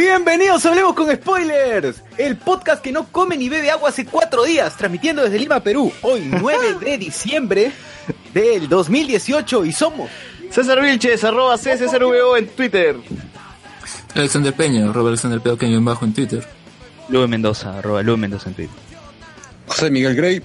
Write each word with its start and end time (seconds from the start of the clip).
Bienvenidos 0.00 0.64
a 0.64 0.70
Hablemos 0.70 0.94
con 0.94 1.14
Spoilers, 1.14 2.02
el 2.16 2.38
podcast 2.38 2.82
que 2.82 2.90
no 2.90 3.08
come 3.12 3.36
ni 3.36 3.50
bebe 3.50 3.70
agua 3.70 3.90
hace 3.90 4.06
cuatro 4.06 4.44
días, 4.44 4.74
transmitiendo 4.74 5.22
desde 5.22 5.38
Lima, 5.38 5.60
Perú, 5.60 5.92
hoy 6.00 6.22
9 6.40 6.76
de 6.80 6.96
diciembre 6.96 7.70
del 8.32 8.66
2018 8.66 9.66
y 9.66 9.72
somos 9.72 10.10
César 10.50 10.80
Vilches, 10.80 11.22
arroba 11.22 11.58
CCRVO 11.58 12.38
en 12.38 12.48
Twitter. 12.48 12.96
Alexander 14.14 14.54
Peña, 14.54 14.88
arroba 14.88 15.10
Alexander 15.10 15.38
Peña 15.38 15.76
en 15.76 15.84
bajo 15.84 16.06
en 16.06 16.14
Twitter. 16.14 16.46
Lube 17.10 17.26
Mendoza, 17.28 17.76
arroba 17.76 18.02
Lube 18.02 18.16
Mendoza 18.16 18.48
en 18.48 18.54
Twitter. 18.54 18.76
José 19.66 19.90
Miguel 19.90 20.16
Grey. 20.16 20.42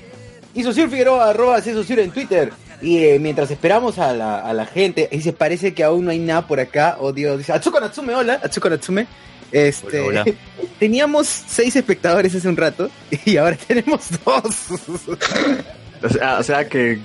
y 0.54 0.64
Sosur 0.64 0.90
Figueroa, 0.90 1.30
arroba 1.30 1.62
C. 1.62 1.74
Sosur 1.74 2.00
en 2.00 2.12
Twitter. 2.12 2.52
Y 2.82 2.98
eh, 2.98 3.20
mientras 3.20 3.50
esperamos 3.50 4.00
a 4.00 4.12
la, 4.12 4.38
a 4.38 4.52
la 4.52 4.66
gente, 4.66 5.08
y 5.10 5.22
se 5.22 5.32
parece 5.32 5.74
que 5.74 5.86
aún 5.86 6.04
no 6.04 6.12
hay 6.12 6.20
nada 6.20 6.46
por 6.46 6.60
acá, 6.60 6.98
oh 7.00 7.14
Dios, 7.14 7.38
dice 7.38 7.54
Atsuko 7.54 7.80
Natsume, 7.80 8.14
hola, 8.14 8.42
Atsuko 8.44 8.70
Natsume. 8.70 9.08
Este, 9.56 10.02
Hola, 10.02 10.24
hola. 10.24 10.34
teníamos 10.80 11.28
seis 11.28 11.74
espectadores 11.78 12.36
hace 12.36 12.50
un 12.50 12.58
rato 12.58 12.90
y 13.26 13.38
ahora 13.38 13.56
tenemos 13.56 14.02
dos. 14.26 14.68
O 16.04 16.10
sea, 16.10 16.38
o 16.40 16.44
sea 16.44 16.68
que 16.68 17.00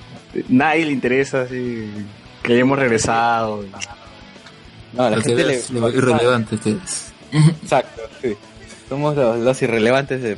nadie 0.49 0.85
le 0.85 0.91
interesa 0.93 1.43
así, 1.43 1.89
que 2.43 2.53
hayamos 2.55 2.77
regresado. 2.79 3.65
No, 4.93 5.05
a 5.05 5.11
la 5.11 5.23
gente 5.23 5.45
le, 5.45 5.63
lo 5.71 5.89
irrelevante 5.89 6.59
que 6.59 6.73
es. 6.73 7.13
Exacto, 7.63 8.03
sí. 8.21 8.37
Somos 8.89 9.17
los, 9.17 9.39
los 9.39 9.63
irrelevantes 9.63 10.21
de, 10.21 10.31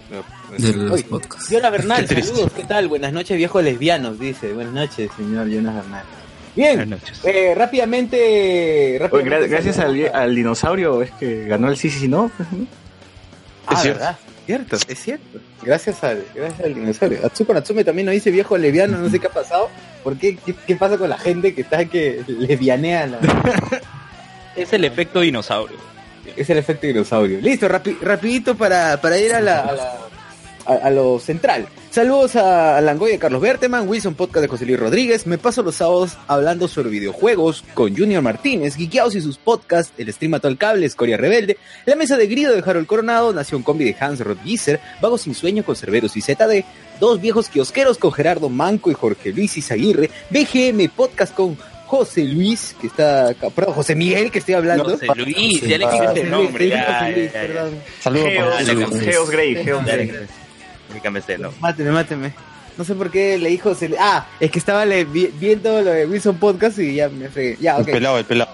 de 0.58 0.72
los 0.76 0.92
Oye, 0.92 1.04
podcasts. 1.04 1.50
Yola 1.50 1.70
Bernal, 1.70 2.02
Qué 2.02 2.14
triste. 2.14 2.30
saludos, 2.34 2.52
¿qué 2.54 2.64
tal? 2.64 2.86
Buenas 2.88 3.12
noches, 3.14 3.36
viejos 3.38 3.64
lesbianos, 3.64 4.20
dice. 4.20 4.52
Buenas 4.52 4.74
noches, 4.74 5.10
señor 5.16 5.48
Jonas 5.48 5.74
Bernal. 5.76 6.04
Bien, 6.54 6.98
eh, 7.24 7.54
rápidamente, 7.56 8.16
Oye, 8.96 8.98
rápidamente 8.98 9.46
gra- 9.46 9.50
gracias 9.50 9.78
al, 9.78 10.34
dinosaurio 10.34 11.00
es 11.02 11.10
que 11.12 11.46
ganó 11.46 11.68
el 11.68 11.76
sí, 11.76 11.88
sí, 11.90 12.00
sí, 12.00 12.08
no. 12.08 12.30
Ah, 13.66 13.74
Es 13.74 13.80
cierto. 13.82 14.04
Cierto, 14.44 14.76
es 14.88 14.98
cierto. 14.98 15.38
Gracias 15.62 16.02
al, 16.02 16.24
gracias 16.34 16.60
al 16.66 16.74
dinosaurio. 16.74 17.24
Atsuko 17.24 17.54
Natsume 17.54 17.84
también 17.84 18.06
nos 18.06 18.12
dice 18.14 18.30
viejo 18.32 18.58
lesbiano, 18.58 18.98
no 18.98 19.08
sé 19.08 19.20
qué 19.20 19.28
ha 19.28 19.30
pasado. 19.30 19.70
¿Por 20.02 20.16
qué? 20.18 20.36
¿Qué, 20.36 20.52
qué 20.66 20.74
pasa 20.76 20.98
con 20.98 21.08
la 21.08 21.16
gente 21.16 21.54
que 21.54 21.60
está 21.62 21.84
que 21.84 22.22
lesbianea? 22.26 23.06
la- 23.06 23.18
Es 24.56 24.72
el 24.74 24.84
efecto 24.84 25.20
dinosaurio. 25.20 25.78
Es 26.36 26.50
el 26.50 26.58
efecto 26.58 26.86
dinosaurio. 26.88 27.40
Listo, 27.40 27.68
rapi- 27.68 27.96
rapidito 28.00 28.56
para, 28.56 29.00
para 29.00 29.16
ir 29.18 29.32
a 29.32 29.40
la, 29.40 29.60
a, 29.60 29.72
la- 29.72 29.98
a- 30.66 30.86
a 30.86 30.90
lo 30.90 31.18
central. 31.20 31.66
Saludos 31.92 32.36
a 32.36 32.80
Langoy 32.80 33.10
de 33.12 33.18
Carlos 33.18 33.42
Berteman, 33.42 33.86
Wilson 33.86 34.14
Podcast 34.14 34.40
de 34.40 34.48
José 34.48 34.64
Luis 34.64 34.80
Rodríguez. 34.80 35.26
Me 35.26 35.36
paso 35.36 35.62
los 35.62 35.74
sábados 35.74 36.16
hablando 36.26 36.66
sobre 36.66 36.88
videojuegos 36.88 37.64
con 37.74 37.94
Junior 37.94 38.22
Martínez, 38.22 38.76
Geekeados 38.76 39.14
y 39.14 39.20
sus 39.20 39.36
podcasts, 39.36 39.92
El 39.98 40.10
Stream 40.10 40.30
Mató 40.30 40.48
al 40.48 40.56
Cable, 40.56 40.86
Escoria 40.86 41.18
Rebelde, 41.18 41.58
La 41.84 41.94
Mesa 41.94 42.16
de 42.16 42.26
Grido 42.28 42.54
de 42.54 42.62
Harold 42.64 42.86
Coronado, 42.86 43.34
Nación 43.34 43.62
Combi 43.62 43.84
de 43.84 43.94
Hans 44.00 44.20
Rodgiser, 44.20 44.80
Vago 45.02 45.18
Sin 45.18 45.34
Sueño 45.34 45.64
con 45.64 45.76
Cerberos 45.76 46.16
y 46.16 46.22
ZD, 46.22 46.64
Dos 46.98 47.20
Viejos 47.20 47.50
Kiosqueros 47.50 47.98
con 47.98 48.10
Gerardo 48.10 48.48
Manco 48.48 48.90
y 48.90 48.94
Jorge 48.94 49.30
Luis 49.30 49.58
Izaguirre, 49.58 50.08
BGM 50.30 50.88
Podcast 50.96 51.34
con 51.34 51.58
José 51.84 52.24
Luis, 52.24 52.74
que 52.80 52.86
está 52.86 53.28
acá, 53.28 53.50
perdón, 53.50 53.74
José 53.74 53.94
Miguel, 53.94 54.30
que 54.30 54.38
estoy 54.38 54.54
hablando. 54.54 54.84
José 54.84 55.08
Luis, 55.14 55.60
Sí. 55.60 55.68
ya 55.68 55.76
le 55.76 55.84
Ah, 55.84 56.12
el 56.16 56.30
nombre. 56.30 56.72
Saludos 58.00 58.28
Geos, 58.98 59.28
Geos 59.62 59.84
Grey. 59.84 60.10
El. 60.94 61.46
Máteme, 61.60 61.90
máteme. 61.90 62.34
No 62.78 62.84
sé 62.84 62.94
por 62.94 63.10
qué 63.10 63.38
le 63.38 63.50
dijo. 63.50 63.74
se 63.74 63.88
le- 63.90 63.96
Ah, 64.00 64.26
es 64.40 64.50
que 64.50 64.58
estaba 64.58 64.84
le- 64.84 65.04
viendo 65.04 65.82
lo 65.82 65.90
de 65.90 66.06
Wilson 66.06 66.36
Podcast 66.38 66.78
y 66.78 66.94
ya 66.96 67.08
me 67.08 67.28
fregué. 67.28 67.56
Ya, 67.60 67.76
El 67.76 67.82
ok. 67.82 67.90
pelado, 67.90 68.18
el 68.18 68.24
pelado. 68.24 68.50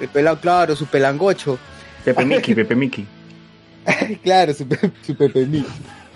El 0.00 0.08
pelado, 0.08 0.40
claro, 0.40 0.76
su 0.76 0.86
pelangocho. 0.86 1.58
Pepe 2.04 2.24
Miki, 2.24 2.54
Pepe 2.54 2.74
Miki. 2.74 3.06
claro, 4.22 4.54
su, 4.54 4.66
pe- 4.68 4.90
su 5.06 5.16
Pepe 5.16 5.46
Mix. 5.46 5.66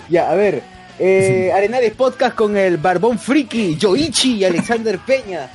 Ya, 0.09 0.31
a 0.31 0.35
ver. 0.35 0.63
Eh, 0.99 1.51
Arenales 1.57 1.93
Podcast 1.95 2.35
con 2.37 2.57
el 2.57 2.77
Barbón 2.77 3.19
Friki, 3.19 3.77
Yoichi 3.77 4.37
y 4.37 4.45
Alexander 4.45 4.99
Peña. 4.99 5.51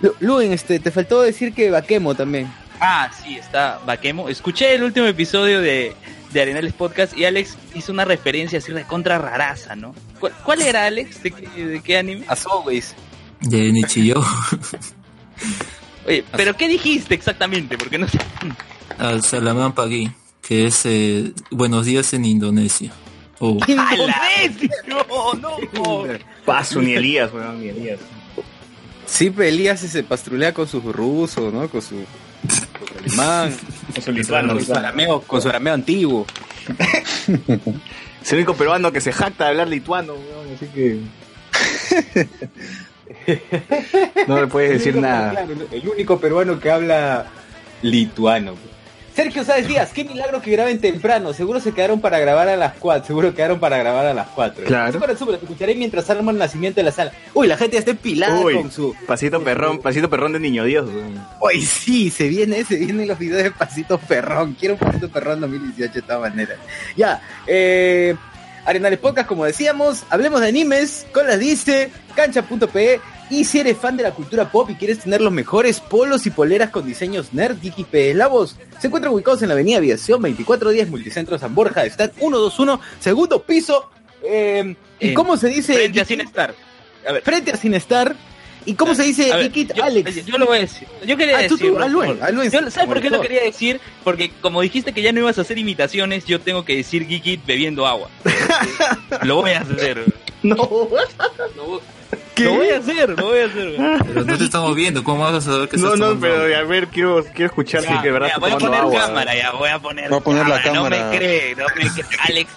Lu- 0.00 0.14
Luen, 0.20 0.52
este, 0.52 0.78
te 0.78 0.90
faltó 0.90 1.22
decir 1.22 1.52
que 1.52 1.70
Baquemo 1.70 2.14
también. 2.14 2.48
Ah, 2.80 3.10
sí, 3.22 3.36
está 3.36 3.80
Baquemo. 3.84 4.28
Escuché 4.28 4.74
el 4.74 4.84
último 4.84 5.06
episodio 5.06 5.60
de, 5.60 5.94
de 6.32 6.42
Arenales 6.42 6.72
Podcast 6.72 7.16
y 7.16 7.24
Alex 7.24 7.56
hizo 7.74 7.92
una 7.92 8.04
referencia 8.04 8.58
así 8.58 8.72
recontra 8.72 9.18
raraza, 9.18 9.76
¿no? 9.76 9.94
¿Cuál, 10.20 10.32
cuál 10.44 10.62
era 10.62 10.86
Alex? 10.86 11.22
¿De 11.22 11.30
qué, 11.30 11.64
de 11.64 11.80
qué 11.80 11.98
anime? 11.98 12.24
As 12.28 12.46
always. 12.46 12.94
De 13.40 13.72
Nichiyo 13.72 14.22
Oye, 16.06 16.24
¿pero 16.32 16.56
qué 16.56 16.68
dijiste 16.68 17.14
exactamente? 17.14 17.78
Porque 17.78 17.98
no 17.98 18.08
sé. 18.08 18.18
al 18.98 19.22
Salaman 19.22 19.72
Pagi, 19.72 20.10
que 20.42 20.66
es 20.66 20.84
eh, 20.86 21.32
Buenos 21.50 21.86
días 21.86 22.12
en 22.14 22.24
Indonesia. 22.24 22.92
Oh, 23.40 23.58
¡Indonesia! 23.66 24.70
¡No, 24.86 25.34
no! 25.34 26.02
Paso, 26.44 26.82
ni 26.82 26.94
Elías, 26.94 27.32
weón, 27.32 27.60
ni 27.60 27.68
Elías. 27.68 28.00
Sí, 29.06 29.30
pero 29.30 29.48
Elías 29.48 29.80
se 29.80 30.02
pastrulea 30.02 30.52
con 30.52 30.66
su 30.66 30.80
ruso, 30.80 31.50
¿no? 31.50 31.68
Con 31.68 31.80
su, 31.80 31.96
con 31.96 32.88
su 32.88 32.98
alemán. 32.98 33.56
Con 33.94 34.02
su 34.02 34.12
lituano. 34.12 34.52
con 34.54 34.64
su 34.64 34.72
arameo, 34.74 35.20
con 35.22 35.42
su 35.42 35.48
arameo 35.48 35.74
antiguo. 35.74 36.26
Es 38.22 38.32
el 38.32 38.38
único 38.38 38.54
peruano 38.54 38.92
que 38.92 39.00
se 39.00 39.12
jacta 39.12 39.44
de 39.44 39.50
hablar 39.50 39.68
lituano, 39.68 40.14
weón, 40.14 40.54
así 40.54 40.66
que. 40.66 40.98
No 44.26 44.40
le 44.40 44.46
puedes 44.46 44.70
decir 44.72 44.88
El 44.88 44.98
único- 44.98 45.08
nada. 45.12 45.30
claro, 45.30 45.54
el 45.72 45.88
único 45.88 46.20
peruano 46.20 46.60
que 46.60 46.70
habla 46.70 47.26
lituano. 47.82 48.54
Sergio 49.18 49.42
Sáez 49.42 49.66
Díaz, 49.66 49.90
qué 49.92 50.04
milagro 50.04 50.40
que 50.40 50.52
graben 50.52 50.80
temprano. 50.80 51.32
Seguro 51.32 51.58
se 51.58 51.72
quedaron 51.72 52.00
para 52.00 52.20
grabar 52.20 52.48
a 52.48 52.56
las 52.56 52.74
4. 52.74 53.04
Seguro 53.04 53.34
quedaron 53.34 53.58
para 53.58 53.76
grabar 53.76 54.06
a 54.06 54.14
las 54.14 54.28
4. 54.28 54.64
Claro. 54.64 54.92
Súper, 54.92 55.18
súper, 55.18 55.34
los 55.34 55.42
escucharé 55.42 55.74
mientras 55.74 56.08
armo 56.08 56.30
el 56.30 56.38
nacimiento 56.38 56.78
de 56.78 56.84
la 56.84 56.92
sala. 56.92 57.10
Uy, 57.34 57.48
la 57.48 57.56
gente 57.56 57.72
ya 57.72 57.78
está 57.80 57.90
empilada 57.90 58.40
Uy, 58.40 58.54
con 58.54 58.70
su. 58.70 58.94
pasito 59.08 59.42
perrón, 59.42 59.80
pasito 59.80 60.08
perrón 60.08 60.34
de 60.34 60.38
niño 60.38 60.62
Dios. 60.62 60.88
Uy, 61.40 61.60
sí, 61.62 62.10
se 62.12 62.28
viene, 62.28 62.62
se 62.64 62.76
vienen 62.76 63.08
los 63.08 63.18
videos 63.18 63.42
de 63.42 63.50
Pasito 63.50 63.98
Perrón. 63.98 64.54
Quiero 64.56 64.74
un 64.74 64.78
Pasito 64.78 65.08
Perrón 65.08 65.40
2018 65.40 65.94
de 65.94 66.02
todas 66.02 66.20
maneras. 66.20 66.56
Ya, 66.96 67.20
eh. 67.48 68.14
Arenales 68.66 69.00
Podcast, 69.00 69.26
como 69.26 69.46
decíamos, 69.46 70.04
hablemos 70.10 70.42
de 70.42 70.46
animes, 70.46 71.06
con 71.10 71.26
las 71.26 71.40
dice, 71.40 71.90
cancha.pe, 72.14 73.00
y 73.30 73.44
si 73.44 73.60
eres 73.60 73.76
fan 73.76 73.96
de 73.96 74.02
la 74.02 74.12
cultura 74.12 74.50
pop 74.50 74.70
y 74.70 74.74
quieres 74.74 75.00
tener 75.00 75.20
los 75.20 75.32
mejores 75.32 75.80
polos 75.80 76.26
y 76.26 76.30
poleras 76.30 76.70
con 76.70 76.86
diseños 76.86 77.32
nerd, 77.32 77.60
geeky, 77.60 77.84
P, 77.84 78.14
la 78.14 78.26
voz, 78.26 78.56
se 78.80 78.86
encuentran 78.86 79.12
ubicados 79.12 79.42
en 79.42 79.48
la 79.48 79.54
avenida 79.54 79.78
Aviación 79.78 80.20
2410, 80.22 80.88
Multicentro 80.90 81.38
San 81.38 81.54
Borja, 81.54 81.84
están 81.84 82.10
121, 82.12 82.80
segundo 83.00 83.42
piso, 83.42 83.90
eh, 84.24 84.74
¿y 85.00 85.14
cómo 85.14 85.36
se 85.36 85.48
dice? 85.48 85.74
Frente 85.74 86.00
a? 86.00 86.04
Sinestar. 86.04 86.54
A 87.08 87.12
ver, 87.12 87.22
Frente 87.22 87.52
a 87.52 87.56
Sinestar, 87.56 88.16
¿y 88.66 88.74
cómo 88.74 88.94
se 88.94 89.02
dice 89.02 89.30
ver, 89.34 89.52
yo, 89.52 89.84
Alex? 89.84 90.26
Yo 90.26 90.36
lo 90.38 90.46
voy 90.46 90.58
a 90.58 90.60
decir. 90.60 90.88
Yo 91.06 91.16
quería 91.16 91.38
Ah, 91.38 91.46
tú, 91.48 91.56
Yo- 91.56 91.74
¿Sabes 92.70 92.86
por 92.86 93.00
qué 93.00 93.10
lo 93.10 93.20
quería 93.20 93.42
decir? 93.42 93.80
Porque 94.04 94.30
como 94.40 94.60
dijiste 94.60 94.92
que 94.92 95.02
ya 95.02 95.12
no 95.12 95.20
ibas 95.20 95.38
a 95.38 95.42
hacer 95.42 95.58
imitaciones, 95.58 96.24
yo 96.26 96.40
tengo 96.40 96.64
que 96.64 96.76
decir 96.76 97.06
Geekit 97.06 97.46
bebiendo 97.46 97.86
agua. 97.86 98.10
lo 99.22 99.36
voy 99.36 99.52
a 99.52 99.60
hacer. 99.60 100.04
No. 100.42 100.54
Lo 100.56 100.66
voy 102.54 102.68
a 102.68 102.78
hacer, 102.78 103.10
lo 103.10 103.26
voy 103.26 103.40
a 103.40 103.46
hacer. 103.46 103.76
güey. 103.76 103.98
Pero 104.06 104.24
no 104.24 104.38
te 104.38 104.44
estamos 104.44 104.74
viendo, 104.76 105.02
¿cómo 105.02 105.22
vas 105.24 105.34
a 105.34 105.40
saber 105.40 105.68
que 105.68 105.76
No, 105.76 105.86
estás 105.86 105.98
no, 105.98 106.06
tomando 106.14 106.26
pero 106.44 106.56
a 106.56 106.62
ver, 106.62 106.86
quiero, 106.88 107.24
quiero 107.34 107.46
escuchar 107.46 107.80
si 107.82 107.88
Ya, 107.88 108.00
que 108.00 108.06
de 108.06 108.12
verdad 108.12 108.28
ya, 108.28 108.38
voy 108.38 108.52
a 108.52 108.58
poner 108.58 108.80
agua. 108.80 109.00
cámara, 109.06 109.34
ya 109.36 109.50
voy 109.52 109.68
a 109.70 109.78
poner. 109.80 110.08
Voy 110.08 110.18
a 110.18 110.22
poner 110.22 110.46
la 110.46 110.58
No 110.58 110.62
cámara. 110.74 111.10
me 111.10 111.16
cree, 111.18 111.56
no 111.56 111.64
me 111.66 111.72
cree. 111.90 112.04
Alex, 112.28 112.50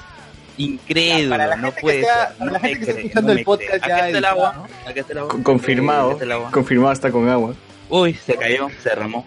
incrédulo, 0.57 1.29
Para 1.31 1.47
la 1.47 1.55
no 1.55 1.73
que 1.73 1.81
puede 1.81 2.01
está- 2.01 2.27
ser. 2.27 2.37
para 2.37 2.45
No 2.45 2.51
la 2.51 2.59
me 2.59 2.69
gente 2.69 2.85
que 2.85 2.91
está 2.91 3.01
escuchando 3.01 3.33
no 3.33 3.39
el 3.39 3.45
podcast 3.45 3.69
cree. 3.71 3.79
ya 3.89 3.95
Acá 3.95 4.05
está 4.07 4.17
el 4.19 4.25
agua. 4.25 4.53
¿no? 4.55 4.63
Acá 4.89 4.99
está 5.01 5.13
el 5.13 5.17
agua. 5.19 5.31
Con- 5.31 5.43
Confirmado. 5.43 6.03
Acá 6.05 6.11
está 6.13 6.25
el 6.25 6.31
agua. 6.31 6.51
Confirmado 6.51 6.93
está 6.93 7.11
con 7.11 7.29
agua. 7.29 7.53
Uy, 7.89 8.13
se 8.13 8.35
cayó, 8.35 8.67
se 8.83 8.89
derramó. 8.89 9.25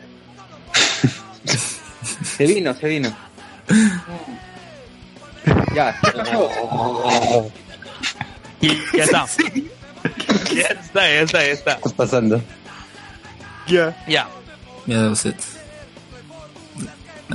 Se 2.37 2.47
vino, 2.47 2.73
se 2.75 2.87
vino. 2.87 3.17
Ya, 5.75 5.99
¿qué 6.01 6.11
pasó? 6.13 6.49
Y 8.65 8.83
ya 8.97 9.05
está. 9.05 9.27
Ya 10.55 10.67
está, 10.69 11.01
ya 11.09 11.21
está, 11.21 11.39
ya 11.45 11.53
está. 11.53 11.73
estás 11.75 11.93
pasando? 11.93 12.43
Ya. 13.67 13.97
Ya. 14.07 14.29
Sets. 15.15 15.57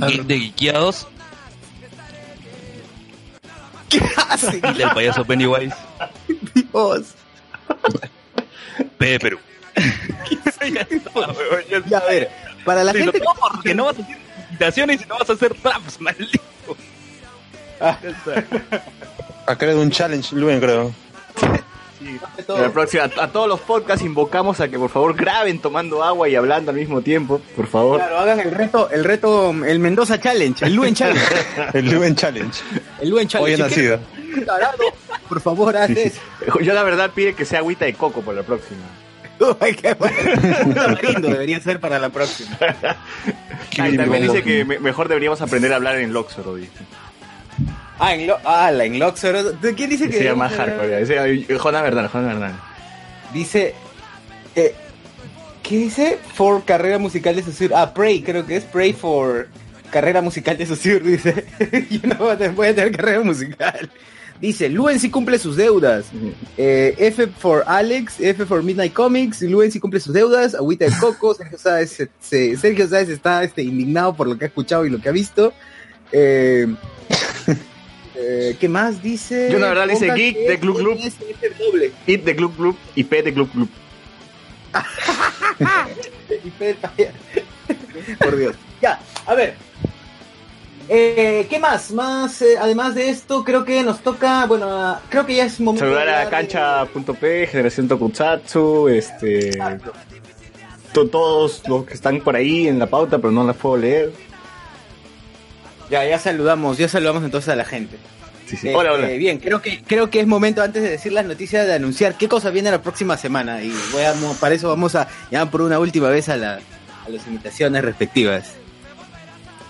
Ah, 0.00 0.06
Geek 0.06 0.22
de 0.22 0.38
Geekiados 0.38 1.08
¿Qué 3.88 4.00
hace? 4.28 4.60
del 4.60 4.90
payaso 4.94 5.24
Pennywise. 5.24 5.74
Dios. 6.54 7.14
P 8.98 9.06
de 9.06 9.18
Perú. 9.20 9.38
ya 9.76 10.80
está, 10.82 11.10
weón, 11.10 11.64
ya 11.68 11.76
está. 11.78 11.88
Ya, 11.90 11.98
a 11.98 12.04
ver, 12.06 12.30
para 12.64 12.84
la 12.84 12.92
Sí, 12.92 12.98
gente 12.98 13.18
no, 13.18 13.34
porque 13.34 13.74
no 13.74 13.84
vas 13.86 13.98
a 13.98 14.02
hacer 14.02 14.16
invitaciones 14.50 15.02
y 15.02 15.06
no 15.06 15.18
vas 15.18 15.28
a 15.30 15.32
hacer 15.32 15.56
raps, 15.62 16.00
maldito. 16.00 16.40
Ah. 17.80 17.98
Ya 18.02 18.10
está. 18.10 18.44
Ha 19.46 19.56
creado 19.56 19.80
un 19.80 19.90
challenge, 19.90 20.36
Luen, 20.36 20.60
creo. 20.60 20.94
En 22.48 22.62
la 22.62 22.70
próxima, 22.72 23.04
a, 23.04 23.24
a 23.24 23.28
todos 23.28 23.46
los 23.46 23.60
podcasts 23.60 24.04
invocamos 24.04 24.58
a 24.60 24.68
que 24.68 24.78
por 24.78 24.88
favor 24.88 25.14
graben 25.14 25.58
tomando 25.60 26.02
agua 26.02 26.28
y 26.30 26.34
hablando 26.34 26.70
al 26.70 26.76
mismo 26.78 27.02
tiempo, 27.02 27.40
por 27.54 27.66
favor. 27.66 27.98
Claro, 27.98 28.18
hagan 28.18 28.40
el 28.40 28.50
reto, 28.52 28.88
el 28.90 29.04
reto, 29.04 29.50
el 29.66 29.78
Mendoza 29.80 30.18
Challenge, 30.18 30.64
el 30.64 30.74
Luen 30.74 30.94
Challenge, 30.94 31.22
El 31.74 31.90
Luen 31.90 32.16
Challenge. 32.16 32.58
el 33.02 33.10
Luen 33.10 33.28
Challenge. 33.28 33.52
Hoy 33.54 33.60
he 33.60 33.62
nacido. 33.62 34.00
tarado, 34.46 34.78
por 35.28 35.40
favor, 35.42 35.76
haz 35.76 35.90
eso. 35.90 36.20
Yo 36.62 36.72
la 36.72 36.82
verdad 36.82 37.10
pide 37.14 37.34
que 37.34 37.44
sea 37.44 37.58
agüita 37.58 37.84
de 37.84 37.92
coco 37.92 38.22
para 38.22 38.38
la 38.38 38.44
próxima. 38.44 38.80
Ay, 39.60 39.74
qué 39.74 39.92
bueno. 39.94 40.16
Tamarindo 40.74 41.28
debería 41.28 41.60
ser 41.60 41.80
para 41.80 41.98
la 41.98 42.08
próxima. 42.08 42.56
Y 43.72 43.96
también 43.96 44.22
dice 44.22 44.42
que 44.42 44.64
me- 44.64 44.78
mejor 44.78 45.08
deberíamos 45.08 45.40
aprender 45.42 45.72
a 45.72 45.76
hablar 45.76 45.96
en 45.96 46.12
Loxoro, 46.14 46.54
dice. 46.56 46.72
Ah, 48.00 48.14
en, 48.14 48.30
ah, 48.44 48.70
la. 48.72 48.84
¿De 48.88 49.74
¿Quién 49.74 49.90
dice 49.90 50.08
que 50.08 50.16
Se 50.18 50.24
llama 50.24 50.48
hardcore. 50.48 51.00
Dice, 51.00 51.46
Jonas 51.58 51.82
Verdad, 51.82 52.10
Jonas 52.10 52.34
Verdad. 52.34 52.52
Dice. 53.34 53.74
Eh, 54.56 54.74
¿Qué 55.62 55.76
dice? 55.76 56.18
For 56.34 56.64
carrera 56.64 56.98
musical 56.98 57.36
de 57.36 57.42
Susur. 57.42 57.72
Ah, 57.74 57.92
Pray, 57.94 58.22
creo 58.22 58.46
que 58.46 58.56
es 58.56 58.64
Pray 58.64 58.92
for 58.94 59.48
carrera 59.92 60.22
musical 60.22 60.56
de 60.56 60.66
Susur, 60.66 61.02
dice. 61.04 61.44
Yo 61.90 62.00
no 62.08 62.14
voy 62.16 62.68
a 62.68 62.74
tener- 62.74 62.96
carrera 62.96 63.20
musical. 63.20 63.90
Dice, 64.40 64.70
Luen 64.70 64.98
sí 64.98 65.10
cumple 65.10 65.38
sus 65.38 65.56
deudas. 65.56 66.06
Eh, 66.56 66.94
F 66.96 67.26
for 67.26 67.62
Alex, 67.66 68.14
F 68.18 68.46
for 68.46 68.62
Midnight 68.62 68.94
Comics, 68.94 69.42
Luen 69.42 69.70
sí 69.70 69.78
cumple 69.78 70.00
sus 70.00 70.14
deudas, 70.14 70.54
Agüita 70.54 70.86
de 70.86 70.92
Coco, 70.98 71.34
Sergio 71.36 71.58
Sáez, 71.58 71.90
se- 71.90 72.08
se- 72.18 72.56
Sergio 72.56 72.88
Sáez 72.88 73.10
está 73.10 73.44
este, 73.44 73.62
indignado 73.62 74.14
por 74.16 74.26
lo 74.26 74.38
que 74.38 74.46
ha 74.46 74.48
escuchado 74.48 74.86
y 74.86 74.90
lo 74.90 74.98
que 74.98 75.10
ha 75.10 75.12
visto. 75.12 75.52
Eh, 76.10 76.66
eh, 78.20 78.56
¿Qué 78.60 78.68
más 78.68 79.02
dice? 79.02 79.48
Yo, 79.50 79.58
la 79.58 79.68
verdad, 79.68 79.88
dice 79.88 80.12
Geek 80.12 80.36
de 80.46 80.58
Club 80.58 80.76
Club. 80.78 80.98
It 82.06 82.24
de 82.24 82.36
Club 82.36 82.54
Club 82.56 82.76
y 82.94 83.04
P 83.04 83.22
de 83.22 83.32
Club 83.34 83.50
Club. 83.50 83.68
Y 86.44 88.14
Por 88.14 88.36
Dios. 88.36 88.56
Ya, 88.80 89.00
a 89.26 89.34
ver. 89.34 89.54
Eh, 90.88 91.46
¿Qué 91.48 91.58
más? 91.58 91.92
Más, 91.92 92.42
eh, 92.42 92.56
además 92.58 92.94
de 92.94 93.10
esto, 93.10 93.44
creo 93.44 93.64
que 93.64 93.82
nos 93.82 94.00
toca, 94.00 94.46
bueno, 94.46 94.70
a- 94.70 95.00
creo 95.08 95.24
que 95.24 95.36
ya 95.36 95.44
es 95.44 95.60
momento 95.60 95.84
Saludar 95.84 96.08
a 96.08 96.28
cancha.p, 96.30 97.46
Generación 97.46 97.86
Tokusatsu, 97.88 98.88
este. 98.88 99.50
to- 100.92 101.08
todos 101.08 101.62
los 101.68 101.84
que 101.84 101.94
están 101.94 102.20
por 102.20 102.34
ahí 102.34 102.66
en 102.66 102.78
la 102.80 102.86
pauta, 102.88 103.18
pero 103.18 103.30
no 103.30 103.44
las 103.44 103.56
puedo 103.56 103.76
leer. 103.76 104.12
Ya, 105.90 106.04
ya 106.04 106.18
saludamos, 106.18 106.78
ya 106.78 106.88
saludamos 106.88 107.24
entonces 107.24 107.48
a 107.48 107.56
la 107.56 107.64
gente. 107.64 107.96
Sí, 108.46 108.56
sí. 108.56 108.68
Eh, 108.68 108.74
Hola, 108.74 108.92
hola. 108.92 109.10
eh, 109.10 109.18
bien, 109.18 109.38
creo 109.38 109.60
que 109.62 109.82
creo 109.82 110.10
que 110.10 110.20
es 110.20 110.26
momento 110.26 110.62
antes 110.62 110.82
de 110.82 110.90
decir 110.90 111.12
las 111.12 111.24
noticias 111.24 111.66
de 111.66 111.74
anunciar 111.74 112.16
qué 112.16 112.28
cosa 112.28 112.50
viene 112.50 112.70
la 112.70 112.82
próxima 112.82 113.16
semana 113.16 113.62
y 113.62 113.72
voy 113.92 114.02
a, 114.04 114.14
mo- 114.14 114.34
para 114.34 114.54
eso 114.54 114.68
vamos 114.68 114.94
a 114.94 115.08
llamar 115.30 115.50
por 115.50 115.62
una 115.62 115.78
última 115.78 116.08
vez 116.08 116.28
a, 116.28 116.36
la, 116.36 116.60
a 117.06 117.08
las 117.08 117.26
invitaciones 117.26 117.82
respectivas. 117.84 118.52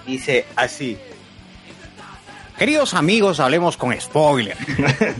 Dice 0.06 0.46
así. 0.56 0.98
Queridos 2.58 2.94
amigos, 2.94 3.40
hablemos 3.40 3.76
con 3.76 3.98
spoiler. 4.00 4.56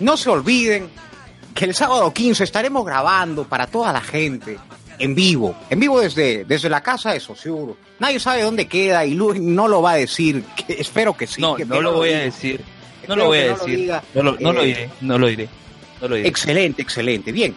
no 0.00 0.16
se 0.16 0.30
olviden 0.30 0.88
que 1.54 1.66
el 1.66 1.74
sábado 1.74 2.12
15 2.12 2.44
estaremos 2.44 2.84
grabando 2.84 3.44
para 3.44 3.66
toda 3.66 3.92
la 3.92 4.00
gente 4.00 4.58
en 4.98 5.14
vivo, 5.14 5.56
en 5.70 5.80
vivo 5.80 6.00
desde, 6.00 6.44
desde 6.44 6.68
la 6.68 6.80
casa 6.82 7.12
de 7.12 7.20
Sociur. 7.20 7.76
Nadie 7.98 8.18
sabe 8.20 8.42
dónde 8.42 8.66
queda 8.68 9.04
y 9.04 9.14
Luis 9.14 9.40
no 9.40 9.68
lo 9.68 9.82
va 9.82 9.92
a 9.92 9.96
decir, 9.96 10.44
que 10.66 10.74
espero 10.80 11.16
que 11.16 11.26
sí. 11.26 11.40
No, 11.40 11.54
que 11.54 11.64
no 11.64 11.80
lo 11.80 11.92
voy 11.94 12.10
a 12.10 12.18
decir. 12.20 12.60
No 13.08 13.14
Espero 13.14 13.16
lo 13.16 13.26
voy 13.26 13.38
a 13.38 13.42
no 13.42 13.48
lo 13.56 13.64
decir. 13.64 13.90
No 14.14 14.22
lo, 14.22 14.36
no 14.38 14.52
lo 14.52 14.62
Eh, 14.62 14.66
diré, 14.66 14.90
no 15.00 15.18
lo 15.18 15.26
diré. 15.26 15.48
No 16.00 16.08
lo 16.08 16.14
diré. 16.16 16.28
Excelente, 16.28 16.82
excelente, 16.82 17.32
bien. 17.32 17.54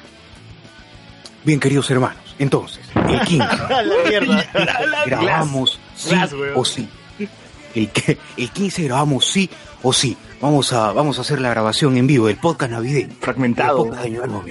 Bien, 1.43 1.59
queridos 1.59 1.89
hermanos, 1.91 2.35
entonces, 2.39 2.81
el 3.07 3.19
15 3.21 3.43
A 3.43 3.81
la 3.83 4.09
mierda. 4.09 4.45
grabamos 5.05 5.79
sí 5.95 6.15
o 6.55 6.65
sí. 6.65 6.89
El, 7.75 7.89
que- 7.91 8.17
el 8.37 8.49
15 8.49 8.83
grabamos 8.83 9.25
sí 9.27 9.49
o 9.83 9.93
sí. 9.93 10.17
Vamos 10.41 10.73
a, 10.73 10.91
vamos 10.93 11.17
a 11.17 11.21
hacer 11.21 11.39
la 11.41 11.49
grabación 11.49 11.97
en 11.97 12.07
vivo 12.07 12.27
del 12.27 12.37
podcast 12.37 12.71
navideño. 12.71 13.09
El 13.11 13.17
Fragmentado. 13.17 13.77
podcast 13.85 14.03
de 14.03 14.09
mi 14.09 14.15
hermano. 14.17 14.43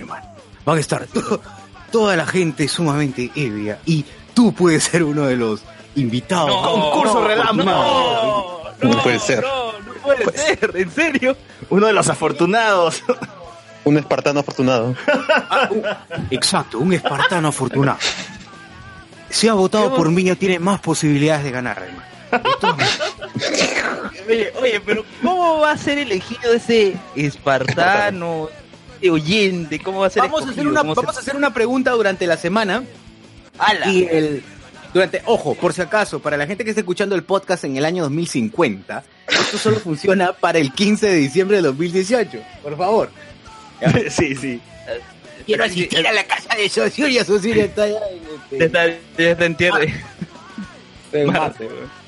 Van 0.64 0.76
a 0.76 0.80
estar 0.80 1.06
toda 1.94 2.16
la 2.16 2.26
gente 2.26 2.66
sumamente 2.66 3.30
ebria 3.36 3.78
y 3.86 4.04
tú 4.34 4.52
puedes 4.52 4.82
ser 4.82 5.04
uno 5.04 5.26
de 5.26 5.36
los 5.36 5.62
invitados. 5.94 6.48
No, 6.48 6.62
Concurso 6.90 7.20
no, 7.20 7.28
relámpago. 7.28 8.62
No, 8.82 8.88
No 8.90 9.00
puede 9.04 9.20
ser. 9.20 9.42
No, 9.44 9.78
no 9.78 9.92
puede 10.02 10.24
ser, 10.36 10.72
en 10.74 10.90
serio. 10.90 11.36
Uno 11.70 11.86
de 11.86 11.92
los 11.92 12.08
afortunados. 12.08 13.00
Un 13.84 13.96
espartano 13.96 14.40
afortunado. 14.40 14.96
Ah, 15.50 15.68
un- 15.70 15.84
exacto, 16.32 16.78
un 16.80 16.94
espartano 16.94 17.48
afortunado. 17.48 17.98
Si 19.28 19.46
ha 19.46 19.52
votado 19.54 19.94
por 19.94 20.10
mí, 20.10 20.24
ya 20.24 20.34
tiene 20.34 20.58
más 20.58 20.80
posibilidades 20.80 21.44
de 21.44 21.50
ganar, 21.52 21.80
hermano. 21.80 22.02
Oye, 24.60 24.80
pero 24.84 25.04
¿cómo 25.22 25.60
va 25.60 25.72
a 25.72 25.76
ser 25.78 25.98
elegido 25.98 26.54
ese 26.54 26.96
espartano, 27.14 28.48
ese 28.98 29.10
oyente? 29.10 29.78
¿Cómo 29.80 30.00
va 30.00 30.06
a 30.08 30.10
ser 30.10 30.22
vamos, 30.22 30.46
a 30.46 30.50
hacer 30.50 30.66
una, 30.66 30.80
¿Cómo 30.80 30.94
vamos 30.94 31.16
a 31.16 31.20
hacer 31.20 31.36
una 31.36 31.52
pregunta 31.52 31.90
durante 31.92 32.26
la 32.26 32.36
semana. 32.36 32.82
¡Hala! 33.58 33.90
Y 33.90 34.04
el. 34.04 34.42
Durante, 34.92 35.22
ojo, 35.24 35.56
por 35.56 35.72
si 35.72 35.82
acaso, 35.82 36.20
para 36.20 36.36
la 36.36 36.46
gente 36.46 36.62
que 36.62 36.70
está 36.70 36.80
escuchando 36.80 37.16
el 37.16 37.24
podcast 37.24 37.64
en 37.64 37.76
el 37.76 37.84
año 37.84 38.04
2050, 38.04 39.02
esto 39.26 39.58
solo 39.58 39.80
funciona 39.80 40.32
para 40.32 40.60
el 40.60 40.72
15 40.72 41.08
de 41.08 41.16
diciembre 41.16 41.56
de 41.56 41.62
2018. 41.64 42.38
Por 42.62 42.76
favor. 42.76 43.10
sí, 44.10 44.36
sí. 44.36 44.60
Quiero 45.46 45.64
asistir 45.64 46.06
a 46.06 46.12
la 46.12 46.24
casa 46.24 46.54
de 46.54 46.68
Sociur 46.68 47.10
y 47.10 47.18
a 47.18 47.22
está 47.22 47.82
allá 47.82 47.98
en, 48.08 48.22
este, 48.52 48.64
está, 48.64 48.86
ya 48.86 49.30
está 49.30 49.44
en 49.44 49.56
tierra. 49.56 49.80
en 51.12 51.26
Marte, 51.32 51.66
weón. 51.66 52.03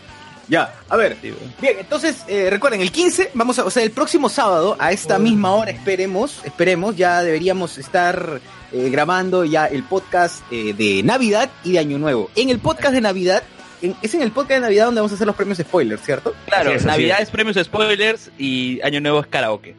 Ya, 0.48 0.72
a 0.88 0.96
ver. 0.96 1.16
Bien, 1.22 1.76
entonces, 1.80 2.24
eh, 2.28 2.48
recuerden, 2.50 2.80
el 2.80 2.92
15, 2.92 3.30
vamos 3.34 3.58
a, 3.58 3.64
o 3.64 3.70
sea, 3.70 3.82
el 3.82 3.90
próximo 3.90 4.28
sábado, 4.28 4.76
a 4.78 4.92
esta 4.92 5.18
misma 5.18 5.50
hora, 5.52 5.70
esperemos, 5.72 6.40
esperemos, 6.44 6.96
ya 6.96 7.22
deberíamos 7.22 7.78
estar 7.78 8.40
eh, 8.72 8.88
grabando 8.90 9.44
ya 9.44 9.66
el 9.66 9.82
podcast 9.82 10.42
eh, 10.52 10.72
de 10.72 11.02
Navidad 11.02 11.50
y 11.64 11.72
de 11.72 11.78
Año 11.80 11.98
Nuevo. 11.98 12.30
En 12.36 12.50
el 12.50 12.60
podcast 12.60 12.94
de 12.94 13.00
Navidad, 13.00 13.42
en- 13.82 13.96
es 14.02 14.14
en 14.14 14.22
el 14.22 14.30
podcast 14.30 14.52
de 14.52 14.60
Navidad 14.60 14.84
donde 14.86 15.00
vamos 15.00 15.12
a 15.12 15.14
hacer 15.16 15.26
los 15.26 15.34
premios 15.36 15.58
spoilers, 15.58 16.02
¿cierto? 16.02 16.32
Claro, 16.46 16.70
es, 16.72 16.84
Navidad 16.84 17.16
es. 17.18 17.24
es 17.24 17.30
premios 17.30 17.56
spoilers 17.64 18.30
y 18.38 18.80
Año 18.82 19.00
Nuevo 19.00 19.20
es 19.20 19.26
karaoke. 19.26 19.74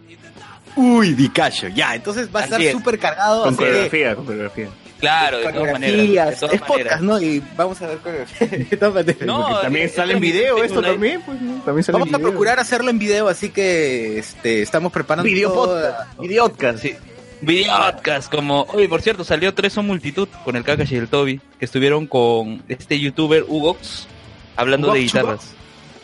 Uy, 0.76 1.14
Dicacho, 1.14 1.70
ya, 1.70 1.96
entonces 1.96 2.28
va 2.28 2.42
a 2.42 2.44
Así 2.44 2.54
estar 2.54 2.62
es. 2.62 2.72
súper 2.74 3.00
cargado. 3.00 3.44
Con 3.44 3.56
coreografía, 3.56 4.16
con 4.16 4.26
coreografía. 4.26 4.68
Claro, 5.00 5.38
de 5.40 5.54
todas 5.54 5.72
maneras. 5.74 5.98
de 6.32 6.36
todas 6.40 6.54
es 6.56 6.62
podcast, 6.62 6.70
maneras. 6.70 7.02
¿no? 7.02 7.22
Y 7.22 7.44
vamos 7.56 7.82
a 7.82 7.88
ver 7.88 7.98
coreografía. 8.00 8.48
De 8.48 8.78
todas 8.78 8.94
maneras. 8.96 9.22
No, 9.28 9.60
también 9.60 9.86
es- 9.86 9.94
sale 9.96 10.14
en 10.14 10.20
video 10.20 10.64
esto 10.64 10.82
también, 10.82 11.22
pues, 11.22 11.40
¿no? 11.42 11.62
También 11.64 11.84
sale 11.84 11.94
Vamos 11.94 12.08
en 12.10 12.16
a 12.16 12.18
video. 12.18 12.30
procurar 12.32 12.60
hacerlo 12.60 12.90
en 12.90 12.98
video, 13.00 13.28
así 13.28 13.50
que 13.50 14.18
este, 14.20 14.62
estamos 14.62 14.92
preparando 14.92 15.24
Video 15.30 15.52
toda- 15.52 15.98
podcast. 16.16 16.20
Videotcast. 16.20 16.80
Sí. 16.82 16.96
Video 17.42 17.72
podcast, 17.78 18.32
como. 18.32 18.64
Oye, 18.74 18.90
por 18.90 19.02
cierto, 19.04 19.24
salió 19.24 19.54
Tres 19.54 19.74
son 19.74 19.86
multitud 19.86 20.28
con 20.44 20.56
el 20.56 20.64
Kakashi 20.64 20.96
y 20.96 20.98
el 20.98 21.08
Toby, 21.08 21.40
que 21.60 21.66
estuvieron 21.66 22.08
con 22.08 22.64
este 22.68 23.00
youtuber 23.00 23.44
Hugox 23.48 24.08
hablando 24.56 24.92
de 24.92 25.02
guitarras. 25.02 25.52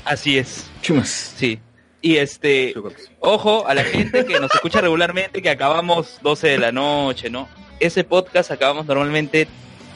Así 0.06 0.38
es, 0.38 0.70
Chumas. 0.84 1.34
sí. 1.38 1.60
Y 2.02 2.18
este, 2.18 2.76
ojo 3.22 3.66
a 3.66 3.74
la 3.74 3.84
gente 3.86 4.26
que 4.26 4.38
nos 4.40 4.54
escucha 4.54 4.82
regularmente, 4.82 5.42
que 5.42 5.50
acabamos 5.50 6.20
12 6.22 6.50
de 6.50 6.58
la 6.60 6.72
noche, 6.74 7.30
¿no? 7.30 7.48
Ese 7.80 8.04
podcast 8.04 8.52
acabamos 8.52 8.86
normalmente 8.86 9.48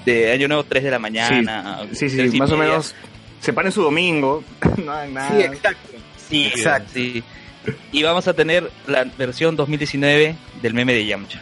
de 0.06 0.32
Año 0.32 0.48
Nuevo 0.48 0.64
3 0.64 0.84
de 0.84 0.92
la 0.92 1.00
mañana. 1.00 1.80
Sí, 1.94 2.10
sí, 2.10 2.38
más 2.38 2.52
o 2.52 2.58
menos. 2.58 2.96
Separen 3.40 3.72
su 3.72 3.82
domingo. 3.84 4.44
no 4.84 4.92
hagan 4.92 5.14
nada. 5.14 5.30
Sí, 5.38 5.42
exacto. 5.44 5.90
Sí, 6.30 6.46
Exacto. 6.48 6.92
sí. 6.94 7.24
Y 7.92 8.04
vamos 8.04 8.28
a 8.28 8.34
tener 8.34 8.70
la 8.88 9.06
versión 9.18 9.56
2019 9.56 10.36
del 10.62 10.74
meme 10.74 10.94
de 10.94 11.06
Yamcha. 11.06 11.42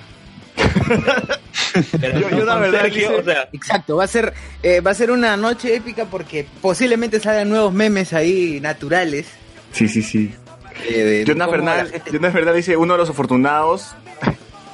Pero 2.00 2.20
Yo- 2.20 2.30
no 2.30 2.38
yo 2.40 2.46
la 2.46 2.56
verdad 2.56 2.82
Sergio, 2.82 3.10
quise- 3.10 3.20
o 3.20 3.24
sea, 3.24 3.50
Exacto, 3.52 3.96
va 3.98 4.04
a 4.06 4.08
ser 4.08 4.34
eh, 4.64 4.80
va 4.82 4.92
a 4.92 4.94
ser 4.94 5.12
una 5.12 5.36
noche 5.38 5.76
épica 5.76 6.06
porque 6.06 6.46
posiblemente 6.62 7.20
salgan 7.20 7.50
nuevos 7.50 7.74
memes 7.74 8.14
ahí 8.14 8.60
naturales. 8.62 9.28
Sí, 9.74 9.88
sí, 9.88 10.02
sí. 10.02 10.34
eh, 10.88 11.24
Jonah 11.28 11.48
Bernal 11.48 12.56
dice, 12.56 12.78
uno 12.78 12.94
de 12.94 13.00
los 13.00 13.10
afortunados 13.10 13.94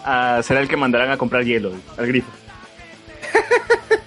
ah, 0.05 0.41
será 0.43 0.61
el 0.61 0.67
que 0.67 0.77
mandarán 0.77 1.11
a 1.11 1.17
comprar 1.17 1.43
hielo 1.43 1.73
al 1.97 2.07
grifo. 2.07 2.29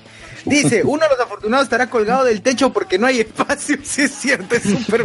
Dice, 0.45 0.83
uno 0.85 1.03
de 1.05 1.09
los 1.11 1.21
afortunados 1.21 1.65
estará 1.65 1.89
colgado 1.89 2.25
del 2.25 2.43
techo 2.43 2.73
porque 2.73 2.99
no 2.99 3.07
hay 3.07 3.21
espacio. 3.21 3.77
Sí, 3.85 4.03
es 4.03 4.13
cierto, 4.13 4.55
es 4.57 4.63
súper. 4.63 5.03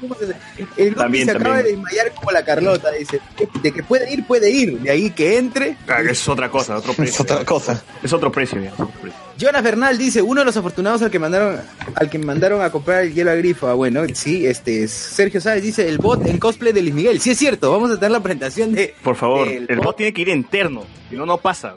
¿Cómo 0.00 0.14
se 0.16 0.26
dice? 0.26 0.38
El 0.76 0.94
También, 0.94 1.24
se 1.26 1.30
acaba 1.32 1.56
de 1.58 1.62
también. 1.62 1.82
desmayar 1.82 2.14
como 2.14 2.30
la 2.30 2.44
Carlota. 2.44 2.90
Dice, 2.92 3.20
de 3.62 3.72
que 3.72 3.82
puede 3.82 4.12
ir, 4.12 4.26
puede 4.26 4.50
ir. 4.50 4.80
De 4.80 4.90
ahí 4.90 5.10
que 5.10 5.38
entre. 5.38 5.76
Ah, 5.88 6.00
es 6.02 6.26
otra 6.28 6.50
cosa, 6.50 6.76
otro 6.78 6.92
precio. 6.94 7.14
Es 7.14 7.20
otra 7.20 7.44
cosa. 7.44 7.82
Es 8.02 8.12
otro 8.12 8.30
precio, 8.32 8.60
ya, 8.60 8.68
es. 8.70 8.74
Jonas 9.36 9.62
Bernal 9.62 9.98
dice, 9.98 10.22
uno 10.22 10.40
de 10.42 10.44
los 10.44 10.56
afortunados 10.56 11.02
al 11.02 11.10
que 11.10 11.18
mandaron 11.18 11.60
al 11.96 12.08
que 12.10 12.18
mandaron 12.18 12.62
a 12.62 12.70
comprar 12.70 13.02
el 13.02 13.14
hielo 13.14 13.30
a 13.30 13.34
grifo. 13.34 13.66
Ah, 13.66 13.74
bueno, 13.74 14.02
sí, 14.14 14.46
este 14.46 14.86
Sergio 14.88 15.40
Sáez 15.40 15.62
dice 15.62 15.88
el 15.88 15.98
bot 15.98 16.24
en 16.26 16.38
cosplay 16.38 16.72
de 16.72 16.82
Luis 16.82 16.94
Miguel. 16.94 17.20
Sí 17.20 17.30
es 17.30 17.38
cierto, 17.38 17.70
vamos 17.72 17.90
a 17.90 17.94
tener 17.96 18.12
la 18.12 18.20
presentación 18.20 18.72
de 18.72 18.94
Por 19.02 19.16
favor, 19.16 19.48
el 19.48 19.80
bot 19.80 19.96
tiene 19.96 20.12
que 20.12 20.22
ir 20.22 20.28
interno, 20.28 20.84
si 21.10 21.16
no, 21.16 21.26
no 21.26 21.38
pasa. 21.38 21.74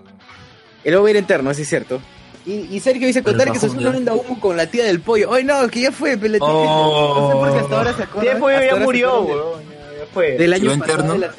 el 0.84 0.96
over 0.96 1.16
interno, 1.16 1.54
sí 1.54 1.64
es 1.64 1.70
cierto. 1.70 2.00
Y, 2.48 2.75
y 2.75 2.80
Sergio 2.80 3.06
dice 3.08 3.22
contar 3.22 3.51
que 3.51 3.60
se 3.60 3.68
ya. 3.77 3.89
onda 3.89 4.13
humo 4.13 4.39
con 4.39 4.56
la 4.56 4.66
tía 4.68 4.86
del 4.86 5.01
pollo. 5.01 5.34
Ay 5.34 5.44
no, 5.44 5.68
que 5.68 5.82
ya 5.82 5.92
fue, 5.92 6.18
peletito. 6.18 6.46
Oh. 6.48 7.20
No 7.20 7.27
sé 7.27 7.34
por 7.36 7.51
qué 7.54 7.60
hasta 7.60 7.77
ahora 7.77 7.94
se 7.94 8.04
acuerda. 8.04 8.30
Tiempo 8.32 8.48
hasta 8.48 8.66
ya 8.66 8.75
murió, 8.77 9.22
weón. 9.22 9.62
ya- 9.63 10.06
fue. 10.13 10.32
Del 10.38 10.54
año 10.54 10.74
¿Yo 10.74 10.80
pasado 10.80 11.13
de 11.13 11.20
la- 11.20 11.34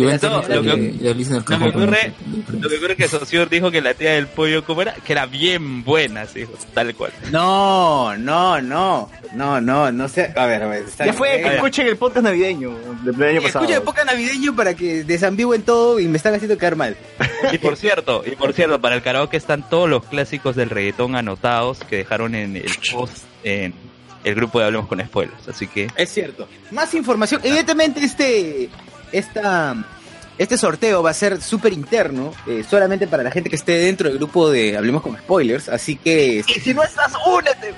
A 0.00 0.18
No, 0.28 0.42
lo 0.48 0.62
que- 0.62 0.70
el 1.10 1.28
lo 1.30 1.44
campo. 1.44 1.66
ocurre, 1.68 2.12
lo 2.60 2.68
que 2.68 2.76
ocurre 2.76 2.92
es 2.92 2.96
que 2.96 3.08
Socio 3.08 3.44
dijo 3.46 3.70
que 3.70 3.80
la 3.82 3.92
tía 3.94 4.12
del 4.12 4.26
pollo, 4.26 4.64
¿cómo 4.64 4.82
era? 4.82 4.94
Que 4.94 5.12
era 5.12 5.26
bien 5.26 5.84
buena, 5.84 6.26
sí, 6.26 6.44
tal 6.72 6.94
cual. 6.94 7.12
No, 7.30 8.16
no, 8.16 8.60
no, 8.62 9.10
no, 9.34 9.60
no, 9.60 9.92
no 9.92 10.08
sé. 10.08 10.32
A 10.34 10.46
ver, 10.46 10.62
a 10.62 10.68
ver. 10.68 10.84
está 10.84 11.04
Ya 11.06 11.12
fue, 11.12 11.28
que 11.42 11.48
Eh, 11.48 11.54
escuchen 11.56 11.86
el 11.86 11.96
podcast 11.96 12.24
navideño 12.24 12.70
del 13.04 13.22
año 13.22 13.42
pasado. 13.42 13.64
Escucha 13.66 13.78
época 13.78 14.04
navideño 14.04 14.56
para 14.56 14.74
que 14.74 15.04
desambigüen 15.04 15.62
todo 15.62 16.00
y 16.00 16.08
me 16.08 16.16
están 16.16 16.34
haciendo 16.34 16.56
quedar 16.56 16.76
mal. 16.76 16.96
Y 17.52 17.58
por 17.58 17.76
cierto, 17.76 18.22
y 18.26 18.30
por 18.36 18.52
cierto, 18.54 18.80
para 18.80 18.94
el 18.94 19.02
karaoke 19.02 19.36
están 19.36 19.68
todos 19.68 19.90
los 19.90 20.04
clásicos 20.04 20.56
del 20.56 20.70
reggaetón 20.70 21.16
anotados 21.16 21.78
que 21.80 21.96
dejaron 21.96 22.34
en 22.34 22.56
el 22.56 22.70
post 22.92 23.18
en 23.44 23.74
el 24.24 24.34
grupo 24.36 24.60
de 24.60 24.66
Hablemos 24.66 24.86
con 24.86 25.00
Spoilers. 25.04 25.48
Así 25.48 25.66
que 25.66 25.88
Es 25.96 26.08
cierto. 26.10 26.48
Más 26.70 26.94
información. 26.94 27.40
Evidentemente 27.44 28.04
este 28.04 28.70
esta 29.12 29.76
este 30.38 30.56
sorteo 30.58 31.02
va 31.02 31.10
a 31.10 31.14
ser 31.14 31.40
súper 31.40 31.72
interno, 31.72 32.32
eh, 32.46 32.64
solamente 32.68 33.06
para 33.06 33.22
la 33.22 33.30
gente 33.30 33.50
que 33.50 33.56
esté 33.56 33.72
dentro 33.78 34.08
del 34.08 34.18
grupo 34.18 34.50
de 34.50 34.76
Hablemos 34.76 35.02
con 35.02 35.16
Spoilers, 35.16 35.68
así 35.68 35.96
que... 35.96 36.42
Y 36.46 36.60
si 36.60 36.74
no 36.74 36.82
estás, 36.82 37.12
únete. 37.26 37.74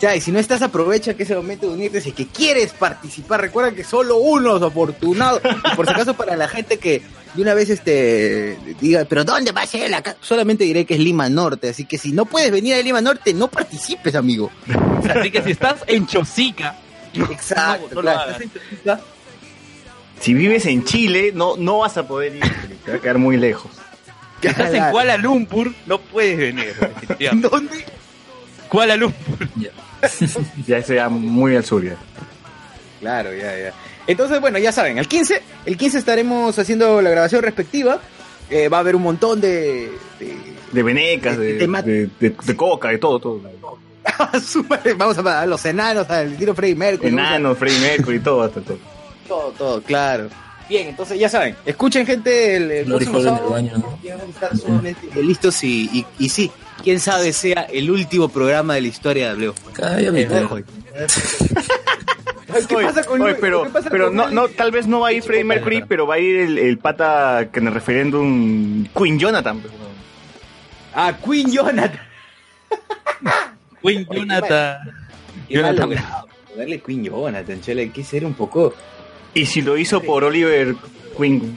Ya, 0.00 0.16
y 0.16 0.20
si 0.22 0.32
no 0.32 0.38
estás, 0.38 0.62
aprovecha 0.62 1.12
que 1.12 1.24
es 1.24 1.30
el 1.30 1.36
momento 1.36 1.66
de 1.68 1.74
unirte. 1.74 2.00
Si 2.00 2.12
que 2.12 2.26
quieres 2.26 2.72
participar, 2.72 3.42
recuerda 3.42 3.72
que 3.72 3.84
solo 3.84 4.16
unos 4.16 4.62
afortunados. 4.62 5.42
Y 5.44 5.76
por 5.76 5.86
si 5.86 5.92
acaso, 5.92 6.14
para 6.14 6.36
la 6.36 6.48
gente 6.48 6.78
que 6.78 7.02
de 7.34 7.42
una 7.42 7.52
vez 7.52 7.68
este 7.68 8.56
diga, 8.80 9.04
pero 9.06 9.24
¿dónde 9.24 9.52
va 9.52 9.60
a 9.62 9.66
ser 9.66 9.90
la 9.90 10.00
ca-?" 10.00 10.16
Solamente 10.22 10.64
diré 10.64 10.86
que 10.86 10.94
es 10.94 11.00
Lima 11.00 11.28
Norte. 11.28 11.68
Así 11.68 11.84
que 11.84 11.98
si 11.98 12.12
no 12.12 12.24
puedes 12.24 12.50
venir 12.50 12.76
a 12.76 12.78
Lima 12.80 13.02
Norte, 13.02 13.34
no 13.34 13.48
participes, 13.48 14.14
amigo. 14.14 14.50
Así 15.06 15.30
que 15.30 15.42
si 15.42 15.50
estás 15.50 15.84
en 15.86 16.06
Chosica, 16.06 16.76
Exacto, 17.12 17.88
no 17.90 17.94
lo 17.96 18.00
claro, 18.00 18.20
hagas. 18.20 18.40
estás 18.40 18.42
en 18.42 18.52
Chosica, 18.52 19.00
Si 20.20 20.34
vives 20.34 20.66
en 20.66 20.84
Chile, 20.84 21.32
no, 21.34 21.56
no 21.56 21.78
vas 21.78 21.96
a 21.96 22.06
poder 22.06 22.36
ir, 22.36 22.42
te 22.84 22.90
va 22.92 22.96
a 22.98 23.00
quedar 23.00 23.18
muy 23.18 23.36
lejos. 23.36 23.72
si 24.42 24.48
estás 24.48 24.72
en. 24.74 24.90
Kuala 24.90 25.16
Lumpur, 25.16 25.72
no 25.86 25.98
puedes 26.00 26.36
venir. 26.38 26.74
¿Dónde? 27.40 27.84
Kuala 28.68 28.96
Lumpur. 28.96 29.48
Ya 30.66 30.82
sea 30.82 31.08
muy 31.08 31.56
al 31.56 31.64
sur 31.64 31.82
ya. 31.84 31.96
Claro, 33.00 33.34
ya, 33.34 33.56
ya. 33.58 33.72
Entonces, 34.06 34.40
bueno, 34.40 34.58
ya 34.58 34.72
saben, 34.72 34.98
el 34.98 35.08
15, 35.08 35.40
el 35.66 35.76
15 35.76 35.98
estaremos 35.98 36.58
haciendo 36.58 37.00
la 37.00 37.10
grabación 37.10 37.42
respectiva. 37.42 37.98
Eh, 38.50 38.68
va 38.68 38.78
a 38.78 38.80
haber 38.80 38.96
un 38.96 39.02
montón 39.02 39.40
de... 39.40 39.90
de- 40.18 40.36
De 40.72 40.82
venecas, 40.82 41.38
de, 41.38 41.52
De 41.52 41.58
tema- 41.58 41.82
de, 41.82 42.08
de- 42.18 42.34
de 42.44 42.56
coca, 42.56 42.88
de 42.88 42.98
todo, 42.98 43.18
todo. 43.20 43.40
Vamos 44.96 45.18
a, 45.18 45.40
a 45.42 45.46
los 45.46 45.64
enanos, 45.64 46.10
al 46.10 46.36
tiro 46.36 46.54
Freddy 46.54 46.74
Mercury. 46.74 47.10
¿no? 47.12 47.18
Enanos, 47.20 47.56
Freddie 47.58 47.78
Mercury, 47.80 48.18
todo, 48.20 48.42
hasta 48.42 48.60
todo. 48.60 48.78
Todo, 49.30 49.52
todo, 49.52 49.80
claro. 49.80 50.28
Bien, 50.68 50.88
entonces 50.88 51.20
ya 51.20 51.28
saben, 51.28 51.54
escuchen 51.64 52.04
gente 52.04 52.56
el, 52.56 52.68
el 52.70 52.86
próximo 52.86 53.20
sábado. 53.20 53.48
baño, 53.50 53.78
¿no? 53.78 53.96
Ya 54.02 54.16
vamos 54.16 54.30
a 54.30 54.46
estar 54.46 54.56
sumamente 54.58 55.22
listos 55.22 55.62
y, 55.62 55.88
y, 55.92 56.06
y 56.18 56.28
sí, 56.28 56.50
quién 56.82 56.98
sabe 56.98 57.32
sea 57.32 57.62
el 57.62 57.92
último 57.92 58.28
programa 58.28 58.74
de 58.74 58.80
la 58.80 58.88
historia 58.88 59.34
de. 59.36 59.52
Cállate, 59.72 60.22
Eh. 60.22 61.06
¿Qué 62.68 62.74
pasa 62.74 63.04
con 63.04 63.22
oye, 63.22 63.36
pero, 63.36 63.62
¿Qué 63.62 63.70
pasa 63.70 63.88
pero 63.88 64.06
con 64.06 64.16
no, 64.16 64.30
no, 64.30 64.48
tal 64.48 64.72
vez 64.72 64.88
no 64.88 64.98
va 64.98 65.08
a 65.08 65.12
ir 65.12 65.22
Freddie 65.22 65.44
Mercury, 65.44 65.84
pero 65.86 66.08
va 66.08 66.16
a 66.16 66.18
ir 66.18 66.36
el, 66.36 66.58
el 66.58 66.78
pata 66.78 67.50
que 67.52 67.60
en 67.60 67.68
el 67.68 67.74
referéndum 67.74 68.84
Queen 68.86 69.16
Jonathan. 69.16 69.60
pues. 69.60 69.72
Ah, 70.92 71.16
Queen 71.24 71.52
Jonathan. 71.52 72.00
Queen 73.82 74.08
Jonathan. 74.10 74.78
Qué 75.48 75.54
Jonathan. 75.54 75.90
Queen 76.84 77.04
Jonathan, 77.04 77.60
chale, 77.60 77.82
hay 77.82 77.90
que 77.90 78.02
ser 78.02 78.24
un 78.24 78.34
poco... 78.34 78.74
Y 79.34 79.46
si 79.46 79.62
lo 79.62 79.78
hizo 79.78 80.00
por 80.02 80.24
Oliver 80.24 80.74
Queen. 81.16 81.56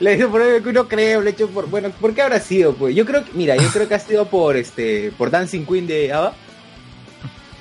Le 0.00 0.16
hizo 0.16 0.28
por 0.28 0.42
el 0.42 0.72
no 0.72 0.88
creo, 0.88 1.20
le 1.20 1.30
hecho 1.30 1.48
por. 1.48 1.68
Bueno, 1.68 1.90
¿por 1.90 2.14
qué 2.14 2.22
habrá 2.22 2.40
sido? 2.40 2.74
Pues 2.74 2.94
yo 2.94 3.06
creo 3.06 3.24
que, 3.24 3.32
mira, 3.32 3.56
yo 3.56 3.68
creo 3.68 3.88
que 3.88 3.94
ha 3.94 3.98
sido 3.98 4.26
por 4.26 4.56
este, 4.56 5.12
por 5.16 5.30
Dancing 5.30 5.64
Queen 5.64 5.86
de 5.86 6.12
ABBA. 6.12 6.34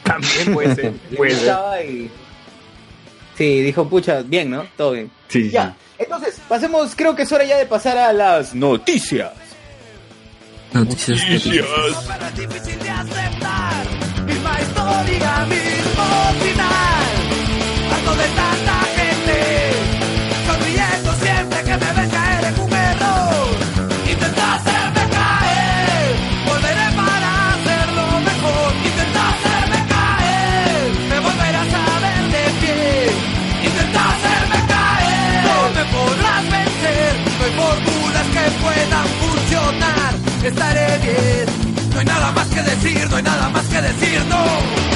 También 0.03 0.53
puede 0.53 0.75
ser. 0.75 0.93
Puede 1.15 1.35
ser. 1.35 1.85
y. 1.85 2.11
Sí, 3.37 3.61
dijo, 3.61 3.87
pucha, 3.87 4.21
bien, 4.21 4.49
¿no? 4.51 4.65
Todo 4.77 4.91
bien. 4.91 5.09
Sí, 5.27 5.49
Ya, 5.49 5.75
entonces, 5.97 6.39
pasemos, 6.47 6.93
creo 6.95 7.15
que 7.15 7.23
es 7.23 7.31
hora 7.31 7.43
ya 7.45 7.57
de 7.57 7.65
pasar 7.65 7.97
a 7.97 8.13
las 8.13 8.53
noticias. 8.53 9.31
Noticias. 10.73 11.21
Misma 14.25 14.61
historia, 14.61 15.45
mismo 15.45 16.05
final 16.41 17.13
Harto 17.91 18.15
de 18.15 18.27
tanta 18.35 18.82
Estaré 40.43 40.97
bien. 40.99 41.45
No 41.93 41.99
hay 41.99 42.05
nada 42.05 42.31
más 42.31 42.47
que 42.47 42.61
decir 42.61 43.09
No 43.09 43.15
hay 43.15 43.23
nada 43.23 43.49
más 43.49 43.65
que 43.65 43.81
decir 43.81 44.25
No. 44.25 44.93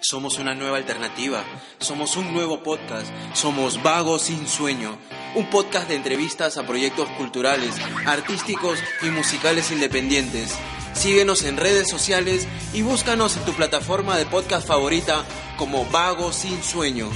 Somos 0.00 0.38
una 0.38 0.54
nueva 0.54 0.76
alternativa, 0.76 1.44
somos 1.78 2.16
un 2.16 2.32
nuevo 2.32 2.62
podcast, 2.62 3.08
somos 3.32 3.82
Vagos 3.82 4.22
sin 4.22 4.46
Sueño, 4.46 4.96
un 5.34 5.50
podcast 5.50 5.88
de 5.88 5.96
entrevistas 5.96 6.56
a 6.56 6.66
proyectos 6.66 7.08
culturales, 7.10 7.74
artísticos 8.06 8.78
y 9.02 9.06
musicales 9.06 9.72
independientes. 9.72 10.56
Síguenos 10.96 11.44
en 11.44 11.58
redes 11.58 11.88
sociales 11.90 12.48
y 12.72 12.80
búscanos 12.82 13.36
en 13.36 13.44
tu 13.44 13.52
plataforma 13.52 14.16
de 14.16 14.24
podcast 14.24 14.66
favorita 14.66 15.24
como 15.58 15.84
Vagos 15.86 16.36
sin 16.36 16.62
Sueño. 16.62 17.10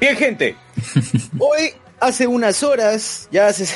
Bien, 0.00 0.16
gente. 0.16 0.56
Hoy, 1.38 1.70
hace 2.00 2.26
unas 2.26 2.62
horas, 2.62 3.28
ya 3.32 3.48
hace, 3.48 3.66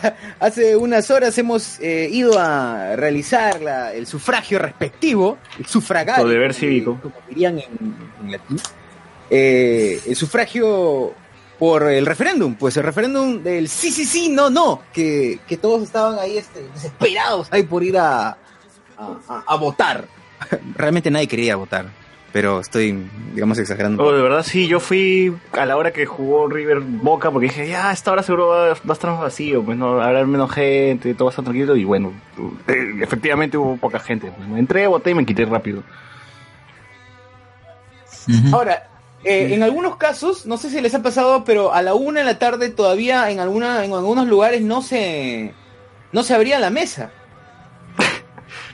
hace 0.40 0.76
unas 0.76 1.10
horas 1.10 1.36
hemos 1.38 1.78
eh, 1.80 2.08
ido 2.10 2.38
a 2.38 2.96
realizar 2.96 3.60
la- 3.62 3.92
el 3.92 4.06
sufragio 4.06 4.58
respectivo, 4.58 5.38
el 5.58 5.66
sufragario. 5.66 6.24
O 6.24 6.28
deber 6.28 6.50
eh, 6.50 6.54
cívico. 6.54 6.98
Como 7.00 7.14
dirían 7.28 7.58
en, 7.58 7.96
en 8.22 8.32
latín. 8.32 8.58
Eh, 9.30 10.00
el 10.06 10.16
sufragio 10.16 11.12
por 11.58 11.84
el 11.90 12.06
referéndum, 12.06 12.54
pues 12.54 12.76
el 12.76 12.84
referéndum 12.84 13.42
del 13.42 13.68
sí, 13.68 13.90
sí, 13.90 14.04
sí, 14.04 14.28
no, 14.28 14.48
no, 14.48 14.82
que, 14.92 15.40
que 15.46 15.56
todos 15.56 15.82
estaban 15.82 16.18
ahí 16.18 16.38
este, 16.38 16.62
desesperados 16.74 17.48
ahí 17.50 17.64
por 17.64 17.82
ir 17.82 17.98
a, 17.98 18.28
a, 18.28 18.36
a- 18.96 19.44
a 19.46 19.56
votar. 19.56 20.06
Realmente 20.76 21.10
nadie 21.10 21.26
quería 21.26 21.56
votar, 21.56 21.90
pero 22.32 22.60
estoy, 22.60 23.08
digamos, 23.34 23.58
exagerando. 23.58 24.02
Oh, 24.04 24.12
de 24.12 24.22
verdad 24.22 24.42
sí, 24.42 24.68
yo 24.68 24.80
fui 24.80 25.34
a 25.52 25.64
la 25.64 25.76
hora 25.76 25.92
que 25.92 26.06
jugó 26.06 26.48
River 26.48 26.80
Boca 26.80 27.30
porque 27.30 27.46
dije, 27.46 27.68
ya, 27.68 27.90
a 27.90 27.92
esta 27.92 28.12
hora 28.12 28.22
seguro 28.22 28.48
va, 28.48 28.68
va 28.68 28.74
a 28.88 28.92
estar 28.92 29.10
más 29.10 29.20
vacío, 29.20 29.62
pues 29.62 29.78
no, 29.78 30.00
habrá 30.00 30.24
menos 30.26 30.50
gente, 30.50 31.14
todo 31.14 31.26
va 31.26 31.30
a 31.30 31.32
estar 31.32 31.44
tranquilo 31.44 31.76
y 31.76 31.84
bueno, 31.84 32.12
eh, 32.68 32.94
efectivamente 33.02 33.56
hubo 33.56 33.76
poca 33.76 33.98
gente. 33.98 34.30
Pues, 34.36 34.58
entré, 34.58 34.86
voté 34.86 35.10
y 35.10 35.14
me 35.14 35.24
quité 35.24 35.44
rápido. 35.44 35.82
Ahora, 38.52 38.88
eh, 39.24 39.54
en 39.54 39.62
algunos 39.62 39.96
casos, 39.96 40.44
no 40.44 40.58
sé 40.58 40.68
si 40.70 40.80
les 40.80 40.94
ha 40.94 41.02
pasado, 41.02 41.44
pero 41.44 41.72
a 41.72 41.82
la 41.82 41.94
una 41.94 42.20
de 42.20 42.26
la 42.26 42.38
tarde 42.38 42.68
todavía 42.68 43.30
en 43.30 43.40
alguna, 43.40 43.84
en 43.84 43.92
algunos 43.94 44.26
lugares 44.28 44.60
no 44.60 44.82
se, 44.82 45.54
no 46.12 46.22
se 46.22 46.34
abría 46.34 46.58
la 46.58 46.70
mesa. 46.70 47.10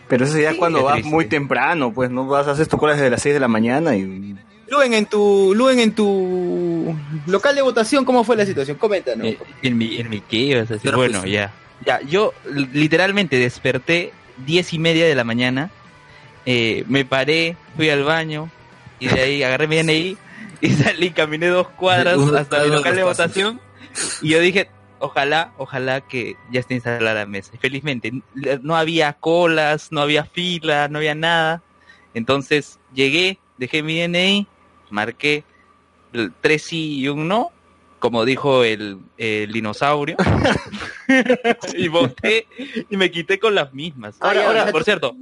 Pero 0.09 0.25
eso 0.25 0.39
ya 0.39 0.53
Sí, 0.53 0.57
cuando 0.59 0.83
vas 0.83 0.95
triste. 0.95 1.11
muy 1.11 1.27
temprano, 1.27 1.93
pues 1.93 2.11
no 2.11 2.27
vas 2.27 2.47
a 2.47 2.53
hacer 2.53 2.67
tu 2.67 2.77
cola 2.79 2.93
desde 2.95 3.11
las 3.11 3.23
6 3.23 3.35
de 3.35 3.41
la 3.41 3.49
mañana 3.49 3.97
y... 3.97 4.35
Luen, 4.69 4.95
en 4.95 5.07
tu, 5.07 5.53
Luen, 5.55 5.79
en 5.79 5.93
tu 5.95 6.95
local 7.27 7.55
de 7.55 7.63
votación, 7.63 8.05
¿cómo 8.05 8.25
fue 8.25 8.35
la 8.37 8.47
situación? 8.47 8.77
Coméntanos. 8.79 9.27
Eh, 9.27 9.39
en 9.63 9.77
mi, 9.79 9.97
en 9.99 10.09
mi 10.09 10.21
qué 10.21 10.37
ibas 10.37 10.71
a 10.71 10.75
decir? 10.75 10.81
Pero 10.85 10.97
Bueno, 10.97 11.21
pues- 11.21 11.33
ya. 11.33 11.53
Ya, 11.85 12.01
yo 12.03 12.33
literalmente 12.73 13.37
desperté 13.39 14.13
diez 14.47 14.73
y 14.73 14.79
media 14.79 15.05
de 15.07 15.15
la 15.15 15.25
mañana, 15.25 15.71
eh, 16.47 16.85
me 16.89 17.05
paré, 17.05 17.57
fui 17.77 17.91
al 17.91 18.05
baño, 18.05 18.49
y 19.01 19.09
de 19.09 19.21
ahí 19.21 19.43
agarré 19.43 19.67
mi 19.69 19.77
DNI 19.83 20.17
y 20.63 20.71
salí, 20.71 21.11
caminé 21.11 21.49
dos 21.49 21.69
cuadras 21.69 22.17
hasta 22.19 22.59
mi 22.59 22.65
cada 22.65 22.67
local 22.77 22.97
de 22.97 23.03
votación, 23.03 23.61
y 24.23 24.31
yo 24.31 24.41
dije, 24.41 24.69
ojalá, 25.05 25.53
ojalá 25.59 26.01
que 26.01 26.37
ya 26.51 26.61
esté 26.61 26.75
instalada 26.75 27.15
la 27.15 27.27
mesa. 27.27 27.53
Y 27.55 27.59
felizmente, 27.59 28.13
no 28.63 28.77
había 28.77 29.13
colas, 29.15 29.93
no 29.93 30.01
había 30.01 30.25
fila, 30.25 30.89
no 30.89 30.99
había 30.99 31.15
nada. 31.15 31.63
Entonces 32.15 32.79
llegué, 32.95 33.39
dejé 33.59 33.83
mi 33.83 34.01
DNI, 34.01 34.47
marqué 34.91 35.45
el 36.13 36.33
tres 36.41 36.63
sí 36.63 36.99
y 37.01 37.09
un 37.09 37.29
no, 37.29 37.51
como 37.99 38.25
dijo 38.25 38.65
el, 38.65 38.99
el 39.19 39.53
dinosaurio, 39.53 40.17
y 41.77 41.89
voté 41.89 42.47
y 42.89 42.97
me 42.97 43.11
quité 43.11 43.39
con 43.39 43.55
las 43.55 43.73
mismas. 43.73 44.17
Ah, 44.21 44.29
Ahora, 44.29 44.47
ahora, 44.47 44.67
por 44.73 44.85
cierto, 44.85 45.17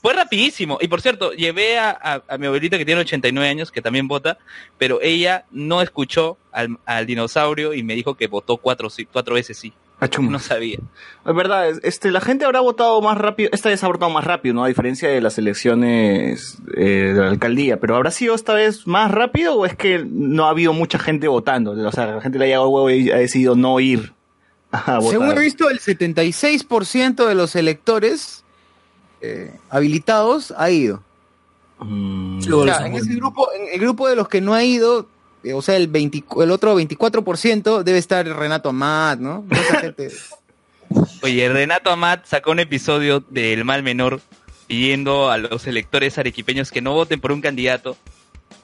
fue 0.00 0.12
rapidísimo. 0.14 0.78
Y 0.80 0.88
por 0.88 1.00
cierto, 1.00 1.32
llevé 1.32 1.78
a, 1.78 1.90
a- 1.90 2.22
a 2.28 2.38
mi 2.38 2.46
abuelita 2.46 2.78
que 2.78 2.84
tiene 2.84 3.00
89 3.00 3.48
años, 3.48 3.70
que 3.72 3.82
también 3.82 4.06
vota, 4.08 4.38
pero 4.78 5.00
ella 5.02 5.44
no 5.50 5.82
escuchó 5.82 6.36
al, 6.52 6.78
al 6.86 7.06
dinosaurio 7.06 7.74
y 7.74 7.82
me 7.82 7.94
dijo 7.94 8.14
que 8.14 8.26
votó 8.28 8.56
cuatro, 8.58 8.90
sí- 8.90 9.06
cuatro 9.06 9.34
veces 9.34 9.56
sí. 9.58 9.72
Ah. 10.00 10.06
No 10.20 10.38
sabía. 10.38 10.78
Es 11.26 11.34
verdad, 11.34 11.68
es- 11.68 11.80
este, 11.82 12.12
la 12.12 12.20
gente 12.20 12.44
habrá 12.44 12.60
votado 12.60 13.00
más 13.02 13.18
rápido, 13.18 13.50
esta 13.52 13.68
vez 13.68 13.82
ha 13.82 13.88
votado 13.88 14.10
más 14.12 14.22
rápido, 14.24 14.54
¿no? 14.54 14.62
A 14.64 14.68
diferencia 14.68 15.08
de 15.08 15.20
las 15.20 15.38
elecciones 15.38 16.58
eh, 16.76 17.12
de 17.14 17.20
la 17.20 17.28
alcaldía, 17.30 17.80
pero 17.80 17.96
¿habrá 17.96 18.12
sido 18.12 18.36
esta 18.36 18.54
vez 18.54 18.86
más 18.86 19.10
rápido 19.10 19.54
o 19.56 19.66
es 19.66 19.74
que 19.74 20.04
no 20.08 20.46
ha 20.46 20.50
habido 20.50 20.72
mucha 20.72 21.00
gente 21.00 21.26
votando? 21.26 21.72
O 21.72 21.92
sea, 21.92 22.06
la 22.06 22.20
gente 22.20 22.38
le 22.38 22.44
ha 22.44 22.48
llegado 22.48 22.68
huevo 22.68 22.90
y 22.90 23.10
ha 23.10 23.16
decidido 23.16 23.56
no 23.56 23.80
ir 23.80 24.12
a 24.70 24.98
votar. 25.00 25.10
Según 25.10 25.32
he 25.36 25.40
visto, 25.40 25.68
el 25.68 25.80
76% 25.80 27.26
de 27.26 27.34
los 27.34 27.56
electores 27.56 28.44
eh, 29.20 29.52
habilitados 29.70 30.52
ha 30.56 30.70
ido. 30.70 31.02
Mm, 31.78 32.40
Sí, 32.42 32.50
O 32.52 32.64
sea, 32.64 32.86
en 32.86 32.94
ese 32.94 33.14
grupo, 33.14 33.48
en 33.52 33.68
el 33.72 33.80
grupo 33.80 34.08
de 34.08 34.16
los 34.16 34.28
que 34.28 34.40
no 34.40 34.54
ha 34.54 34.64
ido, 34.64 35.08
eh, 35.44 35.52
o 35.52 35.62
sea, 35.62 35.76
el, 35.76 35.88
20 35.88 36.24
el 36.42 36.50
otro 36.50 36.78
24% 36.78 37.82
debe 37.82 37.98
estar 37.98 38.26
Renato 38.26 38.68
Amat, 38.68 39.18
¿no? 39.20 39.44
Esa 39.50 39.80
gente. 39.80 40.10
Oye, 41.22 41.48
Renato 41.48 41.90
Amat 41.90 42.24
sacó 42.26 42.50
un 42.50 42.60
episodio 42.60 43.20
del 43.28 43.64
Mal 43.64 43.82
Menor 43.82 44.20
pidiendo 44.66 45.30
a 45.30 45.38
los 45.38 45.66
electores 45.66 46.18
arequipeños 46.18 46.70
que 46.70 46.80
no 46.80 46.92
voten 46.92 47.20
por 47.20 47.32
un 47.32 47.40
candidato, 47.40 47.96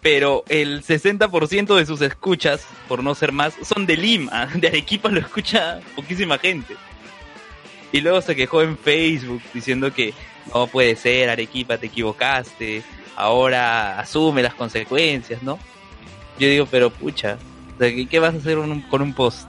pero 0.00 0.44
el 0.48 0.82
60% 0.82 1.76
de 1.76 1.86
sus 1.86 2.00
escuchas, 2.02 2.66
por 2.88 3.02
no 3.02 3.14
ser 3.14 3.32
más, 3.32 3.54
son 3.62 3.86
de 3.86 3.96
Lima. 3.96 4.46
De 4.54 4.68
Arequipa 4.68 5.08
lo 5.08 5.20
escucha 5.20 5.80
poquísima 5.96 6.38
gente. 6.38 6.76
Y 7.92 8.00
luego 8.00 8.20
se 8.20 8.34
quejó 8.36 8.62
en 8.62 8.76
Facebook 8.76 9.40
diciendo 9.54 9.92
que 9.92 10.12
no 10.52 10.66
puede 10.66 10.96
ser, 10.96 11.30
Arequipa, 11.30 11.78
te 11.78 11.86
equivocaste, 11.86 12.82
ahora 13.16 13.98
asume 14.00 14.42
las 14.42 14.54
consecuencias, 14.54 15.42
¿no? 15.42 15.58
Yo 16.38 16.48
digo, 16.48 16.66
pero 16.70 16.90
pucha, 16.90 17.36
¿qué, 17.78 18.18
vas 18.18 18.34
a 18.34 18.38
hacer 18.38 18.56
con 18.56 18.70
un, 18.72 18.80
con 18.82 19.02
un 19.02 19.12
post? 19.14 19.48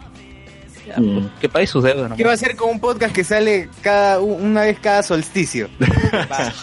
Ya, 0.87 0.99
Mm. 0.99 1.19
pues, 1.19 1.25
que 1.41 1.49
pague 1.49 1.65
sus 1.65 1.83
deudas, 1.83 2.11
¿no? 2.11 2.15
¿Qué 2.15 2.23
va 2.23 2.29
a 2.31 2.33
hacer 2.35 2.55
con 2.55 2.69
un 2.69 2.79
podcast 2.79 3.13
que 3.15 3.23
sale 3.23 3.69
cada 3.81 4.19
una 4.19 4.61
vez 4.61 4.77
cada 4.79 5.01
solsticio? 5.01 5.67
Cada. 6.11 6.53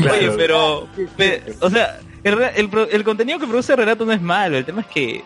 Oye, 0.00 0.30
pero, 0.36 0.86
pe- 1.16 1.42
o 1.60 1.68
sea, 1.68 1.98
el, 2.22 2.40
el, 2.54 2.70
el 2.92 3.04
contenido 3.04 3.38
que 3.40 3.46
produce 3.48 3.74
Renato 3.74 4.04
no 4.04 4.12
es 4.12 4.20
malo, 4.22 4.56
el 4.56 4.64
tema 4.64 4.82
es 4.82 4.86
que 4.86 5.24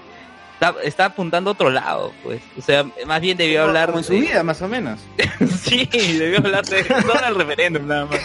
está, 0.68 0.82
está 0.82 1.04
apuntando 1.06 1.50
a 1.50 1.52
otro 1.54 1.70
lado, 1.70 2.12
pues. 2.22 2.40
O 2.58 2.62
sea, 2.62 2.84
más 3.06 3.20
bien 3.20 3.36
debió 3.36 3.62
hablar 3.64 3.86
Como 3.88 3.98
en 3.98 4.04
su 4.04 4.12
de- 4.12 4.20
vida, 4.20 4.42
más 4.42 4.62
o 4.62 4.68
menos. 4.68 5.00
sí, 5.62 5.88
debió 5.92 6.38
hablar 6.38 6.64
de 6.64 6.82
no 6.82 7.12
al 7.12 7.34
referéndum 7.34 7.86
nada 7.86 8.06
más. 8.06 8.20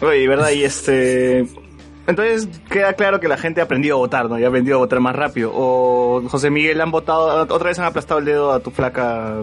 Oye, 0.00 0.26
¿verdad? 0.28 0.50
Y 0.50 0.64
este... 0.64 1.46
Entonces 2.06 2.48
queda 2.68 2.92
claro 2.92 3.18
que 3.18 3.28
la 3.28 3.38
gente 3.38 3.62
ha 3.62 3.64
aprendido 3.64 3.96
a 3.96 3.98
votar, 3.98 4.28
¿no? 4.28 4.38
Y 4.38 4.44
ha 4.44 4.48
aprendido 4.48 4.76
a 4.76 4.78
votar 4.80 5.00
más 5.00 5.16
rápido. 5.16 5.50
O 5.54 6.22
José 6.28 6.50
Miguel 6.50 6.78
han 6.82 6.90
votado, 6.90 7.42
otra 7.42 7.68
vez 7.68 7.78
han 7.78 7.86
aplastado 7.86 8.20
el 8.20 8.26
dedo 8.26 8.52
a 8.52 8.60
tu 8.60 8.70
flaca. 8.70 9.36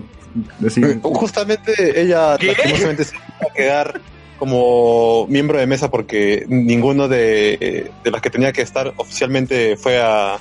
Decir, 0.59 0.99
Justamente 1.01 1.99
ella 1.99 2.37
lastimosamente 2.39 3.03
se 3.03 3.15
iba 3.15 3.25
a 3.49 3.53
quedar 3.53 4.01
como 4.37 5.25
miembro 5.27 5.57
de 5.57 5.65
mesa 5.65 5.89
porque 5.89 6.45
ninguno 6.47 7.07
de, 7.07 7.91
de 8.03 8.11
los 8.11 8.21
que 8.21 8.29
tenía 8.29 8.53
que 8.53 8.61
estar 8.61 8.93
oficialmente 8.97 9.75
fue 9.75 9.99
a 10.01 10.37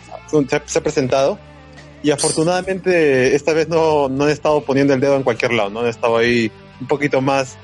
se 0.67 0.79
ha 0.79 0.83
presentado 0.83 1.39
y 2.03 2.11
afortunadamente 2.11 3.35
esta 3.35 3.53
vez 3.53 3.69
no, 3.69 4.09
no 4.09 4.25
han 4.25 4.31
estado 4.31 4.63
poniendo 4.63 4.95
el 4.95 5.01
dedo 5.01 5.17
en 5.17 5.23
cualquier 5.23 5.53
lado, 5.53 5.71
no 5.71 5.81
han 5.81 5.87
estado 5.89 6.17
ahí 6.17 6.51
un 6.81 6.87
poquito 6.87 7.21
más 7.21 7.57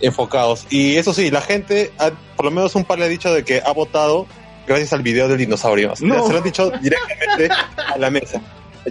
enfocados 0.00 0.66
y 0.70 0.96
eso 0.96 1.12
sí, 1.14 1.30
la 1.30 1.40
gente 1.40 1.92
ha- 1.98 2.10
por 2.36 2.44
lo 2.46 2.50
menos 2.50 2.74
un 2.74 2.84
par 2.84 2.98
le 2.98 3.04
ha 3.04 3.08
dicho 3.08 3.32
de 3.32 3.44
que 3.44 3.62
ha 3.64 3.72
votado 3.72 4.26
gracias 4.66 4.92
al 4.92 5.02
video 5.02 5.28
del 5.28 5.38
dinosaurio, 5.38 5.94
No. 6.00 6.26
se 6.26 6.32
lo 6.32 6.38
han 6.38 6.44
dicho 6.44 6.70
directamente 6.82 7.48
a 7.76 7.98
la 7.98 8.10
mesa. 8.10 8.40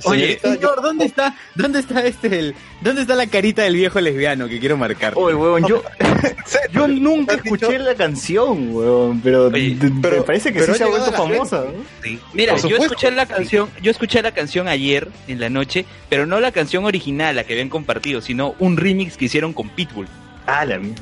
Oye, 0.06 0.40
señor, 0.40 0.82
¿dónde 0.82 1.06
está, 1.06 1.36
dónde 1.56 1.80
está 1.80 2.06
este, 2.06 2.40
el, 2.40 2.56
dónde 2.82 3.02
está 3.02 3.16
la 3.16 3.28
carita 3.28 3.64
del 3.64 3.76
viejo 3.76 4.00
lesbiano 4.00 4.48
que 4.48 4.60
quiero 4.60 4.78
marcar? 4.78 5.14
Oye, 5.16 5.36
huevón, 5.36 5.66
yo, 5.68 5.84
yo 6.74 6.88
nunca 6.88 7.36
escuché 7.36 7.78
la 7.80 7.96
canción, 7.96 8.74
huevón, 8.74 9.22
pero, 9.22 9.48
Oye, 9.48 9.78
pero- 10.02 10.18
me 10.18 10.24
parece 10.24 10.54
que 10.54 10.60
pero 10.60 10.74
sí 10.74 10.78
se 10.78 10.84
ha 10.84 10.88
vuelto 10.88 11.12
famosa. 11.12 11.66
¿no? 11.66 12.20
Mira, 12.34 12.56
yo 12.58 12.78
escuché 12.78 13.12
la 13.12 13.26
canción, 13.26 13.70
yo 13.82 13.92
escuché 13.92 14.22
la 14.22 14.32
canción 14.32 14.68
ayer 14.68 15.10
en 15.28 15.40
la 15.40 15.50
noche, 15.50 15.86
pero 16.10 16.26
no 16.26 16.40
la 16.40 16.52
canción 16.52 16.86
original, 16.86 17.36
la 17.36 17.44
que 17.44 17.54
habían 17.54 17.70
compartido, 17.70 18.22
sino 18.22 18.56
un 18.60 18.78
remix 18.78 19.18
que 19.18 19.26
hicieron 19.26 19.54
con 19.54 19.70
Pitbull. 19.70 20.08
Ah, 20.48 20.66
la 20.66 20.78
mierda. 20.80 21.02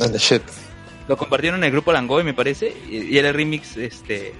Ah, 0.00 0.08
shit. 0.16 0.42
Lo 1.08 1.16
compartieron 1.16 1.60
en 1.60 1.64
el 1.64 1.70
grupo 1.72 1.92
Langoy, 1.92 2.24
me 2.24 2.34
parece, 2.34 2.72
y 2.90 2.96
y 3.14 3.18
era 3.18 3.28
el 3.28 3.34
remix 3.34 3.76
este 3.76 4.34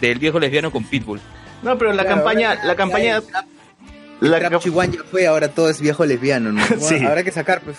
del 0.00 0.18
viejo 0.18 0.38
lesbiano 0.38 0.70
con 0.70 0.84
Pitbull. 0.84 1.20
No, 1.62 1.78
pero 1.78 1.92
la 1.92 2.02
Claro, 2.02 2.16
campaña, 2.18 2.58
la 2.64 2.74
campaña, 2.76 3.22
la 4.20 4.36
el 4.38 4.48
trap 4.48 4.62
chihuahua 4.62 4.86
ya 4.92 5.02
fue, 5.10 5.26
ahora 5.26 5.48
todo 5.48 5.68
es 5.68 5.80
viejo 5.80 6.04
lesbiano, 6.04 6.52
¿no? 6.52 6.62
Bueno, 6.68 6.82
Sí. 6.82 6.96
Habrá 7.04 7.22
que 7.22 7.30
sacar, 7.32 7.60
pues, 7.62 7.76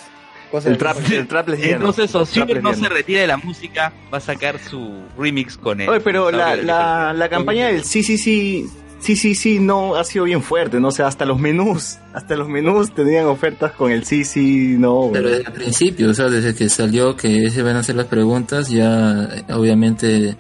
cosas. 0.52 0.72
el 0.72 0.78
trap, 0.78 0.98
el 1.12 1.28
trap 1.28 1.50
lesbiano. 1.50 1.76
Entonces 1.76 2.13
Osiris 2.15 2.48
no 2.62 2.69
lesbiano. 2.72 2.88
se 2.89 2.89
retira 2.93 3.22
de 3.22 3.28
la 3.28 3.38
música, 3.38 3.93
va 4.13 4.17
a 4.17 4.22
sacar 4.22 4.60
su 4.60 5.02
remix 5.17 5.58
con 5.58 5.82
él. 5.82 5.89
Oye, 5.89 6.00
pero 6.00 6.32
la, 6.32 6.56
la, 6.56 7.13
la 7.13 7.30
campaña 7.30 7.67
del 7.67 7.84
sí, 7.84 8.04
sí, 8.04 8.17
sí, 8.17 8.69
sí, 9.00 9.15
sí, 9.15 9.36
sí, 9.36 9.60
no 9.60 9.96
ha 9.96 10.04
sido 10.04 10.26
bien 10.26 10.41
fuerte, 10.41 10.80
¿no? 10.80 10.89
O 10.89 10.91
sea, 10.91 11.08
hasta 11.08 11.26
los 11.26 11.39
menús, 11.39 11.98
hasta 12.13 12.36
los 12.36 12.48
menús 12.48 12.93
tenían 12.93 13.26
ofertas 13.26 13.72
con 13.74 13.91
el 13.91 14.06
sí, 14.06 14.24
sí, 14.24 14.76
no. 14.78 15.10
Pero 15.12 15.30
desde 15.30 15.43
el 15.48 15.52
principio, 15.54 16.10
o 16.10 16.13
sea, 16.13 16.30
desde 16.30 16.56
que 16.56 16.69
salió 16.69 17.15
que 17.17 17.50
se 17.50 17.62
van 17.63 17.76
a 17.76 17.80
hacer 17.80 17.96
las 17.96 18.06
preguntas, 18.08 18.69
ya 18.69 19.24
eh, 19.34 19.43
obviamente 19.54 20.36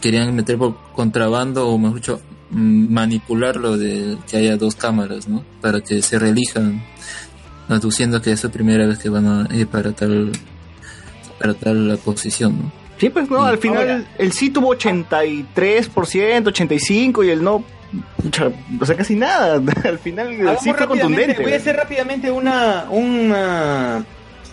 querían 0.00 0.34
meter 0.36 0.56
por 0.56 0.76
contrabando 0.92 1.66
o 1.68 1.76
mejor 1.78 1.96
dicho 1.96 2.20
mm, 2.50 2.92
manipular 2.92 3.56
lo 3.56 3.76
de 3.76 4.16
que 4.30 4.36
haya 4.38 4.56
dos 4.56 4.74
cámaras, 4.76 5.28
¿no? 5.28 5.44
Para 5.60 5.80
que 5.80 6.02
se 6.02 6.18
reelijan, 6.18 6.82
aduciendo 7.68 8.20
que 8.20 8.32
es 8.32 8.42
la 8.44 8.50
primera 8.50 8.86
vez 8.86 8.98
que 8.98 9.08
van 9.08 9.26
a 9.50 9.54
ir 9.54 9.66
para 9.66 9.92
tal 9.92 10.32
para 11.38 11.54
tal 11.54 11.88
la 11.88 11.96
posición, 11.96 12.58
¿no? 12.58 12.72
Sí, 12.98 13.08
pues 13.08 13.30
no, 13.30 13.42
al 13.44 13.56
final 13.56 14.06
el 14.18 14.32
sí 14.32 14.50
tuvo 14.50 14.74
83%, 14.76 15.44
85% 15.54 17.24
y 17.26 17.30
el 17.30 17.42
no, 17.42 17.64
pucha, 18.22 18.50
o 18.78 18.84
sea, 18.84 18.94
casi 18.94 19.16
nada. 19.16 19.54
Al 19.84 19.98
final 19.98 20.28
el 20.32 20.40
Hagamos 20.42 20.62
sí 20.62 20.72
fue 20.74 20.86
contundente. 20.86 21.42
Voy 21.42 21.52
a 21.54 21.56
hacer 21.56 21.76
rápidamente 21.76 22.30
una, 22.30 22.84
una- 22.90 24.04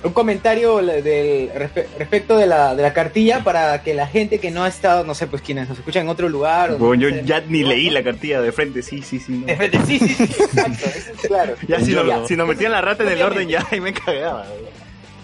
un 0.04 0.14
comentario 0.14 0.78
del, 0.78 1.52
respe- 1.54 1.86
respecto 1.98 2.38
de 2.38 2.46
la, 2.46 2.76
de 2.76 2.84
la 2.84 2.94
cartilla 2.94 3.44
para 3.44 3.82
que 3.84 3.94
la 3.94 4.08
gente 4.08 4.40
que 4.40 4.52
no 4.52 4.64
ha 4.64 4.68
estado, 4.68 5.04
no 5.04 5.16
sé, 5.16 5.28
pues 5.28 5.42
quienes 5.42 5.68
nos 5.70 5.78
escuchan 5.80 6.04
en 6.04 6.10
otro 6.10 6.30
lugar. 6.30 6.72
o 6.72 6.78
Bueno, 6.78 7.10
yo 7.10 7.16
no 7.16 7.22
ya 7.24 7.42
ni 7.48 7.64
leí 7.64 7.90
la 7.90 8.04
cartilla 8.04 8.42
de 8.42 8.52
frente, 8.52 8.82
sí, 8.84 9.02
sí, 9.02 9.20
sí. 9.20 9.32
no. 9.34 9.46
De 9.48 9.56
frente, 9.56 9.80
sí, 9.88 10.00
sí, 10.00 10.08
sí, 10.16 10.24
exacto, 10.44 10.86
eso 10.96 11.12
es 11.14 11.28
claro. 11.28 11.56
Ya 11.68 11.80
si, 11.80 11.92
Ya. 11.94 12.04
no, 12.04 12.28
si 12.28 12.36
nos 12.36 12.48
metían 12.48 12.72
la 12.72 12.82
rata 12.82 13.04
en 13.04 13.10
el 13.10 13.22
orden 13.22 13.48
ya 13.50 13.66
ahí 13.72 13.82
me 13.82 13.94
cagaba. 13.94 14.46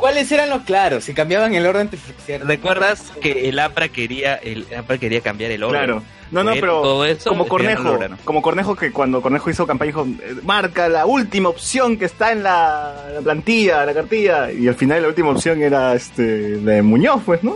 ¿Cuáles 0.04 0.30
eran 0.34 0.50
los 0.50 0.64
claros? 0.64 1.06
Si 1.06 1.14
cambiaban 1.14 1.56
el 1.56 1.66
orden, 1.66 1.88
te. 1.88 2.38
¿Recuerdas 2.38 3.14
que 3.22 3.48
el 3.48 3.58
APRA 3.58 3.88
quería, 3.88 4.36
el 4.36 4.68
APRA 4.78 4.98
quería 4.98 5.22
cambiar 5.22 5.50
el 5.52 5.64
orden? 5.64 5.80
Claro. 5.80 6.04
No, 6.30 6.44
no, 6.44 6.52
pero 6.56 6.82
todo 6.82 7.06
eso, 7.06 7.30
como 7.30 7.48
Cornejo, 7.48 7.98
como 8.26 8.42
Cornejo 8.42 8.76
que 8.76 8.92
cuando 8.92 9.22
Cornejo 9.22 9.50
hizo 9.50 9.66
campaña 9.66 9.92
dijo, 9.92 10.06
eh, 10.06 10.36
marca 10.44 10.90
la 10.90 11.06
última 11.06 11.48
opción 11.48 11.96
que 11.98 12.04
está 12.04 12.34
en 12.34 12.44
la, 12.44 13.12
la 13.14 13.22
plantilla, 13.22 13.86
la 13.86 13.94
cartilla, 13.94 14.52
y 14.52 14.68
al 14.68 14.76
final 14.76 15.04
la 15.04 15.08
última 15.08 15.30
opción 15.30 15.62
era 15.62 15.94
este 15.94 16.60
la 16.62 16.74
de 16.74 16.82
Muñoz, 16.82 17.22
pues, 17.26 17.42
¿no? 17.42 17.56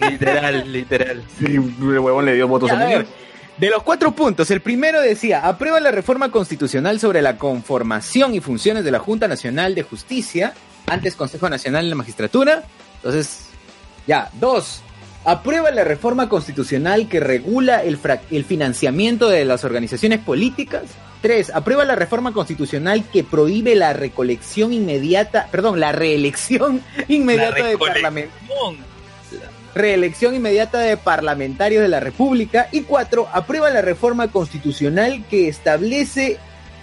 Literal, 0.10 0.72
literal. 0.72 1.22
Sí, 1.38 1.46
el 1.46 1.60
huevón 2.00 2.24
le 2.24 2.34
dio 2.34 2.48
votos 2.48 2.68
Ya, 2.68 2.74
a 2.74 2.82
a 2.82 2.86
ver, 2.86 2.98
Muñoz. 2.98 3.23
De 3.56 3.70
los 3.70 3.82
cuatro 3.84 4.12
puntos, 4.12 4.50
el 4.50 4.60
primero 4.60 5.00
decía, 5.00 5.46
aprueba 5.46 5.78
la 5.78 5.92
reforma 5.92 6.30
constitucional 6.30 6.98
sobre 6.98 7.22
la 7.22 7.38
conformación 7.38 8.34
y 8.34 8.40
funciones 8.40 8.84
de 8.84 8.90
la 8.90 8.98
Junta 8.98 9.28
Nacional 9.28 9.74
de 9.76 9.82
Justicia, 9.82 10.54
antes 10.86 11.14
Consejo 11.14 11.48
Nacional 11.48 11.84
de 11.84 11.90
la 11.90 11.94
Magistratura. 11.94 12.64
Entonces, 12.96 13.46
ya, 14.08 14.28
dos, 14.40 14.82
aprueba 15.24 15.70
la 15.70 15.84
reforma 15.84 16.28
constitucional 16.28 17.08
que 17.08 17.20
regula 17.20 17.82
el, 17.82 17.96
financiamiento 18.44 19.28
de 19.28 19.44
las 19.44 19.64
organizaciones 19.64 20.18
políticas. 20.18 20.82
Tres, 21.22 21.50
aprueba 21.54 21.84
la 21.84 21.94
reforma 21.94 22.32
constitucional 22.32 23.04
que 23.10 23.22
prohíbe 23.22 23.76
la 23.76 23.92
recolección 23.92 24.72
inmediata, 24.72 25.48
perdón, 25.52 25.78
la 25.78 25.92
reelección 25.92 26.82
inmediata 27.08 27.64
de 27.64 27.78
parlamentarios 27.78 28.93
reelección 29.74 30.34
inmediata 30.34 30.78
de 30.78 30.96
parlamentarios 30.96 31.82
de 31.82 31.88
la 31.88 32.00
República. 32.00 32.68
Y 32.72 32.82
cuatro, 32.82 33.28
aprueba 33.32 33.70
la 33.70 33.82
reforma 33.82 34.28
constitucional 34.28 35.24
que 35.30 35.48
establece 35.48 36.38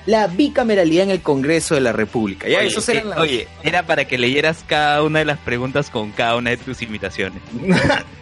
la 0.08 0.26
bicameralidad 0.28 1.04
en 1.04 1.12
el 1.12 1.22
Congreso 1.22 1.76
de 1.76 1.82
la 1.82 1.92
República. 1.94 2.48
Ya, 2.48 2.60
Oye, 2.60 2.68
esos 2.68 2.90
eran 2.90 3.06
eh, 3.06 3.10
las- 3.10 3.20
oye, 3.20 3.48
era 3.64 3.86
para 3.86 4.06
que 4.06 4.18
leyeras 4.18 4.64
cada 4.68 5.04
una 5.04 5.20
de 5.20 5.26
las 5.26 5.38
preguntas 5.38 5.90
con 5.92 6.12
cada 6.12 6.36
una 6.38 6.50
de 6.50 6.58
tus 6.58 6.82
imitaciones. 6.82 7.42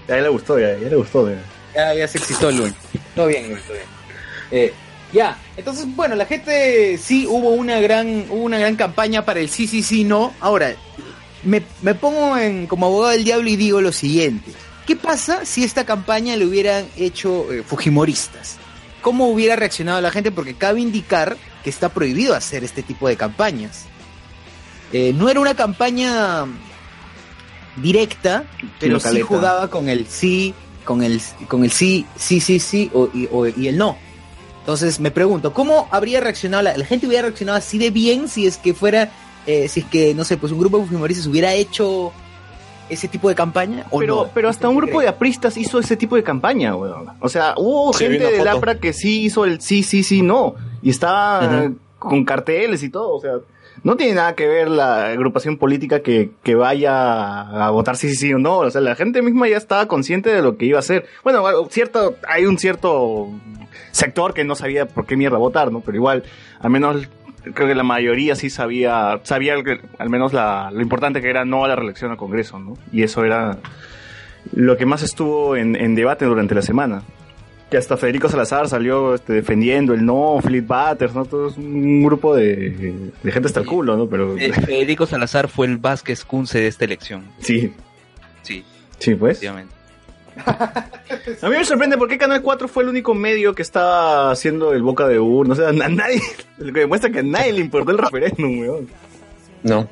Ya 0.08 0.16
le 0.18 0.28
gustó, 0.30 0.58
ya, 0.60 0.70
ya 0.78 0.90
le 0.90 0.96
gustó. 0.96 1.30
ya. 1.30 1.38
Ya, 1.76 1.94
ya 1.94 2.08
se 2.08 2.18
excitó 2.18 2.52
Luis. 2.52 2.74
Todo 3.16 3.28
bien, 3.28 3.48
Luis, 3.48 3.62
todo 3.64 3.74
bien. 3.76 3.86
Eh, 4.52 4.74
ya, 5.14 5.38
entonces, 5.56 5.86
bueno, 5.96 6.16
la 6.16 6.26
gente 6.26 6.98
sí 6.98 7.28
hubo 7.28 7.50
una 7.52 7.80
gran, 7.80 8.26
hubo 8.30 8.42
una 8.44 8.58
gran 8.58 8.76
campaña 8.76 9.24
para 9.24 9.40
el 9.40 9.50
sí, 9.50 9.68
sí, 9.68 9.84
sí, 9.84 10.04
no. 10.04 10.34
Ahora, 10.40 10.74
me, 11.44 11.62
me 11.82 11.96
pongo 11.96 12.38
en, 12.38 12.68
como 12.68 12.86
abogado 12.88 13.12
del 13.14 13.24
diablo 13.24 13.50
y 13.50 13.56
digo 13.56 13.82
lo 13.82 13.92
siguiente. 13.92 14.52
¿Qué 14.86 14.96
pasa 14.96 15.46
si 15.46 15.64
esta 15.64 15.86
campaña 15.86 16.36
le 16.36 16.46
hubieran 16.46 16.86
hecho 16.98 17.52
eh, 17.54 17.64
Fujimoristas? 17.64 18.58
¿Cómo 19.02 19.28
hubiera 19.30 19.56
reaccionado 19.56 20.02
la 20.02 20.12
gente? 20.12 20.32
Porque 20.32 20.56
cabe 20.56 20.82
indicar 20.82 21.38
que 21.64 21.70
está 21.70 21.90
prohibido 21.90 22.36
hacer 22.36 22.64
este 22.64 22.82
tipo 22.84 23.08
de 23.08 23.16
campañas. 23.16 23.86
Eh, 24.92 25.14
no 25.16 25.30
era 25.30 25.40
una 25.40 25.56
campaña 25.56 26.46
directa, 27.78 28.44
pero 28.80 29.00
sí 29.00 29.22
jugaba 29.22 29.70
con 29.70 29.88
el 29.90 30.08
sí, 30.08 30.54
con 30.84 31.04
el, 31.04 31.22
con 31.48 31.64
el 31.64 31.72
sí, 31.72 32.06
sí, 32.18 32.40
sí, 32.42 32.60
sí 32.60 32.90
o, 32.94 33.10
y, 33.14 33.28
o- 33.32 33.48
y 33.48 33.68
el 33.68 33.78
no. 33.78 33.98
Entonces 34.62 35.00
me 35.00 35.12
pregunto, 35.12 35.54
¿cómo 35.54 35.88
habría 35.92 36.20
reaccionado 36.20 36.64
la, 36.64 36.78
la 36.78 36.86
gente 36.86 37.08
hubiera 37.08 37.24
reaccionado 37.28 37.58
así 37.58 37.78
de 37.78 37.92
bien 37.92 38.28
si 38.28 38.46
es 38.46 38.58
que 38.58 38.74
fuera, 38.74 39.12
eh, 39.50 39.68
si 39.68 39.80
es 39.82 39.86
que, 39.88 40.14
no 40.14 40.24
sé, 40.24 40.38
pues 40.38 40.52
un 40.52 40.60
grupo 40.60 40.78
de 40.78 40.84
fujimoristas 40.86 41.26
hubiera 41.28 41.54
hecho 41.54 42.12
ese 42.90 43.08
tipo 43.08 43.30
de 43.30 43.36
campaña? 43.36 43.86
¿o 43.92 44.00
Pero, 44.00 44.16
no? 44.16 44.30
pero 44.34 44.50
hasta 44.50 44.68
un 44.70 44.76
grupo 44.78 45.00
de 45.02 45.08
apristas 45.08 45.58
hizo 45.58 45.80
ese 45.80 45.96
tipo 45.98 46.16
de 46.16 46.24
campaña, 46.24 46.76
weón. 46.76 47.08
O 47.20 47.30
sea, 47.30 47.54
hubo 47.58 47.94
Sí, 47.94 48.06
gente 48.06 48.32
del. 48.32 48.48
APRA 48.48 48.76
que 48.80 48.94
sí 48.94 49.24
hizo 49.24 49.46
el 49.46 49.62
sí, 49.62 49.84
sí, 49.84 50.04
sí, 50.04 50.22
no. 50.22 50.56
Y 50.82 50.90
estaba 50.90 51.40
Ajá. 51.40 51.72
con 52.00 52.26
carteles 52.26 52.82
y 52.84 52.90
todo. 52.90 53.14
O 53.16 53.22
sea, 53.22 53.34
no 53.84 53.96
tiene 53.96 54.14
nada 54.16 54.34
que 54.36 54.48
ver 54.48 54.70
la 54.70 55.08
agrupación 55.12 55.58
política 55.58 56.02
que, 56.02 56.32
que 56.44 56.56
vaya 56.56 57.42
a 57.68 57.70
votar 57.70 57.96
sí, 57.96 58.10
sí, 58.10 58.16
sí 58.16 58.34
o 58.34 58.40
no. 58.40 58.58
O 58.60 58.70
sea, 58.72 58.82
la 58.82 58.96
gente 58.96 59.22
misma 59.22 59.48
ya 59.48 59.58
estaba 59.58 59.88
consciente 59.88 60.32
de 60.34 60.42
lo 60.42 60.58
que 60.58 60.66
iba 60.66 60.78
a 60.78 60.80
hacer. 60.80 61.06
Bueno, 61.24 61.42
bueno, 61.42 61.68
cierto, 61.70 62.16
hay 62.28 62.46
un 62.46 62.58
cierto 62.58 63.28
sector 63.92 64.34
que 64.34 64.44
no 64.44 64.56
sabía 64.56 64.88
por 64.88 65.06
qué 65.06 65.16
mierda 65.16 65.38
votar, 65.38 65.72
¿no? 65.72 65.82
Pero 65.82 65.96
igual, 65.96 66.24
al 66.60 66.70
menos 66.72 67.08
creo 67.54 67.68
que 67.68 67.76
la 67.76 67.84
mayoría 67.84 68.36
sí 68.36 68.50
sabía, 68.50 69.20
sabía 69.24 69.56
al 69.98 70.10
menos 70.10 70.34
la, 70.34 70.70
lo 70.72 70.82
importante 70.82 71.22
que 71.22 71.30
era 71.30 71.46
no 71.46 71.66
a 71.66 71.68
la 71.68 71.76
reelección 71.76 72.12
al 72.12 72.18
Congreso, 72.18 72.60
¿no? 72.60 72.78
Y 72.92 73.04
eso 73.04 73.24
era 73.26 73.58
lo 74.54 74.78
que 74.78 74.86
más 74.86 75.04
estuvo 75.04 75.56
en, 75.56 75.76
en 75.76 75.96
debate 75.96 76.26
durante 76.26 76.56
la 76.56 76.62
semana. 76.62 77.04
Que 77.70 77.78
hasta 77.78 77.98
Federico 77.98 78.30
Salazar 78.30 78.68
salió 78.68 79.14
este, 79.14 79.34
defendiendo 79.34 79.94
el 79.94 80.04
no, 80.04 80.40
Philip 80.44 80.66
Butters, 80.68 81.14
¿no? 81.14 81.26
Todo 81.26 81.50
es 81.50 81.58
un 81.58 82.02
grupo 82.04 82.36
de, 82.36 83.12
de 83.22 83.32
gente 83.32 83.48
hasta 83.48 83.60
el 83.60 83.68
culo, 83.68 83.96
¿no? 83.96 84.08
Pero 84.08 84.36
Eh, 84.38 84.52
Federico 84.54 85.06
Salazar 85.06 85.48
fue 85.48 85.68
el 85.68 85.78
Vázquez 85.78 86.26
Kunce 86.26 86.60
de 86.60 86.68
esta 86.68 86.86
elección. 86.86 87.26
sí, 87.40 87.72
Sí, 88.42 88.64
sí, 88.98 89.14
pues. 89.14 89.34
efectivamente. 89.38 89.76
A 90.46 91.50
mí 91.50 91.56
me 91.58 91.66
sorprende 91.66 91.98
por 91.98 92.08
qué 92.08 92.18
Canal 92.18 92.42
4 92.42 92.68
fue 92.68 92.84
el 92.84 92.90
único 92.90 93.14
medio 93.14 93.54
que 93.56 93.62
estaba 93.62 94.32
haciendo 94.32 94.74
el 94.74 94.82
boca 94.82 95.08
de 95.08 95.20
urno. 95.20 95.54
O 95.54 95.56
sea, 95.56 95.70
a 95.70 95.74
nadie, 95.74 96.22
lo 96.58 96.74
que 96.74 96.82
demuestra 96.82 97.10
que 97.10 97.20
a 97.20 97.24
nadie 97.24 97.54
le 97.54 97.60
importó 97.62 97.92
el 97.92 97.98
referéndum, 97.98 98.60
weón. 98.60 98.88
No. 99.64 99.88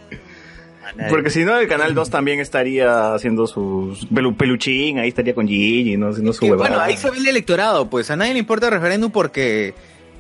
Porque 1.10 1.29
si 1.29 1.43
no, 1.43 1.57
el 1.60 1.67
Canal 1.67 1.93
2 1.93 2.10
también 2.10 2.39
estaría 2.39 3.13
haciendo 3.13 3.45
sus 3.45 4.10
pelu- 4.10 4.36
peluchín, 4.36 4.99
ahí 4.99 5.10
estaría 5.10 5.36
con 5.36 5.47
Gigi, 5.47 5.97
¿no? 5.97 6.10
Haciendo 6.10 6.31
su 6.33 6.45
huevada. 6.45 6.69
bueno, 6.69 6.81
ahí 6.83 6.95
se 6.97 7.12
ve 7.12 7.17
el 7.17 7.27
electorado, 7.27 7.89
pues 7.89 8.10
a 8.10 8.15
nadie 8.15 8.33
le 8.33 8.39
importa 8.39 8.67
el 8.67 8.71
referéndum 8.73 9.12
porque 9.12 9.73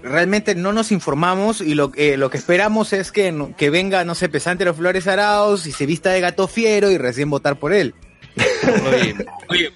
realmente 0.03 0.55
no 0.55 0.73
nos 0.73 0.91
informamos 0.91 1.61
y 1.61 1.73
lo, 1.73 1.91
eh, 1.95 2.17
lo 2.17 2.29
que 2.29 2.37
esperamos 2.37 2.91
es 2.93 3.11
que, 3.13 3.31
no- 3.31 3.55
que 3.55 3.69
venga, 3.69 4.03
no 4.03 4.13
sé, 4.13 4.27
Pesante 4.29 4.65
los 4.65 4.75
Flores 4.75 5.07
Araos 5.07 5.65
y 5.67 5.71
se 5.71 5.85
vista 5.85 6.11
de 6.11 6.19
gato 6.21 6.47
fiero 6.49 6.91
y 6.91 6.97
recién 6.97 7.29
votar 7.29 7.55
por 7.57 7.71
él. 7.73 7.95
Oye, 8.91 9.15
oye, 9.49 9.71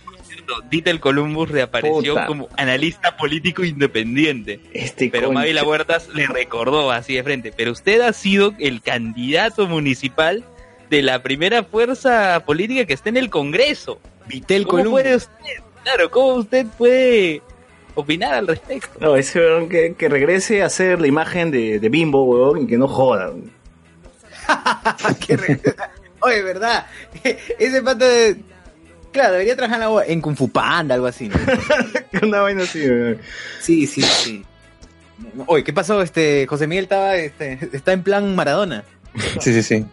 Dieter 0.69 0.99
Columbus 0.99 1.49
reapareció 1.49 2.13
Puta. 2.13 2.25
como 2.25 2.49
analista 2.57 3.15
político 3.15 3.63
independiente. 3.63 4.59
Este 4.73 5.09
Pero 5.09 5.27
concha. 5.27 5.41
Mávila 5.41 5.63
Huertas 5.63 6.09
le 6.09 6.27
recordó 6.27 6.91
así 6.91 7.15
de 7.15 7.23
frente, 7.23 7.53
pero 7.55 7.71
usted 7.71 8.01
ha 8.01 8.11
sido 8.13 8.53
el 8.59 8.81
candidato 8.81 9.67
municipal 9.67 10.43
de 10.89 11.01
la 11.01 11.23
primera 11.23 11.63
fuerza 11.63 12.43
política 12.45 12.85
que 12.85 12.93
está 12.93 13.09
en 13.09 13.17
el 13.17 13.29
Congreso. 13.29 13.99
Vitel 14.27 14.63
¿Cómo 14.65 14.83
Columbus. 14.83 15.01
puede 15.01 15.15
usted? 15.15 15.63
Claro, 15.83 16.11
¿cómo 16.11 16.33
usted 16.35 16.65
puede 16.77 17.41
opinar 17.95 18.33
al 18.33 18.47
respecto? 18.47 18.99
No, 18.99 19.15
ese 19.15 19.39
weón 19.39 19.69
que, 19.69 19.95
que 19.95 20.09
regrese 20.09 20.61
a 20.61 20.67
hacer 20.67 21.01
la 21.01 21.07
imagen 21.07 21.49
de, 21.49 21.79
de 21.79 21.89
Bimbo, 21.89 22.23
weón, 22.23 22.63
y 22.63 22.67
que 22.67 22.77
no 22.77 22.87
joda. 22.87 23.31
Oye, 26.21 26.43
¿verdad? 26.43 26.85
Ese 27.59 27.81
pato 27.81 28.05
de... 28.05 28.37
Claro, 29.12 29.34
debería 29.34 29.56
trabajar 29.56 29.82
en, 29.82 30.12
en 30.12 30.21
Kung 30.21 30.36
Fu 30.36 30.50
Panda, 30.50 30.95
algo 30.95 31.08
así. 31.08 31.30
¿no? 31.30 31.36
Una 32.28 32.41
vaina 32.41 32.63
así, 32.63 32.80
weón. 32.80 33.19
Sí, 33.60 33.88
sí, 33.88 34.02
sí. 34.02 34.45
Oye, 35.47 35.63
¿qué 35.63 35.74
pasó? 35.74 36.02
Este, 36.02 36.47
José 36.47 36.67
Miguel 36.67 36.86
estaba, 36.86 37.15
este, 37.15 37.60
está 37.74 37.93
en 37.93 38.04
plan 38.04 38.36
Maradona. 38.36 38.84
Sí, 39.39 39.54
sí, 39.54 39.63
sí. 39.63 39.86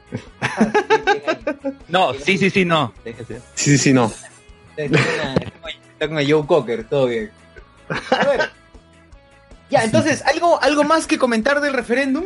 No, 1.89 2.15
sí, 2.15 2.39
sí, 2.39 2.51
sí, 2.51 2.65
no. 2.65 2.93
Sí, 3.05 3.15
sí, 3.55 3.79
sí, 3.79 3.93
no. 3.93 4.13
Está 4.77 5.01
con, 5.61 5.71
está 5.93 6.09
con 6.09 6.19
el 6.19 6.33
Joe 6.33 6.47
Cocker, 6.47 6.85
todo 6.85 7.07
bien. 7.07 7.31
A 7.89 8.25
ver. 8.25 8.51
Ya, 9.71 9.83
entonces, 9.83 10.23
¿algo, 10.23 10.63
¿algo 10.63 10.85
más 10.85 11.07
que 11.07 11.19
comentar 11.19 11.61
del 11.61 11.73
referéndum? 11.73 12.25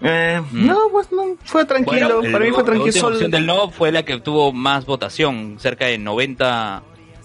Eh, 0.00 0.40
Mm. 0.52 0.66
No, 0.66 0.78
pues 0.92 1.10
no, 1.10 1.22
fue 1.44 1.64
tranquilo. 1.64 2.18
Bueno, 2.20 2.32
Para 2.32 2.44
mí 2.44 2.50
fue 2.50 2.58
La 2.60 2.64
tranquilo. 2.66 2.92
Solo- 2.92 3.14
opción 3.16 3.30
del 3.30 3.46
no 3.46 3.70
fue 3.70 3.90
la 3.92 4.04
que 4.04 4.20
tuvo 4.20 4.52
más 4.52 4.84
votación, 4.86 5.56
cerca 5.58 5.86
de 5.86 5.98
90, 5.98 6.82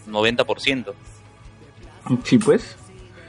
90%. 0.07 0.93
Sí, 2.23 2.37
pues. 2.37 2.75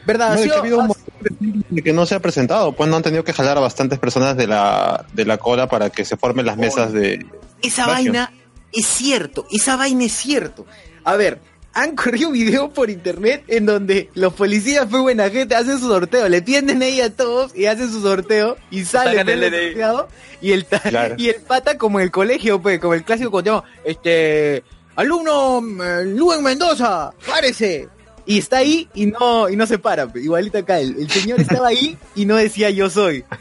¿Verdad? 0.07 0.29
No, 0.29 0.33
Ha 0.33 0.37
es 0.37 0.41
que 0.41 0.45
sido- 0.45 0.57
ha 0.57 0.59
habido 0.61 0.79
un 0.79 0.87
montón 0.89 1.65
de 1.71 1.83
que 1.83 1.93
no 1.93 2.07
se 2.07 2.15
ha 2.15 2.21
presentado, 2.21 2.73
pues 2.73 2.89
no 2.91 2.97
han 2.97 3.03
tenido 3.03 3.25
que 3.25 3.33
jalar 3.33 3.57
a 3.57 3.61
bastantes 3.61 3.99
personas 3.99 4.37
de 4.37 4.47
la, 4.47 5.07
de 5.13 5.25
la 5.25 5.39
cola 5.39 5.69
para 5.69 5.91
que 5.91 6.05
se 6.05 6.17
formen 6.17 6.45
las 6.47 6.57
mesas 6.57 6.93
de... 6.93 7.25
Esa 7.63 7.87
vaina 7.87 8.33
es 8.73 8.87
cierto, 8.87 9.47
esa 9.51 9.77
vaina 9.77 10.05
es 10.05 10.13
cierto. 10.13 10.67
A 11.05 11.17
ver, 11.17 11.41
han 11.75 11.97
corrido 11.97 12.29
un 12.29 12.35
video 12.35 12.71
por 12.71 12.89
internet 12.89 13.45
en 13.49 13.67
donde 13.67 14.09
los 14.15 14.33
policías 14.33 14.89
fue 14.89 15.01
buena 15.01 15.29
gente, 15.29 15.55
hacen 15.57 15.79
su 15.79 15.89
sorteo, 15.89 16.29
le 16.29 16.41
tienden 16.41 16.83
ahí 16.83 17.01
a 17.01 17.15
todos 17.15 17.55
y 17.55 17.67
hacen 17.67 17.91
su 17.91 18.01
sorteo 18.01 18.57
y 18.71 18.85
salen 18.85 19.29
el 19.29 19.43
sorteado 19.51 20.09
y 20.41 20.53
el 20.53 20.65
Claro. 20.67 21.15
y 21.19 21.29
el 21.29 21.41
pata 21.43 21.77
como 21.77 21.99
en 21.99 22.05
el 22.05 22.11
colegio, 22.11 22.63
pues, 22.63 22.79
como 22.79 22.95
el 22.95 23.05
clásico 23.05 23.31
cuando 23.31 23.65
este 23.85 24.63
alumno 24.97 25.61
eh, 25.85 26.05
Luen 26.07 26.43
Mendoza, 26.43 27.13
párese. 27.27 27.89
Y 28.27 28.39
está 28.39 28.59
ahí 28.59 28.89
y 28.95 29.07
no, 29.07 29.49
y 29.51 29.57
no 29.57 29.67
se 29.67 29.79
para, 29.79 30.09
igualito 30.15 30.59
acá. 30.59 30.81
El, 30.81 30.97
el 30.99 31.11
señor 31.11 31.41
estaba 31.41 31.69
ahí 31.69 31.99
y 32.15 32.25
no 32.27 32.37
decía 32.37 32.71
yo 32.71 32.89
soy. 32.91 33.25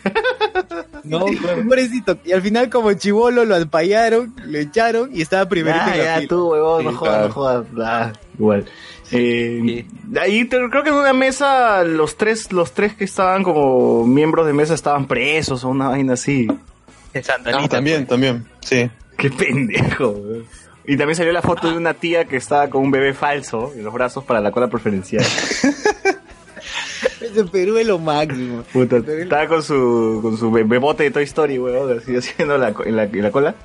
No, 1.03 1.25
pobrecito. 1.67 2.17
Y 2.23 2.31
al 2.31 2.41
final 2.41 2.69
como 2.69 2.93
chivolo 2.93 3.43
lo 3.43 3.55
ampallaron, 3.57 4.33
lo 4.45 4.57
echaron 4.57 5.09
y 5.13 5.21
estaba 5.21 5.49
en 5.53 5.65
la 5.65 5.95
ya, 5.97 6.15
fila. 6.15 6.27
tú, 6.29 6.47
huevón, 6.51 6.85
no 6.85 6.91
Sí, 6.91 6.95
jodas, 6.95 7.13
claro. 7.13 7.27
no 7.27 7.33
jodas. 7.33 7.65
Ah, 7.85 8.13
igual. 8.39 8.65
Eh, 9.11 9.85
ahí 10.21 10.45
te- 10.45 10.69
creo 10.69 10.81
que 10.83 10.89
en 10.89 10.95
una 10.95 11.11
mesa 11.11 11.83
los 11.83 12.15
tres, 12.15 12.53
los 12.53 12.71
tres 12.71 12.95
que 12.95 13.03
estaban 13.03 13.43
como 13.43 14.07
miembros 14.07 14.47
de 14.47 14.53
mesa 14.53 14.73
estaban 14.75 15.05
presos 15.05 15.65
o 15.65 15.69
una 15.69 15.89
vaina 15.89 16.13
así. 16.13 16.47
En 17.13 17.23
Santa 17.23 17.49
Anita, 17.49 17.65
Ah, 17.65 17.67
también, 17.67 18.07
también, 18.07 18.45
sí. 18.61 18.89
Qué 19.17 19.29
pendejo. 19.29 20.15
Y 20.85 20.97
también 20.97 21.15
salió 21.15 21.31
la 21.31 21.41
foto 21.41 21.69
de 21.71 21.77
una 21.77 21.93
tía 21.93 22.25
que 22.25 22.35
estaba 22.37 22.69
con 22.69 22.81
un 22.81 22.91
bebé 22.91 23.13
falso 23.13 23.71
en 23.75 23.83
los 23.83 23.93
brazos 23.93 24.23
para 24.25 24.41
la 24.41 24.51
cola 24.51 24.67
preferencial. 24.67 25.23
Ese 27.21 27.43
Perú 27.45 27.77
es 27.77 27.87
lo 27.87 27.99
máximo. 27.99 28.63
Puta, 28.73 28.97
estaba 28.97 29.47
con 29.47 29.63
su, 29.63 30.19
con 30.21 30.37
su 30.37 30.51
be- 30.51 30.63
bebote 30.63 31.03
de 31.03 31.11
Toy 31.11 31.23
Story, 31.23 31.57
weón, 31.57 31.97
así 31.97 32.15
haciendo 32.17 32.57
la, 32.57 32.73
en, 32.85 32.95
la, 32.95 33.03
en 33.03 33.21
la 33.21 33.31
cola. 33.31 33.55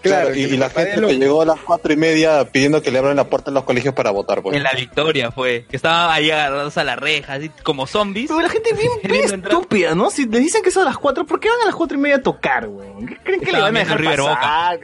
Claro, 0.00 0.32
y, 0.32 0.42
y 0.44 0.56
la 0.56 0.70
gente 0.70 1.00
lo- 1.00 1.08
que 1.08 1.16
llegó 1.18 1.42
a 1.42 1.44
las 1.44 1.58
cuatro 1.60 1.92
y 1.92 1.96
media 1.96 2.44
pidiendo 2.44 2.80
que 2.82 2.92
le 2.92 2.98
abran 2.98 3.16
la 3.16 3.24
puerta 3.24 3.50
en 3.50 3.54
los 3.54 3.64
colegios 3.64 3.94
para 3.94 4.10
votar, 4.12 4.42
pues. 4.42 4.56
En 4.56 4.62
la 4.62 4.72
victoria 4.72 5.32
fue, 5.32 5.66
que 5.68 5.74
estaban 5.76 6.10
ahí 6.12 6.30
agarrados 6.30 6.78
a 6.78 6.84
la 6.84 6.94
reja, 6.94 7.34
así 7.34 7.50
como 7.64 7.86
zombies. 7.88 8.28
Pero 8.28 8.40
la 8.40 8.48
gente 8.48 8.70
es 8.70 8.78
bien 9.10 9.24
estúpida, 9.44 9.94
¿no? 9.96 10.10
Si 10.10 10.26
les 10.26 10.40
dicen 10.40 10.62
que 10.62 10.70
son 10.70 10.82
a 10.82 10.86
las 10.90 10.98
4, 10.98 11.26
¿por 11.26 11.40
qué 11.40 11.48
van 11.50 11.62
a 11.62 11.66
las 11.66 11.74
4 11.74 11.98
y 11.98 12.00
media 12.00 12.16
a 12.16 12.22
tocar? 12.22 12.68
¿Qué 13.08 13.16
creen 13.24 13.40
que 13.40 13.50
le 13.52 13.60
van 13.60 13.76
a 13.76 13.80
dejar 13.80 14.02
pasar? 14.04 14.78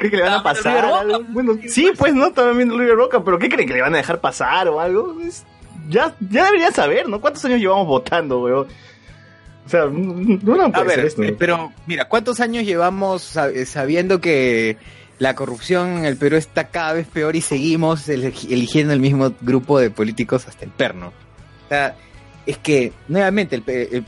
¿Creen 0.00 0.10
que 0.10 0.16
le 0.16 0.22
van 0.24 0.32
a 0.32 0.36
viendo 0.36 0.42
pasar 0.42 0.84
algo? 0.84 1.24
Bueno, 1.28 1.58
sí, 1.68 1.92
pues, 1.96 2.12
¿no? 2.14 2.30
Viendo 2.54 2.76
River 2.76 2.96
Boca, 2.96 3.22
pero 3.22 3.38
¿qué 3.38 3.48
creen 3.48 3.68
que 3.68 3.74
le 3.74 3.82
van 3.82 3.94
a 3.94 3.98
dejar 3.98 4.20
pasar 4.20 4.66
o 4.68 4.80
algo? 4.80 5.20
Es- 5.20 5.44
ya, 5.88 6.14
ya 6.30 6.44
deberían 6.46 6.72
saber, 6.72 7.08
¿no? 7.08 7.20
¿Cuántos 7.20 7.44
años 7.44 7.60
llevamos 7.60 7.86
votando, 7.86 8.40
weón? 8.42 8.66
O 9.66 9.68
sea, 9.68 9.84
no 9.86 10.56
no 10.56 10.64
A 10.64 10.72
puede 10.72 10.86
ver, 10.86 10.96
ser 10.96 11.04
esto. 11.06 11.22
eh, 11.22 11.36
pero 11.38 11.72
mira, 11.86 12.06
¿cuántos 12.08 12.40
años 12.40 12.64
llevamos 12.64 13.36
eh, 13.36 13.66
sabiendo 13.66 14.20
que 14.20 14.76
la 15.18 15.34
corrupción 15.34 15.98
en 15.98 16.04
el 16.06 16.16
Perú 16.16 16.36
está 16.36 16.68
cada 16.68 16.94
vez 16.94 17.06
peor 17.06 17.36
y 17.36 17.40
seguimos 17.40 18.08
eligiendo 18.08 18.92
el 18.92 19.00
mismo 19.00 19.32
grupo 19.42 19.78
de 19.78 19.90
políticos 19.90 20.48
hasta 20.48 20.64
el 20.64 20.70
perno? 20.72 21.08
O 21.66 21.68
sea, 21.68 21.94
es 22.46 22.58
que, 22.58 22.92
nuevamente, 23.08 23.56
el, 23.56 23.64
el- 23.66 24.04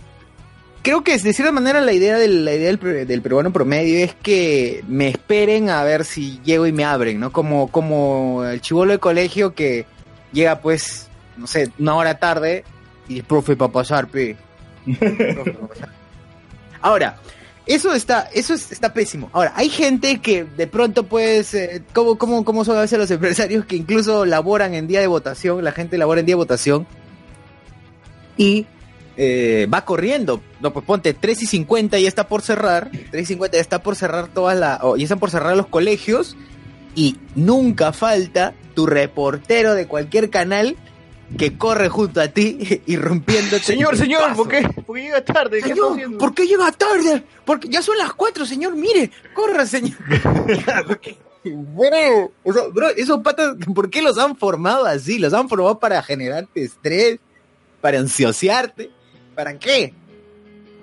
creo 0.83 1.03
que 1.05 1.17
de 1.17 1.33
cierta 1.33 1.53
manera 1.53 1.81
la 1.81 1.93
idea, 1.93 2.17
del, 2.19 2.45
la 2.45 2.53
idea 2.55 2.71
del, 2.77 3.07
del 3.07 3.23
peruano 3.23 3.53
promedio 3.53 4.05
es 4.05 4.15
que 4.15 4.83
me 4.89 5.09
esperen 5.09 5.71
a 5.71 5.83
ver 5.85 6.05
si 6.05 6.41
llego 6.45 6.67
y 6.67 6.73
me 6.73 6.85
abren, 6.85 7.21
¿no? 7.21 7.33
Como, 7.33 7.69
como 7.69 8.45
el 8.45 8.61
chivolo 8.61 8.93
de 8.93 8.99
colegio 8.99 9.55
que 9.55 9.87
llega 10.33 10.61
pues, 10.61 11.09
no 11.37 11.47
sé, 11.47 11.71
una 11.79 11.95
hora 11.95 12.19
tarde 12.19 12.65
y 13.09 13.15
dice, 13.15 13.27
profe, 13.27 13.57
para 13.57 13.73
pasar, 13.73 14.09
pe. 14.09 14.37
Profe, 14.99 15.53
pa' 15.53 15.69
pasar". 15.69 15.89
Ahora, 16.81 17.17
eso 17.67 17.95
está, 17.95 18.29
eso 18.35 18.55
es- 18.55 18.73
está 18.73 18.93
pésimo. 18.93 19.31
Ahora, 19.33 19.53
hay 19.55 19.69
gente 19.69 20.21
que 20.21 20.43
de 20.45 20.67
pronto, 20.67 21.05
pues, 21.05 21.55
eh, 21.55 21.83
¿cómo, 21.93 22.19
cómo, 22.19 22.45
cómo 22.45 22.65
son 22.65 22.77
a 22.77 22.81
veces 22.81 22.99
los 22.99 23.11
empresarios 23.11 23.65
que 23.67 23.77
incluso 23.77 24.25
laboran 24.25 24.75
en 24.75 24.87
día 24.89 25.01
de 25.01 25.07
votación? 25.07 25.63
La 25.63 25.73
gente 25.73 25.97
labora 25.99 26.21
en 26.21 26.27
día 26.27 26.33
de 26.35 26.39
votación 26.39 26.87
y 28.37 28.67
eh, 29.17 29.67
va 29.73 29.85
corriendo. 29.85 30.41
No, 30.61 30.73
pues 30.73 30.85
ponte 30.85 31.15
3 31.15 31.43
y 31.43 31.47
50 31.47 31.99
ya 31.99 32.09
está 32.09 32.29
por 32.29 32.43
cerrar. 32.43 32.91
3 33.11 33.23
y 33.23 33.27
50 33.27 33.57
ya 33.57 33.61
está 33.61 33.83
por 33.83 33.97
cerrar 33.97 34.29
todas 34.29 34.59
las, 34.59 34.81
o 34.83 34.97
ya 34.97 35.05
están 35.05 35.19
por 35.19 35.31
cerrar 35.31 35.57
los 35.57 35.67
colegios 35.67 36.37
y 36.95 37.17
nunca 37.35 37.93
falta 37.93 38.55
tu 38.75 38.87
reportero 38.87 39.75
de 39.75 39.87
cualquier 39.87 40.31
canal 40.31 40.77
que 41.39 41.57
corre 41.57 41.89
junto 41.89 42.21
a 42.21 42.29
ti 42.29 42.83
y 42.87 42.97
rompiéndote. 42.97 43.63
Señor, 43.63 43.97
señor. 43.97 44.35
¿por 44.35 44.49
qué? 44.49 44.63
¿Por 44.87 44.97
qué 44.97 45.03
llega 45.03 45.25
tarde? 45.25 45.63
¿Qué 45.63 45.73
está 45.73 45.95
Señor? 45.95 46.19
¿por 46.19 46.35
qué 46.35 46.47
llega 46.47 46.73
tarde? 46.73 47.25
Porque 47.45 47.69
ya 47.69 47.83
son 47.83 47.99
las 47.99 48.13
cuatro, 48.13 48.45
señor, 48.47 48.75
mire, 48.77 49.11
corra, 49.35 49.67
señor. 49.67 49.97
bro, 51.45 52.33
o 52.45 52.53
sea, 52.53 52.63
bro, 52.69 52.89
esos 52.91 53.21
patas, 53.21 53.57
¿por 53.75 53.91
qué 53.91 54.03
los 54.03 54.19
han 54.19 54.37
formado 54.37 54.87
así? 54.87 55.19
Los 55.19 55.33
han 55.33 55.49
formado 55.49 55.79
para 55.79 56.03
generarte 56.03 56.63
estrés, 56.63 57.19
para 57.81 57.99
ansiosarte, 57.99 58.91
¿para 59.35 59.59
qué? 59.59 59.93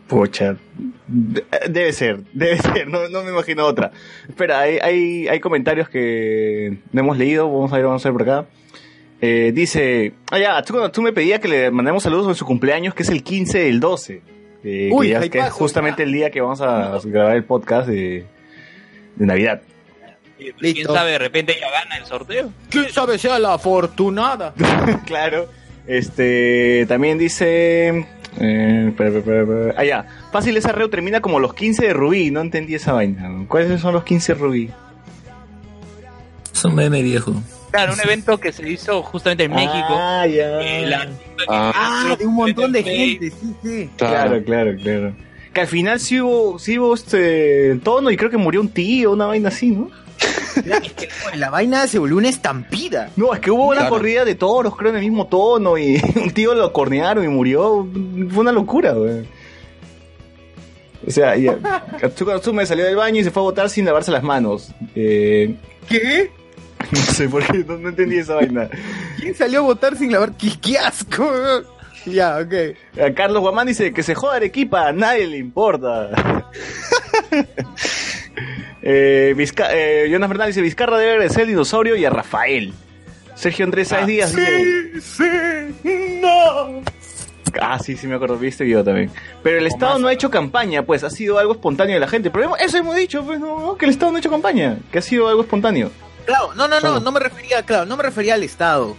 Pucha. 0.08 0.56
De- 1.08 1.44
Debe 1.70 1.94
ser, 1.94 2.22
debe 2.34 2.58
ser, 2.58 2.88
no, 2.88 3.08
no 3.10 3.24
me 3.24 3.32
imagino 3.32 3.66
otra. 3.66 3.92
Espera, 4.28 4.60
hay, 4.62 4.78
hay, 4.82 5.28
hay 5.28 5.40
comentarios 5.40 5.88
que 5.90 6.78
no 6.92 7.02
hemos 7.02 7.18
leído, 7.18 7.52
vamos 7.52 7.72
a 7.72 7.76
ver, 7.78 7.86
vamos 7.86 8.06
a 8.06 8.10
ver 8.10 8.14
por 8.18 8.30
acá. 8.30 8.48
Eh, 9.22 9.52
dice, 9.54 10.14
ah 10.32 10.40
ya, 10.40 10.62
tú, 10.64 10.78
tú 10.90 11.02
me 11.02 11.12
pedías 11.14 11.40
que 11.40 11.48
le 11.48 11.72
mandemos 11.72 12.02
saludos 12.04 12.28
en 12.30 12.36
su 12.36 12.46
cumpleaños, 12.46 12.94
que 12.96 13.04
es 13.04 13.10
el 13.10 13.22
15 13.24 13.60
del 13.60 13.80
12. 13.80 14.22
eh, 14.64 14.90
Uy, 14.92 15.08
que, 15.08 15.12
ya- 15.14 15.30
que 15.30 15.40
es 15.40 15.50
justamente 15.52 16.04
el 16.04 16.12
día 16.14 16.32
que 16.32 16.42
vamos 16.42 16.62
a 16.62 16.98
grabar 17.04 17.36
el 17.36 17.44
podcast 17.44 17.88
de, 17.88 18.26
de 19.16 19.26
Navidad. 19.26 19.62
¿Quién 20.38 20.56
Listo. 20.60 20.94
sabe? 20.94 21.12
De 21.12 21.18
repente 21.20 21.56
ya 21.60 21.70
gana 21.70 21.98
el 21.98 22.06
sorteo. 22.06 22.52
¿Quién 22.70 22.90
sabe 22.90 23.18
sea 23.18 23.38
la 23.40 23.56
afortunada? 23.56 24.54
claro. 25.06 25.50
Este, 25.86 26.86
también 26.88 27.18
dice... 27.18 28.08
Eh. 28.39 29.74
Ah, 29.78 29.84
ya. 29.84 30.06
Fácil, 30.32 30.56
ese 30.58 30.70
arreo 30.70 30.89
termina 30.89 31.22
como 31.22 31.39
los 31.39 31.54
15 31.54 31.88
de 31.88 31.94
Rubí. 31.94 32.32
No 32.32 32.42
entendí 32.42 32.76
esa 32.76 32.94
vaina. 32.94 33.30
¿Cuáles 33.48 33.82
son 33.82 33.94
los 33.94 34.04
15 34.04 34.34
de 34.34 34.39
Rubí? 34.39 34.70
Es 36.54 36.65
un 36.65 36.76
meme 36.76 37.02
viejo. 37.02 37.34
Claro, 37.72 37.94
un 37.94 38.00
evento 38.02 38.38
que 38.39 38.52
se 38.52 38.68
hizo 38.70 39.02
justamente 39.04 39.44
en 39.44 39.52
México. 39.54 39.88
Ah, 39.89 40.26
ya. 40.28 40.60
Eh, 40.62 40.86
la- 40.88 41.08
Ah, 41.48 41.72
Ah, 42.12 42.15
de 42.18 42.26
un 42.26 42.36
montón 42.36 42.72
de 42.72 42.84
gente, 42.84 43.32
sí, 43.32 43.56
sí. 43.63 43.89
Claro, 43.96 44.44
claro, 44.44 44.76
claro. 44.82 45.13
Que 45.54 45.62
al 45.62 45.68
final 45.68 46.00
sí 46.00 46.20
hubo, 46.20 46.60
sí 46.60 46.78
hubo 46.78 46.94
este 46.94 47.80
tono 47.84 48.12
y 48.12 48.18
creo 48.18 48.30
que 48.30 48.38
murió 48.38 48.60
un 48.62 48.70
tío, 48.70 49.12
una 49.13 49.26
vaina 49.28 49.48
así, 49.50 49.72
¿no? 49.72 49.89
La 51.36 51.50
vaina 51.50 51.88
se 51.88 52.00
volvió 52.00 52.18
una 52.18 52.30
estampida. 52.30 53.10
No, 53.16 53.34
es 53.34 53.40
que 53.40 53.52
hubo 53.52 53.66
una 53.68 53.82
Claro. 53.82 53.96
corrida 53.96 54.26
de 54.26 54.36
toros, 54.36 54.76
creo, 54.76 54.90
en 54.92 54.98
el 54.98 55.04
mismo 55.04 55.28
tono 55.28 55.78
y 55.78 56.02
un 56.16 56.32
tío 56.32 56.54
lo 56.56 56.72
cornearon 56.74 57.24
y 57.24 57.28
murió. 57.28 57.88
Fue 58.30 58.40
una 58.42 58.52
locura, 58.52 58.94
güey. 58.94 59.26
O 61.08 61.12
sea, 61.12 61.36
ya, 61.38 61.58
Katsuko 62.00 62.34
Natsume 62.34 62.66
salió 62.66 62.86
del 62.86 62.96
baño 62.98 63.22
y 63.22 63.24
se 63.24 63.32
fue 63.32 63.42
a 63.42 63.46
botar 63.46 63.70
sin 63.70 63.86
lavarse 63.86 64.12
las 64.12 64.22
manos. 64.24 64.72
Eh, 64.96 65.56
¿Qué? 65.88 66.30
no 66.92 67.02
sé 67.02 67.30
por 67.30 67.46
qué, 67.46 67.60
no, 67.60 67.78
no 67.78 67.90
entendí 67.90 68.18
esa 68.18 68.36
vaina. 68.36 68.70
¿Quién 69.20 69.34
salió 69.36 69.60
a 69.60 69.64
votar 69.64 69.98
sin 69.98 70.12
lavar? 70.12 70.34
¡Qué, 70.38 70.52
qué 70.62 70.78
asco! 70.78 71.26
Ya, 72.06 72.38
ok. 72.40 72.54
A 73.02 73.14
Carlos 73.14 73.42
Guamán 73.42 73.68
dice 73.68 73.94
que 73.94 74.04
se 74.04 74.14
joda 74.16 74.36
Arequipa, 74.36 74.88
a 74.88 74.92
nadie 74.94 75.28
le 75.28 75.38
importa. 75.38 76.46
eh, 78.82 79.34
Vizca- 79.36 79.69
eh, 79.71 80.08
Jonas 80.12 80.28
Fernández 80.30 80.56
dice, 80.56 80.62
Vizcarra 80.63 80.97
debe 80.97 81.12
agradecer 81.13 81.41
al 81.43 81.47
dinosaurio 81.47 81.95
y 81.95 82.06
a 82.06 82.10
Rafael. 82.10 82.73
Sergio 83.36 83.65
Andrés 83.65 83.88
Sáez 83.88 84.06
Díaz 84.08 84.36
dice... 84.36 85.02
sí, 85.02 86.19
no. 86.21 86.82
Ah, 87.62 87.80
sí, 87.80 87.95
sí 87.97 88.06
me 88.06 88.15
acuerdo, 88.15 88.38
viste 88.38 88.67
yo 88.67 88.84
también. 88.84 89.10
Pero 89.41 89.58
el 89.58 89.65
Estado 89.65 89.97
no 89.97 90.08
ha 90.08 90.13
hecho 90.13 90.30
campaña, 90.30 90.84
pues 90.84 91.04
ha 91.04 91.10
sido 91.10 91.39
algo 91.39 91.54
espontáneo 91.54 91.95
de 91.95 91.99
la 92.02 92.08
gente. 92.08 92.30
Pero 92.30 92.56
eso 92.58 92.78
hemos 92.78 92.95
dicho, 92.95 93.23
pues, 93.23 93.39
no, 93.39 93.60
no, 93.60 93.75
que 93.78 93.86
el 93.86 93.91
Estado 93.91 94.12
no 94.12 94.17
ha 94.17 94.19
hecho 94.19 94.30
campaña, 94.30 94.78
que 94.91 94.99
ha 94.99 95.02
sido 95.02 95.28
algo 95.28 95.41
espontáneo. 95.41 95.89
Claro, 96.25 96.54
no, 96.54 96.67
no, 96.67 96.80
no, 96.80 96.99
no 96.99 97.12
me 97.12 97.19
refería, 97.19 97.63
claro, 97.63 97.86
no 97.86 97.97
me 97.97 98.04
refería 98.04 98.36
al 98.36 98.43
Estado 98.43 98.95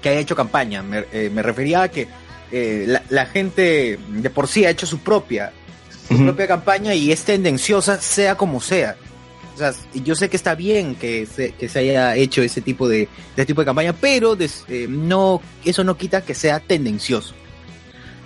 que 0.00 0.08
haya 0.08 0.20
hecho 0.20 0.34
campaña. 0.36 0.82
Me, 0.82 1.04
eh, 1.12 1.28
me 1.32 1.42
refería 1.42 1.82
a 1.82 1.88
que 1.90 2.08
eh, 2.50 2.84
la, 2.86 3.02
la 3.10 3.26
gente 3.26 3.98
de 4.08 4.30
por 4.30 4.48
sí 4.48 4.64
ha 4.64 4.70
hecho 4.70 4.86
su 4.86 5.00
propia, 5.00 5.52
su 6.16 6.24
propia 6.24 6.46
campaña 6.48 6.94
y 6.94 7.12
es 7.12 7.22
tendenciosa, 7.24 8.00
sea 8.00 8.36
como 8.36 8.60
sea. 8.60 8.96
O 9.54 9.58
sea, 9.58 9.72
yo 9.94 10.14
sé 10.14 10.28
que 10.30 10.36
está 10.36 10.54
bien 10.54 10.94
que 10.94 11.26
se, 11.26 11.52
que 11.52 11.68
se 11.68 11.80
haya 11.80 12.16
hecho 12.16 12.42
ese 12.42 12.60
tipo 12.62 12.88
de, 12.88 13.08
de 13.36 13.46
tipo 13.46 13.60
de 13.60 13.66
campaña, 13.66 13.92
pero 13.92 14.34
des- 14.36 14.64
eh, 14.68 14.86
no, 14.88 15.40
eso 15.64 15.84
no 15.84 15.96
quita 15.96 16.22
que 16.22 16.34
sea 16.34 16.60
tendencioso. 16.60 17.34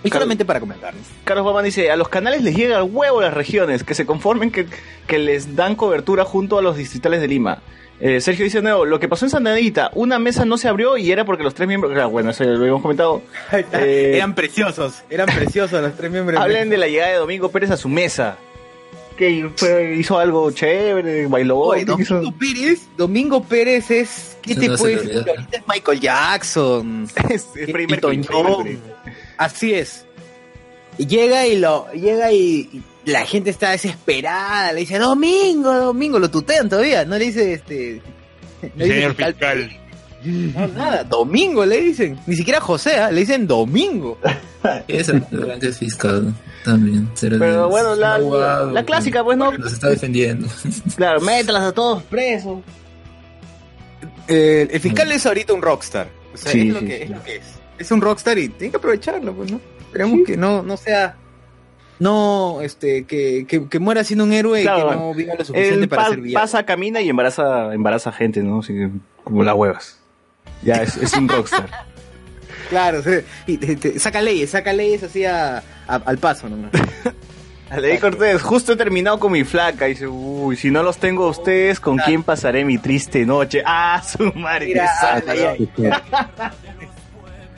Y 0.05 0.11
solamente 0.11 0.45
para 0.45 0.61
comentar. 0.61 0.95
¿no? 0.95 1.01
Carlos 1.25 1.45
Guamán 1.45 1.65
dice, 1.65 1.91
a 1.91 1.97
los 1.97 2.09
canales 2.09 2.43
les 2.43 2.55
llega 2.55 2.77
al 2.77 2.83
huevo 2.85 3.21
las 3.23 3.33
regiones, 3.35 3.85
que 3.85 3.95
se 3.95 4.05
conformen 4.05 4.51
que, 4.51 4.67
que 5.07 5.19
les 5.19 5.57
dan 5.57 5.77
cobertura 5.77 6.25
junto 6.25 6.59
a 6.59 6.63
los 6.63 6.77
distritales 6.77 7.21
de 7.23 7.29
Lima. 7.29 7.63
Eh, 8.01 8.21
Sergio 8.21 8.45
dice, 8.45 8.61
no, 8.61 8.85
lo 8.85 8.99
que 8.99 9.09
pasó 9.09 9.25
en 9.25 9.31
San 9.31 9.47
Anita, 9.47 9.91
una 9.95 10.19
mesa 10.19 10.45
no 10.45 10.59
se 10.59 10.69
abrió 10.69 10.97
y 10.97 11.11
era 11.13 11.25
porque 11.25 11.45
los 11.45 11.55
tres 11.55 11.69
miembros, 11.69 11.97
ah, 11.97 12.07
bueno, 12.07 12.31
eso 12.31 12.43
ya 12.45 12.51
lo 12.51 12.59
habíamos 12.59 12.83
comentado, 12.83 13.23
Eh, 13.73 14.13
eran 14.17 14.35
preciosos, 14.35 15.03
eran 15.09 15.27
preciosos 15.27 15.81
los 15.81 15.97
tres 15.97 16.11
miembros. 16.11 16.41
hablen 16.41 16.71
de 16.71 16.77
la 16.77 16.89
llegada 16.89 17.13
de 17.13 17.19
Domingo 17.19 17.51
Pérez 17.51 17.71
a 17.71 17.77
su 17.77 17.89
mesa. 17.89 18.37
que 19.17 19.49
fue, 19.57 19.95
hizo 19.97 20.19
algo 20.19 20.51
chévere, 20.51 21.27
bailó. 21.29 21.59
Oye. 21.59 21.85
Domingo 21.85 22.35
Pérez, 22.39 22.81
Domingo 22.97 23.45
Pérez 23.45 23.91
es, 23.93 24.37
¿qué 24.43 24.57
te 24.57 24.69
una 24.69 24.77
puede 24.77 24.97
decir? 24.97 25.25
Ahorita 25.29 25.57
es 25.59 25.63
Michael 25.69 26.01
Jackson. 26.01 27.09
Es- 27.31 27.49
es. 27.55 28.79
Así 29.39 29.73
es. 29.73 30.05
Y 30.99 31.07
llega 31.07 31.47
y 31.47 31.59
lo, 31.59 31.91
llega 31.93 32.33
y, 32.33 32.69
y 32.73 32.83
la 33.07 33.27
gente 33.27 33.51
está 33.51 33.71
desesperada, 33.71 34.73
le 34.73 34.81
dice 34.81 34.99
Domingo, 34.99 35.73
Domingo, 35.73 36.19
lo 36.19 36.31
tutean 36.31 36.69
todavía, 36.69 37.05
no 37.05 37.19
le 37.19 37.27
dice 37.27 37.53
este. 37.53 38.01
no 38.63 38.85
dice 38.85 38.95
Señor 38.95 39.15
fiscal. 39.15 39.77
No, 40.25 40.67
nada, 40.69 41.05
Domingo 41.05 41.67
le 41.67 41.83
dicen, 41.83 42.19
ni 42.27 42.35
siquiera 42.35 42.59
José, 42.61 42.97
¿ah? 42.97 43.11
le 43.11 43.21
dicen 43.21 43.47
Domingo. 43.47 44.19
Es 44.89 45.11
el 45.11 45.21
grande 45.31 45.71
fiscal 45.73 46.33
también. 46.65 47.11
Pero 47.21 47.37
de- 47.39 47.67
bueno, 47.67 47.95
la, 47.95 48.17
la, 48.19 48.63
la 48.65 48.85
clásica, 48.87 49.23
pues 49.23 49.37
no. 49.37 49.53
Nos 49.53 49.75
está 49.75 49.91
defendiendo. 49.91 50.49
Claro, 50.97 51.21
mételas 51.21 51.65
a 51.65 51.73
todos 51.73 52.03
presos. 52.05 52.61
Eh, 54.29 54.67
el 54.71 54.81
fiscal 54.81 55.13
es 55.13 55.27
ahorita 55.27 55.53
un 55.53 55.61
rockstar. 55.61 56.09
O 56.33 56.37
sea, 56.39 56.53
Sí, 56.53 56.69
es, 56.69 56.75
lo 56.75 56.81
sí, 56.81 56.87
que, 56.87 56.97
sí. 56.97 57.03
es 57.05 57.11
lo 57.11 57.23
que 57.23 57.37
es. 57.37 57.43
Es 57.79 57.91
un 57.91 58.01
rockstar 58.01 58.39
y 58.39 58.49
tiene 58.49 58.71
que 58.71 58.77
aprovecharlo, 58.79 59.35
pues, 59.35 59.51
¿no? 59.53 59.61
Esperemos 59.81 60.21
que 60.27 60.37
no, 60.39 60.63
no 60.63 60.77
sea. 60.79 61.17
No, 62.01 62.61
este, 62.61 63.05
que, 63.05 63.47
que, 63.49 63.69
que 63.69 63.79
muera 63.79 64.03
siendo 64.05 64.25
un 64.25 64.33
héroe 64.33 64.63
Claro, 64.63 64.87
y 64.87 64.91
que 64.91 64.97
no 64.97 65.15
viva 65.15 65.35
lo 65.39 65.45
suficiente 65.45 65.83
Él 65.85 65.89
para 65.89 66.03
pa- 66.03 66.09
ser 66.11 66.21
villano. 66.21 66.43
pasa, 66.43 66.67
camina 66.67 67.01
y 67.01 67.09
embaraza, 67.09 67.73
embaraza 67.73 68.11
gente, 68.13 68.43
¿no? 68.43 68.59
Así 68.61 68.73
que, 68.75 68.91
como 69.23 69.43
las 69.45 69.55
huevas. 69.55 69.99
Ya, 70.63 70.77
es, 70.83 70.97
es 70.97 71.13
un 71.15 71.29
rockstar. 71.29 71.69
Claro, 72.71 73.03
sí, 73.03 73.11
y 73.47 73.59
te- 73.59 73.77
te- 73.77 73.99
saca 73.99 74.23
leyes, 74.23 74.51
saca 74.51 74.73
leyes 74.73 75.03
así 75.03 75.25
a- 75.27 75.59
a- 75.87 76.03
al 76.07 76.17
paso 76.19 76.49
nomás. 76.49 76.73
Ley 77.79 77.99
Cortés, 77.99 78.41
justo 78.43 78.73
he 78.73 78.77
terminado 78.77 79.19
con 79.19 79.33
mi 79.33 79.45
flaca. 79.45 79.87
Y 79.87 79.93
dice, 79.93 80.07
uy, 80.07 80.57
si 80.57 80.71
no 80.71 80.83
los 80.83 80.97
tengo 80.99 81.25
a 81.27 81.29
ustedes, 81.31 81.79
¿con 81.81 81.99
quién 81.99 82.23
pasaré 82.23 82.65
mi 82.65 82.79
triste 82.79 83.27
noche? 83.27 83.63
Ah, 83.67 84.03
su 84.03 84.33
madre. 84.35 84.67
Mira, 84.67 84.85
qué 84.85 85.07
santa. 85.07 85.33
ay, 85.33 85.41
ay, 85.45 85.69
ay. 85.79 86.51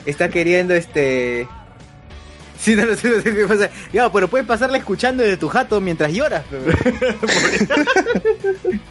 Está 0.05 0.29
queriendo 0.29 0.73
este. 0.73 1.47
Sí, 2.59 2.75
no, 2.75 2.85
no 2.85 2.95
sé, 2.95 3.09
no 3.09 3.21
sé 3.21 3.35
qué 3.35 3.45
pasa. 3.47 3.69
Ya, 3.93 4.11
pero 4.11 4.27
puedes 4.27 4.47
pasarla 4.47 4.77
escuchando 4.77 5.23
desde 5.23 5.37
tu 5.37 5.47
jato 5.47 5.79
mientras 5.79 6.11
lloras. 6.11 6.43
Todo 6.51 6.57
bien. 7.43 7.67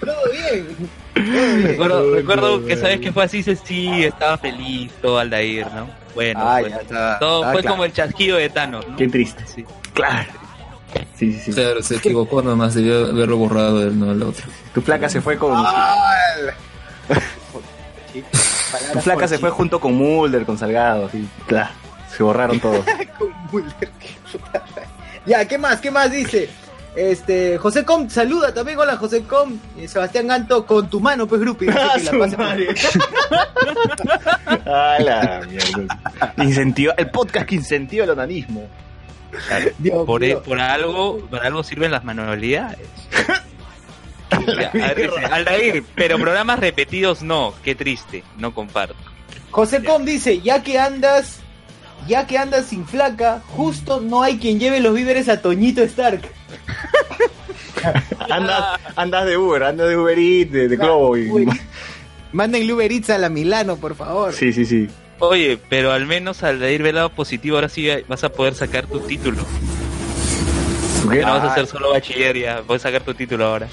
Todo 0.01 0.31
bien. 0.33 1.63
Recuerdo, 1.65 2.15
recuerdo 2.15 2.65
que 2.67 2.77
sabes 2.77 3.01
que 3.01 3.13
fue 3.13 3.25
así, 3.25 3.43
sí, 3.43 4.05
estaba 4.05 4.37
feliz, 4.39 4.93
todo 5.01 5.19
Aldair, 5.19 5.67
¿no? 5.75 5.89
Bueno, 6.15 6.41
Ah, 6.43 6.61
está. 6.61 7.19
todo 7.19 7.45
Ah, 7.45 7.53
fue 7.53 7.63
claro. 7.63 7.75
como 7.75 7.85
el 7.87 7.93
chasquido 7.93 8.37
de 8.37 8.49
Thanos, 8.51 8.87
¿no? 8.89 8.97
Qué 8.97 9.09
triste. 9.09 9.45
Sí. 9.47 9.65
Claro. 9.95 10.29
Sí, 11.17 11.33
sí, 11.33 11.41
sí. 11.47 11.53
Claro, 11.53 11.83
se 11.83 11.97
equivocó 11.97 12.43
nomás, 12.43 12.75
debió 12.75 13.07
haberlo 13.07 13.37
borrado 13.39 13.83
él, 13.83 13.99
no 13.99 14.13
el 14.13 14.23
otro. 14.23 14.47
Tu 14.75 14.81
flaca 14.83 15.09
se 15.09 15.21
fue 15.21 15.37
con. 15.39 15.53
Ah, 15.57 15.95
Tu 18.93 19.01
flaca 19.01 19.27
se 19.29 19.39
fue 19.39 19.51
junto 19.51 19.81
con 19.81 19.95
Mulder, 19.95 20.45
con 20.45 20.57
Salgado, 20.59 21.07
así. 21.07 21.27
Claro. 21.47 21.71
Se 22.17 22.23
borraron 22.23 22.59
todos. 22.61 22.85
Con 23.19 23.33
Mulder, 23.53 23.91
qué 23.99 24.17
puta. 24.33 24.63
Ya, 25.27 25.47
¿qué 25.47 25.59
más? 25.59 25.81
¿Qué 25.81 25.91
más 25.91 26.11
dice? 26.11 26.49
Este, 26.97 27.59
José 27.59 27.85
Com, 27.85 28.09
saluda 28.09 28.55
también, 28.55 28.79
hola 28.79 28.97
José 28.97 29.25
Com, 29.25 29.59
y 29.77 29.87
Sebastián 29.87 30.29
Ganto, 30.29 30.65
con 30.65 30.89
tu 30.89 30.99
mano, 30.99 31.27
pues, 31.27 31.43
Grupi. 31.43 31.67
Ah, 34.69 34.97
la 35.01 35.41
mierda. 35.47 36.01
Incentiva, 36.39 36.95
el 36.97 37.11
podcast 37.11 37.47
que 37.47 37.57
incentiva 37.57 38.05
el 38.05 38.11
onanismo. 38.11 38.69
Dios 39.79 40.07
Por, 40.07 40.25
algo, 40.61 41.19
por 41.29 41.45
algo 41.45 41.63
sirven 41.63 41.91
las 41.91 42.05
manualidades. 42.05 42.89
Aldair, 45.31 45.85
pero 45.95 46.19
programas 46.19 46.59
repetidos 46.59 47.23
no, 47.23 47.55
qué 47.63 47.75
triste, 47.75 48.25
no 48.39 48.55
comparto. 48.55 48.97
José 49.51 49.85
Com 49.85 50.05
dice, 50.05 50.41
ya 50.41 50.63
que 50.63 50.79
andas, 50.79 51.41
ya 52.07 52.27
que 52.27 52.39
andas 52.39 52.67
sin 52.67 52.87
flaca, 52.87 53.43
justo 53.49 54.01
no 54.01 54.23
hay 54.23 54.39
quien 54.39 54.59
lleve 54.61 54.81
los 54.81 54.95
víveres 54.95 55.29
a 55.29 55.41
Toñito 55.43 55.83
Stark. 55.83 56.21
Andas, 58.31 58.81
andas 58.97 59.27
de 59.27 59.37
Uber, 59.37 59.63
andas 59.63 59.89
de 59.89 59.97
Uber 59.97 60.19
Eats, 60.19 60.51
de, 60.53 60.69
de 60.69 60.77
Globo. 60.77 61.17
y- 61.17 61.31
Uber 61.31 61.49
Eats. 61.49 61.61
Manden 62.33 62.71
Uber 62.71 62.91
Eats 62.91 63.11
a 63.11 63.19
la 63.19 63.29
Milano, 63.29 63.77
por 63.77 63.95
favor. 63.95 64.33
Sí, 64.33 64.53
sí, 64.53 64.65
sí. 64.67 64.89
Oye, 65.21 65.59
pero 65.69 65.93
al 65.93 66.05
menos 66.07 66.43
Aldair 66.43 66.83
ve 66.83 66.91
el 66.91 66.97
lado 66.97 67.11
positivo, 67.11 67.57
ahora 67.57 67.69
sí 67.69 67.89
vas 68.09 68.25
a 68.25 68.29
poder 68.31 68.55
sacar 68.55 68.87
tu 68.87 69.01
título. 69.01 69.43
¿Qué? 71.11 71.21
No 71.23 71.29
vas 71.33 71.45
a 71.45 71.53
hacer 71.53 71.67
solo 71.67 71.91
bachiller, 71.93 72.37
ya 72.37 72.63
puedes 72.67 72.83
sacar 72.83 73.03
tu 73.03 73.15
título 73.15 73.47
ahora. 73.47 73.69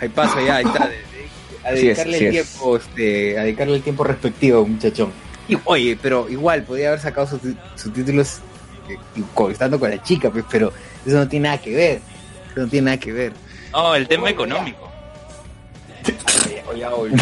Ahí 0.00 0.08
pasa, 0.08 0.42
ya, 0.44 0.56
ahí 0.56 0.64
está. 0.64 0.86
de- 0.88 0.94
de- 0.96 1.02
a 1.64 1.72
es, 1.74 1.80
dedicarle 1.82 2.16
el 2.18 2.24
es. 2.24 2.30
tiempo, 2.32 2.76
este, 2.76 3.38
a 3.38 3.42
dedicarle 3.44 3.76
el 3.76 3.82
tiempo 3.82 4.02
respectivo, 4.04 4.66
muchachón. 4.66 5.12
Y, 5.48 5.58
oye, 5.64 5.98
pero 6.00 6.28
igual, 6.28 6.62
podía 6.62 6.88
haber 6.88 7.00
sacado 7.00 7.26
sus, 7.26 7.40
sus 7.74 7.92
títulos 7.92 8.38
eh, 8.88 8.96
estando 9.50 9.78
con 9.78 9.90
la 9.90 10.02
chica, 10.02 10.30
pues, 10.30 10.44
pero 10.50 10.72
eso 11.04 11.16
no 11.16 11.28
tiene 11.28 11.48
nada 11.48 11.60
que 11.60 11.74
ver. 11.74 12.00
Eso 12.52 12.60
no 12.60 12.68
tiene 12.68 12.84
nada 12.86 12.96
que 12.98 13.12
ver. 13.12 13.32
No, 13.72 13.94
el 13.94 14.06
tema 14.08 14.30
económico. 14.30 14.88
Oye, 16.70 16.86
oye, 16.86 17.14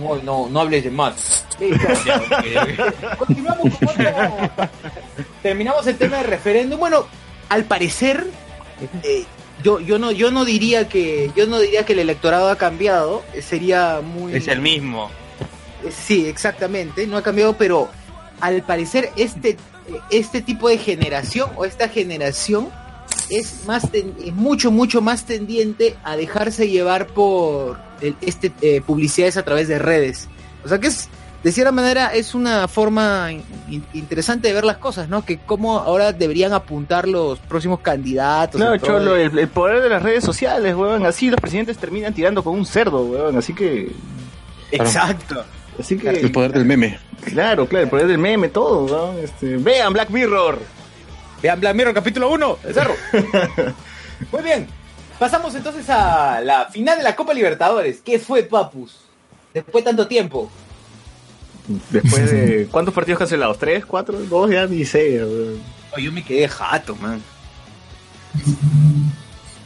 no, 0.00 0.16
no, 0.22 0.48
no 0.50 0.60
hables 0.60 0.84
de 0.84 0.90
más. 0.90 1.44
Continuamos 3.18 3.74
con 3.78 3.88
otra- 3.88 4.70
Terminamos 5.42 5.86
el 5.86 5.96
tema 5.96 6.18
del 6.18 6.26
referéndum. 6.26 6.78
Bueno, 6.78 7.06
al 7.48 7.64
parecer, 7.64 8.26
eh, 9.02 9.24
yo, 9.62 9.80
yo 9.80 9.98
no, 9.98 10.10
yo 10.12 10.30
no 10.30 10.44
diría 10.44 10.88
que, 10.88 11.30
yo 11.34 11.46
no 11.46 11.58
diría 11.58 11.84
que 11.86 11.94
el 11.94 12.00
electorado 12.00 12.50
ha 12.50 12.56
cambiado. 12.56 13.22
Sería 13.40 14.00
muy. 14.02 14.34
Es 14.34 14.48
el 14.48 14.60
mismo. 14.60 15.10
Eh, 15.84 15.90
Sí, 15.92 16.26
exactamente, 16.26 17.06
no 17.06 17.16
ha 17.16 17.22
cambiado, 17.22 17.54
pero 17.56 17.88
al 18.40 18.62
parecer 18.62 19.10
este, 19.16 19.56
este 20.10 20.40
tipo 20.42 20.68
de 20.68 20.78
generación 20.78 21.50
o 21.56 21.64
esta 21.64 21.88
generación 21.88 22.68
es 23.28 23.64
más 23.66 23.90
ten- 23.90 24.14
es 24.24 24.34
mucho, 24.34 24.70
mucho 24.70 25.00
más 25.00 25.24
tendiente 25.24 25.96
a 26.04 26.16
dejarse 26.16 26.68
llevar 26.68 27.06
por 27.08 27.78
el- 28.00 28.16
este 28.20 28.52
eh, 28.62 28.80
publicidades 28.84 29.36
a 29.36 29.42
través 29.44 29.68
de 29.68 29.78
redes. 29.78 30.28
O 30.64 30.68
sea 30.68 30.78
que 30.78 30.88
es, 30.88 31.08
de 31.42 31.52
cierta 31.52 31.72
manera, 31.72 32.12
es 32.14 32.34
una 32.34 32.66
forma 32.68 33.30
in- 33.32 33.84
interesante 33.94 34.48
de 34.48 34.54
ver 34.54 34.64
las 34.64 34.76
cosas, 34.78 35.08
¿no? 35.08 35.24
Que 35.24 35.38
cómo 35.38 35.78
ahora 35.78 36.12
deberían 36.12 36.52
apuntar 36.52 37.08
los 37.08 37.38
próximos 37.38 37.80
candidatos. 37.80 38.60
Pro 38.60 38.76
Cholo, 38.86 39.16
el, 39.16 39.38
el 39.38 39.48
poder 39.48 39.80
de 39.82 39.88
las 39.88 40.02
redes 40.02 40.22
sociales, 40.24 40.74
weón. 40.74 41.06
Así 41.06 41.30
los 41.30 41.40
presidentes 41.40 41.78
terminan 41.78 42.12
tirando 42.12 42.42
con 42.44 42.54
un 42.58 42.66
cerdo, 42.66 43.02
weón. 43.04 43.36
Así 43.38 43.54
que. 43.54 43.90
Exacto. 44.72 45.44
Así 45.80 45.96
que. 45.96 46.10
El 46.10 46.30
poder 46.30 46.52
del 46.52 46.64
meme. 46.64 46.98
Claro, 47.24 47.66
claro, 47.66 47.84
el 47.84 47.90
poder 47.90 48.06
del 48.06 48.18
meme, 48.18 48.48
todo, 48.48 48.84
weón. 48.84 49.18
Este, 49.18 49.56
vean 49.56 49.92
Black 49.92 50.10
Mirror. 50.10 50.58
Vean 51.42 51.60
Black 51.60 51.74
Mirror 51.74 51.94
capítulo 51.94 52.30
1, 52.30 52.58
el 52.64 52.74
cerro. 52.74 52.94
Muy 54.32 54.42
bien. 54.42 54.66
Pasamos 55.18 55.54
entonces 55.54 55.88
a 55.90 56.40
la 56.40 56.66
final 56.66 56.98
de 56.98 57.04
la 57.04 57.16
Copa 57.16 57.34
Libertadores. 57.34 58.00
¿Qué 58.02 58.18
fue, 58.18 58.42
Papus? 58.42 59.00
Después 59.52 59.84
de 59.84 59.90
tanto 59.90 60.06
tiempo. 60.06 60.50
Después 61.90 62.30
de. 62.30 62.68
¿Cuántos 62.70 62.94
partidos 62.94 63.18
cancelados? 63.18 63.58
¿Tres? 63.58 63.84
¿Cuatro? 63.84 64.18
¿Dos? 64.18 64.50
Ya 64.50 64.66
ni 64.66 64.84
sé. 64.84 65.22
Oh, 65.22 65.98
yo 65.98 66.12
me 66.12 66.24
quedé 66.24 66.48
jato, 66.48 66.96
man. 66.96 67.20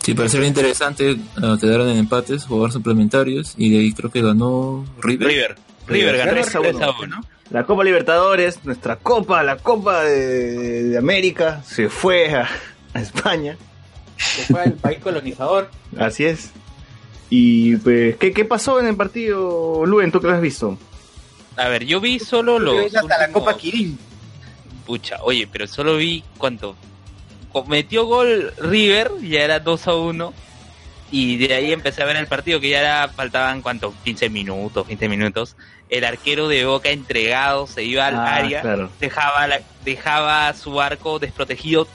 Sí, 0.04 0.12
pareció 0.12 0.44
interesante, 0.44 1.12
eh, 1.12 1.56
quedaron 1.60 1.88
en 1.88 1.96
empates, 1.96 2.44
jugadores 2.44 2.74
suplementarios, 2.74 3.54
y 3.56 3.70
de 3.70 3.78
ahí 3.78 3.92
creo 3.92 4.10
que 4.10 4.20
ganó 4.20 4.84
River. 5.00 5.28
River. 5.28 5.56
River 5.86 6.16
ganó 6.16 6.30
Tres 6.32 6.54
a 6.54 6.60
3 6.60 6.74
uno. 6.74 6.84
a 6.84 7.00
1. 7.00 7.20
La 7.50 7.64
Copa 7.64 7.84
Libertadores, 7.84 8.64
nuestra 8.64 8.96
Copa, 8.96 9.42
la 9.42 9.56
Copa 9.56 10.02
de, 10.02 10.82
de 10.84 10.98
América, 10.98 11.62
se 11.64 11.88
fue 11.88 12.34
a, 12.34 12.48
a 12.94 13.00
España. 13.00 13.56
Que 14.16 14.42
fue 14.44 14.62
al 14.62 14.72
país 14.74 14.98
colonizador. 15.00 15.70
Así 15.98 16.24
es. 16.24 16.50
Y 17.30 17.76
pues, 17.76 18.16
¿qué, 18.16 18.32
qué 18.32 18.44
pasó 18.44 18.80
en 18.80 18.86
el 18.86 18.96
partido, 18.96 19.84
Luen? 19.86 20.12
¿Tú 20.12 20.20
qué 20.20 20.28
lo 20.28 20.34
has 20.34 20.40
visto? 20.40 20.78
A 21.56 21.68
ver, 21.68 21.84
yo 21.84 22.00
vi 22.00 22.18
solo 22.18 22.58
los. 22.58 22.94
hasta 22.94 23.18
la 23.18 23.28
Copa 23.30 23.56
Kirin. 23.56 23.98
Pucha, 24.86 25.18
oye, 25.22 25.48
pero 25.50 25.66
solo 25.66 25.96
vi 25.96 26.24
cuánto. 26.38 26.76
Metió 27.68 28.06
gol 28.06 28.52
River, 28.58 29.12
ya 29.22 29.40
era 29.42 29.60
2 29.60 29.88
a 29.88 29.94
1. 29.94 30.34
Y 31.12 31.36
de 31.36 31.54
ahí 31.54 31.72
empecé 31.72 32.02
a 32.02 32.06
ver 32.06 32.16
el 32.16 32.26
partido, 32.26 32.58
que 32.58 32.70
ya 32.70 32.80
era, 32.80 33.08
faltaban 33.08 33.62
cuánto, 33.62 33.94
15 34.04 34.28
minutos, 34.30 34.86
20 34.86 35.08
minutos. 35.08 35.56
El 35.90 36.04
arquero 36.04 36.48
de 36.48 36.64
Boca 36.64 36.90
entregado 36.90 37.66
se 37.66 37.84
iba 37.84 38.06
al 38.06 38.16
Ah, 38.16 38.36
área, 38.36 38.62
claro. 38.62 38.90
dejaba, 39.00 39.46
la- 39.46 39.60
dejaba 39.84 40.52
su 40.54 40.80
arco 40.80 41.18
desprotegido 41.18 41.86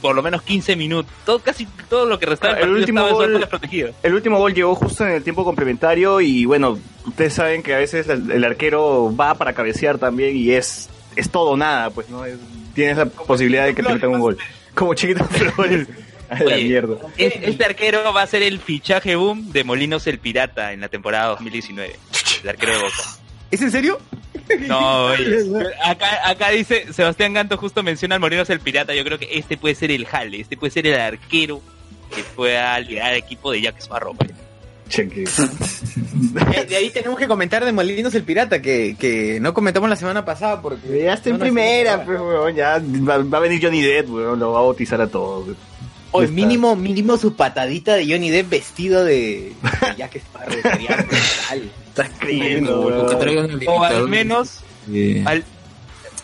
por 0.00 0.14
lo 0.16 0.22
menos 0.22 0.42
15 0.42 0.74
minutos. 0.76 1.12
Todo, 1.24 1.38
casi 1.38 1.64
todo 1.88 2.06
lo 2.06 2.18
que 2.18 2.26
restaba 2.26 2.58
el 2.58 2.70
último 2.70 3.08
gol- 3.08 3.38
desprotegido. 3.38 3.92
El 4.02 4.14
último 4.14 4.38
gol 4.38 4.52
llegó 4.52 4.74
justo 4.74 5.04
en 5.06 5.12
el 5.12 5.22
tiempo 5.22 5.44
complementario 5.44 6.20
y 6.20 6.44
bueno, 6.44 6.78
ustedes 7.06 7.34
saben 7.34 7.62
que 7.62 7.74
a 7.74 7.78
veces 7.78 8.08
el, 8.08 8.30
el 8.30 8.44
arquero 8.44 9.14
va 9.16 9.34
para 9.34 9.52
cabecear 9.52 9.98
también 9.98 10.36
y 10.36 10.50
es, 10.52 10.90
es 11.16 11.30
todo 11.30 11.50
o 11.50 11.56
nada, 11.56 11.90
pues 11.90 12.08
no 12.10 12.24
Es- 12.24 12.36
tienes 12.74 12.96
la 12.96 13.06
posibilidad 13.06 13.64
de 13.64 13.74
que 13.74 13.82
te 13.82 13.92
metan 13.92 14.10
un 14.10 14.20
gol. 14.20 14.38
Como 14.74 14.94
chiquito 14.94 15.24
Flores. 15.24 15.86
A 16.32 16.38
la 16.44 16.54
Oye, 16.54 16.64
mierda. 16.64 16.96
Es- 17.18 17.34
Este 17.42 17.64
arquero 17.64 18.12
va 18.14 18.22
a 18.22 18.26
ser 18.26 18.42
el 18.42 18.58
fichaje 18.58 19.16
boom 19.16 19.52
de 19.52 19.64
Molinos 19.64 20.06
el 20.06 20.18
Pirata 20.18 20.72
en 20.72 20.80
la 20.80 20.88
temporada 20.88 21.26
2019. 21.28 21.94
El 22.42 22.48
arquero 22.48 22.72
de 22.72 22.78
Boca. 22.78 22.96
¿Es 23.52 23.62
en 23.62 23.70
serio? 23.70 23.98
No, 24.66 25.04
oye, 25.06 25.44
acá, 25.84 26.28
acá 26.28 26.48
dice, 26.50 26.92
Sebastián 26.92 27.34
Ganto 27.34 27.56
justo 27.56 27.82
menciona 27.82 28.16
al 28.16 28.20
Molinos 28.20 28.50
el 28.50 28.60
Pirata. 28.60 28.94
Yo 28.94 29.04
creo 29.04 29.18
que 29.18 29.28
este 29.38 29.56
puede 29.56 29.74
ser 29.74 29.90
el 29.90 30.06
jale, 30.06 30.40
este 30.40 30.56
puede 30.56 30.72
ser 30.72 30.86
el 30.86 30.98
arquero 30.98 31.60
que 32.14 32.22
pueda 32.34 32.80
liderar 32.80 33.12
el 33.12 33.18
equipo 33.18 33.52
de 33.52 33.60
Jack 33.60 33.78
Sparrow. 33.80 34.16
Eh, 34.18 34.28
De 36.68 36.76
ahí 36.76 36.90
tenemos 36.90 37.18
que 37.18 37.26
comentar 37.26 37.64
de 37.64 37.72
Molinos 37.72 38.14
el 38.14 38.24
Pirata, 38.24 38.60
que, 38.60 38.96
que 38.98 39.38
no 39.40 39.54
comentamos 39.54 39.88
la 39.88 39.96
semana 39.96 40.24
pasada 40.24 40.60
porque... 40.60 41.04
Ya 41.04 41.14
está 41.14 41.30
en 41.30 41.36
no 41.36 41.40
primera, 41.40 42.04
pues, 42.04 42.20
weón, 42.20 42.54
ya 42.54 42.78
va, 43.08 43.18
va 43.18 43.38
a 43.38 43.40
venir 43.40 43.62
Johnny 43.62 43.82
Depp, 43.82 44.10
weón, 44.10 44.38
lo 44.38 44.52
va 44.52 44.60
a 44.60 44.62
bautizar 44.62 45.00
a 45.00 45.06
todos. 45.06 45.56
O 46.10 46.22
está. 46.22 46.34
mínimo, 46.34 46.76
mínimo 46.76 47.16
su 47.16 47.36
patadita 47.36 47.94
de 47.94 48.06
Johnny 48.06 48.30
Depp 48.30 48.50
vestido 48.50 49.04
de, 49.04 49.52
de 49.62 49.96
Jack 49.96 50.16
Sparrow. 50.16 50.60
sería 50.60 50.96
brutal. 50.96 51.70
Estás 51.94 52.10
creyendo, 52.18 52.80
O 52.80 52.86
weón. 52.86 53.08
que 53.08 53.14
traigan 53.16 53.50
el 53.50 53.68
O 53.68 53.82
al 53.84 54.08
menos, 54.08 54.60
de- 54.86 55.22
al- 55.26 55.44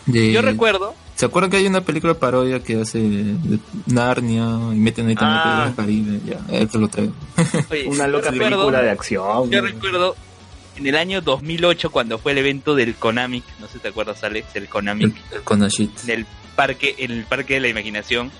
de- 0.07 0.31
yo 0.31 0.41
recuerdo, 0.41 0.95
¿Se 1.15 1.25
acuerdan 1.25 1.51
que 1.51 1.57
hay 1.57 1.67
una 1.67 1.81
película 1.81 2.13
parodia 2.13 2.61
que 2.63 2.79
hace 2.79 2.97
de 2.97 3.59
Narnia 3.87 4.45
y 4.71 4.77
meten 4.79 5.07
ahí 5.09 5.15
también 5.15 5.41
Ah. 5.43 5.73
Caribe? 5.75 6.19
Ya, 6.25 6.39
él 6.49 6.69
te 6.69 6.77
lo 6.77 6.87
traigo. 6.87 7.11
oye, 7.69 7.87
Una 7.87 8.07
loca 8.07 8.31
recuerdo- 8.31 8.55
película 8.57 8.81
de 8.81 8.89
acción. 8.89 9.51
Yo 9.51 9.61
recuerdo 9.61 10.15
en 10.77 10.87
el 10.87 10.95
año 10.95 11.19
2008 11.21 11.89
cuando 11.91 12.19
fue 12.19 12.31
el 12.31 12.37
evento 12.37 12.73
del 12.73 12.95
Konami, 12.95 13.43
no 13.59 13.67
sé 13.67 13.73
si 13.73 13.79
te 13.79 13.89
acuerdas, 13.89 14.23
Alex, 14.23 14.55
el 14.55 14.69
Konami, 14.69 15.03
El, 15.03 15.13
el 15.31 15.69
en 16.07 16.09
el 16.09 16.25
parque, 16.55 16.95
en 16.99 17.11
el 17.11 17.23
parque 17.25 17.55
de 17.55 17.59
la 17.59 17.67
imaginación. 17.67 18.31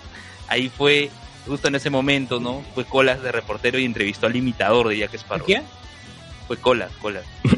Ahí 0.47 0.69
fue, 0.69 1.09
justo 1.45 1.67
en 1.67 1.75
ese 1.75 1.89
momento, 1.89 2.39
¿no? 2.39 2.63
Fue 2.73 2.86
Colas 2.86 3.21
de 3.21 3.34
reportero 3.34 3.77
y 3.77 3.84
entrevistó 3.84 4.25
al 4.27 4.38
imitador 4.38 4.88
de 4.88 4.99
Jack 4.99 5.15
Sparrow. 5.15 5.45
¿Quién? 5.45 5.63
Fue 6.50 6.58
Colas, 6.58 6.91
Colas. 7.02 7.24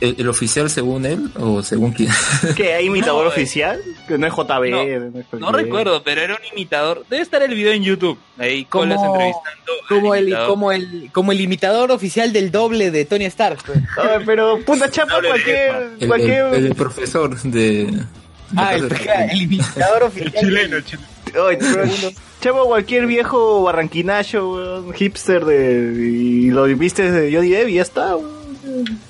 ¿El, 0.00 0.16
el 0.18 0.28
oficial 0.28 0.68
según 0.68 1.06
él 1.06 1.30
o 1.38 1.62
según 1.62 1.92
quién? 1.92 2.10
¿Qué? 2.54 2.74
¿Hay 2.74 2.86
imitador 2.92 3.24
No, 3.24 3.30
eh. 3.30 3.32
oficial? 3.32 3.80
Que 4.06 4.18
no 4.18 4.26
es 4.26 4.32
JB. 4.34 4.44
No, 4.48 4.50
No 4.50 5.46
cualquier- 5.48 5.52
recuerdo, 5.54 6.02
pero 6.02 6.20
era 6.20 6.34
un 6.34 6.40
imitador. 6.58 7.06
Debe 7.08 7.22
estar 7.22 7.40
el 7.42 7.54
video 7.54 7.72
en 7.72 7.82
YouTube. 7.84 8.18
Ahí 8.36 8.64
Colas 8.66 8.96
Como- 8.98 9.14
entrevistando. 9.14 9.72
Como 9.88 10.14
el, 10.14 10.22
imitador. 10.24 10.48
como, 10.48 10.72
el, 10.72 11.10
como 11.12 11.32
el 11.32 11.40
imitador 11.40 11.90
oficial 11.92 12.32
del 12.32 12.50
doble 12.50 12.90
de 12.90 13.04
Tony 13.06 13.24
Stark. 13.26 13.58
pues. 13.64 13.78
Ay, 13.96 14.22
pero 14.26 14.58
puta 14.66 14.90
chapa, 14.90 15.20
cualquier. 15.26 15.70
El, 15.76 15.96
el- 16.02 16.08
cualquier... 16.08 16.54
el 16.54 16.74
profesor 16.74 17.40
de... 17.40 17.60
de 17.86 18.04
Ah, 18.56 18.74
el, 18.74 19.42
imitador 19.42 20.02
oficial. 20.02 20.32
chileno, 20.40 20.80
chileno. 20.80 21.08
Ay, 21.48 21.58
chavo, 22.40 22.66
cualquier 22.66 23.06
viejo 23.06 23.62
barranquinacho, 23.62 24.52
weón, 24.52 24.92
hipster 24.94 25.44
de. 25.44 26.08
Y 26.10 26.50
lo 26.50 26.64
viste 26.64 27.10
de 27.10 27.34
Johnny 27.34 27.50
Depp 27.50 27.68
y 27.68 27.74
ya 27.74 27.82
está, 27.82 28.16
weón. 28.16 28.36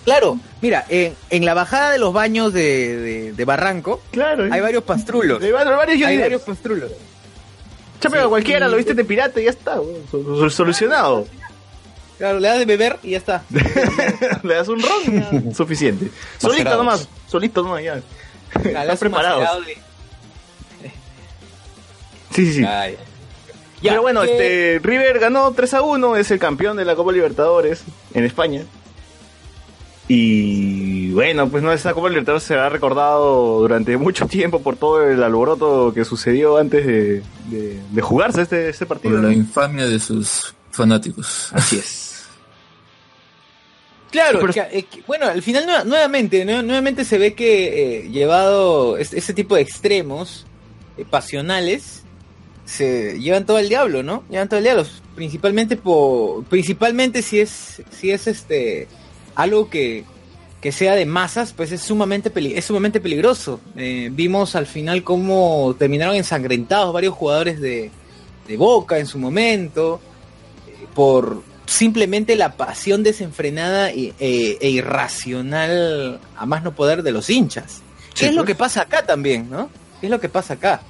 Claro, 0.04 0.38
mira, 0.60 0.84
en, 0.88 1.14
en 1.30 1.44
la 1.44 1.54
bajada 1.54 1.90
de 1.90 1.98
los 1.98 2.12
baños 2.12 2.52
de, 2.52 2.96
de, 2.96 3.32
de 3.32 3.44
Barranco 3.46 4.00
Claro. 4.12 4.44
hay 4.52 4.60
varios 4.60 4.84
pastrulos. 4.84 5.42
Hay 5.42 5.50
varios 5.50 6.02
Hay 6.06 6.18
varios 6.18 6.42
pastrulos. 6.42 6.92
Chapa, 8.00 8.20
Sí, 8.22 8.28
cualquiera 8.28 8.68
lo 8.68 8.76
viste 8.76 8.92
de 8.94 9.04
pirata 9.04 9.40
y 9.40 9.44
ya 9.44 9.50
está, 9.50 9.80
weón. 9.80 10.02
Sol- 10.10 10.24
sol- 10.24 10.50
Solucionado. 10.52 11.26
Claro, 12.18 12.38
le 12.38 12.48
das 12.48 12.58
de 12.60 12.64
beber 12.66 12.98
y 13.02 13.10
ya 13.12 13.18
está. 13.18 13.42
Le 14.42 14.54
das 14.54 14.68
un 14.68 14.80
ron 14.80 15.54
suficiente. 15.54 16.10
Solito 16.38 16.64
Macerados. 16.64 16.78
nomás, 16.78 17.08
solito 17.28 17.62
nomás 17.62 17.82
ya. 17.82 17.94
Un 18.54 18.98
preparados. 18.98 19.48
Sí, 22.32 22.46
sí, 22.46 22.52
sí. 22.54 22.64
Ay. 22.64 22.96
Ya, 23.82 23.90
Pero 23.92 24.02
bueno, 24.02 24.22
que- 24.22 24.30
este 24.76 24.88
River 24.88 25.18
ganó 25.18 25.52
3 25.52 25.74
a 25.74 25.82
1, 25.82 26.16
es 26.16 26.30
el 26.30 26.38
campeón 26.38 26.76
de 26.76 26.84
la 26.84 26.96
Copa 26.96 27.12
Libertadores 27.12 27.84
en 28.14 28.24
España. 28.24 28.62
Y 30.08 31.10
bueno, 31.12 31.48
pues 31.48 31.62
no, 31.62 31.72
esa 31.72 31.92
Copa 31.92 32.08
Libertadores 32.08 32.44
se 32.44 32.54
ha 32.54 32.68
recordado 32.68 33.58
durante 33.60 33.96
mucho 33.96 34.26
tiempo 34.28 34.62
por 34.62 34.76
todo 34.76 35.02
el 35.02 35.22
alboroto 35.22 35.92
que 35.92 36.04
sucedió 36.04 36.58
antes 36.58 36.86
de, 36.86 37.22
de- 37.50 37.80
de 37.90 38.02
jugarse 38.02 38.42
este, 38.42 38.68
este 38.68 38.86
Por 38.86 38.98
partido. 39.00 39.20
la 39.20 39.32
infamia 39.32 39.86
de 39.86 39.98
sus 39.98 40.54
fanáticos. 40.70 41.50
Así 41.52 41.76
es. 41.78 42.04
Claro, 44.10 44.38
Pero- 44.40 44.52
que- 44.52 44.78
eh, 44.78 44.82
que- 44.84 45.02
bueno, 45.06 45.26
al 45.26 45.42
final 45.42 45.66
nue- 45.66 45.84
nuevamente, 45.84 46.46
nue- 46.46 46.62
nuevamente 46.64 47.04
se 47.04 47.18
ve 47.18 47.34
que 47.34 47.98
eh, 48.04 48.08
llevado 48.08 48.96
es- 48.96 49.12
ese 49.12 49.34
tipo 49.34 49.56
de 49.56 49.62
extremos 49.62 50.46
eh, 50.96 51.04
pasionales 51.10 52.04
se 52.66 53.18
llevan 53.18 53.46
todo 53.46 53.58
el 53.58 53.68
diablo, 53.70 54.02
¿no? 54.02 54.22
Llevan 54.28 54.48
todo 54.48 54.58
el 54.58 54.64
diablo, 54.64 54.84
principalmente 55.14 55.76
por, 55.76 56.44
principalmente 56.44 57.22
si 57.22 57.40
es, 57.40 57.80
si 57.90 58.10
es 58.10 58.26
este 58.26 58.86
algo 59.34 59.70
que, 59.70 60.04
que 60.60 60.72
sea 60.72 60.94
de 60.94 61.06
masas, 61.06 61.52
pues 61.52 61.70
es 61.72 61.80
sumamente 61.80 62.28
peli- 62.30 62.54
es 62.56 62.64
sumamente 62.66 63.00
peligroso. 63.00 63.60
Eh, 63.76 64.08
vimos 64.12 64.54
al 64.56 64.66
final 64.66 65.02
cómo 65.04 65.74
terminaron 65.78 66.16
ensangrentados 66.16 66.92
varios 66.92 67.14
jugadores 67.14 67.60
de, 67.60 67.90
de 68.48 68.56
Boca 68.56 68.98
en 68.98 69.06
su 69.06 69.18
momento 69.18 70.00
eh, 70.66 70.86
por 70.94 71.42
simplemente 71.66 72.36
la 72.36 72.56
pasión 72.56 73.02
desenfrenada 73.02 73.90
e, 73.90 74.12
e- 74.20 74.58
e 74.60 74.68
irracional 74.70 76.20
a 76.36 76.46
más 76.46 76.62
no 76.62 76.74
poder 76.74 77.02
de 77.02 77.12
los 77.12 77.28
hinchas. 77.30 77.82
¿Qué 78.14 78.26
es 78.26 78.32
lo 78.34 78.42
pues. 78.42 78.48
que 78.48 78.54
pasa 78.54 78.82
acá 78.82 79.04
también, 79.04 79.50
no? 79.50 79.68
¿Qué 80.00 80.06
es 80.06 80.10
lo 80.10 80.20
que 80.20 80.28
pasa 80.28 80.54
acá? 80.54 80.80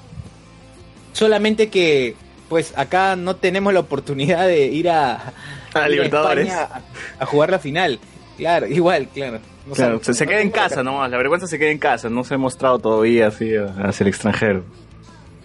Solamente 1.17 1.69
que, 1.71 2.15
pues 2.51 2.75
acá 2.77 3.17
no 3.17 3.37
tenemos 3.37 3.73
la 3.73 3.81
oportunidad 3.81 4.47
de 4.47 4.67
ir 4.67 4.91
a, 4.91 5.33
A 5.73 5.89
Libertadores. 5.89 6.49
España 6.49 6.83
a, 7.19 7.23
a 7.23 7.27
jugar 7.27 7.49
la 7.51 7.59
final. 7.59 7.99
Claro, 8.37 8.67
igual, 8.67 9.09
claro. 9.09 9.39
No 9.67 9.73
Claro, 9.75 9.99
se, 10.05 10.13
se 10.13 10.25
no 10.27 10.31
queda 10.31 10.41
en 10.43 10.51
casa 10.51 10.83
nomás, 10.83 11.11
la 11.11 11.17
vergüenza 11.17 11.47
se 11.47 11.59
queda 11.59 11.71
en 11.71 11.79
casa, 11.79 12.11
no 12.11 12.23
se 12.23 12.35
ha 12.35 12.39
mostrado 12.39 12.79
todavía 12.79 13.29
así 13.29 13.51
hacia 13.57 14.05
el 14.05 14.09
extranjero. 14.09 14.63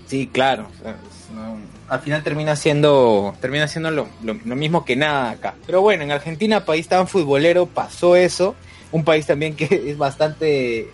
Sí, 0.07 0.29
claro. 0.31 0.67
o 0.79 0.83
sea, 0.83 0.91
es- 0.91 1.33
no, 1.33 1.57
al 1.87 1.99
final 2.01 2.21
termina 2.21 2.55
siendo 2.57 3.33
termina 3.39 3.67
siendo 3.69 3.89
lo, 3.91 4.07
lo- 4.23 4.37
lo 4.43 4.55
mismo 4.57 4.83
que 4.83 4.97
nada 4.97 5.31
acá. 5.31 5.55
Pero 5.65 5.79
bueno, 5.81 6.03
en 6.03 6.11
Argentina, 6.11 6.65
país 6.65 6.89
tan 6.89 7.07
futbolero, 7.07 7.65
pasó 7.65 8.17
eso. 8.17 8.55
Un 8.91 9.05
país 9.05 9.25
también 9.25 9.55
que 9.55 9.65
es 9.87 9.97
bastante 9.97 10.89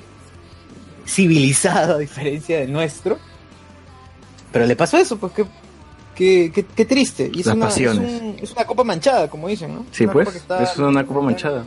civilizado 1.05 1.95
a 1.95 1.97
diferencia 1.97 2.59
del 2.59 2.71
nuestro. 2.71 3.17
Pero 4.51 4.65
le 4.65 4.75
pasó 4.75 4.97
eso, 4.97 5.17
pues 5.17 5.33
qué, 5.33 5.45
qué, 6.15 6.51
qué- 6.53 6.65
qué 6.65 6.85
triste. 6.85 7.29
Y 7.33 7.41
es 7.41 7.45
Las 7.47 7.55
una, 7.55 7.65
es, 7.67 7.71
pasiones. 7.73 8.21
un- 8.21 8.37
es 8.41 8.51
una 8.51 8.65
copa 8.65 8.83
manchada, 8.83 9.29
como 9.29 9.47
dicen, 9.47 9.73
¿no? 9.75 9.85
Sí, 9.91 10.03
Una 10.05 10.13
pues, 10.13 10.35
está- 10.35 10.63
es 10.63 10.77
una 10.77 11.05
copa 11.05 11.21
manchada. 11.21 11.63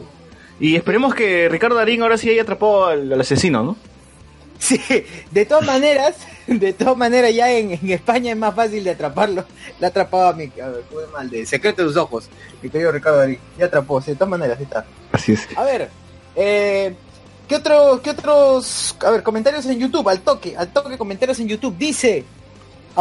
Y 0.59 0.77
esperemos 0.77 1.15
que 1.15 1.49
Ricardo 1.49 1.77
Darín 1.77 2.03
ahora 2.03 2.19
sí 2.19 2.29
haya 2.29 2.43
atrapado 2.43 2.87
al, 2.87 3.13
al 3.13 3.21
asesino, 3.21 3.63
¿no? 3.63 3.77
Sí, 4.59 4.79
de 5.31 5.47
todas 5.47 5.65
maneras, 5.65 6.17
de 6.47 6.75
todas 6.75 6.95
maneras 6.95 7.35
ya 7.35 7.51
en, 7.51 7.71
en 7.73 7.91
España 7.91 8.33
es 8.33 8.37
más 8.37 8.55
fácil 8.55 8.85
de 8.85 8.91
atraparlo. 8.91 9.45
Le 9.81 9.87
atrapaba 9.87 10.29
a 10.29 10.33
mi, 10.35 10.45
a 10.63 10.69
ver, 10.69 10.85
¿cómo 10.91 11.01
es 11.01 11.11
mal? 11.11 11.31
De 11.31 11.47
secreto 11.47 11.81
de 11.83 11.89
sus 11.89 11.97
ojos, 11.97 12.29
mi 12.63 12.69
querido 12.69 12.93
Ricardo 12.93 13.19
Darín. 13.21 13.39
Ya 13.59 13.65
atrapó, 13.67 14.03
sí, 14.03 14.11
de 14.11 14.17
todas 14.17 14.29
maneras, 14.31 14.61
está. 14.61 14.85
Así 15.13 15.33
es. 15.33 15.49
A 15.57 15.65
ver, 15.65 15.89
eh, 16.37 16.95
¿qué, 17.49 17.57
otro, 17.57 18.03
¿qué 18.03 18.11
otros, 18.11 18.95
a 19.01 19.11
ver, 19.13 19.23
comentarios 19.23 19.65
en 19.65 19.79
YouTube? 19.79 20.07
Al 20.11 20.21
toque, 20.21 20.55
al 20.55 20.71
toque 20.71 20.99
comentarios 20.99 21.41
en 21.41 21.49
YouTube. 21.49 21.79
Dice, 21.79 22.25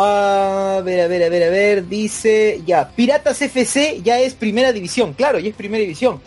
a 0.03 0.81
ver, 0.81 1.01
a 1.01 1.07
ver, 1.07 1.23
a 1.23 1.29
ver, 1.29 1.43
a 1.43 1.49
ver, 1.49 1.87
dice, 1.87 2.61
ya, 2.65 2.89
Piratas 2.89 3.41
FC 3.41 4.01
ya 4.03 4.19
es 4.19 4.33
primera 4.33 4.71
división, 4.71 5.13
claro, 5.13 5.39
ya 5.39 5.49
es 5.49 5.55
primera 5.55 5.81
división. 5.81 6.19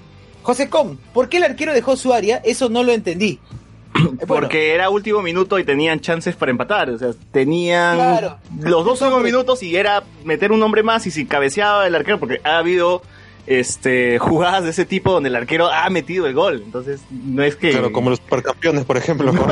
José 0.42 0.68
Com, 0.68 0.96
¿por 1.14 1.28
qué 1.28 1.36
el 1.38 1.44
arquero 1.44 1.72
dejó 1.72 1.96
su 1.96 2.12
área? 2.12 2.40
Eso 2.44 2.68
no 2.68 2.82
lo 2.82 2.92
entendí. 2.92 3.38
Eh, 3.94 4.24
bueno, 4.26 4.26
Porque 4.26 4.74
era 4.74 4.88
último 4.90 5.20
minuto 5.22 5.58
y 5.58 5.64
tenían 5.64 6.00
chances 6.00 6.34
para 6.34 6.50
empatar. 6.50 6.88
O 6.90 6.98
sea, 6.98 7.10
tenían 7.30 7.96
Claro. 7.96 8.38
los 8.60 8.84
dos 8.84 9.00
últimos 9.02 9.22
minutos 9.22 9.62
y 9.62 9.76
era 9.76 10.02
meter 10.24 10.50
un 10.50 10.62
hombre 10.62 10.82
más 10.82 11.06
y 11.06 11.10
si 11.10 11.24
cabeceaba 11.26 11.86
el 11.86 11.94
arquero, 11.94 12.18
porque 12.18 12.40
ha 12.42 12.58
habido 12.58 13.02
este 13.47 14.18
jugadas 14.18 14.64
de 14.64 14.70
ese 14.70 14.84
tipo 14.84 15.12
donde 15.12 15.28
el 15.28 15.36
arquero 15.36 15.68
ha 15.70 15.88
metido 15.90 16.26
el 16.26 16.34
gol. 16.34 16.62
Entonces, 16.64 17.01
no 17.11 17.43
es 17.43 17.57
que. 17.57 17.70
Claro, 17.70 17.93
como 17.93 18.11
los 18.11 18.18
supercampeones, 18.20 18.84
por 18.84 18.97
ejemplo, 18.97 19.34
con. 19.34 19.49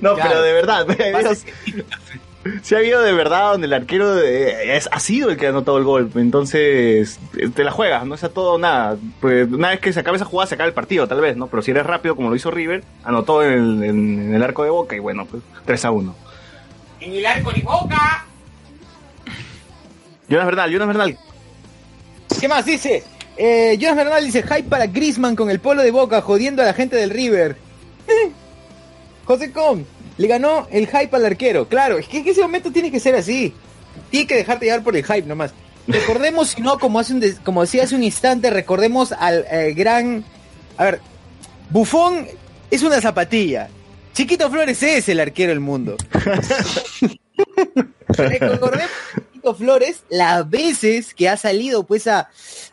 No, 0.00 0.14
pero 0.16 0.42
de 0.42 0.52
verdad. 0.52 0.86
Sí 2.64 2.74
ha 2.74 2.78
habido 2.78 3.00
de 3.02 3.12
verdad 3.12 3.52
donde 3.52 3.68
el 3.68 3.72
arquero 3.72 4.18
eh, 4.18 4.76
es, 4.76 4.88
ha 4.90 4.98
sido 4.98 5.30
el 5.30 5.36
que 5.36 5.46
ha 5.46 5.50
anotado 5.50 5.78
el 5.78 5.84
gol. 5.84 6.10
Entonces, 6.16 7.20
te 7.54 7.62
la 7.62 7.70
juegas, 7.70 8.04
no 8.04 8.16
es 8.16 8.24
a 8.24 8.30
todo 8.30 8.54
o 8.54 8.58
nada. 8.58 8.96
Pues 9.20 9.46
una 9.48 9.68
vez 9.68 9.78
que 9.78 9.92
se 9.92 10.00
acabe 10.00 10.16
esa 10.16 10.24
jugada, 10.24 10.48
se 10.48 10.56
acaba 10.56 10.66
el 10.66 10.74
partido, 10.74 11.06
tal 11.06 11.20
vez, 11.20 11.36
¿no? 11.36 11.46
Pero 11.46 11.62
si 11.62 11.70
eres 11.70 11.86
rápido, 11.86 12.16
como 12.16 12.30
lo 12.30 12.34
hizo 12.34 12.50
River, 12.50 12.82
anotó 13.04 13.44
en 13.44 13.52
el, 13.52 13.82
en- 13.84 14.18
en 14.22 14.34
el 14.34 14.42
arco 14.42 14.64
de 14.64 14.70
boca 14.70 14.96
y 14.96 14.98
bueno, 14.98 15.24
pues 15.24 15.40
3 15.66 15.84
a 15.84 15.90
1. 15.92 16.16
En 16.98 17.12
el 17.12 17.26
arco 17.26 17.52
ni 17.52 17.62
boca. 17.62 18.26
Jonas 20.28 20.46
Bernal, 20.46 20.70
Jonas 20.72 20.88
Bernal. 20.88 21.18
¿Qué 22.42 22.48
más 22.48 22.66
dice? 22.66 23.04
Eh, 23.36 23.78
Jonas 23.80 23.94
Bernal 23.98 24.24
dice 24.24 24.42
hype 24.42 24.64
para 24.64 24.88
Grisman 24.88 25.36
con 25.36 25.48
el 25.48 25.60
polo 25.60 25.80
de 25.80 25.92
boca 25.92 26.20
jodiendo 26.22 26.60
a 26.60 26.64
la 26.64 26.74
gente 26.74 26.96
del 26.96 27.10
River. 27.10 27.56
José 29.24 29.52
Com, 29.52 29.84
le 30.18 30.26
ganó 30.26 30.66
el 30.72 30.88
hype 30.88 31.14
al 31.14 31.24
arquero. 31.24 31.68
Claro, 31.68 31.98
es 31.98 32.08
que 32.08 32.18
en 32.18 32.26
ese 32.26 32.42
momento 32.42 32.72
tiene 32.72 32.90
que 32.90 32.98
ser 32.98 33.14
así. 33.14 33.54
tiene 34.10 34.26
que 34.26 34.34
dejarte 34.34 34.64
llevar 34.64 34.82
por 34.82 34.96
el 34.96 35.04
hype 35.04 35.22
nomás. 35.22 35.52
Recordemos, 35.86 36.48
si 36.48 36.62
no, 36.62 36.80
como, 36.80 36.98
hace 36.98 37.12
un 37.12 37.20
des- 37.20 37.38
como 37.38 37.60
decía 37.60 37.84
hace 37.84 37.94
un 37.94 38.02
instante, 38.02 38.50
recordemos 38.50 39.12
al 39.12 39.46
eh, 39.48 39.72
gran... 39.76 40.24
A 40.78 40.84
ver, 40.86 41.00
Bufón 41.70 42.26
es 42.72 42.82
una 42.82 43.00
zapatilla. 43.00 43.68
Chiquito 44.14 44.50
Flores 44.50 44.82
es 44.82 45.08
el 45.08 45.20
arquero 45.20 45.50
del 45.50 45.60
mundo. 45.60 45.96
Recordemos 48.08 48.90
a 49.42 49.52
Chiquito 49.52 49.54
Flores 49.54 50.02
las 50.08 50.48
veces 50.48 51.14
que 51.14 51.28
ha 51.28 51.36
salido 51.36 51.84
pues 51.84 52.06
a, 52.06 52.30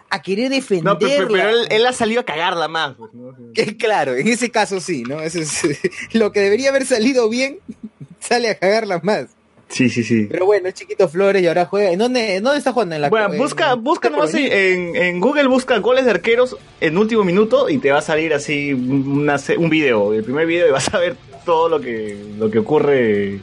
a 0.10 0.22
querer 0.22 0.50
defenderla. 0.50 0.94
No, 0.94 1.00
pero, 1.00 1.28
pero 1.28 1.50
él, 1.50 1.68
él 1.70 1.86
ha 1.86 1.94
salido 1.94 2.22
a 2.22 2.26
cagarla 2.26 2.68
más. 2.68 2.96
pues, 2.96 3.14
¿no? 3.14 3.36
Que 3.54 3.76
claro, 3.78 4.16
en 4.16 4.28
ese 4.28 4.50
caso 4.52 4.80
sí, 4.80 5.04
¿no? 5.04 5.20
Eso 5.22 5.40
es 5.40 5.62
lo 6.14 6.32
que 6.32 6.40
debería 6.42 6.70
haber 6.70 6.86
salido 6.86 7.30
bien, 7.30 7.60
sale 8.20 8.50
a 8.50 8.58
cagarla 8.58 9.00
más. 9.04 9.28
Sí, 9.72 9.88
sí, 9.88 10.04
sí. 10.04 10.26
Pero 10.32 10.48
bueno, 10.48 10.68
es 10.68 10.74
Chiquito 10.74 11.08
Flores 11.08 11.44
y 11.44 11.48
ahora 11.48 11.66
juega. 11.68 11.92
¿En 11.92 12.00
dónde, 12.00 12.38
en 12.38 12.44
dónde 12.44 12.58
está 12.58 12.72
jugando? 12.74 12.96
En 12.96 13.02
la 13.02 13.10
Bueno, 13.12 13.32
en- 13.34 13.38
busca, 13.38 13.74
en- 13.74 13.84
busca 13.84 14.10
nomás 14.10 14.34
en, 14.34 14.96
en- 14.96 15.20
Google, 15.20 15.46
busca 15.48 15.78
goles 15.78 16.06
de 16.06 16.12
arqueros 16.12 16.58
en 16.82 16.98
último 16.98 17.24
minuto 17.24 17.70
y 17.70 17.78
te 17.78 17.92
va 17.92 18.00
a 18.00 18.02
salir 18.02 18.34
así 18.34 18.74
una 18.74 19.36
un 19.60 19.70
video, 19.70 20.12
el 20.14 20.24
primer 20.24 20.48
video 20.48 20.68
y 20.68 20.72
vas 20.72 20.92
a 20.92 20.98
ver 20.98 21.16
todo 21.46 21.70
lo 21.70 21.80
que, 21.80 22.18
lo 22.40 22.50
que 22.50 22.58
ocurre 22.58 23.42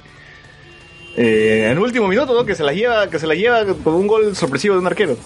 eh, 1.16 1.68
en 1.70 1.78
último 1.78 2.06
minuto, 2.08 2.34
¿no? 2.34 2.44
Que 2.44 2.54
se 2.54 2.62
la 2.62 2.72
lleva, 2.72 3.08
que 3.10 3.18
se 3.18 3.26
la 3.26 3.34
lleva 3.34 3.64
por 3.74 3.94
un 3.94 4.06
gol 4.06 4.36
sorpresivo 4.36 4.74
de 4.74 4.80
un 4.80 4.86
arquero. 4.86 5.16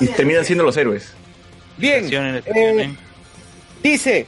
Y 0.00 0.06
terminan 0.08 0.44
siendo 0.44 0.64
los 0.64 0.76
héroes. 0.76 1.12
Bien, 1.78 2.04
el- 2.12 2.42
eh, 2.46 2.94
dice 3.82 4.26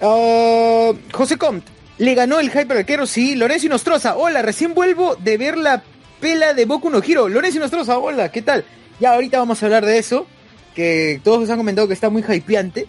ah, 0.00 0.92
José 1.12 1.36
Comte, 1.36 1.70
le 1.98 2.14
ganó 2.14 2.40
el 2.40 2.50
hype 2.50 2.72
al 2.72 2.78
arquero, 2.78 3.06
sí. 3.06 3.34
Lorenzo 3.34 3.68
Nostroza, 3.68 4.16
hola, 4.16 4.42
recién 4.42 4.74
vuelvo 4.74 5.16
de 5.16 5.36
ver 5.38 5.56
la 5.56 5.82
pela 6.20 6.54
de 6.54 6.64
Boku 6.64 6.90
no 6.90 7.02
Hiro. 7.04 7.28
Lorenzo 7.28 7.58
Nostroza, 7.60 7.98
hola, 7.98 8.30
¿qué 8.30 8.42
tal? 8.42 8.64
Ya 9.00 9.14
ahorita 9.14 9.38
vamos 9.38 9.62
a 9.62 9.66
hablar 9.66 9.84
de 9.84 9.98
eso, 9.98 10.26
que 10.74 11.20
todos 11.24 11.40
nos 11.40 11.50
han 11.50 11.58
comentado 11.58 11.88
que 11.88 11.94
está 11.94 12.10
muy 12.10 12.22
hypeante. 12.26 12.86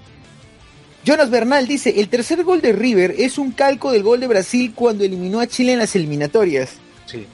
Jonas 1.06 1.30
Bernal 1.30 1.68
dice, 1.68 2.00
el 2.02 2.10
tercer 2.10 2.44
gol 2.44 2.62
de 2.62 2.74
River 2.74 3.14
es 3.18 3.38
un 3.38 3.52
calco 3.52 3.92
del 3.92 4.02
gol 4.04 4.20
de 4.20 4.28
Brasil 4.28 4.74
cuando 4.74 5.04
eliminó 5.04 5.40
a 5.40 5.48
Chile 5.48 5.74
en 5.74 5.80
las 5.80 5.96
eliminatorias. 5.96 6.78
Sí, 7.06 7.28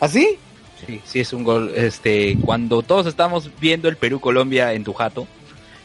¿Así? 0.00 0.38
sí, 0.86 1.00
sí 1.04 1.20
es 1.20 1.32
un 1.32 1.42
gol. 1.42 1.72
Este, 1.74 2.38
cuando 2.40 2.82
todos 2.82 3.06
estamos 3.06 3.50
viendo 3.60 3.88
el 3.88 3.96
Perú-Colombia 3.96 4.72
en 4.72 4.84
tu 4.84 4.92
jato, 4.92 5.26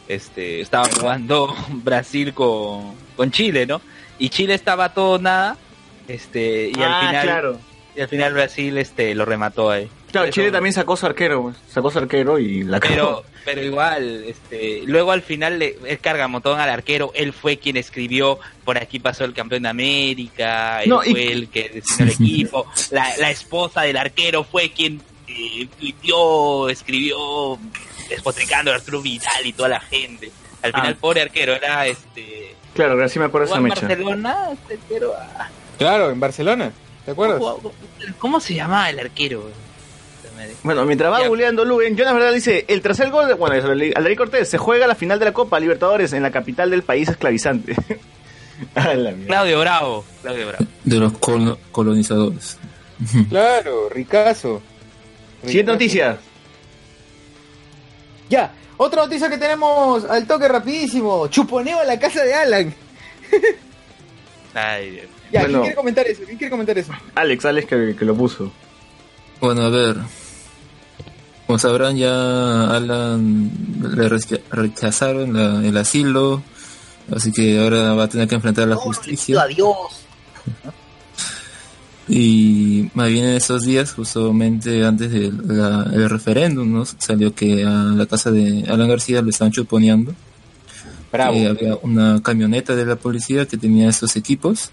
este, 0.08 0.62
estaba 0.62 0.88
jugando 0.90 1.56
Brasil 1.84 2.34
con, 2.34 2.94
con 3.16 3.32
Chile, 3.32 3.66
¿no? 3.66 3.82
Y 4.20 4.30
Chile 4.30 4.54
estaba 4.54 4.94
todo 4.94 5.18
nada, 5.18 5.58
este, 6.08 6.70
y 6.70 6.74
Ah, 6.80 7.00
al 7.00 7.08
final, 7.08 7.24
claro. 7.24 7.60
Y 7.96 8.02
al 8.02 8.08
final 8.08 8.34
Brasil, 8.34 8.78
este, 8.78 9.14
lo 9.16 9.26
remató 9.26 9.70
ahí. 9.72 9.90
Claro, 10.12 10.28
Eso- 10.28 10.34
Chile 10.36 10.52
también 10.52 10.74
sacó 10.74 10.96
su 10.96 11.06
arquero, 11.06 11.54
sacó 11.70 11.90
su 11.92 12.00
arquero 12.00 12.38
y 12.40 12.64
la 12.64 12.80
cagó. 12.80 12.94
Pero, 12.94 13.24
pero 13.46 13.62
igual, 13.64 14.24
este, 14.28 14.82
luego 14.86 15.12
al 15.12 15.22
final 15.22 15.60
le, 15.60 15.78
él 15.86 16.00
carga 16.00 16.28
montón 16.28 16.60
al 16.60 16.70
arquero, 16.70 17.12
él 17.16 17.34
fue 17.34 17.58
quien 17.58 17.78
escribió, 17.78 18.40
por 18.64 18.78
aquí 18.78 19.00
pasó 19.00 19.26
el 19.26 19.34
campeón 19.34 19.64
de 19.64 19.70
América, 19.70 20.84
él 20.84 20.90
No, 20.90 21.04
y- 21.04 21.12
fue 21.12 21.32
el 21.32 21.50
que 21.50 21.70
diseñó 21.70 22.10
el 22.10 22.12
equipo, 22.20 22.66
la, 22.92 23.08
la 23.18 23.32
esposa 23.32 23.82
del 23.82 23.98
arquero 23.98 24.44
fue 24.44 24.72
quien 24.72 25.02
eh, 25.28 25.68
tuiteó, 25.80 26.70
escribió, 26.70 27.58
despotricando 28.10 28.72
a 28.72 28.76
Arturo 28.76 29.02
Vidal 29.02 29.46
y 29.46 29.54
toda 29.54 29.70
la 29.70 29.80
gente. 29.80 30.32
Al 30.62 30.72
Ah. 30.74 30.80
final, 30.80 30.96
pobre 30.98 31.22
arquero, 31.22 31.54
era 31.56 31.88
este... 31.88 32.56
Claro, 32.76 33.08
sí 33.10 33.20
me 33.20 33.26
acuerdo 33.26 33.48
esa 33.48 33.58
en 33.58 33.64
mecha. 33.64 33.82
Barcelona, 33.88 34.50
este 34.54 34.74
arquero, 34.76 35.14
ah, 35.18 35.50
Claro, 35.78 36.12
en 36.12 36.20
Barcelona, 36.20 36.72
¿te 37.06 37.12
acuerdas? 37.12 37.40
¿cómo, 37.40 37.72
cómo 38.20 38.40
se 38.40 38.54
llamaba 38.56 38.90
el 38.90 39.00
arquero? 39.00 39.50
Bueno, 40.64 40.84
mientras 40.86 41.12
va 41.12 41.26
googleando 41.28 41.64
Lugen, 41.64 41.96
Jonas 41.96 42.14
Verdad 42.16 42.34
dice, 42.34 42.66
el 42.68 42.82
tercer 42.82 43.10
gol 43.12 43.28
de, 43.28 43.34
bueno, 43.36 43.56
Aldair 43.96 44.18
Cortés, 44.18 44.50
se 44.50 44.58
juega 44.58 44.88
la 44.88 44.96
final 44.96 45.18
de 45.20 45.26
la 45.26 45.34
Copa 45.34 45.60
Libertadores 45.60 46.12
en 46.14 46.22
la 46.24 46.32
capital 46.32 46.70
del 46.70 46.84
país 46.84 47.08
esclavizante. 47.08 47.76
Claudio 48.74 49.60
Bravo, 49.62 50.06
Claudio 50.22 50.48
Bravo. 50.48 50.66
de 50.84 50.96
los 50.98 51.14
col- 51.18 51.58
colonizadores. 51.72 52.58
Claro, 53.30 53.90
ricazo. 53.90 54.62
Siguiente 55.46 55.72
noticia. 55.74 56.18
Ya, 58.30 58.54
otra 58.78 59.04
noticia 59.04 59.30
que 59.30 59.38
tenemos 59.38 60.06
al 60.06 60.26
toque 60.28 60.48
rapidísimo. 60.48 61.28
Chuponeo 61.28 61.80
a 61.80 61.84
la 61.84 62.00
casa 62.00 62.24
de 62.24 62.34
Alan. 62.34 62.74
Ay, 64.54 64.92
Dios. 64.92 65.06
Ya, 65.34 65.42
Bueno. 65.42 65.52
¿quién 65.54 65.62
quiere 65.64 65.76
comentar 65.76 66.08
eso? 66.08 66.22
¿Quién 66.26 66.38
quiere 66.38 66.52
comentar 66.52 66.78
eso? 66.78 66.92
Alex, 67.16 67.46
Alex 67.46 67.68
que, 67.68 67.96
que 67.98 68.06
lo 68.06 68.16
puso. 68.16 68.52
Bueno, 69.42 69.64
a 69.64 69.70
ver. 69.70 69.98
Como 71.48 71.60
sabrán, 71.60 71.98
ya 71.98 72.70
Alan 72.76 73.52
le 73.96 74.08
recha- 74.10 74.40
rechazaron 74.52 75.34
la- 75.34 75.68
el 75.68 75.76
asilo, 75.76 76.42
así 77.14 77.32
que 77.34 77.60
ahora 77.60 77.94
va 77.96 78.04
a 78.04 78.08
tener 78.10 78.28
que 78.30 78.36
enfrentar 78.36 78.68
la 78.68 78.76
justicia. 78.76 79.42
Adiós. 79.42 79.76
Y 82.08 82.90
más 82.96 83.08
bien 83.10 83.24
en 83.26 83.36
esos 83.36 83.64
días, 83.64 83.94
justamente 83.94 84.84
antes 84.86 85.10
del 85.10 86.10
referéndum, 86.10 86.70
¿no? 86.72 86.84
salió 86.86 87.34
que 87.34 87.64
a 87.64 87.70
la 87.70 88.06
casa 88.06 88.30
de 88.30 88.66
Alan 88.68 88.90
García 88.90 89.22
le 89.22 89.30
estaban 89.30 89.52
chuponeando. 89.54 90.14
Bravo. 91.14 91.34
que 91.34 91.48
había 91.48 91.76
una 91.84 92.22
camioneta 92.24 92.76
de 92.76 92.86
la 92.88 92.96
policía 92.96 93.46
que 93.46 93.56
tenía 93.56 93.88
esos 93.88 94.16
equipos 94.16 94.72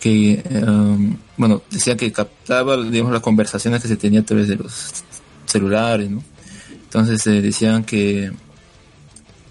que, 0.00 0.42
um, 0.66 1.16
bueno, 1.36 1.62
decía 1.70 1.96
que 1.96 2.12
captaba, 2.12 2.76
digamos, 2.82 3.12
las 3.12 3.22
conversaciones 3.22 3.82
que 3.82 3.88
se 3.88 3.96
tenía 3.96 4.20
a 4.20 4.24
través 4.24 4.48
de 4.48 4.56
los 4.56 5.04
celulares, 5.46 6.08
¿no? 6.10 6.22
Entonces 6.84 7.26
eh, 7.26 7.42
decían 7.42 7.84
que 7.84 8.30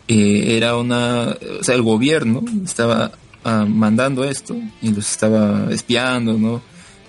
eh, 0.08 0.56
era 0.58 0.76
una, 0.78 1.36
o 1.60 1.64
sea, 1.64 1.76
el 1.76 1.82
gobierno 1.82 2.44
estaba 2.64 3.12
ah, 3.44 3.66
mandando 3.68 4.24
esto 4.24 4.56
y 4.82 4.92
los 4.94 5.10
estaba 5.12 5.68
espiando, 5.72 6.34
¿no? 6.38 6.62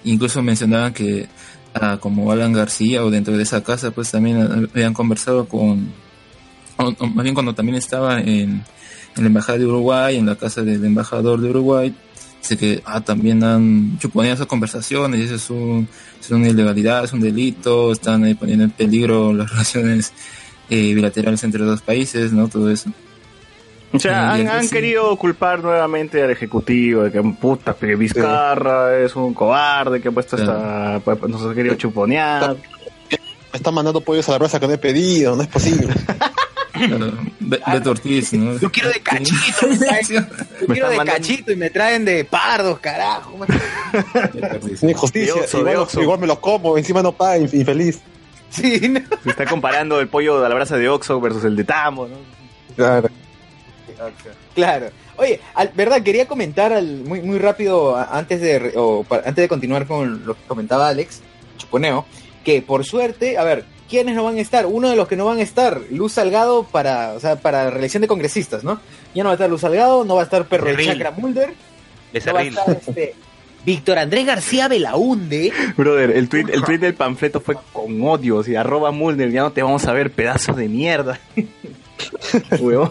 Incluso 0.05 0.43
mencionaban 0.43 0.93
que 0.93 1.29
ah, 1.75 1.99
como 2.01 2.33
Alan 2.33 2.53
García 2.53 3.05
o 3.05 3.11
dentro 3.11 3.37
de 3.37 3.43
esa 3.45 3.63
casa, 3.63 3.91
pues 3.93 4.11
también 4.11 4.69
habían 4.75 4.95
conversado 4.95 5.47
con, 5.47 5.89
o- 6.77 7.07
más 7.07 7.23
bien 7.23 7.35
cuando 7.35 7.55
también 7.55 7.77
estaba 7.77 8.21
en, 8.21 8.27
en 8.27 8.65
la 9.17 9.27
embajada 9.27 9.59
de 9.59 9.67
Uruguay, 9.67 10.17
en 10.17 10.27
la 10.27 10.37
casa 10.37 10.63
del 10.63 10.85
embajador 10.85 11.41
de 11.41 11.51
Uruguay, 11.51 11.95
dice 12.41 12.57
que 12.57 12.83
ah, 12.85 13.01
también 13.01 13.43
han 13.45 13.99
chuponeado 13.99 14.35
esas 14.35 14.47
conversaciones 14.47 15.21
y 15.21 15.25
eso 15.25 15.35
es, 15.35 15.51
un, 15.51 15.89
es 16.21 16.31
una 16.31 16.49
ilegalidad, 16.49 17.05
es 17.05 17.13
un 17.13 17.21
delito, 17.21 17.93
están 17.93 18.25
ahí 18.25 18.35
poniendo 18.35 18.65
en 18.65 18.71
peligro 18.71 19.33
las 19.33 19.51
relaciones 19.53 20.13
eh, 20.71 20.95
bilaterales 20.95 21.43
entre 21.45 21.65
dos 21.65 21.83
países, 21.83 22.33
¿no? 22.33 22.49
Todo 22.49 22.71
eso. 22.71 22.91
O 23.93 23.99
sea, 23.99 24.33
han, 24.33 24.47
han 24.47 24.65
sí. 24.65 24.71
querido 24.71 25.17
culpar 25.17 25.63
nuevamente 25.63 26.23
al 26.23 26.31
Ejecutivo 26.31 27.05
de 27.05 27.11
que 27.11 27.23
puta, 27.23 27.75
que 27.75 27.97
Vizcarra 27.97 28.99
es 28.99 29.17
un 29.17 29.33
cobarde, 29.33 30.01
que 30.01 30.09
ha 30.09 30.13
puesto 30.13 30.37
esta, 30.37 31.01
pues, 31.03 31.19
nos 31.23 31.43
ha 31.45 31.55
querido 31.55 31.75
chuponear. 31.75 32.57
Me 33.51 33.57
están 33.57 33.73
mandando 33.73 34.03
pollos 34.03 34.29
a 34.29 34.33
la 34.33 34.39
brasa 34.39 34.61
que 34.61 34.67
no 34.67 34.75
he 34.75 34.79
pedido, 34.79 35.35
no 35.35 35.43
es 35.43 35.49
posible. 35.49 35.89
Beto 37.41 37.91
Ortiz, 37.91 38.33
¿no? 38.35 38.59
Yo 38.59 38.71
quiero 38.71 38.91
de 38.91 39.01
cachito, 39.01 39.67
me 39.69 39.77
traen- 39.77 40.09
yo 40.61 40.67
quiero 40.67 40.91
de 40.91 40.97
mandando- 40.97 41.13
cachito 41.13 41.53
y 41.53 41.57
me 41.57 41.71
traen 41.71 42.05
de 42.05 42.25
pardos, 42.25 42.79
carajo. 42.79 43.39
Beto 44.33 44.57
Ortiz. 44.57 44.83
Ni 44.83 44.93
justicia, 44.95 45.35
De 45.35 45.41
Oxxo, 45.41 45.65
de 45.65 45.73
igual, 45.73 45.89
igual 46.03 46.19
me 46.21 46.27
los 46.27 46.39
como, 46.39 46.77
encima 46.79 47.03
no 47.03 47.13
paga, 47.13 47.39
inf- 47.39 47.55
infeliz. 47.55 48.01
Sí, 48.51 48.89
¿no? 48.89 49.01
Se 49.25 49.31
está 49.31 49.45
comparando 49.45 50.01
el 50.01 50.09
pollo 50.09 50.41
de 50.41 50.49
la 50.49 50.55
brasa 50.55 50.77
de 50.77 50.89
Oxxo 50.89 51.21
versus 51.21 51.45
el 51.45 51.55
de 51.57 51.65
Tamo, 51.65 52.07
¿no? 52.07 52.17
Claro. 52.77 53.09
Claro. 54.55 54.91
Oye, 55.17 55.41
al- 55.55 55.73
verdad, 55.75 56.03
quería 56.03 56.27
comentar 56.29 56.73
al- 56.73 56.99
muy, 57.05 57.21
muy 57.23 57.39
rápido 57.39 57.97
antes 57.97 58.41
de, 58.41 58.73
o 58.77 59.05
antes 59.11 59.37
de 59.37 59.49
continuar 59.49 59.87
con 59.87 60.25
lo 60.25 60.35
que 60.35 60.43
comentaba 60.47 60.89
Alex, 60.89 61.21
Chuponeo, 61.57 62.07
que 62.45 62.63
por 62.63 62.85
suerte, 62.85 63.37
a 63.37 63.45
ver, 63.45 63.65
¿quiénes 63.89 64.15
no 64.15 64.25
van 64.25 64.37
a 64.37 64.41
estar? 64.41 64.67
Uno 64.67 64.91
de 64.91 64.97
los 64.97 65.09
que 65.09 65.17
no 65.17 65.25
van 65.25 65.39
a 65.39 65.43
estar, 65.43 65.81
Luz 65.91 66.13
Salgado 66.13 66.65
para, 66.65 67.13
o 67.13 67.21
sea, 67.21 67.37
para 67.37 67.65
la 67.65 67.71
reelección 67.71 68.01
de 68.01 68.09
congresistas, 68.09 68.65
¿no? 68.65 68.81
Ya 69.15 69.23
no 69.23 69.29
va 69.29 69.33
a 69.33 69.35
estar 69.35 69.51
Luz 69.51 69.63
Salgado, 69.63 70.05
no 70.05 70.15
va 70.15 70.23
a 70.23 70.25
estar 70.25 70.47
Perro 70.47 70.67
de 70.67 70.73
Becerril. 70.73 71.03
Chacra 71.03 71.19
Mulder, 71.19 71.55
no 72.27 72.33
va 72.33 72.41
a 72.41 72.43
estar 72.43 72.71
este, 72.71 73.15
Víctor 73.65 73.99
Andrés 73.99 74.27
García 74.27 74.69
Belaunde. 74.69 75.53
Brother, 75.77 76.11
el 76.11 76.29
tweet, 76.29 76.47
el 76.53 76.63
tweet 76.63 76.79
del 76.79 76.95
panfleto 76.95 77.41
fue 77.41 77.57
con 77.73 78.01
odio, 78.03 78.43
y 78.47 78.55
arroba 78.55 78.91
Mulder, 78.91 79.31
ya 79.31 79.43
no 79.43 79.53
te 79.53 79.63
vamos 79.63 79.85
a 79.87 79.93
ver, 79.93 80.11
pedazo 80.11 80.53
de 80.53 80.69
mierda. 80.69 81.19
Huevón, 82.61 82.91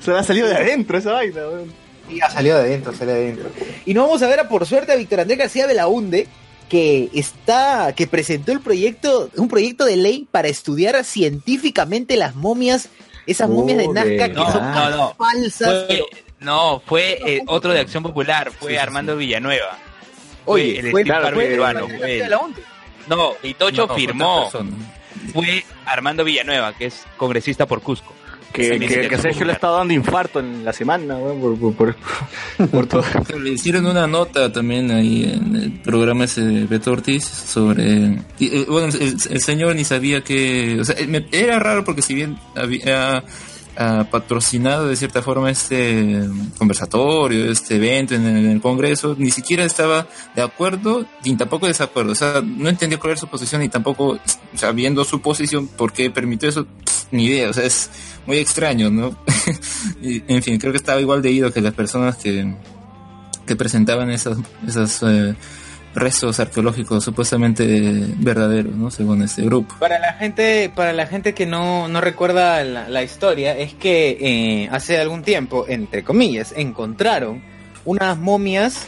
se 0.00 0.12
le 0.12 0.18
ha 0.18 0.22
salido 0.22 0.48
de 0.48 0.56
adentro 0.56 0.98
esa 0.98 1.12
vaina, 1.12 1.40
weón. 1.40 1.86
Sí, 2.08 2.20
ha 2.20 2.30
salido 2.30 2.56
de 2.56 2.62
adentro, 2.62 2.92
salió 2.94 3.14
de 3.14 3.20
adentro. 3.20 3.50
Y 3.84 3.92
no 3.92 4.04
vamos 4.04 4.22
a 4.22 4.28
ver 4.28 4.40
a, 4.40 4.48
por 4.48 4.64
suerte 4.64 4.92
a 4.92 4.96
Víctor 4.96 5.20
Andrés 5.20 5.38
García 5.38 5.66
Belaunde, 5.66 6.28
que 6.68 7.10
está, 7.14 7.94
que 7.94 8.06
presentó 8.06 8.52
el 8.52 8.60
proyecto, 8.60 9.30
un 9.36 9.48
proyecto 9.48 9.84
de 9.84 9.96
ley 9.96 10.26
para 10.30 10.48
estudiar 10.48 11.02
científicamente 11.04 12.16
las 12.16 12.34
momias, 12.34 12.88
esas 13.26 13.48
momias 13.48 13.78
de. 13.78 13.88
Nazca 13.88 14.28
que 14.28 14.34
No, 14.34 14.52
son 14.52 14.72
no, 14.72 14.90
no. 14.90 15.14
falsas. 15.14 15.86
Fue- 15.86 16.04
no, 16.40 16.82
fue 16.84 17.18
eh, 17.26 17.42
otro 17.46 17.72
de 17.72 17.80
Acción 17.80 18.02
Popular, 18.02 18.50
fue 18.50 18.72
Sí, 18.72 18.74
sí, 18.74 18.78
Armando 18.78 19.16
Villanueva. 19.16 19.78
Fue 20.44 20.54
Oye, 20.54 20.78
el 20.80 20.90
fue, 20.90 21.00
el 21.02 21.06
peruano, 21.08 21.86
fue 21.88 21.98
de 21.98 22.20
él. 22.20 22.30
la 22.30 22.38
ONU. 22.38 22.54
No, 23.08 23.32
Itocho 23.42 23.82
No, 23.82 23.86
fue 23.88 23.96
firmó. 23.96 24.50
Fue 25.32 25.64
Armando 25.86 26.24
Villanueva, 26.24 26.72
que 26.76 26.86
es 26.86 27.04
congresista 27.16 27.66
por 27.66 27.80
Cusco. 27.80 28.12
Que, 28.56 28.78
que, 28.78 29.08
que 29.08 29.18
Sergio 29.18 29.44
le 29.44 29.52
ha 29.52 29.54
estado 29.54 29.76
dando 29.76 29.92
infarto 29.92 30.40
en 30.40 30.64
la 30.64 30.72
semana, 30.72 31.18
weón, 31.18 31.40
por, 31.40 31.74
por, 31.74 31.74
por, 31.74 32.68
por 32.70 32.86
todo. 32.86 33.04
Le 33.38 33.50
hicieron 33.50 33.84
una 33.84 34.06
nota 34.06 34.50
también 34.50 34.90
ahí 34.90 35.24
en 35.24 35.54
el 35.56 35.72
programa 35.72 36.24
ese 36.24 36.40
de 36.40 36.64
Beto 36.64 36.92
Ortiz 36.92 37.24
sobre... 37.24 38.22
y, 38.38 38.56
eh, 38.56 38.66
bueno, 38.66 38.88
el, 38.88 39.16
el 39.28 39.40
señor 39.42 39.76
ni 39.76 39.84
sabía 39.84 40.22
que... 40.22 40.78
O 40.80 40.84
sea, 40.84 40.96
era 41.32 41.58
raro 41.58 41.84
porque 41.84 42.00
si 42.00 42.14
bien 42.14 42.38
había 42.54 43.22
ah, 43.76 44.06
patrocinado 44.10 44.88
de 44.88 44.96
cierta 44.96 45.22
forma 45.22 45.50
este 45.50 46.22
conversatorio, 46.58 47.50
este 47.50 47.76
evento 47.76 48.14
en 48.14 48.26
el, 48.26 48.60
Congreso, 48.60 49.14
ni 49.18 49.30
siquiera 49.30 49.64
estaba 49.64 50.06
de 50.34 50.42
acuerdo 50.42 51.06
ni 51.24 51.36
tampoco 51.36 51.66
desacuerdo. 51.66 52.12
O 52.12 52.14
sea, 52.14 52.42
no 52.42 52.68
entendía 52.68 52.98
cuál 52.98 53.12
era 53.12 53.20
su 53.20 53.28
posición 53.28 53.62
y 53.62 53.68
tampoco, 53.68 54.18
o 54.54 54.58
sea, 54.58 54.72
viendo 54.72 55.04
su 55.04 55.20
posición, 55.20 55.68
por 55.68 55.92
qué 55.92 56.10
permitió 56.10 56.48
eso, 56.48 56.66
ni 57.10 57.26
idea. 57.26 57.50
O 57.50 57.52
sea, 57.52 57.64
es 57.64 57.90
muy 58.26 58.38
extraño, 58.38 58.90
¿no? 58.90 59.16
En 60.02 60.42
fin, 60.42 60.58
creo 60.58 60.72
que 60.72 60.78
estaba 60.78 61.00
igual 61.00 61.22
de 61.22 61.30
ido 61.30 61.52
que 61.52 61.60
las 61.60 61.74
personas 61.74 62.16
que, 62.16 62.54
que 63.46 63.56
presentaban 63.56 64.10
esos, 64.10 64.38
esos 64.66 65.02
eh, 65.02 65.34
restos 65.96 66.38
arqueológicos 66.38 67.02
supuestamente 67.02 67.64
verdaderos, 68.18 68.74
¿no? 68.74 68.90
Según 68.90 69.22
este 69.22 69.42
grupo. 69.42 69.74
Para 69.80 69.98
la 69.98 70.12
gente, 70.12 70.70
para 70.74 70.92
la 70.92 71.06
gente 71.06 71.34
que 71.34 71.46
no, 71.46 71.88
no 71.88 72.00
recuerda 72.00 72.62
la, 72.62 72.88
la 72.88 73.02
historia, 73.02 73.56
es 73.56 73.74
que 73.74 74.18
eh, 74.20 74.68
hace 74.70 74.98
algún 74.98 75.22
tiempo, 75.22 75.64
entre 75.68 76.04
comillas, 76.04 76.52
encontraron 76.56 77.42
unas 77.84 78.18
momias 78.18 78.86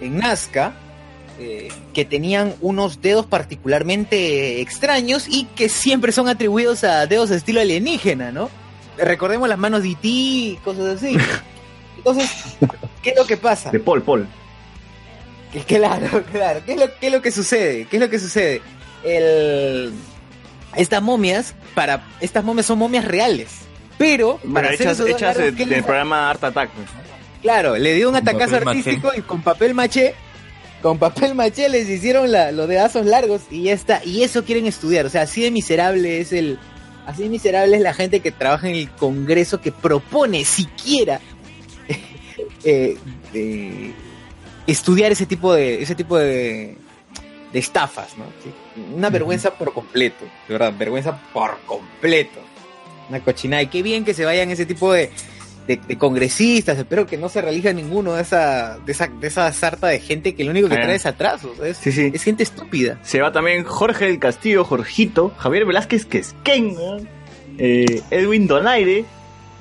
en 0.00 0.18
Nazca 0.18 0.74
eh, 1.40 1.68
que 1.94 2.04
tenían 2.04 2.54
unos 2.60 3.00
dedos 3.00 3.24
particularmente 3.24 4.60
extraños 4.60 5.28
y 5.28 5.44
que 5.44 5.68
siempre 5.68 6.10
son 6.10 6.28
atribuidos 6.28 6.82
a 6.82 7.06
dedos 7.06 7.28
de 7.28 7.36
estilo 7.36 7.60
alienígena, 7.60 8.32
¿no? 8.32 8.50
Recordemos 8.96 9.48
las 9.48 9.58
manos 9.58 9.84
de 9.84 9.90
E.T. 9.90 10.08
y 10.08 10.58
cosas 10.64 10.96
así. 10.96 11.16
Entonces, 11.96 12.30
¿qué 13.02 13.10
es 13.10 13.16
lo 13.16 13.24
que 13.24 13.36
pasa? 13.36 13.70
De 13.70 13.78
Paul, 13.78 14.02
Paul. 14.02 14.26
Que- 15.52 15.60
Claro, 15.78 16.24
claro. 16.30 16.60
¿Qué 16.64 16.72
es, 16.72 16.78
lo, 16.80 16.86
qué 16.98 17.06
es 17.06 17.12
lo 17.12 17.22
que 17.22 17.30
sucede? 17.30 17.86
¿Qué 17.86 17.96
es 17.96 18.00
lo 18.02 18.10
que 18.10 18.18
sucede? 18.18 18.60
El... 19.04 19.92
Estas 20.76 21.02
momias, 21.02 21.54
para 21.74 22.04
estas 22.20 22.44
momias 22.44 22.66
son 22.66 22.78
momias 22.78 23.04
reales. 23.04 23.48
Pero, 23.96 24.36
para 24.36 24.50
Bueno, 24.50 24.68
hacer 24.68 24.80
hechas, 24.86 25.00
hechas 25.00 25.20
largos, 25.22 25.44
de- 25.44 25.52
¿qué 25.52 25.58
del 25.64 25.70
les- 25.70 25.84
programa 25.84 26.30
Art 26.30 26.44
Attack. 26.44 26.70
pues. 26.70 26.86
Claro, 27.42 27.76
le 27.76 27.94
dio 27.94 28.08
un 28.08 28.14
Con 28.16 28.28
atacazo 28.28 28.60
maché. 28.64 28.78
artístico 28.78 29.10
y 29.16 29.22
con 29.22 29.42
papel 29.42 29.72
maché, 29.74 30.14
con 30.82 30.98
papel 30.98 31.34
maché 31.34 31.68
les 31.68 31.88
hicieron 31.88 32.30
la, 32.30 32.52
los 32.52 32.68
dedazos 32.68 33.06
largos 33.06 33.42
y 33.50 33.64
ya 33.64 33.72
está. 33.72 34.04
Y 34.04 34.22
eso 34.24 34.44
quieren 34.44 34.66
estudiar. 34.66 35.06
O 35.06 35.08
sea, 35.10 35.22
así 35.22 35.42
de 35.42 35.50
miserable 35.50 36.20
es 36.20 36.32
el... 36.32 36.58
Así 37.06 37.22
de 37.22 37.28
miserable 37.30 37.74
es 37.76 37.82
la 37.82 37.94
gente 37.94 38.20
que 38.20 38.30
trabaja 38.30 38.68
en 38.68 38.74
el 38.74 38.90
Congreso 38.90 39.60
que 39.60 39.72
propone 39.72 40.44
siquiera 40.44 41.20
eh, 42.64 42.96
de 43.32 43.94
estudiar 44.72 45.10
ese 45.12 45.26
tipo 45.26 45.52
de 45.52 45.82
ese 45.82 45.94
tipo 45.94 46.16
de, 46.18 46.76
de 47.52 47.58
estafas, 47.58 48.16
¿no? 48.16 48.24
Sí. 48.44 48.50
Una 48.94 49.10
vergüenza 49.10 49.54
por 49.54 49.72
completo, 49.72 50.24
de 50.46 50.54
verdad, 50.54 50.72
vergüenza 50.78 51.18
por 51.32 51.58
completo. 51.66 52.40
Una 53.08 53.20
cochinada. 53.20 53.62
Y 53.62 53.68
qué 53.68 53.82
bien 53.82 54.04
que 54.04 54.12
se 54.14 54.24
vayan 54.24 54.50
ese 54.50 54.66
tipo 54.66 54.92
de, 54.92 55.10
de, 55.66 55.76
de 55.78 55.96
congresistas. 55.98 56.76
Espero 56.78 57.06
que 57.06 57.16
no 57.16 57.30
se 57.30 57.40
realiza 57.40 57.72
ninguno 57.72 58.12
de 58.14 58.22
esa, 58.22 58.78
de 58.84 58.92
esa, 58.92 59.06
de 59.06 59.26
esa 59.26 59.50
sarta 59.52 59.86
de 59.86 59.98
gente 59.98 60.34
que 60.34 60.44
lo 60.44 60.50
único 60.50 60.68
que 60.68 60.74
Ah. 60.74 60.82
trae 60.82 60.96
es 60.96 61.06
atrasos. 61.06 61.58
Es, 61.60 61.78
Sí, 61.78 61.90
sí. 61.90 62.10
es 62.12 62.22
gente 62.22 62.42
estúpida. 62.42 62.98
Se 63.02 63.20
va 63.22 63.32
también 63.32 63.64
Jorge 63.64 64.04
del 64.06 64.18
Castillo, 64.18 64.62
Jorgito, 64.64 65.32
Javier 65.38 65.64
Velázquez, 65.64 66.04
que 66.04 66.18
es 66.18 66.36
Ken, 66.44 66.74
¿no? 66.74 66.98
eh, 67.56 68.02
Edwin 68.10 68.46
Donaire, 68.46 69.04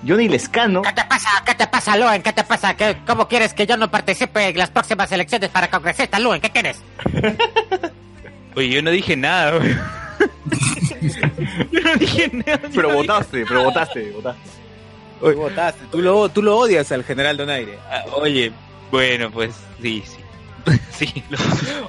Johnny 0.05 0.27
Lescano. 0.27 0.81
¿Qué 0.81 0.93
te 0.93 1.03
pasa? 1.05 1.29
¿Qué 1.45 1.55
te 1.55 1.67
pasa, 1.67 1.97
Luen? 1.97 2.21
¿Qué 2.21 2.33
te 2.33 2.43
pasa? 2.43 2.75
¿Qué, 2.75 2.97
¿Cómo 3.05 3.27
quieres 3.27 3.53
que 3.53 3.65
yo 3.65 3.77
no 3.77 3.89
participe 3.89 4.49
en 4.49 4.57
las 4.57 4.69
próximas 4.69 5.11
elecciones 5.11 5.49
para 5.49 5.69
congresista, 5.69 6.19
Luen? 6.19 6.41
¿Qué 6.41 6.49
quieres? 6.49 6.81
Oye, 8.55 8.69
yo 8.69 8.81
no 8.81 8.91
dije 8.91 9.15
nada, 9.15 9.57
güey. 9.57 9.75
yo 11.71 11.81
no 11.81 11.95
dije 11.95 12.31
nada. 12.33 12.61
Pero 12.73 12.89
no 12.89 12.95
votaste, 12.95 13.45
pero 13.45 13.63
votaste, 13.63 14.11
votaste. 14.11 14.49
Tú 15.19 15.33
votaste, 15.33 15.81
tú 15.91 16.01
lo, 16.01 16.29
tú 16.29 16.43
lo 16.43 16.57
odias 16.57 16.91
al 16.91 17.03
general 17.03 17.37
Donaire. 17.37 17.79
Ah, 17.89 18.03
Oye, 18.13 18.51
bueno, 18.91 19.31
pues 19.31 19.55
sí, 19.81 20.03
sí. 20.05 20.17
sí. 20.91 21.23
lo- 21.29 21.37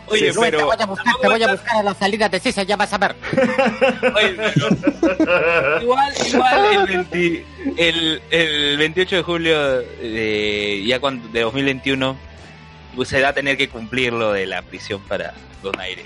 Oye, 0.06 0.32
te 0.32 0.38
pero. 0.38 0.66
voy 0.66 0.76
a 0.78 0.86
buscar, 0.86 1.14
te 1.20 1.28
voy 1.28 1.42
a 1.42 1.48
buscar 1.52 1.76
a 1.78 1.82
la 1.82 1.94
salida 1.94 2.28
de 2.28 2.40
Cisa, 2.40 2.62
ya 2.62 2.76
vas 2.76 2.92
a 2.92 2.98
ver. 2.98 3.16
oye, 4.14 4.36
pero- 4.36 5.82
igual, 5.82 6.12
igual 6.26 6.64
el, 6.74 6.86
20 6.86 7.44
el, 7.76 8.22
el 8.30 8.76
28 8.78 9.16
de 9.16 9.22
julio 9.22 9.78
de, 9.78 10.84
ya 10.86 11.00
cuando, 11.00 11.28
de 11.28 11.40
2021 11.42 12.16
pues, 12.96 13.08
se 13.08 13.20
va 13.22 13.28
a 13.28 13.32
tener 13.32 13.56
que 13.56 13.68
cumplir 13.68 14.12
lo 14.12 14.32
de 14.32 14.46
la 14.46 14.62
prisión 14.62 15.00
para 15.02 15.34
Donaire. 15.62 16.04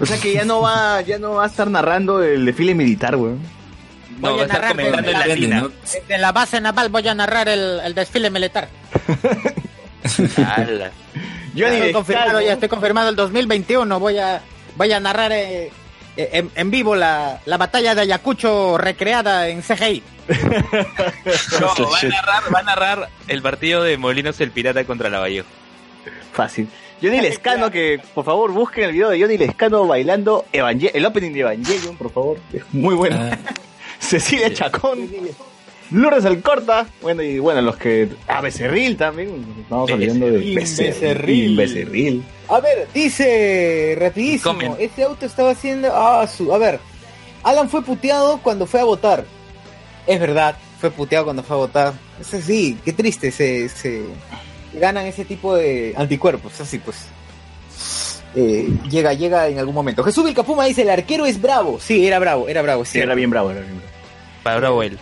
O 0.00 0.06
sea 0.06 0.18
que 0.18 0.32
ya 0.32 0.44
no 0.44 0.60
va, 0.60 1.00
ya 1.02 1.18
no 1.18 1.34
va 1.34 1.44
a 1.44 1.46
estar 1.46 1.70
narrando 1.70 2.22
el 2.22 2.44
desfile 2.44 2.74
militar, 2.74 3.14
weón. 3.16 3.40
No, 4.20 4.30
Voy 4.30 4.38
va 4.38 4.38
a 4.38 4.42
a 4.42 4.46
estar 4.46 4.60
narrar 4.60 4.70
comentando 4.76 4.98
en 4.98 5.04
de- 5.06 5.12
la 5.12 5.18
Depende, 5.26 5.46
tina. 5.46 5.60
¿no? 5.60 5.68
Desde 5.82 6.18
la 6.18 6.32
base 6.32 6.60
naval 6.60 6.88
voy 6.88 7.06
a 7.08 7.14
narrar 7.14 7.48
el, 7.48 7.80
el 7.84 7.94
desfile 7.94 8.30
militar. 8.30 8.68
Johnny 11.56 11.76
estoy 11.76 11.92
confirmado, 11.92 12.40
ya 12.40 12.52
estoy 12.52 12.68
confirmado 12.68 13.08
el 13.10 13.16
2021. 13.16 14.00
Voy 14.00 14.18
a, 14.18 14.42
voy 14.76 14.92
a 14.92 15.00
narrar 15.00 15.32
eh, 15.32 15.70
eh, 16.16 16.28
en, 16.32 16.50
en 16.54 16.70
vivo 16.70 16.96
la, 16.96 17.40
la 17.44 17.56
batalla 17.56 17.94
de 17.94 18.02
Ayacucho 18.02 18.76
recreada 18.78 19.48
en 19.48 19.62
CGI. 19.62 20.02
No, 21.60 21.68
va 21.90 21.98
a 21.98 22.02
narrar, 22.08 22.54
va 22.54 22.58
a 22.58 22.62
narrar 22.62 23.08
el 23.28 23.42
partido 23.42 23.82
de 23.82 23.96
Molinos 23.98 24.40
el 24.40 24.50
Pirata 24.50 24.84
contra 24.84 25.10
la 25.10 25.18
Vallejo. 25.20 25.46
Fácil. 26.32 26.68
Johnny 27.02 27.20
Lescano, 27.20 27.70
que 27.70 28.00
por 28.14 28.24
favor 28.24 28.50
busquen 28.52 28.84
el 28.84 28.92
video 28.92 29.10
de 29.10 29.20
Johnny 29.20 29.36
Lescano 29.36 29.86
bailando 29.86 30.46
Evangel 30.52 30.90
el 30.94 31.04
opening 31.04 31.32
de 31.32 31.40
Evangelion, 31.40 31.96
por 31.96 32.10
favor. 32.12 32.38
Es 32.52 32.62
muy 32.72 32.94
bueno. 32.94 33.18
Ah, 33.20 33.36
Cecilia 33.98 34.52
Chacón, 34.52 35.08
Lourdes 35.90 36.24
Alcorta, 36.24 36.86
bueno, 37.02 37.22
y 37.22 37.38
bueno, 37.38 37.60
los 37.60 37.76
que. 37.76 38.08
Ah, 38.26 38.40
Becerril 38.40 38.96
también. 38.96 39.44
Estamos 39.62 39.90
olvidando 39.90 40.26
de 40.26 40.54
Becerril, 40.54 41.56
Becerril. 41.56 42.24
A 42.48 42.60
ver, 42.60 42.88
dice 42.92 43.96
rapidísimo, 43.98 44.52
Comen. 44.54 44.74
ese 44.78 45.02
auto 45.02 45.24
estaba 45.24 45.50
haciendo... 45.50 45.88
Ah, 45.92 46.26
su... 46.26 46.52
A 46.52 46.58
ver, 46.58 46.78
Alan 47.42 47.68
fue 47.68 47.82
puteado 47.82 48.38
cuando 48.42 48.66
fue 48.66 48.80
a 48.80 48.84
votar. 48.84 49.24
Es 50.06 50.20
verdad, 50.20 50.56
fue 50.78 50.90
puteado 50.90 51.24
cuando 51.24 51.42
fue 51.42 51.56
a 51.56 51.60
votar. 51.60 51.92
Es 52.20 52.34
así, 52.34 52.78
qué 52.84 52.92
triste, 52.92 53.30
se, 53.30 53.68
se 53.68 54.02
ganan 54.74 55.06
ese 55.06 55.24
tipo 55.24 55.54
de 55.54 55.94
anticuerpos, 55.96 56.60
así 56.60 56.78
pues. 56.78 57.06
Eh, 58.36 58.68
llega, 58.90 59.14
llega 59.14 59.48
en 59.48 59.58
algún 59.58 59.74
momento. 59.74 60.02
Jesús 60.02 60.24
Vilcapuma 60.24 60.64
dice, 60.64 60.82
el 60.82 60.90
arquero 60.90 61.24
es 61.24 61.40
bravo. 61.40 61.78
Sí, 61.80 62.06
era 62.06 62.18
bravo, 62.18 62.48
era 62.48 62.62
bravo, 62.62 62.84
Sí, 62.84 62.98
era 62.98 63.14
bien 63.14 63.30
bravo, 63.30 63.52
era 63.52 63.60
bien 63.60 63.76
bravo. 63.78 63.92
Para 64.42 64.86
él. 64.86 64.98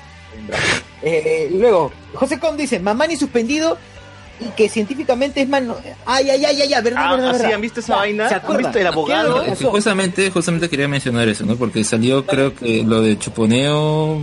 Eh, 1.02 1.50
luego, 1.52 1.92
José 2.14 2.38
Com 2.38 2.56
dice, 2.56 2.78
Mamani 2.78 3.16
suspendido 3.16 3.76
y 4.40 4.46
que 4.56 4.68
científicamente 4.68 5.40
es 5.42 5.48
mano... 5.48 5.76
Ay, 6.06 6.30
ay, 6.30 6.44
ay, 6.44 6.62
ay, 6.62 6.72
ay, 6.72 6.82
verdad, 6.82 7.02
Ah, 7.04 7.12
verdad, 7.12 7.30
¿así 7.30 7.38
verdad. 7.40 7.54
han 7.54 7.60
visto 7.60 7.80
esa 7.80 7.92
Ya, 7.94 7.96
vaina? 7.98 8.28
¿se 8.28 8.34
¿Han 8.36 8.56
visto 8.56 8.78
el 8.78 8.86
abogado? 8.86 9.34
¿Qué 9.34 9.38
es 9.38 9.38
lo 9.38 9.44
que 9.44 9.50
pasó? 9.50 9.70
Justamente, 9.72 10.30
justamente 10.30 10.68
quería 10.68 10.88
mencionar 10.88 11.28
eso, 11.28 11.44
¿no? 11.44 11.56
Porque 11.56 11.82
salió, 11.84 12.24
creo 12.26 12.54
que 12.54 12.82
lo 12.84 13.02
de 13.02 13.18
Chuponeo 13.18 14.22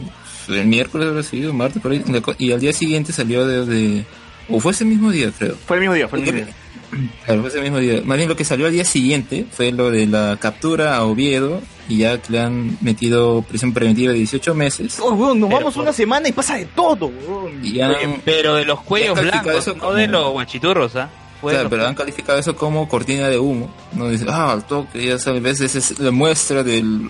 el 0.49 0.65
miércoles 0.65 1.07
habrá 1.09 1.21
sido, 1.23 1.53
martes, 1.53 1.81
por 1.81 1.91
ahí, 1.91 2.03
y 2.39 2.51
al 2.51 2.59
día 2.59 2.73
siguiente 2.73 3.13
salió 3.13 3.45
de, 3.45 3.65
de- 3.65 4.05
o 4.49 4.59
fue 4.59 4.71
ese 4.71 4.83
mismo 4.83 5.11
día, 5.11 5.31
creo. 5.37 5.55
Fue 5.67 5.77
el 5.77 5.81
mismo 5.81 5.93
día, 5.93 6.07
fue 6.07 6.19
el 6.19 6.25
mismo 6.25 6.37
día. 6.45 6.55
Claro, 7.25 7.41
fue 7.41 7.49
ese 7.49 7.61
mismo 7.61 7.77
día. 7.79 8.01
Más 8.03 8.17
bien 8.17 8.29
lo 8.29 8.35
que 8.35 8.43
salió 8.45 8.65
al 8.65 8.71
día 8.71 8.85
siguiente 8.85 9.45
fue 9.51 9.71
lo 9.71 9.91
de 9.91 10.05
la 10.07 10.37
captura 10.39 10.95
a 10.97 11.05
Oviedo 11.05 11.61
y 11.87 11.97
ya 11.99 12.21
que 12.21 12.31
le 12.33 12.39
han 12.39 12.77
metido 12.81 13.41
prisión 13.43 13.73
preventiva 13.73 14.11
de 14.11 14.17
18 14.19 14.53
meses. 14.55 14.99
Oh, 15.01 15.11
weón, 15.13 15.39
nos 15.39 15.49
Pero 15.49 15.59
vamos 15.59 15.73
por- 15.75 15.83
una 15.83 15.93
semana 15.93 16.27
y 16.27 16.31
pasa 16.31 16.55
de 16.57 16.65
todo, 16.65 17.07
weón. 17.07 17.63
Y 17.65 17.81
Oye, 17.81 18.21
pero 18.25 18.55
de 18.55 18.65
los 18.65 18.81
cuellos 18.81 19.19
blancos, 19.19 19.55
eso 19.55 19.73
no 19.75 19.79
como- 19.79 19.93
de 19.93 20.07
los 20.07 20.31
guachiturros, 20.31 20.95
¿ah? 20.95 21.09
Claro, 21.41 21.69
pero 21.69 21.87
han 21.87 21.95
calificado 21.95 22.37
eso 22.37 22.53
como 22.55 22.89
cortina 22.89 23.29
de 23.29 23.39
humo. 23.39 23.73
No 23.93 24.09
dice, 24.09 24.25
ah, 24.27 24.51
al 24.51 24.65
toque, 24.67 25.05
ya 25.05 25.17
sabes, 25.17 25.41
ves, 25.41 25.61
esa 25.61 25.77
es 25.77 25.97
la 25.99 26.11
muestra 26.11 26.63
del, 26.63 27.09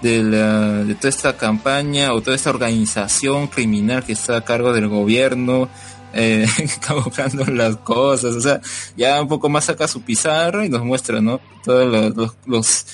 de, 0.00 0.22
la- 0.22 0.82
de 0.84 0.94
toda 0.94 1.10
esta 1.10 1.36
campaña 1.36 2.14
o 2.14 2.22
toda 2.22 2.36
esta 2.36 2.48
organización 2.50 3.48
criminal 3.48 4.02
que 4.02 4.12
está 4.14 4.38
a 4.38 4.44
cargo 4.44 4.72
del 4.72 4.88
gobierno, 4.88 5.68
eh, 6.16 6.46
camuflando 6.86 7.44
las 7.46 7.76
cosas. 7.78 8.34
O 8.34 8.40
sea, 8.40 8.60
ya 8.96 9.20
un 9.22 9.28
poco 9.28 9.48
más 9.48 9.66
saca 9.66 9.86
su 9.88 10.02
pizarra 10.02 10.64
y 10.64 10.68
nos 10.68 10.82
muestra, 10.84 11.20
¿no? 11.20 11.40
Todos 11.64 11.86
los, 11.86 12.16
los, 12.16 12.36
los, 12.46 12.86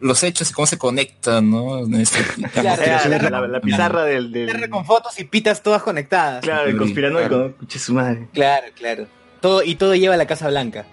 los 0.00 0.22
hechos 0.24 0.50
y 0.50 0.52
cómo 0.52 0.66
se 0.66 0.78
conectan, 0.78 1.50
¿no? 1.50 1.78
Este- 1.98 2.18
Claro, 2.52 2.82
claro. 2.82 3.30
la, 3.30 3.40
la- 3.40 3.48
la 3.48 3.60
pizarra 3.60 4.04
del... 4.04 4.32
del- 4.32 4.68
con 4.70 4.84
fotos 4.84 5.18
y 5.18 5.24
pitas 5.24 5.62
todas 5.62 5.82
conectadas. 5.82 6.42
claro, 6.42 6.68
el 6.68 6.76
conspiranoico, 6.76 7.36
¿no? 7.36 7.46
Escuche 7.46 7.78
su 7.78 7.94
madre. 7.94 8.28
Claro, 8.32 8.66
claro. 8.76 9.06
Todo, 9.40 9.62
y 9.62 9.74
todo 9.74 9.94
lleva 9.94 10.14
a 10.14 10.18
la 10.18 10.26
Casa 10.26 10.48
Blanca. 10.48 10.84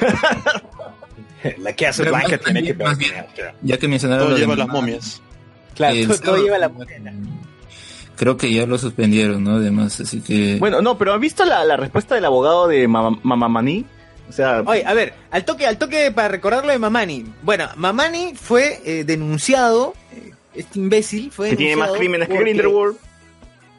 La 1.58 1.72
que 1.74 1.86
hace 1.86 2.02
Pero 2.02 2.16
blanca 2.16 2.38
tiene 2.38 2.62
que 2.62 2.74
más 2.74 2.98
bien- 2.98 3.12
Ya 3.62 3.78
que 3.78 3.86
mencionaron 3.86 4.26
Todo 4.28 4.36
lleva 4.38 4.56
las 4.56 4.66
momias. 4.68 5.22
Claro, 5.76 5.94
todo, 6.24 6.42
lleva 6.42 6.58
la 6.58 6.68
morena. 6.68 7.12
Creo 8.16 8.36
que 8.36 8.52
ya 8.52 8.66
lo 8.66 8.78
suspendieron, 8.78 9.44
¿no? 9.44 9.56
Además, 9.56 10.00
así 10.00 10.20
que... 10.20 10.56
Bueno, 10.58 10.80
no, 10.82 10.96
pero 10.98 11.12
¿han 11.12 11.20
visto 11.20 11.44
la, 11.44 11.64
la 11.64 11.76
respuesta 11.76 12.14
del 12.14 12.24
abogado 12.24 12.66
de 12.68 12.88
Mam- 12.88 13.20
Mamamani? 13.22 13.84
O 14.28 14.32
sea, 14.32 14.62
Oye, 14.66 14.84
a 14.84 14.92
ver, 14.94 15.14
al 15.30 15.44
toque, 15.44 15.66
al 15.66 15.78
toque 15.78 16.10
para 16.10 16.28
recordarlo 16.28 16.72
de 16.72 16.78
Mamani. 16.78 17.24
Bueno, 17.42 17.68
Mamani 17.76 18.32
fue 18.34 18.80
eh, 18.84 19.04
denunciado, 19.04 19.94
eh, 20.12 20.32
este 20.54 20.78
imbécil 20.78 21.30
fue 21.30 21.50
que 21.50 21.56
tiene 21.56 21.76
más 21.76 21.92
crímenes 21.92 22.26
que 22.28 22.34
porque- 22.34 22.44
Grindelwald. 22.50 22.96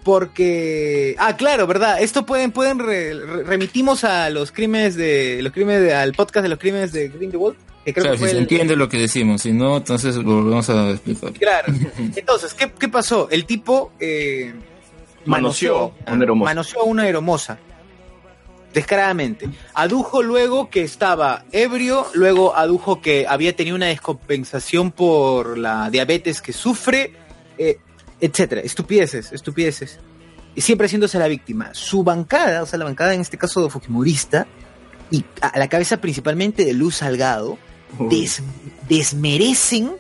Porque 0.08 1.16
ah, 1.20 1.36
claro, 1.36 1.68
verdad, 1.68 2.02
esto 2.02 2.26
pueden 2.26 2.54
pueden 2.54 2.80
re- 2.80 3.14
re- 3.14 3.44
remitimos 3.44 4.06
a 4.06 4.30
los 4.30 4.54
crímenes 4.54 4.96
de 4.96 5.42
los 5.42 5.52
crímenes 5.52 5.82
de- 5.82 5.94
al 5.94 6.14
podcast 6.14 6.44
de 6.44 6.48
los 6.50 6.58
crímenes 6.60 6.94
de 6.94 7.10
Grindelwald, 7.10 7.58
que 7.84 7.92
creo 7.94 8.04
claro, 8.04 8.14
que 8.16 8.20
fue 8.20 8.28
si 8.30 8.32
se 8.32 8.38
el- 8.38 8.44
entiende 8.44 8.78
lo 8.78 8.88
que 8.88 8.98
decimos, 9.00 9.42
si 9.42 9.52
no, 9.52 9.76
entonces 9.76 10.16
lo 10.16 10.24
volvemos 10.24 10.70
a 10.70 10.92
explicar. 10.92 11.34
Claro. 11.34 11.74
Entonces, 12.16 12.54
¿qué, 12.54 12.72
qué 12.80 12.88
pasó? 12.88 13.28
El 13.30 13.44
tipo 13.46 13.92
eh, 14.00 14.54
Manoseó 15.26 15.94
a 16.06 16.14
una 16.14 16.24
hermosa. 16.24 16.46
manoseó 16.52 16.82
a 16.82 16.86
una 16.86 17.08
hermosa. 17.10 17.60
Descaradamente. 18.74 19.50
Adujo 19.74 20.22
luego 20.24 20.70
que 20.70 20.84
estaba 20.84 21.44
ebrio, 21.52 22.06
luego 22.14 22.56
adujo 22.56 23.02
que 23.02 23.26
había 23.28 23.54
tenido 23.56 23.76
una 23.76 23.88
descompensación 23.88 24.92
por 24.92 25.58
la 25.58 25.90
diabetes 25.90 26.42
que 26.42 26.54
sufre, 26.54 27.12
eh, 27.58 27.80
etcétera. 28.22 28.62
Estupideces, 28.62 29.32
estupideces. 29.32 30.00
Y 30.56 30.62
siempre 30.62 30.86
haciéndose 30.86 31.20
la 31.20 31.28
víctima. 31.28 31.70
Su 31.74 32.04
bancada, 32.04 32.64
o 32.64 32.66
sea, 32.66 32.80
la 32.80 32.86
bancada 32.86 33.14
en 33.14 33.22
este 33.22 33.38
caso 33.38 33.64
de 33.64 33.70
Fujimorista, 33.70 34.48
y 35.12 35.24
a 35.42 35.58
la 35.60 35.68
cabeza 35.70 35.98
principalmente 36.02 36.66
de 36.66 36.74
Luz 36.74 36.96
Salgado, 36.96 37.58
des- 38.10 38.42
desmerecen 38.90 39.92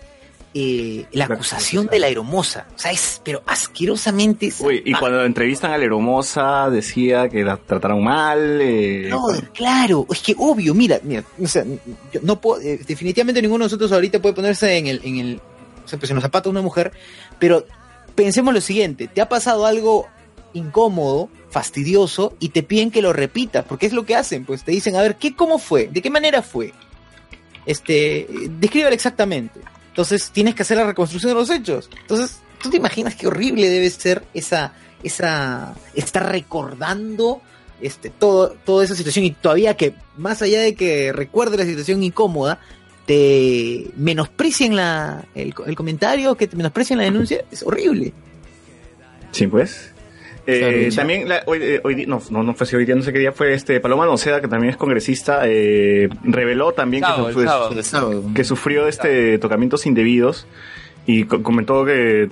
eh, 0.53 1.05
la 1.11 1.25
acusación 1.25 1.85
de 1.85 1.99
la 1.99 2.07
hermosa. 2.09 2.65
O 2.75 2.79
sea, 2.79 2.91
es, 2.91 3.21
pero 3.23 3.43
asquerosamente. 3.45 4.51
Uy, 4.59 4.81
y 4.83 4.93
cuando 4.93 5.23
entrevistan 5.23 5.71
a 5.71 5.77
la 5.77 5.85
hermosa 5.85 6.69
decía 6.71 7.29
que 7.29 7.43
la 7.43 7.57
trataron 7.57 8.03
mal. 8.03 8.59
Eh, 8.61 9.07
no, 9.09 9.21
claro, 9.53 10.07
es 10.11 10.19
que 10.21 10.33
obvio, 10.37 10.73
mira, 10.73 10.99
mira, 11.03 11.23
o 11.39 11.47
sea, 11.47 11.63
yo 12.11 12.19
no 12.23 12.41
puedo, 12.41 12.59
eh, 12.61 12.79
definitivamente 12.87 13.41
ninguno 13.41 13.63
de 13.63 13.65
nosotros 13.67 13.91
ahorita 13.91 14.19
puede 14.19 14.33
ponerse 14.33 14.75
en 14.77 14.87
el, 14.87 15.01
en 15.03 15.15
el, 15.17 15.41
o 15.85 15.87
sea, 15.87 15.99
pues 15.99 16.09
en 16.09 16.15
los 16.15 16.23
zapatos 16.23 16.51
de 16.51 16.57
una 16.57 16.63
mujer, 16.63 16.91
pero 17.37 17.65
pensemos 18.17 18.51
lo 18.51 18.61
siguiente, 18.61 19.07
te 19.07 19.21
ha 19.21 19.29
pasado 19.29 19.67
algo 19.67 20.07
incómodo, 20.53 21.29
fastidioso, 21.51 22.35
y 22.39 22.49
te 22.49 22.63
piden 22.63 22.89
que 22.89 23.03
lo 23.03 23.13
repitas, 23.13 23.63
porque 23.63 23.85
es 23.85 23.93
lo 23.93 24.05
que 24.05 24.15
hacen, 24.15 24.43
pues 24.43 24.63
te 24.63 24.71
dicen, 24.71 24.95
a 24.95 25.01
ver, 25.01 25.17
¿qué, 25.17 25.35
cómo 25.35 25.59
fue? 25.59 25.87
¿De 25.87 26.01
qué 26.01 26.09
manera 26.09 26.41
fue? 26.41 26.73
Este, 27.67 28.27
descríbelo 28.59 28.93
exactamente. 28.93 29.59
Entonces 29.89 30.31
tienes 30.31 30.55
que 30.55 30.63
hacer 30.63 30.77
la 30.77 30.85
reconstrucción 30.85 31.29
de 31.31 31.35
los 31.35 31.49
hechos. 31.51 31.89
Entonces, 32.01 32.39
¿tú 32.61 32.71
te 32.71 32.77
imaginas 32.77 33.15
qué 33.15 33.27
horrible 33.27 33.69
debe 33.69 33.89
ser 33.91 34.23
esa, 34.33 34.73
esa, 35.03 35.75
estar 35.93 36.31
recordando 36.31 37.41
este, 37.81 38.09
todo, 38.09 38.55
toda 38.65 38.83
esa 38.83 38.95
situación 38.95 39.25
y 39.25 39.31
todavía 39.31 39.77
que, 39.77 39.93
más 40.17 40.41
allá 40.41 40.61
de 40.61 40.73
que 40.73 41.13
recuerde 41.13 41.57
la 41.57 41.65
situación 41.65 42.01
incómoda, 42.01 42.59
te 43.07 43.87
menosprecien 43.97 44.75
la, 44.75 45.25
el, 45.33 45.53
el 45.65 45.75
comentario, 45.75 46.35
que 46.35 46.45
te 46.47 46.55
menosprecien 46.55 46.99
la 46.99 47.05
denuncia, 47.05 47.43
es 47.51 47.63
horrible. 47.63 48.13
Sí, 49.31 49.47
pues. 49.47 49.93
Eh, 50.49 50.89
también 50.95 51.27
la- 51.27 51.43
hoy, 51.45 51.59
eh, 51.61 51.81
hoy 51.83 52.05
no, 52.05 52.21
no, 52.29 52.41
no 52.43 52.53
fue 52.53 52.65
si 52.67 52.75
hoy 52.75 52.85
día, 52.85 52.95
no 52.95 53.01
sé 53.03 53.11
qué 53.11 53.19
día 53.19 53.31
fue 53.33 53.53
este 53.53 53.79
Paloma 53.81 54.05
Noceda, 54.05 54.39
que 54.39 54.47
también 54.47 54.71
es 54.71 54.77
congresista, 54.77 55.41
eh, 55.45 56.07
reveló 56.23 56.71
también 56.73 57.03
que, 57.03 57.09
Sábado, 57.09 57.43
sábado. 57.43 57.83
Sábado. 57.83 58.23
que 58.33 58.43
sufrió 58.45 58.87
este 58.87 59.37
tocamientos 59.39 59.85
indebidos 59.85 60.47
y 61.05 61.25
co- 61.25 61.43
comentó 61.43 61.83
que 61.83 62.29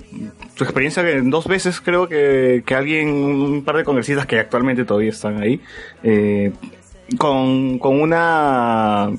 su 0.54 0.64
experiencia 0.64 1.02
que 1.04 1.20
dos 1.22 1.46
veces 1.46 1.80
creo 1.82 2.08
que, 2.08 2.62
que 2.64 2.74
alguien, 2.74 3.08
un 3.10 3.64
par 3.64 3.76
de 3.76 3.84
congresistas 3.84 4.24
que 4.26 4.38
actualmente 4.38 4.84
todavía 4.86 5.10
están 5.10 5.42
ahí, 5.42 5.60
eh, 6.02 6.52
con, 7.18 7.78
con 7.78 8.00
una... 8.00 9.10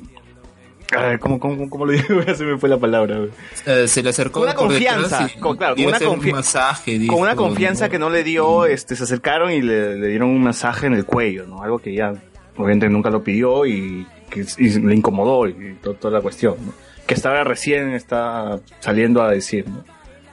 ¿Cómo, 1.20 1.40
cómo, 1.40 1.70
cómo 1.70 1.86
lo 1.86 1.92
digo? 1.94 2.22
Se 2.36 2.44
me 2.46 2.58
fue 2.58 2.70
la 2.70 2.78
palabra. 2.78 3.20
Eh, 3.66 3.88
se 3.88 4.02
le 4.04 4.10
acercó 4.10 4.40
Con 4.40 4.44
una 4.44 4.56
confianza, 4.56 5.30
y 5.36 5.40
con- 5.40 5.58
claro, 5.58 5.76
con 5.76 5.86
una 5.86 5.96
hacer 5.98 6.08
un 6.08 6.22
confi- 6.22 6.32
masaje, 6.32 7.08
Con 7.08 7.20
una 7.22 7.32
dijo, 7.32 7.44
confianza 7.44 7.86
¿no? 7.86 7.92
que 7.92 8.00
no 8.00 8.10
le 8.10 8.24
dio, 8.24 8.66
este, 8.66 8.96
se 8.96 9.04
acercaron 9.04 9.52
y 9.52 9.62
le, 9.62 9.98
le 9.98 10.08
dieron 10.08 10.30
un 10.30 10.42
masaje 10.42 10.88
en 10.88 10.94
el 10.94 11.06
cuello, 11.06 11.46
¿no? 11.46 11.62
Algo 11.62 11.80
que 11.80 11.94
ya, 11.94 12.14
obviamente 12.56 12.88
nunca 12.90 13.10
lo 13.10 13.22
pidió 13.24 13.66
y, 13.66 14.08
que, 14.30 14.46
y 14.58 14.70
le 14.80 14.96
incomodó 14.96 15.48
y 15.48 15.76
to- 15.82 15.94
toda 15.96 16.14
la 16.16 16.22
cuestión, 16.22 16.56
¿no? 16.66 16.74
Que 17.06 17.14
estaba 17.14 17.44
recién, 17.44 17.94
está 17.94 18.60
saliendo 18.80 19.22
a 19.22 19.32
decir, 19.32 19.66
¿no? 19.68 19.84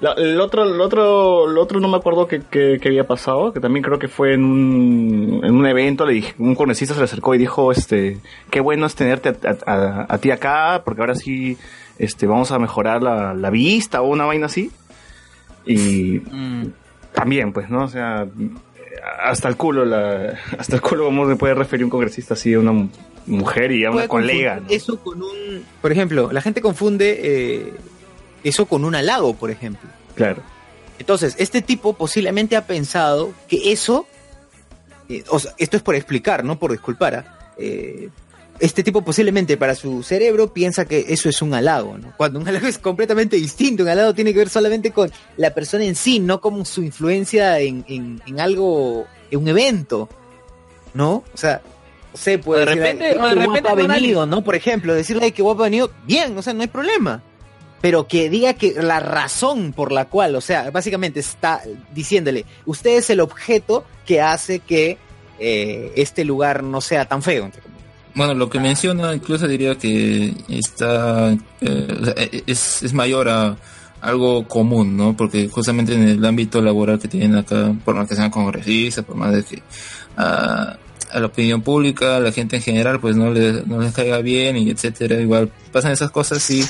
La- 0.01 0.13
el 0.13 0.41
otro, 0.41 0.65
el 0.65 0.81
otro, 0.81 1.51
el 1.51 1.57
otro 1.57 1.81
no 1.81 1.89
me 1.89 1.97
acuerdo 1.97 2.27
qué 2.27 2.43
qué- 2.51 2.79
qué 2.81 2.89
había 2.89 3.07
pasado, 3.07 3.53
que 3.53 3.61
también 3.61 3.83
creo 3.85 3.99
que 3.99 4.09
fue 4.09 4.35
en 4.35 4.45
un, 4.45 5.41
en 5.45 5.55
un 5.55 5.67
evento, 5.67 6.05
le 6.05 6.15
dije, 6.15 6.35
un 6.39 6.55
congresista 6.55 6.95
se 6.95 7.01
le 7.01 7.05
acercó 7.05 7.35
y 7.35 7.39
dijo, 7.39 7.71
este, 7.73 8.19
qué 8.51 8.61
bueno 8.61 8.87
es 8.87 8.95
tenerte 8.95 9.29
a, 9.31 9.37
a- 9.67 9.73
a- 9.73 10.07
a 10.09 10.19
ti 10.19 10.31
acá, 10.31 10.83
porque 10.85 11.01
ahora 11.01 11.15
sí, 11.15 11.57
este, 11.99 12.27
vamos 12.27 12.51
a 12.51 12.59
mejorar 12.59 13.03
la, 13.03 13.35
la 13.35 13.51
vista 13.51 14.03
o 14.03 14.09
una 14.09 14.25
vaina 14.27 14.47
así. 14.47 14.71
Y 15.67 16.21
también, 17.13 17.53
pues, 17.53 17.71
¿no? 17.71 17.85
O 17.85 17.89
sea, 17.89 18.27
hasta 19.23 19.49
el 19.49 19.57
culo, 19.57 19.85
la, 19.85 20.35
hasta 20.59 20.77
el 20.77 20.83
culo, 20.83 21.05
¿cómo 21.07 21.29
se 21.29 21.37
puede 21.37 21.55
referir 21.55 21.85
un 21.85 21.91
congresista 21.91 22.35
así 22.35 22.53
a 22.55 22.59
una 22.59 22.73
mu- 22.73 22.89
mujer 23.27 23.73
y 23.73 23.85
a 23.85 23.91
una 23.91 24.09
colega? 24.09 24.61
Eso 24.69 24.99
con 25.01 25.23
un, 25.23 25.65
por 25.81 25.93
ejemplo, 25.93 26.31
la 26.33 26.41
gente 26.43 26.61
confunde 26.61 27.21
eh, 27.23 27.73
eso 28.45 28.67
con 28.67 28.85
un 28.85 28.95
halago, 28.95 29.35
por 29.35 29.51
ejemplo. 29.51 29.89
Claro. 30.15 30.43
Entonces, 30.99 31.35
este 31.39 31.61
tipo 31.63 31.95
posiblemente 31.95 32.57
ha 32.57 32.67
pensado 32.67 33.33
que 33.49 33.73
eso, 33.73 34.07
eh, 35.09 35.25
o 35.29 35.39
sea, 35.41 35.53
esto 35.59 35.77
es 35.77 35.83
por 35.83 35.97
explicar, 35.97 36.45
no 36.45 36.59
por 36.59 36.71
disculpar, 36.71 37.15
¿ah? 37.17 37.51
Eh, 37.59 38.09
este 38.61 38.85
tipo 38.85 39.03
posiblemente 39.03 39.57
para 39.57 39.75
su 39.75 40.05
cerebro 40.05 40.53
piensa 40.53 40.85
que 40.85 41.07
eso 41.09 41.29
es 41.29 41.43
un 41.43 41.55
halago, 41.55 41.99
¿no? 41.99 42.13
Cuando 42.17 42.39
un 42.39 42.47
halago 42.47 42.69
es 42.69 42.79
completamente 42.79 43.35
distinto, 43.37 43.83
un 43.83 43.89
halago 43.89 44.15
tiene 44.15 44.33
que 44.33 44.39
ver 44.39 44.49
solamente 44.49 44.93
con 44.93 45.11
la 45.37 45.53
persona 45.53 45.85
en 45.85 45.97
sí, 45.97 46.21
no 46.21 46.41
como 46.41 46.65
su 46.65 46.85
influencia 46.85 47.59
en, 47.59 47.85
en, 47.89 48.23
en 48.27 48.41
algo, 48.41 49.07
en 49.33 49.41
un 49.41 49.49
evento, 49.49 50.09
¿no? 50.95 51.25
O 51.35 51.37
sea, 51.37 51.63
sé, 52.13 52.39
puede 52.39 52.61
de 52.61 52.67
decir, 52.67 52.83
repente- 52.83 53.07
"Ay, 53.07 53.19
o 53.19 53.23
de 53.29 53.35
repente 53.35 53.61
guapo 53.61 53.69
ha 53.69 53.71
con 53.83 53.89
venido, 53.89 54.27
¿no? 54.27 54.45
Por 54.45 54.55
ejemplo, 54.55 54.95
decirle 54.95 55.25
"Ay, 55.25 55.33
que 55.33 55.43
guapo 55.43 55.63
ha 55.63 55.65
venido, 55.67 55.91
bien, 56.07 56.39
o 56.39 56.43
sea, 56.43 56.53
no 56.55 56.63
hay 56.63 56.69
problema 56.69 57.23
pero 57.85 58.09
que 58.09 58.31
diga 58.31 58.55
que 58.55 58.73
la 58.83 58.99
razón 58.99 59.75
por 59.75 59.93
la 59.93 60.07
cual, 60.07 60.37
o 60.37 60.41
sea, 60.41 60.71
básicamente 60.71 61.21
está 61.21 61.61
diciéndole, 61.93 62.47
usted 62.65 62.97
es 62.97 63.11
el 63.11 63.21
objeto 63.21 63.85
que 64.07 64.23
hace 64.23 64.61
que 64.61 64.97
eh, 65.39 65.93
este 65.95 66.25
lugar 66.25 66.63
no 66.63 66.81
sea 66.81 67.05
tan 67.05 67.23
feo. 67.23 67.51
Bueno, 68.15 68.33
lo 68.33 68.49
que 68.49 68.59
menciona 68.59 69.15
incluso 69.15 69.47
diría 69.47 69.77
que 69.77 70.33
está 70.49 71.37
eh, 71.61 71.99
sea, 72.05 72.15
es, 72.47 72.95
mayor 72.95 73.29
a 73.29 73.59
algo 74.01 74.49
común, 74.49 74.97
¿no? 74.97 75.15
Porque 75.15 75.51
justamente 75.51 75.93
en 75.93 76.09
el 76.09 76.25
ámbito 76.25 76.63
laboral 76.63 76.99
que 76.99 77.09
tienen 77.09 77.37
acá, 77.37 77.75
por 77.85 77.97
más 77.97 78.09
que 78.09 78.17
sean 78.17 78.31
congresistas, 78.31 79.05
por 79.05 79.17
más 79.17 79.35
de 79.35 79.45
que 79.45 79.63
a, 80.17 80.79
a 81.13 81.21
la 81.21 81.27
opinión 81.27 81.61
pública, 81.61 82.17
a 82.17 82.21
la 82.21 82.33
gente 82.33 82.57
en 82.57 82.63
general, 82.63 82.99
pues 82.99 83.15
no 83.15 83.31
les, 83.31 83.67
no 83.67 83.79
les 83.79 83.93
caiga 83.93 84.23
bien 84.23 84.57
y 84.57 84.71
etcétera, 84.71 85.21
igual 85.21 85.51
pasan 85.71 85.93
esas 85.93 86.11
cosas 86.11 86.49
y 86.51 86.65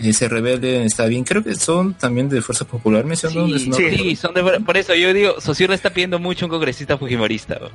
que 0.00 0.12
se 0.12 0.28
rebelen, 0.28 0.82
está 0.82 1.06
bien. 1.06 1.24
Creo 1.24 1.42
que 1.44 1.54
son 1.54 1.94
también 1.94 2.28
de 2.28 2.40
Fuerza 2.42 2.64
Popular, 2.64 3.04
mencionó. 3.04 3.46
Sí, 3.58 3.68
¿no? 3.68 3.76
sí, 3.76 4.16
son 4.16 4.34
de, 4.34 4.42
por 4.60 4.76
eso 4.76 4.94
yo 4.94 5.12
digo, 5.12 5.40
Sociur 5.40 5.70
le 5.70 5.76
está 5.76 5.90
pidiendo 5.90 6.18
mucho 6.18 6.46
un 6.46 6.50
congresista 6.50 6.96
fujimorista. 6.98 7.58
¿no? 7.60 7.68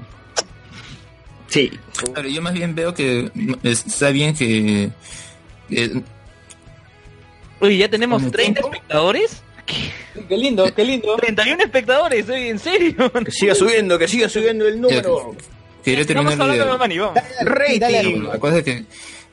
Sí. 1.47 1.71
Claro, 2.13 2.27
yo 2.27 2.41
más 2.41 2.53
bien 2.53 2.75
veo 2.75 2.93
que 2.93 3.31
está 3.63 4.09
bien 4.09 4.35
que, 4.35 4.89
que 5.69 6.01
Uy, 7.59 7.77
ya 7.77 7.89
tenemos 7.89 8.21
¿Con 8.21 8.27
el 8.27 8.31
30 8.31 8.61
tiempo? 8.61 8.75
espectadores. 8.75 9.43
Qué 10.27 10.37
lindo, 10.37 10.73
qué 10.73 10.85
lindo. 10.85 11.15
31 11.17 11.63
espectadores, 11.63 12.29
oye, 12.29 12.49
en 12.49 12.59
serio. 12.59 13.11
Que 13.11 13.31
siga 13.31 13.55
subiendo, 13.55 13.97
que 13.99 14.07
siga 14.07 14.29
subiendo 14.29 14.67
el 14.67 14.79
número. 14.79 15.35
quería 15.83 16.05
terminar 16.05 16.33
Estamos 16.33 16.55
la 16.57 16.63
hablando 16.63 16.65
de 16.65 16.71
Mamani, 16.71 16.97
vamos. 16.99 17.23
Rating. 17.43 18.23
La 18.23 18.39
cosa 18.39 18.57
es 18.59 18.63
que 18.63 18.85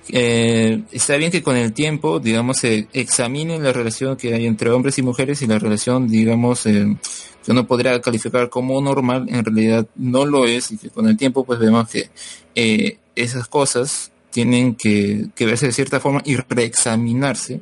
eh, 0.09 0.83
está 0.93 1.17
bien 1.17 1.31
que 1.31 1.43
con 1.43 1.57
el 1.57 1.73
tiempo, 1.73 2.21
digamos, 2.21 2.59
se 2.59 2.89
examine 2.93 3.59
la 3.59 3.73
relación 3.73 4.17
que 4.17 4.35
hay 4.35 4.47
entre 4.47 4.71
hombres 4.71 4.99
y 4.99 5.03
mujeres 5.03 5.41
y 5.43 5.47
la 5.47 5.59
relación, 5.59 6.09
digamos, 6.09 6.67
eh, 6.67 6.97
que 7.45 7.53
uno 7.53 7.67
podría 7.67 8.01
calificar 8.01 8.49
como 8.49 8.81
normal, 8.81 9.27
en 9.29 9.45
realidad 9.45 9.87
no 9.97 10.27
lo 10.27 10.47
es 10.47 10.73
y 10.73 10.79
que 10.79 10.91
con 10.91 11.09
el 11.09 11.17
tiempo 11.17 11.45
pues 11.45 11.59
vemos 11.59 11.89
que 11.89 12.11
eh, 12.55 12.99
esas 13.15 13.49
cosas 13.49 14.13
tienen 14.31 14.75
que, 14.75 15.27
que 15.35 15.47
verse 15.47 15.67
de 15.67 15.73
cierta 15.73 16.01
forma 16.01 16.23
y 16.25 16.37
reexaminarse, 16.37 17.61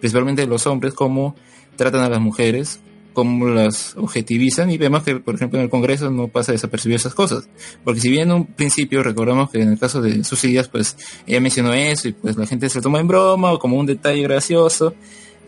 principalmente 0.00 0.46
los 0.46 0.66
hombres, 0.66 0.94
cómo 0.94 1.34
tratan 1.76 2.02
a 2.02 2.08
las 2.08 2.20
mujeres 2.20 2.80
cómo 3.12 3.46
las 3.48 3.96
objetivizan 3.96 4.70
y 4.70 4.78
vemos 4.78 5.02
que, 5.02 5.16
por 5.16 5.34
ejemplo, 5.34 5.58
en 5.58 5.64
el 5.64 5.70
Congreso 5.70 6.10
no 6.10 6.28
pasa 6.28 6.52
desapercibido 6.52 6.96
esas 6.96 7.14
cosas. 7.14 7.48
Porque 7.84 8.00
si 8.00 8.08
bien 8.10 8.28
en 8.30 8.32
un 8.36 8.46
principio 8.46 9.02
recordamos 9.02 9.50
que 9.50 9.60
en 9.62 9.68
el 9.72 9.78
caso 9.78 10.00
de 10.02 10.24
sus 10.24 10.42
ideas, 10.44 10.68
pues 10.68 10.96
ella 11.26 11.40
mencionó 11.40 11.72
eso 11.72 12.08
y 12.08 12.12
pues 12.12 12.36
la 12.36 12.46
gente 12.46 12.68
se 12.68 12.78
lo 12.78 12.82
toma 12.82 13.00
en 13.00 13.08
broma 13.08 13.52
o 13.52 13.58
como 13.58 13.76
un 13.78 13.86
detalle 13.86 14.22
gracioso, 14.22 14.94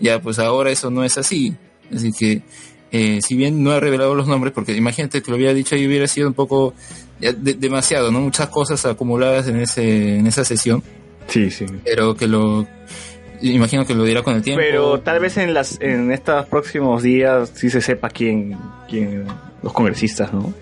ya 0.00 0.20
pues 0.20 0.38
ahora 0.38 0.70
eso 0.70 0.90
no 0.90 1.04
es 1.04 1.18
así. 1.18 1.54
Así 1.94 2.12
que, 2.12 2.42
eh, 2.92 3.20
si 3.26 3.34
bien 3.36 3.62
no 3.62 3.72
ha 3.72 3.80
revelado 3.80 4.14
los 4.14 4.26
nombres, 4.28 4.52
porque 4.52 4.76
imagínate 4.76 5.22
que 5.22 5.30
lo 5.30 5.36
hubiera 5.36 5.52
dicho 5.54 5.74
y 5.76 5.86
hubiera 5.86 6.06
sido 6.06 6.28
un 6.28 6.34
poco 6.34 6.74
ya 7.20 7.32
de- 7.32 7.54
demasiado, 7.54 8.10
¿no? 8.12 8.20
Muchas 8.20 8.48
cosas 8.48 8.84
acumuladas 8.86 9.48
en 9.48 9.56
ese, 9.60 10.16
en 10.18 10.26
esa 10.26 10.44
sesión, 10.44 10.82
Sí, 11.28 11.50
sí. 11.50 11.64
pero 11.84 12.14
que 12.14 12.26
lo, 12.26 12.66
imagino 13.52 13.86
que 13.86 13.94
lo 13.94 14.04
dirá 14.04 14.22
con 14.22 14.34
el 14.36 14.42
tiempo. 14.42 14.62
Pero 14.64 15.00
tal 15.00 15.20
vez 15.20 15.36
en 15.36 15.54
las 15.54 15.80
en 15.80 16.10
estos 16.12 16.46
próximos 16.46 17.02
días 17.02 17.50
sí 17.54 17.70
se 17.70 17.80
sepa 17.80 18.08
quién, 18.10 18.56
quién 18.88 19.24
los 19.62 19.72
congresistas, 19.72 20.32
¿no? 20.32 20.52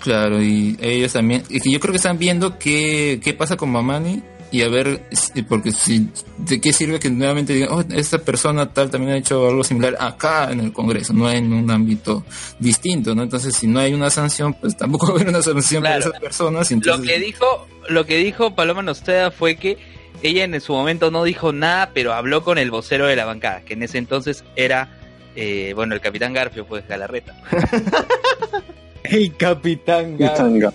Claro, 0.00 0.40
y 0.42 0.76
ellos 0.80 1.12
también, 1.12 1.42
y 1.48 1.60
que 1.60 1.70
yo 1.72 1.80
creo 1.80 1.92
que 1.92 1.96
están 1.96 2.18
viendo 2.18 2.58
qué, 2.58 3.20
qué 3.22 3.34
pasa 3.34 3.56
con 3.56 3.70
Mamani 3.70 4.22
y 4.50 4.62
a 4.62 4.68
ver, 4.68 5.02
porque 5.48 5.72
si, 5.72 6.08
de 6.38 6.60
qué 6.60 6.72
sirve 6.72 6.98
que 6.98 7.10
nuevamente 7.10 7.52
digan, 7.52 7.68
oh, 7.72 7.84
esta 7.90 8.18
persona 8.18 8.72
tal 8.72 8.90
también 8.90 9.12
ha 9.12 9.16
hecho 9.18 9.46
algo 9.46 9.62
similar 9.62 9.96
acá 10.00 10.50
en 10.50 10.60
el 10.60 10.72
Congreso, 10.72 11.12
no 11.12 11.30
en 11.30 11.52
un 11.52 11.70
ámbito 11.70 12.24
distinto, 12.58 13.14
¿no? 13.14 13.24
Entonces, 13.24 13.54
si 13.54 13.66
no 13.66 13.80
hay 13.80 13.92
una 13.92 14.08
sanción, 14.08 14.54
pues 14.54 14.76
tampoco 14.76 15.08
va 15.08 15.12
a 15.12 15.16
haber 15.16 15.28
una 15.28 15.42
sanción 15.42 15.82
Claro. 15.82 16.00
para 16.00 16.10
esas 16.10 16.20
personas. 16.20 16.70
Lo 16.70 17.02
que 17.02 17.18
dijo, 17.18 17.66
lo 17.88 18.06
que 18.06 18.16
dijo 18.16 18.54
Paloma 18.54 18.80
Nosteda 18.82 19.30
fue 19.30 19.56
que 19.56 19.76
ella 20.22 20.44
en 20.44 20.60
su 20.60 20.72
momento 20.72 21.10
no 21.10 21.24
dijo 21.24 21.52
nada, 21.52 21.90
pero 21.94 22.12
habló 22.14 22.42
con 22.44 22.58
el 22.58 22.70
vocero 22.70 23.06
de 23.06 23.16
la 23.16 23.24
bancada, 23.24 23.60
que 23.62 23.74
en 23.74 23.82
ese 23.82 23.98
entonces 23.98 24.44
era, 24.56 24.88
eh, 25.36 25.72
bueno, 25.74 25.94
el 25.94 26.00
capitán 26.00 26.32
Garfio, 26.32 26.66
pues 26.66 26.86
Galarreta. 26.88 27.34
El 29.04 29.34
capitán 29.36 30.16
Y 30.18 30.22
Gar- 30.24 30.36
tanga. 30.36 30.72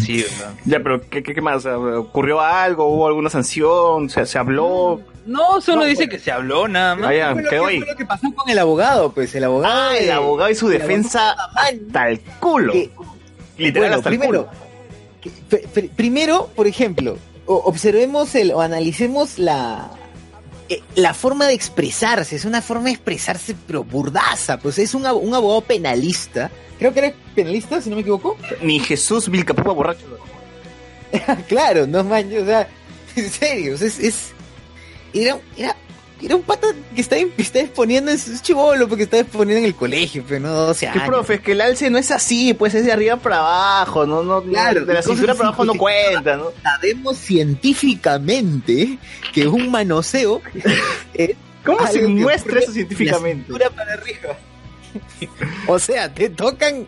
Sí, 0.00 0.22
¿verdad? 0.22 0.54
Ya, 0.66 0.80
pero 0.80 1.00
¿qué, 1.08 1.22
qué, 1.22 1.34
qué 1.34 1.40
más? 1.40 1.64
¿Ocurrió 1.64 2.40
algo? 2.40 2.86
¿Hubo 2.88 3.06
alguna 3.06 3.30
sanción? 3.30 4.10
¿Se, 4.10 4.26
se 4.26 4.38
habló? 4.38 5.00
No, 5.24 5.60
solo 5.62 5.78
No, 5.82 5.84
dice 5.86 6.04
bueno. 6.04 6.10
que 6.12 6.18
se 6.18 6.30
habló 6.30 6.68
nada 6.68 6.94
más. 6.94 7.08
Ah, 7.10 7.14
ya, 7.14 7.32
Fue 7.32 7.42
lo 7.80 7.86
lo 7.86 7.96
que 7.96 8.04
pasó 8.06 8.32
con 8.34 8.48
el 8.50 8.58
abogado? 8.58 9.12
Pues 9.12 9.34
el 9.34 9.44
abogado. 9.44 9.74
Ah, 9.90 9.96
el 9.96 10.10
abogado 10.10 10.50
y 10.50 10.54
su 10.54 10.68
defensa 10.68 11.34
hasta 11.56 12.08
el 12.10 12.20
culo. 12.38 12.72
que- 12.72 12.90
Literal 13.56 13.88
bueno, 13.88 13.96
hasta 13.96 14.08
el 14.10 14.18
primero, 14.18 14.46
culo. 14.46 14.67
Primero, 15.96 16.50
por 16.56 16.66
ejemplo, 16.66 17.16
observemos 17.46 18.34
el, 18.34 18.52
o 18.52 18.60
analicemos 18.60 19.38
la, 19.38 19.90
eh, 20.68 20.82
la 20.94 21.14
forma 21.14 21.46
de 21.46 21.54
expresarse. 21.54 22.36
Es 22.36 22.44
una 22.44 22.62
forma 22.62 22.84
de 22.84 22.90
expresarse, 22.92 23.54
pero 23.66 23.84
burdaza. 23.84 24.58
Pues 24.58 24.78
es 24.78 24.94
un, 24.94 25.06
un 25.06 25.34
abogado 25.34 25.60
penalista. 25.62 26.50
Creo 26.78 26.92
que 26.92 26.98
eres 27.00 27.14
penalista, 27.34 27.80
si 27.80 27.88
no 27.90 27.96
me 27.96 28.02
equivoco. 28.02 28.36
Ni 28.62 28.78
Jesús 28.80 29.28
Vilcapúa 29.28 29.72
borracho. 29.72 30.06
claro, 31.48 31.86
no 31.86 32.04
manches, 32.04 32.42
o 32.42 32.46
sea, 32.46 32.68
en 33.16 33.30
serio, 33.30 33.74
es, 33.74 33.82
es- 33.98 34.32
era, 35.14 35.38
era, 35.56 35.74
era 36.20 36.34
un 36.36 36.42
pata 36.42 36.66
que 36.94 37.00
está, 37.00 37.16
que 37.16 37.30
está 37.42 37.60
exponiendo, 37.60 38.10
es, 38.10 38.42
chivolo 38.42 38.88
porque 38.88 39.04
está 39.04 39.18
exponiendo 39.20 39.58
en 39.60 39.64
el 39.66 39.74
colegio, 39.74 40.24
pero 40.26 40.40
no 40.40 40.52
12 40.52 40.80
Que 40.86 40.90
años. 40.92 41.04
profe, 41.06 41.34
es 41.34 41.40
que 41.40 41.52
el 41.52 41.60
alce 41.60 41.90
no 41.90 41.98
es 41.98 42.10
así, 42.10 42.54
pues 42.54 42.74
es 42.74 42.84
de 42.84 42.92
arriba 42.92 43.16
para 43.16 43.38
abajo, 43.38 44.04
no, 44.06 44.22
no, 44.22 44.42
Claro, 44.42 44.84
de 44.84 44.94
la 44.94 45.02
cintura 45.02 45.34
para 45.34 45.48
abajo 45.48 45.64
no 45.64 45.72
que- 45.74 45.78
cuenta, 45.78 46.36
¿no? 46.36 46.46
Sabemos 46.62 47.16
científicamente 47.18 48.98
que 49.32 49.46
un 49.46 49.70
manoseo 49.70 50.42
es 51.14 51.30
¿Cómo 51.64 51.86
se 51.86 52.00
que 52.00 52.08
muestra 52.08 52.60
eso 52.60 52.72
científicamente? 52.72 53.52
la 53.52 53.58
cintura 53.58 53.70
para 53.70 53.92
arriba. 53.94 54.38
O 55.66 55.78
sea, 55.78 56.12
te 56.12 56.30
tocan 56.30 56.86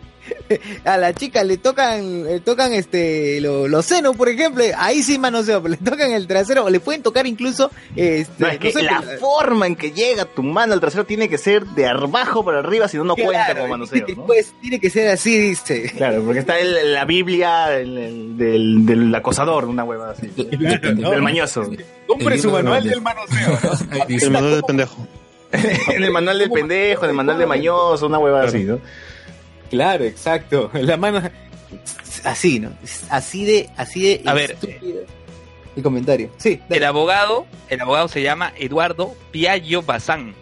a 0.85 0.97
la 0.97 1.13
chica 1.13 1.43
le 1.43 1.57
tocan 1.57 2.23
le 2.25 2.39
tocan 2.41 2.73
este 2.73 3.39
lo- 3.41 3.67
los 3.67 3.85
senos, 3.85 4.15
por 4.15 4.29
ejemplo, 4.29 4.63
ahí 4.77 5.01
sí 5.03 5.17
manoseo, 5.17 5.61
le 5.67 5.77
tocan 5.77 6.11
el 6.11 6.27
trasero 6.27 6.65
o 6.65 6.69
le 6.69 6.79
pueden 6.79 7.01
tocar 7.01 7.25
incluso 7.27 7.71
este 7.95 8.31
No, 8.37 8.47
es 8.47 8.59
que 8.59 8.71
sé, 8.71 8.83
la 8.83 9.01
pero- 9.05 9.19
forma 9.19 9.67
en 9.67 9.75
que 9.75 9.91
llega 9.91 10.25
tu 10.25 10.43
mano 10.43 10.73
al 10.73 10.79
trasero 10.79 11.05
tiene 11.05 11.29
que 11.29 11.37
ser 11.37 11.65
de 11.65 11.87
abajo 11.87 12.43
para 12.45 12.59
arriba, 12.59 12.87
si 12.87 12.97
no, 12.97 13.03
no 13.03 13.15
cuenta 13.15 13.45
Claro, 13.45 13.61
como 13.61 13.71
manoseo, 13.77 14.05
¿no? 14.15 14.25
Pues 14.25 14.53
tiene 14.61 14.79
que 14.79 14.89
ser 14.89 15.09
así, 15.09 15.37
dice. 15.37 15.91
Claro, 15.95 16.21
porque 16.23 16.39
está 16.39 16.59
el- 16.59 16.93
la 16.93 17.05
Biblia 17.05 17.77
el- 17.77 17.97
el- 17.97 18.37
del, 18.37 18.85
del 18.85 19.15
acosador, 19.15 19.65
una 19.65 19.83
hueva 19.83 20.11
así. 20.11 20.27
Del 20.35 21.21
mañoso. 21.21 21.69
Compre 22.07 22.35
El 22.35 22.41
su 22.41 22.51
manual 22.51 22.83
de- 22.83 22.89
del 22.89 23.01
manoseo. 23.01 23.57
El 24.09 24.31
manual 24.31 24.51
del 24.53 24.63
pendejo. 24.63 25.07
en 25.53 26.03
el 26.03 26.11
manual 26.11 26.39
del 26.39 26.49
pendejo, 26.49 27.03
en 27.03 27.09
el 27.09 27.15
manual 27.15 27.37
de 27.37 27.45
mañoso, 27.45 28.07
una 28.07 28.19
hueva 28.19 28.43
así, 28.43 28.63
¿no? 28.63 28.79
Claro, 29.71 30.03
exacto. 30.03 30.69
La 30.73 30.97
mano 30.97 31.21
así, 32.25 32.59
¿no? 32.59 32.71
Así 33.09 33.45
de 33.45 33.69
así 33.77 34.03
de 34.03 34.21
A 34.25 34.33
ver, 34.35 34.51
estúpido 34.51 35.01
el 35.75 35.83
comentario. 35.83 36.29
Sí, 36.37 36.59
dale. 36.67 36.77
El 36.77 36.83
abogado, 36.83 37.45
el 37.69 37.81
abogado 37.81 38.07
se 38.09 38.21
llama 38.21 38.53
Eduardo 38.57 39.15
Piaggio 39.31 39.81
Bazán. 39.81 40.35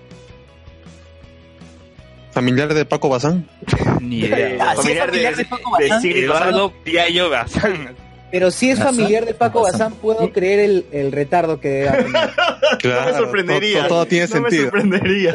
Familiar 2.32 2.73
de 2.73 2.86
Paco 2.86 3.09
Bazán. 3.09 3.47
Ni 4.01 4.21
idea. 4.21 4.57
Ah, 4.59 4.75
sí, 4.75 4.95
familiar 4.95 5.11
de, 5.11 5.19
familiar 5.19 5.36
de 5.36 5.45
Paco 5.45 5.77
de 5.77 5.89
Bazán. 5.89 6.11
Eduardo 6.11 6.73
Piaggio 6.84 7.30
Bazán. 7.30 7.95
Pero 8.32 8.51
si 8.51 8.71
es 8.71 8.80
familiar 8.80 9.25
de 9.25 9.34
Paco 9.36 9.61
Bazán. 9.61 9.80
Bazán, 9.80 9.93
puedo 9.95 10.32
creer 10.32 10.59
el, 10.59 10.86
el 10.91 11.11
retardo 11.11 11.59
que 11.59 11.69
debe 11.69 11.89
haber. 11.89 12.05
Claro, 12.80 13.01
no 13.01 13.11
me 13.11 13.17
sorprendería. 13.17 13.80
Todo, 13.82 13.89
todo 13.89 14.05
tiene 14.05 14.27
no 14.27 14.36
me 14.36 14.41
sentido. 14.41 14.63
sorprendería. 14.63 15.34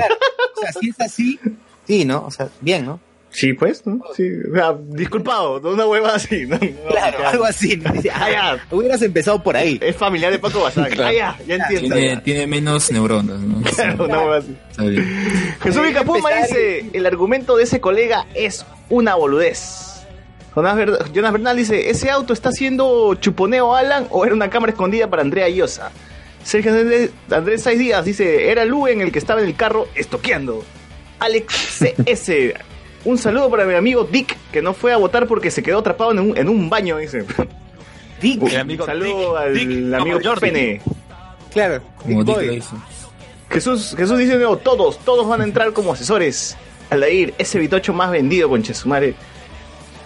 O 0.57 0.61
sea, 0.61 0.72
si 0.72 0.88
es 0.88 1.01
así, 1.01 1.40
sí, 1.86 2.05
¿no? 2.05 2.24
O 2.24 2.30
sea, 2.30 2.49
bien, 2.61 2.86
¿no? 2.86 3.01
Sí, 3.35 3.53
pues, 3.53 3.85
¿no? 3.85 4.01
Sí, 4.16 4.30
o 4.51 4.55
sea, 4.55 4.76
disculpado, 4.91 5.61
una 5.68 5.85
hueva 5.87 6.14
así, 6.14 6.47
¿no? 6.47 6.57
No, 6.57 6.61
Claro, 6.89 7.18
ya. 7.18 7.30
algo 7.30 7.45
así. 7.45 7.76
¿no? 7.76 7.93
Dice, 7.93 8.11
Ah, 8.14 8.30
ya. 8.30 8.66
Hubieras 8.70 9.03
empezado 9.03 9.43
por 9.43 9.57
ahí. 9.57 9.78
Es 9.82 9.97
familiar 9.97 10.30
de 10.30 10.39
Paco 10.39 10.61
Bazán. 10.62 10.85
Ah, 11.01 11.12
ya, 11.12 11.37
ya 11.47 11.57
entiendo. 11.57 11.97
tiene, 11.97 12.16
tiene 12.18 12.47
menos 12.47 12.93
neuronas, 12.93 13.41
¿no? 13.41 13.61
Claro, 13.74 14.05
una 14.05 14.18
hueva 14.20 14.37
así. 14.37 14.57
Está 14.70 14.85
bien. 14.85 15.57
Jesús 15.61 15.82
Vicapuma 15.82 16.30
dice, 16.30 16.87
el 16.93 17.05
argumento 17.07 17.57
de 17.57 17.64
ese 17.64 17.80
colega 17.80 18.26
es 18.35 18.64
una 18.89 19.16
boludez. 19.16 19.91
Jonas, 20.55 20.76
Ver- 20.76 21.12
Jonas 21.12 21.32
Bernal 21.32 21.57
dice, 21.57 21.91
¿ese 21.91 22.11
auto 22.11 22.32
está 22.32 22.51
haciendo 22.51 23.16
chuponeo 23.16 23.74
Alan 23.74 24.07
o 24.11 24.24
era 24.24 24.32
una 24.32 24.49
cámara 24.49 24.70
escondida 24.70 25.11
para 25.11 25.22
Andrea 25.22 25.49
Llosa? 25.49 25.91
Sergio 26.45 26.72
Andrés, 27.30 27.62
Saiz 27.62 27.78
Díaz 27.80 28.05
dice, 28.05 28.51
era 28.51 28.64
Luen 28.64 29.01
el 29.01 29.11
que 29.11 29.18
estaba 29.18 29.41
en 29.41 29.49
el 29.49 29.57
carro 29.57 29.89
estoqueando. 29.97 30.62
Alex 31.18 31.80
CS, 32.07 32.30
un 33.05 33.18
saludo 33.18 33.50
para 33.50 33.64
mi 33.64 33.74
amigo 33.74 34.05
Dick, 34.05 34.36
que 34.52 34.62
no 34.62 34.72
fue 34.74 34.92
a 34.92 34.96
votar 34.96 35.26
porque 35.26 35.50
se 35.50 35.62
quedó 35.62 35.78
atrapado 35.80 36.12
en 36.12 36.18
un, 36.20 36.36
en 36.36 36.48
un 36.48 36.70
baño, 36.70 36.98
dice. 36.98 37.24
Dick, 38.20 38.42
El 38.42 38.61
amigo 38.61 38.84
un 38.84 38.90
saludo 38.90 39.30
Dick, 39.30 39.36
al 39.38 39.55
Dick, 39.55 39.94
amigo 39.94 40.18
Jordi. 40.22 40.40
Pene. 40.40 40.80
claro. 41.52 41.82
Como 41.96 42.24
Dick. 42.24 42.62
Jesús, 43.50 43.94
Jesús 43.96 44.18
dice 44.18 44.32
de 44.32 44.38
nuevo, 44.38 44.57
todos, 44.57 44.98
todos 44.98 45.28
van 45.28 45.40
a 45.40 45.44
entrar 45.44 45.72
como 45.72 45.92
asesores. 45.92 46.57
Aldair, 46.90 47.34
ese 47.38 47.59
bitocho 47.59 47.92
más 47.92 48.11
vendido 48.11 48.48
con 48.48 48.62
Chesumare. 48.62 49.14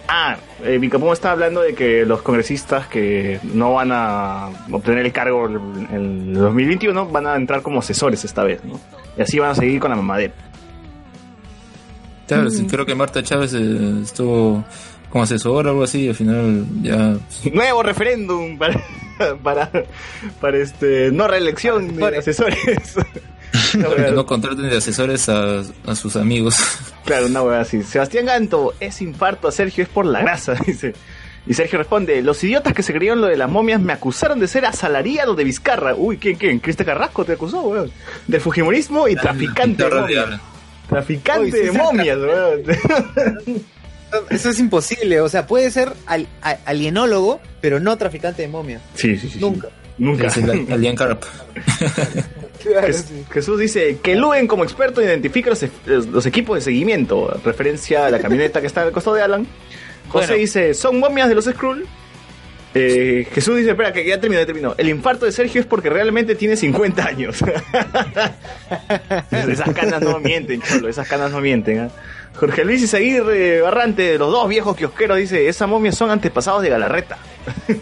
Ah, 0.07 0.39
eh, 0.65 0.79
Vicapum 0.79 1.13
está 1.13 1.33
hablando 1.33 1.61
de 1.61 1.75
que 1.75 2.07
los 2.07 2.23
congresistas 2.23 2.87
que 2.87 3.41
no 3.43 3.75
van 3.75 3.91
a 3.93 4.49
obtener 4.73 5.05
el 5.05 5.13
cargo 5.13 5.47
en 5.47 5.89
el 5.93 6.35
2021 6.35 7.07
van 7.09 7.27
a 7.27 7.37
entrar 7.37 7.61
como 7.61 7.81
asesores 7.81 8.25
esta 8.25 8.43
vez, 8.43 8.65
¿no? 8.65 8.81
Y 9.19 9.23
así 9.23 9.39
van 9.39 9.51
a 9.51 9.55
seguir 9.55 9.81
con 9.81 9.91
la 9.91 9.97
mamadera. 9.97 10.33
Claro, 12.37 12.51
creo 12.71 12.87
que 12.87 12.95
Marta 12.95 13.23
Chávez 13.23 13.55
eh, 13.55 14.01
estuvo 14.03 14.65
como 15.11 15.25
asesor 15.25 15.67
o 15.67 15.71
algo 15.71 15.83
así, 15.85 16.05
y 16.05 16.09
al 16.11 16.15
final 16.15 16.65
ya 16.83 17.17
Nuevo 17.53 17.83
referéndum 17.83 18.59
para, 18.59 18.81
para, 19.43 19.71
para 20.41 20.59
este, 20.59 21.11
no 21.11 21.27
reelección 21.27 21.97
de 21.97 22.19
asesores. 22.19 22.95
Que 23.73 23.79
hueá- 23.79 24.13
no 24.13 24.27
contraten 24.27 24.69
de 24.69 24.77
asesores 24.77 25.27
a, 25.31 25.61
a 25.87 25.95
sus 25.97 26.17
amigos. 26.17 26.55
Claro, 27.07 27.27
una 27.27 27.43
hueá 27.43 27.61
así. 27.63 27.83
Sebastián 27.83 28.27
Ganto, 28.27 28.75
es 28.79 29.01
infarto 29.01 29.49
a 29.49 29.53
Sergio, 29.53 29.83
es 29.85 29.89
por 29.89 30.05
la 30.05 30.21
grasa, 30.21 30.55
dice. 30.67 30.93
Y 31.47 31.55
Sergio 31.55 31.79
responde, 31.79 32.21
los 32.21 32.45
idiotas 32.45 32.75
que 32.75 32.83
se 32.83 32.93
creyeron 32.93 33.23
lo 33.23 33.27
de 33.27 33.39
las 33.39 33.51
momias 33.51 33.81
me 33.81 33.95
acusaron 33.95 34.39
de 34.39 34.49
ser 34.49 34.67
asalariado 34.67 35.35
de 35.35 35.45
Vizcarra. 35.45 35.95
Uy, 35.95 36.19
¿quién, 36.19 36.37
quién? 36.37 36.59
Cristian 36.61 36.85
Carrasco 36.87 37.25
te 37.25 37.33
acusó, 37.33 37.63
weón. 37.63 37.91
Del 38.27 38.41
Fujimorismo 38.43 39.09
y 39.09 39.17
traficante 39.17 39.83
de. 39.85 40.39
Traficante 40.89 41.43
Uy, 41.45 41.53
sí, 41.53 41.59
de 41.59 41.71
sí, 41.73 41.77
momias, 41.79 42.19
weón. 42.19 42.63
Eso 44.31 44.49
es 44.51 44.59
imposible. 44.59 45.21
O 45.21 45.29
sea, 45.29 45.47
puede 45.47 45.71
ser 45.71 45.93
al- 46.07 46.27
a- 46.43 46.57
alienólogo, 46.65 47.41
pero 47.61 47.79
no 47.79 47.97
traficante 47.99 48.43
de 48.43 48.49
momia. 48.49 48.81
Sí, 48.95 49.17
sí, 49.19 49.29
sí. 49.29 49.39
Nunca. 49.39 49.69
Nunca. 49.99 50.29
Es 50.29 50.37
el 50.39 50.73
Alien 50.73 50.97
Carp. 50.97 51.23
Jes- 52.65 53.07
Jesús 53.31 53.59
dice 53.61 53.99
que 54.03 54.17
Luen 54.17 54.47
como 54.47 54.65
experto 54.65 55.03
identifica 55.03 55.51
los, 55.51 56.07
los 56.07 56.27
equipos 56.27 56.57
de 56.57 56.63
seguimiento, 56.63 57.39
referencia 57.45 58.07
a 58.07 58.11
la 58.11 58.19
camioneta 58.19 58.61
que 58.61 58.67
está 58.67 58.81
en 58.83 58.89
el 58.89 58.93
costado 58.93 59.17
de 59.17 59.23
Alan. 59.23 59.47
José 60.09 60.27
Bueno. 60.29 60.41
dice, 60.41 60.75
¿son 60.75 60.99
momias 60.99 61.29
de 61.29 61.35
los 61.35 61.45
Skrull? 61.45 61.87
Eh, 62.75 63.27
Jesús 63.33 63.57
dice, 63.57 63.71
espera, 63.71 63.93
que 63.93 64.05
ya 64.05 64.21
terminó, 64.21 64.41
ya 64.41 64.47
terminó. 64.47 64.75
El 64.77 64.89
infarto 64.89 65.25
de 65.27 65.33
Sergio 65.33 65.61
es 65.61 65.67
porque 65.67 65.89
realmente 65.89 66.35
tiene 66.35 66.57
50 66.57 67.05
años. 67.05 67.43
esas 69.31 69.75
canas 69.75 70.03
no 70.03 70.19
mienten, 70.21 70.61
cholo, 70.61 70.89
esas 70.89 71.09
canas 71.09 71.31
no 71.31 71.41
mienten. 71.41 71.81
¿ah? 71.81 71.91
Jorge 72.35 72.65
Luis 72.65 72.83
Izaguirre 72.83 73.61
Barrante, 73.63 74.03
de 74.03 74.19
los 74.19 74.31
dos 74.31 74.49
viejos 74.49 74.77
kiosqueros, 74.77 75.17
dice, 75.17 75.49
esas 75.49 75.69
momias 75.69 75.97
son 75.97 76.11
antepasados 76.11 76.63
de 76.63 76.71
Galarreta. 76.71 77.19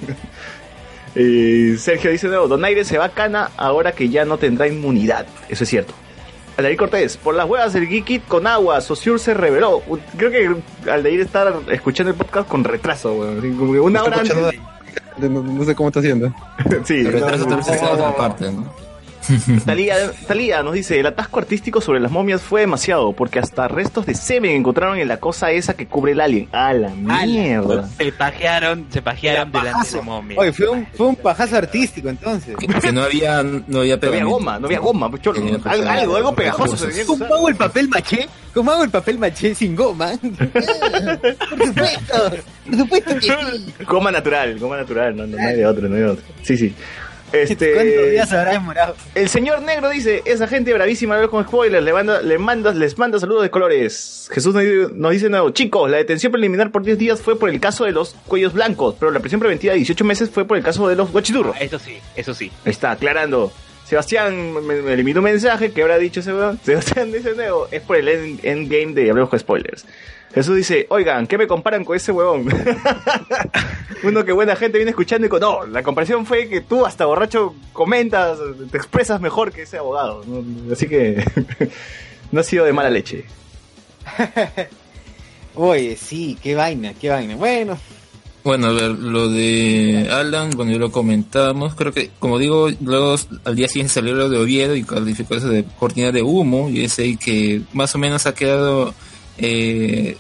Eh, 1.18 1.76
Sergio 1.78 2.11
dice, 2.11 2.28
no, 2.28 2.47
Donaire 2.47 2.84
se 2.84 2.99
va 2.99 3.07
a 3.07 3.09
cana 3.09 3.51
ahora 3.57 3.93
que 3.93 4.11
ya 4.11 4.26
no 4.26 4.37
tendrá 4.37 4.68
inmunidad. 4.68 5.24
Eso 5.49 5.64
es 5.64 5.70
cierto. 5.70 5.95
Aldair 6.59 6.76
Cortés, 6.76 7.16
por 7.16 7.34
las 7.34 7.49
huevas 7.49 7.72
del 7.72 7.89
Geekit 7.89 8.26
con 8.26 8.47
agua, 8.47 8.82
Sociur 8.82 9.18
se 9.18 9.32
reveló. 9.32 9.82
Creo 10.18 10.30
que 10.30 10.91
Aldair 10.91 11.20
está 11.20 11.55
escuchando 11.70 12.12
el 12.12 12.18
podcast 12.18 12.47
con 12.47 12.64
retraso, 12.64 13.14
Una 13.14 14.03
hora 14.03 14.18
antes. 14.18 14.37
No, 15.18 15.42
no 15.42 15.64
sé 15.64 15.74
cómo 15.74 15.88
está 15.88 16.00
haciendo. 16.00 16.32
Sí, 16.84 17.00
El 17.00 17.12
retraso 17.12 17.46
tal 17.46 17.56
vez 17.56 17.68
está 17.68 17.86
en 17.88 17.94
otra 17.94 18.16
parte, 18.16 18.52
¿no? 18.52 18.86
Talía, 19.64 19.96
Talía 20.26 20.62
nos 20.62 20.74
dice, 20.74 20.98
el 21.00 21.06
atasco 21.06 21.40
artístico 21.40 21.80
sobre 21.80 22.00
las 22.00 22.10
momias 22.10 22.42
fue 22.42 22.62
demasiado, 22.62 23.12
porque 23.12 23.38
hasta 23.38 23.68
restos 23.68 24.06
de 24.06 24.14
semen 24.14 24.52
encontraron 24.52 24.98
en 24.98 25.08
la 25.08 25.18
cosa 25.18 25.50
esa 25.50 25.74
que 25.74 25.86
cubre 25.86 26.12
el 26.12 26.20
alien. 26.20 26.48
¡A 26.52 26.72
la 26.72 26.90
mierda! 26.90 27.88
Se 27.96 28.12
pajearon, 28.12 28.86
se 28.90 29.02
pajearon 29.02 29.52
delante 29.52 29.88
de 29.88 29.96
la 29.96 30.02
momia. 30.02 30.38
Oye, 30.38 30.52
fue 30.52 30.68
un, 30.68 30.86
fue 30.94 31.06
un 31.06 31.16
pajazo 31.16 31.56
artístico 31.56 32.08
entonces. 32.08 32.56
Que, 32.56 32.92
no 32.92 33.02
había, 33.02 33.42
no 33.42 33.56
había 33.56 33.62
No 33.66 33.78
había 33.80 34.00
pegamento. 34.00 34.30
goma, 34.30 34.58
no 34.58 34.66
había 34.66 34.78
goma, 34.78 35.10
pues, 35.10 35.22
cholo. 35.22 35.40
Algo, 35.64 35.88
algo, 35.88 36.16
algo 36.16 36.34
pegajoso 36.34 36.86
¿Cómo 37.06 37.24
hago 37.24 37.48
el 37.48 37.56
papel 37.56 37.88
maché? 37.88 38.28
¿Cómo 38.54 38.70
hago 38.70 38.84
el 38.84 38.90
papel 38.90 39.18
maché 39.18 39.54
sin 39.54 39.76
goma? 39.76 40.12
Por 40.22 41.66
supuesto, 41.66 42.30
por 42.64 42.76
supuesto 42.76 43.14
que 43.14 43.20
sí. 43.20 43.74
Goma 43.86 44.10
natural, 44.10 44.58
goma 44.58 44.76
natural, 44.78 45.16
no, 45.16 45.26
no, 45.26 45.36
no 45.36 45.46
hay 45.46 45.56
de 45.56 45.66
otro, 45.66 45.88
no 45.88 45.94
hay 45.94 46.00
de 46.00 46.08
otro. 46.08 46.24
Sí, 46.42 46.56
sí. 46.56 46.74
¿Cuántos 47.30 47.50
Este, 47.50 48.10
días 48.10 48.32
habrá 48.32 48.52
demorado? 48.52 48.94
el 49.14 49.28
señor 49.28 49.62
negro 49.62 49.90
dice, 49.90 50.22
esa 50.24 50.46
gente 50.46 50.72
bravísima 50.72 51.20
no 51.20 51.28
con 51.30 51.44
spoilers, 51.44 51.84
le 51.84 51.92
manda, 51.92 52.22
le 52.22 52.38
manda, 52.38 52.72
les 52.72 52.96
manda 52.98 53.18
saludos 53.18 53.42
de 53.42 53.50
colores. 53.50 54.28
Jesús 54.32 54.54
nos, 54.54 54.62
dice- 54.62 54.88
nos 54.94 55.12
dice 55.12 55.24
de 55.26 55.30
nuevo, 55.30 55.50
chicos, 55.50 55.90
la 55.90 55.96
detención 55.98 56.32
preliminar 56.32 56.70
por 56.70 56.82
10 56.82 56.98
días 56.98 57.20
fue 57.20 57.38
por 57.38 57.50
el 57.50 57.60
caso 57.60 57.84
de 57.84 57.92
los 57.92 58.14
cuellos 58.26 58.52
blancos, 58.52 58.94
pero 58.98 59.10
la 59.10 59.20
prisión 59.20 59.40
preventiva 59.40 59.72
de 59.72 59.78
18 59.78 60.04
meses 60.04 60.30
fue 60.30 60.44
por 60.46 60.56
el 60.56 60.62
caso 60.62 60.88
de 60.88 60.96
los 60.96 61.10
guachiturros. 61.12 61.54
Ah, 61.58 61.62
Eso 61.64 61.78
sí, 61.78 61.98
eso 62.14 62.32
sí. 62.34 62.50
Está, 62.64 62.92
aclarando. 62.92 63.52
Sebastián 63.87 64.53
me, 64.66 64.82
me 64.82 65.12
un 65.18 65.24
mensaje 65.24 65.70
que 65.70 65.82
habrá 65.82 65.97
dicho 65.99 66.20
ese 66.20 66.34
weón. 66.34 66.59
Sebastián 66.64 67.12
dice 67.12 67.34
nuevo, 67.34 67.68
es 67.70 67.80
por 67.82 67.97
el 67.97 68.09
end- 68.09 68.41
endgame 68.43 68.93
de 68.95 69.11
Hablemos 69.11 69.30
con 69.30 69.39
Spoilers. 69.39 69.84
Jesús 70.34 70.57
dice, 70.57 70.87
oigan, 70.91 71.26
¿qué 71.26 71.39
me 71.39 71.47
comparan 71.47 71.84
con 71.84 71.97
ese 71.97 72.12
huevón? 72.12 72.47
Uno 74.03 74.24
que 74.24 74.32
buena 74.32 74.55
gente 74.55 74.76
viene 74.76 74.91
escuchando 74.91 75.26
y 75.26 75.30
con, 75.30 75.41
no, 75.41 75.64
la 75.66 75.82
comparación 75.82 76.26
fue 76.26 76.49
que 76.49 76.61
tú 76.61 76.84
hasta 76.84 77.07
borracho 77.07 77.55
comentas, 77.72 78.39
te 78.70 78.76
expresas 78.76 79.20
mejor 79.20 79.51
que 79.53 79.62
ese 79.62 79.78
abogado. 79.78 80.22
Así 80.70 80.89
que 80.89 81.24
no 82.32 82.41
ha 82.41 82.43
sido 82.43 82.66
de 82.66 82.72
mala 82.74 82.91
leche. 82.91 83.24
Oye, 85.55 85.97
sí, 85.97 86.37
qué 86.43 86.55
vaina, 86.55 86.93
qué 87.01 87.09
vaina. 87.09 87.37
Bueno, 87.37 87.78
Bueno, 88.47 88.68
a 88.68 88.72
ver, 88.72 88.90
lo 88.92 89.28
de 89.28 90.07
Alan, 90.09 90.51
bueno, 90.51 90.70
ya 90.70 90.78
lo 90.78 90.92
comentamos, 90.92 91.74
creo 91.74 91.92
que, 91.92 92.11
como 92.20 92.38
digo, 92.38 92.68
luego 92.80 93.16
al 93.44 93.57
día 93.57 93.66
siguiente 93.66 93.92
salió 93.94 94.14
lo 94.14 94.28
de 94.30 94.38
Oviedo 94.38 94.76
y 94.76 94.84
calificó 94.84 95.34
eso 95.34 95.49
de 95.49 95.64
cortina 95.80 96.12
de 96.12 96.22
humo, 96.22 96.70
y 96.70 96.84
es 96.84 96.97
ahí 97.01 97.16
que 97.16 97.62
más 97.72 97.92
o 97.97 97.99
menos 97.99 98.24
ha 98.26 98.34
quedado 98.34 98.94
eh, 99.38 100.16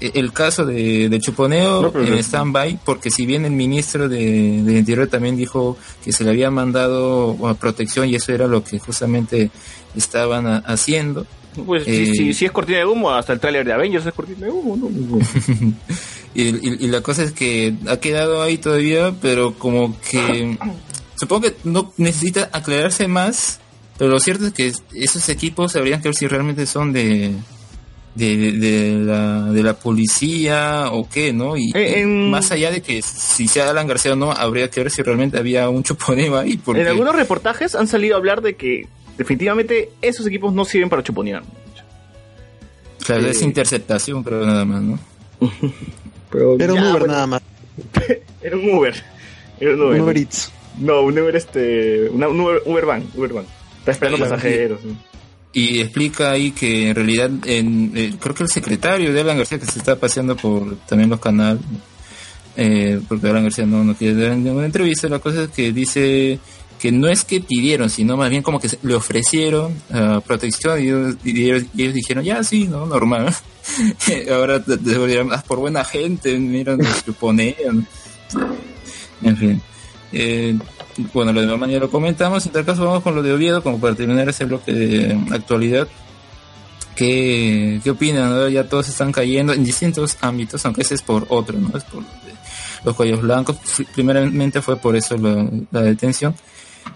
el 0.00 0.32
caso 0.32 0.66
de, 0.66 1.08
de 1.08 1.20
Chuponeo 1.20 1.92
No, 1.94 2.00
en 2.00 2.18
stand-by, 2.18 2.80
porque 2.84 3.08
si 3.10 3.24
bien 3.24 3.44
el 3.44 3.52
ministro 3.52 4.08
de, 4.08 4.60
de 4.64 4.78
Interior 4.80 5.06
también 5.06 5.36
dijo 5.36 5.78
que 6.04 6.10
se 6.10 6.24
le 6.24 6.30
había 6.30 6.50
mandado 6.50 7.34
bueno, 7.34 7.54
protección 7.54 8.08
y 8.08 8.16
eso 8.16 8.32
era 8.32 8.48
lo 8.48 8.64
que 8.64 8.80
justamente 8.80 9.52
estaban 9.94 10.48
a- 10.48 10.58
haciendo, 10.66 11.24
Pues 11.64 11.84
Eh, 11.86 12.06
si, 12.06 12.14
si- 12.16 12.34
si 12.34 12.44
es 12.46 12.50
cortina 12.50 12.78
de 12.78 12.84
humo, 12.84 13.12
hasta 13.12 13.32
el 13.32 13.38
tráiler 13.38 13.64
de 13.64 13.72
Avengers 13.72 14.04
es 14.04 14.12
cortina 14.12 14.46
de 14.46 14.50
humo, 14.52 14.76
¿no? 14.76 14.88
Y, 16.34 16.42
y- 16.42 16.76
y 16.80 16.86
la 16.88 17.00
cosa 17.00 17.22
es 17.22 17.32
que 17.32 17.74
ha 17.88 17.98
quedado 17.98 18.42
ahí 18.42 18.58
todavía, 18.58 19.14
pero 19.22 19.54
como 19.54 19.96
que 20.00 20.58
supongo 21.16 21.42
que 21.42 21.54
no 21.64 21.92
necesita 21.96 22.50
aclararse 22.52 23.06
más, 23.08 23.60
pero 23.98 24.10
lo 24.10 24.18
cierto 24.18 24.46
es 24.46 24.52
que 24.52 24.72
esos 24.94 25.28
equipos 25.28 25.76
habrían 25.76 26.02
que 26.02 26.08
ver 26.08 26.14
si 26.16 26.26
realmente 26.26 26.66
son 26.66 26.92
de 26.92 27.32
de, 28.16 28.36
de- 28.36 28.52
de 28.52 28.90
la, 29.04 29.42
de 29.52 29.62
la 29.64 29.74
policía 29.74 30.86
o 30.92 31.08
qué, 31.08 31.32
¿no? 31.32 31.56
Y 31.56 31.72
Eh, 31.74 32.00
en- 32.00 32.30
más 32.30 32.50
allá 32.52 32.70
de 32.70 32.80
que 32.80 33.02
si 33.02 33.48
sea 33.48 33.70
Alan 33.70 33.86
García 33.88 34.12
o 34.12 34.16
no, 34.16 34.30
habría 34.30 34.70
que 34.70 34.80
ver 34.82 34.90
si 34.92 35.02
realmente 35.02 35.36
había 35.38 35.68
un 35.68 35.82
chuponeo 35.82 36.38
ahí. 36.38 36.56
Porque, 36.56 36.82
En 36.82 36.88
algunos 36.88 37.14
reportajes 37.16 37.74
han 37.74 37.88
salido 37.88 38.14
a 38.14 38.18
hablar 38.18 38.40
de 38.40 38.54
que 38.54 38.86
definitivamente 39.18 39.90
esos 40.00 40.26
equipos 40.26 40.52
no 40.54 40.64
sirven 40.64 40.88
para 40.90 41.02
chuponear. 41.02 41.42
claro, 43.04 43.26
eh, 43.26 43.30
es 43.30 43.42
interceptación, 43.42 44.22
pero 44.22 44.44
nada 44.46 44.64
más, 44.64 44.80
¿no? 44.82 44.98
Pero 46.34 46.56
Era 46.58 46.72
un 46.72 46.80
ya, 46.80 46.90
Uber 46.90 46.98
bueno, 46.98 47.14
nada 47.14 47.26
más. 47.28 47.42
Era 48.42 48.56
un 48.56 48.70
Uber. 48.70 48.94
Era 49.60 49.74
un 49.74 49.80
Uber. 49.82 49.94
Un 49.94 50.00
Uber 50.00 50.18
Eats. 50.18 50.52
No, 50.78 51.02
un 51.02 51.16
Uber 51.16 51.36
este. 51.36 52.08
Una, 52.08 52.28
un 52.28 52.40
Uber, 52.40 52.62
Uber 52.66 52.86
van. 52.86 53.04
Uber 53.14 53.32
van. 53.32 53.46
Está 53.78 53.92
esperando 53.92 54.18
Claro, 54.18 54.34
pasajeros. 54.34 54.80
Y 55.52 55.80
explica 55.80 56.32
ahí 56.32 56.50
que 56.50 56.88
en 56.88 56.96
realidad, 56.96 57.30
en, 57.46 57.92
eh, 57.94 58.14
creo 58.18 58.34
que 58.34 58.42
el 58.42 58.48
secretario 58.48 59.12
de 59.12 59.20
Alan 59.20 59.36
García 59.38 59.60
que 59.60 59.66
se 59.66 59.78
está 59.78 59.94
paseando 59.94 60.36
por 60.36 60.74
también 60.78 61.08
los 61.08 61.20
canales, 61.20 61.62
eh, 62.56 63.00
porque 63.06 63.28
Alan 63.28 63.44
García 63.44 63.64
no, 63.64 63.84
no 63.84 63.94
quiere 63.94 64.20
dar 64.20 64.36
ninguna 64.36 64.66
entrevista, 64.66 65.08
la 65.08 65.20
cosa 65.20 65.44
es 65.44 65.50
que 65.50 65.72
dice 65.72 66.40
que 66.84 66.92
no 66.92 67.08
es 67.08 67.24
que 67.24 67.40
pidieron, 67.40 67.88
sino 67.88 68.14
más 68.18 68.28
bien 68.28 68.42
como 68.42 68.60
que 68.60 68.68
se- 68.68 68.78
le 68.82 68.94
ofrecieron 68.94 69.72
ah, 69.90 70.20
protección 70.26 70.78
y 71.24 71.40
ellos, 71.44 71.64
dijeron, 71.72 72.22
ya 72.22 72.44
sí, 72.44 72.68
no, 72.68 72.84
normal. 72.84 73.34
Ahora 74.30 74.62
te, 74.62 74.74
"Ah, 75.32 75.42
por 75.48 75.60
buena 75.60 75.82
gente, 75.82 76.36
mira, 76.38 76.76
nos 76.76 76.98
suponían. 76.98 77.88
En 79.22 79.36
fin. 79.38 79.62
Eh, 80.12 80.58
bueno, 81.14 81.32
lo 81.32 81.40
de 81.40 81.46
mamá 81.46 81.66
ya 81.68 81.78
lo 81.78 81.90
comentamos. 81.90 82.44
En 82.44 82.52
tal 82.52 82.66
caso, 82.66 82.84
vamos 82.84 83.02
con 83.02 83.14
lo 83.14 83.22
de 83.22 83.32
Oviedo, 83.32 83.62
como 83.62 83.80
para 83.80 83.94
terminar 83.94 84.28
ese 84.28 84.44
bloque 84.44 84.74
de 84.74 85.18
actualidad. 85.32 85.88
¿Qué, 86.94 87.80
qué 87.82 87.90
opinan? 87.92 88.50
Ya 88.52 88.68
todos 88.68 88.90
están 88.90 89.10
cayendo 89.10 89.54
en 89.54 89.64
distintos 89.64 90.18
ámbitos, 90.20 90.66
aunque 90.66 90.82
ese 90.82 90.96
es 90.96 91.02
por 91.02 91.24
otro, 91.30 91.58
¿no? 91.58 91.76
Es 91.78 91.84
por 91.84 92.02
los 92.84 92.94
cuellos 92.94 93.22
blancos. 93.22 93.56
Primeramente 93.94 94.60
fue 94.60 94.76
por 94.76 94.94
eso 94.96 95.16
la 95.16 95.80
detención. 95.80 96.34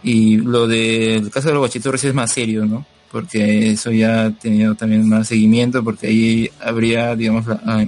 Y 0.03 0.37
lo 0.37 0.67
del 0.67 1.31
caso 1.31 1.49
de 1.49 1.55
los 1.55 1.61
guachiturros 1.61 2.03
es 2.05 2.15
más 2.15 2.33
serio, 2.33 2.65
¿no? 2.67 2.87
Porque 3.11 3.71
eso 3.71 3.91
ya 3.91 4.27
ha 4.27 4.31
tenido 4.31 4.75
también 4.75 5.09
más 5.09 5.29
seguimiento, 5.29 5.83
porque 5.83 6.09
ahí 6.09 6.51
habría, 6.61 7.17
digamos, 7.17 7.47
la, 7.47 7.61
ah, 7.65 7.85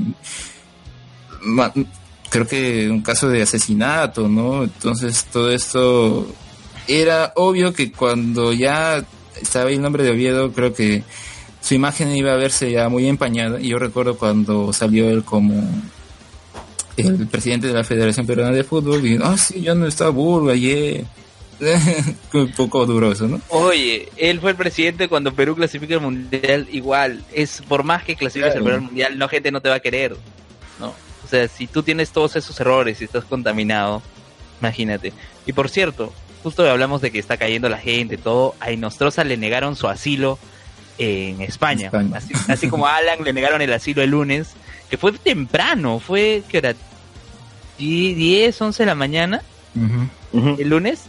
creo 2.31 2.47
que 2.47 2.89
un 2.89 3.03
caso 3.03 3.29
de 3.29 3.43
asesinato, 3.43 4.29
¿no? 4.29 4.65
Entonces 4.65 5.25
todo 5.33 5.51
esto 5.51 6.27
era 6.89 7.33
obvio 7.37 7.73
que 7.73 7.93
cuando 7.93 8.53
ya 8.53 9.05
estaba 9.41 9.71
el 9.71 9.83
nombre 9.83 10.05
de 10.05 10.11
Oviedo, 10.11 10.53
creo 10.53 10.73
que 10.73 11.03
su 11.61 11.75
imagen 11.75 12.15
iba 12.17 12.33
a 12.33 12.37
verse 12.37 12.71
ya 12.71 12.89
muy 12.89 13.07
empañada. 13.07 13.61
Y 13.61 13.69
yo 13.69 13.79
recuerdo 13.79 14.17
cuando 14.17 14.73
salió 14.73 15.11
él 15.11 15.25
como 15.25 15.63
el 16.97 17.27
presidente 17.27 17.67
de 17.67 17.75
la 17.75 17.85
Federación 17.85 18.27
Peruana 18.27 18.53
de 18.53 18.65
Fútbol 18.65 19.07
y, 19.07 19.19
ah, 19.23 19.37
sí, 19.37 19.61
ya 19.61 19.75
no 19.75 19.87
está 19.87 20.09
Burga, 20.09 20.55
yeah. 20.55 21.05
un 22.35 22.53
poco 22.53 22.87
duroso, 22.87 23.29
¿no? 23.29 23.41
Oye, 23.49 24.09
él 24.17 24.41
fue 24.41 24.51
el 24.53 24.57
presidente 24.57 25.09
cuando 25.09 25.33
Perú 25.35 25.55
clasifica 25.57 25.95
el 25.95 26.01
mundial. 26.01 26.67
Igual, 26.73 27.23
es 27.33 27.63
por 27.69 27.85
más 27.85 28.03
que 28.05 28.17
clasifiques 28.17 28.53
Claro. 28.53 28.59
el 28.61 28.65
Perú 28.65 28.77
al 28.77 28.83
mundial, 28.83 29.19
no 29.19 29.29
gente 29.29 29.51
no 29.53 29.61
te 29.61 29.69
va 29.69 29.77
a 29.77 29.81
querer. 29.81 30.17
No. 30.79 30.89
O 30.89 31.29
sea, 31.29 31.47
si 31.49 31.67
tú 31.67 31.83
tienes 31.83 32.11
todos 32.11 32.37
esos 32.37 32.59
errores 32.61 33.01
y 33.01 33.05
estás 33.05 33.25
contaminado, 33.25 34.03
imagínate. 34.61 35.13
Y 35.47 35.53
por 35.53 35.69
cierto, 35.69 36.13
justo 36.43 36.69
hablamos 36.69 37.01
de 37.03 37.11
que 37.11 37.19
está 37.19 37.37
cayendo 37.37 37.69
la 37.69 37.79
gente, 37.79 38.17
todo. 38.17 38.55
A 38.61 38.73
Inostroza 38.73 39.23
le 39.25 39.37
negaron 39.37 39.77
su 39.77 39.87
asilo 39.89 40.39
en 40.99 41.41
España. 41.43 41.87
España. 41.87 42.17
Así, 42.17 42.33
así 42.49 42.69
como 42.69 42.87
a 42.87 42.97
Alan 42.97 43.23
le 43.25 43.33
negaron 43.33 43.61
el 43.63 43.73
asilo 43.73 44.03
el 44.03 44.11
lunes, 44.11 44.51
que 44.89 44.97
fue 44.97 45.13
temprano, 45.13 45.99
fue, 46.01 46.43
¿qué 46.49 46.59
hora? 46.59 46.75
Die- 47.79 48.15
10, 48.15 48.61
11 48.61 48.83
de 48.83 48.87
la 48.87 48.95
mañana 48.95 49.43
el 50.59 50.69
lunes 50.69 51.05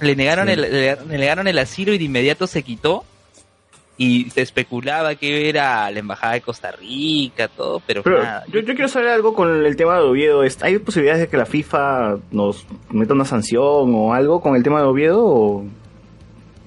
le 0.00 0.16
negaron 0.16 0.46
Sí. 0.46 0.52
el 0.54 0.60
le, 0.62 0.96
le 0.96 1.18
negaron 1.18 1.46
el 1.48 1.58
asilo 1.58 1.92
y 1.92 1.98
de 1.98 2.04
inmediato 2.04 2.46
se 2.46 2.62
quitó 2.62 3.04
y 3.98 4.28
se 4.30 4.42
especulaba 4.42 5.14
que 5.14 5.48
era 5.48 5.90
la 5.90 5.98
embajada 5.98 6.34
de 6.34 6.42
Costa 6.42 6.70
Rica 6.70 7.48
todo 7.48 7.80
pero, 7.86 8.02
Pero 8.02 8.22
nada 8.22 8.44
yo, 8.52 8.60
yo 8.60 8.74
quiero 8.74 8.88
saber 8.88 9.08
algo 9.08 9.32
con 9.32 9.64
el 9.64 9.74
tema 9.76 9.94
de 9.96 10.02
Oviedo. 10.02 10.42
¿Es- 10.44 10.62
¿Hay 10.62 10.78
posibilidades 10.78 11.22
de 11.22 11.28
que 11.28 11.36
la 11.38 11.46
FIFA 11.46 12.18
nos 12.30 12.66
meta 12.90 13.14
una 13.14 13.24
sanción 13.24 13.94
o 13.94 14.12
algo 14.12 14.40
con 14.42 14.54
el 14.54 14.62
tema 14.62 14.80
de 14.80 14.86
Oviedo? 14.86 15.24
¿O, 15.24 15.64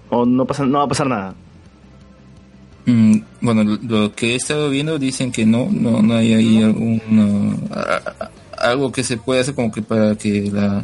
o 0.10 0.26
no, 0.26 0.46
pasa, 0.46 0.66
no 0.66 0.80
va 0.80 0.86
a 0.86 0.88
pasar 0.88 1.06
nada? 1.06 1.36
Mm, 2.86 3.18
bueno, 3.42 3.78
lo- 3.84 4.16
que 4.16 4.32
he 4.32 4.36
estado 4.36 4.70
viendo 4.72 4.98
dicen 4.98 5.32
que 5.32 5.46
no, 5.46 5.68
no, 5.72 6.02
no 6.02 6.16
hay 6.16 6.34
ahí 6.34 6.64
alguna, 6.64 7.56
a- 7.72 8.02
a- 8.58 8.70
algo 8.72 8.92
que 8.92 9.04
se 9.04 9.18
puede 9.18 9.42
hacer 9.42 9.54
como 9.54 9.72
que 9.72 9.82
para 9.84 10.16
que 10.16 10.50
la 10.52 10.84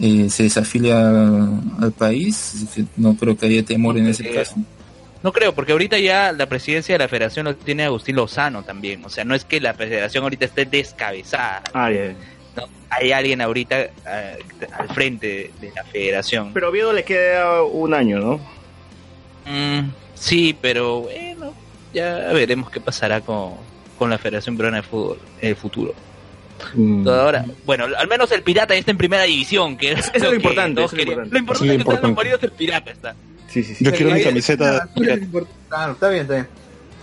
eh, 0.00 0.28
se 0.30 0.44
desafilia 0.44 1.08
al 1.08 1.92
país, 1.96 2.66
no 2.96 3.16
creo 3.16 3.36
que 3.36 3.46
haya 3.46 3.62
temor 3.64 3.96
en 3.98 4.08
ese 4.08 4.30
caso. 4.30 4.56
No 5.22 5.32
creo, 5.32 5.54
porque 5.54 5.72
ahorita 5.72 5.98
ya 5.98 6.32
la 6.32 6.46
presidencia 6.46 6.94
de 6.94 6.98
la 7.00 7.08
federación 7.08 7.46
lo 7.46 7.56
tiene 7.56 7.84
Agustín 7.84 8.16
Lozano 8.16 8.62
también. 8.62 9.04
O 9.04 9.08
sea, 9.08 9.24
no 9.24 9.34
es 9.34 9.44
que 9.44 9.60
la 9.60 9.74
federación 9.74 10.22
ahorita 10.22 10.44
esté 10.44 10.66
descabezada. 10.66 11.62
Ah. 11.74 11.90
Hay 12.90 13.12
alguien 13.12 13.40
ahorita 13.40 13.80
eh, 13.80 14.38
al 14.78 14.88
frente 14.90 15.26
de, 15.26 15.66
de 15.66 15.74
la 15.74 15.82
federación. 15.84 16.52
Pero 16.52 16.66
a 16.66 16.70
Oviedo 16.70 16.92
le 16.92 17.04
queda 17.04 17.62
un 17.62 17.92
año, 17.92 18.20
¿no? 18.20 18.40
Mm, 19.46 19.90
sí, 20.14 20.56
pero 20.60 21.02
bueno, 21.02 21.54
ya 21.92 22.32
veremos 22.32 22.70
qué 22.70 22.80
pasará 22.80 23.20
con, 23.20 23.54
con 23.98 24.10
la 24.10 24.18
Federación 24.18 24.56
Peruana 24.56 24.78
de 24.78 24.82
Fútbol 24.82 25.18
en 25.40 25.48
el 25.48 25.56
futuro. 25.56 25.94
Mm. 26.74 27.04
Todo 27.04 27.20
ahora, 27.20 27.44
bueno, 27.64 27.86
al 27.96 28.08
menos 28.08 28.30
el 28.32 28.42
Pirata 28.42 28.74
está 28.74 28.90
en 28.90 28.98
primera 28.98 29.22
división, 29.24 29.76
que 29.76 29.92
es 29.92 30.10
es 30.14 30.22
lo 30.22 30.30
que 30.30 30.36
importante, 30.36 30.84
es 30.84 30.92
lo 30.92 31.00
importante. 31.02 31.30
Lo 31.32 31.38
importante 31.38 31.74
es 31.76 31.84
que 31.84 31.90
están 31.92 32.02
los 32.10 32.16
maridos 32.16 32.42
el 32.42 32.50
Pirata 32.52 32.90
está. 32.90 33.14
Sí, 33.48 33.62
sí, 33.62 33.74
sí. 33.74 33.84
Yo 33.84 33.92
quiero 33.92 34.12
mi 34.12 34.22
camiseta. 34.22 34.88
Claro, 35.68 35.92
está 35.92 36.08
bien, 36.08 36.22
está 36.22 36.34
bien. 36.34 36.46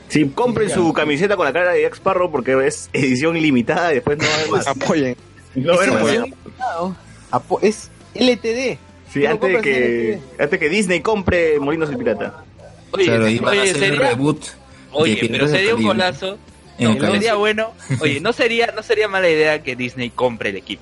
Sí, 0.09 0.31
compren 0.35 0.69
su 0.69 0.93
camiseta 0.93 1.35
con 1.35 1.45
la 1.45 1.53
cara 1.53 1.71
de 1.71 1.81
Jack 1.83 1.95
Sparrow 1.95 2.29
porque 2.31 2.55
es 2.67 2.89
edición 2.93 3.35
ilimitada 3.35 3.91
y 3.91 3.95
después 3.95 4.17
no 4.17 4.25
hay 4.25 4.51
más. 4.51 4.67
Apoyen. 4.67 5.15
No 5.55 5.69
va 5.69 5.73
a 5.73 5.77
haber 5.77 5.89
Es 5.89 5.93
más. 5.93 6.03
edición 6.03 6.23
limitada, 6.45 6.95
Apo- 7.31 7.59
Es 7.61 7.89
LTD. 8.13 8.77
Sí, 9.11 9.25
antes 9.25 9.53
de 9.53 9.61
que, 9.61 10.13
en 10.13 10.21
antes 10.39 10.59
que 10.59 10.69
Disney 10.69 11.01
compre 11.01 11.59
Molinos 11.59 11.89
el 11.89 11.97
Pirata. 11.97 12.43
Oye, 12.91 13.05
claro, 13.05 13.23
a 13.25 13.27
oye, 13.27 13.39
hacer 13.61 13.75
el 13.75 13.79
sería, 13.79 14.09
reboot. 14.09 14.43
oye 14.91 15.27
pero 15.31 15.47
sería 15.47 15.75
un 15.75 15.83
golazo. 15.83 16.37
No, 16.79 17.11
sería 17.11 17.35
bueno. 17.35 17.73
Oye, 18.01 18.19
no 18.19 18.33
sería, 18.33 18.67
no 18.75 18.83
sería 18.83 19.07
mala 19.07 19.29
idea 19.29 19.61
que 19.63 19.75
Disney 19.75 20.09
compre 20.09 20.49
el 20.49 20.57
equipo. 20.57 20.81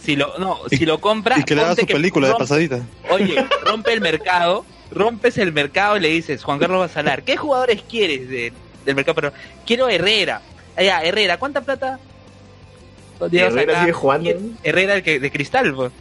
Si 0.00 0.16
lo, 0.16 0.38
no, 0.38 0.58
si 0.70 0.86
lo 0.86 1.00
compra, 1.00 1.38
Y 1.38 1.44
que 1.44 1.54
le 1.54 1.62
haga 1.62 1.74
su 1.74 1.86
película 1.86 2.28
de 2.28 2.34
pasadita. 2.34 2.80
Oye, 3.10 3.44
rompe 3.64 3.92
el 3.92 4.00
mercado, 4.00 4.64
rompes 4.90 5.36
el 5.38 5.52
mercado 5.52 5.96
y 5.96 6.00
le 6.00 6.08
dices, 6.08 6.42
Juan 6.44 6.58
Carlos 6.58 6.78
Basalar, 6.80 7.22
¿qué 7.24 7.36
jugadores 7.36 7.82
quieres 7.88 8.28
de- 8.28 8.52
del 8.84 8.94
mercado 8.94 9.14
peruano? 9.16 9.36
Quiero 9.66 9.88
Herrera. 9.88 10.40
Allá, 10.76 11.02
Herrera, 11.02 11.36
¿cuánta 11.38 11.60
plata? 11.60 11.98
Herrera 13.32 13.72
acá. 13.72 13.80
sigue 13.80 13.92
jugando. 13.92 14.30
Herrera 14.62 14.94
el 14.94 15.02
que, 15.02 15.18
de 15.20 15.30
cristal, 15.30 15.74
pues. 15.74 15.92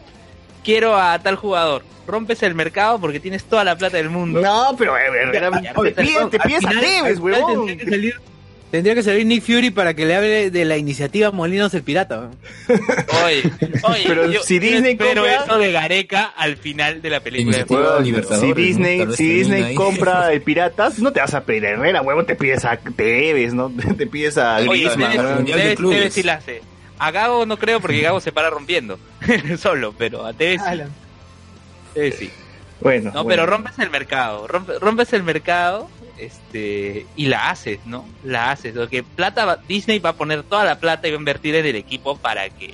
Quiero 0.64 0.96
a 0.96 1.18
tal 1.20 1.36
jugador. 1.36 1.84
Rompes 2.06 2.42
el 2.44 2.56
mercado 2.56 3.00
porque 3.00 3.20
tienes 3.20 3.44
toda 3.46 3.64
la 3.64 3.76
plata 3.76 3.98
del 3.98 4.10
mundo. 4.10 4.40
No, 4.42 4.76
pero 4.78 4.98
eh, 4.98 5.02
te 5.32 5.92
pides, 6.04 6.30
te 6.30 6.40
pides 6.40 6.64
a 6.66 6.70
final- 6.70 6.84
Tevez, 6.84 7.04
al 7.04 7.16
final 7.16 7.22
huevón. 7.22 7.66
Tendría 7.68 7.78
que, 7.86 7.90
salir, 7.92 8.22
tendría 8.72 8.96
que 8.96 9.04
salir 9.04 9.26
Nick 9.26 9.44
Fury 9.44 9.70
para 9.72 9.94
que 9.94 10.06
le 10.06 10.16
hable 10.16 10.52
de 10.52 10.66
la 10.66 10.78
iniciativa 10.78 11.32
Molinos 11.32 11.74
el 11.74 11.84
Pirata. 11.84 12.30
Oye, 13.26 13.44
oye, 13.84 14.04
Pero 14.08 14.30
yo, 14.32 14.42
si 14.44 14.60
Disney 14.60 14.98
compra- 14.98 15.44
eso 15.44 15.58
de 15.58 15.72
Gareca 15.72 16.26
al 16.36 16.58
final 16.58 17.02
de 17.02 17.10
la 17.10 17.20
película. 17.22 17.58
Libertadores, 17.58 18.40
si. 18.40 18.54
Disney, 18.54 19.08
si 19.16 19.28
Disney 19.28 19.64
ahí. 19.64 19.76
compra 19.76 20.32
el 20.34 20.42
Piratas, 20.42 21.00
no 21.00 21.12
te 21.14 21.20
vas 21.20 21.34
a 21.34 21.44
pedir 21.44 21.66
a 21.66 21.70
Herrera, 21.72 22.02
huevón, 22.02 22.26
te 22.26 22.36
pides 22.36 22.66
a 22.66 22.78
Tevez, 22.78 23.54
¿no? 23.54 23.72
Te 23.98 24.08
pides 24.08 24.38
a 24.38 24.60
Griezmann. 24.62 25.46
Tevez- 25.46 25.78
de 25.90 26.12
sí 26.12 26.24
la 26.24 26.34
hace. 26.36 26.62
A 27.00 27.12
Gago 27.12 27.46
no 27.46 27.58
creo 27.58 27.80
porque 27.80 28.02
Gago 28.02 28.20
se 28.20 28.32
para 28.32 28.50
rompiendo. 28.50 29.00
Solo, 29.60 29.94
pero 29.98 30.26
a 30.26 30.34
Tevez 30.34 30.62
sí. 30.62 30.80
Tevez 31.94 32.16
sí. 32.18 32.30
Bueno, 32.82 33.06
No, 33.14 33.24
bueno. 33.24 33.30
pero 33.30 33.46
rompes 33.46 33.80
el 33.80 33.90
mercado. 33.90 34.48
rompe- 34.48 34.78
rompes 34.80 35.12
el 35.14 35.24
mercado 35.24 35.90
este 36.20 37.06
y 37.16 37.26
la 37.28 37.50
haces, 37.50 37.80
¿no? 37.86 38.06
La 38.24 38.52
haces. 38.52 38.74
Porque 38.76 39.04
plata 39.04 39.46
va- 39.46 39.60
Disney 39.68 40.00
va 40.00 40.10
a 40.12 40.14
poner 40.14 40.44
toda 40.44 40.64
la 40.66 40.80
plata 40.80 41.08
y 41.08 41.12
va 41.12 41.18
a 41.18 41.20
invertir 41.20 41.56
en 41.56 41.66
el 41.66 41.76
equipo 41.76 42.18
para 42.18 42.50
que 42.50 42.74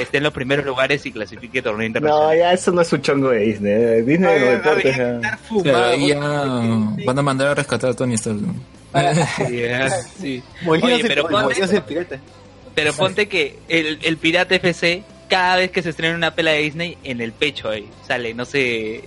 esté 0.00 0.18
en 0.18 0.24
los 0.24 0.32
primeros 0.32 0.66
lugares 0.66 1.04
y 1.06 1.12
clasifique 1.12 1.62
torneo 1.62 1.78
No, 1.80 1.86
internacional. 1.86 2.36
ya 2.38 2.52
eso 2.52 2.72
no 2.72 2.80
es 2.82 2.92
un 2.92 3.00
chongo 3.02 3.30
de 3.30 3.38
Disney. 3.40 3.72
eh. 3.72 4.02
Disney 4.02 4.34
de 4.34 4.40
los 4.40 4.50
deportes. 4.64 4.96
ya. 4.96 5.98
Ya 5.98 7.04
van 7.06 7.18
a 7.18 7.22
mandar 7.22 7.48
a 7.48 7.54
rescatar 7.54 7.90
a 7.90 7.94
Tony 7.94 8.14
Stark. 8.14 8.38
¿no? 8.40 8.54
Sí, 10.20 10.42
Oye, 10.66 11.04
pero 11.06 11.28
ponte-. 11.28 12.20
Pero 12.74 12.92
ponte 12.94 13.28
que 13.28 13.58
el, 13.68 13.98
el 14.02 14.16
Pirata 14.16 14.54
FC, 14.54 15.02
cada 15.28 15.56
vez 15.56 15.70
que 15.70 15.82
se 15.82 15.90
estrena 15.90 16.14
una 16.16 16.34
pela 16.34 16.52
de 16.52 16.58
Disney, 16.58 16.96
en 17.04 17.20
el 17.20 17.32
pecho 17.32 17.68
ahí 17.70 17.88
sale, 18.06 18.34
no 18.34 18.44
sé, 18.44 19.04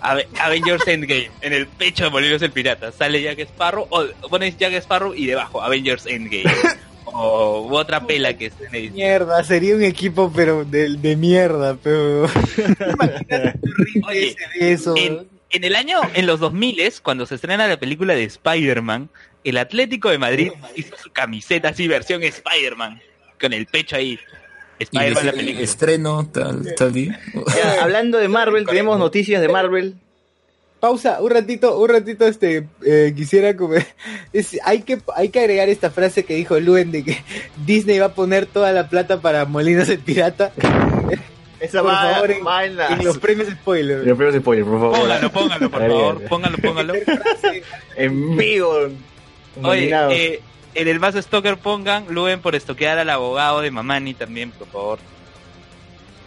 Ave- 0.00 0.26
Avengers 0.38 0.86
Endgame, 0.86 1.30
en 1.40 1.52
el 1.52 1.66
pecho 1.66 2.04
de 2.04 2.10
Molinos 2.10 2.42
el 2.42 2.52
Pirata, 2.52 2.92
sale 2.92 3.22
Jack 3.22 3.40
Sparrow, 3.40 3.86
o 3.90 4.04
pones 4.28 4.56
Jack 4.58 4.74
Sparrow 4.74 5.14
y 5.14 5.26
debajo, 5.26 5.62
Avengers 5.62 6.06
Endgame. 6.06 6.44
o 7.16 7.68
otra 7.70 8.04
pela 8.06 8.36
que 8.36 8.46
estrene 8.46 8.78
Disney. 8.80 9.02
Mierda, 9.04 9.44
sería 9.44 9.76
un 9.76 9.84
equipo, 9.84 10.32
pero 10.34 10.64
de, 10.64 10.96
de 10.96 11.16
mierda, 11.16 11.76
pero. 11.80 12.24
Oye, 14.08 14.36
Eso. 14.58 14.94
en, 14.96 15.28
en 15.50 15.64
el 15.64 15.76
año, 15.76 16.00
en 16.14 16.26
los 16.26 16.40
2000 16.40 16.92
cuando 17.02 17.26
se 17.26 17.36
estrena 17.36 17.66
la 17.68 17.76
película 17.78 18.14
de 18.14 18.24
Spider-Man, 18.24 19.10
el 19.44 19.58
Atlético 19.58 20.10
de 20.10 20.18
Madrid 20.18 20.52
hizo 20.76 20.96
su 20.96 21.12
camiseta 21.12 21.68
así, 21.68 21.86
versión 21.86 22.22
Spider-Man, 22.22 23.00
con 23.40 23.52
el 23.52 23.66
pecho 23.66 23.96
ahí. 23.96 24.18
Spider-Man 24.78 25.26
la 25.26 25.32
película. 25.32 25.64
estreno 25.64 26.26
tal, 26.32 26.74
tal 26.76 26.92
día. 26.92 27.20
Ya, 27.56 27.76
hablando 27.82 28.18
de 28.18 28.28
Marvel, 28.28 28.66
tenemos 28.66 28.98
noticias 28.98 29.40
de 29.40 29.48
Marvel. 29.48 29.94
Pausa, 30.80 31.22
un 31.22 31.30
ratito, 31.30 31.78
un 31.78 31.88
ratito, 31.88 32.26
este, 32.26 32.66
eh, 32.84 33.14
quisiera 33.16 33.56
comer. 33.56 33.86
Es, 34.34 34.58
hay 34.64 34.82
que, 34.82 34.98
hay 35.16 35.28
que 35.30 35.40
agregar 35.40 35.68
esta 35.68 35.90
frase 35.90 36.24
que 36.24 36.34
dijo 36.34 36.58
Luen 36.60 36.90
de 36.92 37.04
que 37.04 37.16
Disney 37.64 37.98
va 38.00 38.06
a 38.06 38.14
poner 38.14 38.46
toda 38.46 38.72
la 38.72 38.88
plata 38.88 39.20
para 39.20 39.44
Molinos 39.46 39.88
el 39.88 40.00
Pirata. 40.00 40.52
Esa 41.60 41.80
por 41.80 41.90
va, 41.90 42.12
favor, 42.12 42.30
en, 42.32 42.46
va 42.46 42.64
en, 42.66 42.76
las- 42.76 42.90
en 42.98 43.04
los 43.06 43.16
premios 43.18 43.48
spoiler. 43.48 44.06
Los 44.06 44.18
premios 44.18 44.36
spoiler, 44.42 44.64
por 44.66 44.78
favor. 44.80 44.98
Póngalo, 44.98 45.30
póngalo, 45.32 45.70
por 45.70 45.80
favor. 45.80 46.22
Póngalo, 46.24 46.58
póngalo. 46.58 46.94
En 47.96 48.36
vivo. 48.36 48.88
Oye, 49.62 49.90
eh, 50.10 50.40
en 50.74 50.88
el 50.88 51.00
más 51.00 51.14
Stoker 51.14 51.56
pongan 51.56 52.06
Luen 52.12 52.40
por 52.40 52.54
estoquear 52.54 52.98
al 52.98 53.10
abogado 53.10 53.60
de 53.60 53.70
Mamani 53.70 54.14
también, 54.14 54.50
por 54.50 54.68
favor. 54.68 54.98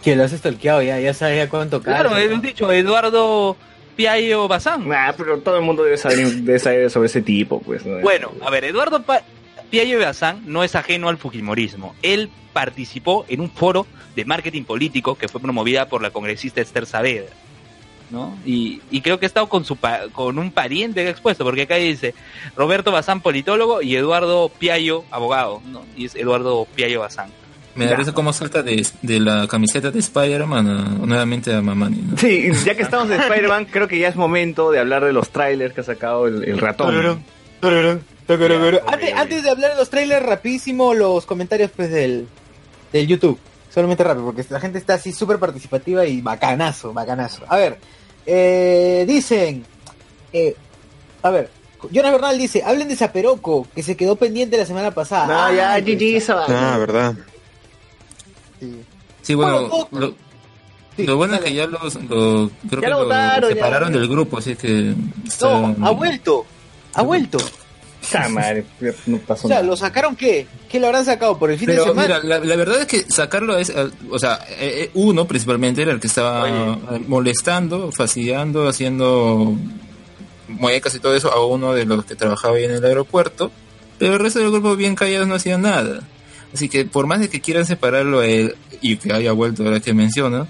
Que 0.02 0.14
lo 0.16 0.24
has 0.24 0.30
stalkeado 0.32 0.82
ya, 0.82 0.98
ya 1.00 1.12
sabes 1.14 1.36
ya 1.36 1.48
cuánto 1.48 1.82
Claro, 1.82 2.16
hemos 2.16 2.40
dicho 2.42 2.70
Eduardo 2.72 3.56
Piayo 3.96 4.46
Bazán. 4.46 4.88
Nah, 4.88 5.12
pero 5.16 5.38
todo 5.38 5.56
el 5.56 5.62
mundo 5.62 5.82
debe 5.82 5.96
saber, 5.98 6.18
debe 6.36 6.58
saber 6.58 6.90
sobre 6.90 7.06
ese 7.06 7.20
tipo, 7.22 7.60
pues. 7.60 7.84
¿no? 7.84 7.98
Bueno, 8.00 8.30
a 8.44 8.50
ver, 8.50 8.64
Eduardo 8.64 9.02
Pa- 9.02 9.22
Piayo 9.70 9.98
Bazán 9.98 10.42
no 10.46 10.62
es 10.64 10.74
ajeno 10.76 11.08
al 11.08 11.18
fujimorismo. 11.18 11.94
Él 12.02 12.30
participó 12.52 13.26
en 13.28 13.40
un 13.40 13.50
foro 13.50 13.86
de 14.16 14.24
marketing 14.24 14.62
político 14.64 15.16
que 15.16 15.28
fue 15.28 15.40
promovida 15.40 15.88
por 15.88 16.00
la 16.00 16.10
congresista 16.10 16.60
Esther 16.60 16.86
Saavedra. 16.86 17.26
¿No? 18.10 18.36
Y, 18.44 18.80
y 18.90 19.00
creo 19.00 19.18
que 19.18 19.26
ha 19.26 19.28
estado 19.28 19.48
con, 19.48 19.64
su 19.64 19.76
pa- 19.76 20.02
con 20.12 20.38
un 20.38 20.50
pariente 20.52 21.02
que 21.02 21.08
ha 21.08 21.10
expuesto, 21.10 21.44
porque 21.44 21.62
acá 21.62 21.76
dice 21.76 22.14
Roberto 22.56 22.90
Bazán, 22.92 23.20
politólogo, 23.20 23.82
y 23.82 23.96
Eduardo 23.96 24.48
Piayo, 24.58 25.04
abogado. 25.10 25.60
¿no? 25.66 25.82
Y 25.96 26.06
es 26.06 26.14
Eduardo 26.14 26.66
Piayo 26.74 27.00
Bazán. 27.00 27.30
Me 27.74 27.86
da 27.86 27.94
risa 27.94 28.12
cómo 28.12 28.32
salta 28.32 28.62
de, 28.62 28.84
de 29.02 29.20
la 29.20 29.46
camiseta 29.46 29.92
de 29.92 30.00
Spider-Man 30.00 31.06
nuevamente 31.06 31.54
a 31.54 31.62
Mamani. 31.62 31.98
¿no? 32.10 32.16
Sí, 32.16 32.50
ya 32.64 32.74
que 32.74 32.82
estamos 32.82 33.08
en 33.10 33.20
Spider-Man, 33.20 33.66
creo 33.66 33.86
que 33.86 33.98
ya 34.00 34.08
es 34.08 34.16
momento 34.16 34.72
de 34.72 34.80
hablar 34.80 35.04
de 35.04 35.12
los 35.12 35.30
trailers 35.30 35.74
que 35.74 35.82
ha 35.82 35.84
sacado 35.84 36.26
el, 36.26 36.42
el 36.42 36.58
ratón. 36.58 37.22
Antes, 38.86 39.14
antes 39.14 39.42
de 39.44 39.50
hablar 39.50 39.72
de 39.72 39.76
los 39.78 39.90
trailers, 39.90 40.26
rapidísimo 40.26 40.92
los 40.92 41.24
comentarios 41.24 41.70
pues 41.74 41.90
del, 41.90 42.26
del 42.92 43.06
YouTube. 43.06 43.38
Solamente 43.70 44.02
rápido, 44.02 44.24
porque 44.26 44.44
la 44.50 44.58
gente 44.60 44.78
está 44.78 44.94
así 44.94 45.12
súper 45.12 45.38
participativa 45.38 46.04
y 46.04 46.20
bacanazo, 46.20 46.92
bacanazo. 46.92 47.44
A 47.48 47.56
ver, 47.58 47.78
eh, 48.30 49.04
dicen, 49.08 49.64
eh, 50.34 50.54
a 51.22 51.30
ver, 51.30 51.50
Jonas 51.90 52.12
Bernal 52.12 52.36
dice, 52.38 52.62
hablen 52.62 52.88
de 52.88 52.96
Zaperoco, 52.96 53.66
que 53.74 53.82
se 53.82 53.96
quedó 53.96 54.16
pendiente 54.16 54.58
la 54.58 54.66
semana 54.66 54.90
pasada. 54.90 55.48
No, 55.48 55.56
ya, 55.56 55.78
GG, 55.80 56.22
Ah, 56.48 56.76
verdad. 56.78 57.14
sí. 58.60 58.82
Sí, 59.22 59.34
bueno, 59.34 59.68
Bueno, 59.68 59.88
lo, 59.92 60.14
Sí, 60.96 61.06
lo 61.06 61.16
bueno 61.16 61.34
es 61.36 61.40
que 61.42 61.54
ya 61.54 61.66
los, 61.66 61.94
lo, 61.94 62.50
creo 62.68 62.80
Ya 62.80 62.80
que 62.80 62.86
lo 62.88 62.98
lo 62.98 63.04
votaron, 63.04 63.50
ya. 63.50 63.54
separaron 63.54 63.92
del 63.92 64.08
grupo, 64.08 64.38
así 64.38 64.56
que... 64.56 64.94
No, 65.40 65.76
ha 65.86 65.90
vuelto, 65.92 66.44
ha 66.94 67.02
vuelto. 67.02 67.38
Esa 68.08 68.28
madre, 68.28 68.64
no 69.06 69.18
pasó 69.18 69.46
O 69.46 69.48
sea, 69.48 69.58
nada. 69.58 69.68
¿lo 69.68 69.76
sacaron 69.76 70.16
qué? 70.16 70.46
¿Qué 70.68 70.80
lo 70.80 70.86
habrán 70.86 71.04
sacado 71.04 71.38
por 71.38 71.50
el 71.50 71.58
fin 71.58 71.68
de 71.68 71.76
semana? 71.76 72.02
mira, 72.02 72.18
la, 72.22 72.38
la 72.38 72.56
verdad 72.56 72.80
es 72.80 72.86
que 72.86 73.02
sacarlo 73.02 73.58
es, 73.58 73.70
eh, 73.70 73.90
o 74.10 74.18
sea, 74.18 74.40
eh, 74.48 74.84
eh, 74.84 74.90
uno 74.94 75.26
principalmente 75.26 75.82
era 75.82 75.92
el 75.92 76.00
que 76.00 76.06
estaba 76.06 76.44
Oye. 76.44 77.04
molestando, 77.06 77.92
fastidiando, 77.92 78.68
haciendo 78.68 79.54
muecas 80.48 80.94
y 80.94 81.00
todo 81.00 81.14
eso 81.14 81.30
a 81.30 81.44
uno 81.44 81.74
de 81.74 81.84
los 81.84 82.04
que 82.04 82.16
trabajaba 82.16 82.56
ahí 82.56 82.64
en 82.64 82.72
el 82.72 82.84
aeropuerto, 82.84 83.50
pero 83.98 84.14
el 84.14 84.20
resto 84.20 84.38
del 84.38 84.50
grupo 84.50 84.76
bien 84.76 84.94
callados 84.94 85.28
no 85.28 85.34
hacían 85.34 85.62
nada. 85.62 86.00
Así 86.52 86.68
que 86.68 86.84
por 86.84 87.06
más 87.06 87.20
de 87.20 87.28
que 87.28 87.40
quieran 87.40 87.66
separarlo 87.66 88.20
a 88.20 88.26
él 88.26 88.54
y 88.80 88.96
que 88.96 89.12
haya 89.12 89.32
vuelto 89.32 89.64
ahora 89.64 89.80
que 89.80 89.92
menciona, 89.92 90.46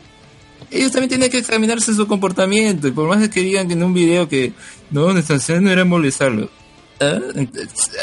ellos 0.71 0.93
también 0.93 1.09
tienen 1.09 1.31
que 1.31 1.39
examinarse 1.39 1.95
su 1.95 2.07
comportamiento 2.07 2.89
y 2.89 2.91
por 2.93 3.09
más 3.09 3.21
de 3.21 3.31
que 3.31 3.41
digan 3.41 3.69
que 3.69 3.75
en 3.75 3.83
un 3.83 3.95
video 3.95 4.29
que 4.29 4.53
no, 4.91 5.13
nuestra 5.13 5.35
intención 5.35 5.65
no 5.65 5.71
era 5.71 5.85
molestarlo. 5.85 6.51
¿Ah? 7.01 7.19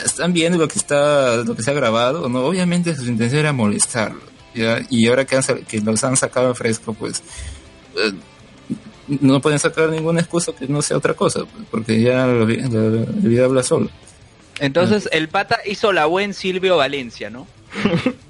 ¿Están 0.06 0.32
viendo 0.34 0.58
lo 0.58 0.68
que 0.68 0.80
está, 0.80 1.38
lo 1.38 1.56
que 1.56 1.64
se 1.64 1.72
ha 1.72 1.74
grabado? 1.74 2.30
No, 2.30 2.46
obviamente 2.46 2.96
su 2.96 3.06
intención 3.06 3.40
era 3.42 3.54
molestarlo. 3.54 4.22
¿ya? 4.54 4.80
y 4.90 5.06
ahora 5.08 5.26
que, 5.26 5.36
han 5.36 5.44
que 5.68 5.82
los 5.82 6.02
han 6.06 6.16
sacado 6.16 6.56
fresco, 6.56 6.94
pues 6.94 7.22
eh, 7.98 8.14
no 9.08 9.42
pueden 9.42 9.60
sacar 9.60 9.90
ninguna 9.90 10.22
excusa 10.22 10.54
que 10.58 10.66
no 10.68 10.82
sea 10.82 10.96
otra 10.98 11.14
cosa, 11.14 11.42
pues, 11.42 11.66
porque 11.70 12.02
ya 12.02 12.26
la, 12.26 12.28
la- 12.28 12.46
la 12.46 13.06
vida 13.30 13.46
habla 13.46 13.64
solo. 13.64 13.90
Entonces 14.60 15.10
el 15.12 15.28
pata 15.28 15.60
hizo 15.66 15.92
la 15.92 16.06
buen 16.06 16.34
Silvio 16.34 16.78
Valencia, 16.78 17.30
¿no? 17.30 17.46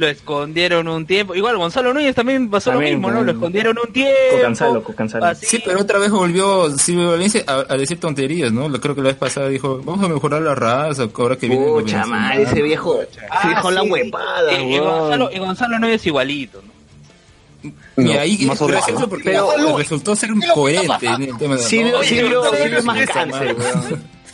lo 0.00 0.08
escondieron 0.08 0.88
un 0.88 1.04
tiempo. 1.04 1.34
Igual 1.34 1.58
Gonzalo 1.58 1.92
Núñez 1.92 2.14
también 2.14 2.48
pasó 2.48 2.70
También, 2.70 2.94
lo 2.94 2.98
mismo, 3.00 3.12
¿no? 3.12 3.22
Lo 3.22 3.32
escondieron 3.32 3.76
un 3.78 3.92
tiempo. 3.92 4.14
Cocanzalo, 4.36 4.82
Cocanzalo. 4.82 5.26
Así. 5.26 5.44
Sí, 5.46 5.62
pero 5.64 5.80
otra 5.80 5.98
vez 5.98 6.10
volvió 6.10 6.70
Silvio 6.78 7.10
Valencia 7.10 7.44
a, 7.46 7.66
a 7.68 7.76
decir 7.76 8.00
tonterías, 8.00 8.50
¿no? 8.50 8.70
Creo 8.80 8.94
que 8.94 9.02
la 9.02 9.08
vez 9.08 9.16
pasada 9.16 9.48
dijo, 9.48 9.82
vamos 9.84 10.02
a 10.04 10.08
mejorar 10.08 10.40
la 10.40 10.54
raza, 10.54 11.06
ahora 11.14 11.36
que 11.36 11.48
viene... 11.48 11.64
el 11.66 11.70
Pucha 11.70 11.98
gobierno 12.04 12.06
madre, 12.06 12.42
ese 12.44 12.62
viejo. 12.62 12.98
Ah, 13.30 13.62
se 13.62 13.70
la 13.72 13.82
sí. 13.82 13.90
huevada, 13.90 14.52
Y. 14.62 14.78
Gonzalo, 14.78 15.30
y 15.32 15.38
Gonzalo 15.38 15.78
Núñez 15.78 16.06
igualito, 16.06 16.62
¿no? 16.62 17.72
Y 18.02 18.12
ahí 18.12 18.46
más 18.46 18.58
gracioso 18.58 19.04
horrible. 19.04 19.06
porque 19.08 19.24
Pero- 19.58 19.76
resultó 19.76 20.16
ser 20.16 20.30
coherente 20.54 21.06
en 21.06 21.22
el 21.24 21.36
tema 21.36 21.56
de 21.56 21.62
Silvio, 21.62 21.98
no, 21.98 22.02
Silvio, 22.02 22.42
no, 22.42 22.50
Silvio 22.56 22.78
es 22.78 22.84
más 22.86 23.06
cáncer. 23.06 23.56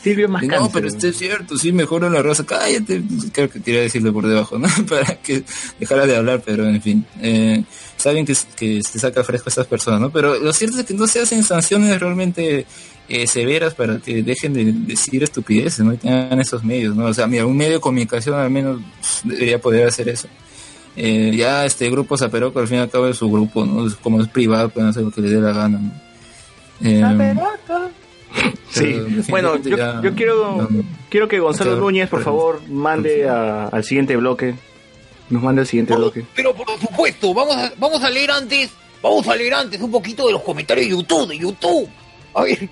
Silvio 0.06 0.26
es 0.26 0.30
más 0.30 0.42
No, 0.44 0.70
pero 0.70 0.86
esto 0.86 1.08
es 1.08 1.18
cierto, 1.18 1.58
sí 1.58 1.72
mejora 1.72 2.08
la 2.08 2.22
raza. 2.22 2.46
Cállate, 2.46 3.02
creo 3.32 3.50
que 3.50 3.60
quería 3.60 3.80
decirle 3.80 4.12
por 4.12 4.24
debajo, 4.24 4.56
¿no? 4.56 4.68
Para 4.88 5.16
que 5.16 5.42
dejara 5.80 6.06
de 6.06 6.14
hablar, 6.14 6.42
pero 6.46 6.64
en 6.64 6.80
fin. 6.80 7.04
Eh, 7.20 7.64
saben 7.96 8.24
que, 8.24 8.36
que 8.54 8.84
se 8.84 9.00
saca 9.00 9.24
fresco 9.24 9.48
a 9.48 9.50
estas 9.50 9.66
personas, 9.66 10.00
¿no? 10.00 10.10
Pero 10.10 10.38
lo 10.38 10.52
cierto 10.52 10.78
es 10.78 10.86
que 10.86 10.94
no 10.94 11.08
se 11.08 11.22
hacen 11.22 11.42
sanciones 11.42 11.98
realmente 11.98 12.66
eh, 13.08 13.26
severas 13.26 13.74
para 13.74 13.98
que 13.98 14.22
dejen 14.22 14.54
de 14.54 14.72
decir 14.72 15.24
estupideces, 15.24 15.84
¿no? 15.84 15.92
Y 15.92 15.96
tengan 15.96 16.38
esos 16.38 16.62
medios, 16.62 16.94
¿no? 16.94 17.06
O 17.06 17.14
sea, 17.14 17.26
mira, 17.26 17.44
un 17.44 17.56
medio 17.56 17.72
de 17.72 17.80
comunicación 17.80 18.38
al 18.38 18.50
menos 18.50 18.80
pff, 18.80 19.24
debería 19.24 19.60
poder 19.60 19.88
hacer 19.88 20.08
eso. 20.08 20.28
Eh, 20.94 21.32
ya 21.36 21.64
este 21.64 21.90
grupo 21.90 22.16
Zaperoco 22.16 22.60
al 22.60 22.68
fin 22.68 22.78
y 22.78 22.80
al 22.82 22.90
cabo 22.90 23.08
es 23.08 23.16
su 23.16 23.28
grupo, 23.28 23.66
¿no? 23.66 23.92
Como 24.04 24.22
es 24.22 24.28
privado, 24.28 24.68
pueden 24.68 24.90
hacer 24.90 25.02
lo 25.02 25.10
que 25.10 25.20
les 25.20 25.32
dé 25.32 25.40
la 25.40 25.52
gana, 25.52 25.80
¿no? 25.80 25.90
Eh, 26.80 27.02
Sí, 28.70 28.94
bueno, 29.30 29.56
yo, 29.62 29.76
yo 30.02 30.14
quiero, 30.14 30.56
no, 30.58 30.68
no. 30.68 30.84
quiero 31.08 31.28
que 31.28 31.38
Gonzalo. 31.38 31.76
Núñez, 31.76 32.10
por 32.10 32.22
favor, 32.22 32.60
mande 32.68 33.26
a- 33.28 33.68
al 33.68 33.84
siguiente 33.84 34.16
bloque. 34.16 34.54
Nos 35.30 35.42
mande 35.42 35.62
al 35.62 35.66
siguiente 35.66 35.94
bloque. 35.96 36.24
Pero 36.34 36.54
por 36.54 36.68
supuesto, 36.78 37.32
vamos 37.32 37.56
a, 37.56 37.72
vamos 37.78 38.02
a 38.04 38.10
leer 38.10 38.30
antes, 38.30 38.70
vamos 39.02 39.26
a 39.28 39.34
leer 39.34 39.54
antes 39.54 39.80
un 39.80 39.90
poquito 39.90 40.26
de 40.26 40.32
los 40.34 40.42
comentarios 40.42 40.86
de 40.86 40.90
YouTube, 40.90 41.28
de 41.28 41.38
YouTube. 41.38 41.88
A 42.34 42.42
ver. 42.42 42.68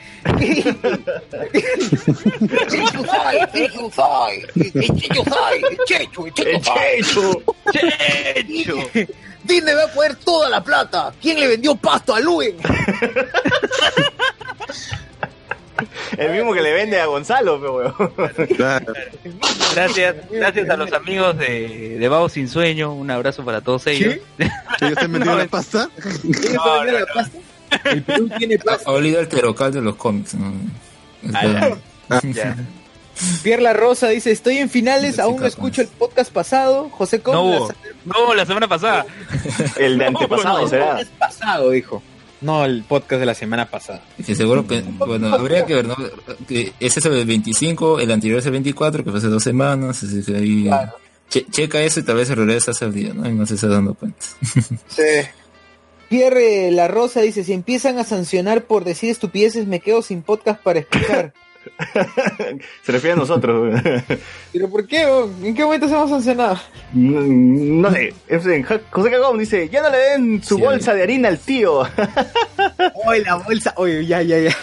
Checho 2.69 3.05
Sai, 3.07 3.39
Checho 3.55 3.91
Sai, 3.91 4.43
Checho 4.99 5.25
Sai, 5.25 5.63
Checho, 5.87 6.29
Checho 6.29 6.63
Sai. 6.63 7.01
Checho. 7.73 8.77
Disney 9.43 9.75
va 9.75 9.85
a 9.85 9.89
poner 9.89 10.17
toda 10.17 10.51
la 10.51 10.63
plata. 10.63 11.15
¿Quién 11.21 11.41
le 11.41 11.49
vendió 11.49 11.75
pasto 11.77 12.15
a 12.15 12.21
Luen? 12.21 12.57
El 16.19 16.33
mismo 16.33 16.53
que 16.53 16.63
le 16.63 16.73
vende 16.73 17.01
a 17.01 17.07
Gonzalo, 17.07 17.61
pero 17.61 17.77
weón. 17.77 18.47
Claro. 18.57 18.93
Gracias, 19.75 20.17
gracias 20.31 20.71
a 20.71 20.77
los 20.77 20.93
amigos 20.93 21.37
de, 21.39 21.99
de 21.99 22.09
Vago 22.09 22.29
Sin 22.29 22.49
Sueño. 22.49 22.93
Un 22.93 23.11
abrazo 23.11 23.45
para 23.45 23.61
todos 23.61 23.87
ellos. 23.87 24.17
¿Ellos 24.39 24.95
te 24.99 25.05
han 25.05 25.13
vendido 25.13 25.37
la 25.37 25.47
pasta? 25.47 25.89
No, 26.55 26.85
no, 26.85 26.93
no. 26.93 27.07
El 27.85 28.03
Perú 28.03 28.31
tiene 28.39 28.59
pasta. 28.65 28.91
Ha 28.91 28.93
olido 28.93 29.21
el 29.21 29.29
terocal 29.29 29.73
de 29.73 29.81
los 29.81 29.97
cómics, 29.97 30.35
¿no? 30.35 30.53
Este, 31.23 32.33
Ya. 32.33 32.57
Pierre 33.43 33.63
La 33.63 33.73
Rosa 33.73 34.09
dice, 34.09 34.33
estoy 34.33 34.59
en 34.59 34.69
finales, 34.69 35.17
Sí, 35.17 35.21
aún 35.21 35.41
no 35.41 35.47
escucho 35.47 35.83
el 35.83 35.89
podcast 35.89 36.33
pasado. 36.33 36.89
José 36.91 37.23
hubo. 37.25 37.69
No, 38.05 38.35
la 38.35 38.45
semana 38.45 38.67
pasada. 38.69 39.07
El 39.77 39.99
de 39.99 40.07
antepasado 40.07 40.67
será. 40.69 41.01
El 41.01 41.07
pasado, 41.07 41.71
dijo. 41.71 42.03
No, 42.45 42.65
el 42.65 42.85
podcast 42.85 43.21
de 43.21 43.27
la 43.27 43.35
semana 43.35 43.71
pasada. 43.71 44.03
que 44.25 44.35
seguro 44.35 44.67
que, 44.67 44.83
bueno, 44.83 45.35
habría 45.35 45.65
que 45.65 45.75
ver, 45.75 45.87
¿no? 45.87 45.97
Que 46.47 46.73
ese 46.79 47.01
es 47.01 47.07
el 47.07 47.25
25, 47.25 48.01
el 48.01 48.11
anterior 48.13 48.39
es 48.39 48.47
el 48.47 48.53
24, 48.53 49.03
que 49.03 49.11
fue 49.11 49.19
hace 49.19 49.29
dos 49.29 49.43
semanas, 49.43 50.03
así 50.03 50.23
que 50.23 50.37
ahí 50.37 50.71
che- 51.31 51.47
checa 51.51 51.81
eso 51.83 52.01
y 52.01 52.03
tal 52.03 52.17
vez 52.17 52.29
el 52.31 52.37
regresa 52.37 52.73
al 52.85 52.93
día, 52.93 53.15
¿no? 53.15 53.27
Y 53.29 53.33
no 53.33 53.47
se 53.47 53.55
está 53.55 53.69
dando 53.69 53.95
cuenta. 53.95 54.19
Pierre 56.09 56.71
La 56.71 56.87
Rosa 56.87 57.21
dice, 57.23 57.45
si 57.45 57.53
empiezan 57.53 57.99
a 57.99 58.05
sancionar 58.05 58.65
por 58.65 58.85
decir 58.85 59.11
estupideces, 59.11 59.67
me 59.67 59.81
quedo 59.81 60.03
sin 60.03 60.23
podcast 60.23 60.63
para 60.63 60.81
escuchar. 60.81 61.33
Se 62.83 62.93
refiere 62.93 63.13
a 63.15 63.17
nosotros. 63.17 63.81
¿Pero 64.53 64.69
por 64.71 64.87
qué? 64.87 65.03
¿En 65.43 65.55
qué 65.55 65.65
momento 65.65 65.89
se 65.89 65.95
hemos 65.95 66.11
sancionado? 66.11 66.59
No, 66.93 67.21
no 67.21 67.91
sé. 67.93 68.13
José 68.91 69.11
Cagón 69.11 69.39
dice: 69.39 69.69
Ya 69.69 69.83
no 69.83 69.91
le 69.91 69.99
den 69.99 70.43
su 70.43 70.57
Sí, 70.57 70.63
bolsa 70.63 70.95
de 70.95 71.03
harina 71.03 71.29
al 71.29 71.39
tío. 71.39 71.81
Oye, 73.07 73.21
la 73.21 73.35
bolsa, 73.37 73.75
oye, 73.77 74.07
ya, 74.07 74.23
ya, 74.23 74.39
ya. 74.39 74.57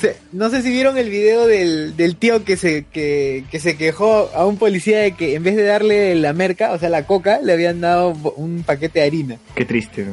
Se- 0.00 0.16
no 0.32 0.50
sé 0.50 0.62
si 0.62 0.70
vieron 0.70 0.96
el 0.98 1.08
video 1.10 1.46
del, 1.46 1.96
del 1.96 2.16
tío 2.16 2.44
que 2.44 2.56
se, 2.56 2.84
que, 2.92 3.44
que 3.50 3.60
se 3.60 3.76
quejó 3.76 4.30
a 4.34 4.44
un 4.46 4.56
policía 4.56 4.98
de 5.00 5.12
que 5.12 5.34
en 5.34 5.42
vez 5.44 5.54
de 5.56 5.62
darle 5.64 6.14
la 6.16 6.32
merca, 6.32 6.72
o 6.72 6.78
sea, 6.78 6.88
la 6.88 7.06
coca, 7.06 7.40
le 7.42 7.52
habían 7.52 7.80
dado 7.80 8.10
un 8.36 8.62
paquete 8.66 9.00
de 9.00 9.06
harina. 9.06 9.36
Qué 9.54 9.64
triste. 9.64 10.06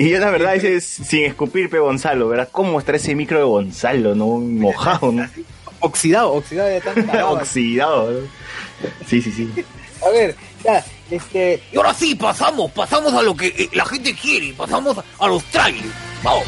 Y 0.00 0.08
yo, 0.08 0.18
la 0.18 0.30
verdad, 0.30 0.54
dice: 0.54 0.80
Sin 0.80 1.24
escupir, 1.24 1.68
pe 1.68 1.78
Gonzalo, 1.78 2.28
¿verdad? 2.28 2.48
¿Cómo 2.50 2.78
estará 2.78 2.96
ese 2.96 3.14
micro 3.14 3.36
de 3.36 3.44
Gonzalo, 3.44 4.14
no? 4.14 4.26
Mojado, 4.38 5.12
¿no? 5.12 5.28
Oxidado, 5.80 6.32
oxidado 6.32 6.68
de 6.68 6.80
tanta. 6.80 7.26
Oxidado. 7.30 8.10
¿no? 8.10 8.28
Sí, 9.06 9.20
sí, 9.20 9.30
sí. 9.30 9.52
A 10.02 10.08
ver, 10.08 10.34
ya, 10.64 10.82
este, 11.10 11.62
Y 11.70 11.76
ahora 11.76 11.92
sí, 11.92 12.14
pasamos, 12.14 12.70
pasamos 12.72 13.12
a 13.12 13.20
lo 13.20 13.36
que 13.36 13.48
eh, 13.48 13.68
la 13.74 13.84
gente 13.84 14.14
quiere, 14.14 14.54
pasamos 14.54 14.96
a 15.18 15.26
los 15.26 15.44
trailers. 15.44 15.92
Vamos. 16.22 16.44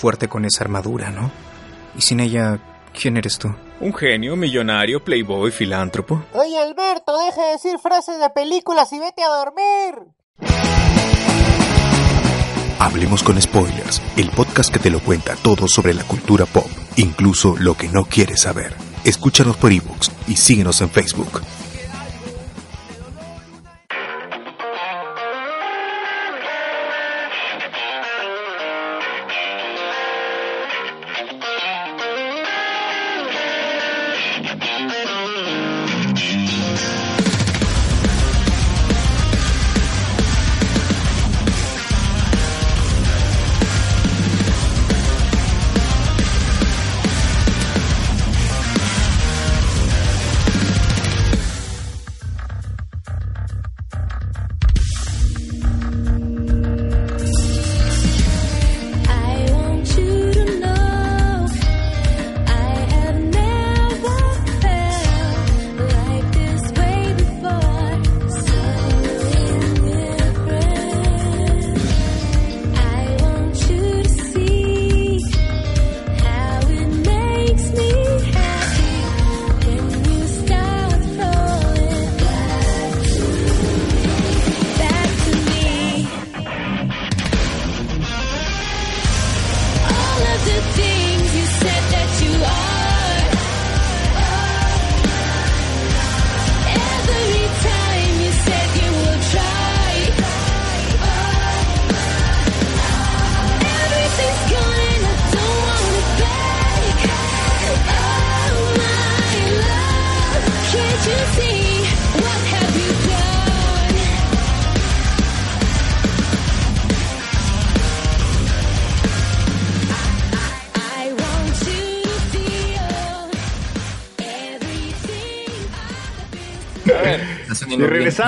Fuerte 0.00 0.28
con 0.28 0.44
esa 0.46 0.64
armadura, 0.64 1.10
¿no? 1.10 1.30
Y 1.96 2.00
sin 2.00 2.20
ella, 2.20 2.58
¿quién 2.98 3.18
eres 3.18 3.38
tú? 3.38 3.54
Un 3.80 3.94
genio, 3.94 4.34
millonario, 4.34 5.04
playboy, 5.04 5.50
filántropo. 5.50 6.24
Oye, 6.32 6.58
Alberto, 6.58 7.18
deja 7.18 7.44
de 7.44 7.52
decir 7.52 7.78
frases 7.78 8.18
de 8.18 8.30
películas 8.30 8.92
y 8.92 8.98
vete 8.98 9.22
a 9.22 9.28
dormir. 9.28 10.10
Hablemos 12.78 13.22
con 13.22 13.40
spoilers, 13.40 14.00
el 14.16 14.30
podcast 14.30 14.72
que 14.72 14.78
te 14.78 14.88
lo 14.88 15.00
cuenta 15.00 15.36
todo 15.36 15.68
sobre 15.68 15.92
la 15.92 16.02
cultura 16.04 16.46
pop, 16.46 16.66
incluso 16.96 17.54
lo 17.58 17.74
que 17.74 17.88
no 17.88 18.06
quieres 18.06 18.40
saber. 18.42 18.72
Escúchanos 19.04 19.58
por 19.58 19.70
ebooks 19.70 20.10
y 20.28 20.36
síguenos 20.36 20.80
en 20.80 20.88
Facebook. 20.88 21.42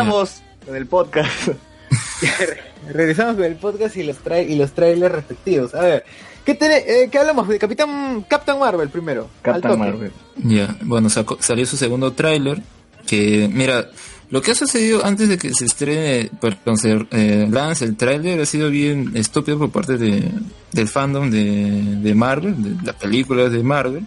Regresamos 0.05 0.43
con 0.67 0.77
el 0.77 0.87
podcast. 0.87 1.49
Regresamos 2.93 3.37
con 3.37 3.45
el 3.45 3.57
podcast 3.57 3.97
y 3.97 4.03
los, 4.03 4.17
tra 4.19 4.41
y 4.41 4.57
los 4.57 4.73
trailers 4.73 5.15
respectivos. 5.15 5.75
A 5.75 5.83
ver, 5.83 6.05
¿qué, 6.45 6.59
eh, 6.61 7.09
¿qué 7.11 7.19
hablamos 7.19 7.47
de 7.49 7.59
Capitán 7.59 8.25
Captain 8.29 8.59
Marvel 8.59 8.89
primero? 8.89 9.29
Captain. 9.43 9.79
Marvel. 9.79 10.11
Ya, 10.37 10.77
bueno, 10.83 11.09
sacó- 11.09 11.39
salió 11.41 11.65
su 11.67 11.77
segundo 11.77 12.13
tráiler, 12.13 12.61
que, 13.07 13.49
mira, 13.53 13.89
lo 14.31 14.41
que 14.43 14.53
ha 14.53 14.55
sucedido 14.55 15.05
antes 15.05 15.29
de 15.29 15.39
que 15.39 15.53
se 15.55 15.67
estrene, 15.67 16.31
perdón, 16.41 16.77
se 16.79 17.07
eh, 17.13 17.47
lance 17.51 17.85
el 17.85 17.97
tráiler 17.97 18.41
ha 18.41 18.47
sido 18.47 18.71
bien 18.71 19.13
estúpido 19.15 19.59
por 19.59 19.71
parte 19.71 19.99
de, 19.99 20.31
del 20.73 20.89
fandom 20.89 21.31
de, 21.31 21.99
de 22.01 22.15
Marvel, 22.15 22.79
de 22.79 22.87
las 22.87 22.97
películas 22.97 23.53
de 23.53 23.63
Marvel. 23.63 24.07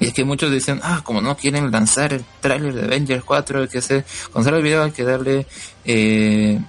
Y 0.00 0.06
es 0.06 0.12
que 0.14 0.24
muchos 0.24 0.50
decían, 0.50 0.80
ah, 0.82 1.00
como 1.04 1.20
no 1.20 1.36
quieren 1.36 1.70
lanzar 1.70 2.12
el 2.12 2.24
tráiler 2.40 2.74
de 2.74 2.84
Avengers 2.84 3.24
4, 3.24 3.62
hay 3.62 3.68
que 3.68 3.78
hacer, 3.78 4.04
cuando 4.32 4.48
sale 4.48 4.58
el 4.58 4.62
video 4.64 4.84
hay 4.84 4.92
que 4.92 5.04
darle, 5.04 5.46
eh, 5.84 6.60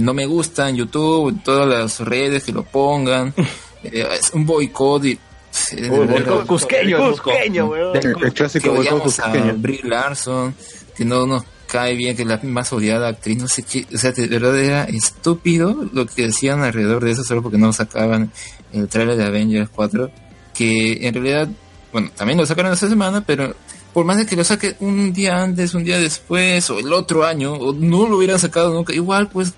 no 0.00 0.12
me 0.12 0.26
gusta 0.26 0.68
en 0.68 0.76
YouTube, 0.76 1.30
en 1.30 1.42
todas 1.42 1.68
las 1.68 2.00
redes 2.00 2.44
que 2.44 2.52
lo 2.52 2.62
pongan, 2.64 3.32
Eh, 3.84 4.08
es 4.18 4.30
un 4.32 4.46
boicot 4.46 5.04
y... 5.04 5.10
eh, 5.12 5.90
Uy, 5.90 6.06
boicot 6.06 6.46
cusqueño, 6.46 6.98
del 6.98 7.10
cusqueño, 7.10 7.66
weón. 7.66 7.96
El, 7.96 8.14
el 8.22 8.32
clásico 8.32 8.62
que 8.64 8.76
boicot 8.76 8.98
a 8.98 9.02
cusqueño. 9.02 9.54
Brie 9.58 9.80
Larson, 9.84 10.54
que 10.96 11.04
no 11.04 11.26
nos 11.26 11.44
cae 11.66 11.94
bien, 11.94 12.16
que 12.16 12.22
es 12.22 12.28
la 12.28 12.40
más 12.44 12.72
odiada 12.72 13.08
actriz, 13.08 13.36
no 13.36 13.46
sé 13.46 13.62
qué, 13.62 13.86
o 13.94 13.98
sea, 13.98 14.12
de 14.12 14.26
verdad 14.26 14.58
era 14.58 14.84
estúpido 14.84 15.76
lo 15.92 16.06
que 16.06 16.28
decían 16.28 16.62
alrededor 16.62 17.04
de 17.04 17.10
eso 17.10 17.24
solo 17.24 17.42
porque 17.42 17.58
no 17.58 17.74
sacaban 17.74 18.32
el 18.72 18.88
trailer 18.88 19.16
de 19.16 19.24
Avengers 19.26 19.68
4, 19.68 20.10
que 20.54 21.06
en 21.06 21.12
realidad, 21.12 21.48
bueno, 21.94 22.10
también 22.14 22.38
lo 22.38 22.44
sacaron 22.44 22.72
esta 22.74 22.88
semana, 22.88 23.22
pero 23.24 23.54
por 23.94 24.04
más 24.04 24.16
de 24.18 24.26
que 24.26 24.34
lo 24.36 24.42
saque 24.44 24.74
un 24.80 25.12
día 25.12 25.40
antes, 25.42 25.72
un 25.74 25.84
día 25.84 25.98
después, 25.98 26.68
o 26.68 26.78
el 26.80 26.92
otro 26.92 27.24
año, 27.24 27.52
o 27.54 27.72
no 27.72 28.06
lo 28.08 28.16
hubieran 28.18 28.38
sacado 28.40 28.74
nunca, 28.74 28.92
igual 28.92 29.28
pues 29.28 29.54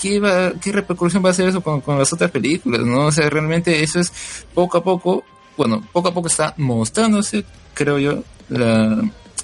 ¿qué, 0.00 0.18
va, 0.18 0.52
qué 0.60 0.72
repercusión 0.72 1.22
va 1.22 1.28
a 1.28 1.32
hacer 1.32 1.46
eso 1.48 1.60
con, 1.60 1.82
con 1.82 1.98
las 1.98 2.10
otras 2.12 2.30
películas? 2.30 2.80
¿no? 2.80 3.06
O 3.06 3.12
sea, 3.12 3.28
realmente 3.28 3.82
eso 3.82 4.00
es 4.00 4.10
poco 4.54 4.78
a 4.78 4.82
poco, 4.82 5.22
bueno, 5.56 5.86
poco 5.92 6.08
a 6.08 6.14
poco 6.14 6.28
está 6.28 6.54
mostrándose, 6.56 7.44
creo 7.74 7.98
yo, 7.98 8.24
la, 8.48 8.98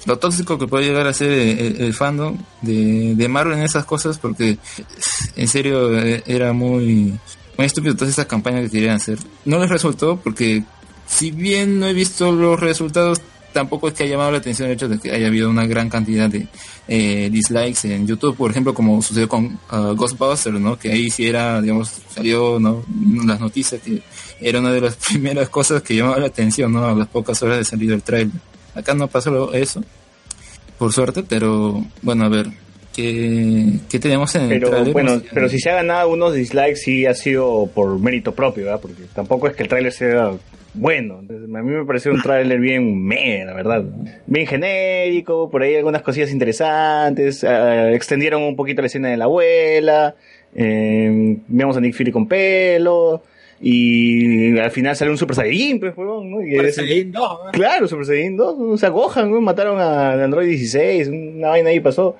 lo 0.05 0.17
tóxico 0.17 0.57
que 0.57 0.67
puede 0.67 0.85
llegar 0.85 1.05
a 1.05 1.13
ser 1.13 1.31
el, 1.31 1.81
el- 1.81 1.93
fandom 1.93 2.37
de, 2.63 3.13
de 3.15 3.27
Marvel 3.27 3.59
en 3.59 3.63
esas 3.65 3.85
cosas, 3.85 4.17
porque 4.17 4.57
en 5.35 5.47
serio 5.47 5.95
eh, 5.99 6.23
era 6.25 6.53
muy, 6.53 7.13
muy 7.57 7.67
estúpido 7.67 7.95
toda 7.95 8.09
esa 8.09 8.25
campaña 8.27 8.61
que 8.61 8.69
querían 8.71 8.95
hacer. 8.95 9.19
No 9.45 9.59
les 9.59 9.69
resultó 9.69 10.17
porque 10.17 10.63
si 11.07 11.31
bien 11.31 11.79
no 11.79 11.87
he 11.87 11.93
visto 11.93 12.31
los 12.31 12.59
resultados, 12.59 13.19
tampoco 13.53 13.87
es 13.87 13.93
que 13.95 14.03
haya 14.03 14.11
llamado 14.13 14.31
la 14.33 14.37
atención 14.37 14.67
el 14.67 14.75
hecho 14.75 14.87
de 14.87 14.99
que 14.99 15.11
haya 15.11 15.27
habido 15.27 15.49
una 15.49 15.65
gran 15.65 15.89
cantidad 15.89 16.29
de 16.29 16.47
eh, 16.87 17.29
dislikes 17.31 17.91
en 17.91 18.05
YouTube, 18.05 18.35
por 18.35 18.51
ejemplo, 18.51 18.73
como 18.73 19.01
sucedió 19.01 19.27
con 19.27 19.59
uh, 19.71 19.95
Ghostbusters, 19.95 20.59
¿no? 20.59 20.77
Que 20.77 20.91
ahí 20.91 21.09
sí 21.09 21.25
era, 21.25 21.59
digamos, 21.61 21.89
salió, 22.13 22.59
¿no? 22.59 22.83
Las 23.25 23.39
noticias 23.39 23.81
que 23.81 24.01
era 24.39 24.59
una 24.59 24.71
de 24.71 24.81
las 24.81 24.95
primeras 25.07 25.49
cosas 25.49 25.81
que 25.81 25.95
llamaba 25.95 26.19
la 26.19 26.27
atención, 26.27 26.71
¿no? 26.71 26.85
A 26.85 26.93
las 26.93 27.07
pocas 27.07 27.41
horas 27.41 27.57
de 27.57 27.63
salir 27.65 27.91
el 27.91 28.03
trailer. 28.03 28.35
Acá 28.75 28.93
no 28.93 29.07
pasó 29.07 29.53
eso, 29.53 29.83
por 30.77 30.93
suerte, 30.93 31.23
pero 31.27 31.83
bueno, 32.03 32.25
a 32.25 32.29
ver, 32.29 32.47
¿qué, 32.93 33.79
qué 33.89 33.97
tenemos 33.99 34.35
en 34.35 34.43
el 34.43 34.49
Pero 34.49 34.69
trailer? 34.69 34.93
bueno, 34.93 35.13
No 35.15 35.19
sé. 35.21 35.25
pero 35.33 35.49
si 35.49 35.59
se 35.59 35.71
ha 35.71 35.75
ganado 35.75 36.09
unos 36.09 36.35
dislikes 36.35 36.75
sí 36.75 37.05
ha 37.07 37.15
sido 37.15 37.67
por 37.73 37.97
mérito 37.99 38.33
propio, 38.35 38.65
¿verdad? 38.65 38.81
Porque 38.81 39.03
tampoco 39.15 39.47
es 39.47 39.55
que 39.55 39.63
el 39.63 39.69
tráiler 39.69 39.91
sea 39.91 40.31
bueno. 40.77 41.19
Entonces, 41.19 41.49
a 41.53 41.61
mí 41.61 41.71
me 41.71 41.85
pareció 41.85 42.11
un 42.11 42.21
tráiler 42.21 42.59
bien 42.59 43.03
meh, 43.03 43.43
la 43.45 43.53
verdad. 43.53 43.83
Bien 44.25 44.47
genérico, 44.47 45.49
por 45.49 45.61
ahí 45.61 45.75
algunas 45.75 46.01
cosillas 46.01 46.31
interesantes, 46.31 47.43
eh, 47.43 47.93
extendieron 47.93 48.43
un 48.43 48.55
poquito 48.55 48.81
la 48.81 48.87
escena 48.87 49.09
de 49.09 49.17
la 49.17 49.25
abuela, 49.25 50.15
eh, 50.55 51.37
vemos 51.47 51.77
a 51.77 51.81
Nick 51.81 51.95
Fury 51.95 52.11
con 52.11 52.27
pelo, 52.27 53.21
y 53.59 54.57
al 54.59 54.71
final 54.71 54.95
sale 54.95 55.09
un 55.09 55.17
Super 55.17 55.35
Saiyajin, 55.35 55.79
pues, 55.79 55.97
huevón, 55.97 56.29
¿no? 56.29 56.41
Y 56.43 56.51
Super 56.51 56.73
Saiyajin 56.73 57.11
2, 57.11 57.39
¿no? 57.45 57.51
Claro, 57.51 57.87
Super 57.87 58.05
Saiyan 58.05 58.37
2, 58.37 58.55
o 58.59 58.77
sea, 58.77 58.89
Gohan, 58.89 59.31
¿no? 59.31 59.41
mataron 59.41 59.79
a 59.79 60.23
Android 60.23 60.47
16, 60.47 61.07
una 61.07 61.49
vaina 61.49 61.69
ahí 61.69 61.79
pasó. 61.79 62.15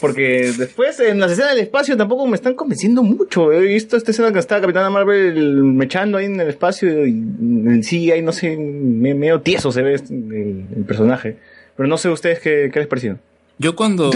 Porque 0.00 0.52
después 0.56 1.00
en 1.00 1.18
las 1.20 1.32
escenas 1.32 1.52
del 1.52 1.60
espacio 1.64 1.96
tampoco 1.96 2.26
me 2.26 2.36
están 2.36 2.54
convenciendo 2.54 3.02
mucho. 3.02 3.52
He 3.52 3.60
visto 3.60 3.96
esta 3.96 4.10
escena 4.12 4.32
que 4.32 4.38
está 4.38 4.60
Capitana 4.60 4.90
Marvel 4.90 5.62
mechando 5.64 6.18
ahí 6.18 6.26
en 6.26 6.40
el 6.40 6.48
espacio 6.48 7.06
y 7.06 7.10
en 7.10 7.82
sí 7.82 8.10
ahí 8.10 8.22
no 8.22 8.32
sé, 8.32 8.56
me- 8.56 9.14
medio 9.14 9.40
tieso 9.40 9.72
se 9.72 9.82
ve 9.82 9.94
este- 9.94 10.14
el, 10.14 10.66
el 10.76 10.84
personaje. 10.86 11.36
Pero 11.76 11.88
no 11.88 11.96
sé 11.96 12.08
ustedes 12.08 12.40
qué, 12.40 12.70
qué 12.72 12.78
les 12.80 12.88
pareció. 12.88 13.18
Yo 13.58 13.74
cuando 13.76 14.10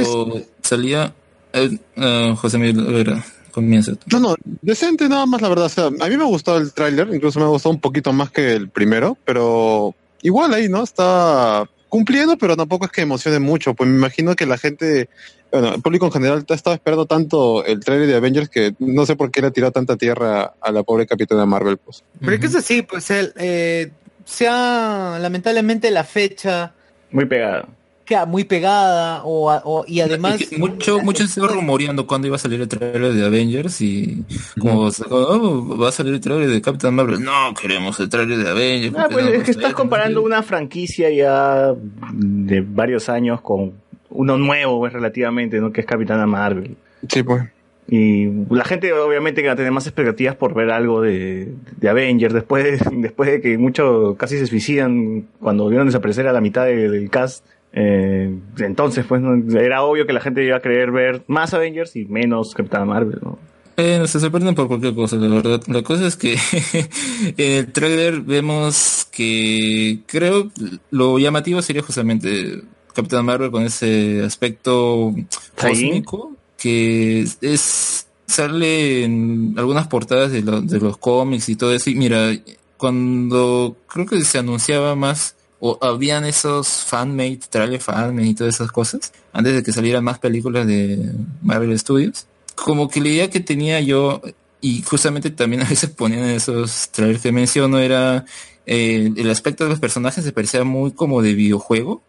salía, 0.63 1.13
eh, 1.53 1.79
eh, 1.97 2.35
José 2.37 2.59
Miguel, 2.59 2.81
a 2.87 2.91
ver, 2.93 3.13
comienza. 3.51 3.93
No, 4.13 4.21
no, 4.21 4.35
decente 4.63 5.09
nada 5.09 5.27
más, 5.27 5.43
la 5.43 5.49
verdad. 5.49 5.67
O 5.67 5.69
sea, 5.69 5.87
a 5.87 6.09
mí 6.09 6.17
me 6.17 6.25
gustó 6.25 6.57
el 6.59 6.73
tráiler, 6.73 7.09
incluso 7.13 7.41
me 7.41 7.47
gustó 7.47 7.71
un 7.71 7.81
poquito 7.81 8.13
más 8.13 8.31
que 8.31 8.53
el 8.55 8.69
primero, 8.69 9.17
pero 9.25 9.95
igual 10.23 10.55
ahí, 10.55 10.69
¿no? 10.69 10.83
Está 10.85 11.69
cumpliendo, 11.93 12.39
pero 12.39 12.57
tampoco 12.57 12.87
es 12.87 12.91
que 12.91 13.03
emocione 13.03 13.39
mucho. 13.39 13.75
Pues 13.75 13.87
me 13.87 13.97
imagino 13.97 14.35
que 14.35 14.47
la 14.47 14.57
gente, 14.57 15.11
bueno, 15.51 15.75
el 15.75 15.83
público 15.83 16.07
en 16.07 16.13
general 16.13 16.43
ha 16.49 16.55
estado 16.55 16.73
esperando 16.73 17.05
tanto 17.05 17.67
el 17.67 17.81
tráiler 17.81 18.07
de 18.07 18.15
Avengers 18.15 18.49
que 18.49 18.75
no 18.79 19.05
sé 19.05 19.15
por 19.15 19.31
qué 19.31 19.43
le 19.43 19.49
ha 19.49 19.51
tirado 19.51 19.73
tanta 19.73 19.99
tierra 19.99 20.55
a 20.59 20.73
la 20.73 20.85
pobre 20.85 21.07
Capitana 21.07 21.45
Marvel, 21.45 21.77
pues. 21.77 22.03
Pero 22.19 22.33
es 22.33 22.41
que 22.41 22.47
es 22.47 22.55
así, 22.55 22.81
pues 22.81 23.11
el, 23.11 23.35
eh, 23.37 23.91
sea 24.25 25.19
lamentablemente 25.21 25.91
la 25.91 26.05
fecha 26.05 26.73
Muy 27.11 27.27
pegado. 27.27 27.69
Queda 28.05 28.27
muy 28.27 28.45
pegada 28.45 29.23
o, 29.25 29.85
y 29.87 30.01
además 30.01 30.41
Y 30.41 30.47
que 30.47 30.59
mucho, 30.59 31.01
mucho 31.01 31.25
se 31.25 31.29
estaba 31.41 31.49
rumoreando 31.49 32.07
cuando 32.07 32.27
iba 32.27 32.37
a 32.37 32.39
salir 32.39 32.61
el 32.61 32.69
trailer 32.69 33.13
de 33.13 33.25
Avengers 33.25 33.81
y 33.81 34.25
como 34.59 34.89
"Oh, 35.11 35.79
va 35.79 35.89
a 35.89 35.93
salir 35.93 36.15
el 36.15 36.21
trailer 36.21 36.49
de 36.49 36.61
Captain 36.61 36.95
Marvel. 36.95 37.23
No 37.23 37.55
queremos 37.61 37.99
el 38.01 38.09
trailer 38.09 38.39
de 38.39 38.51
Avengers. 38.51 38.95
Ah, 38.99 39.09
pues 39.11 39.25
no 39.25 39.31
es 39.31 39.37
que 39.45 39.51
estás 39.53 39.57
traen". 39.63 39.75
comparando 39.75 40.23
una 40.23 40.43
franquicia 40.43 41.11
ya 41.11 41.75
de 42.13 42.61
varios 42.61 43.09
años 43.09 43.41
con 43.41 43.73
uno 44.11 44.37
nuevo, 44.37 44.79
pues, 44.81 44.93
relativamente, 44.93 45.59
¿no? 45.61 45.73
Que 45.73 45.81
es 45.83 45.87
Capitana 45.87 46.27
Marvel. 46.27 46.77
Sí, 47.09 47.23
pues. 47.23 47.45
Y 47.89 48.27
la 48.51 48.65
gente 48.65 48.93
obviamente 48.93 49.43
que 49.43 49.49
va 49.49 49.55
a 49.55 49.57
tener 49.57 49.73
más 49.73 49.87
expectativas 49.87 50.37
por 50.37 50.55
ver 50.55 50.71
algo 50.71 51.01
de, 51.03 51.53
de 51.79 51.89
Avengers 51.89 52.33
después 52.33 52.65
de, 52.65 52.91
después 53.01 53.31
de 53.31 53.41
que 53.41 53.59
muchos 53.59 54.17
casi 54.17 54.39
se 54.39 54.47
suicidan 54.47 55.27
cuando 55.41 55.69
vieron 55.69 55.87
desaparecer 55.89 56.27
a 56.29 56.33
la 56.33 56.41
mitad 56.41 56.65
de- 56.65 56.89
del 56.91 57.11
cast. 57.11 57.45
Eh, 57.75 58.35
entonces, 58.59 59.05
pues, 59.09 59.21
¿no? 59.23 59.59
era 59.59 59.83
obvio 59.83 60.07
que 60.07 60.13
la 60.13 60.21
gente 60.21 60.45
iba 60.45 60.57
a 60.57 60.61
querer 60.61 60.91
ver 60.91 61.23
más 61.27 61.55
Avengers 61.55 61.97
y 61.97 62.05
menos 62.05 62.55
Capitana 62.55 62.85
Marvel, 62.85 63.19
¿no? 63.23 63.39
Eh, 63.79 64.03
se 64.07 64.21
sorprenden 64.21 64.55
por 64.55 64.69
cualquier 64.69 64.95
cosa, 64.95 65.17
la 65.17 65.29
verdad. 65.29 65.63
La 65.69 65.83
cosa 65.83 66.07
es 66.07 66.17
que 66.17 66.35
en 67.39 67.53
el 67.53 67.73
trailer 67.73 68.21
vemos 68.21 69.09
que 69.11 70.01
creo 70.07 70.51
lo 70.91 71.19
llamativo 71.19 71.63
sería 71.63 71.83
justamente 71.83 72.61
Capitán 72.95 73.25
Marvel 73.25 73.51
con 73.51 73.63
ese 73.63 74.23
aspecto 74.23 75.15
cósmico 75.59 76.33
que 76.59 77.21
es, 77.23 77.39
es- 77.41 78.07
sale 78.27 79.05
en 79.05 79.55
algunas 79.57 79.89
portadas 79.89 80.31
de, 80.33 80.43
lo- 80.43 80.61
de 80.63 80.79
los 80.79 80.97
cómics 80.99 81.49
y 81.49 81.57
todo 81.57 81.75
eso. 81.75 81.89
Y 81.91 81.95
mira, 81.97 82.31
cuando 82.77 83.77
creo 83.89 84.07
que 84.07 84.21
se 84.23 84.39
anunciaba 84.39 84.95
más 84.95 85.35
o 85.65 85.79
habían 85.81 86.25
esos 86.25 86.67
fanmade, 86.67 87.39
trailer 87.49 87.81
fanmade 87.81 88.27
y 88.27 88.35
todas 88.35 88.57
esas 88.57 88.73
cosas, 88.73 89.13
antes 89.33 89.55
de 89.55 89.63
que 89.63 89.73
salieran 89.73 90.03
más 90.03 90.19
películas 90.19 90.67
de 90.67 91.13
Marvel 91.41 91.79
Studios, 91.79 92.27
como 92.57 92.89
que 92.89 93.01
la 93.01 93.09
idea 93.09 93.31
que 93.31 93.39
tenía 93.39 93.79
yo, 93.81 94.21
y 94.61 94.83
justamente 94.83 95.31
también 95.31 95.63
a 95.63 95.69
veces 95.69 95.91
ponían 95.91 96.25
esos 96.25 96.89
trailers 96.89 97.23
que 97.23 97.31
menciono, 97.31 97.79
era 97.79 98.25
eh, 98.67 99.13
el 99.17 99.31
aspecto 99.31 99.63
de 99.63 99.71
los 99.71 99.79
personajes 99.79 100.25
se 100.25 100.33
parecía 100.33 100.65
muy 100.65 100.91
como 100.91 101.23
de 101.23 101.35
videojuego. 101.35 102.03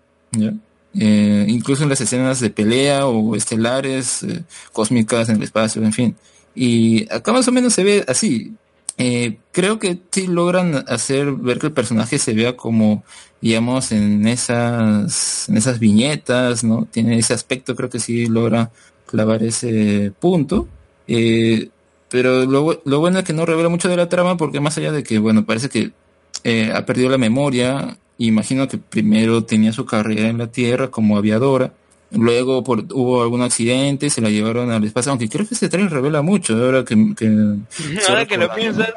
Eh, 0.99 1.45
incluso 1.47 1.83
en 1.83 1.89
las 1.89 2.01
escenas 2.01 2.39
de 2.39 2.49
pelea 2.49 3.05
o 3.05 3.35
estelares, 3.35 4.23
eh, 4.23 4.43
cósmicas 4.71 5.29
en 5.29 5.35
el 5.35 5.43
espacio, 5.43 5.83
en 5.83 5.93
fin. 5.93 6.15
Y 6.55 7.07
acá 7.13 7.31
más 7.31 7.47
o 7.47 7.51
menos 7.51 7.75
se 7.75 7.83
ve 7.83 8.03
así. 8.07 8.55
Eh, 8.97 9.39
creo 9.51 9.79
que 9.79 9.99
sí 10.11 10.27
logran 10.27 10.85
hacer 10.87 11.31
ver 11.31 11.59
que 11.59 11.67
el 11.67 11.73
personaje 11.73 12.19
se 12.19 12.33
vea 12.33 12.55
como, 12.55 13.03
digamos, 13.41 13.91
en 13.91 14.27
esas, 14.27 15.49
en 15.49 15.57
esas 15.57 15.79
viñetas, 15.79 16.63
¿no? 16.63 16.87
Tiene 16.91 17.17
ese 17.17 17.33
aspecto, 17.33 17.75
creo 17.75 17.89
que 17.89 17.99
sí 17.99 18.27
logra 18.27 18.71
clavar 19.05 19.43
ese 19.43 20.11
punto. 20.19 20.67
Eh, 21.07 21.69
pero 22.09 22.45
lo, 22.45 22.81
lo 22.85 22.99
bueno 22.99 23.19
es 23.19 23.25
que 23.25 23.33
no 23.33 23.45
revela 23.45 23.69
mucho 23.69 23.89
de 23.89 23.97
la 23.97 24.09
trama 24.09 24.37
porque 24.37 24.59
más 24.59 24.77
allá 24.77 24.91
de 24.91 25.03
que, 25.03 25.17
bueno, 25.19 25.45
parece 25.45 25.69
que 25.69 25.91
eh, 26.43 26.71
ha 26.73 26.85
perdido 26.85 27.09
la 27.09 27.17
memoria, 27.17 27.97
imagino 28.17 28.67
que 28.67 28.77
primero 28.77 29.45
tenía 29.45 29.73
su 29.73 29.85
carrera 29.85 30.29
en 30.29 30.37
la 30.37 30.47
Tierra 30.47 30.91
como 30.91 31.17
aviadora, 31.17 31.73
luego 32.13 32.63
por, 32.63 32.85
hubo 32.93 33.21
algún 33.23 33.41
accidente, 33.41 34.09
se 34.09 34.21
la 34.21 34.29
llevaron 34.29 34.71
al 34.71 34.83
espacio, 34.83 35.11
aunque 35.11 35.29
creo 35.29 35.47
que 35.47 35.55
ese 35.55 35.69
tren 35.69 35.89
revela 35.89 36.21
mucho, 36.21 36.55
ahora 36.55 36.85
que... 36.85 36.95
que 37.17 37.27
Ahora 38.07 38.25
que 38.25 38.37
lo 38.37 38.53
piensas, 38.53 38.89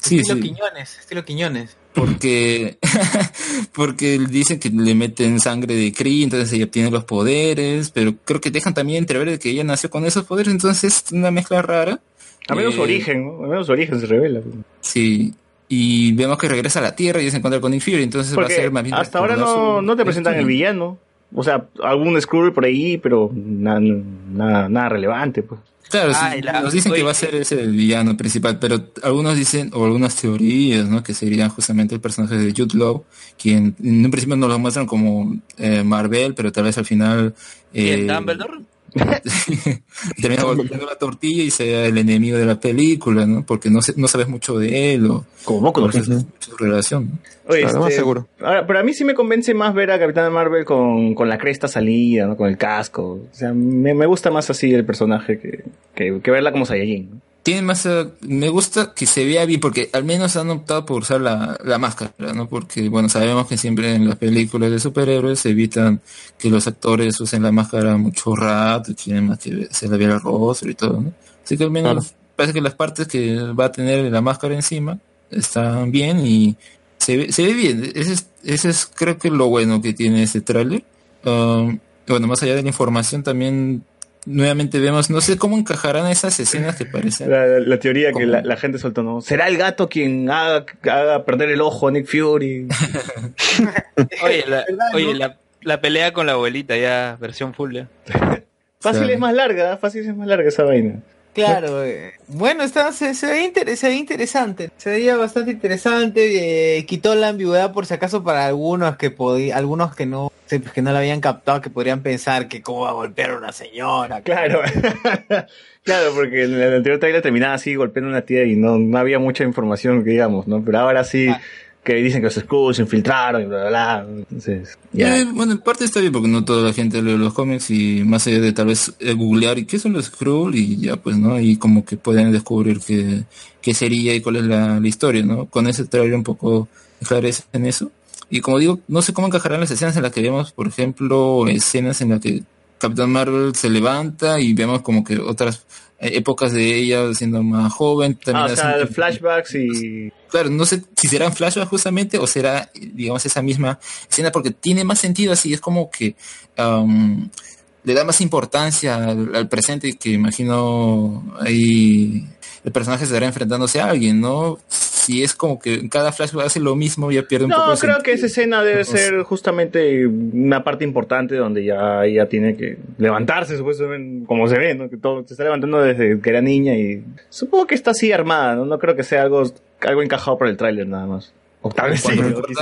Sí, 0.00 0.18
estilo 0.18 0.34
sí. 0.36 0.42
Quiñones, 0.48 0.98
estilo 0.98 1.24
Quiñones. 1.24 1.76
porque 1.94 2.76
porque 3.72 4.18
dicen 4.18 4.58
que 4.58 4.68
le 4.70 4.94
meten 4.96 5.38
sangre 5.38 5.76
de 5.76 5.92
Kree, 5.92 6.24
entonces 6.24 6.52
ella 6.52 6.64
obtiene 6.64 6.90
los 6.90 7.04
poderes, 7.04 7.90
pero 7.90 8.14
creo 8.24 8.40
que 8.40 8.50
dejan 8.50 8.74
también 8.74 8.98
entrever 8.98 9.30
de 9.30 9.38
que 9.38 9.50
ella 9.50 9.62
nació 9.64 9.90
con 9.90 10.04
esos 10.04 10.24
poderes, 10.24 10.52
entonces 10.52 11.04
es 11.06 11.12
una 11.12 11.30
mezcla 11.30 11.62
rara. 11.62 12.00
A 12.48 12.54
menos 12.56 12.72
Eh, 12.72 12.76
su 12.76 12.82
origen, 12.82 13.24
¿no? 13.24 13.44
A 13.44 13.48
menos 13.48 13.66
su 13.66 13.72
origen 13.72 14.00
se 14.00 14.06
revela. 14.06 14.40
pues. 14.40 14.54
Sí. 14.80 15.34
Y 15.68 16.12
vemos 16.12 16.36
que 16.36 16.48
regresa 16.48 16.80
a 16.80 16.82
la 16.82 16.96
Tierra 16.96 17.22
y 17.22 17.30
se 17.30 17.36
encuentra 17.36 17.60
con 17.60 17.70
Nick 17.70 17.82
Fury, 17.82 18.02
entonces 18.02 18.36
va 18.36 18.44
a 18.44 18.48
ser 18.48 18.70
más 18.72 18.82
bien 18.82 18.94
hasta 18.94 19.20
ahora 19.20 19.36
no, 19.36 19.76
su- 19.76 19.82
no 19.82 19.96
te 19.96 20.04
presentan 20.04 20.34
el 20.34 20.46
villano. 20.46 20.98
O 21.34 21.42
sea, 21.42 21.66
algún 21.82 22.20
Skrull 22.20 22.52
por 22.52 22.64
ahí, 22.64 22.98
pero 22.98 23.30
nada, 23.34 23.80
nada, 23.80 24.68
nada 24.68 24.88
relevante, 24.88 25.42
pues. 25.42 25.60
Claro, 25.88 26.12
sí, 26.14 26.20
Ah, 26.22 26.36
y 26.36 26.42
la- 26.42 26.62
nos 26.62 26.72
dicen 26.72 26.92
que 26.92 27.02
va 27.02 27.10
a 27.10 27.14
ser 27.14 27.34
ese 27.34 27.60
el 27.60 27.72
villano 27.72 28.16
principal, 28.16 28.58
pero 28.58 28.82
algunos 29.02 29.36
dicen, 29.36 29.70
o 29.74 29.84
algunas 29.84 30.16
teorías, 30.16 30.88
¿no? 30.88 31.02
Que 31.02 31.12
sería 31.12 31.50
justamente 31.50 31.94
el 31.94 32.00
personaje 32.00 32.36
de 32.38 32.52
Jude 32.56 32.78
Law, 32.78 33.04
quien 33.38 33.74
en 33.82 34.04
un 34.04 34.10
principio 34.10 34.36
nos 34.36 34.48
lo 34.48 34.58
muestran 34.58 34.86
como 34.86 35.36
eh, 35.58 35.82
Marvel, 35.84 36.34
pero 36.34 36.50
tal 36.50 36.64
vez 36.64 36.78
al 36.78 36.86
final... 36.86 37.34
¿Y 37.74 37.80
eh, 37.88 37.94
el 37.94 38.06
Dumbledore? 38.06 38.60
termina 40.20 40.44
volviendo 40.44 40.86
la 40.86 40.96
tortilla 40.96 41.42
y 41.42 41.50
sea 41.50 41.86
el 41.86 41.98
enemigo 41.98 42.36
de 42.36 42.44
la 42.46 42.58
película, 42.60 43.26
¿no? 43.26 43.44
Porque 43.44 43.70
no, 43.70 43.82
se- 43.82 43.94
no 43.96 44.08
sabes 44.08 44.28
mucho 44.28 44.58
de 44.58 44.94
él 44.94 45.06
o, 45.06 45.24
Como 45.44 45.62
poco, 45.62 45.82
o 45.82 45.86
¿no? 45.86 45.92
su, 45.92 46.26
su 46.38 46.56
relación. 46.56 47.10
¿no? 47.46 47.52
Oye, 47.52 47.62
este, 47.64 47.78
más 47.78 47.94
seguro. 47.94 48.28
Ahora, 48.40 48.66
pero 48.66 48.78
a 48.78 48.82
mí 48.82 48.92
sí 48.94 49.04
me 49.04 49.14
convence 49.14 49.54
más 49.54 49.74
ver 49.74 49.90
a 49.90 49.98
Capitana 49.98 50.30
Marvel 50.30 50.64
con, 50.64 51.14
con 51.14 51.28
la 51.28 51.38
cresta 51.38 51.68
salida, 51.68 52.26
¿no? 52.26 52.36
Con 52.36 52.48
el 52.48 52.56
casco. 52.56 53.20
O 53.30 53.34
sea, 53.34 53.52
me, 53.52 53.94
me 53.94 54.06
gusta 54.06 54.30
más 54.30 54.48
así 54.50 54.72
el 54.72 54.84
personaje 54.84 55.38
que, 55.38 55.64
que, 55.94 56.20
que 56.22 56.30
verla 56.30 56.52
como 56.52 56.66
Saiyajin. 56.66 57.10
¿no? 57.10 57.20
Tiene 57.42 57.62
más, 57.62 57.86
eh, 57.86 58.08
me 58.20 58.48
gusta 58.50 58.94
que 58.94 59.04
se 59.04 59.24
vea 59.24 59.44
bien, 59.44 59.58
porque 59.58 59.90
al 59.92 60.04
menos 60.04 60.36
han 60.36 60.50
optado 60.50 60.86
por 60.86 61.02
usar 61.02 61.20
la, 61.20 61.58
la 61.64 61.78
máscara, 61.78 62.32
¿no? 62.34 62.48
Porque, 62.48 62.88
bueno, 62.88 63.08
sabemos 63.08 63.48
que 63.48 63.56
siempre 63.56 63.94
en 63.94 64.08
las 64.08 64.16
películas 64.16 64.70
de 64.70 64.78
superhéroes 64.78 65.40
se 65.40 65.50
evitan 65.50 66.00
que 66.38 66.50
los 66.50 66.68
actores 66.68 67.20
usen 67.20 67.42
la 67.42 67.50
máscara 67.50 67.96
mucho 67.96 68.36
rato, 68.36 68.94
tienen 68.94 69.26
más 69.26 69.40
que 69.40 69.66
se 69.70 69.88
le 69.88 69.96
vea 69.96 70.14
el 70.14 70.20
rostro 70.20 70.70
y 70.70 70.74
todo, 70.74 71.00
¿no? 71.00 71.12
Así 71.44 71.56
que 71.56 71.64
al 71.64 71.72
menos 71.72 72.14
parece 72.36 72.54
que 72.54 72.60
las 72.60 72.74
partes 72.74 73.08
que 73.08 73.36
va 73.52 73.66
a 73.66 73.72
tener 73.72 74.10
la 74.10 74.20
máscara 74.20 74.54
encima 74.54 74.98
están 75.30 75.90
bien 75.90 76.24
y 76.24 76.56
se 76.98 77.16
ve, 77.16 77.32
se 77.32 77.44
ve 77.44 77.52
bien. 77.54 77.92
Ese 77.94 78.12
es, 78.12 78.26
ese 78.44 78.68
es 78.70 78.86
creo 78.86 79.18
que 79.18 79.30
lo 79.30 79.48
bueno 79.48 79.82
que 79.82 79.92
tiene 79.92 80.22
este 80.22 80.40
tráiler. 80.40 80.84
Um, 81.24 81.78
bueno, 82.06 82.26
más 82.26 82.42
allá 82.42 82.54
de 82.54 82.62
la 82.62 82.68
información 82.68 83.22
también 83.22 83.84
nuevamente 84.26 84.78
vemos, 84.78 85.10
no 85.10 85.20
sé 85.20 85.36
cómo 85.38 85.56
encajarán 85.58 86.06
esas 86.08 86.38
escenas 86.40 86.76
que 86.76 86.84
parecen 86.86 87.30
La, 87.30 87.46
la- 87.46 87.58
la 87.60 87.78
teoría 87.78 88.12
que 88.12 88.24
la, 88.26 88.42
la 88.42 88.56
gente 88.56 88.78
soltó, 88.78 89.02
¿no? 89.02 89.20
¿Será 89.20 89.48
el 89.48 89.56
gato 89.56 89.88
quien 89.88 90.30
haga, 90.30 90.64
haga 90.84 91.24
perder 91.24 91.50
el 91.50 91.60
ojo 91.60 91.88
a 91.88 91.90
Nick 91.90 92.06
Fury? 92.06 92.68
Oye, 94.22 94.44
la, 94.46 94.64
¿Verdad, 94.68 94.86
oye 94.94 95.12
no? 95.12 95.18
la, 95.18 95.36
la 95.62 95.80
pelea 95.80 96.12
con 96.12 96.26
la 96.26 96.32
abuelita 96.32 96.76
ya, 96.76 97.16
versión 97.20 97.54
full 97.54 97.74
ya. 97.74 97.88
Fácil 98.80 99.08
es 99.10 99.18
más 99.18 99.32
larga, 99.32 99.76
fácil 99.76 100.08
es 100.08 100.16
más 100.16 100.26
larga 100.26 100.48
esa 100.48 100.64
vaina. 100.64 101.00
Claro, 101.34 101.84
eh, 101.84 102.14
bueno, 102.26 102.62
está, 102.64 102.90
se, 102.92 103.14
se, 103.14 103.26
ve 103.26 103.42
inter- 103.44 103.76
se 103.76 103.88
ve 103.88 103.94
interesante, 103.94 104.70
se 104.76 104.90
veía 104.90 105.16
bastante 105.16 105.52
interesante, 105.52 106.78
eh, 106.78 106.84
quitó 106.84 107.14
la 107.14 107.28
ambigüedad 107.28 107.72
por 107.72 107.86
si 107.86 107.94
acaso 107.94 108.22
para 108.24 108.44
algunos 108.46 108.96
que 108.96 109.14
algunos 109.54 109.94
que 109.94 110.04
no, 110.04 110.32
pues, 110.60 110.72
que 110.72 110.82
no 110.82 110.92
la 110.92 110.98
habían 110.98 111.20
captado, 111.20 111.60
que 111.60 111.70
podrían 111.70 112.00
pensar 112.00 112.48
que 112.48 112.62
cómo 112.62 112.80
va 112.82 112.90
a 112.90 112.92
golpear 112.92 113.30
a 113.30 113.38
una 113.38 113.52
señora. 113.52 114.22
Claro. 114.22 114.60
claro, 115.84 116.12
porque 116.14 116.44
en 116.44 116.54
el 116.54 116.74
anterior 116.74 116.98
trailer 117.00 117.22
terminaba 117.22 117.54
así 117.54 117.74
golpeando 117.74 118.08
a 118.08 118.12
una 118.12 118.22
tía 118.22 118.44
y 118.44 118.56
no, 118.56 118.78
no 118.78 118.98
había 118.98 119.18
mucha 119.18 119.44
información 119.44 120.04
digamos, 120.04 120.46
¿no? 120.46 120.62
Pero 120.64 120.78
ahora 120.78 121.04
sí 121.04 121.28
Ah. 121.28 121.40
que 121.84 121.94
dicen 121.94 122.20
que 122.20 122.26
los 122.26 122.34
Skrulls 122.34 122.76
se 122.76 122.82
infiltraron 122.82 123.42
y 123.42 123.46
bla, 123.46 123.68
bla, 123.68 123.68
bla. 123.68 124.06
Entonces, 124.08 124.78
ya. 124.92 125.18
Eh, 125.18 125.26
bueno, 125.32 125.52
en 125.52 125.58
parte 125.58 125.84
está 125.84 126.00
bien 126.00 126.12
porque 126.12 126.28
no 126.28 126.44
toda 126.44 126.66
la 126.68 126.72
gente 126.72 127.02
lee 127.02 127.16
los 127.16 127.34
cómics 127.34 127.70
y 127.70 128.04
más 128.04 128.26
allá 128.26 128.40
de 128.40 128.52
tal 128.52 128.66
vez 128.66 128.92
eh, 129.00 129.12
googlear 129.14 129.58
y 129.58 129.64
qué 129.64 129.78
son 129.78 129.92
los 129.92 130.06
Skrull 130.06 130.54
y 130.54 130.76
ya 130.76 130.96
pues, 130.96 131.16
¿no? 131.16 131.40
Y 131.40 131.56
como 131.56 131.84
que 131.84 131.96
pueden 131.96 132.30
descubrir 132.30 132.78
qué, 132.86 133.24
qué 133.60 133.74
sería 133.74 134.14
y 134.14 134.20
cuál 134.20 134.36
es 134.36 134.44
la, 134.44 134.78
la 134.78 134.88
historia, 134.88 135.24
¿no? 135.24 135.46
Con 135.46 135.66
ese 135.66 135.84
trailer 135.84 136.14
un 136.14 136.22
poco 136.22 136.68
esclarecen 137.00 137.66
eso. 137.66 137.90
Y 138.32 138.40
como 138.40 138.58
digo, 138.58 138.80
no 138.88 139.02
sé 139.02 139.12
cómo 139.12 139.26
encajarán 139.26 139.60
las 139.60 139.70
escenas 139.70 139.94
en 139.94 140.04
las 140.04 140.10
que 140.10 140.22
vemos, 140.22 140.52
por 140.52 140.66
ejemplo, 140.66 141.46
escenas 141.48 142.00
en 142.00 142.08
las 142.08 142.20
que 142.20 142.42
Capitán 142.78 143.10
Marvel 143.10 143.54
se 143.54 143.68
levanta 143.68 144.40
y 144.40 144.54
vemos 144.54 144.80
como 144.80 145.04
que 145.04 145.18
otras 145.18 145.66
eh, 145.98 146.12
épocas 146.14 146.50
de 146.54 146.74
ella 146.76 147.12
siendo 147.12 147.42
más 147.42 147.70
joven. 147.74 148.18
Ah, 148.20 148.24
También 148.24 148.52
o 148.52 148.56
sea, 148.56 148.86
flashbacks 148.86 149.54
y... 149.56 150.10
Claro, 150.30 150.48
no 150.48 150.64
sé 150.64 150.82
si 150.96 151.08
serán 151.08 151.34
flashbacks 151.34 151.68
justamente 151.68 152.16
o 152.16 152.26
será, 152.26 152.70
digamos, 152.74 153.26
esa 153.26 153.42
misma 153.42 153.78
escena 154.10 154.32
porque 154.32 154.50
tiene 154.50 154.82
más 154.82 154.98
sentido 154.98 155.34
así, 155.34 155.52
es 155.52 155.60
como 155.60 155.90
que 155.90 156.16
le 156.56 157.94
da 157.94 158.04
más 158.06 158.22
importancia 158.22 158.96
al, 158.96 159.36
al 159.36 159.48
presente 159.50 159.98
que 159.98 160.08
imagino 160.08 161.34
ahí 161.38 162.26
el 162.64 162.72
personaje 162.72 163.04
estará 163.04 163.26
enfrentándose 163.26 163.80
a 163.80 163.90
alguien, 163.90 164.22
¿no? 164.22 164.58
Si 165.02 165.24
es 165.24 165.34
como 165.34 165.58
que 165.58 165.74
en 165.74 165.88
cada 165.88 166.12
flashback 166.12 166.46
hace 166.46 166.60
lo 166.60 166.76
mismo, 166.76 167.10
ya 167.10 167.22
pierde 167.22 167.46
un 167.46 167.50
poco 167.50 167.70
No, 167.70 167.76
creo 167.76 167.98
que 168.04 168.12
esa 168.12 168.26
escena 168.26 168.62
debe 168.62 168.80
No 168.80 168.84
ser 168.84 169.22
justamente 169.24 170.06
una 170.06 170.62
parte 170.62 170.84
importante 170.84 171.34
donde 171.34 171.64
ya 171.64 172.04
ella 172.04 172.28
tiene 172.28 172.56
que 172.56 172.78
levantarse, 172.98 173.56
supuestamente, 173.56 174.24
como 174.26 174.46
se 174.46 174.56
ve, 174.56 174.76
¿no? 174.76 174.88
Que 174.88 174.96
todo 174.96 175.26
se 175.26 175.34
está 175.34 175.42
levantando 175.42 175.82
desde 175.82 176.20
que 176.20 176.30
era 176.30 176.40
niña 176.40 176.76
y 176.76 177.02
supongo 177.30 177.66
que 177.66 177.74
está 177.74 177.90
así 177.90 178.12
armada, 178.12 178.54
¿no? 178.54 178.64
No 178.64 178.78
creo 178.78 178.94
que 178.94 179.02
sea 179.02 179.22
algo, 179.22 179.42
algo 179.80 180.02
encajado 180.02 180.38
por 180.38 180.46
el 180.46 180.56
tráiler 180.56 180.86
nada 180.86 181.06
más. 181.06 181.32
O 181.62 181.70
tal 181.70 181.90
vez 181.90 182.02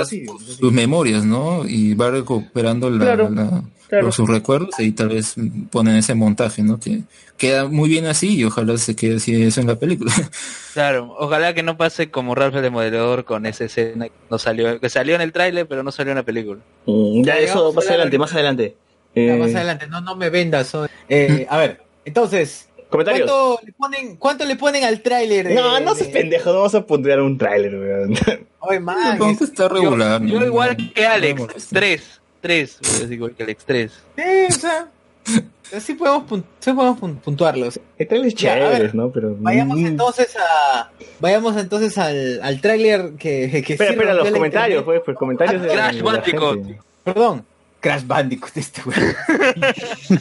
sí, 0.07 0.27
sus 0.59 0.73
memorias, 0.73 1.25
¿no? 1.25 1.65
Y 1.67 1.95
va 1.95 2.11
recuperando 2.11 2.91
la, 2.91 2.99
Claro, 3.05 3.31
la- 3.31 3.63
claro. 3.89 4.07
los- 4.07 4.15
sus 4.15 4.29
recuerdos 4.29 4.79
y 4.79 4.93
tal 4.93 5.09
vez 5.09 5.35
ponen 5.71 5.97
ese 5.97 6.15
montaje, 6.15 6.63
¿no? 6.63 6.79
Que 6.79 7.01
queda 7.39 7.67
muy 7.67 7.89
bien 7.89 8.05
así 8.07 8.37
y 8.37 8.45
ojalá 8.45 8.77
se 8.77 8.95
quede 8.95 9.17
así 9.17 9.43
eso 9.43 9.61
en 9.61 9.67
la 9.69 9.77
película. 9.77 10.13
Claro, 10.73 11.17
ojalá 11.19 11.53
que 11.53 11.65
no 11.65 11.77
pase 11.77 12.13
como 12.13 12.37
Ralph 12.37 12.55
el 12.55 12.63
Demoledor 12.63 13.25
con 13.25 13.45
esa 13.45 13.65
escena 13.65 14.05
que 14.07 14.15
no 14.31 14.39
salió, 14.39 14.79
que 14.79 14.89
salió 14.89 15.17
en 15.17 15.21
el 15.21 15.33
tráiler 15.33 15.67
pero 15.67 15.83
no 15.83 15.91
salió 15.91 16.13
en 16.13 16.19
la 16.19 16.23
película. 16.23 16.61
Mm, 16.87 17.25
Ya, 17.25 17.39
eso 17.39 17.73
más 17.73 17.89
adelante, 17.89 18.19
más 18.19 18.33
adelante. 18.35 18.77
Eh, 19.17 19.35
más 19.37 19.53
adelante, 19.53 19.89
no, 19.89 20.01
no 20.01 20.15
me 20.15 20.31
vendas. 20.31 20.73
hoy. 20.77 20.89
Eh, 21.09 21.45
a 21.51 21.57
ver, 21.59 21.81
entonces, 22.05 22.69
Comentarios. 22.89 23.29
¿cuánto 23.29 23.61
le 23.67 23.73
ponen, 23.73 24.17
cuánto 24.17 24.45
le 24.45 24.55
ponen 24.55 24.85
al 24.85 25.01
tráiler? 25.03 25.49
de- 25.49 25.55
No, 25.57 25.81
no 25.81 25.95
seas 25.97 26.13
de- 26.13 26.21
pendejo, 26.21 26.51
no 26.53 26.59
vamos 26.59 26.75
a 26.77 26.87
puntuar 26.87 27.21
un 27.21 27.37
tráiler, 27.37 27.75
weón. 27.75 28.15
Oye, 28.61 28.81
man, 28.81 29.19
que 29.19 29.45
está 29.45 29.69
regular. 29.69 30.23
Yo 30.23 30.39
¿no? 30.41 30.47
igual 30.47 30.77
que 30.95 31.07
Alex, 31.07 31.69
tres, 31.71 32.21
tres, 32.41 32.79
voy 32.83 32.91
a 32.91 32.95
decir 33.01 33.13
igual 33.13 33.33
que 33.33 33.43
Alex, 33.43 33.65
tres. 33.65 33.93
Sí, 34.17 34.23
o 34.49 34.53
sea, 34.53 34.87
así 35.77 35.95
podemos, 35.95 36.25
pun- 36.29 36.45
sí 36.59 36.73
podemos 36.73 36.99
pun- 37.01 37.17
puntuarlos. 37.21 37.79
A 37.79 38.05
ver, 38.05 38.35
chéveres, 38.35 38.95
¿no? 38.95 39.11
Pero... 39.11 39.35
Vayamos 39.39 39.79
Mm. 39.79 39.87
entonces 39.87 40.37
a, 40.37 40.91
vayamos 41.21 41.57
entonces 41.57 41.97
al, 41.99 42.41
al 42.43 42.61
tráiler 42.61 43.13
que, 43.19 43.63
que 43.65 43.73
Espera, 43.73 43.91
espera, 43.93 44.15
los 44.15 44.31
comentarios, 44.31 44.83
pues, 44.85 45.01
pues 45.05 45.17
comentarios 45.17 45.63
de 45.63 45.69
Crash 45.69 45.97
de 45.97 46.03
la 46.03 46.13
Bandicoot. 46.13 46.61
Perdón, 47.05 47.45
Crash 47.81 48.07
Bandicoot 48.07 48.57
este 48.59 48.83
güey. 48.83 48.99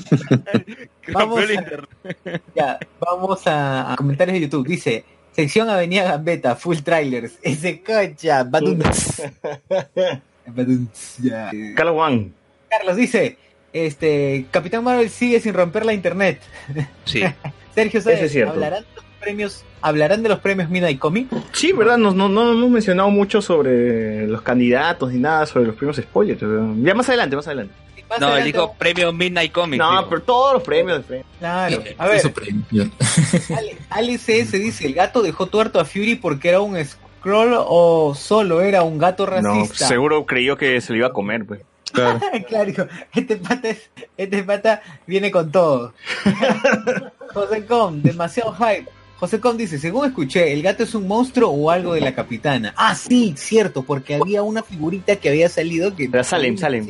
vamos, 1.13 1.39
a, 1.43 2.27
ya, 2.55 2.79
vamos 2.99 3.47
a, 3.47 3.91
a 3.93 3.95
comentarios 3.97 4.33
de 4.35 4.41
YouTube. 4.41 4.65
Dice, 4.67 5.03
sección 5.39 5.69
Avenida 5.69 6.03
Gambeta, 6.03 6.55
full 6.55 6.77
trailers. 6.77 7.39
Ese 7.41 7.81
cocha, 7.81 8.45
ya. 11.21 11.51
Carlos 11.75 11.95
Juan. 11.95 12.33
Carlos 12.69 12.95
dice, 12.97 13.37
este, 13.71 14.47
Capitán 14.51 14.83
Marvel 14.83 15.09
sigue 15.09 15.39
sin 15.39 15.53
romper 15.53 15.85
la 15.85 15.93
internet. 15.93 16.41
Sí. 17.05 17.23
Sergio 17.75 18.01
cierto. 18.01 18.53
¿hablarán 18.53 18.83
de 18.83 18.95
los 18.95 19.05
premios, 19.21 19.63
hablarán 19.81 20.23
de 20.23 20.29
los 20.29 20.39
premios 20.39 20.69
Midnight 20.69 20.99
Comic? 20.99 21.29
Sí, 21.53 21.71
¿verdad? 21.71 21.97
No, 21.97 22.11
no, 22.11 22.27
no 22.27 22.51
hemos 22.51 22.69
mencionado 22.69 23.09
mucho 23.09 23.41
sobre 23.41 24.27
los 24.27 24.41
candidatos 24.41 25.13
ni 25.13 25.19
nada 25.19 25.45
sobre 25.45 25.67
los 25.67 25.75
premios 25.75 25.97
spoilers. 25.97 26.41
Ya 26.83 26.93
más 26.93 27.07
adelante, 27.07 27.35
más 27.37 27.47
adelante. 27.47 27.73
No, 28.19 28.35
él 28.37 28.43
dijo 28.45 28.73
premio 28.73 29.11
Midnight 29.13 29.51
Comics. 29.51 29.77
No, 29.77 30.07
pero 30.09 30.21
todos 30.23 30.53
los 30.53 30.63
premios. 30.63 31.03
Claro, 31.39 31.83
a 31.97 32.07
ver, 32.07 32.21
Alex 33.89 34.23
CS 34.25 34.51
dice, 34.53 34.87
el 34.87 34.93
gato 34.93 35.21
dejó 35.21 35.47
tuerto 35.47 35.79
a 35.79 35.85
Fury 35.85 36.15
porque 36.15 36.49
era 36.49 36.61
un 36.61 36.77
scroll 36.83 37.53
o 37.57 38.13
solo 38.15 38.61
era 38.61 38.83
un 38.83 38.97
gato 38.97 39.25
No, 39.25 39.31
racista. 39.31 39.87
seguro 39.87 40.25
creyó 40.25 40.57
que 40.57 40.79
se 40.81 40.93
lo 40.93 40.99
iba 40.99 41.07
a 41.07 41.13
comer, 41.13 41.45
pues. 41.45 41.61
Claro. 41.91 42.19
claro, 42.47 42.87
este 43.15 43.37
pata, 43.37 43.69
es- 43.69 43.89
este 44.17 44.43
pata 44.43 44.81
viene 45.07 45.31
con 45.31 45.51
todo. 45.51 45.93
José 47.33 47.65
Com, 47.65 48.01
demasiado 48.01 48.53
hype. 48.55 48.87
José 49.19 49.39
Com 49.39 49.57
dice, 49.57 49.79
según 49.79 50.05
escuché, 50.07 50.53
¿el 50.53 50.61
gato 50.61 50.83
es 50.83 50.95
un 50.95 51.07
monstruo 51.07 51.49
o 51.49 51.69
algo 51.71 51.93
de 51.93 52.01
la 52.01 52.15
capitana? 52.15 52.73
Ah, 52.77 52.95
sí, 52.95 53.33
cierto, 53.37 53.83
porque 53.83 54.15
había 54.15 54.43
una 54.43 54.63
figurita 54.63 55.15
que 55.17 55.29
había 55.29 55.49
salido 55.49 55.93
que... 55.95 56.05
Era 56.05 56.23
Salem, 56.23 56.57
Salem. 56.57 56.87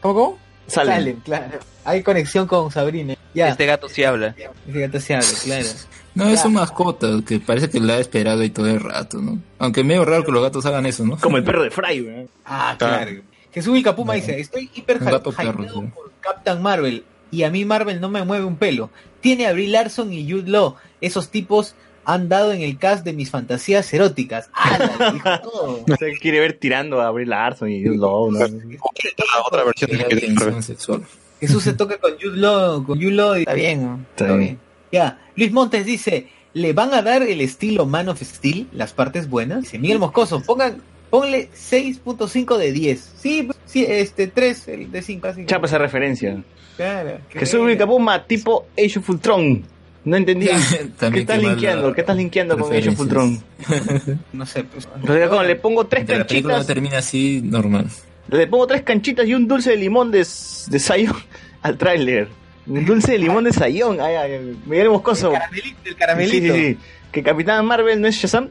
¿Cómo, 0.00 0.38
cómo? 0.66 0.74
Salen. 0.86 1.16
claro. 1.24 1.58
Hay 1.84 2.02
conexión 2.02 2.46
con 2.46 2.70
Sabrina. 2.70 3.14
Ya, 3.34 3.48
Este 3.48 3.66
gato 3.66 3.88
sí 3.88 4.04
habla. 4.04 4.34
ese 4.68 4.80
gato 4.80 5.00
se 5.00 5.14
habla, 5.14 5.28
claro. 5.44 5.66
No, 6.14 6.28
es 6.28 6.44
un 6.44 6.52
mascota 6.52 7.08
que 7.26 7.40
parece 7.40 7.70
que 7.70 7.80
la 7.80 7.94
ha 7.94 7.98
esperado 7.98 8.44
y 8.44 8.50
todo 8.50 8.66
el 8.66 8.80
rato, 8.80 9.16
¿no? 9.22 9.38
Aunque 9.58 9.82
medio 9.82 10.04
raro 10.04 10.24
que 10.24 10.30
los 10.32 10.42
gatos 10.42 10.66
hagan 10.66 10.84
eso, 10.84 11.06
¿no? 11.06 11.16
Como 11.16 11.38
el 11.38 11.44
perro 11.44 11.62
de 11.62 11.70
Fry, 11.70 12.02
weón. 12.02 12.28
Ah, 12.44 12.76
claro. 12.78 13.22
Jesús 13.50 13.72
Vilcapuma 13.72 14.14
dice, 14.14 14.38
estoy 14.38 14.70
hiper 14.74 14.98
perro, 14.98 15.22
sí. 15.24 15.90
por 15.94 16.12
Captain 16.20 16.60
Marvel 16.60 17.04
y 17.30 17.44
a 17.44 17.50
mí 17.50 17.64
Marvel 17.64 18.00
no 18.00 18.10
me 18.10 18.22
mueve 18.24 18.44
un 18.44 18.56
pelo. 18.56 18.90
Tiene 19.20 19.46
a 19.46 19.52
Brie 19.52 19.68
Larson 19.68 20.12
y 20.12 20.30
Jude 20.30 20.50
Law. 20.50 20.76
Esos 21.00 21.30
tipos 21.30 21.74
han 22.04 22.28
dado 22.28 22.52
en 22.52 22.62
el 22.62 22.78
cast 22.78 23.04
de 23.04 23.12
mis 23.12 23.30
fantasías 23.30 23.92
eróticas. 23.92 24.50
¡Hala! 24.52 25.12
dijo 25.12 25.40
todo. 25.40 25.84
O 25.88 25.96
sea, 25.96 26.08
quiere 26.20 26.40
ver 26.40 26.54
tirando 26.54 27.00
a 27.00 27.10
Brie 27.10 27.26
Larson 27.26 27.70
y 27.70 27.84
Jude 27.84 27.96
Law, 27.96 28.30
¿no? 28.30 28.38
otra 29.46 29.64
versión 29.64 29.90
de 29.90 30.62
sexual. 30.62 31.02
Jesús 31.40 31.64
se 31.64 31.72
toca 31.72 31.98
con 31.98 32.12
Jude 32.20 32.36
Law, 32.36 32.84
con 32.84 32.98
Jude 32.98 33.12
Law 33.12 33.36
y 33.36 33.40
está 33.40 33.54
bien, 33.54 33.82
¿no? 33.82 34.00
Está 34.10 34.36
bien. 34.36 34.58
Ya, 34.92 35.18
Luis 35.34 35.50
Montes 35.50 35.86
dice, 35.86 36.28
¿le 36.52 36.72
van 36.72 36.94
a 36.94 37.02
dar 37.02 37.22
el 37.22 37.40
estilo 37.40 37.86
Man 37.86 38.08
of 38.08 38.22
Steel, 38.22 38.68
las 38.72 38.92
partes 38.92 39.28
buenas? 39.28 39.62
Dice 39.62 39.78
Miguel 39.78 39.98
Moscoso, 39.98 40.42
pongan, 40.42 40.82
ponle 41.10 41.50
6.5 41.50 42.56
de 42.58 42.72
10. 42.72 43.12
Sí, 43.16 43.48
sí, 43.64 43.84
este, 43.88 44.28
3 44.28 44.68
el 44.68 44.92
de 44.92 45.02
5. 45.02 45.26
Así. 45.26 45.46
Chapa 45.46 45.66
esa 45.66 45.78
referencia. 45.78 46.42
Claro. 46.76 47.18
Jesús 47.30 47.60
bien. 47.60 47.68
Vilcapuma, 47.68 48.24
tipo 48.24 48.66
Age 48.78 48.98
of 48.98 49.10
Ultron. 49.10 49.64
No 50.04 50.16
entendí. 50.16 50.46
¿Qué 51.12 51.20
estás 51.20 51.40
linkeando? 51.42 51.92
¿Qué 51.92 52.00
estás 52.00 52.16
linkeando 52.16 52.58
con 52.58 52.72
Age 52.72 52.88
of. 52.90 53.00
Ultron? 53.00 53.42
No 54.32 54.44
sé, 54.46 54.64
pues. 54.64 54.88
Entonces, 54.96 55.46
le 55.46 55.56
pongo 55.56 55.86
tres 55.86 56.08
La 56.08 56.18
no 56.18 56.26
canchitas, 56.26 56.66
termina 56.66 56.98
así 56.98 57.40
normal. 57.44 57.86
le 58.28 58.46
pongo 58.46 58.66
tres 58.66 58.82
canchitas 58.82 59.26
y 59.26 59.34
un 59.34 59.46
dulce 59.46 59.70
de 59.70 59.76
limón 59.76 60.10
de, 60.10 60.18
de 60.18 60.78
Sayón 60.78 61.14
al 61.62 61.78
tráiler. 61.78 62.28
Un 62.66 62.84
dulce 62.84 63.12
de 63.12 63.18
limón 63.18 63.44
de 63.44 63.52
Sayón. 63.52 64.00
Ay, 64.00 64.14
ay. 64.14 64.56
Miguel 64.66 64.88
Moscoso. 64.90 65.32
El 65.32 65.38
caramelito. 65.38 65.78
El 65.84 65.96
caramelito. 65.96 66.54
Sí, 66.54 66.60
sí, 66.60 66.66
sí. 66.74 66.78
Que 67.12 67.22
Capitán 67.22 67.66
Marvel 67.66 68.00
no 68.00 68.08
es 68.08 68.16
Shazam. 68.16 68.48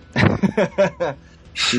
sí. 1.54 1.78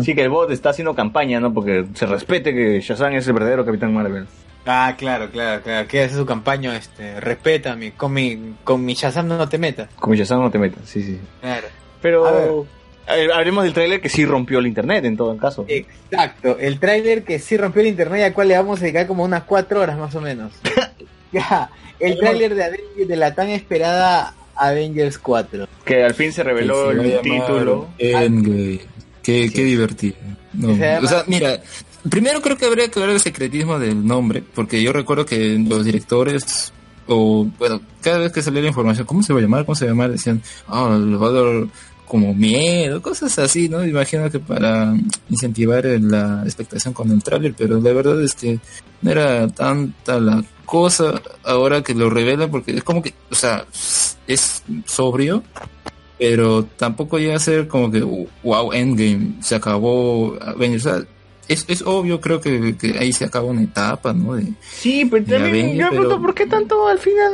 Sí, 0.00 0.14
que 0.14 0.22
el 0.22 0.28
bot 0.28 0.50
está 0.50 0.70
haciendo 0.70 0.94
campaña, 0.94 1.40
¿no? 1.40 1.52
Porque 1.52 1.86
se 1.94 2.06
respete 2.06 2.54
que 2.54 2.80
Shazam 2.80 3.14
es 3.14 3.26
el 3.26 3.32
verdadero 3.32 3.64
Capitán 3.64 3.92
Marvel. 3.94 4.26
Ah, 4.66 4.94
claro, 4.98 5.30
claro, 5.30 5.62
claro. 5.62 5.88
¿Qué 5.88 6.02
hace 6.02 6.14
su 6.16 6.26
campaña? 6.26 6.76
Este, 6.76 7.18
respétame, 7.20 7.92
con 7.92 8.12
mi, 8.12 8.54
con 8.64 8.84
mi 8.84 8.94
Shazam 8.94 9.26
no 9.28 9.48
te 9.48 9.56
metas. 9.58 9.88
Como 9.96 10.14
Shazam 10.14 10.40
no 10.40 10.50
te 10.50 10.58
metas, 10.58 10.82
sí, 10.86 11.02
sí. 11.02 11.18
Claro. 11.40 11.66
Pero 12.02 12.66
ver, 13.08 13.32
hablemos 13.32 13.64
del 13.64 13.72
tráiler 13.72 14.00
que 14.00 14.08
sí 14.10 14.24
rompió 14.26 14.58
el 14.58 14.66
internet 14.66 15.04
en 15.06 15.16
todo 15.16 15.36
caso. 15.38 15.64
Exacto, 15.68 16.58
el 16.58 16.78
tráiler 16.78 17.24
que 17.24 17.38
sí 17.38 17.56
rompió 17.56 17.80
el 17.82 17.88
internet 17.88 18.20
y 18.20 18.24
al 18.24 18.34
cual 18.34 18.48
le 18.48 18.56
vamos 18.56 18.78
a 18.80 18.82
dedicar 18.82 19.06
como 19.06 19.24
unas 19.24 19.44
cuatro 19.44 19.80
horas 19.80 19.98
más 19.98 20.14
o 20.14 20.20
menos. 20.20 20.52
ya, 21.32 21.70
el 21.98 22.18
tráiler 22.18 22.54
de, 22.54 22.64
Avengers- 22.64 23.06
de 23.08 23.16
la 23.16 23.34
tan 23.34 23.48
esperada 23.48 24.34
Avengers 24.54 25.18
4. 25.18 25.66
Que 25.84 26.04
al 26.04 26.14
fin 26.14 26.32
se 26.32 26.42
reveló 26.42 26.90
Que 26.90 27.14
el 27.16 27.20
título. 27.22 27.88
Endgame. 27.98 28.80
Qué, 29.22 29.50
qué 29.52 29.64
divertido. 29.64 30.16
No, 30.52 30.74
Se 30.74 30.80
llama- 30.80 31.06
o 31.06 31.08
sea, 31.08 31.24
mira, 31.26 31.60
primero 32.08 32.40
creo 32.40 32.56
que 32.56 32.66
habría 32.66 32.88
que 32.88 32.98
hablar 32.98 33.12
del 33.12 33.20
secretismo 33.20 33.78
del 33.78 34.06
nombre, 34.06 34.42
porque 34.54 34.82
yo 34.82 34.92
recuerdo 34.92 35.26
que 35.26 35.58
los 35.58 35.84
directores, 35.84 36.72
o 37.06 37.46
bueno, 37.58 37.80
cada 38.02 38.18
vez 38.18 38.32
que 38.32 38.42
salía 38.42 38.62
la 38.62 38.68
información, 38.68 39.06
¿cómo 39.06 39.22
se 39.22 39.32
va 39.32 39.38
a 39.38 39.42
llamar? 39.42 39.64
¿Cómo 39.64 39.74
se 39.74 39.84
va 39.84 39.90
a 39.90 39.94
llamar? 39.94 40.12
Decían, 40.12 40.42
ah, 40.66 40.98
le 41.00 41.16
va 41.16 41.68
como 42.06 42.34
miedo, 42.34 43.02
cosas 43.02 43.38
así, 43.38 43.68
¿no? 43.68 43.84
Imagino 43.84 44.30
que 44.30 44.40
para 44.40 44.94
incentivar 45.28 45.84
la 45.84 46.42
expectación 46.44 46.94
con 46.94 47.10
el 47.10 47.22
tráiler, 47.22 47.54
pero 47.56 47.80
la 47.80 47.92
verdad 47.92 48.22
es 48.22 48.34
que 48.34 48.58
no 49.02 49.10
era 49.10 49.46
tanta 49.48 50.18
la 50.18 50.42
cosa 50.64 51.20
ahora 51.44 51.82
que 51.82 51.94
lo 51.94 52.08
revela, 52.10 52.48
porque 52.48 52.72
es 52.72 52.82
como 52.82 53.02
que, 53.02 53.14
o 53.30 53.34
sea, 53.34 53.66
es 54.26 54.62
sobrio, 54.86 55.42
pero 56.18 56.64
tampoco 56.64 57.18
llega 57.18 57.36
a 57.36 57.40
ser 57.40 57.68
como 57.68 57.90
que 57.90 58.00
wow 58.00 58.72
Endgame 58.72 59.34
se 59.40 59.54
acabó 59.54 60.36
Avengers 60.40 60.86
o 60.86 60.90
sea, 60.90 61.06
es, 61.48 61.64
es 61.68 61.82
obvio 61.82 62.20
creo 62.20 62.40
que, 62.40 62.76
que 62.76 62.98
ahí 62.98 63.12
se 63.12 63.24
acaba 63.24 63.46
una 63.46 63.62
etapa 63.62 64.12
no 64.12 64.34
de 64.34 64.52
Sí, 64.62 65.04
pero 65.06 65.24
de 65.24 65.32
también 65.38 65.54
Avengers, 65.66 65.78
yo 65.78 65.84
me 65.84 65.90
pregunto 65.90 66.08
pero- 66.16 66.22
por 66.22 66.34
qué 66.34 66.46
tanto 66.46 66.86
al 66.88 66.98
final 66.98 67.32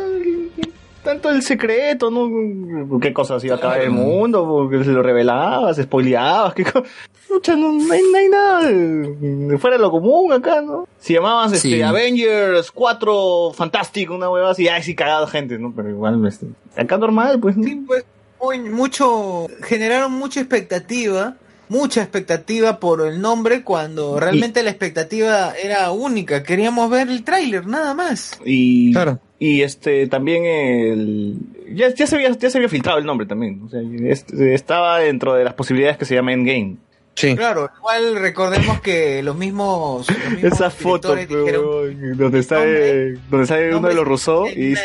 tanto 1.03 1.29
el 1.29 1.43
secreto, 1.43 2.11
¿no? 2.11 2.99
¿Qué 2.99 3.13
cosas 3.13 3.45
iba 3.45 3.57
a 3.57 3.59
acabar 3.59 3.83
el 3.83 3.91
mundo? 3.91 4.47
Porque 4.47 4.83
se 4.85 4.91
lo 4.91 5.03
revelabas, 5.03 5.77
spoileabas, 5.77 6.55
qué 6.55 6.65
co- 6.65 6.83
Pucha, 7.29 7.55
no, 7.57 7.73
no 7.73 7.93
hay, 7.93 8.01
no 8.11 8.17
hay 8.19 8.29
nada 8.29 8.63
de- 8.69 9.59
fuera 9.59 9.77
de 9.77 9.83
lo 9.83 9.91
común 9.91 10.33
acá, 10.33 10.63
¿no? 10.63 10.89
Si 10.99 11.13
llamabas 11.13 11.53
este, 11.53 11.69
Sí. 11.69 11.83
Avengers 11.83 12.71
4 12.71 13.53
Fantastic, 13.55 14.11
una 14.13 14.31
hueva 14.31 14.53
así, 14.53 14.67
ay, 14.69 14.83
sí, 14.83 14.95
cagado 14.95 15.27
gente, 15.27 15.59
¿no? 15.59 15.75
Pero 15.77 15.91
igual, 15.91 16.25
este, 16.27 16.47
acá 16.75 16.97
normal, 16.97 17.39
pues, 17.39 17.55
¿no? 17.59 17.65
Sí, 17.65 17.83
pues, 17.87 18.05
muy- 18.41 18.61
mucho, 18.71 19.47
generaron 19.63 20.13
mucha 20.13 20.41
expectativa, 20.41 21.37
mucha 21.69 22.03
expectativa 22.03 22.79
por 22.81 23.07
el 23.07 23.21
nombre 23.21 23.63
cuando 23.63 24.19
realmente 24.21 24.63
la 24.63 24.71
expectativa 24.71 25.53
era 25.63 25.91
única. 25.91 26.43
Queríamos 26.43 26.91
ver 26.91 27.09
el 27.09 27.25
tráiler, 27.25 27.67
nada 27.67 27.95
más. 27.95 28.39
Y, 28.45 28.93
Claro. 28.93 29.19
y 29.39 29.63
este 29.63 30.07
también 30.07 30.45
el 30.45 31.37
ya, 31.75 31.93
ya 31.95 32.07
se 32.07 32.17
había 32.17 32.31
ya 32.31 32.51
se 32.51 32.59
había 32.59 32.69
filtrado 32.69 32.99
el 32.99 33.05
nombre 33.07 33.27
también 33.27 33.63
o 33.65 33.69
sea, 33.69 33.81
este, 34.09 34.55
estaba 34.55 34.99
dentro 35.01 35.35
de 35.35 35.45
las 35.45 35.55
posibilidades 35.55 35.97
que 35.99 36.05
se 36.05 36.15
llama 36.15 36.33
Endgame 36.33 36.77
Sí. 37.17 37.37
Claro, 37.37 37.71
igual 37.79 38.17
recordemos 38.17 38.81
que 38.81 39.23
los 39.23 39.37
mismos, 39.37 40.09
los 40.11 40.31
mismos 40.33 40.53
esa 40.53 40.69
foto 40.71 41.15
dijeron, 41.15 42.17
donde 42.17 42.43
sale 42.43 43.13
donde 43.31 43.47
sale 43.47 43.75
uno 43.75 43.87
de 43.89 43.95
los 43.95 44.05
Rousseau 44.05 44.47
y 44.49 44.55
dice- 44.71 44.83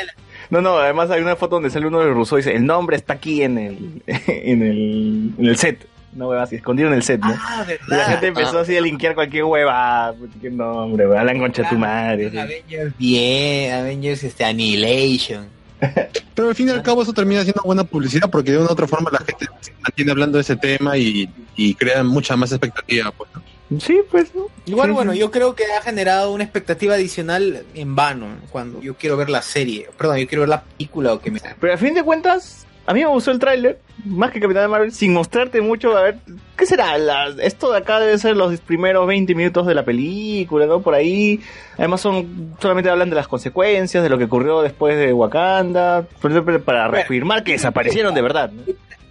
no 0.52 0.62
no 0.62 0.78
además 0.78 1.10
hay 1.12 1.22
una 1.22 1.36
foto 1.36 1.56
donde 1.56 1.70
sale 1.72 1.88
uno 1.88 2.00
de 2.00 2.06
los 2.06 2.16
Rousseau 2.16 2.38
y 2.38 2.42
dice 2.42 2.56
el 2.56 2.66
nombre 2.68 2.98
está 2.98 3.14
aquí 3.14 3.42
en 3.42 3.58
el 3.58 4.04
en 4.08 4.62
el 4.62 5.32
en 5.40 5.46
el 5.46 5.58
set 5.58 5.88
una 6.16 6.28
hueva 6.28 6.44
así 6.44 6.56
escondido 6.56 6.90
en 6.90 6.96
el 6.96 7.04
set 7.04 7.22
¿no? 7.22 7.36
Ah, 7.40 7.66
y 7.66 7.90
la 7.90 7.98
verdad. 7.98 8.12
gente 8.12 8.28
empezó 8.28 8.60
así 8.60 8.76
a 8.76 8.82
linkear 8.82 9.16
cualquier 9.16 9.44
hueva 9.44 10.14
qué 10.42 10.50
nombre 10.50 11.08
hueva, 11.08 11.24
la 11.24 11.38
concha 11.38 11.64
de 11.64 11.70
tu 11.70 11.78
madre 11.78 12.30
sí. 12.32 12.38
Avengers 12.38 12.98
bien, 12.98 13.74
Avengers 13.74 14.24
este, 14.24 14.46
Annihilation. 14.46 15.48
Pero 16.36 16.50
al 16.50 16.56
fin 16.56 16.68
y 16.68 16.72
al 16.72 16.82
cabo 16.82 17.04
eso 17.04 17.14
termina 17.14 17.42
siendo 17.44 17.62
buena 17.64 17.84
publicidad 17.84 18.30
porque 18.30 18.52
de 18.52 18.58
una 18.58 18.68
u 18.68 18.72
otra 18.74 18.88
forma 18.88 19.10
la 19.12 19.20
gente 19.20 19.46
se 19.62 19.72
mantiene 19.82 20.12
hablando 20.12 20.38
de 20.38 20.42
ese 20.42 20.56
tema 20.56 20.98
y, 20.98 21.30
y 21.56 21.74
crea 21.76 22.04
mucha 22.04 22.36
más 22.36 22.52
expectativa. 22.52 23.12
Pues, 23.12 23.30
¿no? 23.34 23.80
sí 23.80 24.00
pues 24.10 24.34
¿no? 24.36 24.48
Igual, 24.66 24.90
Sí, 24.90 24.94
bueno, 24.94 25.14
sí. 25.14 25.20
yo 25.20 25.32
creo 25.32 25.56
que 25.56 25.64
ha 25.66 25.82
generado 25.82 26.32
una 26.34 26.44
expectativa 26.44 26.96
adicional 26.96 27.64
en 27.76 27.96
vano 27.96 28.28
cuando 28.50 28.82
yo 28.82 28.96
quiero 28.96 29.16
ver 29.16 29.30
la 29.30 29.42
serie. 29.42 29.88
Perdón, 29.98 30.18
yo 30.18 30.28
quiero 30.28 30.42
ver 30.42 30.50
la 30.50 30.64
película 30.64 31.14
o 31.14 31.20
que 31.22 31.32
me... 31.32 31.40
Pero 31.60 31.74
a 31.74 31.78
fin 31.78 31.94
de 31.94 32.04
cuentas, 32.04 32.66
a 32.90 32.94
mí 32.94 33.02
me 33.02 33.06
gustó 33.06 33.30
el 33.30 33.38
tráiler, 33.38 33.78
más 34.04 34.32
que 34.32 34.40
Capitán 34.40 34.68
Marvel, 34.72 34.92
sin 34.92 35.14
mostrarte 35.14 35.62
mucho, 35.62 35.96
a 35.96 36.02
ver, 36.02 36.16
¿qué 36.58 36.66
será? 36.66 36.98
La- 36.98 37.28
esto 37.44 37.72
de 37.72 37.78
acá 37.78 38.00
debe 38.00 38.18
ser 38.18 38.36
los 38.36 38.60
primeros 38.62 39.06
20 39.06 39.36
minutos 39.36 39.68
de 39.68 39.76
la 39.76 39.86
película, 39.86 40.66
¿no? 40.66 40.82
Por 40.82 40.96
ahí, 40.96 41.40
además 41.78 42.02
son, 42.02 42.56
solamente 42.60 42.90
hablan 42.90 43.12
de 43.12 43.16
las 43.16 43.28
consecuencias, 43.28 44.02
de 44.02 44.10
lo 44.10 44.18
que 44.18 44.24
ocurrió 44.24 44.62
después 44.64 44.98
de 44.98 45.14
Wakanda, 45.14 46.08
para 46.66 46.88
reafirmar 46.88 47.44
que 47.44 47.52
desaparecieron 47.52 48.16
de 48.16 48.22
verdad, 48.24 48.50
¿no? 48.52 48.64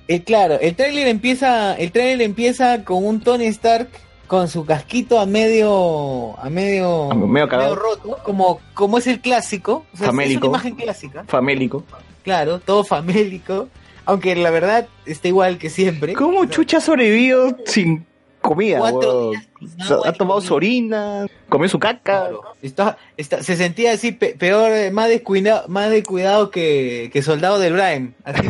Eh, 0.08 0.24
claro, 0.24 0.58
el 0.60 0.74
tráiler 0.74 1.06
empieza, 1.06 1.74
el 1.76 1.92
tráiler 1.92 2.22
empieza 2.22 2.82
con 2.82 3.04
un 3.04 3.20
Tony 3.20 3.46
Stark 3.46 3.88
con 4.28 4.46
su 4.46 4.64
casquito 4.64 5.18
a 5.18 5.26
medio, 5.26 6.38
a 6.38 6.48
medio, 6.50 7.10
A 7.10 7.14
medio 7.16 7.74
roto, 7.74 8.18
como, 8.22 8.60
como 8.74 8.98
es 8.98 9.06
el 9.08 9.20
clásico, 9.20 9.84
o 9.92 9.96
sea, 9.96 10.06
es 10.06 10.10
Famélico. 10.12 10.46
una 10.48 10.58
imagen 10.58 10.74
clásica, 10.76 11.24
Famélico. 11.26 11.82
claro, 12.22 12.60
todo 12.60 12.84
famélico, 12.84 13.68
aunque 14.04 14.36
la 14.36 14.50
verdad 14.50 14.86
está 15.06 15.28
igual 15.28 15.58
que 15.58 15.70
siempre. 15.70 16.12
¿Cómo 16.12 16.44
Chucha 16.44 16.80
sobrevivió 16.80 17.56
sin 17.66 18.06
comida? 18.40 18.78
Cuatro 18.78 19.30
huevón? 19.30 19.30
días 19.60 19.90
O 19.90 20.02
sea, 20.02 20.10
ha 20.10 20.12
tomado 20.12 20.36
comida. 20.40 20.48
su 20.48 20.54
orina, 20.54 21.26
comió 21.48 21.68
su 21.68 21.78
caca. 21.78 22.00
Claro. 22.20 22.42
Está, 22.62 22.96
está, 23.16 23.42
se 23.42 23.56
sentía 23.56 23.92
así 23.92 24.12
pe- 24.12 24.34
peor, 24.38 24.72
eh, 24.72 24.90
más 24.90 25.08
descuidado, 25.08 25.68
más 25.68 25.90
descuidado 25.90 26.50
que, 26.50 27.10
que 27.12 27.22
soldado 27.22 27.58
del 27.58 27.72
Brian. 27.74 28.14
Así, 28.24 28.48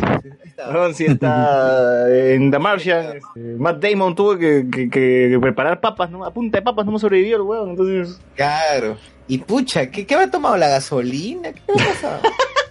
si 0.93 1.05
está 1.05 2.05
en 2.09 2.51
The 2.51 2.59
Martian, 2.59 3.17
este, 3.17 3.39
Matt 3.57 3.81
Damon 3.83 4.15
tuvo 4.15 4.37
que, 4.37 4.65
que- 4.71 4.89
que 4.89 5.37
preparar 5.41 5.79
papas, 5.79 6.09
¿no? 6.11 6.23
A 6.25 6.31
punta 6.33 6.57
de 6.57 6.61
papas 6.61 6.85
no 6.85 6.91
me 6.93 6.99
sobrevivió 6.99 7.37
el 7.37 7.41
weón, 7.43 7.69
entonces 7.71 8.19
Claro. 8.35 8.97
Y 9.27 9.37
pucha, 9.37 9.89
¿qué, 9.91 10.05
qué 10.07 10.15
habrá 10.15 10.31
tomado 10.31 10.57
la 10.57 10.67
gasolina? 10.69 11.53
¿Qué 11.53 11.61
habrá 11.71 11.85
pasado? 11.85 12.21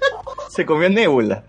se 0.51 0.66
comió 0.66 0.89
Nebula. 0.90 1.45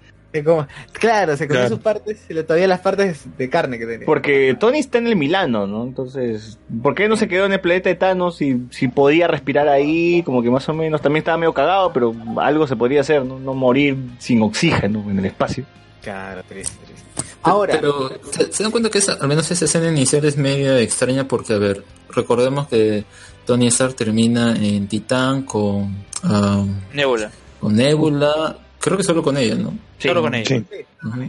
Claro, 0.93 1.35
se 1.37 1.47
comió 1.47 1.61
Claro. 1.61 1.75
sus 1.75 1.79
partes, 1.83 2.19
se 2.27 2.33
le 2.33 2.43
todavía 2.43 2.67
las 2.67 2.79
partes 2.81 3.25
de 3.37 3.49
carne 3.49 3.79
que 3.79 3.85
tenía. 3.85 4.05
Porque 4.05 4.55
Tony 4.59 4.79
está 4.79 4.97
en 4.99 5.07
el 5.07 5.15
Milano, 5.15 5.65
¿no? 5.67 5.83
Entonces, 5.83 6.59
¿por 6.83 6.93
qué 6.95 7.07
no 7.09 7.17
se 7.17 7.27
quedó 7.27 7.45
en 7.45 7.53
el 7.53 7.59
planeta 7.59 7.89
de 7.89 7.95
Thanos 7.95 8.37
si, 8.37 8.61
si 8.69 8.87
podía 8.87 9.27
respirar 9.27 9.67
ahí? 9.67 10.21
Como 10.23 10.41
que 10.43 10.49
más 10.51 10.67
o 10.69 10.73
menos, 10.73 11.01
también 11.01 11.21
estaba 11.21 11.37
medio 11.37 11.53
cagado, 11.53 11.91
pero 11.93 12.13
algo 12.37 12.67
se 12.67 12.75
podría 12.75 13.01
hacer, 13.01 13.25
¿no? 13.25 13.39
No 13.39 13.53
morir 13.53 13.97
sin 14.19 14.41
oxígeno 14.41 15.03
en 15.09 15.19
el 15.19 15.25
espacio. 15.25 15.65
Claro, 16.01 16.41
triste, 16.47 16.75
triste. 16.85 17.05
Ahora, 17.41 17.73
pero 17.79 18.09
¿se, 18.31 18.51
se 18.51 18.63
dan 18.63 18.71
cuenta 18.71 18.89
que 18.89 18.97
esa, 18.99 19.13
al 19.13 19.27
menos 19.27 19.49
esa 19.49 19.65
escena 19.65 19.87
inicial 19.89 20.23
es 20.25 20.37
medio 20.37 20.77
extraña 20.77 21.25
porque 21.27 21.53
a 21.53 21.57
ver 21.57 21.83
recordemos 22.13 22.67
que 22.67 23.05
Tony 23.45 23.67
Stark 23.67 23.95
termina 23.95 24.55
en 24.55 24.87
Titán 24.87 25.43
con 25.43 25.95
um, 26.23 26.79
Nebula. 26.93 27.31
con 27.61 27.75
Nebula 27.75 28.57
Creo 28.79 28.95
que 28.97 29.03
solo 29.03 29.21
con 29.21 29.35
ella, 29.37 29.55
¿no? 29.55 29.77
Solo 29.97 30.21
con 30.21 30.33
ella. 30.35 30.45
Sí. 30.47 30.65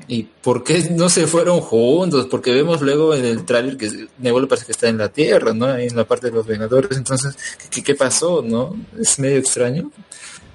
¿Y 0.09 0.23
por 0.23 0.63
qué 0.63 0.89
no 0.91 1.09
se 1.09 1.27
fueron 1.27 1.61
juntos? 1.61 2.27
Porque 2.31 2.53
vemos 2.53 2.81
luego 2.81 3.15
en 3.15 3.25
el 3.25 3.45
tráiler 3.45 3.77
que 3.77 3.91
Nebula 4.19 4.47
parece 4.47 4.67
que 4.67 4.73
está 4.73 4.89
en 4.89 4.99
la 4.99 5.09
Tierra, 5.09 5.53
¿no? 5.53 5.67
Ahí 5.67 5.87
en 5.89 5.97
la 5.97 6.05
parte 6.05 6.29
de 6.29 6.33
los 6.37 6.47
Vengadores. 6.47 6.97
Entonces, 6.97 7.37
¿qué, 7.71 7.83
qué 7.83 7.95
pasó, 7.97 8.43
no? 8.47 8.77
Es 8.99 9.19
medio 9.19 9.39
extraño. 9.39 9.91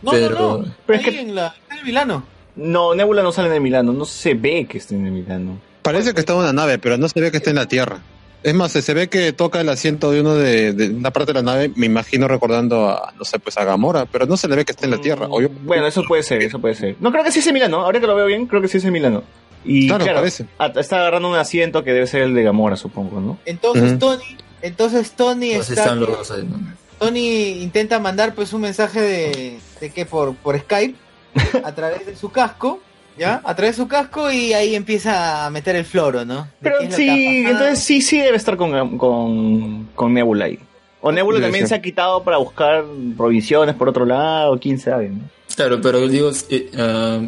No, 0.02 0.12
pero... 0.12 0.40
no, 0.40 0.58
no. 0.60 0.76
Pero 0.86 1.00
es 1.00 1.06
que- 1.06 1.20
en, 1.20 1.36
la, 1.36 1.54
en 1.70 1.78
el 1.80 1.84
Milano. 1.86 2.26
No, 2.56 2.96
Nebula 2.96 3.22
no 3.22 3.34
sale 3.34 3.50
en 3.50 3.56
el 3.56 3.62
Milano, 3.62 3.92
no 3.92 4.06
se 4.06 4.34
ve 4.34 4.66
que 4.66 4.78
esté 4.78 4.96
en 4.96 5.06
el 5.06 5.12
Milano. 5.12 5.60
Parece 5.82 6.14
que 6.14 6.22
está 6.22 6.32
en 6.34 6.40
una 6.40 6.54
nave, 6.54 6.80
pero 6.80 6.98
no 6.98 7.10
se 7.10 7.20
ve 7.20 7.30
que 7.30 7.38
está 7.38 7.50
en 7.50 7.58
la 7.58 7.68
Tierra. 7.68 8.00
Es 8.46 8.54
más, 8.54 8.72
se 8.74 8.94
ve 8.94 9.10
que 9.10 9.34
toca 9.34 9.60
el 9.60 9.70
asiento 9.70 10.12
de 10.12 10.22
uno 10.22 10.36
de, 10.36 10.72
de 10.74 10.90
una 10.92 11.10
parte 11.10 11.34
de 11.34 11.42
la 11.42 11.42
nave, 11.42 11.72
me 11.76 11.88
imagino 11.88 12.28
recordando 12.28 12.88
a, 12.90 13.12
no 13.18 13.26
sé, 13.26 13.40
pues 13.40 13.58
a 13.58 13.64
Gamora, 13.64 14.06
pero 14.06 14.28
no 14.28 14.38
se 14.38 14.48
le 14.48 14.56
ve 14.56 14.66
que 14.66 14.72
está 14.72 14.86
en 14.86 14.92
la 14.92 15.02
Tierra. 15.02 15.26
O 15.32 15.42
yo- 15.42 15.50
Bueno, 15.64 15.88
eso 15.88 16.04
puede 16.08 16.22
ser, 16.22 16.44
eso 16.44 16.60
puede 16.60 16.76
ser. 16.76 16.96
No, 17.00 17.12
creo 17.12 17.24
que 17.24 17.32
sí 17.32 17.40
es 17.40 17.52
Milano, 17.52 17.82
ahora 17.82 18.00
que 18.00 18.06
lo 18.06 18.16
veo 18.16 18.28
bien, 18.28 18.46
creo 18.46 18.62
que 18.62 18.68
sí 18.68 18.78
es 18.78 18.86
Milano. 18.86 19.24
Y 19.64 19.88
Claro, 19.88 20.06
claro, 20.06 20.24
está 20.80 20.98
agarrando 21.00 21.28
un 21.28 21.36
asiento 21.38 21.84
que 21.84 21.92
debe 21.92 22.06
ser 22.06 22.22
el 22.22 22.36
de 22.36 22.44
Gamora, 22.44 22.76
supongo, 22.76 23.20
¿no? 23.20 23.40
Entonces. 23.46 23.98
Tony, 23.98 24.24
entonces 24.62 25.12
Tony 25.14 25.56
Pues 25.56 25.70
está 25.72 25.82
están 25.82 26.00
los 26.02 26.10
dos 26.10 26.30
ahí, 26.30 26.44
¿no? 26.44 26.58
Tony 27.00 27.64
intenta 27.64 28.00
mandar 28.00 28.36
pues 28.36 28.54
un 28.54 28.62
mensaje 28.62 29.02
de, 29.02 29.60
de 29.82 29.90
que 29.90 30.06
por, 30.06 30.36
por 30.36 30.56
Skype 30.60 30.96
a 31.64 31.74
través 31.74 32.06
de 32.06 32.16
su 32.16 32.30
casco, 32.30 32.80
¿ya? 33.18 33.42
A 33.44 33.56
través 33.56 33.76
de 33.78 33.84
su 33.84 33.88
casco 33.88 34.32
y 34.32 34.54
ahí 34.54 34.76
empieza 34.76 35.46
a 35.46 35.50
meter 35.50 35.76
el 35.76 35.86
floro, 35.86 36.26
¿no? 36.26 36.48
Pero 36.62 36.78
sí, 36.90 37.44
entonces 37.48 37.80
sí, 37.80 38.02
sí 38.02 38.20
debe 38.20 38.38
estar 38.38 38.58
con, 38.58 38.98
con, 38.98 39.86
con 39.96 40.14
Nebula 40.14 40.46
ahí. 40.46 40.60
O 41.02 41.12
Nebula 41.12 41.36
Debe 41.38 41.48
también 41.48 41.68
ser. 41.68 41.70
se 41.70 41.76
ha 41.76 41.82
quitado 41.82 42.24
para 42.24 42.38
buscar 42.38 42.84
provisiones 43.16 43.76
por 43.76 43.90
otro 43.90 44.06
lado, 44.06 44.60
quién 44.60 44.80
sabe, 44.80 45.10
¿no? 45.10 45.22
Claro, 45.56 45.80
pero 45.80 46.00
yo 46.00 46.08
digo, 46.08 46.32
eh, 46.50 46.72
ah, 46.78 47.22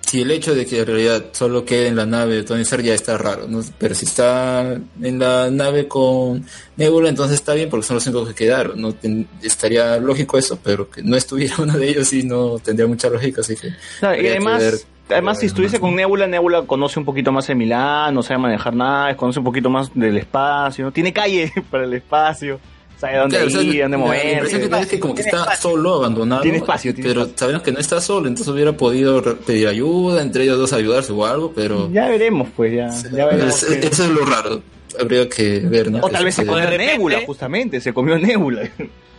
si 0.00 0.20
el 0.22 0.30
hecho 0.30 0.54
de 0.54 0.64
que 0.64 0.78
en 0.80 0.86
realidad 0.86 1.24
solo 1.32 1.64
quede 1.64 1.88
en 1.88 1.96
la 1.96 2.06
nave 2.06 2.36
de 2.36 2.42
Tony 2.44 2.62
Stark 2.62 2.84
ya 2.84 2.94
está 2.94 3.18
raro, 3.18 3.48
¿no? 3.48 3.60
Pero 3.76 3.94
si 3.96 4.04
está 4.04 4.78
en 5.02 5.18
la 5.18 5.50
nave 5.50 5.88
con 5.88 6.46
Nebula, 6.76 7.08
entonces 7.08 7.34
está 7.34 7.54
bien 7.54 7.68
porque 7.68 7.86
son 7.86 7.96
los 7.96 8.06
únicos 8.06 8.28
que 8.28 8.34
quedaron, 8.36 8.80
¿no? 8.80 8.92
Ten- 8.92 9.26
estaría 9.42 9.96
lógico 9.96 10.38
eso, 10.38 10.58
pero 10.62 10.88
que 10.88 11.02
no 11.02 11.16
estuviera 11.16 11.56
uno 11.58 11.76
de 11.76 11.88
ellos 11.88 12.06
sí 12.08 12.22
no 12.22 12.58
tendría 12.60 12.86
mucha 12.86 13.08
lógica, 13.10 13.40
así 13.40 13.56
que... 13.56 13.66
Y 13.68 14.22
que 14.22 14.38
ver. 14.38 14.74
Además, 15.08 15.38
si 15.40 15.46
estuviese 15.46 15.78
con 15.80 15.94
Nebula, 15.94 16.26
Nebula 16.26 16.62
conoce 16.62 16.98
un 16.98 17.04
poquito 17.04 17.32
más 17.32 17.46
de 17.46 17.54
Milán, 17.54 18.14
no 18.14 18.22
sabe 18.22 18.38
manejar 18.38 18.74
naves, 18.74 19.16
conoce 19.16 19.38
un 19.40 19.44
poquito 19.44 19.70
más 19.70 19.90
del 19.94 20.16
espacio, 20.16 20.84
¿no? 20.86 20.92
tiene 20.92 21.12
calle 21.12 21.52
para 21.70 21.84
el 21.84 21.94
espacio, 21.94 22.58
sabe 22.98 23.18
dónde 23.18 23.36
Claro, 23.36 23.46
o 23.48 23.50
sea, 23.50 23.62
ir, 23.62 23.82
dónde 23.82 23.96
la 23.98 24.04
impresión 24.04 24.60
que 24.62 24.68
moverse. 24.68 24.68
da 24.68 24.80
es 24.80 24.86
que 24.86 25.00
como 25.00 25.14
que 25.14 25.22
está 25.22 25.56
solo, 25.56 25.94
abandonado. 25.94 26.42
Tiene 26.42 26.58
espacio, 26.58 26.94
tiene 26.94 27.08
pero 27.10 27.20
espacio. 27.22 27.38
sabemos 27.38 27.62
que 27.62 27.72
no 27.72 27.78
está 27.80 28.00
solo, 28.00 28.28
entonces 28.28 28.52
hubiera 28.52 28.72
podido 28.72 29.22
pedir 29.38 29.68
ayuda, 29.68 30.22
entre 30.22 30.44
ellos 30.44 30.58
dos 30.58 30.72
ayudarse 30.72 31.12
o 31.12 31.24
algo, 31.26 31.52
pero... 31.54 31.90
Ya 31.92 32.08
veremos, 32.08 32.48
pues, 32.56 32.72
ya, 32.74 32.88
ya 33.16 33.26
veremos. 33.26 33.62
Es- 33.62 33.84
eso 33.84 34.04
es 34.04 34.10
lo 34.10 34.24
raro. 34.24 34.62
Habría 35.00 35.28
que 35.28 35.58
ver, 35.58 35.90
¿no? 35.90 35.98
O 36.02 36.08
tal 36.08 36.24
vez 36.24 36.36
se 36.36 36.46
comió 36.46 36.70
Nebula, 36.70 37.18
justamente, 37.26 37.80
se 37.80 37.92
comió 37.92 38.16
Nebula. 38.16 38.62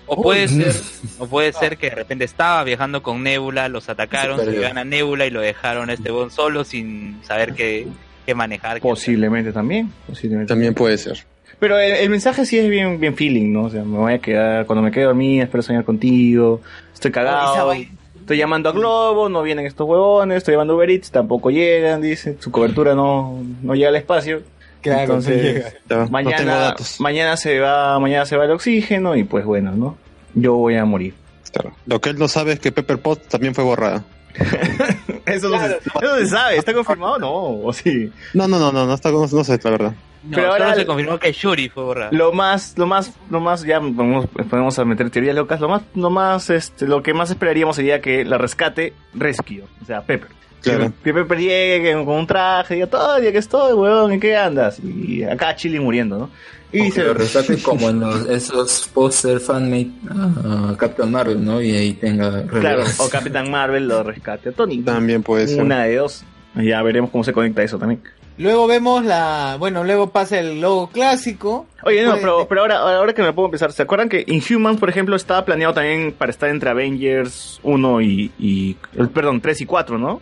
O 0.07 0.21
puede 0.21 0.47
ser, 0.47 0.73
o 1.19 1.27
puede 1.27 1.53
ser 1.53 1.77
que 1.77 1.89
de 1.89 1.95
repente 1.95 2.25
estaba 2.25 2.63
viajando 2.63 3.01
con 3.01 3.23
Nebula, 3.23 3.69
los 3.69 3.89
atacaron, 3.89 4.39
Se 4.39 4.51
llevan 4.51 4.77
a 4.77 4.83
Nebula 4.83 5.25
y 5.25 5.29
lo 5.29 5.41
dejaron 5.41 5.89
a 5.89 5.93
este 5.93 6.11
bon 6.11 6.31
solo 6.31 6.63
sin 6.63 7.19
saber 7.23 7.53
qué, 7.53 7.87
qué 8.25 8.35
manejar. 8.35 8.77
qué 8.77 8.81
Posiblemente 8.81 9.51
también, 9.51 9.91
posiblemente. 10.07 10.49
También 10.49 10.73
puede 10.73 10.97
ser. 10.97 11.25
Pero 11.59 11.79
el, 11.79 11.93
el 11.93 12.09
mensaje 12.09 12.45
sí 12.45 12.57
es 12.57 12.69
bien, 12.69 12.99
bien 12.99 13.15
feeling, 13.15 13.51
¿no? 13.51 13.63
O 13.63 13.69
sea, 13.69 13.83
me 13.83 13.97
voy 13.97 14.13
a 14.13 14.19
quedar, 14.19 14.65
cuando 14.65 14.83
me 14.83 14.91
quede 14.91 15.05
dormida, 15.05 15.45
espero 15.45 15.63
soñar 15.63 15.85
contigo, 15.85 16.61
estoy 16.93 17.11
cagado, 17.11 17.73
estoy 18.25 18.37
llamando 18.37 18.69
a 18.69 18.71
Globo, 18.71 19.29
no 19.29 19.41
vienen 19.43 19.65
estos 19.65 19.87
huevones, 19.87 20.37
estoy 20.37 20.53
llamando 20.53 20.73
a 20.73 20.75
Uber 20.77 20.89
Eats, 20.89 21.11
tampoco 21.11 21.51
llegan, 21.51 22.01
dice, 22.01 22.35
su 22.39 22.51
cobertura 22.51 22.95
no, 22.95 23.41
no 23.61 23.75
llega 23.75 23.89
al 23.89 23.95
espacio. 23.95 24.41
Claro, 24.85 25.01
Entonces, 25.01 25.35
no 25.37 25.41
llega. 25.41 25.69
Ya, 25.69 25.75
no 25.75 25.79
tengo 25.87 26.09
mañana, 26.11 26.55
datos. 26.55 26.99
mañana 27.01 27.37
se 27.37 27.59
va, 27.59 27.99
mañana 27.99 28.25
se 28.25 28.37
va 28.37 28.45
el 28.45 28.51
oxígeno 28.51 29.15
y 29.15 29.23
pues 29.23 29.43
bueno, 29.45 29.71
¿no? 29.71 29.97
Yo 30.35 30.53
voy 30.55 30.75
a 30.77 30.85
morir. 30.85 31.13
Claro. 31.51 31.75
Lo 31.85 31.99
que 32.01 32.09
él 32.11 32.19
no 32.19 32.27
sabe 32.27 32.53
es 32.53 32.59
que 32.59 32.71
Pepper 32.71 32.99
Pot 32.99 33.27
también 33.27 33.55
fue 33.55 33.63
borrada. 33.63 34.03
Eso, 35.25 35.49
no, 35.49 35.59
se, 35.59 35.65
eso 35.77 35.81
no 36.01 36.15
se 36.17 36.27
sabe, 36.27 36.57
¿está 36.57 36.73
confirmado? 36.73 37.17
No, 37.17 37.31
o 37.33 37.73
sí. 37.73 38.11
No, 38.33 38.47
no, 38.47 38.59
no, 38.59 38.71
no, 38.71 38.85
no, 38.85 38.93
está, 38.93 39.09
no, 39.11 39.21
no 39.25 39.43
sé, 39.43 39.59
la 39.63 39.69
verdad. 39.71 39.93
No, 40.23 40.35
Pero 40.35 40.51
ahora- 40.51 40.75
se 40.75 40.85
confirmó 40.85 41.17
que 41.17 41.31
Shuri 41.31 41.69
fue 41.69 41.83
borrada. 41.83 42.09
Lo 42.11 42.31
más, 42.33 42.77
lo 42.77 42.85
más, 42.85 43.11
lo 43.29 43.39
más, 43.39 43.63
ya 43.63 43.79
podemos, 43.79 44.27
podemos 44.27 44.77
a 44.77 44.85
meter 44.85 45.09
teorías 45.09 45.35
locas, 45.35 45.59
lo 45.61 45.69
más, 45.69 45.81
lo 45.95 46.09
más, 46.09 46.49
este, 46.49 46.87
lo 46.87 47.01
que 47.01 47.13
más 47.13 47.29
esperaríamos 47.31 47.75
sería 47.75 48.01
que 48.01 48.23
la 48.25 48.37
rescate 48.37 48.93
Rescue, 49.13 49.63
o 49.81 49.85
sea, 49.85 50.01
Pepper. 50.01 50.29
Claro. 50.71 50.93
Que 51.03 51.13
Pepper 51.13 51.37
llegue 51.37 51.93
con 51.93 52.15
un 52.15 52.27
traje 52.27 52.73
y 52.73 52.77
diga, 52.77 52.87
todo, 52.87 53.19
ya 53.19 53.31
que 53.31 53.37
estoy, 53.37 53.73
weón, 53.73 54.11
¿en 54.11 54.19
qué 54.19 54.35
andas? 54.35 54.79
Y 54.79 55.23
acá 55.23 55.55
Chili 55.55 55.79
muriendo, 55.79 56.17
¿no? 56.17 56.29
Y 56.71 56.81
dice, 56.81 57.03
lo 57.05 57.15
como 57.63 57.89
en 57.89 58.01
los, 58.01 58.27
esos 58.27 58.89
póster 58.93 59.39
fanmade 59.39 59.91
a 60.09 60.75
Captain 60.77 61.09
Marvel, 61.09 61.43
¿no? 61.43 61.61
Y 61.61 61.71
ahí 61.73 61.93
tenga 61.93 62.45
claro, 62.47 62.83
o 62.97 63.07
Capitán 63.07 63.49
Marvel 63.49 63.87
lo 63.87 64.03
rescate 64.03 64.49
a 64.49 64.51
Tony. 64.51 64.79
También 64.79 65.23
puede 65.23 65.47
ser. 65.47 65.61
Una 65.61 65.83
de 65.85 65.95
dos. 65.95 66.25
Ya 66.55 66.81
veremos 66.81 67.11
cómo 67.11 67.23
se 67.23 67.31
conecta 67.31 67.63
eso 67.63 67.77
también. 67.77 68.01
Luego 68.37 68.67
vemos 68.67 69.05
la, 69.05 69.55
bueno, 69.57 69.85
luego 69.85 70.09
pasa 70.09 70.39
el 70.39 70.59
logo 70.59 70.87
clásico. 70.87 71.67
Oye, 71.83 72.03
no, 72.03 72.15
pero, 72.15 72.45
pero 72.49 72.61
ahora, 72.61 72.79
ahora 72.79 73.13
que 73.13 73.21
me 73.21 73.31
puedo 73.31 73.47
empezar, 73.47 73.71
¿se 73.71 73.83
acuerdan 73.83 74.09
que 74.09 74.25
Inhumans, 74.27 74.77
por 74.77 74.89
ejemplo, 74.89 75.15
estaba 75.15 75.45
planeado 75.45 75.73
también 75.73 76.11
para 76.11 76.31
estar 76.31 76.49
entre 76.49 76.69
Avengers 76.69 77.61
1 77.63 78.01
y, 78.01 78.31
y 78.37 78.73
perdón, 79.13 79.39
3 79.39 79.61
y 79.61 79.65
4, 79.65 79.97
¿no? 79.97 80.21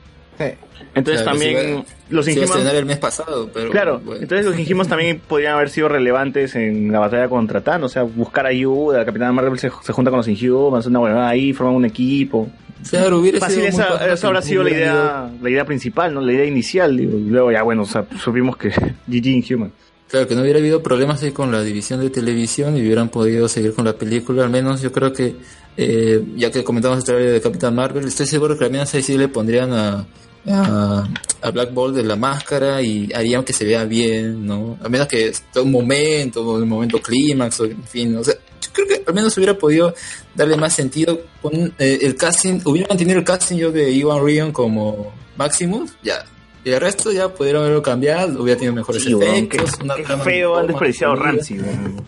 Entonces 0.95 1.23
Claro, 1.23 1.37
también 1.39 1.69
iba- 1.69 1.85
los 2.09 2.27
Inhumans, 2.27 2.51
estrenar 2.51 2.75
el 2.75 2.85
mes 2.85 2.97
pasado, 2.97 3.49
pero... 3.53 3.71
claro, 3.71 3.99
bueno. 4.03 4.21
entonces 4.21 4.45
los 4.45 4.59
Inhumans 4.59 4.89
también 4.89 5.19
podrían 5.27 5.53
haber 5.55 5.69
sido 5.69 5.89
relevantes 5.89 6.55
en 6.55 6.91
la 6.91 6.99
batalla 6.99 7.27
contra 7.29 7.61
Thanos, 7.61 7.91
o 7.91 7.93
sea, 7.93 8.03
buscar 8.03 8.45
ayuda, 8.45 9.03
Capitán 9.05 9.33
Marvel 9.33 9.57
se, 9.57 9.71
se 9.81 9.93
junta 9.93 10.11
con 10.11 10.17
los 10.17 10.27
Inhumans, 10.27 10.85
una 10.85 10.99
huevada 10.99 11.29
ahí, 11.29 11.51
forman 11.53 11.75
un 11.75 11.85
equipo. 11.85 12.47
Claro, 12.89 13.19
hubiera 13.19 13.39
Fácil, 13.39 13.55
sido 13.59 13.67
esa, 13.69 13.85
fácil, 13.85 14.09
esa 14.11 14.27
habrá 14.27 14.41
sido 14.41 14.63
la 14.63 14.69
idea, 14.69 15.31
la 15.41 15.49
idea 15.49 15.65
principal, 15.65 16.13
¿no? 16.13 16.19
La 16.21 16.33
idea 16.33 16.45
inicial, 16.45 16.95
digo, 16.97 17.17
y 17.17 17.29
luego 17.29 17.51
ya, 17.51 17.63
bueno, 17.63 17.83
o 17.83 17.85
sea, 17.85 18.05
supimos 18.21 18.57
que 18.57 18.69
GG 19.07 19.25
Inhuman. 19.27 19.71
Claro, 20.09 20.27
que 20.27 20.35
no 20.35 20.41
hubiera 20.41 20.59
habido 20.59 20.83
problemas 20.83 21.23
ahí 21.23 21.31
con 21.31 21.51
la 21.51 21.63
división 21.63 21.99
de 22.01 22.09
televisión 22.11 22.77
y 22.77 22.81
hubieran 22.81 23.09
podido 23.09 23.47
seguir 23.47 23.73
con 23.73 23.85
la 23.85 23.93
película. 23.93 24.43
Al 24.43 24.51
menos 24.51 24.79
yo 24.81 24.91
creo 24.91 25.11
que, 25.11 25.33
eh, 25.77 26.21
ya 26.35 26.51
que 26.51 26.63
comentamos 26.63 26.99
el 26.99 27.03
trailer 27.03 27.31
de 27.31 27.41
Capitán 27.41 27.73
Marvel, 27.73 28.05
estoy 28.05 28.27
seguro 28.27 28.55
que 28.55 28.65
al 28.65 28.71
menos 28.71 28.93
ahí 28.93 29.01
sí 29.01 29.17
le 29.17 29.27
pondrían 29.29 29.73
a, 29.73 30.05
a, 30.49 31.07
a 31.41 31.51
Black 31.51 31.73
Bolt 31.73 31.95
de 31.95 32.03
la 32.03 32.15
máscara 32.15 32.81
y 32.81 33.09
harían 33.13 33.43
que 33.43 33.53
se 33.53 33.65
vea 33.65 33.85
bien, 33.85 34.45
¿no? 34.45 34.77
Al 34.83 34.89
menos 34.89 35.07
que 35.07 35.31
todo 35.51 35.63
un 35.63 35.71
momento, 35.71 36.41
un 36.55 36.67
momento 36.67 36.99
clímax, 37.01 37.59
en 37.61 37.83
fin, 37.83 38.15
o 38.17 38.23
sea, 38.23 38.33
yo 38.33 38.69
creo 38.73 38.87
que 38.87 39.03
al 39.07 39.13
menos 39.13 39.35
hubiera 39.37 39.57
podido 39.57 39.93
darle 40.35 40.55
más 40.57 40.73
sentido 40.73 41.21
con 41.41 41.53
eh, 41.79 41.99
el 42.01 42.15
casting, 42.15 42.59
hubiera 42.65 42.87
mantenido 42.89 43.19
el 43.19 43.25
casting 43.25 43.57
yo 43.57 43.71
de 43.71 43.91
Iwan 43.91 44.25
Rion 44.25 44.51
como 44.51 45.13
Maximus, 45.37 45.91
ya. 46.03 46.25
Y 46.65 46.69
el 46.71 46.79
resto 46.79 47.11
ya 47.11 47.27
pudieron 47.27 47.63
haberlo 47.63 47.81
cambiado, 47.81 48.41
hubiera 48.41 48.57
tenido 48.57 48.73
mejores 48.73 49.03
Sí, 49.03 49.13
efectos. 49.13 49.71
una 49.83 49.95
trama 49.95 50.23
feo 50.23 50.57
han 50.57 50.67
desperdiciado. 50.67 51.15
Ramsey, 51.15 51.59
weón. 51.59 52.05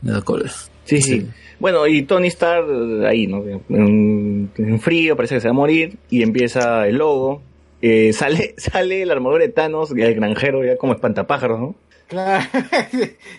Me 0.00 0.12
da 0.12 0.22
cólera. 0.22 0.52
Sí, 0.86 1.00
sí. 1.02 1.26
Bueno, 1.62 1.86
y 1.86 2.02
Tony 2.02 2.26
Stark 2.26 2.66
eh, 2.68 3.06
ahí, 3.06 3.26
¿no? 3.28 3.42
En, 3.70 4.50
en 4.58 4.80
frío, 4.80 5.14
parece 5.16 5.36
que 5.36 5.40
se 5.40 5.46
va 5.46 5.52
a 5.52 5.54
morir, 5.54 5.96
y 6.10 6.22
empieza 6.22 6.86
el 6.88 6.96
logo. 6.96 7.40
Eh, 7.80 8.12
sale, 8.12 8.54
sale 8.58 9.06
la 9.06 9.12
armadura 9.14 9.44
de 9.44 9.48
Thanos, 9.52 9.94
ya 9.96 10.06
el 10.06 10.14
granjero, 10.16 10.64
ya 10.64 10.76
como 10.76 10.92
espantapájaros, 10.92 11.60
¿no? 11.60 11.74
Claro. 12.08 12.44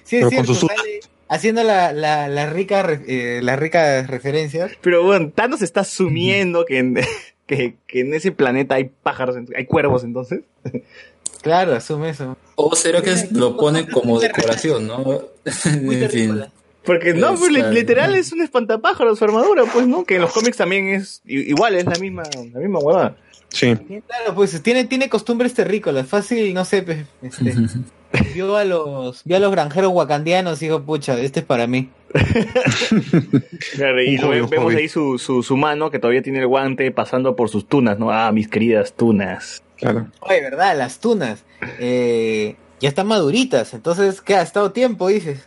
sí, 0.03 0.17
Pero 0.19 0.27
es 0.29 0.35
con 0.35 0.45
cierto. 0.45 0.53
sus- 0.55 0.69
sale 0.69 0.99
haciendo 1.27 1.63
la, 1.63 1.91
la, 1.93 2.27
la 2.29 2.49
rica, 2.49 2.87
eh, 3.07 3.41
las 3.43 3.59
ricas 3.59 4.07
referencias. 4.07 4.71
Pero 4.81 5.03
bueno, 5.03 5.29
Thanos 5.35 5.61
está 5.61 5.81
asumiendo 5.81 6.63
que 6.65 6.77
en, 6.79 6.95
que, 7.45 7.75
que 7.87 7.99
en 7.99 8.13
ese 8.13 8.31
planeta 8.31 8.75
hay 8.75 8.85
pájaros, 9.03 9.35
hay 9.55 9.65
cuervos 9.65 10.03
entonces. 10.05 10.41
Claro, 11.41 11.73
asume 11.75 12.09
eso. 12.09 12.37
O 12.55 12.73
será 12.75 13.01
que 13.01 13.11
lo 13.31 13.57
pone 13.57 13.85
como 13.89 14.17
decoración, 14.19 14.87
¿no? 14.87 15.23
en 15.45 16.09
fin. 16.09 16.41
Porque 16.85 17.13
no, 17.13 17.35
Pues, 17.35 17.51
literal 17.51 18.15
es 18.15 18.31
un 18.33 18.41
espantapájaros 18.41 19.17
su 19.17 19.25
armadura, 19.25 19.63
pues, 19.71 19.87
¿no? 19.87 20.03
Que 20.03 20.15
en 20.15 20.21
los 20.21 20.33
cómics 20.33 20.57
también 20.57 20.89
es 20.89 21.21
igual, 21.25 21.75
es 21.75 21.85
la 21.85 21.95
misma, 21.99 22.23
la 22.53 22.59
misma 22.59 22.79
huevada. 22.79 23.15
Sí. 23.49 23.75
Claro, 23.75 24.33
pues 24.33 24.61
tiene, 24.63 24.83
tiene 24.85 25.09
costumbres 25.09 25.53
terrícolas. 25.53 26.07
Fácil, 26.07 26.53
no 26.53 26.65
sé, 26.65 26.81
pues, 26.81 27.05
este, 27.21 27.53
vio 28.33 28.57
a 28.57 28.65
los, 28.65 29.23
vio 29.23 29.37
a 29.37 29.39
los 29.39 29.51
granjeros 29.51 29.91
wakandianos 29.93 30.61
y 30.61 30.65
dijo, 30.65 30.81
pucha, 30.81 31.19
este 31.19 31.41
es 31.41 31.45
para 31.45 31.67
mí. 31.67 31.89
Claro, 33.75 34.01
y 34.01 34.17
lo 34.17 34.29
vemos 34.29 34.51
hobby. 34.55 34.75
ahí 34.75 34.87
su, 34.89 35.17
su, 35.17 35.41
su 35.43 35.57
mano 35.57 35.89
que 35.89 35.99
todavía 35.99 36.21
tiene 36.21 36.39
el 36.39 36.47
guante 36.47 36.91
pasando 36.91 37.35
por 37.35 37.49
sus 37.49 37.67
tunas, 37.67 37.97
¿no? 37.97 38.11
Ah, 38.11 38.31
mis 38.31 38.47
queridas 38.47 38.93
tunas. 38.93 39.63
Claro. 39.77 40.07
Oye, 40.21 40.41
¿verdad? 40.41 40.77
Las 40.77 40.99
tunas. 40.99 41.43
Eh, 41.79 42.55
ya 42.83 42.89
están 42.89 43.07
maduritas, 43.07 43.73
entonces, 43.73 44.19
¿qué 44.21 44.35
ha 44.35 44.41
estado 44.41 44.71
tiempo, 44.73 45.07
dices? 45.07 45.39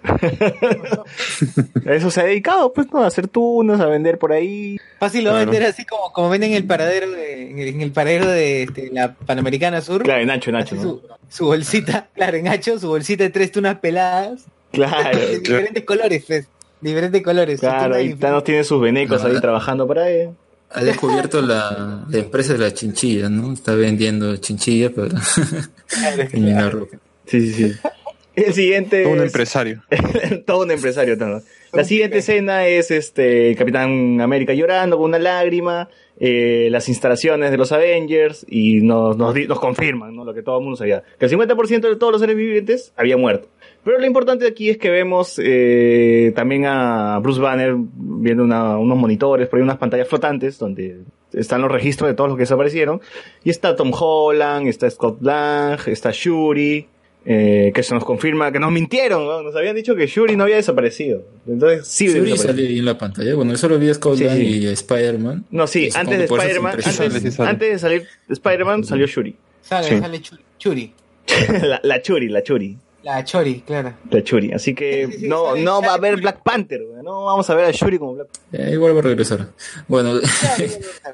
A 1.87 1.93
eso 1.93 2.11
se 2.11 2.21
ha 2.21 2.25
dedicado, 2.25 2.73
pues, 2.73 2.87
¿no? 2.93 3.03
A 3.03 3.07
hacer 3.07 3.29
tunas, 3.29 3.81
a 3.81 3.87
vender 3.87 4.19
por 4.19 4.33
ahí. 4.33 4.79
Fácil 4.99 5.25
lo 5.25 5.31
va 5.33 5.37
a 5.37 5.43
Claro. 5.43 5.51
vender 5.53 5.69
así 5.71 5.85
como, 5.85 6.13
como 6.13 6.31
venden 6.31 6.53
en 6.53 6.57
el 6.57 6.65
paradero 6.67 7.11
de, 7.11 7.51
en 7.51 7.59
el, 7.59 7.69
en 7.69 7.81
el 7.83 7.93
paradero 7.93 8.27
de 8.29 8.63
este, 8.65 8.91
la 8.93 9.15
Panamericana 9.15 9.81
Sur. 9.83 10.03
Claro, 10.03 10.21
en 10.23 10.29
Nacho, 10.29 10.51
en 10.51 10.55
Nacho, 10.57 10.81
su, 10.81 11.03
su 11.29 11.45
bolsita, 11.47 12.09
claro, 12.15 12.37
en 12.39 12.49
Hacho, 12.49 12.79
su 12.79 12.89
bolsita 12.89 13.25
de 13.25 13.31
tres 13.31 13.53
tunas 13.53 13.79
peladas. 13.81 14.45
Claro. 14.73 15.19
de 15.19 15.39
diferentes 15.39 15.85
colores, 15.85 16.25
pues. 16.27 16.49
Diferentes 16.81 17.23
colores. 17.23 17.61
Claro, 17.61 18.01
y 18.01 18.15
Thanos 18.15 18.45
tiene 18.45 18.65
sus 18.65 18.81
venecos 18.81 19.23
ahí 19.25 19.35
Ah. 19.37 19.41
trabajando 19.41 19.87
para 19.87 20.09
él. 20.11 20.31
Ha 20.71 20.83
descubierto 20.83 21.41
la, 21.43 22.05
la 22.09 22.19
empresa 22.19 22.53
de 22.55 22.59
la 22.59 22.75
chinchilla, 22.75 23.29
¿no? 23.29 23.53
Está 23.53 23.75
vendiendo 23.75 24.37
chinchilla 24.37 24.91
para 24.93 25.09
terminar 26.31 26.73
ropa. 26.73 26.97
Sí, 27.27 27.53
sí, 27.53 27.71
sí. 27.73 27.79
El 28.37 28.53
siguiente 28.53 29.03
Todo 29.05 29.13
un 29.15 29.19
es- 29.21 29.25
empresario. 29.27 29.83
todo 30.47 30.63
un 30.65 30.71
empresario 30.71 31.17
Thanos. 31.17 31.45
La 31.73 31.85
siguiente 31.85 32.19
escena 32.19 32.67
es 32.67 32.91
este 32.91 33.51
el 33.51 33.57
Capitán 33.57 34.21
América 34.21 34.53
llorando 34.53 34.97
con 34.99 35.07
una 35.07 35.19
lágrima, 35.19 35.89
eh, 36.21 36.69
las 36.71 36.89
instalaciones 36.91 37.51
de 37.51 37.57
los 37.57 37.73
Avengers 37.73 38.45
y 38.49 38.81
nos, 38.83 39.17
nos, 39.17 39.35
nos 39.35 39.59
confirman 39.61 40.15
¿no? 40.15 40.25
lo 40.25 40.35
que 40.35 40.43
todo 40.43 40.59
el 40.59 40.65
mundo 40.65 40.77
sabía, 40.77 41.03
que 41.19 41.25
el 41.27 41.31
50% 41.33 41.81
de 41.81 41.97
todos 41.97 42.13
los 42.13 42.21
seres 42.21 42.37
vivientes 42.37 42.93
había 42.97 43.17
muerto. 43.17 43.49
Pero 43.85 43.99
lo 43.99 44.07
importante 44.07 44.47
aquí 44.47 44.69
es 44.69 44.77
que 44.79 44.91
vemos 44.91 45.41
eh, 45.43 46.33
también 46.37 46.67
a 46.67 47.19
Bruce 47.21 47.41
Banner 47.41 47.75
viendo 47.77 48.45
una- 48.45 48.77
unos 48.79 48.99
monitores, 48.99 49.49
por 49.49 49.59
ahí 49.59 49.63
unas 49.63 49.79
pantallas 49.79 50.09
flotantes 50.09 50.59
donde 50.59 50.99
están 51.33 51.63
los 51.63 51.71
registros 51.73 52.09
de 52.11 52.15
todos 52.15 52.29
los 52.29 52.37
que 52.37 52.43
desaparecieron. 52.43 53.01
Y 53.45 53.51
está 53.51 53.77
Tom 53.77 53.93
Holland, 53.99 54.69
está 54.69 54.89
Scott 54.91 55.23
Lang, 55.23 55.79
está 55.87 56.11
Shuri, 56.13 56.87
eh, 57.27 57.73
que 57.75 57.83
se 57.83 57.93
nos 57.95 58.05
confirma 58.05 58.53
que 58.53 58.59
nos 58.61 58.71
mintieron, 58.73 59.25
¿no? 59.27 59.43
nos 59.43 59.55
habían 59.57 59.75
dicho 59.75 59.95
que 59.97 60.07
Shuri 60.07 60.37
no 60.37 60.45
había 60.45 60.57
desaparecido. 60.57 61.25
Entonces 61.47 61.87
sí 61.87 62.07
Shuri 62.07 62.21
desapareció. 62.31 62.47
sale 62.53 62.69
ahí 62.69 62.79
en 62.79 62.85
la 62.85 62.97
pantalla. 62.99 63.35
Bueno, 63.35 63.51
yo 63.53 63.59
solo 63.59 63.79
vi 63.79 63.89
a 63.91 63.95
Scott 63.95 64.19
Sí, 64.19 64.25
y 64.25 64.67
a 64.69 64.71
Spider-Man. 64.73 65.45
No, 65.51 65.67
sí, 65.67 65.89
antes 65.95 66.19
de 66.19 66.25
eso 66.25 66.37
Spider-Man, 66.37 66.73
antes, 66.85 67.41
antes 67.41 67.71
de 67.73 67.79
salir 67.79 68.07
Spider-Man 68.29 68.85
salió 68.85 69.07
Shuri. 69.07 69.35
Sale, 69.63 69.89
Sí. 69.89 69.99
sale 69.99 70.21
Churi. 70.23 70.43
Churi. 70.59 70.93
la, 71.63 71.81
la 71.83 72.01
Churi, 72.03 72.29
la 72.29 72.43
Churi. 72.45 72.79
La 73.07 73.23
Chori, 73.25 73.61
claro. 73.61 73.93
La 74.11 74.21
Churi. 74.25 74.51
Así 74.53 74.75
que 74.75 75.07
Sí, 75.07 75.13
sí, 75.13 75.19
sí, 75.21 75.29
no, 75.29 75.51
sale- 75.51 75.63
no 75.63 75.81
va 75.81 75.93
a 75.93 75.95
haber. 75.95 76.17
Black 76.21 76.43
Panther, 76.43 76.81
no 77.05 77.25
vamos 77.27 77.49
a 77.49 77.55
ver 77.55 77.67
a 77.67 77.71
Shuri 77.71 77.99
como 78.01 78.15
Black 78.15 78.29
Eh, 78.53 78.71
igual 78.73 78.97
va 78.97 78.99
a 78.99 79.03
regresar. 79.03 79.47
Bueno, 79.87 80.19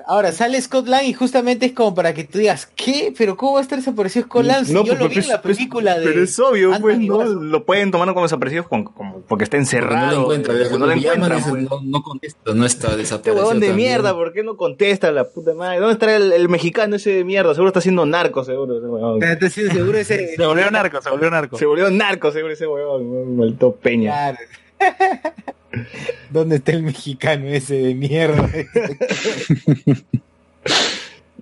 Ahora 0.07 0.33
sale 0.33 0.61
Scott 0.61 0.87
Lang 0.89 1.05
y 1.05 1.13
justamente 1.13 1.67
es 1.67 1.73
como 1.73 1.95
para 1.95 2.15
que 2.15 2.25
tú 2.25 2.39
digas, 2.39 2.67
¿qué? 2.75 3.13
¿Pero 3.17 3.37
cómo 3.37 3.55
va 3.55 3.59
a 3.59 3.63
estar 3.63 3.79
desaparecido 3.79 4.25
Scott 4.27 4.45
Lang? 4.45 4.65
Si 4.65 4.73
No, 4.73 4.85
yo 4.85 4.95
lo 4.95 5.09
vi 5.09 5.15
pues, 5.17 5.27
en 5.27 5.33
la 5.33 5.43
película 5.43 5.99
de... 5.99 6.07
Pero 6.07 6.23
es 6.25 6.39
obvio, 6.39 6.73
pues, 6.81 6.99
¿no? 6.99 7.25
Lo 7.25 7.65
pueden 7.67 7.91
tomar 7.91 8.09
como 8.09 8.23
desaparecido 8.23 8.67
con- 8.67 8.85
como- 8.85 9.21
porque 9.29 9.45
está 9.45 9.57
porque 9.57 9.63
encerrado. 9.63 10.07
no 10.07 10.13
lo 10.13 10.23
encuentra. 10.35 10.55
porque 10.55 10.79
no 10.79 10.87
lo 10.87 10.93
dice, 10.95 11.11
pues. 11.51 11.63
no, 11.71 11.81
no 11.83 12.03
contesta, 12.03 12.55
no 12.55 12.65
está 12.65 12.87
Este 12.89 12.99
desaparecido. 12.99 13.37
huevón 13.37 13.61
de 13.61 13.67
también. 13.69 13.89
mierda, 13.91 14.15
¿por 14.15 14.33
qué 14.33 14.43
no 14.43 14.57
contesta 14.57 15.11
la 15.13 15.25
puta 15.29 15.53
madre? 15.55 15.79
¿Dónde 15.79 15.93
está 15.95 16.17
el, 16.17 16.33
el 16.33 16.49
mexicano 16.49 16.97
ese 16.97 17.11
de 17.11 17.25
mierda? 17.25 17.53
Seguro 17.55 17.69
está 17.69 17.81
haciendo 17.81 18.07
narco, 18.07 18.45
seguro. 18.45 19.19
Estoy 19.23 19.51
seguro 19.51 19.99
ese... 19.99 20.37
Se 20.37 20.47
volvió 20.47 20.71
narco, 20.71 21.03
se 21.03 21.11
volvió 21.11 21.31
narco. 21.31 21.59
Se 21.59 21.67
volvió 21.67 21.82
narco, 21.91 22.31
seguro 22.33 22.53
ese 22.53 22.67
huevón. 22.67 23.37
Maldito 23.37 23.75
peña. 23.77 24.37
¿Dónde 26.31 26.57
está 26.57 26.73
el 26.73 26.83
mexicano 26.83 27.47
ese 27.49 27.75
de 27.77 27.95
mierda? 27.95 28.49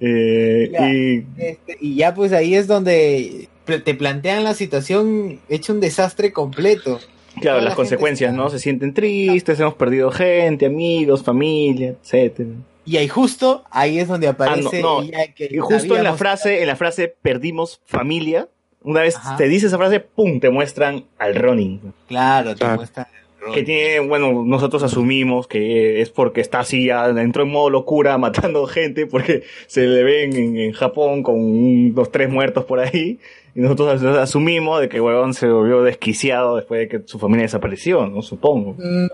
Eh, 0.03 0.71
Ya. 0.73 0.91
y 0.91 1.27
Este, 1.37 1.77
y 1.81 1.95
ya 1.97 2.15
pues 2.15 2.33
ahí 2.33 2.55
es 2.55 2.67
donde 2.67 3.49
te 3.67 3.95
plantean 3.95 4.45
la 4.45 4.55
situación 4.55 5.41
hecho 5.51 5.75
un 5.75 5.81
desastre 5.81 6.33
completo. 6.33 6.99
Claro, 7.41 7.59
Toda 7.59 7.61
las 7.61 7.73
la 7.73 7.77
consecuencias, 7.77 8.33
¿no? 8.35 8.49
Se 8.51 8.59
sienten 8.59 8.95
tristes, 8.95 9.61
hemos 9.61 9.75
perdido 9.75 10.11
gente, 10.11 10.65
amigos, 10.67 11.23
familia, 11.23 11.95
etcétera. 12.03 12.49
Y 12.87 12.97
ahí 12.97 13.09
justo, 13.09 13.63
ahí 13.71 13.99
es 13.99 14.09
donde 14.09 14.27
aparece 14.29 14.79
Ah, 14.79 14.81
no, 14.83 15.03
no. 15.03 15.09
que 15.37 15.49
Y 15.51 15.59
justo 15.59 15.97
en 15.97 16.05
la 16.05 16.15
frase, 16.15 16.63
en 16.63 16.67
la 16.67 16.77
frase 16.77 17.15
perdimos 17.21 17.81
familia, 17.85 18.49
una 18.83 19.01
vez 19.03 19.17
Ajá. 19.17 19.37
te 19.37 19.49
dice 19.49 19.67
esa 19.67 19.77
frase, 19.79 20.01
pum, 20.01 20.41
te 20.41 20.51
muestran 20.51 21.05
al 21.19 21.35
Ronin. 21.35 21.81
Claro, 22.09 22.51
te 22.55 22.61
Claro. 22.61 22.77
muestra 22.77 23.09
el 23.13 23.47
rol. 23.47 23.55
Que 23.55 23.63
tiene, 23.63 24.01
bueno, 24.01 24.45
nosotros 24.45 24.83
asumimos 24.83 25.47
que 25.47 26.01
es 26.03 26.11
porque 26.11 26.41
está 26.41 26.61
así, 26.61 26.87
ya 26.87 27.07
entró 27.09 27.43
en 27.45 27.51
modo 27.51 27.71
locura 27.71 28.17
matando 28.19 28.67
gente, 28.67 29.07
porque 29.07 29.43
se 29.67 29.87
le 29.87 30.03
ven 30.03 30.37
en, 30.37 30.57
en 30.59 30.73
Japón 30.73 31.23
con 31.23 31.37
unos 31.41 32.11
tres 32.13 32.29
muertos 32.31 32.65
por 32.65 32.81
ahí, 32.81 33.19
y 33.55 33.61
nosotros 33.61 33.89
as- 34.03 34.17
asumimos 34.19 34.81
de 34.81 34.89
que 34.89 35.01
huevón 35.01 35.35
se 35.35 35.49
volvió 35.49 35.83
desquiciado 35.83 36.57
después 36.57 36.81
de 36.81 36.89
que 36.89 37.07
su 37.09 37.19
familia 37.19 37.43
desapareció, 37.45 38.07
¿no? 38.07 38.23
Supongo. 38.23 38.77
Mm, 38.79 39.07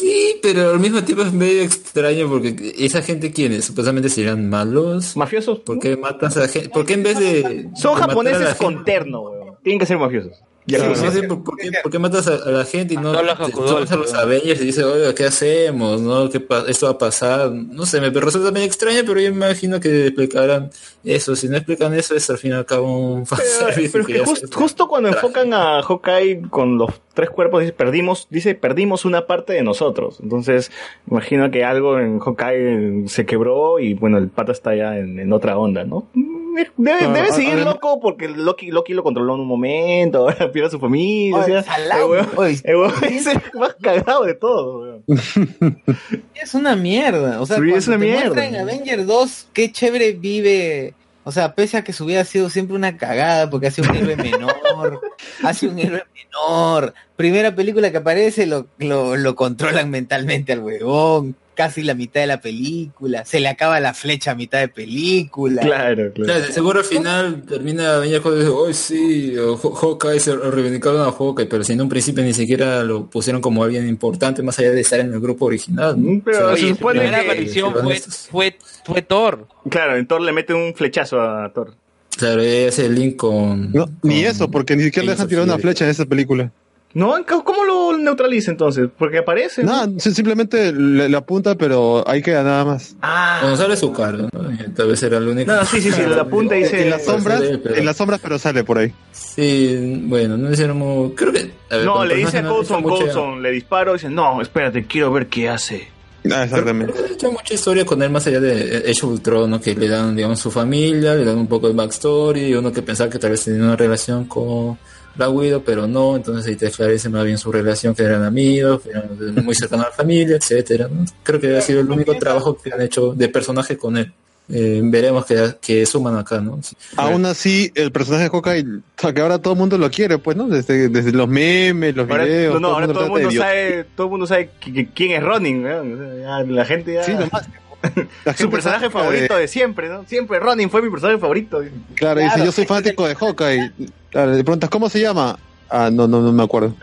Sí, 0.00 0.36
pero 0.42 0.70
al 0.70 0.80
mismo 0.80 1.02
tiempo 1.04 1.22
es 1.24 1.32
medio 1.32 1.62
extraño 1.62 2.28
porque 2.28 2.74
esa 2.78 3.02
gente, 3.02 3.30
¿quiénes? 3.32 3.66
Supuestamente 3.66 4.08
serían 4.08 4.48
malos. 4.48 5.16
Mafiosos, 5.16 5.58
¿Por 5.60 5.78
qué 5.78 5.96
matas 5.96 6.36
a 6.38 6.48
gente? 6.48 6.70
¿Por 6.70 6.86
qué 6.86 6.94
en 6.94 7.02
vez 7.02 7.18
de. 7.18 7.68
son 7.76 7.94
de 7.94 8.00
la 8.00 8.06
japoneses 8.06 8.38
gente- 8.48 8.64
con 8.64 8.84
terno, 8.84 9.20
huevón. 9.22 9.54
Tienen 9.62 9.78
que 9.78 9.86
ser 9.86 9.98
mafiosos. 9.98 10.32
Sí, 10.66 10.76
no 10.76 11.10
sé, 11.10 11.22
¿por, 11.24 11.42
por 11.42 11.56
qué, 11.56 11.70
por 11.82 11.90
qué 11.90 11.98
matas 11.98 12.28
a, 12.28 12.34
a 12.34 12.50
la 12.50 12.64
gente 12.64 12.94
y 12.94 12.96
no 12.96 13.10
te 13.12 13.50
tomas 13.50 13.90
a 13.90 13.96
los 13.96 14.14
Avengers 14.14 14.60
y 14.60 14.66
dices, 14.66 14.84
oiga, 14.84 15.12
¿qué 15.14 15.24
hacemos? 15.24 16.00
¿No? 16.00 16.28
¿Qué 16.30 16.38
pa- 16.38 16.64
esto 16.68 16.86
va 16.86 16.92
a 16.92 16.98
pasar? 16.98 17.50
No 17.50 17.86
sé, 17.86 18.00
me 18.00 18.10
resulta 18.10 18.52
medio 18.52 18.66
extraño, 18.66 19.00
pero 19.04 19.18
yo 19.20 19.30
me 19.30 19.46
imagino 19.46 19.80
que 19.80 20.06
explicarán 20.08 20.70
eso. 21.02 21.34
Si 21.34 21.48
no 21.48 21.56
explican 21.56 21.92
eso, 21.94 22.14
es 22.14 22.28
al 22.30 22.38
fin 22.38 22.52
y 22.52 22.54
al 22.54 22.66
cabo 22.66 23.14
un 23.14 23.24
Pero, 23.24 23.42
pero 23.90 24.00
es 24.02 24.06
que 24.06 24.18
just- 24.20 24.54
justo 24.54 24.86
cuando 24.86 25.08
enfocan 25.08 25.52
a 25.54 25.82
Hawkeye 25.82 26.42
con 26.50 26.78
los 26.78 26.90
tres 27.20 27.30
cuerpos, 27.30 27.60
dice, 27.60 27.72
perdimos, 27.72 28.26
dice, 28.30 28.54
perdimos 28.54 29.04
una 29.04 29.26
parte 29.26 29.52
de 29.52 29.62
nosotros. 29.62 30.18
Entonces, 30.22 30.72
imagino 31.10 31.50
que 31.50 31.64
algo 31.64 31.98
en 31.98 32.18
Hawkeye 32.18 33.08
se 33.08 33.26
quebró 33.26 33.78
y 33.78 33.94
bueno, 33.94 34.16
el 34.18 34.28
pata 34.28 34.52
está 34.52 34.74
ya 34.74 34.96
en, 34.96 35.18
en 35.20 35.32
otra 35.32 35.58
onda, 35.58 35.84
¿no? 35.84 36.08
Mm, 36.14 36.40
Debe, 36.76 36.98
Ah, 37.04 37.12
debe 37.12 37.28
ah, 37.30 37.32
seguir 37.32 37.54
loco 37.58 38.00
porque 38.00 38.28
Loki, 38.28 38.72
Loki 38.72 38.92
lo 38.92 39.04
controló 39.04 39.34
en 39.34 39.40
un 39.42 39.46
momento, 39.46 40.18
ahora 40.28 40.50
pierde 40.50 40.66
a 40.66 40.70
su 40.70 40.80
familia. 40.80 41.36
o 41.36 41.40
Oye, 41.44 41.52
sea, 41.52 41.62
salado, 41.62 42.14
el 42.16 42.22
huevón- 42.24 42.38
oye. 42.38 42.60
el 42.64 42.76
huevón 42.76 43.04
es 43.04 43.26
el 43.28 43.40
más 43.54 43.76
cagado 43.80 44.24
de 44.24 44.34
todo. 44.34 44.80
weón. 44.80 45.04
Es 46.34 46.54
una 46.54 46.74
mierda. 46.74 47.40
O 47.40 47.46
sea, 47.46 47.58
Sí, 47.58 47.70
es 47.72 47.86
una 47.86 47.98
te 47.98 48.04
mierda. 48.04 48.44
en 48.46 48.56
Avenger 48.56 49.06
2, 49.06 49.48
qué 49.52 49.70
chévere 49.70 50.12
vive. 50.12 50.94
O 51.30 51.32
sea, 51.32 51.54
pese 51.54 51.76
a 51.76 51.84
que 51.84 51.92
su 51.92 52.06
vida 52.06 52.22
ha 52.22 52.24
sido 52.24 52.50
siempre 52.50 52.74
una 52.74 52.96
cagada, 52.96 53.48
porque 53.48 53.68
ha 53.68 53.70
sido 53.70 53.88
un 53.88 53.94
héroe 53.94 54.16
menor, 54.16 55.00
ha 55.44 55.54
sido 55.54 55.70
un 55.70 55.78
héroe 55.78 56.02
menor. 56.12 56.92
Primera 57.14 57.54
película 57.54 57.92
que 57.92 57.98
aparece, 57.98 58.46
lo, 58.46 58.66
lo, 58.78 59.14
lo 59.14 59.36
controlan 59.36 59.90
mentalmente 59.90 60.52
al 60.52 60.58
huevón, 60.58 61.36
casi 61.60 61.82
la 61.82 61.92
mitad 61.94 62.22
de 62.22 62.26
la 62.26 62.40
película, 62.40 63.24
se 63.26 63.38
le 63.38 63.48
acaba 63.48 63.78
la 63.80 63.92
flecha 63.92 64.30
a 64.30 64.34
mitad 64.34 64.60
de 64.60 64.68
película. 64.68 65.60
Claro, 65.60 66.10
claro. 66.14 66.24
Claro, 66.38 66.52
seguro 66.54 66.78
al 66.78 66.84
final 66.86 67.42
termina 67.42 67.96
Avenger 67.96 68.22
Code 68.22 68.36
y 68.36 68.38
dice, 68.40 68.50
hoy 68.50 68.72
sí, 68.74 69.34
Hawkeye 69.36 70.20
se 70.20 70.34
reivindicaron 70.36 71.02
a 71.02 71.12
Hawkeye, 71.12 71.44
pero 71.46 71.62
si 71.62 71.74
en 71.74 71.82
un 71.82 71.90
principio 71.90 72.24
ni 72.24 72.32
siquiera 72.32 72.82
lo 72.82 73.04
pusieron 73.10 73.42
como 73.42 73.62
alguien 73.62 73.86
importante, 73.88 74.42
más 74.42 74.58
allá 74.58 74.70
de 74.70 74.80
estar 74.80 75.00
en 75.00 75.12
el 75.12 75.20
grupo 75.20 75.44
original. 75.44 75.94
¿no? 76.02 76.22
Pero 76.24 76.52
O 76.52 76.56
sea, 76.56 76.66
se 76.68 76.74
supone 76.74 77.00
primera 77.00 77.20
que- 77.20 77.26
aparición 77.26 77.74
fue, 77.74 78.00
fue, 78.00 78.58
fue 78.86 79.02
Thor. 79.02 79.46
Claro, 79.68 79.96
en 79.98 80.06
Thor 80.06 80.22
le 80.22 80.32
mete 80.32 80.54
un 80.54 80.74
flechazo 80.74 81.20
a 81.20 81.52
Thor. 81.52 81.74
Claro, 82.16 82.40
el 82.42 82.94
link 82.94 83.16
con... 83.16 83.70
No, 83.72 83.84
ni 84.02 84.22
con- 84.22 84.30
eso, 84.30 84.50
porque 84.50 84.76
ni 84.76 84.84
siquiera 84.84 85.04
le 85.04 85.12
dejan 85.12 85.28
tirar 85.28 85.44
una 85.44 85.58
flecha 85.58 85.84
en 85.84 85.90
esa 85.90 86.06
película. 86.06 86.50
¿No? 86.92 87.14
¿Cómo 87.44 87.64
lo 87.64 87.96
neutraliza 87.96 88.50
entonces? 88.50 88.88
Porque 88.98 89.18
aparece. 89.18 89.62
¿no? 89.62 90.00
Simplemente 90.00 90.72
le, 90.72 91.08
le 91.08 91.16
apunta, 91.16 91.54
pero 91.54 92.02
ahí 92.08 92.20
queda 92.20 92.42
nada 92.42 92.64
más. 92.64 92.96
Ah, 93.00 93.38
Cuando 93.40 93.56
sale 93.56 93.76
su 93.76 93.92
cara, 93.92 94.18
¿no? 94.18 94.30
Tal 94.74 94.88
vez 94.88 95.00
era 95.04 95.18
el 95.18 95.28
único. 95.28 95.52
No, 95.52 95.64
sí, 95.64 95.80
sí, 95.80 95.92
sí, 95.92 96.02
la 96.08 96.24
punta 96.24 96.56
y 96.56 96.62
dice... 96.64 96.82
en 96.82 96.90
las 96.90 97.04
sombras, 97.04 97.42
pero- 97.62 97.76
en 97.76 97.84
las 97.86 97.96
sombras, 97.96 98.20
pero 98.20 98.38
sale 98.40 98.64
por 98.64 98.78
ahí. 98.78 98.92
Sí, 99.12 100.02
bueno, 100.06 100.36
no 100.36 100.50
hicieron 100.52 100.78
muy... 100.78 101.12
Creo 101.14 101.32
que... 101.32 101.52
a 101.70 101.76
ver, 101.76 101.84
No, 101.86 102.04
le 102.04 102.16
dice 102.16 102.38
a 102.38 102.42
no 102.42 102.56
Coulson, 102.56 103.40
le 103.40 103.50
disparo 103.52 103.92
y 103.92 103.94
dice, 103.94 104.10
no, 104.10 104.42
espérate, 104.42 104.84
quiero 104.86 105.12
ver 105.12 105.28
qué 105.28 105.48
hace. 105.48 105.88
Ah, 106.30 106.42
exactamente. 106.44 106.92
Hecho 107.12 107.30
mucha 107.30 107.54
historia 107.54 107.84
con 107.86 108.02
él 108.02 108.10
más 108.10 108.26
allá 108.26 108.40
de 108.40 108.78
Age 108.90 109.06
of 109.06 109.12
Ultron, 109.12 109.48
¿no? 109.48 109.60
Que 109.60 109.74
le 109.74 109.88
dan, 109.88 110.14
digamos, 110.16 110.38
su 110.40 110.50
familia, 110.50 111.14
le 111.14 111.24
dan 111.24 111.38
un 111.38 111.46
poco 111.46 111.68
de 111.68 111.74
backstory, 111.74 112.46
y 112.48 112.54
uno 112.54 112.72
que 112.72 112.82
pensaba 112.82 113.08
que 113.08 113.18
tal 113.18 113.30
vez 113.30 113.44
tenía 113.44 113.62
una 113.62 113.76
relación 113.76 114.24
con 114.26 114.76
Black 115.26 115.32
Widow, 115.34 115.62
pero 115.64 115.86
no, 115.86 116.16
entonces 116.16 116.46
ahí 116.46 116.56
te 116.56 116.66
esclarece 116.66 117.08
más 117.08 117.24
bien 117.24 117.38
su 117.38 117.52
relación, 117.52 117.94
que 117.94 118.02
eran 118.02 118.24
amigos, 118.24 118.82
eran 118.86 119.44
muy 119.44 119.54
cercanos 119.54 119.86
a 119.86 119.88
la 119.90 119.94
familia, 119.94 120.36
etcétera, 120.36 120.88
¿no? 120.90 121.04
Creo 121.22 121.38
que 121.40 121.56
ha 121.56 121.60
sido 121.60 121.80
el 121.80 121.90
único 121.90 122.14
trabajo 122.16 122.56
que 122.56 122.72
han 122.72 122.80
hecho 122.80 123.12
de 123.14 123.28
personaje 123.28 123.76
con 123.76 123.96
él. 123.96 124.12
Eh, 124.52 124.80
veremos 124.82 125.24
que, 125.26 125.54
que 125.60 125.86
suman 125.86 126.16
acá, 126.16 126.40
¿no? 126.40 126.58
Aún 126.96 127.24
así, 127.24 127.70
el 127.76 127.92
personaje 127.92 128.24
de 128.24 128.30
Hawkeye, 128.30 128.64
o 128.64 128.80
sea, 129.00 129.12
que 129.14 129.20
ahora 129.20 129.38
todo 129.38 129.52
el 129.52 129.58
mundo 129.60 129.78
lo 129.78 129.88
quiere, 129.92 130.18
pues, 130.18 130.36
¿no? 130.36 130.48
Desde, 130.48 130.88
desde 130.88 131.12
los 131.12 131.28
memes, 131.28 131.94
los 131.94 132.10
Ahora, 132.10 132.24
videos. 132.24 132.54
no, 132.54 132.60
no, 132.60 132.68
ahora 132.74 132.88
todo 132.88 133.04
el 133.04 133.10
mundo 133.10 133.30
sabe, 133.30 133.84
todo 133.94 134.06
el 134.08 134.10
mundo 134.10 134.26
sabe 134.26 134.50
qui- 134.60 134.72
qui- 134.74 134.88
quién 134.92 135.10
es 135.12 135.22
Ronin, 135.22 135.62
weón. 135.64 135.94
O 135.94 135.96
sea, 135.98 136.42
ya 136.42 136.50
la 136.52 136.64
gente 136.64 136.94
ya... 136.94 137.04
Sí, 137.04 137.12
nomás. 137.12 137.48
La 138.26 138.34
su 138.36 138.50
personaje 138.50 138.90
favorito 138.90 139.34
de- 139.36 139.40
de 139.42 139.48
siempre, 139.48 139.88
¿no? 139.88 140.04
Siempre 140.06 140.38
Ronin 140.40 140.68
fue 140.68 140.82
mi 140.82 140.90
personaje 140.90 141.18
favorito. 141.20 141.62
Claro, 141.94 142.20
dice, 142.20 142.32
Claro, 142.34 142.44
yo 142.44 142.52
soy 142.52 142.66
fanático 142.66 143.06
de 143.06 143.14
Hawkeye. 143.14 143.70
Claro, 144.10 144.32
le 144.32 144.42
preguntas, 144.44 144.68
¿cómo 144.70 144.88
se 144.88 145.00
llama? 145.00 145.38
Ah, 145.68 145.88
no, 145.92 146.06
no, 146.08 146.20
no 146.20 146.32
me 146.32 146.42
acuerdo. 146.42 146.74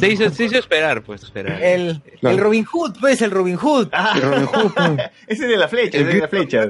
Se 0.00 0.08
hizo, 0.08 0.30
se 0.30 0.44
hizo 0.44 0.58
esperar, 0.58 1.02
pues, 1.02 1.22
esperar. 1.22 1.62
El, 1.62 2.00
Claro. 2.20 2.36
el 2.36 2.42
Robin 2.42 2.64
Hood, 2.64 2.96
pues, 3.00 3.20
el 3.22 3.30
Robin 3.30 3.56
Hood. 3.56 3.88
Y 4.16 4.20
Robin 4.20 4.46
Hood, 4.46 4.72
¿no? 4.76 4.96
Ese 5.26 5.46
de 5.46 5.56
la 5.56 5.68
flecha, 5.68 5.98
ese 5.98 6.08
de 6.08 6.18
la 6.20 6.28
flecha. 6.28 6.68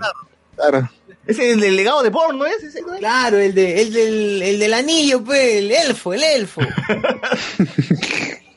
claro. 0.56 0.90
Ese 1.26 1.46
es 1.48 1.54
el 1.54 1.60
del 1.60 1.76
legado 1.76 2.02
de 2.02 2.08
Born, 2.08 2.38
¿no 2.38 2.46
es? 2.46 2.62
Ese, 2.62 2.80
¿no 2.80 2.94
es? 2.94 3.00
Claro, 3.00 3.36
el, 3.38 3.54
de, 3.54 3.82
el, 3.82 3.92
del, 3.92 4.42
el 4.42 4.58
del 4.58 4.72
anillo, 4.74 5.22
pues, 5.22 5.56
el 5.56 5.70
elfo, 5.70 6.14
el 6.14 6.22
elfo. 6.22 6.62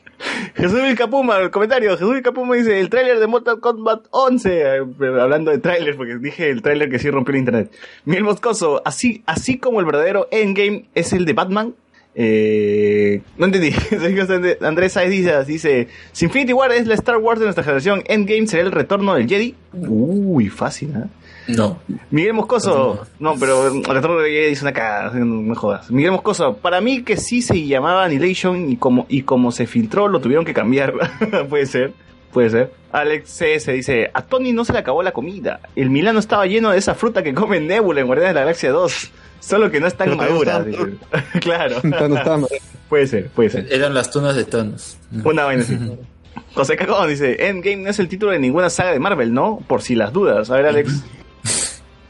Jesús 0.54 0.82
Vilcapuma, 0.82 1.38
el 1.38 1.50
comentario. 1.50 1.90
Jesús 1.92 2.12
Vilcapuma 2.14 2.54
dice: 2.54 2.78
el 2.80 2.90
tráiler 2.90 3.18
de 3.18 3.26
Mortal 3.26 3.60
Kombat 3.60 4.06
11. 4.10 4.60
eh, 4.60 4.82
pero 4.98 5.22
hablando 5.22 5.50
de 5.50 5.58
tráiler, 5.58 5.96
porque 5.96 6.18
dije 6.18 6.50
el 6.50 6.62
tráiler 6.62 6.90
que 6.90 6.98
sí 6.98 7.10
rompió 7.10 7.32
el 7.32 7.40
internet. 7.40 7.72
Miguel 8.04 8.24
Moscoso, 8.24 8.82
así, 8.84 9.22
así 9.26 9.58
como 9.58 9.80
el 9.80 9.86
verdadero 9.86 10.28
Endgame 10.30 10.86
es 10.94 11.12
el 11.12 11.24
de 11.24 11.32
Batman. 11.32 11.74
Eh, 12.14 13.22
no 13.38 13.46
entendí. 13.46 13.72
Andrés 14.60 14.92
Saez 14.92 15.10
dice, 15.10 15.44
dice: 15.44 15.88
Si 16.12 16.26
Infinity 16.26 16.52
War 16.52 16.72
es 16.72 16.86
la 16.86 16.94
Star 16.94 17.16
Wars 17.16 17.40
de 17.40 17.46
nuestra 17.46 17.64
generación, 17.64 18.02
Endgame 18.06 18.46
será 18.46 18.62
el 18.62 18.72
retorno 18.72 19.14
del 19.14 19.28
Jedi. 19.28 19.54
Uy, 19.72 20.48
fácil, 20.48 20.90
¿eh? 20.90 21.21
No. 21.48 21.80
Miguel 22.10 22.34
Moscoso, 22.34 23.06
no, 23.18 23.34
pero 23.38 23.66
el 23.68 23.84
retorno 23.84 24.18
de 24.18 24.30
Jedi 24.30 24.52
es 24.52 24.62
una 24.62 24.72
cagada, 24.72 25.12
no 25.18 25.42
me 25.42 25.54
jodas. 25.54 25.90
Miguel 25.90 26.12
Moscoso, 26.12 26.56
para 26.56 26.80
mí 26.80 27.02
que 27.02 27.16
sí 27.16 27.42
se 27.42 27.66
llamaba 27.66 28.04
Annihilation 28.04 28.70
y 28.70 28.76
como, 28.76 29.06
y 29.08 29.22
como 29.22 29.50
se 29.52 29.66
filtró 29.66 30.08
lo 30.08 30.20
tuvieron 30.20 30.44
que 30.44 30.54
cambiar. 30.54 30.94
puede 31.48 31.66
ser, 31.66 31.92
puede 32.32 32.50
ser. 32.50 32.72
Alex 32.92 33.30
CS 33.38 33.66
dice, 33.72 34.10
a 34.12 34.22
Tony 34.22 34.52
no 34.52 34.64
se 34.64 34.72
le 34.72 34.78
acabó 34.78 35.02
la 35.02 35.12
comida. 35.12 35.60
El 35.74 35.90
Milano 35.90 36.18
estaba 36.18 36.46
lleno 36.46 36.70
de 36.70 36.78
esa 36.78 36.94
fruta 36.94 37.22
que 37.22 37.34
come 37.34 37.58
Nebula 37.60 38.00
en 38.00 38.06
Guardianes 38.06 38.30
de 38.30 38.34
la 38.34 38.40
Galaxia 38.40 38.70
2. 38.70 39.10
Solo 39.40 39.70
que 39.70 39.80
no 39.80 39.88
es 39.88 39.96
tan 39.96 40.10
Pero 40.10 40.18
madura. 40.18 40.60
no 40.60 40.70
está 40.70 40.84
dice. 40.84 40.98
claro. 41.40 41.76
No 41.82 42.16
está 42.16 42.36
mal. 42.36 42.48
puede 42.88 43.06
ser, 43.08 43.28
puede 43.30 43.50
ser. 43.50 43.66
Eran 43.72 43.94
las 43.94 44.10
tunas 44.10 44.36
de 44.36 44.44
Thanos. 44.44 44.98
Una 45.24 45.44
vaina 45.44 45.62
así. 45.62 45.76
José 46.54 46.76
Cacón 46.76 47.08
dice, 47.08 47.48
Endgame 47.48 47.76
no 47.78 47.90
es 47.90 47.98
el 47.98 48.08
título 48.08 48.32
de 48.32 48.38
ninguna 48.38 48.68
saga 48.70 48.92
de 48.92 48.98
Marvel, 48.98 49.32
¿no? 49.32 49.60
Por 49.66 49.82
si 49.82 49.94
las 49.94 50.12
dudas. 50.12 50.50
A 50.50 50.56
ver, 50.56 50.66
Alex. 50.66 51.02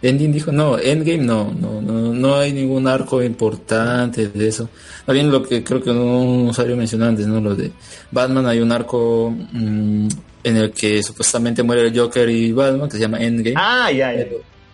Ending 0.02 0.32
dijo, 0.32 0.50
no, 0.50 0.78
Endgame 0.78 1.18
no, 1.24 1.54
no, 1.58 1.80
no, 1.80 2.12
no 2.12 2.34
hay 2.34 2.52
ningún 2.52 2.88
arco 2.88 3.22
importante 3.22 4.28
de 4.28 4.48
eso. 4.48 4.68
Bien 5.06 5.30
lo 5.30 5.42
que 5.42 5.62
creo 5.62 5.80
que 5.80 5.90
un 5.90 6.48
usuario 6.48 6.76
mencionó 6.76 7.06
antes, 7.06 7.26
¿no? 7.26 7.40
Lo 7.40 7.54
de 7.54 7.70
Batman, 8.10 8.46
hay 8.46 8.58
un 8.60 8.72
arco 8.72 9.30
mm, 9.30 10.08
en 10.44 10.56
el 10.56 10.72
que 10.72 11.02
supuestamente 11.02 11.62
muere 11.62 11.86
el 11.86 11.98
Joker 11.98 12.28
y 12.28 12.52
Batman, 12.52 12.88
que 12.88 12.96
se 12.96 13.02
llama 13.02 13.20
Endgame. 13.20 13.54
Ah, 13.56 13.90
ya, 13.92 14.12
ya. 14.12 14.26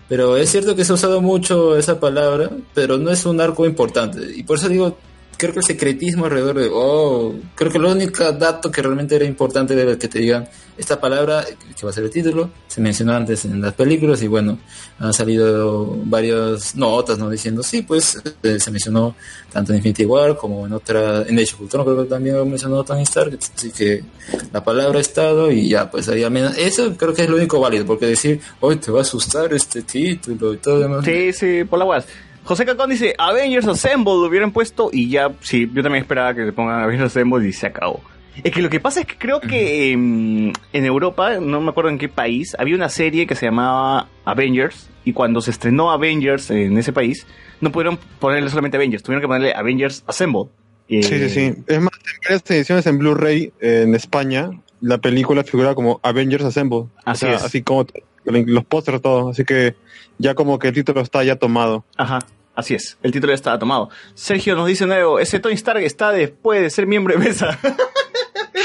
Pero 0.09 0.39
es 0.39 0.49
cierto 0.49 0.75
que 0.75 0.85
se 0.85 0.93
ha 0.93 0.95
usado 0.95 1.21
mucho 1.21 1.77
esa 1.77 2.01
palabra, 2.01 2.51
pero 2.73 2.97
no 2.97 3.11
es 3.11 3.27
un 3.27 3.41
arco 3.41 3.67
importante. 3.67 4.21
Y 4.35 4.43
por 4.43 4.57
eso 4.57 4.69
digo, 4.71 4.97
creo 5.39 5.52
que 5.52 5.60
el 5.60 5.65
secretismo 5.65 6.24
alrededor 6.24 6.59
de, 6.59 6.69
oh, 6.70 7.32
creo 7.55 7.70
que 7.70 7.78
el 7.78 7.85
único 7.85 8.31
dato 8.32 8.70
que 8.70 8.82
realmente 8.82 9.15
era 9.16 9.24
importante 9.24 9.81
era 9.81 9.97
que 9.97 10.09
te 10.09 10.19
digan, 10.19 10.48
esta 10.77 11.01
palabra, 11.01 11.44
que 11.44 11.86
va 11.86 11.90
a 11.90 11.93
ser 11.93 12.05
el 12.05 12.10
título, 12.10 12.51
se 12.66 12.81
mencionó 12.81 13.15
antes 13.15 13.44
en 13.44 13.60
las 13.60 13.73
películas 13.74 14.23
y 14.23 14.27
bueno, 14.27 14.59
han 14.98 15.12
salido 15.12 15.97
varias 16.05 16.74
notas, 16.77 17.19
¿no? 17.19 17.31
Diciendo, 17.31 17.62
sí, 17.62 17.82
pues 17.82 18.20
eh, 18.43 18.59
se 18.59 18.70
mencionó 18.70 19.15
tanto 19.52 19.73
en 19.73 19.78
Infinity 19.78 20.05
War 20.05 20.36
como 20.36 20.66
en 20.66 20.73
otra, 20.73 21.23
en 21.23 21.39
Age 21.39 21.55
of 21.55 21.62
Ultron 21.62 21.85
creo 21.85 22.02
que 22.02 22.10
también 22.10 22.36
lo 22.36 22.44
mencionó 22.44 22.85
Tony 22.85 23.02
Stark, 23.02 23.39
así 23.56 23.70
que 23.70 24.05
la 24.52 24.62
palabra 24.62 24.98
ha 24.98 25.01
estado 25.01 25.51
y 25.51 25.69
ya, 25.69 25.90
pues 25.90 26.09
ahí 26.09 26.24
al 26.24 26.32
menos, 26.32 26.56
eso 26.59 26.97
creo 26.97 27.15
que 27.15 27.23
es 27.23 27.28
lo 27.28 27.36
único 27.36 27.60
válido, 27.60 27.86
porque 27.86 28.06
decir, 28.06 28.40
hoy 28.60 28.77
te 28.77 28.90
va 28.90 29.01
a 29.01 29.02
asustar 29.02 29.52
este 29.52 29.82
título 29.82 30.52
y 30.52 30.56
todo 30.59 30.81
demás. 30.81 31.05
Sí, 31.05 31.32
sí, 31.32 31.65
por 31.65 31.78
la 31.78 31.85
guas. 31.85 32.06
José 32.49 32.65
Cacón 32.65 32.89
dice, 32.89 33.15
Avengers 33.19 33.66
Assemble 33.66 34.15
lo 34.15 34.23
hubieran 34.23 34.53
puesto 34.53 34.89
y 34.91 35.11
ya, 35.11 35.35
sí, 35.41 35.70
yo 35.70 35.83
también 35.83 36.05
esperaba 36.05 36.33
que 36.33 36.41
le 36.41 36.53
pongan 36.53 36.81
Avengers 36.81 37.15
Assemble 37.15 37.47
y 37.47 37.53
se 37.53 37.66
acabó. 37.66 38.01
Es 38.43 38.53
que 38.53 38.62
lo 38.62 38.70
que 38.70 38.81
pasa 38.81 39.01
es 39.01 39.07
que 39.07 39.19
creo 39.19 39.39
que 39.39 39.93
em, 39.93 40.55
en 40.73 40.85
Europa, 40.87 41.41
no 41.41 41.61
me 41.61 41.69
acuerdo 41.69 41.91
en 41.91 41.99
qué 41.99 42.09
país, 42.09 42.57
había 42.59 42.75
una 42.75 42.89
serie 42.89 43.27
que 43.27 43.35
se 43.35 43.45
llamaba 43.45 44.09
Avengers 44.25 44.89
y 45.05 45.12
cuando 45.12 45.43
se 45.43 45.51
estrenó 45.51 45.91
Avengers 45.91 46.51
en 46.51 46.79
ese 46.79 46.91
país, 46.91 47.27
no 47.61 47.70
pudieron 47.70 47.99
ponerle 48.19 48.49
solamente 48.49 48.79
Avengers, 48.79 49.03
tuvieron 49.03 49.20
que 49.20 49.27
ponerle 49.27 49.53
Avengers 49.53 50.03
Assemble. 50.07 50.45
Eh, 50.89 51.03
Sí, 51.03 51.19
sí, 51.19 51.29
sí. 51.29 51.55
Es 51.66 51.83
más, 51.83 51.93
en 51.93 52.20
varias 52.25 52.51
ediciones 52.51 52.87
en 52.87 52.97
Blu-ray 52.99 53.53
eh, 53.61 53.83
en 53.83 53.95
España, 53.95 54.53
la 54.81 54.97
película 54.97 55.45
figura 55.45 55.75
como 55.75 56.01
Avengers 56.03 56.47
Assemble. 56.47 56.87
Así 57.05 57.27
O 57.27 57.29
sea, 57.29 57.37
es. 57.37 57.45
Así 57.45 57.61
como 57.61 57.87
los 58.25 58.65
pósters, 58.65 59.03
todo. 59.03 59.29
Así 59.29 59.45
que 59.45 59.75
ya 60.16 60.35
como 60.35 60.59
que 60.59 60.69
el 60.69 60.75
título 60.75 61.03
está 61.03 61.23
ya 61.25 61.37
tomado. 61.37 61.85
Ajá, 61.99 62.20
así 62.59 62.75
es, 62.75 62.99
el 63.05 63.13
título 63.13 63.31
ya 63.31 63.37
estaba 63.37 63.59
tomado. 63.59 63.89
Sergio 64.15 64.57
nos 64.57 64.67
dice 64.67 64.85
nuevo, 64.85 65.21
ese 65.21 65.39
Tony 65.39 65.55
Stark 65.55 65.83
está 65.85 66.11
después 66.11 66.61
de 66.61 66.71
ser 66.71 66.89
miembro 66.89 67.17
de 67.17 67.25
mesa. 67.25 67.57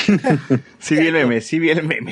sí 0.79 0.95
vi 0.95 1.07
el 1.07 1.13
meme, 1.13 1.41
sí 1.41 1.59
vi 1.59 1.69
el 1.69 1.83
meme. 1.83 2.11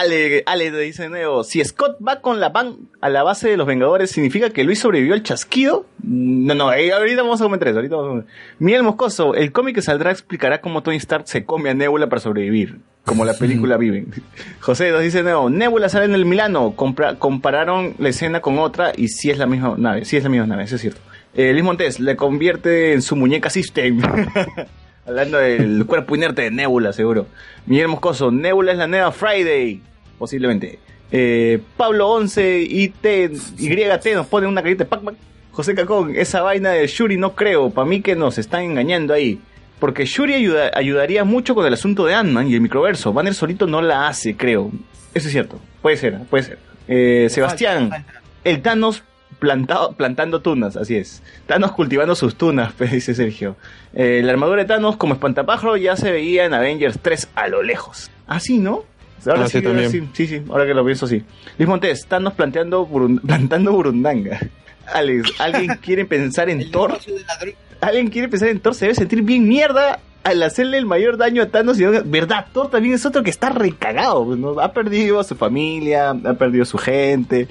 Ale, 0.00 0.42
Ale 0.46 0.70
dice 0.72 1.04
de 1.04 1.08
nuevo, 1.08 1.44
si 1.44 1.64
Scott 1.64 1.96
va 2.06 2.20
con 2.20 2.40
la 2.40 2.48
van 2.48 2.76
a 3.00 3.08
la 3.08 3.22
base 3.22 3.48
de 3.48 3.56
los 3.56 3.66
Vengadores, 3.66 4.10
¿significa 4.10 4.50
que 4.50 4.64
Luis 4.64 4.80
sobrevivió 4.80 5.14
al 5.14 5.22
chasquido? 5.22 5.86
No, 6.02 6.54
no, 6.54 6.72
eh, 6.72 6.92
ahorita 6.92 7.22
vamos 7.22 7.40
a 7.40 7.44
comentar 7.44 7.68
eso, 7.68 7.78
ahorita 7.78 7.94
vamos 7.96 8.06
a 8.06 8.10
comentar. 8.10 8.34
Miguel 8.58 8.82
Moscoso, 8.82 9.34
el 9.34 9.52
cómic 9.52 9.76
que 9.76 9.82
saldrá 9.82 10.10
explicará 10.10 10.60
cómo 10.60 10.82
Tony 10.82 10.96
Stark 10.96 11.28
se 11.28 11.44
come 11.44 11.70
a 11.70 11.74
Nebula 11.74 12.08
para 12.08 12.20
sobrevivir, 12.20 12.78
como 13.04 13.24
la 13.24 13.34
película 13.34 13.76
Viven. 13.78 14.08
José 14.60 14.90
nos 14.90 15.00
dice 15.02 15.18
de 15.18 15.24
nuevo, 15.24 15.48
Nebula 15.48 15.88
sale 15.88 16.06
en 16.06 16.14
el 16.14 16.24
Milano, 16.24 16.74
compra- 16.76 17.16
compararon 17.18 17.94
la 17.98 18.08
escena 18.08 18.40
con 18.40 18.58
otra 18.58 18.92
y 18.96 19.08
sí 19.08 19.30
es 19.30 19.38
la 19.38 19.46
misma 19.46 19.76
nave, 19.78 20.04
sí 20.04 20.16
es 20.16 20.24
la 20.24 20.28
misma 20.28 20.46
nave, 20.46 20.64
eso 20.64 20.74
es 20.74 20.80
cierto. 20.80 21.00
Eh, 21.34 21.52
Luis 21.52 21.64
Montes 21.64 22.00
le 22.00 22.16
convierte 22.16 22.92
en 22.94 23.02
su 23.02 23.16
muñeca 23.16 23.48
System. 23.50 24.00
Hablando 25.06 25.38
del 25.38 25.84
cuerpo 25.88 26.14
inerte 26.16 26.42
de 26.42 26.50
Nebula, 26.50 26.92
seguro. 26.92 27.26
Miguel 27.66 27.88
Moscoso, 27.88 28.30
Nebula 28.30 28.72
es 28.72 28.78
la 28.78 28.86
nueva 28.86 29.12
Friday, 29.12 29.80
posiblemente. 30.18 30.78
Eh, 31.12 31.60
Pablo 31.76 32.08
11 32.10 32.62
IT, 32.62 33.04
YT 33.58 34.14
nos 34.14 34.26
pone 34.26 34.46
una 34.46 34.62
carita 34.62 34.84
de 34.84 34.90
Pac-Man. 34.90 35.16
José 35.52 35.74
Cacón, 35.74 36.14
esa 36.16 36.42
vaina 36.42 36.70
de 36.70 36.86
Shuri 36.86 37.16
no 37.16 37.34
creo, 37.36 37.70
para 37.70 37.86
mí 37.86 38.00
que 38.00 38.16
nos 38.16 38.38
están 38.38 38.62
engañando 38.62 39.14
ahí. 39.14 39.38
Porque 39.78 40.04
Shuri 40.06 40.34
ayuda- 40.34 40.70
ayudaría 40.74 41.24
mucho 41.24 41.54
con 41.54 41.66
el 41.66 41.74
asunto 41.74 42.06
de 42.06 42.14
Ant-Man 42.14 42.48
y 42.50 42.54
el 42.54 42.60
microverso. 42.60 43.12
Banner 43.12 43.34
solito 43.34 43.66
no 43.66 43.82
la 43.82 44.08
hace, 44.08 44.36
creo. 44.36 44.70
Eso 45.12 45.28
es 45.28 45.32
cierto. 45.32 45.60
Puede 45.82 45.96
ser, 45.96 46.18
puede 46.30 46.42
ser. 46.44 46.58
Eh, 46.88 47.28
Sebastián, 47.30 47.90
el 48.42 48.62
Thanos 48.62 49.04
plantado, 49.38 49.92
plantando 49.92 50.40
tunas, 50.40 50.76
así 50.76 50.96
es. 50.96 51.22
Thanos 51.46 51.72
cultivando 51.72 52.14
sus 52.14 52.36
tunas, 52.36 52.72
pues, 52.78 52.92
dice 52.92 53.14
Sergio. 53.14 53.56
Eh, 53.94 54.20
la 54.24 54.32
armadura 54.32 54.62
de 54.62 54.68
Thanos 54.68 54.96
como 54.96 55.14
espantapájaro 55.14 55.76
ya 55.76 55.96
se 55.96 56.10
veía 56.12 56.44
en 56.44 56.54
Avengers 56.54 56.98
3 57.00 57.28
a 57.34 57.48
lo 57.48 57.62
lejos. 57.62 58.10
Así, 58.26 58.58
¿no? 58.58 58.84
Ahora 59.26 59.44
Ah, 59.44 59.48
sí, 59.48 59.60
sí, 59.60 59.66
ahora 59.66 59.88
sí, 59.88 60.08
sí, 60.12 60.26
sí, 60.26 60.42
ahora 60.50 60.66
que 60.66 60.74
lo 60.74 60.84
pienso 60.84 61.06
sí. 61.06 61.22
Luis 61.58 61.68
Montes, 61.68 62.06
Thanos 62.06 62.34
planteando 62.34 62.86
burun- 62.86 63.20
plantando 63.26 63.72
burundanga. 63.72 64.38
Alex, 64.92 65.32
¿alguien 65.40 65.76
quiere 65.82 66.04
pensar 66.04 66.50
en 66.50 66.70
Thor? 66.70 66.98
¿Alguien 67.80 68.08
quiere 68.08 68.28
pensar 68.28 68.48
en 68.48 68.60
Thor? 68.60 68.74
Se 68.74 68.84
debe 68.86 68.94
sentir 68.94 69.22
bien 69.22 69.48
mierda 69.48 69.98
al 70.24 70.42
hacerle 70.42 70.78
el 70.78 70.86
mayor 70.86 71.16
daño 71.16 71.42
a 71.42 71.46
Thanos. 71.46 71.78
Y, 71.78 71.84
¿Verdad? 71.84 72.46
Thor 72.52 72.70
también 72.70 72.94
es 72.94 73.04
otro 73.06 73.22
que 73.22 73.30
está 73.30 73.50
recagado. 73.50 74.34
¿no? 74.36 74.58
Ha 74.60 74.72
perdido 74.72 75.20
a 75.20 75.24
su 75.24 75.36
familia, 75.36 76.10
ha 76.10 76.34
perdido 76.34 76.64
su 76.64 76.78
gente, 76.78 77.46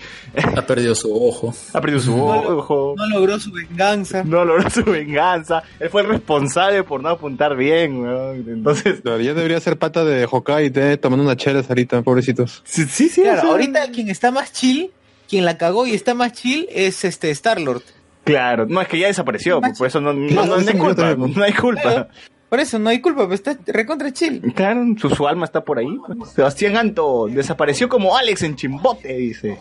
Ha 0.55 0.63
perdido 0.63 0.95
su 0.95 1.13
ojo. 1.13 1.53
ha 1.73 1.79
perdido 1.81 2.01
su 2.01 2.15
ojo. 2.21 2.95
No 2.97 3.07
logró 3.07 3.39
su 3.39 3.51
venganza. 3.51 4.23
No 4.23 4.43
logró 4.43 4.69
su 4.69 4.83
venganza. 4.83 5.63
Él 5.79 5.89
fue 5.89 6.01
el 6.01 6.07
responsable 6.07 6.83
por 6.83 7.01
no 7.01 7.09
apuntar 7.09 7.55
bien, 7.55 8.01
weón. 8.01 8.45
Entonces, 8.47 9.01
Claro, 9.01 9.21
ya 9.21 9.33
debería 9.33 9.59
ser 9.59 9.77
pata 9.77 10.03
de 10.03 10.23
eh, 10.23 10.97
tomando 10.97 11.23
una 11.23 11.35
chela 11.35 11.63
ahorita, 11.67 12.01
pobrecitos. 12.01 12.61
sí, 12.65 12.85
sí. 12.85 13.09
sí, 13.09 13.21
Claro, 13.21 13.51
ahorita 13.51 13.91
quien 13.91 14.09
está 14.09 14.31
más 14.31 14.51
chill, 14.51 14.91
quien 15.29 15.45
la 15.45 15.57
cagó 15.57 15.85
y 15.85 15.93
está 15.93 16.13
más 16.13 16.33
chill 16.33 16.67
es 16.71 17.05
este 17.05 17.29
Star-Lord. 17.31 17.83
Claro, 18.23 18.65
no, 18.65 18.81
es 18.81 18.87
que 18.87 18.97
ya 18.99 19.07
desapareció, 19.07 19.59
pues, 19.59 19.77
por 19.77 19.87
eso 19.87 19.99
no, 19.99 20.13
no, 20.13 20.45
no, 20.45 20.57
no 20.57 20.69
hay 20.69 20.77
culpa. 20.77 21.15
No 21.15 21.43
hay 21.43 21.53
culpa. 21.53 21.81
Claro. 21.81 22.07
Por 22.53 22.59
eso 22.59 22.77
no 22.77 22.91
hay 22.91 23.01
culpa, 23.01 23.23
pero 23.23 23.33
está 23.33 23.57
recontra 23.65 24.13
chill. 24.13 24.53
Claro, 24.53 24.85
su, 25.01 25.09
su 25.09 25.27
alma 25.27 25.45
está 25.45 25.61
por 25.61 25.79
ahí. 25.79 25.97
Sebastián 26.35 26.77
Anto 26.77 27.25
desapareció 27.27 27.89
como 27.89 28.15
Alex 28.15 28.43
en 28.43 28.55
Chimbote, 28.55 29.11
dice. 29.11 29.57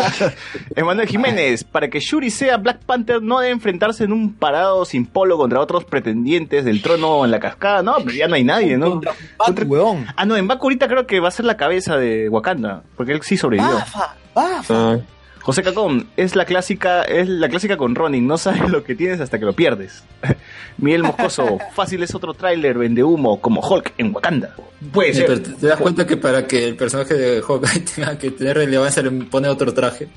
Emanuel 0.74 1.06
Jiménez, 1.08 1.62
para 1.62 1.90
que 1.90 2.00
Shuri 2.00 2.30
sea 2.30 2.56
Black 2.56 2.78
Panther 2.86 3.20
no 3.20 3.40
debe 3.40 3.52
enfrentarse 3.52 4.04
en 4.04 4.14
un 4.14 4.32
parado 4.32 4.86
sin 4.86 5.04
polo 5.04 5.36
contra 5.36 5.60
otros 5.60 5.84
pretendientes 5.84 6.64
del 6.64 6.80
trono 6.80 7.22
en 7.22 7.32
la 7.32 7.38
cascada. 7.38 7.82
No, 7.82 7.96
pero 7.98 8.12
ya 8.12 8.28
no 8.28 8.36
hay 8.36 8.44
nadie, 8.44 8.78
¿no? 8.78 8.92
Contra 8.92 9.12
un 9.12 9.54
Bat, 9.54 9.64
huevón. 9.66 10.06
Ah, 10.16 10.24
no, 10.24 10.38
en 10.38 10.48
Baku 10.48 10.68
ahorita 10.68 10.88
creo 10.88 11.06
que 11.06 11.20
va 11.20 11.28
a 11.28 11.32
ser 11.32 11.44
la 11.44 11.58
cabeza 11.58 11.98
de 11.98 12.30
Wakanda, 12.30 12.82
porque 12.96 13.12
él 13.12 13.20
sí 13.24 13.36
sobrevivió. 13.36 13.74
Bafa, 13.74 14.16
bafa. 14.34 14.92
Ah, 14.92 14.98
José 15.46 15.62
Cacón, 15.62 16.08
es 16.16 16.34
la 16.34 16.44
clásica, 16.44 17.02
es 17.02 17.28
la 17.28 17.48
clásica 17.48 17.76
con 17.76 17.94
Ronin, 17.94 18.26
no 18.26 18.36
sabes 18.36 18.68
lo 18.68 18.82
que 18.82 18.96
tienes 18.96 19.20
hasta 19.20 19.38
que 19.38 19.44
lo 19.44 19.52
pierdes. 19.52 20.02
Miguel 20.78 21.04
Moscoso, 21.04 21.58
fácil 21.76 22.02
es 22.02 22.12
otro 22.16 22.34
tráiler, 22.34 22.76
vende 22.76 23.04
humo, 23.04 23.40
como 23.40 23.60
Hulk 23.60 23.92
en 23.96 24.12
Wakanda. 24.12 24.56
Puede 24.92 25.14
Sí, 25.14 25.22
pero 25.24 25.40
te 25.40 25.66
das 25.68 25.78
cuenta 25.78 26.04
que 26.04 26.16
para 26.16 26.48
que 26.48 26.64
el 26.66 26.74
personaje 26.74 27.14
de 27.14 27.40
Hawkeye 27.42 27.80
tenga 27.94 28.18
que 28.18 28.32
tener 28.32 28.56
relevancia 28.56 29.02
le 29.04 29.12
pone 29.26 29.46
otro 29.48 29.72
traje. 29.72 30.08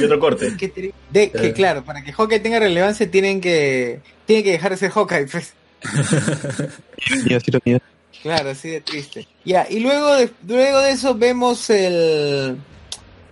Y 0.00 0.04
otro 0.04 0.18
corte. 0.18 0.56
Que, 0.56 0.66
te- 0.68 0.92
de, 1.10 1.30
que 1.30 1.46
Eh. 1.46 1.52
claro, 1.52 1.84
para 1.84 2.02
que 2.02 2.12
Hawkeye 2.12 2.40
tenga 2.40 2.58
relevancia 2.58 3.08
tienen 3.08 3.40
que 3.40 4.00
tiene 4.26 4.42
que 4.42 4.50
dejar 4.50 4.72
de 4.72 4.78
ser 4.78 4.90
Hawkeye, 4.90 5.26
pues. 5.28 5.54
Claro, 8.22 8.50
así 8.50 8.68
de 8.70 8.80
triste. 8.80 9.28
Ya, 9.44 9.66
y 9.70 9.78
luego 9.80 10.14
de, 10.16 10.30
luego 10.48 10.80
de 10.80 10.90
eso 10.90 11.14
vemos 11.14 11.70
el 11.70 12.56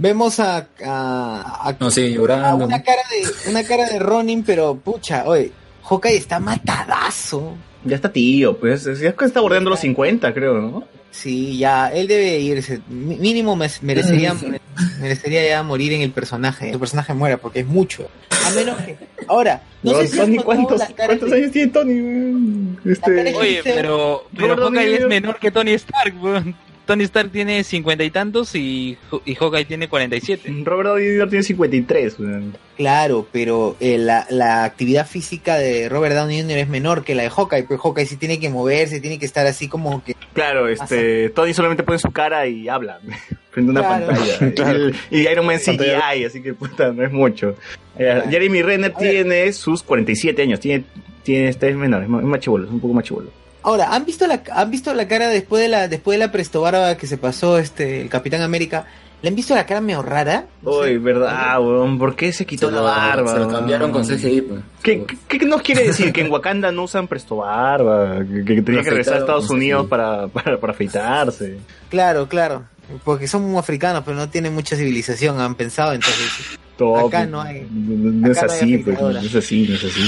vemos 0.03 0.41
a, 0.41 0.67
a, 0.85 1.69
a- 1.69 1.77
No, 1.79 1.91
sigue 1.91 2.09
a 2.09 2.17
llorando. 2.17 2.67
una 2.67 2.83
cara 2.83 3.03
de 3.11 3.51
una 3.51 3.63
cara 3.65 3.87
de 3.89 3.99
Ronin, 3.99 4.43
pero 4.43 4.75
pucha, 4.77 5.25
oye, 5.27 5.53
Hawkeye 5.89 6.17
está 6.17 6.39
matadazo. 6.41 7.55
Ya 7.85 7.97
está 7.97 8.13
tío, 8.13 8.59
pues. 8.59 8.85
Ya 9.01 9.09
está 9.19 9.41
bordeando 9.41 9.71
los 9.71 9.81
50, 9.81 10.33
creo, 10.35 10.61
¿no? 10.61 10.85
Sí, 11.11 11.59
ya, 11.59 11.89
él 11.93 12.07
debe 12.09 12.39
irse. 12.39 12.81
Mínimo 12.89 13.55
me- 13.57 13.69
merecería, 13.83 14.35
merecería 15.01 15.47
ya 15.47 15.63
morir 15.63 15.93
en 15.93 16.03
el 16.03 16.11
personaje. 16.11 16.71
El 16.71 16.79
personaje 16.79 17.13
muera 17.15 17.37
porque 17.39 17.61
es 17.61 17.67
mucho. 17.67 18.09
A 18.47 18.51
menos 18.51 18.77
que. 18.83 18.97
Ahora, 19.29 19.63
no, 19.83 19.95
sé 19.95 20.09
si 20.09 20.17
Tony, 20.17 20.39
¿cuántos, 20.39 20.83
¿cuántos 20.97 21.31
de- 21.31 21.37
años 21.37 21.51
tiene 21.53 21.73
Tony? 21.73 22.77
Este, 22.85 23.35
Oye, 23.35 23.61
pero, 23.63 24.25
pero 24.37 24.57
Downey 24.57 24.79
Hawkeye 24.81 24.99
es 25.03 25.07
menor 25.09 25.39
que 25.39 25.51
Tony 25.51 25.73
Stark, 25.73 26.15
weón. 26.23 26.55
Tony 26.93 27.05
Stark 27.05 27.31
tiene 27.31 27.65
cincuenta 27.65 28.05
y 28.05 28.11
tantos 28.11 28.55
y, 28.55 28.99
y 29.25 29.35
Hawkeye 29.35 29.65
tiene 29.65 29.89
47. 29.89 30.53
Robert 30.63 30.91
Downey 30.91 31.07
Jr. 31.17 31.29
tiene 31.31 31.43
53. 31.43 32.19
weón. 32.19 32.57
Claro, 32.77 33.27
pero 33.33 33.77
eh, 33.81 33.97
la, 33.97 34.27
la 34.29 34.65
actividad 34.65 35.07
física 35.07 35.57
de 35.57 35.89
Robert 35.89 36.15
Downey 36.15 36.43
Jr. 36.43 36.59
es 36.59 36.69
menor 36.69 37.03
que 37.03 37.15
la 37.15 37.23
de 37.23 37.31
Hawkeye, 37.31 37.63
pero 37.63 37.81
Hawkeye 37.81 38.05
sí 38.05 38.17
tiene 38.19 38.39
que 38.39 38.51
moverse, 38.51 39.01
tiene 39.01 39.19
que 39.19 39.25
estar 39.25 39.47
así 39.47 39.69
como 39.69 40.05
que... 40.05 40.15
Claro, 40.35 40.69
este, 40.69 41.31
Tony 41.31 41.55
solamente 41.55 41.83
pone 41.83 41.99
su 41.99 42.11
cara 42.11 42.47
y 42.47 42.69
habla 42.69 43.01
frente 43.53 43.71
a 43.71 43.73
una 43.73 43.81
Claro. 43.81 44.07
pantalla. 44.09 44.53
Claro. 44.55 44.79
Y, 44.79 44.83
el- 44.83 44.97
y 45.11 45.29
Iron 45.31 45.47
Man 45.47 45.59
Pantalla. 45.65 46.01
CGI, 46.13 46.25
así 46.27 46.43
que 46.43 46.53
puta, 46.53 46.93
no 46.93 47.03
es 47.05 47.11
mucho. 47.11 47.57
Eh, 47.97 48.05
Claro. 48.05 48.29
Jeremy 48.31 48.61
Renner 48.63 48.93
tiene 48.93 49.51
sus 49.55 49.83
47 49.83 50.43
años, 50.43 50.61
tiene, 50.61 50.85
tiene 51.23 51.49
este 51.49 51.71
es 51.71 51.77
menor, 51.77 52.03
es 52.03 52.09
más 52.11 52.41
chibolo, 52.41 52.67
es 52.67 52.71
un 52.71 52.81
poco 52.81 52.93
más 52.93 53.05
chibolo. 53.05 53.31
Ahora, 53.65 53.95
¿han 53.95 54.05
visto 54.05 54.27
la, 54.27 54.43
han 54.53 54.71
visto 54.71 54.93
la 54.95 55.07
cara 55.09 55.29
después 55.29 55.63
de 55.63 55.69
la, 55.69 55.89
después 55.89 56.19
de 56.19 56.25
la 56.27 56.33
presto 56.33 56.61
barba 56.63 56.97
que 56.97 57.07
se 57.07 57.17
pasó 57.19 57.59
este, 57.59 58.01
el 58.01 58.09
Capitán 58.09 58.43
América? 58.43 58.87
¿Le 59.23 59.29
han 59.29 59.37
visto 59.37 59.55
la 59.55 59.65
cara 59.67 59.81
medio 59.81 60.03
rara? 60.03 60.47
Uy, 60.65 60.99
verdad, 60.99 61.61
weón, 61.61 61.97
¿por 61.97 62.17
qué 62.17 62.33
se 62.33 62.45
quitó 62.45 62.67
Se 62.67 62.73
la 62.73 62.79
lo, 62.79 62.85
barba? 62.85 63.33
se 63.33 63.39
lo 63.39 63.49
cambiaron 63.49 63.93
con? 63.93 64.05
CGI. 64.05 64.41
Pues. 64.43 64.61
¿Qué, 64.83 65.07
qué, 65.29 65.39
qué 65.39 65.47
nos 65.47 65.63
quiere 65.63 65.85
decir? 65.85 66.13
¿Que 66.13 66.23
en 66.23 66.31
Wakanda 66.33 66.73
no 66.73 66.83
usan 66.83 67.07
presto 67.07 67.37
barba? 67.37 68.17
¿Que, 68.27 68.45
que 68.57 68.63
tenía 68.63 68.83
que 68.83 68.91
regresar 68.91 69.15
a 69.15 69.19
Estados 69.19 69.49
Unidos 69.49 69.87
para, 69.87 70.27
para, 70.27 70.59
para 70.59 70.73
afeitarse? 70.73 71.59
Claro, 71.89 72.27
claro. 72.29 72.65
Porque 73.05 73.29
son 73.29 73.57
africanos, 73.57 74.03
pero 74.05 74.17
no 74.17 74.29
tienen 74.29 74.53
mucha 74.55 74.75
civilización, 74.75 75.39
han 75.41 75.55
pensado, 75.55 75.93
entonces... 75.93 76.59
Acá 77.07 77.27
no 77.27 77.41
hay- 77.41 77.65
No, 77.71 78.11
no 78.27 78.33
es 78.33 78.39
acá 78.39 78.47
no 78.49 78.53
hay 78.55 78.59
así, 78.59 78.79
pues, 78.79 79.01
no 79.01 79.11
es 79.21 79.35
así, 79.37 79.69
no 79.69 79.75
es 79.77 79.85
así. 79.85 80.01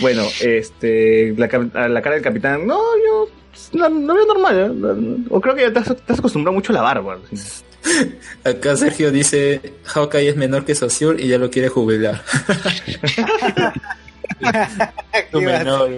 Bueno, 0.00 0.24
este, 0.40 1.34
la, 1.36 1.46
la 1.88 2.02
cara 2.02 2.14
del 2.14 2.24
capitán, 2.24 2.66
no, 2.66 2.78
yo 3.04 3.28
no, 3.72 3.88
no 3.88 4.14
veo 4.14 4.26
normal, 4.26 4.58
¿eh? 4.58 4.68
No, 4.74 4.94
no. 4.94 5.24
o 5.30 5.40
creo 5.40 5.54
que 5.54 5.62
ya 5.62 5.72
te 5.72 5.78
has, 5.78 5.96
te 5.96 6.12
has 6.12 6.18
acostumbrado 6.18 6.54
mucho 6.54 6.72
a 6.72 6.76
la 6.76 6.82
barba. 6.82 7.18
Acá 8.44 8.76
Sergio 8.76 9.10
dice, 9.10 9.60
Hawkeye 9.84 10.28
es 10.30 10.36
menor 10.36 10.64
que 10.64 10.74
Saussure 10.74 11.22
y 11.22 11.28
ya 11.28 11.38
lo 11.38 11.50
quiere 11.50 11.68
jubilar. 11.68 12.22
Qué 15.32 15.46
bárbaro. 15.46 15.88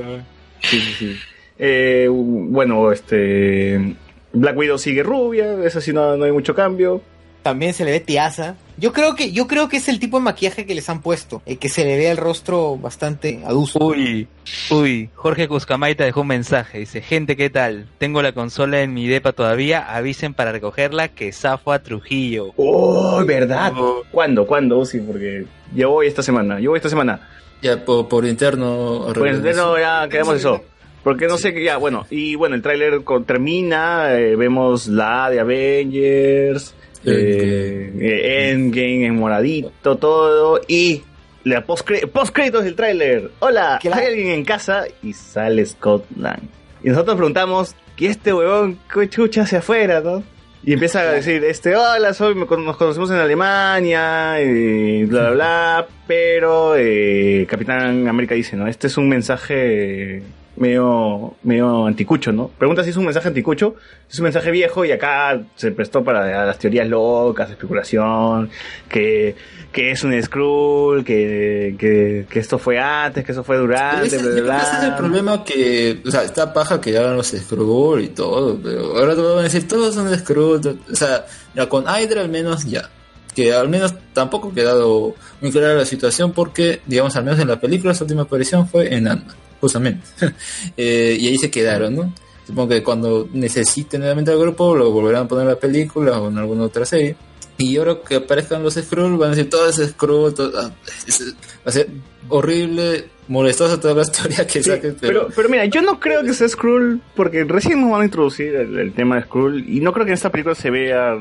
Sí, 0.63 0.81
sí, 0.81 0.93
sí. 0.99 1.17
Eh, 1.59 2.09
bueno, 2.11 2.93
este, 2.93 3.97
Black 4.33 4.57
Widow 4.57 4.79
sigue 4.79 5.03
rubia, 5.03 5.65
es 5.65 5.77
así, 5.77 5.93
no, 5.93 6.17
no 6.17 6.25
hay 6.25 6.33
mucho 6.33 6.55
cambio. 6.55 7.01
También 7.47 7.75
se 7.75 7.85
le 7.85 7.93
ve 7.93 8.01
tiaza. 8.01 8.57
Yo 8.77 8.93
creo 8.93 9.15
que, 9.15 9.31
yo 9.31 9.47
creo 9.47 9.69
que 9.69 9.77
es 9.77 9.89
el 9.89 10.01
tipo 10.01 10.17
de 10.19 10.25
maquillaje 10.25 10.67
que 10.67 10.75
les 10.75 10.89
han 10.91 11.01
puesto, 11.01 11.43
eh, 11.47 11.59
que 11.59 11.69
se 11.69 11.85
le 11.85 11.97
ve 11.97 12.11
el 12.11 12.17
rostro 12.17 12.77
bastante 12.77 13.41
adusto. 13.47 13.79
Uy, 13.79 14.27
uy, 14.73 15.11
Jorge 15.15 15.47
Cuscamaita 15.47 16.03
dejó 16.05 16.23
un 16.23 16.27
mensaje, 16.27 16.81
dice, 16.81 17.01
gente, 17.03 17.37
¿qué 17.37 17.49
tal? 17.49 17.87
Tengo 17.99 18.21
la 18.21 18.33
consola 18.33 18.83
en 18.83 18.93
mi 18.95 19.07
depa 19.07 19.31
todavía, 19.33 19.95
avisen 19.95 20.35
para 20.35 20.51
recogerla 20.51 21.07
que 21.07 21.31
zafo 21.31 21.71
a 21.71 21.79
Trujillo. 21.79 22.53
Oh, 22.57 23.25
¿verdad? 23.25 23.73
¿Cuándo? 24.11 24.45
¿Cuándo? 24.45 24.85
Sí, 24.85 24.99
porque 24.99 25.47
yo 25.73 25.91
voy 25.91 26.09
esta 26.09 26.25
semana, 26.25 26.59
yo 26.59 26.71
voy 26.71 26.79
esta 26.79 26.89
semana. 26.89 27.29
Ya 27.63 27.85
por, 27.85 28.09
por 28.09 28.27
interno. 28.27 29.03
Pues 29.15 29.17
arreglamos 29.39 29.57
no, 29.57 29.79
ya 29.79 30.09
quedamos 30.09 30.35
eso. 30.35 30.65
Porque 31.05 31.29
no 31.29 31.39
sé 31.39 31.55
qué, 31.55 31.63
ya, 31.63 31.77
bueno, 31.77 32.05
y 32.11 32.35
bueno, 32.35 32.57
el 32.57 32.63
tráiler 32.63 33.05
con- 33.05 33.25
termina, 33.25 34.13
eh, 34.15 34.35
vemos 34.35 34.89
la 34.89 35.31
de 35.31 35.39
Avengers, 35.39 36.75
eh, 37.07 37.93
eh, 38.01 38.51
Endgame 38.53 39.07
en 39.07 39.15
moradito, 39.17 39.97
todo, 39.97 40.61
y 40.69 41.03
la 41.45 41.65
post 41.65 41.89
créditos 42.33 42.65
del 42.65 42.75
tráiler. 42.75 43.31
Hola, 43.39 43.79
¿Qué 43.81 43.89
la- 43.91 43.97
hay 43.97 44.07
alguien 44.07 44.29
en 44.29 44.45
casa 44.45 44.85
y 45.03 45.13
sale 45.13 45.65
Scott 45.65 46.05
Lang. 46.17 46.41
Y 46.83 46.89
nosotros 46.89 47.17
preguntamos, 47.17 47.75
¿y 47.97 48.07
este 48.07 48.33
huevón 48.33 48.79
qué 48.93 49.09
chucha 49.09 49.43
hacia 49.43 49.59
afuera, 49.59 50.01
no? 50.01 50.23
Y 50.65 50.73
empieza 50.73 51.01
a 51.01 51.13
decir, 51.13 51.45
este, 51.45 51.77
hola, 51.77 52.13
soy, 52.13 52.35
nos 52.35 52.77
conocemos 52.77 53.09
en 53.13 53.19
Alemania, 53.19 54.43
y 54.43 55.05
bla, 55.05 55.21
bla, 55.23 55.31
bla, 55.31 55.87
pero 56.09 56.75
eh, 56.77 57.47
Capitán 57.49 58.09
América 58.09 58.35
dice, 58.35 58.57
¿no? 58.57 58.67
Este 58.67 58.89
es 58.89 58.97
un 58.97 59.09
mensaje 59.09 60.23
medio, 60.57 61.35
medio 61.43 61.87
anticucho, 61.87 62.33
¿no? 62.33 62.49
Pregunta 62.49 62.83
si 62.83 62.91
es 62.91 62.97
un 62.97 63.05
mensaje 63.05 63.29
anticucho, 63.29 63.75
es 64.11 64.19
un 64.19 64.25
mensaje 64.25 64.51
viejo 64.51 64.85
y 64.85 64.93
acá 64.93 65.41
se 65.57 65.71
prestó 65.73 66.03
para 66.03 66.47
las 66.47 66.59
teorías 66.59 66.89
locas, 66.89 67.51
especulación, 67.51 68.51
que, 68.89 69.35
que 69.73 69.91
es 69.91 70.03
un 70.05 70.21
Skrull, 70.23 71.05
que, 71.05 71.75
que, 71.79 72.27
que 72.29 72.39
esto 72.39 72.59
fue 72.59 72.79
antes, 72.79 73.25
que 73.25 73.33
eso 73.33 73.45
fue 73.45 73.57
durante, 73.59 74.07
Ese, 74.07 74.19
bla, 74.19 74.43
bla, 74.43 74.59
es 74.79 74.85
el 74.85 74.95
problema 74.95 75.45
que, 75.45 76.01
o 76.07 76.11
sea, 76.11 76.23
está 76.23 76.53
paja 76.53 76.81
que 76.81 76.97
hagan 76.97 77.17
los 77.17 77.29
Skrull 77.29 78.03
y 78.03 78.09
todo, 78.09 78.59
pero 78.63 78.97
ahora 78.97 79.15
te 79.15 79.21
van 79.21 79.39
a 79.39 79.43
decir, 79.43 79.69
todos 79.69 79.95
son 79.95 80.17
Skrull, 80.19 80.61
to- 80.61 80.77
o 80.91 80.95
sea, 80.97 81.27
ya 81.55 81.69
con 81.69 81.85
Hydra 81.85 82.23
al 82.23 82.29
menos 82.31 82.65
ya, 82.65 82.89
que 83.35 83.53
al 83.53 83.69
menos 83.69 83.95
tampoco 84.15 84.49
ha 84.49 84.55
quedado 84.55 85.15
muy 85.43 85.51
clara 85.53 85.75
la 85.75 85.85
situación 85.85 86.33
porque, 86.33 86.81
digamos, 86.87 87.15
al 87.17 87.25
menos 87.25 87.39
en 87.41 87.49
la 87.49 87.61
película 87.61 87.93
su 87.93 88.05
última 88.05 88.23
aparición 88.23 88.67
fue 88.67 88.95
en 88.95 89.09
Ant-Man, 89.09 89.37
justamente, 89.61 90.07
Eh, 90.77 91.17
y 91.19 91.29
ahí 91.29 91.39
se 91.39 91.51
quedaron, 91.51 91.95
¿no? 91.97 92.13
Supongo 92.47 92.69
que 92.69 92.83
cuando 92.83 93.29
necesiten 93.33 94.01
nuevamente 94.01 94.31
al 94.31 94.39
grupo 94.39 94.77
lo 94.77 94.91
volverán 94.93 95.25
a 95.25 95.29
poner 95.29 95.43
en 95.45 95.51
la 95.51 95.59
película 95.59 96.21
o 96.21 96.29
en 96.29 96.39
alguna 96.39 96.63
otra 96.63 96.85
serie. 96.85 97.17
Y 97.59 97.77
ahora 97.79 97.97
que 98.07 98.17
aparezcan 98.17 98.63
los 98.63 98.75
Skrull, 98.75 99.17
van 99.17 99.29
a 99.33 99.35
decir 99.35 99.49
todo 99.51 99.69
ese 99.69 99.89
Skrull, 99.89 100.35
todo- 100.35 100.53
ah, 100.61 100.71
es- 101.09 101.35
va 101.35 101.35
a 101.65 101.73
ser 101.73 101.89
horrible, 102.29 103.07
molestosa 103.29 103.81
toda 103.81 103.95
la 103.95 104.03
historia 104.11 104.47
que 104.47 104.63
Sí, 104.63 104.71
saques, 104.71 104.95
pero, 105.01 105.23
pero, 105.23 105.33
pero 105.35 105.49
mira, 105.49 105.65
yo 105.65 105.81
no 105.83 105.99
creo 105.99 106.23
que 106.23 106.35
sea 106.35 106.49
Skrull, 106.49 107.01
porque 107.17 107.45
recién 107.45 107.81
nos 107.81 107.91
van 107.91 108.03
a 108.03 108.05
introducir 108.05 108.55
el, 108.55 108.79
el 108.79 108.93
tema 108.93 109.17
de 109.17 109.23
Skrull, 109.23 109.69
y 109.69 109.81
no 109.81 109.93
creo 109.93 110.05
que 110.05 110.11
en 110.13 110.15
esta 110.15 110.31
película 110.31 110.55
se 110.55 110.71
vea 110.71 111.17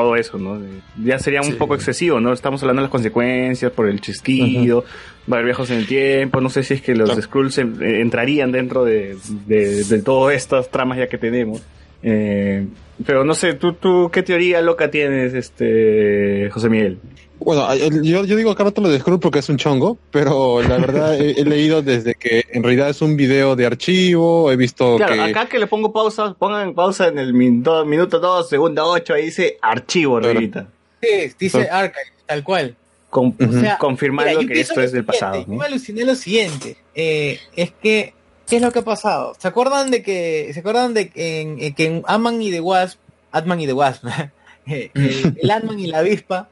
todo 0.00 0.16
eso, 0.16 0.38
¿no? 0.38 0.60
Ya 1.02 1.18
sería 1.18 1.40
un 1.40 1.46
Sí. 1.52 1.52
poco 1.54 1.74
excesivo, 1.74 2.20
¿no? 2.20 2.32
Estamos 2.32 2.62
hablando 2.62 2.80
de 2.82 2.84
las 2.84 2.90
consecuencias 2.90 3.72
por 3.72 3.88
el 3.88 4.00
chisquido, 4.00 4.84
va 5.30 5.36
a 5.36 5.40
haber 5.40 5.46
viejos 5.46 5.70
en 5.70 5.78
el 5.78 5.86
tiempo, 5.86 6.40
no 6.40 6.50
sé 6.50 6.62
si 6.62 6.74
es 6.74 6.82
que 6.82 6.94
los 6.94 7.10
Skrulls 7.20 7.54
se- 7.54 7.62
eh, 7.62 8.00
entrarían 8.00 8.52
dentro 8.52 8.84
de, 8.84 9.16
de, 9.46 9.84
de 9.84 10.02
todas 10.02 10.36
estas 10.36 10.70
tramas 10.70 10.98
ya 10.98 11.06
que 11.08 11.18
tenemos. 11.18 11.62
Eh, 12.08 12.64
pero 13.04 13.24
no 13.24 13.34
sé, 13.34 13.54
¿tú, 13.54 13.72
tú 13.72 14.10
qué 14.12 14.22
teoría 14.22 14.60
loca 14.62 14.90
tienes, 14.90 15.34
este 15.34 16.48
José 16.52 16.68
Miguel? 16.68 16.98
Bueno, 17.38 17.66
yo, 17.74 18.24
yo 18.24 18.36
digo 18.36 18.50
acá 18.52 18.64
rato 18.64 18.80
lo 18.80 18.88
de 18.88 18.98
Skrull 19.00 19.20
porque 19.20 19.40
es 19.40 19.48
un 19.48 19.56
chongo, 19.58 19.98
pero 20.12 20.62
la 20.62 20.78
verdad 20.86 21.20
he, 21.20 21.32
he 21.32 21.44
leído 21.44 21.82
desde 21.82 22.14
que 22.14 22.44
en 22.52 22.62
realidad 22.62 22.88
es 22.88 23.02
un 23.02 23.16
video 23.16 23.56
de 23.56 23.66
archivo, 23.66 24.50
he 24.52 24.56
visto 24.56 24.96
Claro, 24.96 25.14
que... 25.14 25.20
acá 25.20 25.46
que 25.46 25.58
le 25.58 25.66
pongo 25.66 25.92
pausa, 25.92 26.34
pongan 26.38 26.74
pausa 26.74 27.08
en 27.08 27.18
el 27.18 27.34
minuto, 27.34 27.84
minuto 27.84 28.20
2, 28.20 28.48
segundo 28.48 28.86
8, 28.86 29.14
ahí 29.14 29.24
dice 29.26 29.58
archivo, 29.60 30.18
Claro. 30.18 30.34
Revita. 30.34 30.68
Sí, 31.02 31.32
dice 31.38 31.68
Archive, 31.68 32.00
tal 32.24 32.42
cual. 32.42 32.74
Con- 33.10 33.34
O 33.38 33.52
sea, 33.52 33.78
confirmando 33.78 34.40
mira, 34.40 34.54
que 34.54 34.60
esto 34.60 34.80
es 34.80 34.92
del 34.92 35.04
pasado. 35.04 35.44
Yo 35.46 35.52
me 35.54 35.64
aluciné 35.66 36.04
lo 36.04 36.14
siguiente. 36.14 36.76
eh, 36.94 37.38
es 37.54 37.72
que, 37.82 38.14
¿qué 38.46 38.56
es 38.56 38.62
lo 38.62 38.70
que 38.72 38.80
ha 38.80 38.84
pasado? 38.84 39.34
¿Se 39.38 39.48
acuerdan 39.48 39.90
de 39.90 40.02
que, 40.02 40.50
se 40.54 40.60
acuerdan 40.60 40.94
de 40.94 41.08
que 41.10 41.40
en, 41.40 41.60
en- 41.60 41.74
que 41.74 41.86
en 41.86 42.02
Ant-Man 42.06 42.40
y 42.42 42.50
The 42.50 42.60
Wasp, 42.60 42.98
Ant-Man 43.32 43.60
y 43.60 43.66
The 43.66 43.72
Wasp, 43.72 44.04
eh, 44.66 44.90
el, 44.94 45.36
el 45.42 45.50
Ant-Man 45.50 45.78
y 45.80 45.86
la 45.86 45.98
avispa, 45.98 46.48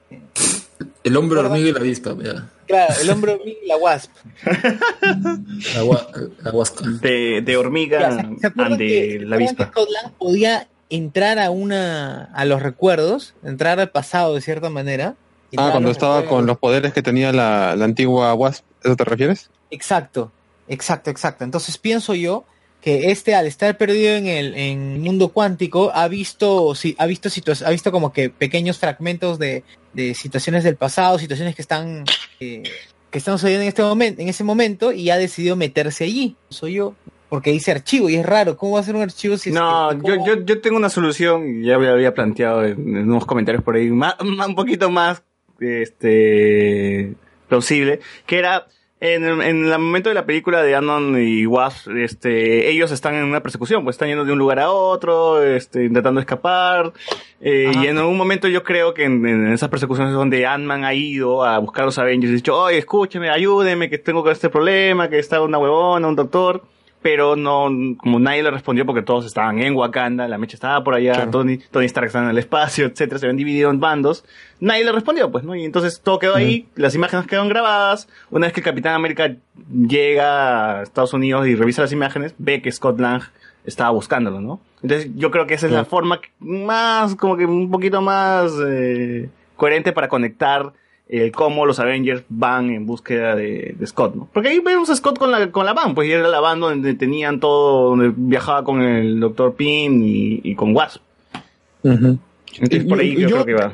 el 1.05 1.17
hombre 1.17 1.41
hormiga 1.41 1.69
y 1.69 1.73
la 1.73 1.81
avispa, 1.81 2.15
ya, 2.23 2.49
claro, 2.67 2.95
el 3.01 3.11
hombre 3.11 3.33
hormiga 3.33 3.59
y 3.63 3.67
la 3.69 3.77
Wasp. 3.77 4.11
la, 4.45 5.83
gua- 5.83 6.31
la 6.43 6.51
huasca. 6.51 6.85
De, 7.01 7.43
de 7.43 7.57
hormiga 7.57 8.11
¿se- 8.41 8.47
acuerdan 8.47 8.73
ante 8.73 8.87
que- 8.87 9.21
la 9.25 9.37
avispa. 9.37 9.67
Scott 9.69 9.89
Lang 9.91 10.13
podía 10.19 10.69
entrar 10.91 11.39
a 11.39 11.51
una, 11.51 12.25
a 12.35 12.45
los 12.45 12.63
recuerdos, 12.63 13.35
entrar 13.45 13.81
al 13.81 13.91
pasado 13.91 14.35
de 14.35 14.41
cierta 14.41 14.71
manera. 14.71 15.15
Ah, 15.57 15.69
cuando 15.71 15.91
estaba 15.91 16.17
recuerdos. 16.23 16.39
con 16.39 16.47
los 16.47 16.59
poderes 16.59 16.93
que 16.93 17.03
tenía 17.03 17.33
la, 17.33 17.77
la 17.77 17.85
antigua 17.85 18.35
Wasp, 18.35 18.65
¿eso 18.83 18.97
te 18.97 19.05
refieres? 19.05 19.51
Exacto, 19.71 20.33
exacto, 20.69 21.11
exacto. 21.11 21.45
Entonces 21.45 21.79
pienso 21.79 22.15
yo 22.15 22.45
que 22.81 23.11
este 23.11 23.35
al 23.35 23.47
estar 23.47 23.77
perdido 23.79 24.15
en 24.15 24.27
el 24.27 24.55
en 24.55 25.01
mundo 25.01 25.29
cuántico 25.31 25.91
ha 25.95 26.07
visto 26.09 26.75
sí, 26.75 26.95
ha 26.99 27.07
visto 27.07 27.29
ha 27.65 27.71
visto 27.71 27.91
como 27.93 28.13
que 28.13 28.29
pequeños 28.31 28.79
fragmentos 28.79 29.39
de, 29.39 29.65
de 29.95 30.15
situaciones 30.15 30.65
del 30.65 30.77
pasado, 30.77 31.19
situaciones 31.19 31.55
que 31.55 31.63
están 31.63 32.05
eh, 32.41 32.63
que 33.11 33.19
estamos 33.19 33.43
oyendo 33.45 33.63
en 33.63 33.69
este 33.69 33.83
momento, 33.83 34.21
en 34.21 34.29
ese 34.29 34.45
momento, 34.45 34.93
y 34.93 35.09
ha 35.11 35.17
decidido 35.17 35.55
meterse 35.57 36.05
allí. 36.05 36.37
Soy 36.49 36.75
yo. 36.75 36.95
Porque 37.31 37.51
dice 37.53 37.71
archivo 37.73 38.09
y 38.09 38.17
es 38.17 38.25
raro. 38.27 38.57
¿Cómo 38.57 38.73
va 38.75 38.81
a 38.81 38.83
ser 38.85 38.95
un 38.97 39.03
archivo 39.03 39.37
si 39.39 39.49
es 39.51 39.55
No, 39.55 39.89
que- 40.03 40.07
yo, 40.09 40.17
yo, 40.27 40.45
yo 40.45 40.61
tengo 40.61 40.77
una 40.77 40.89
solución, 40.89 41.63
ya 41.63 41.79
me 41.79 41.89
había 41.89 42.13
planteado 42.15 42.65
en, 42.65 42.73
en 42.97 43.11
unos 43.11 43.25
comentarios 43.25 43.65
por 43.65 43.75
ahí, 43.77 43.89
más, 43.91 44.15
más- 44.23 44.47
un 44.49 44.55
poquito 44.55 44.91
más 44.91 45.23
este 45.61 47.15
plausible, 47.49 48.01
que 48.27 48.39
era 48.39 48.67
en, 49.13 49.25
el- 49.25 49.43
en 49.43 49.65
el 49.71 49.79
momento 49.79 50.09
de 50.09 50.15
la 50.15 50.25
película 50.25 50.63
de 50.63 50.75
Anon 50.75 51.17
y 51.21 51.47
Wasp, 51.47 51.91
este, 51.91 52.71
ellos 52.71 52.91
están 52.91 53.15
en 53.15 53.25
una 53.25 53.43
persecución, 53.43 53.85
pues 53.85 53.95
están 53.95 54.09
yendo 54.09 54.25
de 54.25 54.33
un 54.33 54.39
lugar 54.39 54.59
a 54.61 54.71
otro, 54.71 55.43
este, 55.43 55.85
intentando 55.85 56.21
escapar, 56.21 56.93
eh, 57.41 57.71
y 57.83 57.87
en 57.87 57.99
algún 57.99 58.17
momento 58.17 58.49
yo 58.49 58.63
creo 58.65 58.95
que 58.95 59.05
en, 59.05 59.27
en 59.27 59.53
esas 59.53 59.69
persecuciones 59.69 60.13
es 60.13 60.17
donde 60.17 60.47
Ant-Man 60.47 60.85
ha 60.85 60.95
ido 60.95 61.45
a 61.45 61.59
buscar 61.59 61.83
a 61.83 61.87
los 61.87 61.99
Avengers 61.99 62.31
y 62.31 62.35
ha 62.35 62.37
dicho, 62.37 62.57
oye, 62.59 62.79
escúcheme, 62.79 63.29
ayúdeme, 63.29 63.91
que 63.91 63.99
tengo 63.99 64.29
este 64.31 64.49
problema, 64.49 65.09
que 65.11 65.19
está 65.19 65.43
una 65.43 65.59
huevona, 65.59 66.09
un 66.09 66.17
doctor, 66.17 66.63
pero 67.05 67.37
no, 67.37 67.69
como 67.99 68.19
nadie 68.19 68.43
le 68.43 68.51
respondió 68.51 68.87
porque 68.87 69.03
todos 69.03 69.27
estaban 69.27 69.59
en 69.59 69.77
Wakanda, 69.77 70.27
la 70.27 70.39
mecha 70.39 70.57
estaba 70.57 70.83
por 70.83 70.95
allá, 70.95 71.31
Tony, 71.31 71.59
Tony 71.59 71.85
Stark 71.85 72.07
estaba 72.07 72.25
en 72.25 72.31
el 72.31 72.39
espacio, 72.39 72.87
etcétera, 72.87 73.19
se 73.19 73.27
habían 73.27 73.37
dividido 73.37 73.69
en 73.69 73.79
bandos, 73.79 74.25
nadie 74.59 74.87
le 74.87 74.93
respondió, 74.93 75.31
pues, 75.31 75.45
¿no? 75.45 75.55
Y 75.55 75.67
entonces 75.67 76.01
todo 76.03 76.19
quedó 76.19 76.35
ahí, 76.35 76.67
las 76.77 76.95
imágenes 76.95 77.27
quedaron 77.27 77.51
grabadas, 77.51 78.09
una 78.31 78.47
vez 78.47 78.55
que 78.55 78.61
el 78.61 78.65
Capitán 78.65 78.95
América 78.95 79.37
llega 79.71 80.79
a 80.79 80.83
Estados 80.83 81.13
Unidos 81.13 81.47
y 81.47 81.55
revisa 81.57 81.83
las 81.83 81.93
imágenes, 81.93 82.35
ve 82.39 82.63
que 82.63 82.73
Scott 82.73 82.99
Lang 82.99 83.25
estaba 83.67 83.91
buscándolo, 83.91 84.41
¿no? 84.41 84.61
Entonces 84.81 85.11
yo 85.15 85.31
creo 85.31 85.47
que 85.47 85.53
esa 85.53 85.67
es 85.67 85.73
la 85.73 85.85
forma 85.85 86.23
más, 86.39 87.17
como 87.17 87.37
que 87.37 87.45
un 87.45 87.71
poquito 87.71 88.01
más 88.01 88.51
eh, 88.67 89.29
coherente 89.57 89.93
para 89.93 90.09
conectar 90.09 90.73
el 91.09 91.31
cómo 91.33 91.67
los 91.67 91.79
Avengers 91.81 92.23
van 92.29 92.71
en 92.71 92.87
búsqueda 92.87 93.37
de, 93.37 93.75
de 93.79 93.87
Scott, 93.87 94.15
¿no? 94.15 94.29
Porque 94.33 94.49
ahí 94.49 94.61
vemos 94.61 94.89
a 94.91 94.97
Scott 94.97 95.19
con 95.19 95.31
la, 95.31 95.51
con 95.51 95.67
la 95.67 95.73
van, 95.75 95.95
pues 95.95 96.09
y 96.09 96.13
era 96.13 96.29
la 96.29 96.41
van 96.41 96.61
donde 96.61 96.95
tenían 96.95 97.41
todo, 97.41 97.91
donde 97.91 98.13
viajaba 98.17 98.65
con 98.65 98.81
el 98.83 99.21
Dr. 99.21 99.55
Pym 99.55 100.03
y, 100.03 100.41
y 100.43 100.55
con 100.55 100.75
Wasp. 100.75 101.01
Entonces 101.83 102.85
por 102.89 103.01
ahí 103.01 103.15
yo, 103.15 103.29
yo- 103.29 103.43
creo 103.43 103.45
que 103.45 103.55
va. 103.55 103.73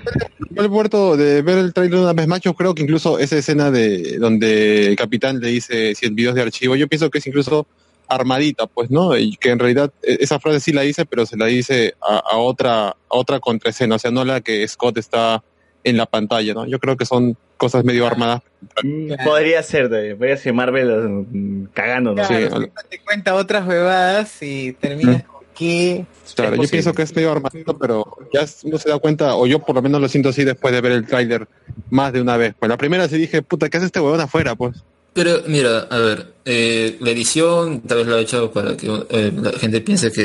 El 0.56 0.68
puerto 0.70 1.16
de 1.16 1.42
ver 1.42 1.58
el 1.58 1.72
trailer 1.72 2.00
una 2.00 2.12
vez 2.14 2.26
más, 2.26 2.40
yo 2.40 2.54
creo 2.54 2.74
que 2.74 2.82
incluso 2.82 3.18
esa 3.18 3.36
escena 3.36 3.70
de 3.70 4.18
donde 4.18 4.86
el 4.88 4.96
capitán 4.96 5.38
le 5.40 5.48
dice 5.48 5.94
100 5.94 6.14
videos 6.14 6.34
de 6.34 6.42
archivo, 6.42 6.76
yo 6.76 6.88
pienso 6.88 7.10
que 7.10 7.18
es 7.18 7.26
incluso 7.26 7.66
armadita, 8.08 8.66
pues, 8.66 8.90
¿no? 8.90 9.16
Y 9.16 9.36
que 9.36 9.50
en 9.50 9.58
realidad 9.60 9.92
eh, 10.02 10.16
esa 10.20 10.40
frase 10.40 10.58
sí 10.60 10.72
la 10.72 10.80
dice, 10.82 11.06
pero 11.06 11.26
se 11.26 11.36
la 11.36 11.46
dice 11.46 11.94
a, 12.00 12.16
a 12.18 12.38
otra 12.38 12.88
a 12.88 12.96
otra 13.08 13.38
contraescena, 13.38 13.94
o 13.96 13.98
sea, 13.98 14.10
no 14.10 14.24
la 14.24 14.40
que 14.40 14.66
Scott 14.66 14.98
está 14.98 15.44
en 15.84 15.96
la 15.96 16.06
pantalla, 16.06 16.54
¿no? 16.54 16.66
Yo 16.66 16.78
creo 16.78 16.96
que 16.96 17.04
son 17.06 17.36
cosas 17.56 17.84
medio 17.84 18.06
armadas. 18.06 18.42
Mm, 18.82 19.12
Podría 19.24 19.62
ser, 19.62 19.88
de- 19.88 20.14
podría 20.16 20.36
ser 20.36 20.52
Marvel 20.52 21.26
mm, 21.30 21.64
cagando, 21.74 22.14
¿no? 22.14 22.26
Claro, 22.26 22.60
te 22.88 22.98
cuenta 23.00 23.34
otras 23.34 23.66
huevadas 23.66 24.42
y 24.42 24.72
terminas 24.74 25.22
con 25.24 25.40
que... 25.54 26.04
Claro, 26.36 26.56
yo 26.56 26.68
pienso 26.70 26.92
que 26.94 27.02
es 27.02 27.14
medio 27.14 27.32
armadito, 27.32 27.76
pero 27.76 28.04
ya 28.32 28.44
uno 28.64 28.78
se 28.78 28.88
da 28.88 28.98
cuenta, 28.98 29.34
o 29.36 29.46
yo 29.46 29.58
por 29.58 29.74
lo 29.74 29.82
menos 29.82 30.00
lo 30.00 30.08
siento 30.08 30.30
así 30.30 30.44
después 30.44 30.72
de 30.72 30.80
ver 30.80 30.92
el 30.92 31.06
tráiler 31.06 31.48
más 31.90 32.12
de 32.12 32.20
una 32.22 32.36
vez. 32.36 32.54
Pues 32.58 32.68
la 32.68 32.76
primera 32.78 33.08
sí 33.08 33.16
dije, 33.18 33.42
puta, 33.42 33.68
¿qué 33.68 33.76
hace 33.78 33.86
este 33.86 34.00
huevón 34.00 34.20
afuera, 34.20 34.54
pues? 34.54 34.76
Pero 35.12 35.42
mira, 35.48 35.80
a 35.90 35.98
ver, 35.98 36.26
eh, 36.44 36.96
la 37.00 37.10
edición 37.10 37.80
tal 37.80 37.98
vez 37.98 38.06
lo 38.06 38.14
ha 38.16 38.20
hecho 38.20 38.52
para 38.52 38.76
que 38.76 38.86
eh, 39.10 39.32
la 39.34 39.50
gente 39.58 39.80
piense 39.80 40.12
que 40.12 40.24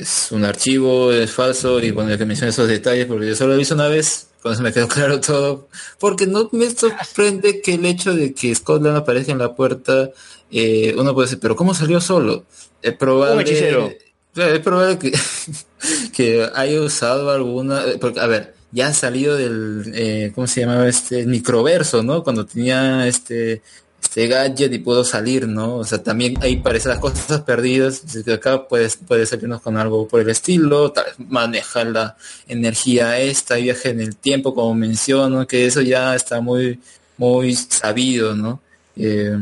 es 0.00 0.28
un 0.30 0.44
archivo, 0.44 1.12
es 1.12 1.32
falso, 1.32 1.80
y 1.80 1.90
bueno, 1.90 2.16
que 2.16 2.24
mencione 2.24 2.50
esos 2.50 2.68
detalles, 2.68 3.06
porque 3.06 3.26
yo 3.26 3.34
solo 3.34 3.48
lo 3.50 3.54
he 3.56 3.58
visto 3.58 3.74
una 3.74 3.88
vez, 3.88 4.29
con 4.42 4.52
eso 4.52 4.62
me 4.62 4.72
quedó 4.72 4.88
claro 4.88 5.20
todo, 5.20 5.68
porque 5.98 6.26
no 6.26 6.48
me 6.52 6.70
sorprende 6.70 7.60
que 7.60 7.74
el 7.74 7.84
hecho 7.84 8.14
de 8.14 8.32
que 8.34 8.54
Scotland 8.54 8.96
aparezca 8.96 9.32
en 9.32 9.38
la 9.38 9.54
puerta, 9.54 10.10
eh, 10.50 10.94
uno 10.96 11.14
puede 11.14 11.26
decir, 11.26 11.40
pero 11.40 11.56
¿cómo 11.56 11.74
salió 11.74 12.00
solo? 12.00 12.44
Es 12.82 12.94
probable... 12.94 13.34
Un 13.36 13.40
hechicero. 13.42 13.90
Claro, 14.32 14.54
es 14.54 14.60
probable 14.60 14.98
que, 14.98 15.12
que 16.14 16.48
haya 16.54 16.80
usado 16.80 17.30
alguna, 17.30 17.84
eh, 17.84 17.98
porque 18.00 18.20
a 18.20 18.26
ver, 18.26 18.54
ya 18.72 18.88
ha 18.88 18.94
salido 18.94 19.36
del, 19.36 19.90
eh, 19.94 20.32
¿cómo 20.34 20.46
se 20.46 20.60
llamaba 20.60 20.88
este? 20.88 21.26
microverso, 21.26 22.02
¿no? 22.02 22.22
Cuando 22.22 22.46
tenía 22.46 23.06
este, 23.06 23.62
este 24.10 24.26
gadget 24.26 24.72
y 24.72 24.80
pudo 24.80 25.04
salir, 25.04 25.46
¿no? 25.46 25.76
O 25.76 25.84
sea, 25.84 26.02
también 26.02 26.34
ahí 26.42 26.56
parece 26.56 26.88
las 26.88 26.98
cosas 26.98 27.42
perdidas, 27.42 28.02
que 28.24 28.32
acá 28.32 28.66
puedes, 28.66 28.96
puede 28.96 29.24
salirnos 29.24 29.62
con 29.62 29.76
algo 29.76 30.08
por 30.08 30.20
el 30.20 30.28
estilo, 30.28 30.90
tal 30.90 31.04
vez 31.04 31.14
manejar 31.28 31.86
la 31.86 32.16
energía 32.48 33.20
esta, 33.20 33.54
viaje 33.54 33.90
en 33.90 34.00
el 34.00 34.16
tiempo, 34.16 34.52
como 34.52 34.74
menciono, 34.74 35.46
que 35.46 35.64
eso 35.64 35.80
ya 35.80 36.16
está 36.16 36.40
muy, 36.40 36.80
muy 37.18 37.54
sabido, 37.54 38.34
¿no? 38.34 38.60
Eh, 38.96 39.38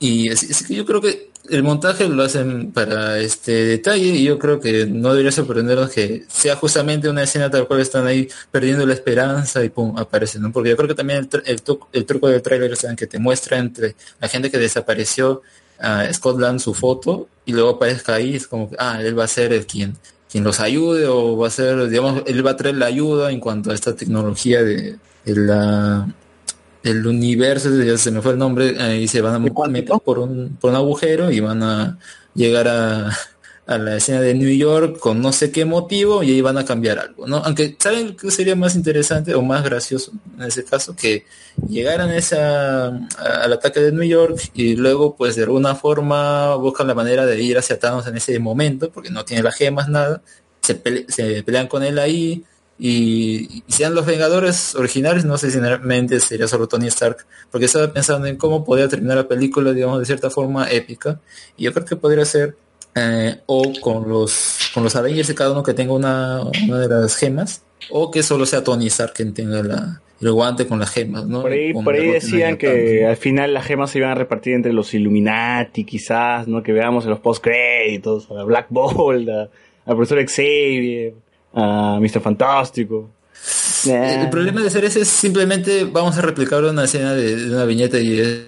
y 0.00 0.32
así, 0.32 0.48
así 0.50 0.64
que 0.64 0.74
yo 0.74 0.84
creo 0.84 1.00
que 1.00 1.30
el 1.50 1.62
montaje 1.62 2.08
lo 2.08 2.22
hacen 2.22 2.72
para 2.72 3.18
este 3.18 3.52
detalle 3.64 4.06
y 4.06 4.24
yo 4.24 4.38
creo 4.38 4.60
que 4.60 4.86
no 4.86 5.10
debería 5.10 5.32
sorprendernos 5.32 5.90
que 5.90 6.24
sea 6.28 6.56
justamente 6.56 7.08
una 7.08 7.22
escena 7.22 7.50
tal 7.50 7.66
cual 7.66 7.80
están 7.80 8.06
ahí 8.06 8.28
perdiendo 8.50 8.86
la 8.86 8.94
esperanza 8.94 9.64
y 9.64 9.68
pum, 9.68 9.96
aparecen, 9.98 10.42
¿no? 10.42 10.52
Porque 10.52 10.70
yo 10.70 10.76
creo 10.76 10.88
que 10.88 10.94
también 10.94 11.28
el, 11.44 12.06
truco 12.06 12.28
del 12.28 12.42
trailer 12.42 12.72
es 12.72 12.86
que 12.96 13.06
te 13.06 13.18
muestra 13.18 13.58
entre 13.58 13.96
la 14.20 14.28
gente 14.28 14.50
que 14.50 14.58
desapareció 14.58 15.42
a 15.78 16.12
Scotland 16.12 16.60
su 16.60 16.74
foto 16.74 17.28
y 17.44 17.52
luego 17.52 17.70
aparezca 17.70 18.14
ahí, 18.14 18.36
es 18.36 18.46
como 18.46 18.70
que, 18.70 18.76
ah, 18.78 19.00
él 19.02 19.18
va 19.18 19.24
a 19.24 19.28
ser 19.28 19.52
el 19.52 19.66
quien, 19.66 19.96
quien 20.30 20.44
los 20.44 20.60
ayude 20.60 21.06
o 21.06 21.36
va 21.36 21.48
a 21.48 21.50
ser, 21.50 21.88
digamos, 21.88 22.22
él 22.26 22.46
va 22.46 22.52
a 22.52 22.56
traer 22.56 22.76
la 22.76 22.86
ayuda 22.86 23.30
en 23.30 23.40
cuanto 23.40 23.70
a 23.70 23.74
esta 23.74 23.94
tecnología 23.94 24.62
de 24.62 24.98
la 25.24 26.08
el 26.86 27.06
universo, 27.06 27.70
ya 27.82 27.96
se 27.98 28.10
me 28.10 28.22
fue 28.22 28.32
el 28.32 28.38
nombre, 28.38 28.80
ahí 28.80 29.08
se 29.08 29.20
van 29.20 29.34
a 29.34 29.38
meter 29.68 29.96
por 30.04 30.18
un, 30.18 30.56
por 30.60 30.70
un 30.70 30.76
agujero 30.76 31.30
y 31.30 31.40
van 31.40 31.62
a 31.62 31.98
llegar 32.34 32.68
a, 32.68 33.10
a 33.66 33.78
la 33.78 33.96
escena 33.96 34.20
de 34.20 34.34
New 34.34 34.48
York 34.56 34.98
con 34.98 35.20
no 35.20 35.32
sé 35.32 35.50
qué 35.50 35.64
motivo 35.64 36.22
y 36.22 36.30
ahí 36.32 36.40
van 36.40 36.58
a 36.58 36.64
cambiar 36.64 36.98
algo, 36.98 37.26
¿no? 37.26 37.38
Aunque, 37.38 37.76
¿saben 37.78 38.14
qué 38.16 38.30
sería 38.30 38.54
más 38.54 38.76
interesante 38.76 39.34
o 39.34 39.42
más 39.42 39.64
gracioso 39.64 40.12
en 40.38 40.44
ese 40.44 40.64
caso? 40.64 40.94
Que 40.94 41.24
llegaran 41.68 42.10
esa, 42.10 42.86
a- 42.88 43.42
al 43.42 43.52
ataque 43.52 43.80
de 43.80 43.92
New 43.92 44.04
York 44.04 44.38
y 44.54 44.76
luego, 44.76 45.16
pues, 45.16 45.34
de 45.36 45.42
alguna 45.42 45.74
forma 45.74 46.54
buscan 46.56 46.86
la 46.86 46.94
manera 46.94 47.26
de 47.26 47.42
ir 47.42 47.58
hacia 47.58 47.78
Thanos 47.78 48.06
en 48.06 48.16
ese 48.16 48.38
momento, 48.38 48.90
porque 48.90 49.10
no 49.10 49.24
tiene 49.24 49.42
las 49.42 49.56
gemas, 49.56 49.88
nada, 49.88 50.22
se, 50.62 50.74
pele- 50.82 51.06
se 51.08 51.42
pelean 51.42 51.66
con 51.68 51.82
él 51.82 51.98
ahí, 51.98 52.44
y, 52.78 53.62
y 53.66 53.72
sean 53.72 53.94
los 53.94 54.04
Vengadores 54.06 54.74
originales, 54.74 55.24
no 55.24 55.38
sé 55.38 55.50
si 55.50 55.58
realmente 55.58 56.20
sería 56.20 56.46
solo 56.46 56.66
Tony 56.68 56.86
Stark, 56.88 57.18
porque 57.50 57.66
estaba 57.66 57.92
pensando 57.92 58.26
en 58.26 58.36
cómo 58.36 58.64
podría 58.64 58.88
terminar 58.88 59.16
la 59.16 59.28
película, 59.28 59.72
digamos, 59.72 59.98
de 60.00 60.04
cierta 60.06 60.30
forma 60.30 60.70
épica, 60.70 61.20
y 61.56 61.64
yo 61.64 61.72
creo 61.72 61.86
que 61.86 61.96
podría 61.96 62.24
ser 62.24 62.56
eh, 62.94 63.40
o 63.46 63.72
con 63.80 64.08
los 64.08 64.70
con 64.72 64.82
los 64.84 64.94
Avengers 64.96 65.28
de 65.28 65.34
cada 65.34 65.52
uno 65.52 65.62
que 65.62 65.74
tenga 65.74 65.92
una, 65.92 66.42
una 66.66 66.78
de 66.78 66.88
las 66.88 67.16
gemas, 67.16 67.62
o 67.90 68.10
que 68.10 68.22
solo 68.22 68.46
sea 68.46 68.62
Tony 68.64 68.86
Stark 68.86 69.12
quien 69.14 69.32
tenga 69.34 69.62
la, 69.62 70.00
el 70.20 70.32
guante 70.32 70.66
con 70.66 70.78
las 70.78 70.90
gemas, 70.90 71.26
¿no? 71.26 71.42
Por 71.42 71.52
ahí, 71.52 71.72
por 71.74 71.94
ahí 71.94 72.08
decían 72.10 72.56
que 72.56 73.00
¿no? 73.02 73.08
al 73.10 73.16
final 73.16 73.52
las 73.54 73.64
gemas 73.66 73.90
se 73.90 73.98
iban 73.98 74.10
a 74.10 74.14
repartir 74.14 74.54
entre 74.54 74.72
los 74.72 74.92
Illuminati, 74.94 75.84
quizás, 75.84 76.46
¿no? 76.48 76.62
Que 76.62 76.72
veamos 76.72 77.04
en 77.04 77.10
los 77.10 77.20
post-créditos, 77.20 78.30
a 78.30 78.42
Black 78.44 78.66
Bolt, 78.70 79.28
a- 79.28 79.48
al 79.84 79.94
profesor 79.96 80.18
Xavier, 80.26 81.14
a 81.56 81.98
Mr. 82.00 82.20
Fantástico. 82.20 83.10
El 83.86 84.30
problema 84.30 84.60
de 84.60 84.66
hacer 84.66 84.84
eso 84.84 85.00
es 85.00 85.08
simplemente 85.08 85.84
vamos 85.84 86.16
a 86.18 86.20
replicar 86.20 86.62
una 86.64 86.84
escena 86.84 87.14
de, 87.14 87.36
de 87.36 87.50
una 87.50 87.64
viñeta 87.64 87.98
y 87.98 88.18
es, 88.18 88.46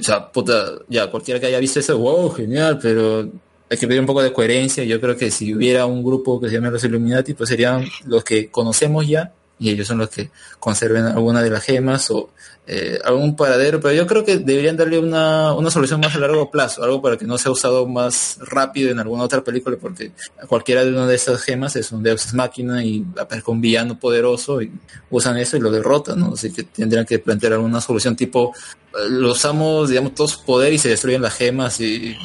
o 0.00 0.02
sea, 0.02 0.30
puta, 0.30 0.72
ya 0.88 1.10
cualquiera 1.10 1.38
que 1.38 1.46
haya 1.46 1.58
visto 1.58 1.80
eso, 1.80 1.98
wow, 1.98 2.30
genial, 2.30 2.78
pero 2.80 3.28
hay 3.70 3.76
que 3.76 3.86
pedir 3.86 4.00
un 4.00 4.06
poco 4.06 4.22
de 4.22 4.32
coherencia. 4.32 4.84
Yo 4.84 5.00
creo 5.00 5.16
que 5.16 5.30
si 5.30 5.54
hubiera 5.54 5.86
un 5.86 6.02
grupo 6.02 6.40
que 6.40 6.48
se 6.48 6.54
llame 6.54 6.70
los 6.70 6.82
Illuminati, 6.84 7.34
pues 7.34 7.50
serían 7.50 7.84
los 8.06 8.24
que 8.24 8.50
conocemos 8.50 9.06
ya 9.06 9.32
y 9.58 9.70
ellos 9.70 9.86
son 9.88 9.98
los 9.98 10.10
que 10.10 10.30
conserven 10.58 11.04
alguna 11.04 11.42
de 11.42 11.50
las 11.50 11.64
gemas 11.64 12.10
o 12.10 12.30
eh, 12.70 12.98
algún 13.02 13.34
paradero, 13.34 13.80
pero 13.80 13.94
yo 13.94 14.06
creo 14.06 14.26
que 14.26 14.36
deberían 14.36 14.76
darle 14.76 14.98
una, 14.98 15.54
una 15.54 15.70
solución 15.70 16.00
más 16.00 16.14
a 16.14 16.18
largo 16.18 16.50
plazo, 16.50 16.84
algo 16.84 17.00
para 17.00 17.16
que 17.16 17.24
no 17.24 17.38
sea 17.38 17.50
usado 17.50 17.86
más 17.86 18.38
rápido 18.42 18.90
en 18.90 18.98
alguna 18.98 19.22
otra 19.22 19.42
película, 19.42 19.78
porque 19.80 20.12
cualquiera 20.46 20.84
de 20.84 20.90
una 20.90 21.06
de 21.06 21.14
esas 21.14 21.40
gemas 21.40 21.76
es 21.76 21.92
un 21.92 22.02
Deus 22.02 22.34
Máquina 22.34 22.84
y 22.84 23.06
aparece 23.18 23.50
un 23.50 23.62
villano 23.62 23.98
poderoso 23.98 24.60
y 24.60 24.70
usan 25.08 25.38
eso 25.38 25.56
y 25.56 25.60
lo 25.60 25.70
derrotan, 25.70 26.20
¿no? 26.20 26.34
Así 26.34 26.52
que 26.52 26.64
tendrían 26.64 27.06
que 27.06 27.18
plantear 27.18 27.54
alguna 27.54 27.80
solución 27.80 28.14
tipo, 28.14 28.52
eh, 28.92 29.08
lo 29.08 29.32
usamos, 29.32 29.88
digamos, 29.88 30.14
todos 30.14 30.36
poder 30.36 30.74
y 30.74 30.78
se 30.78 30.90
destruyen 30.90 31.22
las 31.22 31.36
gemas 31.36 31.80
y, 31.80 32.18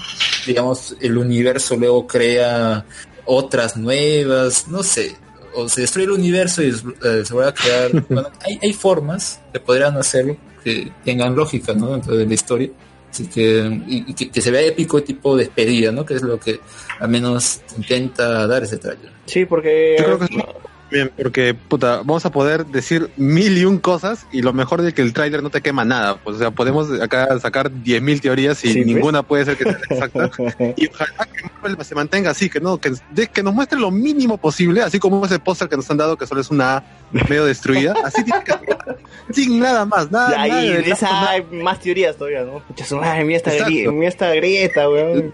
digamos, 0.46 0.98
el 1.00 1.18
universo 1.18 1.78
luego 1.78 2.06
crea 2.06 2.86
otras 3.26 3.78
nuevas, 3.78 4.68
no 4.68 4.84
sé, 4.84 5.16
o 5.56 5.70
se 5.70 5.82
destruye 5.82 6.06
el 6.06 6.12
universo 6.12 6.64
y 6.64 6.70
eh, 6.70 7.24
se 7.24 7.34
va 7.34 7.48
a 7.48 7.54
crear, 7.54 7.92
bueno, 8.10 8.30
hay, 8.42 8.60
hay 8.62 8.74
formas 8.74 9.40
que 9.52 9.60
podrían 9.60 9.98
hacerlo 9.98 10.38
que 10.64 10.92
tengan 11.04 11.36
lógica, 11.36 11.74
¿no? 11.74 11.92
Dentro 11.92 12.16
de 12.16 12.26
la 12.26 12.34
historia. 12.34 12.70
Así 13.12 13.28
que, 13.28 13.82
y, 13.88 14.10
y 14.10 14.14
que, 14.16 14.32
que 14.32 14.42
se 14.42 14.50
vea 14.50 14.62
épico 14.62 15.04
tipo 15.04 15.36
despedida, 15.38 15.92
¿no? 15.92 16.04
Que 16.06 16.16
es 16.16 16.24
lo 16.24 16.40
que 16.40 16.60
al 17.00 17.10
menos 17.10 17.62
intenta 17.78 18.48
dar 18.48 18.64
ese 18.64 18.78
trailer. 18.78 19.12
Sí, 19.26 19.46
porque 19.46 19.96
Yo 20.00 20.06
creo 20.06 20.20
que 20.20 20.26
es 20.26 20.32
Bien, 20.94 21.12
porque, 21.18 21.56
puta, 21.56 21.98
vamos 21.98 22.24
a 22.28 22.32
poder 22.32 22.68
decir 22.68 23.10
mil 23.18 23.58
y 23.58 23.66
un 23.66 23.80
cosas 23.80 24.28
y 24.32 24.44
lo 24.44 24.54
mejor 24.54 24.84
de 24.84 24.94
que 24.94 25.02
el 25.02 25.12
tráiler 25.12 25.42
no 25.42 25.50
te 25.50 25.62
quema 25.62 25.84
nada. 25.84 26.18
Pues, 26.18 26.36
o 26.36 26.40
sea, 26.40 26.52
podemos 26.52 26.88
acá 27.02 27.40
sacar 27.40 27.72
diez 27.72 28.00
mil 28.00 28.22
teorías 28.22 28.64
y 28.64 28.70
Sí, 28.74 28.78
¿ves? 28.80 28.86
ninguna 28.88 29.24
puede 29.24 29.44
ser 29.46 29.58
que 29.58 29.64
sea 29.64 29.80
exacta. 29.90 30.30
y 30.78 30.88
ojalá 30.88 31.26
que 31.26 31.50
Marvel 31.64 31.84
se 31.84 31.96
mantenga 31.96 32.30
así, 32.30 32.48
que 32.48 32.60
no, 32.60 32.78
que, 32.78 32.92
de- 33.10 33.26
que 33.28 33.42
nos 33.42 33.56
muestre 33.56 33.80
lo 33.80 33.90
mínimo 33.90 34.38
posible, 34.38 34.84
así 34.84 35.00
como 35.00 35.26
ese 35.26 35.40
póster 35.40 35.68
que 35.68 35.78
nos 35.78 35.90
han 35.90 35.98
dado 35.98 36.16
que 36.16 36.28
solo 36.28 36.42
es 36.42 36.52
una 36.52 36.78
A 36.78 36.84
medio 37.28 37.46
destruida. 37.46 37.96
Así 38.06 38.24
tiene 38.24 38.44
que. 38.44 38.54
Sin 39.34 39.60
nada 39.60 39.86
más, 39.86 40.12
nada, 40.12 40.30
Ya, 40.30 40.48
nada 40.48 40.64
y 40.64 40.70
de 40.74 40.92
esa 40.92 41.12
nada. 41.12 41.30
hay 41.32 41.44
más 41.52 41.80
teorías 41.80 42.16
todavía, 42.18 42.44
¿no? 42.44 42.60
Pucha, 42.60 42.86
su 42.86 42.98
madre, 42.98 43.24
mira 43.24 43.38
esta, 43.38 43.52
Exacto. 43.52 43.72
grie- 43.74 43.92
mira 43.92 44.10
esta 44.10 44.30
grieta, 44.36 44.88
weón. 44.88 45.34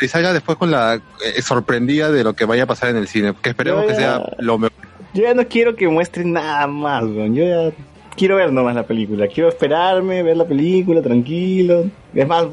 Y 0.00 0.08
salga 0.08 0.32
después 0.32 0.58
con 0.58 0.72
la 0.72 0.96
eh, 1.24 1.40
sorprendida 1.40 2.10
de 2.10 2.24
lo 2.24 2.34
que 2.34 2.44
vaya 2.44 2.64
a 2.64 2.66
pasar 2.66 2.88
en 2.88 2.96
el 2.96 3.06
cine. 3.06 3.32
Que 3.40 3.50
esperemos 3.50 3.84
que 3.86 3.94
sea 3.94 4.20
lo 4.38 4.58
mejor. 4.58 4.87
Yo 5.14 5.22
ya 5.22 5.34
no 5.34 5.46
quiero 5.46 5.74
que 5.74 5.88
muestren 5.88 6.32
nada 6.32 6.66
más. 6.66 7.04
Yo 7.04 7.44
ya 7.44 7.72
quiero 8.18 8.36
ver 8.36 8.52
nomás 8.52 8.74
la 8.74 8.82
película. 8.82 9.26
Quiero 9.28 9.48
esperarme, 9.48 10.22
ver 10.22 10.36
la 10.36 10.44
película 10.44 11.00
tranquilo. 11.00 11.86
Es 12.14 12.26
más, 12.26 12.46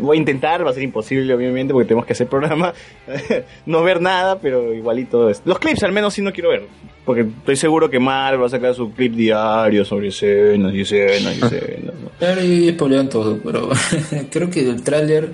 voy 0.00 0.16
a 0.16 0.20
intentar, 0.20 0.64
va 0.64 0.70
a 0.70 0.74
ser 0.74 0.82
imposible, 0.82 1.34
obviamente, 1.34 1.72
porque 1.72 1.88
tenemos 1.88 2.06
que 2.06 2.12
hacer 2.12 2.28
programa. 2.28 2.72
no 3.66 3.82
ver 3.82 4.00
nada, 4.00 4.38
pero 4.38 4.72
igualito 4.72 5.28
es. 5.28 5.42
Los 5.44 5.58
clips 5.58 5.82
al 5.82 5.92
menos 5.92 6.14
sí 6.14 6.22
no 6.22 6.32
quiero 6.32 6.50
ver. 6.50 6.64
Porque 7.04 7.22
estoy 7.22 7.56
seguro 7.56 7.88
que 7.88 8.00
Marvel 8.00 8.42
va 8.42 8.46
a 8.46 8.50
sacar 8.50 8.74
su 8.74 8.92
clip 8.92 9.14
diario 9.14 9.84
sobre 9.84 10.08
escenas 10.08 10.74
y 10.74 10.80
escenas 10.80 11.38
y 11.38 11.44
escenas. 11.44 11.94
Claro, 12.18 12.42
y 12.42 12.70
spoilean 12.70 13.08
todo, 13.08 13.38
pero 13.44 13.68
creo 14.30 14.50
que 14.50 14.60
el 14.68 14.82
tráiler 14.82 15.32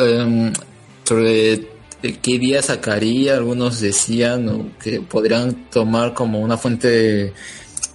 em, 0.00 0.52
sobre 1.04 1.73
qué 2.12 2.38
día 2.38 2.62
sacaría, 2.62 3.34
algunos 3.36 3.80
decían 3.80 4.48
o 4.48 4.70
que 4.78 5.00
podrían 5.00 5.70
tomar 5.70 6.14
como 6.14 6.40
una 6.40 6.56
fuente 6.58 7.32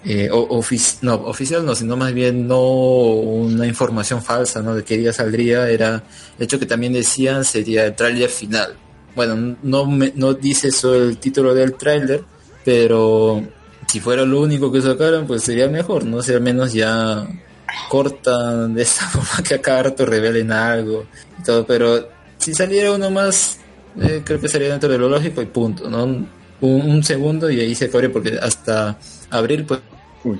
eh, 0.06 0.30
no, 1.02 1.14
oficial, 1.16 1.66
no, 1.66 1.76
sino 1.76 1.98
más 1.98 2.14
bien 2.14 2.48
no 2.48 2.62
una 2.62 3.68
información 3.68 4.22
falsa, 4.24 4.62
¿no? 4.62 4.76
De 4.76 4.84
qué 4.84 4.98
día 4.98 5.14
saldría, 5.14 5.70
era 5.70 6.04
el 6.38 6.44
hecho 6.44 6.60
que 6.60 6.66
también 6.66 6.94
decían 6.94 7.44
sería 7.44 7.86
el 7.86 7.96
tráiler 7.96 8.30
final. 8.30 8.76
Bueno, 9.16 9.58
no, 9.64 9.86
me- 9.86 10.14
no 10.16 10.34
dice 10.34 10.70
eso 10.70 10.96
el 10.96 11.18
título 11.18 11.54
del 11.54 11.74
tráiler, 11.74 12.24
pero 12.64 13.44
si 13.88 14.00
fuera 14.00 14.24
lo 14.26 14.42
único 14.42 14.72
que 14.72 14.82
sacaran, 14.82 15.28
pues 15.28 15.44
sería 15.44 15.68
mejor, 15.68 16.06
¿no? 16.06 16.22
Si 16.22 16.32
al 16.34 16.42
menos 16.42 16.74
ya 16.74 17.28
cortan 17.90 18.74
de 18.74 18.84
esta 18.84 19.08
forma 19.10 19.44
que 19.48 19.56
a 19.56 19.62
cada 19.62 19.84
revelen 20.06 20.52
algo 20.52 21.06
y 21.40 21.44
todo, 21.44 21.66
pero 21.66 22.08
si 22.38 22.54
saliera 22.54 22.92
uno 22.94 23.10
más, 23.12 23.59
eh, 24.02 24.22
creo 24.24 24.40
que 24.40 24.48
sería 24.48 24.70
dentro 24.70 24.90
de 24.90 24.98
lo 24.98 25.10
lógico 25.10 25.42
y 25.42 25.46
punto, 25.46 25.90
¿no? 25.90 26.04
Un, 26.04 26.28
un 26.62 27.04
segundo 27.04 27.50
y 27.50 27.60
ahí 27.60 27.74
se 27.74 27.86
acabaría 27.86 28.12
porque 28.12 28.38
hasta 28.42 28.98
abril 29.30 29.66
pues 29.66 29.80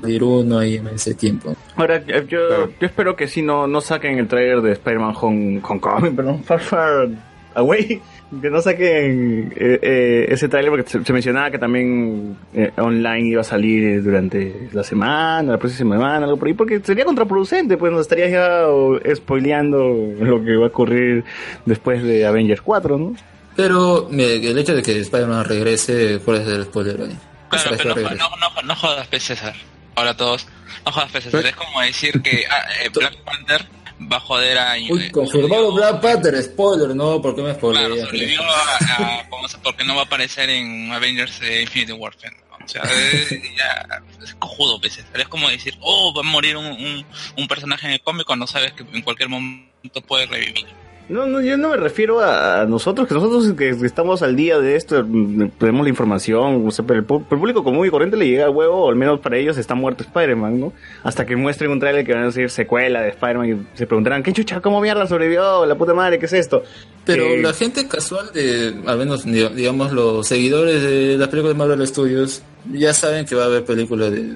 salir 0.02 0.24
uno 0.24 0.60
ahí 0.60 0.76
en 0.78 0.88
ese 0.88 1.14
tiempo. 1.14 1.56
Ahora, 1.76 2.04
yo, 2.06 2.70
yo 2.80 2.88
espero 2.88 3.16
que 3.16 3.28
sí 3.28 3.42
no, 3.42 3.68
no 3.68 3.82
saquen 3.82 4.20
el 4.20 4.28
trailer 4.28 4.62
de 4.62 4.74
Spider-Man 4.74 5.14
Home, 5.20 5.62
Homecoming, 5.64 6.16
perdón, 6.16 6.44
Far 6.44 6.60
Far 6.60 7.10
Away. 7.56 8.02
Que 8.42 8.52
no 8.52 8.62
saquen 8.62 9.52
eh, 9.56 9.80
eh, 9.82 10.26
ese 10.30 10.48
trailer 10.48 10.70
porque 10.70 10.88
se, 10.88 11.04
se 11.04 11.14
mencionaba 11.14 11.50
que 11.50 11.58
también 11.58 12.38
eh, 12.54 12.72
online 12.78 13.28
iba 13.28 13.42
a 13.42 13.44
salir 13.44 14.04
durante 14.04 14.70
la 14.72 14.84
semana, 14.84 15.54
la 15.54 15.58
próxima 15.58 15.96
semana, 15.96 16.26
algo 16.26 16.38
por 16.38 16.48
ahí, 16.48 16.54
porque 16.54 16.80
sería 16.80 17.06
contraproducente, 17.06 17.76
pues 17.76 17.92
nos 17.92 18.02
estaría 18.02 18.30
ya 18.30 18.68
spoileando 19.16 20.14
lo 20.20 20.44
que 20.44 20.56
va 20.58 20.66
a 20.66 20.70
ocurrir 20.70 21.24
después 21.66 22.04
de 22.04 22.28
Avengers 22.28 22.62
4, 22.62 23.00
¿no? 23.00 23.16
Pero 23.62 24.10
el 24.10 24.58
hecho 24.58 24.74
de 24.74 24.82
que 24.82 24.98
Spider-Man 25.02 25.44
regrese, 25.44 26.20
¿cuál 26.24 26.38
es 26.38 26.48
el 26.48 26.64
spoiler 26.64 27.02
ahí? 27.02 27.18
Claro, 27.50 27.72
que 27.72 27.78
pero 27.78 27.96
no, 27.96 28.30
no, 28.30 28.50
no, 28.56 28.62
no 28.64 28.76
jodas, 28.76 29.06
P. 29.08 29.20
César. 29.20 29.54
Ahora 29.96 30.16
todos, 30.16 30.48
no 30.86 30.92
jodas, 30.94 31.12
P. 31.12 31.20
César. 31.20 31.46
Es 31.46 31.56
como 31.58 31.82
decir 31.82 32.22
que 32.22 32.46
ah, 32.50 32.64
eh, 32.82 32.90
Black 32.90 33.18
Panther 33.26 33.66
va 34.10 34.16
a 34.16 34.20
joder 34.22 34.58
a... 34.58 34.76
Uy, 34.90 35.12
confirmado 35.12 35.74
Black 35.74 36.00
Panther, 36.00 36.42
spoiler, 36.42 36.96
no, 36.96 37.22
¿por 37.22 37.36
qué 37.36 37.42
me 37.42 37.54
Claro, 37.54 37.58
spoilean? 37.58 38.06
sobrevivió 38.06 38.42
a, 38.44 38.78
a- 39.20 39.30
¿cómo 39.30 39.46
se- 39.50 39.58
porque 39.58 39.84
no 39.84 39.94
va 39.96 40.04
a 40.04 40.06
aparecer 40.06 40.50
en 40.50 40.90
Avengers 40.94 41.42
eh, 41.42 41.64
Infinity 41.64 41.92
Warfare. 41.92 42.38
¿no? 42.58 42.66
O 42.66 42.68
sea, 42.70 42.84
eh, 42.94 43.42
ya, 43.58 44.02
es 44.24 44.36
cojudo, 44.36 44.80
P. 44.80 44.90
César. 44.90 45.20
Es 45.20 45.28
como 45.28 45.50
decir, 45.50 45.76
oh, 45.82 46.14
va 46.16 46.22
a 46.22 46.32
morir 46.32 46.56
un, 46.56 46.66
un, 46.66 47.06
un 47.36 47.48
personaje 47.50 47.88
en 47.88 47.94
el 47.94 48.02
cómic 48.02 48.26
cuando 48.26 48.48
sabes 48.48 48.72
que 48.72 48.84
en 48.94 49.02
cualquier 49.02 49.28
momento 49.28 50.00
puede 50.08 50.28
revivir. 50.28 50.66
No, 51.10 51.26
no, 51.26 51.42
yo 51.42 51.58
no 51.58 51.70
me 51.70 51.78
refiero 51.78 52.20
a, 52.20 52.66
nosotros, 52.66 53.08
que 53.08 53.16
nosotros 53.16 53.52
que 53.58 53.70
estamos 53.84 54.22
al 54.22 54.36
día 54.36 54.60
de 54.60 54.76
esto, 54.76 55.04
mm, 55.04 55.50
tenemos 55.58 55.84
la 55.84 55.90
información, 55.90 56.68
o 56.68 56.70
sea, 56.70 56.86
pero 56.86 57.00
el, 57.00 57.06
público 57.06 57.64
común 57.64 57.88
y 57.88 57.90
corriente 57.90 58.16
le 58.16 58.28
llega 58.28 58.46
al 58.46 58.52
huevo, 58.52 58.86
o 58.86 58.90
al 58.90 58.96
menos 58.96 59.20
para 59.20 59.36
ellos 59.38 59.58
está 59.58 59.74
muerto 59.74 60.04
Spider-Man, 60.04 60.60
¿no? 60.60 60.74
Hasta 61.04 61.26
que 61.26 61.36
muestren 61.36 61.72
un 61.72 61.80
trailer 61.80 62.06
que 62.06 62.14
van 62.14 62.24
a 62.24 62.26
decir 62.28 62.52
secuela 62.52 63.02
de 63.02 63.10
Spider-Man 63.10 63.50
y 63.74 63.78
se 63.78 63.88
preguntarán, 63.88 64.22
¿qué 64.22 64.32
chucha, 64.34 64.62
cómo 64.62 64.80
mierda 64.82 65.08
sobrevivió? 65.08 65.66
La 65.66 65.76
puta 65.76 65.96
madre, 65.96 66.20
¿qué 66.20 66.28
es 66.28 66.34
esto? 66.34 66.62
Pero 67.06 67.24
Eh, 67.24 67.42
la 67.42 67.54
gente 67.54 67.88
casual 67.88 68.32
de, 68.32 68.76
al 68.86 69.00
menos 69.00 69.26
diga- 69.26 69.50
digamos 69.50 69.92
los 69.92 70.28
seguidores 70.28 70.84
de 70.84 71.18
las 71.18 71.28
películas 71.30 71.56
de 71.56 71.58
Marvel 71.58 71.88
Studios, 71.88 72.44
ya 72.72 72.94
saben 72.94 73.26
que 73.26 73.34
va 73.34 73.44
a 73.44 73.46
haber 73.48 73.66
películas 73.66 74.12
de 74.12 74.36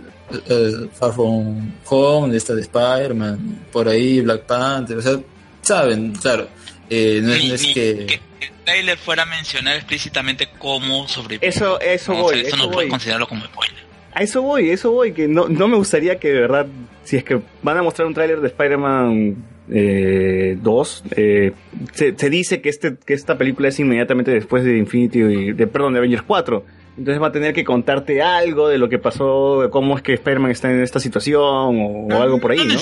eh, 0.50 0.90
Far 0.92 1.14
From 1.14 1.72
Home, 1.86 2.32
de 2.32 2.38
esta 2.38 2.56
de 2.56 2.62
Spider-Man, 2.62 3.66
por 3.72 3.88
ahí 3.88 4.22
Black 4.22 4.48
Panther, 4.48 4.98
o 4.98 5.02
sea, 5.04 5.20
saben, 5.62 6.14
claro. 6.14 6.48
Eh, 6.96 7.20
no, 7.24 7.34
es- 7.34 7.42
Ni- 7.44 7.50
no 7.50 7.56
es 7.56 7.62
ni 7.68 7.74
que... 7.74 8.06
que 8.08 8.14
el 8.46 8.52
trailer 8.66 8.98
fuera 8.98 9.24
a 9.24 9.26
mencionar 9.26 9.76
explícitamente 9.78 10.48
cómo 10.60 11.08
sobrevivió. 11.08 11.48
Eso, 11.50 11.80
eso 11.82 12.14
No, 12.14 12.20
o 12.20 12.22
voy, 12.24 12.34
sea, 12.36 12.42
eso 12.42 12.48
eso 12.50 12.58
no 12.58 12.64
puedes 12.72 12.88
voy. 12.88 12.90
considerarlo 12.90 13.28
como 13.28 13.44
spoiler. 13.46 13.84
A 14.14 14.22
eso 14.22 14.42
voy, 14.44 14.70
a 14.70 14.74
eso 14.74 14.92
voy, 14.92 15.12
que 15.14 15.28
no, 15.28 15.48
no 15.50 15.68
me 15.68 15.76
gustaría 15.76 16.20
que 16.20 16.28
de 16.32 16.40
verdad, 16.42 16.68
si 17.04 17.18
es 17.18 17.24
que 17.24 17.40
van 17.64 17.78
a 17.78 17.82
mostrar 17.82 18.08
un 18.08 18.14
tráiler 18.14 18.42
de 18.42 18.48
Spider-Man 18.50 19.36
eh, 19.72 20.58
2, 20.62 21.04
eh, 21.16 21.52
se, 21.94 22.16
se 22.16 22.30
dice 22.30 22.62
que 22.62 22.70
este 22.70 22.96
que 23.06 23.14
esta 23.16 23.38
película 23.38 23.70
es 23.70 23.80
inmediatamente 23.80 24.30
después 24.32 24.64
de 24.64 24.78
Infinity, 24.78 25.20
y- 25.20 25.52
de, 25.54 25.66
perdón, 25.68 25.94
de 25.94 26.00
Avengers 26.00 26.22
4. 26.24 26.64
Entonces 26.98 27.22
va 27.22 27.28
a 27.28 27.32
tener 27.32 27.54
que 27.54 27.64
contarte 27.64 28.22
algo 28.22 28.68
de 28.68 28.78
lo 28.78 28.88
que 28.88 29.00
pasó, 29.00 29.64
de 29.64 29.70
cómo 29.72 29.98
es 29.98 30.04
que 30.04 30.14
Spider-Man 30.14 30.52
está 30.52 30.72
en 30.72 30.82
esta 30.82 31.00
situación 31.00 31.42
o, 31.42 32.08
o 32.08 32.22
algo 32.22 32.40
por 32.40 32.52
ahí, 32.52 32.60
¿no? 32.60 32.76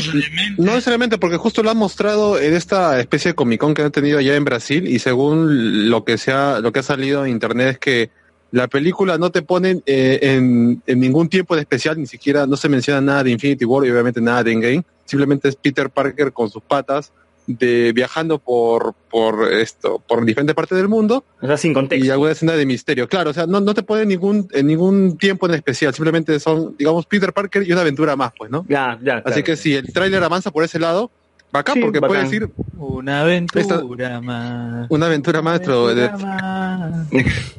No 0.57 0.71
necesariamente, 0.73 1.17
porque 1.17 1.38
justo 1.38 1.63
lo 1.63 1.71
han 1.71 1.77
mostrado 1.77 2.38
en 2.38 2.53
esta 2.53 2.99
especie 2.99 3.31
de 3.31 3.35
Comic 3.35 3.61
Con 3.61 3.73
que 3.73 3.83
han 3.83 3.91
tenido 3.91 4.19
allá 4.19 4.35
en 4.35 4.43
Brasil 4.43 4.85
y 4.88 4.99
según 4.99 5.89
lo 5.89 6.03
que 6.03 6.17
se 6.17 6.33
ha, 6.33 6.59
lo 6.59 6.73
que 6.73 6.79
ha 6.79 6.83
salido 6.83 7.25
en 7.25 7.31
internet 7.31 7.67
es 7.69 7.79
que 7.79 8.09
la 8.51 8.67
película 8.67 9.17
no 9.17 9.31
te 9.31 9.43
ponen 9.43 9.81
eh, 9.85 10.19
en, 10.21 10.83
en 10.85 10.99
ningún 10.99 11.29
tiempo 11.29 11.55
de 11.55 11.61
especial, 11.61 11.97
ni 11.97 12.05
siquiera 12.05 12.45
no 12.45 12.57
se 12.57 12.67
menciona 12.67 12.99
nada 12.99 13.23
de 13.23 13.31
Infinity 13.31 13.63
War 13.63 13.85
y 13.85 13.91
obviamente 13.91 14.19
nada 14.19 14.43
de 14.43 14.51
Endgame, 14.51 14.83
simplemente 15.05 15.47
es 15.47 15.55
Peter 15.55 15.89
Parker 15.89 16.33
con 16.33 16.49
sus 16.49 16.61
patas 16.61 17.13
de 17.47 17.91
viajando 17.93 18.38
por 18.39 18.93
por 19.09 19.51
esto 19.51 20.01
por 20.07 20.23
diferentes 20.26 20.55
partes 20.55 20.77
del 20.77 20.88
mundo 20.88 21.26
O 21.41 21.47
sea, 21.47 21.57
sin 21.57 21.73
contexto. 21.73 22.05
y 22.05 22.09
alguna 22.09 22.31
escena 22.31 22.53
de 22.53 22.65
misterio 22.65 23.07
claro 23.09 23.31
o 23.31 23.34
sea 23.34 23.47
no, 23.47 23.59
no 23.59 23.73
te 23.73 23.84
ponen 23.84 24.07
ningún 24.09 24.47
en 24.53 24.68
ningún 24.68 25.18
tiempo 25.18 25.47
en 25.47 25.55
especial 25.55 25.93
simplemente 25.93 26.39
son 26.39 26.76
digamos 26.77 27.05
Peter 27.07 27.34
Parker 27.34 27.68
y 27.68 27.72
una 27.72 27.81
aventura 27.81 28.15
más 28.15 28.31
pues 28.38 28.49
no 28.51 28.65
Ya, 28.69 28.97
ya. 29.03 29.15
Así 29.18 29.23
claro. 29.26 29.43
que 29.43 29.55
si 29.55 29.73
el 29.76 29.91
tráiler 29.91 30.23
avanza 30.23 30.51
por 30.51 30.63
ese 30.63 30.77
lado, 30.80 31.09
bacán, 31.51 31.76
Sí, 31.76 31.81
porque 31.81 31.99
puede 31.99 32.13
bacán. 32.22 32.26
decir 32.31 32.49
Una 32.77 33.22
aventura 33.22 34.22
más. 34.22 34.88
una 34.89 35.05
aventura 35.07 35.41
más. 35.41 35.61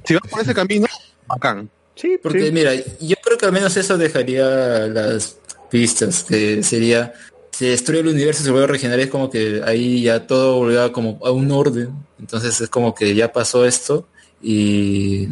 si 0.05 0.15
va 0.15 0.21
por 0.31 0.41
ese 0.41 0.55
camino, 0.55 0.87
bacán. 1.27 1.69
Sí, 1.95 2.19
Porque 2.23 2.47
sí. 2.47 2.53
mira, 2.53 2.73
yo 2.75 3.17
creo 3.23 3.37
que 3.37 3.45
al 3.47 3.53
menos 3.53 3.77
eso 3.77 3.99
dejaría 3.99 4.47
las 4.89 5.37
pistas, 5.71 6.25
que 6.25 6.63
sería, 6.63 7.13
se 7.63 7.69
destruye 7.69 8.01
el 8.01 8.09
universo 8.09 8.43
y 8.43 8.45
se 8.45 8.51
vuelve 8.51 8.65
a 8.65 8.73
regenerar, 8.73 8.99
es 8.99 9.09
como 9.09 9.31
que 9.31 9.63
ahí 9.65 10.03
ya 10.03 10.27
todo 10.27 10.57
volvió 10.57 10.91
como 10.91 11.21
a 11.25 11.31
un 11.31 11.49
orden, 11.53 11.91
entonces 12.19 12.61
es 12.61 12.69
como 12.69 12.93
que 12.93 13.15
ya 13.15 13.33
pasó 13.33 13.65
esto 13.65 14.05
y, 14.43 15.29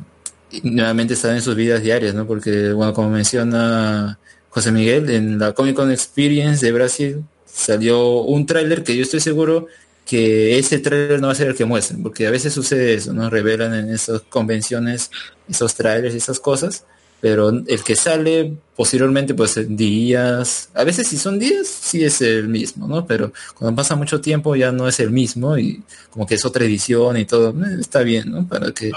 nuevamente 0.62 1.15
están 1.15 1.35
en 1.35 1.43
sus 1.43 1.57
vidas 1.57 1.82
diarias, 1.82 2.15
¿no? 2.15 2.28
Porque, 2.28 2.73
bueno, 2.73 2.94
como 2.94 3.11
menciona 3.11 4.16
José 4.48 4.70
Miguel, 4.70 5.11
en 5.11 5.40
la 5.40 5.55
Comic 5.55 5.74
Con 5.74 5.90
Experience 5.90 6.65
de 6.65 6.70
Brasil 6.70 7.24
salió 7.44 8.20
un 8.23 8.47
tráiler 8.47 8.85
que 8.85 8.97
yo 8.97 9.02
estoy 9.02 9.19
seguro 9.19 9.66
que 10.07 10.57
ese 10.57 10.78
tráiler 10.78 11.20
no 11.20 11.27
va 11.27 11.32
a 11.32 11.36
ser 11.36 11.48
el 11.48 11.57
que 11.57 11.65
muestren, 11.65 12.01
porque 12.01 12.28
a 12.28 12.31
veces 12.31 12.52
sucede 12.52 12.94
eso, 12.94 13.12
¿no? 13.12 13.28
Revelan 13.28 13.74
en 13.74 13.93
esas 13.93 14.20
convenciones 14.23 15.11
esos 15.48 15.74
trailers 15.74 16.15
y 16.15 16.19
esas 16.19 16.39
cosas, 16.39 16.85
pero 17.20 17.51
el 17.51 17.82
que 17.84 17.97
sale 17.97 18.52
posteriormente, 18.76 19.34
pues 19.34 19.56
en 19.59 19.76
días, 19.76 20.70
a 20.74 20.84
veces 20.84 21.06
si 21.09 21.18
son 21.18 21.38
días, 21.38 21.66
sí 21.68 22.02
es 22.05 22.22
el 22.22 22.48
mismo, 22.48 22.86
¿no? 22.88 23.06
Pero 23.06 23.32
cuando 23.55 23.76
pasa 23.76 23.94
mucho 23.94 24.20
tiempo 24.22 24.56
ya 24.56 24.72
no 24.72 24.88
es 24.88 25.01
el 25.01 25.10
mismo 25.10 25.59
y 25.59 25.82
como 26.10 26.26
que 26.26 26.36
es 26.36 26.44
otra 26.47 26.64
edición 26.64 27.16
y 27.18 27.26
todo, 27.26 27.51
eh, 27.51 27.76
está 27.78 28.01
bien, 28.01 28.30
¿no? 28.30 28.48
Para 28.48 28.72
que... 28.72 28.88
Eh, 28.88 28.92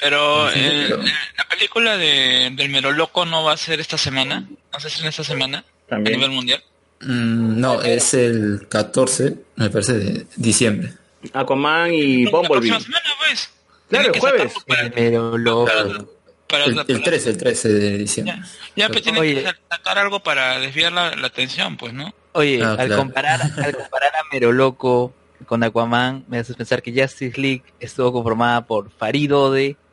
pero 0.00 0.50
Sí, 0.50 0.58
eh, 0.60 0.86
pero- 0.88 1.02
eh, 1.02 1.06
la 1.36 1.44
película 1.48 1.96
de, 1.98 2.50
del 2.56 2.70
Mero 2.70 2.92
Loco 2.92 3.26
no 3.26 3.44
va 3.44 3.52
a 3.52 3.56
ser 3.58 3.80
esta 3.80 3.98
semana. 3.98 4.48
No 4.72 4.80
sé 4.80 4.88
si 4.90 5.02
en 5.02 5.08
esta 5.08 5.24
semana 5.24 5.58
a 5.58 5.88
También. 5.90 6.18
nivel 6.20 6.30
mundial. 6.34 6.62
Mm, 7.00 7.60
no, 7.60 7.82
es 7.82 8.14
el 8.14 8.66
14, 8.68 9.34
me 9.56 9.68
parece, 9.70 9.92
de 9.94 10.26
diciembre. 10.36 10.94
Aquaman 11.32 11.92
y 11.92 12.24
La 12.24 12.30
Bumblebee. 12.30 12.48
próxima 12.70 12.80
semana, 12.80 13.06
pues. 13.26 13.50
Claro, 13.90 14.12
jueves. 14.18 14.52
sacarlo 14.52 14.64
para- 14.66 14.90
Pero 14.90 15.36
loco. 15.38 15.64
Claro, 15.66 16.14
Para, 16.48 16.64
El, 16.64 16.78
el 16.78 17.02
13, 17.02 17.30
el 17.30 17.36
13 17.36 17.68
de 17.68 17.98
diciembre. 17.98 18.36
ya 18.74 18.88
pues 18.88 19.02
tienen 19.02 19.20
Oye. 19.20 19.34
que 19.44 19.50
sacar 19.70 19.98
algo 19.98 20.20
para 20.20 20.58
desviar 20.58 20.92
la, 20.92 21.14
la 21.14 21.26
atención, 21.26 21.76
pues, 21.76 21.92
¿no? 21.92 22.14
Oye, 22.32 22.60
Ah, 22.64 22.70
al, 22.78 22.86
claro. 22.86 22.96
comparar, 23.02 23.40
al 23.64 23.76
comparar 23.76 24.12
a 24.16 24.22
Mero 24.32 24.52
Loco 24.52 25.12
con 25.46 25.62
Aquaman, 25.62 26.24
me 26.28 26.38
haces 26.38 26.56
pensar 26.56 26.82
que 26.82 26.90
Justice 26.92 27.38
League 27.40 27.62
estuvo 27.80 28.12
conformada 28.12 28.66
por 28.66 28.90
Faridode, 28.90 29.76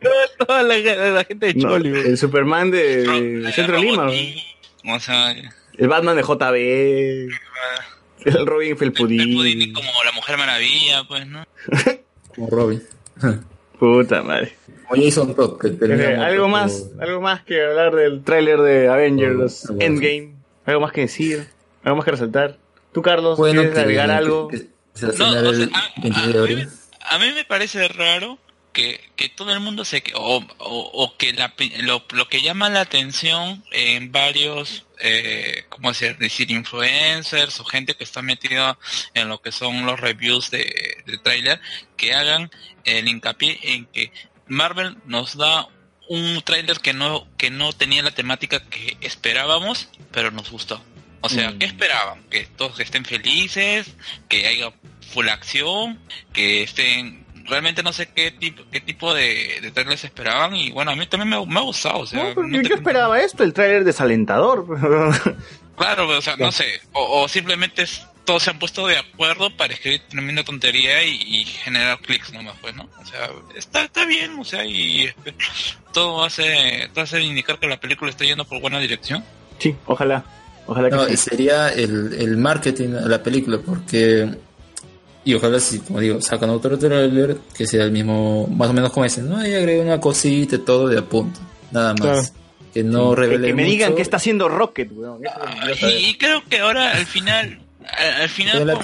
toda, 0.00 0.46
toda 0.46 0.62
la, 0.62 0.76
la 0.78 1.24
gente 1.24 1.46
de 1.46 1.54
No, 1.54 1.70
Choli. 1.70 1.88
el 1.90 2.18
Superman 2.18 2.70
de, 2.70 3.06
de 3.42 3.52
Centro 3.52 3.78
Lima. 3.78 4.10
O 4.88 5.00
sea, 5.00 5.32
El 5.76 5.88
Batman 5.88 6.16
de 6.16 6.22
JB. 6.22 7.34
El 8.24 8.46
Robin 8.46 8.76
Felpudín. 8.76 9.18
Felpudini 9.20 9.72
como 9.72 9.88
la 10.04 10.12
Mujer 10.12 10.36
Maravilla, 10.36 11.04
pues, 11.04 11.26
¿no? 11.26 11.46
Como 12.34 12.48
Robin. 12.50 12.82
Puta 13.78 14.22
madre. 14.22 14.54
Como 14.88 15.02
Jason 15.02 15.34
Todd, 15.34 15.58
que 15.58 15.68
Eh, 15.68 16.16
algo 16.16 16.42
como- 16.44 16.56
más, 16.56 16.86
algo 17.00 17.20
más 17.20 17.42
que 17.44 17.64
hablar 17.64 17.94
del 17.94 18.22
tráiler 18.24 18.60
de 18.60 18.88
Avengers. 18.88 19.68
Endgame. 19.78 20.34
Algo 20.66 20.80
más 20.80 20.92
que 20.92 21.02
decir, 21.02 21.46
algo 21.84 21.96
más 21.96 22.04
que 22.04 22.10
resaltar. 22.10 22.58
Tú, 22.92 23.02
Carlos, 23.02 23.38
Bueno, 23.38 23.60
¿quieres 23.62 23.74
que- 23.76 23.80
agregar 23.80 24.08
que- 24.08 24.12
algo? 24.14 24.48
que 24.48 24.56
a 24.56 25.06
No, 25.06 25.08
o 25.08 25.12
sea, 25.12 25.28
el 25.30 25.70
a- 25.72 26.02
26 26.02 26.32
de 26.32 26.38
a- 26.38 26.42
abril. 26.42 26.68
A 27.08 27.18
mí 27.18 27.32
me 27.34 27.44
parece 27.44 27.86
raro 27.88 28.38
que, 28.72 29.00
que 29.16 29.28
todo 29.28 29.52
el 29.52 29.60
mundo 29.60 29.84
se... 29.84 30.02
O, 30.14 30.38
o, 30.58 30.90
o 30.92 31.16
que 31.16 31.32
la, 31.32 31.54
lo, 31.78 32.04
lo 32.12 32.28
que 32.28 32.42
llama 32.42 32.68
la 32.68 32.82
atención 32.82 33.64
en 33.72 34.12
varios, 34.12 34.86
eh, 35.00 35.64
¿cómo 35.68 35.90
decir? 35.90 36.16
decir? 36.18 36.50
Influencers 36.50 37.60
o 37.60 37.64
gente 37.64 37.94
que 37.94 38.04
está 38.04 38.22
metida 38.22 38.78
en 39.14 39.28
lo 39.28 39.40
que 39.40 39.52
son 39.52 39.86
los 39.86 40.00
reviews 40.00 40.50
de, 40.50 41.02
de 41.06 41.18
trailer, 41.18 41.60
que 41.96 42.14
hagan 42.14 42.50
el 42.84 43.08
hincapié 43.08 43.58
en 43.62 43.86
que 43.86 44.12
Marvel 44.46 44.96
nos 45.04 45.36
da 45.36 45.68
un 46.08 46.42
tráiler 46.42 46.80
que 46.80 46.92
no, 46.92 47.28
que 47.36 47.50
no 47.50 47.72
tenía 47.72 48.02
la 48.02 48.10
temática 48.10 48.64
que 48.68 48.96
esperábamos, 49.00 49.88
pero 50.10 50.32
nos 50.32 50.50
gustó. 50.50 50.82
O 51.22 51.28
sea, 51.28 51.54
¿qué 51.58 51.66
esperaban? 51.66 52.24
Que 52.30 52.46
todos 52.46 52.80
estén 52.80 53.04
felices, 53.04 53.86
que 54.28 54.46
haya 54.46 54.72
full 55.12 55.28
acción, 55.28 56.00
que 56.32 56.62
estén... 56.62 57.19
Realmente 57.46 57.82
no 57.82 57.92
sé 57.92 58.08
qué 58.14 58.30
tipo, 58.30 58.62
qué 58.70 58.80
tipo 58.80 59.12
de, 59.14 59.58
de 59.62 59.70
trailers 59.70 60.04
esperaban 60.04 60.54
y 60.56 60.70
bueno, 60.70 60.90
a 60.92 60.96
mí 60.96 61.06
también 61.06 61.28
me, 61.30 61.46
me 61.46 61.58
ha 61.60 61.62
gustado. 61.62 62.00
O 62.00 62.06
sea, 62.06 62.34
No, 62.34 62.48
yo, 62.48 62.62
te- 62.62 62.68
yo 62.68 62.74
esperaba 62.76 63.20
esto, 63.20 63.42
el 63.44 63.52
tráiler 63.52 63.84
desalentador. 63.84 64.66
Claro, 65.76 66.06
o 66.08 66.20
sea, 66.20 66.36
no 66.36 66.52
sé, 66.52 66.66
o, 66.92 67.22
o 67.22 67.28
simplemente 67.28 67.82
es- 67.82 68.06
todos 68.26 68.42
se 68.42 68.50
han 68.50 68.58
puesto 68.58 68.86
de 68.86 68.98
acuerdo 68.98 69.48
para 69.56 69.72
escribir 69.72 70.02
tremenda 70.10 70.44
tontería 70.44 71.02
y, 71.04 71.14
y 71.22 71.44
generar 71.44 71.98
clics 72.00 72.32
nomás, 72.34 72.54
pues, 72.60 72.76
¿no? 72.76 72.86
O 73.00 73.04
sea, 73.06 73.30
está, 73.56 73.84
está 73.84 74.04
bien, 74.04 74.38
o 74.38 74.44
sea, 74.44 74.62
y 74.66 75.06
espe- 75.06 75.34
todo 75.94 76.22
hace, 76.22 76.90
todo 76.92 77.04
hace 77.04 77.22
indicar 77.22 77.58
que 77.58 77.66
la 77.66 77.80
película 77.80 78.10
está 78.10 78.24
yendo 78.26 78.44
por 78.44 78.60
buena 78.60 78.78
dirección. 78.78 79.24
sí, 79.58 79.74
ojalá. 79.86 80.22
Ojalá 80.66 80.90
que 80.90 80.96
No, 80.96 81.06
sí. 81.06 81.16
sería 81.16 81.68
el, 81.70 82.14
el 82.18 82.36
marketing 82.36 82.90
a 82.96 83.08
la 83.08 83.22
película, 83.22 83.58
porque. 83.64 84.28
Y 85.24 85.34
ojalá, 85.34 85.60
si, 85.60 85.80
como 85.80 86.00
digo, 86.00 86.20
sacan 86.22 86.50
otro 86.50 86.78
trailer 86.78 87.36
que 87.56 87.66
sea 87.66 87.84
el 87.84 87.92
mismo, 87.92 88.46
más 88.46 88.70
o 88.70 88.72
menos 88.72 88.90
como 88.90 89.04
ese, 89.04 89.22
¿no? 89.22 89.46
Y 89.46 89.54
agregue 89.54 89.80
una 89.80 90.00
cosita 90.00 90.56
y 90.56 90.58
todo 90.60 90.88
de 90.88 90.98
a 90.98 91.02
punto, 91.02 91.40
nada 91.70 91.92
más. 91.92 92.00
Claro. 92.00 92.22
Que 92.72 92.84
no 92.84 93.14
revele 93.16 93.48
que 93.48 93.54
me 93.54 93.64
digan 93.64 93.96
que 93.96 94.02
está 94.02 94.16
haciendo 94.16 94.48
Rocket, 94.48 94.90
weón. 94.92 95.20
Saber. 95.78 96.00
Y, 96.00 96.10
y 96.10 96.14
creo 96.14 96.42
que 96.48 96.60
ahora 96.60 96.92
al 96.92 97.04
final, 97.04 97.60
al, 97.84 98.22
al 98.22 98.28
final 98.28 98.78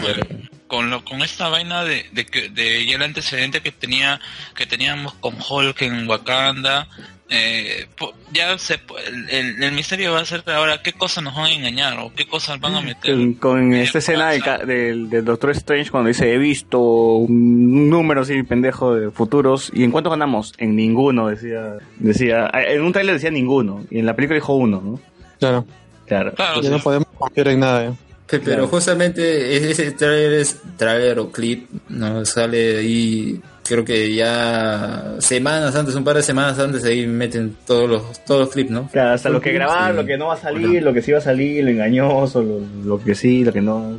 con, 0.67 0.91
lo, 0.91 1.05
con 1.05 1.23
esta 1.23 1.49
vaina 1.49 1.85
de, 1.85 2.07
de 2.13 2.27
que 2.27 2.49
de 2.49 2.85
ya 2.85 2.97
el 2.97 3.03
antecedente 3.03 3.61
que 3.61 3.73
tenía, 3.73 4.21
que 4.55 4.67
teníamos 4.67 5.15
con 5.15 5.37
Hulk 5.37 5.83
en 5.83 6.09
Wakanda, 6.09 6.89
eh, 7.29 7.87
ya 8.33 8.57
se 8.59 8.75
el, 8.75 9.31
el- 9.31 9.63
el 9.65 9.73
misterio 9.73 10.13
va 10.13 10.21
a 10.21 10.25
ser 10.25 10.45
ahora 10.47 10.81
qué 10.83 10.93
cosas 10.93 11.25
nos 11.25 11.35
van 11.35 11.47
a 11.47 11.53
engañar 11.53 11.99
o 11.99 12.13
qué 12.15 12.27
cosas 12.27 12.61
van 12.61 12.75
a 12.77 12.81
meter. 12.81 13.15
Con, 13.15 13.35
con 13.35 13.75
esta 13.75 13.99
escena 13.99 14.31
del, 14.31 14.43
ca- 14.43 14.59
del, 14.65 15.11
del 15.11 15.25
Doctor 15.25 15.51
Strange 15.51 15.91
cuando 15.91 16.09
dice 16.09 16.33
he 16.33 16.39
visto 16.39 16.81
un 16.81 17.91
número 17.91 18.21
así 18.23 18.43
pendejo 18.45 18.95
de 18.95 19.11
futuros 19.11 19.71
y 19.75 19.83
en 19.85 19.91
cuánto 19.91 20.11
ganamos 20.11 20.53
en 20.59 20.77
ninguno 20.77 21.27
decía 21.29 21.79
decía 21.99 22.51
en 22.53 22.83
un 22.83 22.93
trailer 22.93 23.15
decía 23.17 23.31
ninguno 23.31 23.85
y 23.91 23.99
en 23.99 24.07
la 24.07 24.15
película 24.15 24.37
dijo 24.37 24.55
uno 24.55 24.81
no 24.85 25.01
Claro. 25.41 25.67
claro 26.07 26.33
Claro, 26.35 26.57
Ya 26.63 26.69
sí. 26.69 26.75
no 26.77 26.79
podemos 26.83 27.09
confiar 27.19 27.49
en 27.49 27.61
nada. 27.61 27.85
¿eh? 27.87 27.91
Pe- 28.29 28.39
Pero 28.41 28.45
Claro. 28.45 28.69
justamente 28.69 29.57
ese- 29.57 29.71
ese 29.71 29.93
trailer 29.93 30.33
es 30.35 30.61
trailer 30.77 31.19
o 31.21 31.31
clip, 31.31 31.69
¿no? 31.89 32.25
Sale 32.25 32.79
ahí, 32.79 33.41
creo 33.67 33.85
que 33.85 34.15
ya 34.15 35.15
semanas 35.19 35.75
antes, 35.77 35.95
un 35.95 36.05
par 36.05 36.17
de 36.17 36.23
semanas 36.23 36.59
antes, 36.59 36.85
ahí 36.85 37.07
meten 37.07 37.57
todos 37.67 37.89
los, 37.89 38.25
todos 38.25 38.41
los 38.41 38.51
clips, 38.51 38.71
¿no? 38.71 38.89
Claro, 38.89 39.11
hasta 39.15 39.29
lo 39.29 39.41
que 39.41 39.51
Sí. 39.51 39.55
grabaron, 39.57 39.97
lo 39.97 40.05
que 40.07 40.17
no 40.17 40.27
va 40.29 40.35
a 40.35 40.39
salir, 40.39 40.83
lo 40.83 40.93
que 40.93 41.03
sí 41.03 41.13
va 41.13 41.19
a 41.19 41.23
salir, 41.23 41.65
lo 41.65 41.71
engañoso, 41.71 42.43
lo, 42.43 42.61
lo 42.85 43.03
que 43.03 43.15
sí, 43.15 43.45
lo 43.45 43.53
que 43.53 43.61
no, 43.61 43.99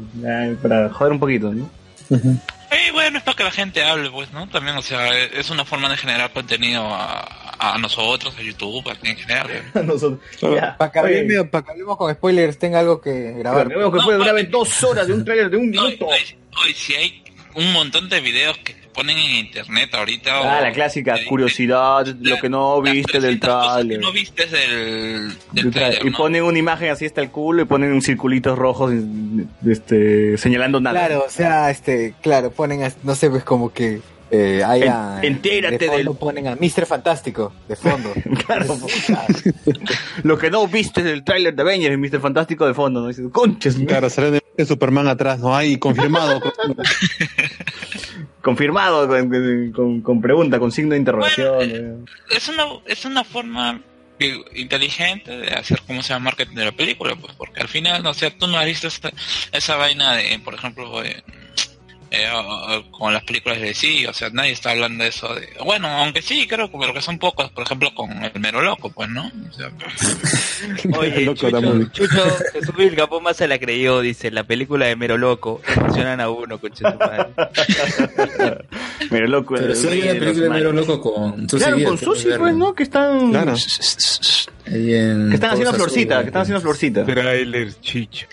para 0.61 0.89
joder 0.89 1.13
un 1.13 1.19
poquito, 1.19 1.53
¿no? 1.53 1.69
Eh, 2.69 2.91
bueno, 2.91 3.17
es 3.17 3.23
para 3.23 3.35
que 3.37 3.43
la 3.45 3.51
gente 3.51 3.83
hable, 3.83 4.09
pues, 4.11 4.31
¿no? 4.33 4.47
También, 4.49 4.75
o 4.75 4.81
sea, 4.81 5.17
es 5.17 5.49
una 5.49 5.63
forma 5.63 5.89
de 5.89 5.95
generar 5.97 6.31
contenido 6.33 6.83
a, 6.85 7.73
a 7.75 7.77
nosotros, 7.77 8.33
a 8.37 8.41
YouTube, 8.41 8.85
a- 8.89 9.07
en 9.07 9.15
general. 9.15 9.47
Nosotros, 9.85 10.19
ya. 10.41 10.75
Para 10.77 10.91
que, 10.91 10.99
hablemos, 10.99 11.47
para 11.49 11.63
que 11.65 11.71
hablemos 11.71 11.97
con 11.97 12.13
spoilers, 12.13 12.57
tenga 12.59 12.79
algo 12.79 12.99
que 12.99 13.33
grabar. 13.39 13.69
Vemos 13.69 13.91
que 13.93 13.99
No, 13.99 14.03
puede 14.05 14.17
durar 14.17 14.49
dos 14.49 14.83
horas 14.83 15.07
de 15.07 15.13
un 15.13 15.23
trailer 15.23 15.49
de 15.49 15.57
un 15.57 15.63
Hoy, 15.77 15.91
minuto. 15.91 16.07
hoy, 16.07 16.73
si 16.73 16.93
hay 16.95 17.23
un 17.55 17.71
montón 17.71 18.09
de 18.09 18.19
videos 18.19 18.57
que 18.59 18.75
ponen 18.97 19.17
en 19.17 19.35
internet 19.45 19.93
ahorita. 19.93 20.31
Ah, 20.39 20.57
o- 20.59 20.61
la 20.63 20.71
clásica 20.73 21.13
de- 21.15 21.25
curiosidad, 21.25 22.05
lo 22.19 22.37
que 22.37 22.49
no 22.49 22.81
viste 22.81 23.19
del 23.19 23.39
300 23.39 23.49
cosas 23.49 23.67
que 23.67 23.73
trailer. 23.83 23.99
no 24.01 24.11
viste 24.11 24.45
del, 24.47 25.29
del 25.29 25.37
Del 25.51 25.65
tra- 25.67 25.71
trailer, 25.73 26.05
y 26.05 26.09
¿no? 26.09 26.17
ponen 26.17 26.43
una 26.43 26.57
imagen 26.57 26.89
así 26.89 27.05
hasta 27.05 27.21
el 27.21 27.29
culo 27.29 27.61
y 27.61 27.65
ponen 27.65 27.93
un 27.93 28.01
circulitos 28.01 28.57
rojos 28.57 28.91
este, 29.65 30.37
señalando 30.39 30.79
nada. 30.79 31.05
Claro, 31.07 31.23
o 31.27 31.29
sea, 31.29 31.69
este, 31.69 32.15
claro, 32.21 32.49
ponen, 32.51 32.83
a- 32.83 32.91
no 33.03 33.13
sé, 33.13 33.29
pues 33.29 33.43
como 33.43 33.71
que 33.71 33.99
eh, 34.31 34.61
haya... 34.65 35.19
En- 35.21 35.35
entérate 35.35 35.77
de 35.77 35.87
fondo 35.87 36.11
del- 36.11 36.19
ponen 36.19 36.47
a 36.47 36.55
Mr. 36.55 36.85
Fantástico, 36.85 37.53
de 37.69 37.75
fondo. 37.75 38.11
Claro. 38.47 38.77
Lo 40.23 40.37
que 40.37 40.49
no 40.49 40.67
viste 40.67 41.03
del 41.03 41.23
tráiler 41.23 41.53
de 41.55 41.61
Avengers 41.61 41.93
y 41.93 41.97
Mr. 41.97 42.19
Fantástico 42.19 42.65
de 42.67 42.73
fondo, 42.73 43.01
¿no? 43.01 43.07
Dices, 43.07 43.25
conches, 43.31 43.75
Claro, 43.87 44.09
sale 44.09 44.41
de 44.57 44.65
Superman 44.65 45.07
atrás, 45.07 45.39
¿no? 45.39 45.55
Hay 45.55 45.77
confirmado. 45.77 46.41
confirmado 48.41 49.07
con, 49.07 49.71
con- 49.71 50.01
con 50.01 50.21
pregunta, 50.21 50.59
con 50.59 50.71
signo 50.71 50.91
de 50.91 50.97
interrogación. 50.97 51.55
eh. 51.61 51.95
es 52.29 52.47
una 52.49 52.65
es 52.85 53.05
una 53.05 53.23
forma 53.23 53.81
inteligente 54.55 55.37
de 55.37 55.49
hacer 55.53 55.79
cómo 55.85 56.01
se 56.01 56.09
llama 56.13 56.25
marketing 56.25 56.55
de 56.55 56.65
la 56.65 56.71
película 56.71 57.15
pues 57.15 57.33
porque 57.35 57.59
al 57.61 57.67
final 57.67 58.01
no 58.01 58.13
sé 58.15 58.31
tú 58.31 58.47
no 58.47 58.57
has 58.57 58.65
visto 58.65 58.87
esta- 58.87 59.11
esa 59.51 59.75
vaina 59.75 60.15
de 60.15 60.39
por 60.43 60.53
ejemplo 60.55 61.03
eh, 61.03 61.23
eh, 62.11 62.29
con 62.91 63.13
las 63.13 63.23
películas 63.23 63.59
de 63.59 63.73
sí 63.73 64.05
o 64.05 64.13
sea 64.13 64.29
nadie 64.29 64.51
está 64.51 64.71
hablando 64.71 65.03
de 65.03 65.09
eso 65.09 65.33
de 65.35 65.49
bueno 65.65 65.87
aunque 65.87 66.21
sí 66.21 66.47
creo 66.47 66.71
que- 66.71 66.77
pero 66.79 66.93
que 66.93 67.01
son 67.01 67.19
pocos 67.19 67.49
por 67.51 67.63
ejemplo 67.63 67.93
con 67.93 68.09
el 68.23 68.39
mero 68.39 68.61
loco 68.61 68.89
pues 68.89 69.09
no 69.09 69.29
o 69.49 69.53
sea, 69.53 69.69
Oye, 70.97 71.21
Loco, 71.21 71.49
Chucho. 71.49 71.83
Chucho 71.91 72.37
Jesús 72.53 72.75
Vilcapón 72.75 73.23
más 73.23 73.37
se 73.37 73.47
la 73.47 73.59
creyó, 73.59 74.01
dice, 74.01 74.31
la 74.31 74.43
película 74.43 74.85
de 74.87 74.95
Mero 74.95 75.17
Loco, 75.17 75.61
emocionan 75.75 76.19
a 76.21 76.29
uno, 76.29 76.59
con 76.59 76.71
Mero 79.11 79.27
loco. 79.27 79.55
Pero 79.55 79.67
el 79.67 79.75
sí 79.75 79.87
hay 79.87 80.01
una 80.01 80.11
película 80.19 80.43
de 80.43 80.49
Mero. 80.49 80.71
Loco 80.73 81.01
con 81.01 81.49
Susy 81.49 81.63
Claro, 81.63 81.83
con 81.83 81.97
Susi, 81.97 82.27
pues. 82.37 82.55
¿no? 82.55 82.73
Que 82.73 82.83
están, 82.83 83.31
Claro. 83.31 83.53
Que 84.65 85.29
están 85.33 85.51
haciendo 85.51 85.73
florcita, 85.73 86.21
que 86.21 86.27
están 86.27 86.41
haciendo 86.43 86.61
florcita. 86.61 87.05
Trailer, 87.05 87.73
chicho. 87.81 88.27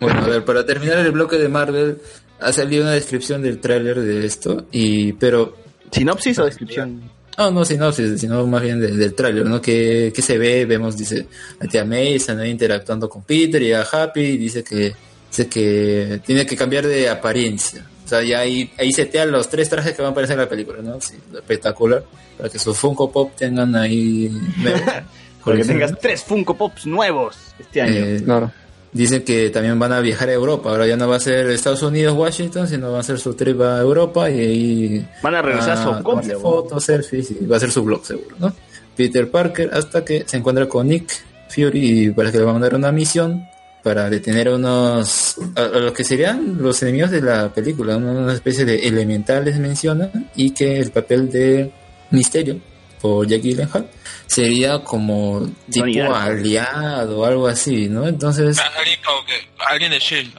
Bueno, 0.00 0.20
a 0.22 0.26
ver, 0.28 0.44
para 0.44 0.66
terminar 0.66 0.98
el 0.98 1.12
bloque 1.12 1.36
de 1.36 1.48
Marvel, 1.48 1.98
ha 2.40 2.52
salido 2.52 2.82
una 2.82 2.92
descripción 2.92 3.42
del 3.42 3.58
tráiler 3.60 4.00
de 4.00 4.26
esto, 4.26 4.66
y 4.72 5.12
pero 5.14 5.56
¿Sinopsis 5.90 6.38
o 6.38 6.44
descripción? 6.44 7.02
No, 7.36 7.50
no 7.50 7.64
sinopsis, 7.64 8.20
sino 8.20 8.46
más 8.46 8.62
bien 8.62 8.80
de- 8.80 8.92
del 8.92 9.14
tráiler, 9.14 9.44
¿no? 9.46 9.60
Que, 9.60 10.12
que 10.14 10.22
se 10.22 10.38
ve, 10.38 10.66
vemos, 10.66 10.96
dice, 10.96 11.26
a 11.60 11.66
tía 11.66 11.84
Mason 11.84 12.38
ahí 12.40 12.50
interactuando 12.50 13.08
con 13.08 13.22
Peter 13.22 13.60
y 13.62 13.72
a 13.72 13.82
Happy, 13.82 14.20
y 14.20 14.36
dice 14.38 14.62
que, 14.62 14.94
dice 15.30 15.48
que 15.48 16.20
tiene 16.24 16.46
que 16.46 16.56
cambiar 16.56 16.86
de 16.86 17.08
apariencia. 17.08 17.86
O 18.04 18.08
sea, 18.08 18.22
ya 18.22 18.40
ahí, 18.40 18.70
ahí 18.78 18.92
setean 18.92 19.30
los 19.32 19.48
tres 19.48 19.68
trajes 19.68 19.94
que 19.94 20.02
van 20.02 20.10
a 20.10 20.12
aparecer 20.12 20.34
en 20.34 20.40
la 20.42 20.48
película, 20.48 20.80
¿no? 20.82 21.00
Sí, 21.00 21.14
espectacular. 21.34 22.04
Para 22.36 22.50
que 22.50 22.58
sus 22.58 22.76
Funko 22.76 23.10
Pop 23.10 23.32
tengan 23.36 23.74
ahí... 23.74 24.28
nuevo, 24.58 24.78
Para 24.84 25.00
que 25.00 25.04
colección, 25.42 25.78
tengas 25.78 25.98
tres 26.00 26.22
Funko 26.22 26.56
Pops 26.56 26.86
nuevos 26.86 27.36
este 27.58 27.80
año. 27.82 27.94
Eh, 27.94 28.22
Claro. 28.24 28.52
Dice 28.94 29.24
que 29.24 29.50
también 29.50 29.76
van 29.78 29.92
a 29.92 29.98
viajar 30.00 30.28
a 30.28 30.32
Europa. 30.32 30.70
Ahora 30.70 30.86
ya 30.86 30.96
no 30.96 31.08
va 31.08 31.16
a 31.16 31.20
ser 31.20 31.50
Estados 31.50 31.82
Unidos, 31.82 32.16
Washington, 32.16 32.68
sino 32.68 32.92
va 32.92 33.00
a 33.00 33.02
ser 33.02 33.18
su 33.18 33.34
trip 33.34 33.60
a 33.60 33.80
Europa 33.80 34.30
y 34.30 34.38
ahí 34.40 35.08
Van 35.20 35.34
a 35.34 35.42
regresar 35.42 35.76
a 35.78 36.00
tomarse 36.00 36.30
weón. 36.30 36.40
fotos, 36.42 36.84
selfies 36.84 37.30
y 37.32 37.44
va 37.44 37.56
a 37.56 37.60
ser 37.60 37.72
su 37.72 37.82
blog 37.82 38.06
seguro, 38.06 38.36
¿no? 38.38 38.54
Peter 38.96 39.28
Parker 39.28 39.70
hasta 39.74 40.04
que 40.04 40.22
se 40.26 40.36
encuentra 40.36 40.68
con 40.68 40.86
Nick 40.86 41.10
Fury 41.48 42.04
y 42.06 42.10
parece 42.10 42.34
que 42.34 42.38
le 42.38 42.44
va 42.44 42.50
a 42.50 42.54
mandar 42.54 42.74
una 42.76 42.92
misión 42.92 43.44
para 43.82 44.08
detener 44.08 44.46
a 44.48 44.54
unos 44.54 45.36
a, 45.56 45.62
a 45.62 45.68
los 45.80 45.92
que 45.92 46.04
serían 46.04 46.56
los 46.62 46.80
enemigos 46.84 47.10
de 47.10 47.20
la 47.20 47.52
película, 47.52 47.96
una 47.96 48.32
especie 48.32 48.64
de 48.64 48.86
elementales 48.86 49.58
mencionan 49.58 50.30
y 50.36 50.52
que 50.52 50.78
el 50.78 50.92
papel 50.92 51.30
de 51.32 51.70
Misterio 52.12 52.60
por 53.02 53.26
Jack 53.26 53.42
Gyllenhaal 53.42 53.86
sería 54.26 54.80
como 54.80 55.46
tipo 55.70 55.84
Aliado. 55.84 56.14
aliado 56.14 57.18
o 57.20 57.24
algo 57.24 57.46
así, 57.48 57.88
¿no? 57.88 58.06
Entonces, 58.06 58.58
Alguien, 58.78 58.98
como 59.04 59.24
que, 59.24 59.34
alguien 59.66 59.90
de 59.92 59.98
Shield. 59.98 60.34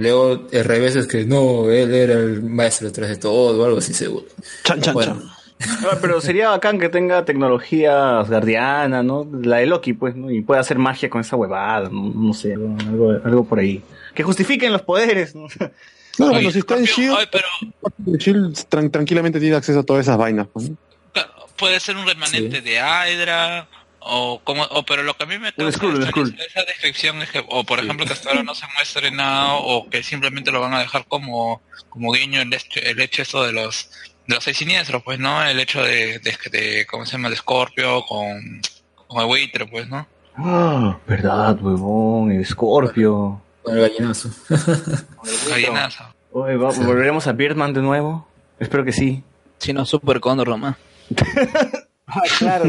luego 0.00 0.48
el 0.50 0.64
revés 0.64 0.96
es 0.96 1.06
que 1.06 1.24
no, 1.24 1.70
él 1.70 1.94
era 1.94 2.14
el 2.14 2.42
maestro 2.42 2.88
detrás 2.88 3.08
de 3.10 3.16
todo 3.16 3.60
o 3.60 3.64
algo 3.64 3.78
así 3.78 3.94
seguro. 3.94 4.26
Chan, 4.64 4.80
chan, 4.80 4.94
Bueno, 4.94 5.14
chan. 5.14 5.30
Ah, 5.60 5.98
Pero 6.00 6.20
sería 6.20 6.50
bacán 6.50 6.78
que 6.78 6.88
tenga 6.88 7.24
tecnología 7.24 8.22
guardiana, 8.22 9.02
¿no? 9.02 9.28
La 9.42 9.56
de 9.56 9.66
Loki, 9.66 9.92
pues, 9.92 10.14
¿no? 10.14 10.30
Y 10.30 10.40
pueda 10.40 10.60
hacer 10.60 10.78
magia 10.78 11.10
con 11.10 11.20
esa 11.20 11.34
huevada, 11.36 11.88
no, 11.90 12.12
no 12.14 12.32
sé, 12.32 12.54
algo, 12.54 12.76
algo, 12.80 13.10
algo 13.24 13.44
por 13.44 13.58
ahí. 13.58 13.82
Que 14.14 14.22
justifiquen 14.22 14.72
los 14.72 14.82
poderes, 14.82 15.34
¿no? 15.34 15.46
No, 16.18 16.26
Oye, 16.26 16.34
bueno, 16.34 16.50
si 16.50 16.58
está 16.58 16.76
en 16.76 16.84
Shield, 16.84 17.14
oye, 17.16 17.26
pero 17.30 17.46
Shield 18.18 18.54
tran- 18.68 18.90
tranquilamente 18.90 19.38
tiene 19.40 19.56
acceso 19.56 19.80
a 19.80 19.82
todas 19.84 20.02
esas 20.06 20.16
vainas. 20.18 20.46
pues, 20.52 20.70
puede 21.56 21.80
ser 21.80 21.96
un 21.96 22.06
remanente 22.06 22.60
de 22.60 22.74
Hydra 22.76 23.68
o 24.00 24.40
como 24.44 24.62
o 24.62 24.84
pero 24.86 25.02
lo 25.02 25.14
que 25.16 25.24
a 25.24 25.26
mí 25.26 25.38
me 25.38 25.52
causa 25.52 25.84
un 25.86 26.02
esa- 26.02 26.10
esa 26.44 26.62
descripción 26.64 27.20
es 27.20 27.30
que 27.30 27.44
o 27.48 27.64
por 27.64 27.80
ejemplo 27.80 28.06
que 28.06 28.12
hasta 28.12 28.30
ahora 28.30 28.44
no 28.44 28.54
se 28.54 28.64
muestre 28.76 29.10
nada 29.10 29.54
o 29.54 29.88
que 29.90 30.02
simplemente 30.04 30.52
lo 30.52 30.60
van 30.60 30.72
a 30.74 30.78
dejar 30.78 31.04
como 31.08 31.60
como 31.88 32.12
guiño 32.12 32.40
el 32.40 32.52
hecho, 32.54 32.78
el 32.80 33.00
hecho 33.00 33.22
eso 33.22 33.42
de 33.42 33.52
los 33.52 33.90
de 34.28 34.36
los 34.36 34.44
seis 34.44 34.56
siniestros 34.56 35.02
pues 35.02 35.18
no 35.18 35.42
el 35.44 35.58
hecho 35.58 35.82
de, 35.82 36.20
de, 36.20 36.36
de 36.52 36.86
cómo 36.86 37.04
se 37.06 37.12
llama 37.12 37.28
de 37.30 37.36
Scorpio 37.36 38.02
con 38.06 38.60
con 39.08 39.20
el 39.20 39.26
buitre 39.26 39.66
pues 39.66 39.88
no 39.88 40.06
Ah, 40.36 40.96
verdad, 41.08 41.58
huevón, 41.60 42.30
el 42.30 42.46
Scorpio. 42.46 43.42
Con 43.68 43.78
el 43.78 43.88
gallinazo. 43.88 44.30
gallinazo 45.48 46.04
Oye, 46.32 46.56
va- 46.56 46.70
¿volveremos 46.72 47.26
a 47.26 47.32
Birdman 47.32 47.72
de 47.72 47.82
nuevo? 47.82 48.26
Espero 48.58 48.84
que 48.84 48.92
sí. 48.92 49.22
Si 49.58 49.72
no, 49.72 49.84
Super 49.86 50.20
Condor 50.20 50.48
nomás. 50.48 50.76
Ah, 52.10 52.22
claro, 52.38 52.64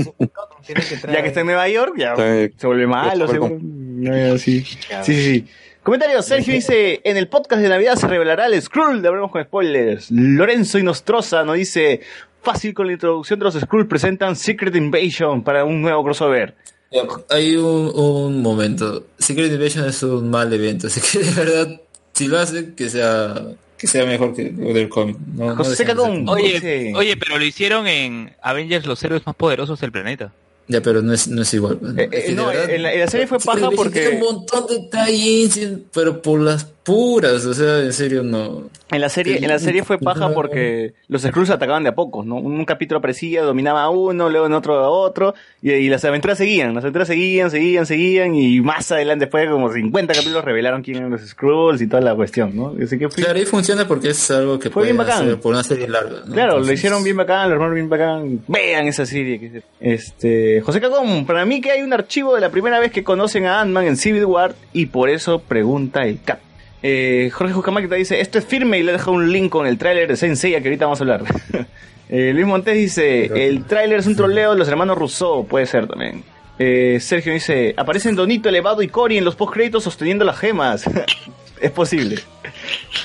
tiene 0.65 0.81
que 0.81 0.97
traer. 0.97 1.15
Ya 1.17 1.21
que 1.21 1.29
está 1.29 1.39
en 1.39 1.45
Nueva 1.45 1.69
York, 1.69 1.93
ya 1.97 2.13
se 2.13 2.51
vuelve 2.67 2.87
malo, 2.87 3.25
Super 3.25 3.29
seguro. 3.41 3.57
Ya, 4.01 4.37
sí. 4.37 4.65
sí, 4.65 4.77
sí, 5.03 5.23
sí. 5.23 5.47
Comentario, 5.81 6.21
Sergio 6.21 6.53
dice, 6.53 6.99
en 7.05 7.15
el 7.15 7.29
podcast 7.29 7.61
de 7.61 7.69
Navidad 7.69 7.95
se 7.95 8.05
revelará 8.09 8.47
el 8.47 8.61
Skrull, 8.61 9.01
le 9.01 9.07
hablamos 9.07 9.31
con 9.31 9.41
spoilers. 9.41 10.11
Lorenzo 10.11 10.77
Inostroza 10.77 11.45
nos 11.45 11.55
dice, 11.55 12.01
fácil 12.41 12.73
con 12.73 12.87
la 12.87 12.91
introducción 12.93 13.39
de 13.39 13.45
los 13.45 13.53
Skrull, 13.57 13.87
presentan 13.87 14.35
Secret 14.35 14.75
Invasion 14.75 15.41
para 15.41 15.63
un 15.63 15.81
nuevo 15.81 16.03
crossover. 16.03 16.55
Ya, 16.91 17.03
Hay 17.29 17.55
un, 17.55 17.91
un 17.95 18.41
momento. 18.41 19.05
Secret 19.19 19.51
Invasion 19.51 19.85
es 19.87 20.01
un 20.03 20.29
mal 20.29 20.51
evento, 20.51 20.87
así 20.87 20.99
que 21.01 21.23
de 21.23 21.31
verdad, 21.31 21.81
si 22.13 22.27
lo 22.27 22.39
hacen, 22.39 22.73
que 22.75 22.89
sea, 22.89 23.35
que 23.77 23.87
sea 23.87 24.05
mejor 24.05 24.33
que 24.35 24.51
lo 24.51 24.73
del 24.73 24.89
cómic. 24.89 25.17
No, 25.35 25.55
José 25.55 25.85
Cagón, 25.85 26.27
Oye, 26.27 26.93
oye, 26.95 27.15
pero 27.17 27.37
lo 27.37 27.45
hicieron 27.45 27.87
en 27.87 28.33
Avengers, 28.41 28.85
los 28.85 29.03
héroes 29.03 29.25
más 29.25 29.35
poderosos 29.35 29.79
del 29.79 29.91
planeta. 29.91 30.33
Ya, 30.67 30.81
pero 30.81 31.01
no 31.01 31.13
es, 31.13 31.27
no 31.27 31.41
es 31.41 31.51
igual. 31.55 31.79
Eh, 31.97 32.03
eh, 32.03 32.09
Es 32.11 32.23
que 32.25 32.29
de 32.29 32.35
no, 32.35 32.45
verdad, 32.47 32.69
en 32.69 32.83
la- 32.83 32.93
en 32.93 32.99
la 32.99 33.07
serie 33.07 33.25
fue 33.25 33.39
paja 33.39 33.69
porque- 33.75 34.09
un 34.09 34.19
montón 34.19 34.65
de 34.67 34.87
tie 34.91 35.77
pero 35.91 36.21
por 36.21 36.39
las 36.39 36.65
puras, 36.83 37.45
o 37.45 37.53
sea, 37.53 37.79
en 37.79 37.93
serio 37.93 38.23
no. 38.23 38.69
En 38.91 39.01
la 39.01 39.09
serie, 39.09 39.37
en 39.37 39.47
la 39.47 39.59
serie 39.59 39.83
fue 39.83 39.99
paja 39.99 40.33
porque 40.33 40.93
los 41.07 41.21
Skrulls 41.21 41.51
atacaban 41.51 41.83
de 41.83 41.89
a 41.89 41.95
pocos, 41.95 42.25
¿no? 42.25 42.37
Un 42.37 42.65
capítulo 42.65 42.97
aparecía, 42.97 43.43
dominaba 43.43 43.83
a 43.83 43.89
uno, 43.91 44.29
luego 44.31 44.47
en 44.47 44.53
otro 44.53 44.79
a 44.79 44.89
otro, 44.89 45.35
y, 45.61 45.71
y 45.73 45.89
las 45.89 46.03
aventuras 46.05 46.39
seguían, 46.39 46.73
las 46.73 46.83
aventuras 46.83 47.07
seguían, 47.07 47.51
seguían, 47.51 47.85
seguían, 47.85 48.33
y 48.33 48.59
más 48.61 48.91
adelante, 48.91 49.25
después 49.25 49.43
de 49.45 49.51
como 49.51 49.71
50 49.71 50.13
capítulos, 50.15 50.43
revelaron 50.43 50.81
quién 50.81 50.97
eran 50.97 51.11
los 51.11 51.21
Skrulls 51.21 51.81
y 51.83 51.87
toda 51.87 52.01
la 52.01 52.15
cuestión, 52.15 52.55
¿no? 52.55 52.73
Así 52.83 52.97
que 52.97 53.09
fue- 53.09 53.23
Claro, 53.23 53.37
ahí 53.37 53.45
funciona 53.45 53.87
porque 53.87 54.09
es 54.09 54.31
algo 54.31 54.57
que 54.57 54.71
Fue 54.71 54.85
bien 54.85 54.97
bacán. 54.97 55.21
hacer 55.23 55.39
por 55.39 55.53
una 55.53 55.63
serie 55.63 55.87
larga. 55.87 56.21
¿no? 56.25 56.33
Claro, 56.33 56.59
lo 56.59 56.71
hicieron 56.73 57.03
bien 57.03 57.17
bacán, 57.17 57.47
lo 57.49 57.53
armaron 57.55 57.75
bien 57.75 57.89
bacán. 57.89 58.41
Vean 58.47 58.87
esa 58.87 59.05
serie. 59.05 59.39
que- 59.39 59.61
Este, 59.79 60.61
José 60.61 60.81
Cagón, 60.81 61.25
para 61.27 61.45
mí 61.45 61.61
que 61.61 61.69
hay 61.71 61.83
un 61.83 61.93
archivo 61.93 62.33
de 62.33 62.41
la 62.41 62.49
primera 62.49 62.79
vez 62.79 62.91
que 62.91 63.03
conocen 63.03 63.45
a 63.45 63.61
Ant-Man 63.61 63.85
en 63.85 63.97
Civil 63.97 64.25
War 64.25 64.55
y 64.73 64.87
por 64.87 65.09
eso 65.09 65.39
pregunta 65.39 66.01
el 66.03 66.19
Cap. 66.23 66.39
Eh, 66.81 67.29
Jorge 67.33 67.53
Jucamaquita 67.53 67.95
dice, 67.95 68.21
esto 68.21 68.37
es 68.39 68.45
firme 68.45 68.79
y 68.79 68.83
le 68.83 68.93
deja 68.93 69.11
un 69.11 69.31
link 69.31 69.49
con 69.51 69.67
el 69.67 69.77
tráiler 69.77 70.07
de 70.07 70.15
Senseiya 70.15 70.61
que 70.61 70.69
ahorita 70.69 70.85
vamos 70.85 70.99
a 70.99 71.03
hablar. 71.03 71.23
Eh, 72.11 72.31
Luis 72.33 72.47
Montes 72.47 72.73
dice, 72.73 73.47
el 73.47 73.65
tráiler 73.65 73.99
es 73.99 74.07
un 74.07 74.15
troleo 74.15 74.53
de 74.53 74.57
los 74.57 74.67
hermanos 74.67 74.97
Rousseau, 74.97 75.45
puede 75.45 75.67
ser 75.67 75.85
también. 75.85 76.23
Eh, 76.57 76.97
Sergio 76.99 77.31
dice, 77.31 77.75
aparecen 77.77 78.15
Donito, 78.15 78.49
Elevado 78.49 78.81
y 78.81 78.87
Cory 78.87 79.19
en 79.19 79.25
los 79.25 79.35
postcréditos 79.35 79.83
sosteniendo 79.83 80.25
las 80.25 80.39
gemas. 80.39 80.85
es 81.61 81.69
posible. 81.69 82.15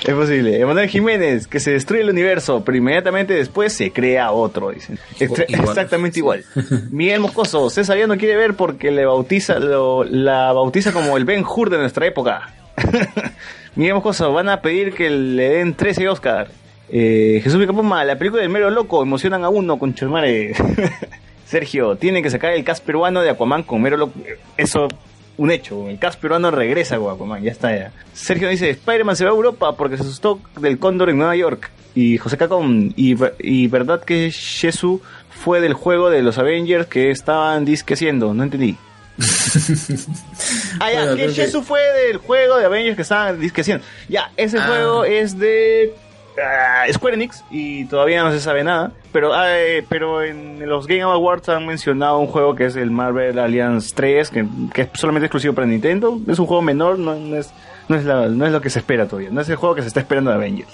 Es 0.06 0.14
posible. 0.14 0.58
Emanuel 0.58 0.88
Jiménez, 0.88 1.46
que 1.46 1.60
se 1.60 1.72
destruye 1.72 2.00
el 2.02 2.08
universo, 2.08 2.62
pero 2.64 2.78
inmediatamente 2.78 3.34
después 3.34 3.74
se 3.74 3.90
crea 3.92 4.32
otro, 4.32 4.70
dicen. 4.70 4.98
Igual. 5.20 5.44
Exactamente 5.48 6.18
igual. 6.20 6.42
Miguel 6.90 7.20
Moscoso, 7.20 7.68
César 7.68 7.98
ya 7.98 8.06
no 8.06 8.16
quiere 8.16 8.36
ver 8.36 8.54
porque 8.54 8.90
le 8.90 9.04
bautiza, 9.04 9.58
lo- 9.58 10.04
la 10.04 10.50
bautiza 10.54 10.92
como 10.94 11.18
el 11.18 11.26
Ben 11.26 11.44
Hur 11.44 11.68
de 11.68 11.76
nuestra 11.76 12.06
época. 12.06 12.54
Miguel 13.76 13.94
Moscoso, 13.94 14.32
van 14.32 14.48
a 14.48 14.60
pedir 14.60 14.94
que 14.94 15.10
le 15.10 15.48
den 15.48 15.74
13 15.74 16.08
Oscar. 16.08 16.48
Eh, 16.88 17.40
Jesús 17.42 17.58
Vicapoma, 17.58 18.04
la 18.04 18.16
película 18.16 18.42
del 18.42 18.50
mero 18.50 18.70
loco, 18.70 19.02
emocionan 19.02 19.44
a 19.44 19.48
uno 19.48 19.78
con 19.78 19.94
Chumare. 19.94 20.54
Sergio, 21.44 21.96
tienen 21.96 22.22
que 22.22 22.30
sacar 22.30 22.52
el 22.52 22.62
cast 22.62 22.84
peruano 22.84 23.20
de 23.20 23.30
Aquaman 23.30 23.64
con 23.64 23.82
mero 23.82 23.96
loco. 23.96 24.12
Eso, 24.56 24.86
un 25.36 25.50
hecho. 25.50 25.88
El 25.88 25.98
cast 25.98 26.20
peruano 26.20 26.52
regresa 26.52 26.98
con 26.98 27.12
Aquaman, 27.12 27.42
ya 27.42 27.50
está 27.50 27.76
ya. 27.76 27.92
Sergio 28.12 28.48
dice, 28.48 28.70
Spider-Man 28.70 29.16
se 29.16 29.24
va 29.24 29.30
a 29.30 29.34
Europa 29.34 29.76
porque 29.76 29.96
se 29.96 30.04
asustó 30.04 30.40
del 30.60 30.78
cóndor 30.78 31.10
en 31.10 31.18
Nueva 31.18 31.34
York. 31.34 31.70
Y 31.96 32.18
José 32.18 32.36
Cacón, 32.36 32.92
y 32.96 33.66
verdad 33.68 34.02
que 34.04 34.30
Shesu 34.30 35.00
fue 35.30 35.60
del 35.60 35.74
juego 35.74 36.10
de 36.10 36.22
los 36.22 36.38
Avengers 36.38 36.86
que 36.86 37.10
estaban 37.10 37.64
disque 37.64 37.94
haciendo, 37.94 38.34
no 38.34 38.42
entendí. 38.42 38.76
ah, 40.80 40.90
ya, 40.90 41.00
Bueno, 41.04 41.16
que 41.16 41.28
Shesu 41.28 41.62
fue 41.62 41.80
del 42.06 42.16
juego 42.18 42.56
de 42.58 42.66
Avengers 42.66 42.96
que 42.96 43.02
estaban 43.02 43.38
disque 43.40 43.60
haciendo. 43.60 43.84
Ya, 44.08 44.30
ese 44.36 44.58
Ah. 44.58 44.66
juego 44.66 45.04
es 45.04 45.38
de 45.38 45.94
ah, 46.42 46.84
Square 46.92 47.14
Enix 47.14 47.44
y 47.50 47.84
todavía 47.86 48.22
no 48.24 48.32
se 48.32 48.40
sabe 48.40 48.64
nada. 48.64 48.92
Pero, 49.12 49.32
eh, 49.46 49.84
pero 49.88 50.22
en 50.22 50.68
los 50.68 50.86
Game 50.88 51.02
Awards 51.02 51.48
han 51.48 51.66
mencionado 51.66 52.18
un 52.18 52.26
juego 52.26 52.56
que 52.56 52.66
es 52.66 52.74
el 52.76 52.90
Marvel 52.90 53.38
Alliance 53.38 53.92
3, 53.94 54.30
que, 54.30 54.44
que 54.72 54.82
es 54.82 54.88
solamente 54.94 55.26
exclusivo 55.26 55.54
para 55.54 55.66
Nintendo. 55.68 56.18
Es 56.26 56.38
un 56.40 56.46
juego 56.46 56.62
menor, 56.62 56.98
no, 56.98 57.14
no 57.14 57.36
es, 57.36 57.50
no, 57.88 57.96
es 57.96 58.04
la- 58.04 58.26
no 58.28 58.44
es 58.46 58.50
lo 58.52 58.60
que 58.60 58.70
se 58.70 58.80
espera 58.80 59.06
todavía. 59.06 59.30
No 59.30 59.40
es 59.40 59.48
el 59.48 59.56
juego 59.56 59.76
que 59.76 59.82
se 59.82 59.88
está 59.88 60.00
esperando 60.00 60.30
de 60.30 60.36
Avengers. 60.36 60.72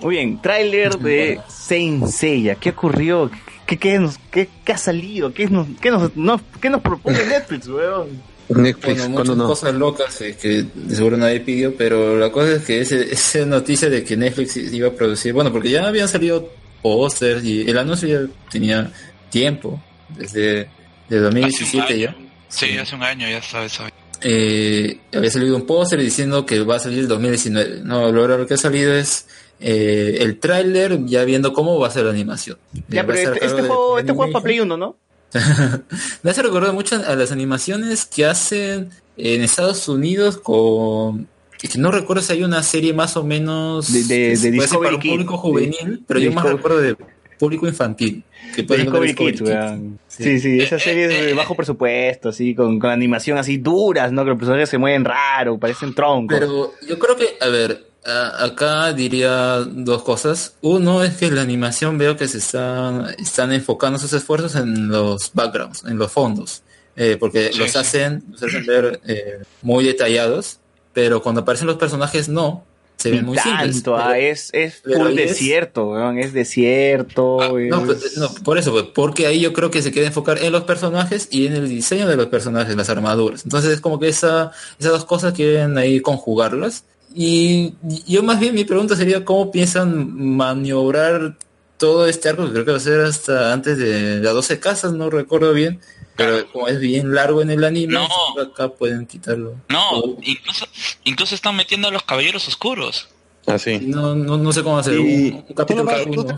Muy 0.00 0.14
bien, 0.16 0.40
tráiler 0.40 0.96
de 0.98 1.40
Saint 1.48 2.06
Seiya. 2.06 2.54
¿Qué 2.56 2.70
ocurrió? 2.70 3.30
¿Qué, 3.68 3.76
qué, 3.76 3.98
nos, 3.98 4.16
qué, 4.32 4.48
qué 4.64 4.72
ha 4.72 4.78
salido? 4.78 5.32
¿Qué 5.34 5.46
nos, 5.46 5.66
qué 5.80 5.90
nos, 5.90 6.16
no- 6.16 6.40
qué 6.60 6.70
nos 6.70 6.80
propone 6.80 7.24
Netflix, 7.26 7.68
weón? 7.68 8.08
Netflix, 8.48 8.96
Bueno, 9.00 9.08
muchas 9.10 9.36
no. 9.36 9.46
cosas 9.46 9.74
locas 9.74 10.20
eh, 10.22 10.34
que 10.40 10.64
de 10.74 10.96
seguro 10.96 11.18
nadie 11.18 11.40
pidió, 11.40 11.76
pero 11.76 12.18
la 12.18 12.32
cosa 12.32 12.52
es 12.52 12.64
que 12.64 12.80
ese, 12.80 13.12
esa 13.12 13.44
noticia 13.44 13.90
de 13.90 14.02
que 14.02 14.16
Netflix 14.16 14.56
iba 14.56 14.88
a 14.88 14.92
producir, 14.92 15.34
bueno, 15.34 15.52
porque 15.52 15.68
ya 15.68 15.86
habían 15.86 16.08
salido 16.08 16.50
pósters 16.80 17.44
y 17.44 17.68
el 17.68 17.76
anuncio 17.76 18.08
ya 18.08 18.32
tenía 18.50 18.90
tiempo, 19.28 19.78
desde 20.16 20.70
de 21.10 21.18
2017 21.20 21.98
ya. 21.98 22.16
Sí, 22.48 22.78
hace 22.78 22.94
un 22.94 23.02
año 23.02 23.28
ya 23.28 23.42
sabes. 23.42 23.72
sabes. 23.72 23.92
Eh, 24.22 24.98
había 25.14 25.30
salido 25.30 25.54
un 25.54 25.66
póster 25.66 26.00
diciendo 26.00 26.46
que 26.46 26.60
va 26.60 26.76
a 26.76 26.80
salir 26.80 27.00
el 27.00 27.08
2019. 27.08 27.82
No, 27.84 28.10
lo, 28.10 28.26
lo 28.26 28.46
que 28.46 28.54
ha 28.54 28.56
salido 28.56 28.94
es 28.94 29.26
eh, 29.60 30.18
el 30.20 30.38
tráiler 30.38 31.04
ya 31.06 31.24
viendo 31.24 31.52
cómo 31.52 31.78
va 31.78 31.88
a 31.88 31.90
ser 31.90 32.04
la 32.04 32.10
animación. 32.10 32.58
Ya, 32.88 33.00
Eh, 33.02 33.04
pero 33.04 33.18
este, 33.18 33.46
este 33.46 33.62
juego, 33.62 33.98
este 33.98 34.12
juego 34.12 34.26
es 34.26 34.32
para. 34.32 34.42
Play 34.44 34.60
1, 34.60 34.76
¿no? 34.76 34.96
Me 36.22 36.30
hace 36.30 36.42
recordar 36.42 36.72
mucho 36.72 36.96
a 36.96 37.14
las 37.14 37.32
animaciones 37.32 38.06
que 38.06 38.24
hacen 38.24 38.90
en 39.16 39.42
Estados 39.42 39.86
Unidos 39.88 40.38
con... 40.38 41.28
que 41.58 41.68
no 41.76 41.90
recuerdo 41.90 42.22
si 42.22 42.32
hay 42.32 42.44
una 42.44 42.62
serie 42.62 42.92
más 42.94 43.16
o 43.16 43.24
menos... 43.24 43.92
De- 43.92 44.36
de- 44.36 44.38
para 44.38 44.50
Discovery 44.52 44.94
un 44.94 45.00
público 45.02 45.36
juvenil, 45.36 46.02
pero 46.06 46.20
De 46.20 46.26
yo 46.26 46.32
más 46.32 46.44
Discovery- 46.44 46.56
recuerdo 46.56 46.80
de 46.80 46.96
público 47.38 47.68
infantil. 47.68 48.24
Que 48.54 48.62
De 48.62 48.68
puede 48.68 48.82
Discovery 48.82 49.14
Kids, 49.14 49.40
weón. 49.42 49.98
Sí, 50.08 50.40
sí, 50.40 50.60
esa 50.60 50.78
serie 50.78 51.04
es 51.04 51.26
de 51.26 51.34
bajo 51.34 51.54
presupuesto, 51.54 52.30
así, 52.30 52.54
con, 52.54 52.78
con 52.80 52.90
animación 52.90 53.36
así 53.38 53.58
duras, 53.58 54.10
¿no? 54.12 54.24
Que 54.24 54.30
los 54.30 54.38
personajes 54.38 54.68
se 54.70 54.78
mueven 54.78 55.04
raro, 55.04 55.58
parecen 55.58 55.94
troncos. 55.94 56.36
Pero 56.38 56.72
yo 56.88 56.98
creo 56.98 57.16
que, 57.16 57.36
a 57.40 57.48
ver, 57.48 57.86
acá 58.08 58.92
diría 58.92 59.58
dos 59.66 60.02
cosas. 60.02 60.54
Uno 60.62 61.02
es 61.02 61.16
que 61.16 61.30
la 61.30 61.42
animación 61.42 61.98
veo 61.98 62.16
que 62.16 62.28
se 62.28 62.38
están, 62.38 63.06
están 63.18 63.52
enfocando 63.52 63.98
sus 63.98 64.12
esfuerzos 64.12 64.54
en 64.56 64.88
los 64.88 65.30
backgrounds, 65.34 65.84
en 65.84 65.98
los 65.98 66.10
fondos, 66.10 66.62
eh, 66.96 67.16
porque 67.18 67.50
Sí, 67.52 67.58
los 67.58 67.70
sí. 67.72 67.78
hacen, 67.78 68.24
los 68.30 68.42
hacen 68.42 68.66
ver 68.66 69.00
eh, 69.06 69.38
muy 69.62 69.84
detallados, 69.84 70.58
pero 70.92 71.22
cuando 71.22 71.42
aparecen 71.42 71.66
los 71.66 71.76
personajes 71.76 72.28
no. 72.28 72.64
se 72.96 73.12
ven 73.12 73.24
muy 73.26 73.38
simples. 73.38 73.74
tanto, 73.76 73.92
pero- 73.94 74.08
ah, 74.08 74.18
es, 74.18 74.50
es 74.52 74.80
pero 74.82 75.04
full 75.04 75.14
desierto, 75.14 75.90
weón, 75.90 76.18
es 76.18 76.32
desierto. 76.32 77.56
es- 77.56 77.68
No, 77.70 77.84
pues, 77.84 78.16
no, 78.16 78.28
por 78.42 78.58
eso, 78.58 78.72
pues, 78.72 78.86
porque 78.92 79.26
ahí 79.28 79.38
yo 79.40 79.52
creo 79.52 79.70
que 79.70 79.82
se 79.82 79.92
quiere 79.92 80.08
enfocar 80.08 80.42
en 80.42 80.50
los 80.50 80.64
personajes 80.64 81.28
y 81.30 81.46
en 81.46 81.52
el 81.52 81.68
diseño 81.68 82.08
de 82.08 82.16
los 82.16 82.26
personajes, 82.26 82.74
las 82.74 82.90
armaduras. 82.90 83.44
Entonces 83.44 83.70
es 83.70 83.80
como 83.80 84.00
que 84.00 84.08
esa, 84.08 84.50
esas 84.80 84.90
dos 84.92 85.04
cosas 85.04 85.32
quieren 85.32 85.78
ahí 85.78 86.00
conjugarlas. 86.00 86.82
Y 87.20 87.74
yo 88.06 88.22
más 88.22 88.38
bien 88.38 88.54
mi 88.54 88.62
pregunta 88.64 88.94
sería 88.94 89.24
cómo 89.24 89.50
piensan 89.50 90.14
maniobrar 90.36 91.36
todo 91.76 92.06
este 92.06 92.28
arco, 92.28 92.46
que 92.46 92.52
creo 92.52 92.64
que 92.64 92.70
va 92.70 92.76
a 92.76 92.80
ser 92.80 93.00
hasta 93.00 93.52
antes 93.52 93.76
de 93.76 94.20
las 94.20 94.34
12 94.34 94.60
casas, 94.60 94.92
no 94.92 95.10
recuerdo 95.10 95.52
bien. 95.52 95.80
Pero 96.16 96.48
como 96.52 96.68
es 96.68 96.78
bien 96.78 97.12
largo 97.12 97.42
en 97.42 97.50
el 97.50 97.64
anime, 97.64 97.94
No. 97.94 98.06
acá 98.40 98.68
pueden 98.68 99.04
quitarlo. 99.06 99.56
No, 99.68 100.16
incluso, 100.22 100.66
incluso 101.02 101.34
están 101.34 101.56
metiendo 101.56 101.88
a 101.88 101.90
los 101.90 102.04
caballeros 102.04 102.46
oscuros. 102.46 103.08
Así. 103.46 103.78
no, 103.80 104.14
no, 104.14 104.36
no 104.36 104.52
sé 104.52 104.62
cómo 104.62 104.78
hacer 104.78 104.94
Y- 105.00 105.30
un, 105.30 105.44
un 105.48 105.54
capítulo 105.54 105.86
cada 105.86 106.02
uno. 106.04 106.36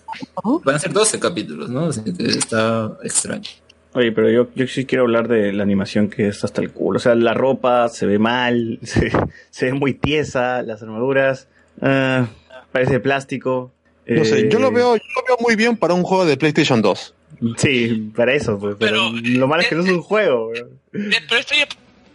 Van 0.64 0.76
a 0.76 0.78
ser 0.78 0.92
12 0.94 1.18
capítulos, 1.20 1.68
¿no? 1.68 1.86
Así 1.86 2.00
que 2.04 2.24
está 2.24 2.96
extraño. 3.02 3.50
Oye, 3.94 4.10
pero 4.12 4.30
yo, 4.30 4.48
yo 4.54 4.66
sí 4.66 4.86
quiero 4.86 5.04
hablar 5.04 5.28
de 5.28 5.52
la 5.52 5.62
animación 5.62 6.08
que 6.08 6.28
es 6.28 6.42
hasta 6.44 6.62
el 6.62 6.70
culo. 6.70 6.96
O 6.96 7.00
sea, 7.00 7.14
la 7.14 7.34
ropa 7.34 7.88
se 7.88 8.06
ve 8.06 8.18
mal, 8.18 8.78
se, 8.82 9.10
se 9.50 9.66
ve 9.66 9.72
muy 9.74 9.94
tiesa, 9.94 10.62
las 10.62 10.82
armaduras, 10.82 11.48
ah, 11.80 12.26
parece 12.72 12.94
de 12.94 13.00
plástico. 13.00 13.72
No 14.06 14.24
sé, 14.24 14.48
yo 14.48 14.58
lo 14.58 14.68
Eh, 14.68 14.74
veo, 14.74 14.96
yo 14.96 15.02
lo 15.16 15.26
veo 15.26 15.36
muy 15.40 15.56
bien 15.56 15.76
para 15.76 15.94
un 15.94 16.02
juego 16.02 16.24
de 16.24 16.36
PlayStation 16.36 16.80
2. 16.82 17.14
Sí, 17.56 18.10
para 18.16 18.34
eso, 18.34 18.58
pues, 18.58 18.76
pero, 18.78 19.10
lo 19.12 19.46
malo 19.48 19.62
es 19.62 19.68
que 19.68 19.74
no 19.74 19.82
es 19.82 19.90
un 19.90 20.02
juego. 20.02 20.52
Eh, 20.54 20.64
Pero 20.92 21.40
esto 21.40 21.54
ya 21.54 21.66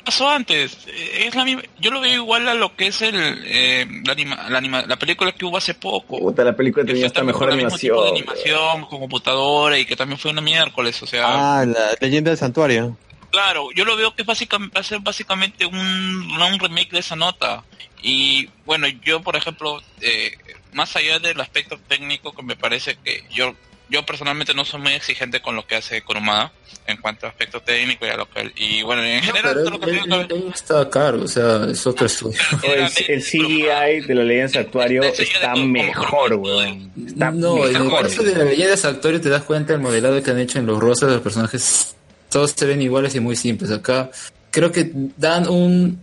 pasó 0.08 0.30
antes. 0.30 0.78
Eh, 0.88 1.26
Es 1.28 1.36
la 1.36 1.44
misma, 1.46 1.62
yo 1.80 1.92
lo 1.92 2.00
veo 2.00 2.14
igual 2.14 2.48
a 2.48 2.54
lo 2.54 2.76
que 2.76 2.88
es 2.88 3.02
el 3.02 3.16
eh, 3.46 3.86
la, 4.06 4.14
anima- 4.14 4.50
la, 4.50 4.58
anima- 4.60 4.86
la 4.88 4.96
película 4.98 5.32
que 5.34 5.44
hubo 5.46 5.58
hace 5.58 5.74
poco. 5.74 6.18
Puta, 6.20 6.44
la 6.44 6.56
película 6.56 6.86
Que 6.86 6.94
tenía 6.94 7.10
también 7.10 7.28
mejor 7.36 7.50
con 7.50 7.60
el 7.60 7.66
mismo 7.66 7.78
tipo 7.78 8.02
animación. 8.02 8.16
de 8.16 8.20
animación 8.32 8.86
con 8.86 9.00
computadora 9.00 9.78
y 9.78 9.86
que 9.86 9.96
también 9.96 10.18
fue 10.18 10.32
una 10.32 10.42
miércoles, 10.42 11.02
o 11.04 11.08
sea, 11.08 11.26
Ah, 11.60 11.66
la 11.66 11.96
leyenda 12.00 12.32
del 12.32 12.38
santuario. 12.38 12.98
claro, 13.32 13.68
yo 13.76 13.84
lo 13.86 13.96
veo 13.98 14.16
que 14.16 14.22
es 14.22 14.26
básicamente, 14.26 14.74
va 14.76 14.82
a 14.82 14.84
ser 14.84 15.00
básicamente 15.00 15.66
un, 15.66 15.78
un 15.78 16.60
remake 16.60 16.92
de 16.92 17.00
esa 17.00 17.16
nota. 17.16 17.64
Y 18.02 18.48
bueno, 18.66 18.88
yo 19.04 19.22
por 19.22 19.36
ejemplo, 19.36 19.82
eh, 20.02 20.32
más 20.74 20.96
allá 20.96 21.20
del 21.20 21.42
aspecto 21.42 21.78
técnico 21.88 22.32
que 22.34 22.44
me 22.44 22.56
parece 22.56 22.98
que 23.04 23.24
yo 23.32 23.54
yo 23.90 24.06
personalmente 24.06 24.54
no 24.54 24.66
soy 24.66 24.82
muy 24.82 24.94
exigente 24.94 25.42
con 25.42 25.56
lo 25.56 25.66
que 25.66 25.76
hace 25.76 26.02
Kurumada 26.02 26.52
en 26.88 26.98
cuanto 26.98 27.26
a 27.26 27.30
aspecto 27.30 27.62
técnico 27.62 28.06
y 28.06 28.10
a 28.10 28.18
lo 28.18 28.30
que 28.30 28.52
y 28.56 28.82
bueno 28.84 29.04
en 29.04 29.22
general 29.22 29.54
Pero 29.56 29.64
todo 29.66 29.72
lo 29.72 29.80
que 29.80 29.90
él, 29.92 30.00
que 30.08 30.16
él- 30.36 30.44
él 30.44 30.52
está 30.54 30.82
a 30.82 30.90
cargo, 30.90 31.24
o 31.24 31.28
sea, 31.28 31.66
es 31.70 31.86
otro 31.88 32.06
estudio. 32.06 32.40
El, 32.64 32.84
el 33.08 33.24
CGI 33.24 34.02
de 34.08 34.16
la 34.16 34.24
leyenda 34.24 34.52
del 34.52 34.64
santuario 34.66 35.04
está 35.04 35.56
mejor, 35.56 36.34
weón. 36.36 36.92
Está 37.08 37.32
No, 37.32 37.66
en 37.68 37.76
el 37.76 38.26
de 38.26 38.36
la 38.36 38.44
leyenda 38.46 38.72
de 38.72 38.78
Santuario 38.78 39.22
te 39.22 39.30
das 39.30 39.44
cuenta 39.44 39.74
el 39.74 39.80
modelado 39.80 40.22
que 40.24 40.32
han 40.32 40.40
hecho 40.40 40.60
en 40.60 40.66
los 40.66 40.80
rostros 40.80 41.10
de 41.12 41.16
los 41.18 41.24
personajes. 41.24 41.96
Todos 42.30 42.52
se 42.52 42.66
ven 42.66 42.82
iguales 42.82 43.16
y 43.16 43.20
muy 43.20 43.36
simples. 43.36 43.72
Acá 43.72 44.10
creo 44.52 44.72
que 44.72 44.92
dan 45.18 45.48
un... 45.50 46.02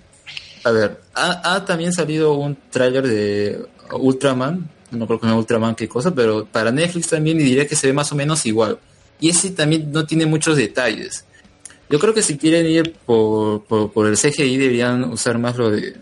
A 0.65 0.70
ver, 0.70 1.01
ha, 1.15 1.55
ha 1.55 1.65
también 1.66 1.93
salido 1.93 2.32
un 2.35 2.56
tráiler 2.70 3.06
de 3.06 3.59
Ultraman. 3.93 4.69
No 4.94 5.06
creo 5.06 5.20
que 5.20 5.26
no 5.26 5.38
Ultraman 5.38 5.74
qué 5.74 5.88
cosa, 5.88 6.14
pero 6.14 6.46
para 6.46 6.70
Netflix 6.70 7.08
también 7.08 7.40
y 7.40 7.44
diría 7.44 7.66
que 7.66 7.76
se 7.76 7.86
ve 7.88 7.92
más 7.92 8.10
o 8.12 8.14
menos 8.14 8.44
igual. 8.46 8.78
Y 9.20 9.28
ese 9.30 9.50
también 9.50 9.90
no 9.92 10.06
tiene 10.06 10.26
muchos 10.26 10.56
detalles. 10.56 11.24
Yo 11.90 11.98
creo 11.98 12.14
que 12.14 12.22
si 12.22 12.36
quieren 12.38 12.66
ir 12.66 12.94
por, 13.06 13.62
por, 13.64 13.92
por 13.92 14.06
el 14.06 14.16
CGI 14.16 14.56
deberían 14.56 15.04
usar 15.04 15.38
más 15.38 15.56
lo 15.56 15.70
de 15.70 15.96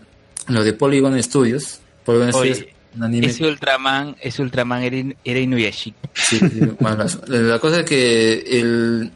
lo 0.47 0.63
de 0.63 0.73
Polygon 0.73 1.21
Studios. 1.21 1.79
Polygon 2.05 2.33
Oye, 2.35 2.55
Studios, 2.55 2.73
un 2.95 3.03
anime 3.03 3.27
Ese 3.27 3.45
Ultraman, 3.45 4.15
ese 4.21 4.41
Ultraman 4.41 4.83
era, 4.83 4.97
in- 4.97 5.15
era 5.23 5.39
Inuyasha. 5.39 5.91
Sí, 6.13 6.39
razón. 6.79 7.21
La 7.27 7.59
cosa 7.59 7.81
es 7.81 7.85
que 7.85 8.39
el 8.59 9.11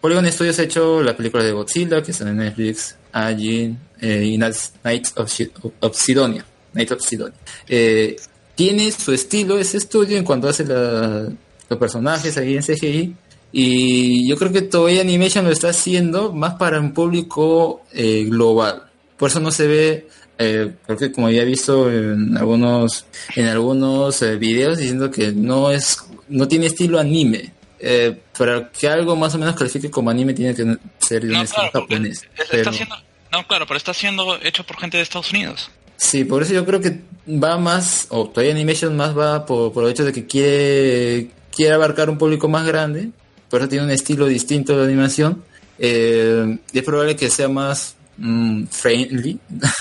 Polygon 0.00 0.30
Studios 0.30 0.58
ha 0.58 0.62
hecho 0.64 1.02
la 1.02 1.16
película 1.16 1.42
de 1.44 1.52
Godzilla, 1.52 2.02
que 2.02 2.10
está 2.10 2.28
en 2.28 2.36
Netflix, 2.36 2.96
Ajin 3.12 3.78
eh, 4.00 4.24
y 4.24 4.36
Knights 4.36 4.72
Knights 4.82 5.12
of, 5.16 5.32
of 5.80 5.96
Sidonia. 5.96 6.44
Knights 6.72 6.92
of 6.92 7.00
Sidonia. 7.02 7.34
Eh, 7.68 8.16
tiene 8.62 8.90
su 8.92 9.12
estilo 9.12 9.58
ese 9.58 9.78
estudio 9.78 10.16
en 10.16 10.24
cuanto 10.24 10.48
hace 10.48 10.64
la- 10.64 11.28
los 11.68 11.78
personajes 11.78 12.36
ahí 12.38 12.56
en 12.56 12.62
CGI. 12.62 13.14
Y 13.54 14.28
yo 14.28 14.36
creo 14.36 14.52
que 14.52 14.62
Toei 14.62 14.98
Animation 15.00 15.44
lo 15.44 15.50
está 15.50 15.68
haciendo 15.70 16.32
más 16.32 16.54
para 16.54 16.78
un 16.80 16.92
público 16.92 17.82
eh, 17.92 18.24
global. 18.28 18.84
Por 19.16 19.30
eso 19.30 19.40
no 19.40 19.50
se 19.50 19.66
ve, 19.66 20.08
eh, 20.38 20.72
porque 20.86 21.12
como 21.12 21.28
ya 21.30 21.42
he 21.42 21.44
visto 21.44 21.90
en 21.90 22.36
algunos, 22.36 23.04
en 23.36 23.46
algunos 23.46 24.22
eh, 24.22 24.36
videos 24.36 24.78
diciendo 24.78 25.10
que 25.10 25.32
no 25.32 25.70
es, 25.70 25.98
no 26.28 26.48
tiene 26.48 26.66
estilo 26.66 26.98
anime. 26.98 27.52
Eh, 27.84 28.16
para 28.38 28.70
que 28.70 28.86
algo 28.88 29.16
más 29.16 29.34
o 29.34 29.38
menos 29.38 29.56
califique 29.56 29.90
como 29.90 30.08
anime 30.08 30.34
tiene 30.34 30.54
que 30.54 30.64
ser 31.00 31.22
de 31.22 31.28
un 31.28 31.32
No, 31.34 31.42
estilo 31.42 31.62
claro, 31.62 31.70
porque 31.72 31.94
japonés. 31.96 32.22
está 32.38 32.44
Pero- 32.50 32.72
siendo 32.72 32.96
no 33.32 33.46
claro 33.48 33.66
pero 33.66 33.76
está 33.78 33.92
siendo 33.94 34.38
hecho 34.42 34.62
por 34.64 34.76
gente 34.78 34.98
de 34.98 35.02
Estados 35.02 35.32
Unidos 35.32 35.68
Sí, 36.02 36.24
por 36.24 36.42
eso 36.42 36.52
yo 36.52 36.66
creo 36.66 36.80
que 36.80 37.00
va 37.28 37.56
más, 37.58 38.08
o 38.10 38.28
Toei 38.28 38.50
Animation 38.50 38.96
más 38.96 39.16
va 39.16 39.46
por, 39.46 39.72
por 39.72 39.84
el 39.84 39.92
hecho 39.92 40.04
de 40.04 40.12
que 40.12 40.26
quiere, 40.26 41.30
quiere 41.54 41.74
abarcar 41.74 42.10
un 42.10 42.18
público 42.18 42.48
más 42.48 42.66
grande, 42.66 43.10
por 43.48 43.60
eso 43.60 43.68
tiene 43.68 43.84
un 43.84 43.92
estilo 43.92 44.26
distinto 44.26 44.76
de 44.76 44.84
animación. 44.84 45.44
Eh, 45.78 46.58
es 46.72 46.82
probable 46.82 47.14
que 47.14 47.30
sea 47.30 47.48
más 47.48 47.94
mm, 48.18 48.64
friendly, 48.64 49.38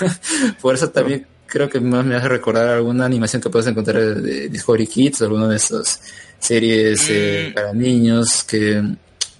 por 0.61 0.75
eso 0.75 0.91
también 0.91 1.25
creo 1.47 1.67
que 1.67 1.79
más 1.79 2.05
me 2.05 2.15
hace 2.15 2.29
recordar 2.29 2.67
alguna 2.67 3.05
animación 3.05 3.41
que 3.41 3.49
puedes 3.49 3.67
encontrar 3.67 3.99
de, 3.99 4.21
de 4.21 4.49
Discovery 4.49 4.85
Kids, 4.85 5.23
alguna 5.23 5.47
de 5.47 5.55
esas 5.55 6.01
series 6.37 7.03
eh, 7.09 7.51
para 7.55 7.73
niños 7.73 8.43
que, 8.43 8.79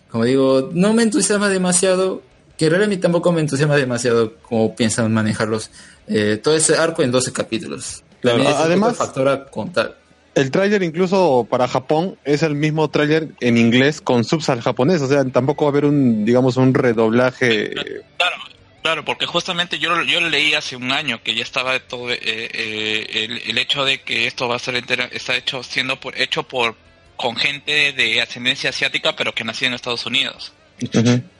como 0.09 0.25
digo, 0.25 0.71
no 0.73 0.95
me 0.95 1.03
entusiasma 1.03 1.47
demasiado, 1.47 2.23
que 2.61 2.65
en 2.65 2.71
realidad 2.73 2.91
a 2.91 2.95
mí 2.95 2.97
tampoco 3.01 3.31
me 3.31 3.41
entusiasma 3.41 3.75
demasiado 3.75 4.35
cómo 4.43 4.75
piensan 4.75 5.11
manejarlos 5.11 5.71
eh, 6.07 6.39
todo 6.43 6.55
ese 6.55 6.77
arco 6.77 7.01
en 7.01 7.09
12 7.09 7.33
capítulos. 7.33 8.03
Claro, 8.21 8.37
También 8.37 8.53
es 8.55 8.61
además- 8.61 8.97
factor 8.97 9.27
a 9.29 9.45
contar. 9.45 9.97
El 10.35 10.51
tráiler 10.51 10.83
incluso 10.83 11.47
para 11.49 11.67
Japón 11.67 12.19
es 12.23 12.43
el 12.43 12.53
mismo 12.53 12.87
tráiler 12.91 13.29
en 13.39 13.57
inglés 13.57 13.99
con 13.99 14.23
subs 14.23 14.49
al 14.49 14.61
japonés, 14.61 15.01
o 15.01 15.07
sea, 15.07 15.25
tampoco 15.25 15.65
va 15.65 15.69
a 15.69 15.71
haber 15.71 15.85
un, 15.85 16.23
digamos, 16.23 16.55
un 16.57 16.75
redoblaje. 16.75 17.71
claro 18.17 18.35
claro 18.83 19.05
porque 19.05 19.25
justamente 19.25 19.79
yo 19.79 19.89
lo- 19.95 20.03
yo 20.03 20.21
leí 20.21 20.53
hace 20.53 20.75
un 20.75 20.91
año 20.91 21.19
que 21.23 21.33
ya 21.33 21.41
estaba 21.41 21.79
todo 21.79 22.11
eh, 22.11 22.19
eh, 22.21 23.25
el, 23.25 23.41
el 23.49 23.57
hecho 23.57 23.85
de 23.85 24.01
que 24.01 24.27
esto 24.27 24.47
va 24.47 24.57
a 24.57 24.59
ser 24.59 24.75
entera- 24.75 25.09
está 25.11 25.35
hecho 25.35 25.63
siendo 25.63 25.99
por 25.99 26.15
hecho 26.21 26.43
por 26.43 26.75
con 27.15 27.35
gente 27.35 27.91
de 27.93 28.21
ascendencia 28.21 28.69
asiática 28.69 29.15
pero 29.15 29.33
que 29.33 29.43
nació 29.43 29.67
en 29.67 29.73
Estados 29.73 30.05
Unidos 30.05 30.53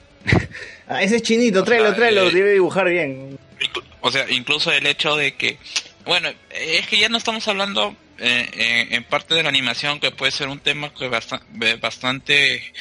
Ah, 0.92 1.02
ese 1.02 1.16
es 1.16 1.22
chinito, 1.22 1.64
tráelo, 1.64 1.96
tráelo, 1.96 2.28
eh, 2.28 2.32
debe 2.32 2.52
dibujar 2.52 2.90
bien. 2.90 3.40
O 4.02 4.12
sea, 4.12 4.30
incluso 4.30 4.74
el 4.74 4.86
hecho 4.86 5.16
de 5.16 5.36
que, 5.36 5.58
bueno, 6.04 6.30
es 6.50 6.86
que 6.88 6.98
ya 6.98 7.08
no 7.08 7.18
estamos 7.18 7.48
hablando 7.48 7.96
eh, 8.18 8.50
en, 8.90 8.94
en 8.94 9.04
parte 9.06 9.34
de 9.34 9.42
la 9.42 9.48
animación, 9.48 10.02
que 10.02 10.12
puede 10.12 10.34
ser 10.34 10.50
un 10.50 10.60
tema 10.60 10.94
que 10.94 11.06
eh, 11.06 11.76
bastante 11.80 12.74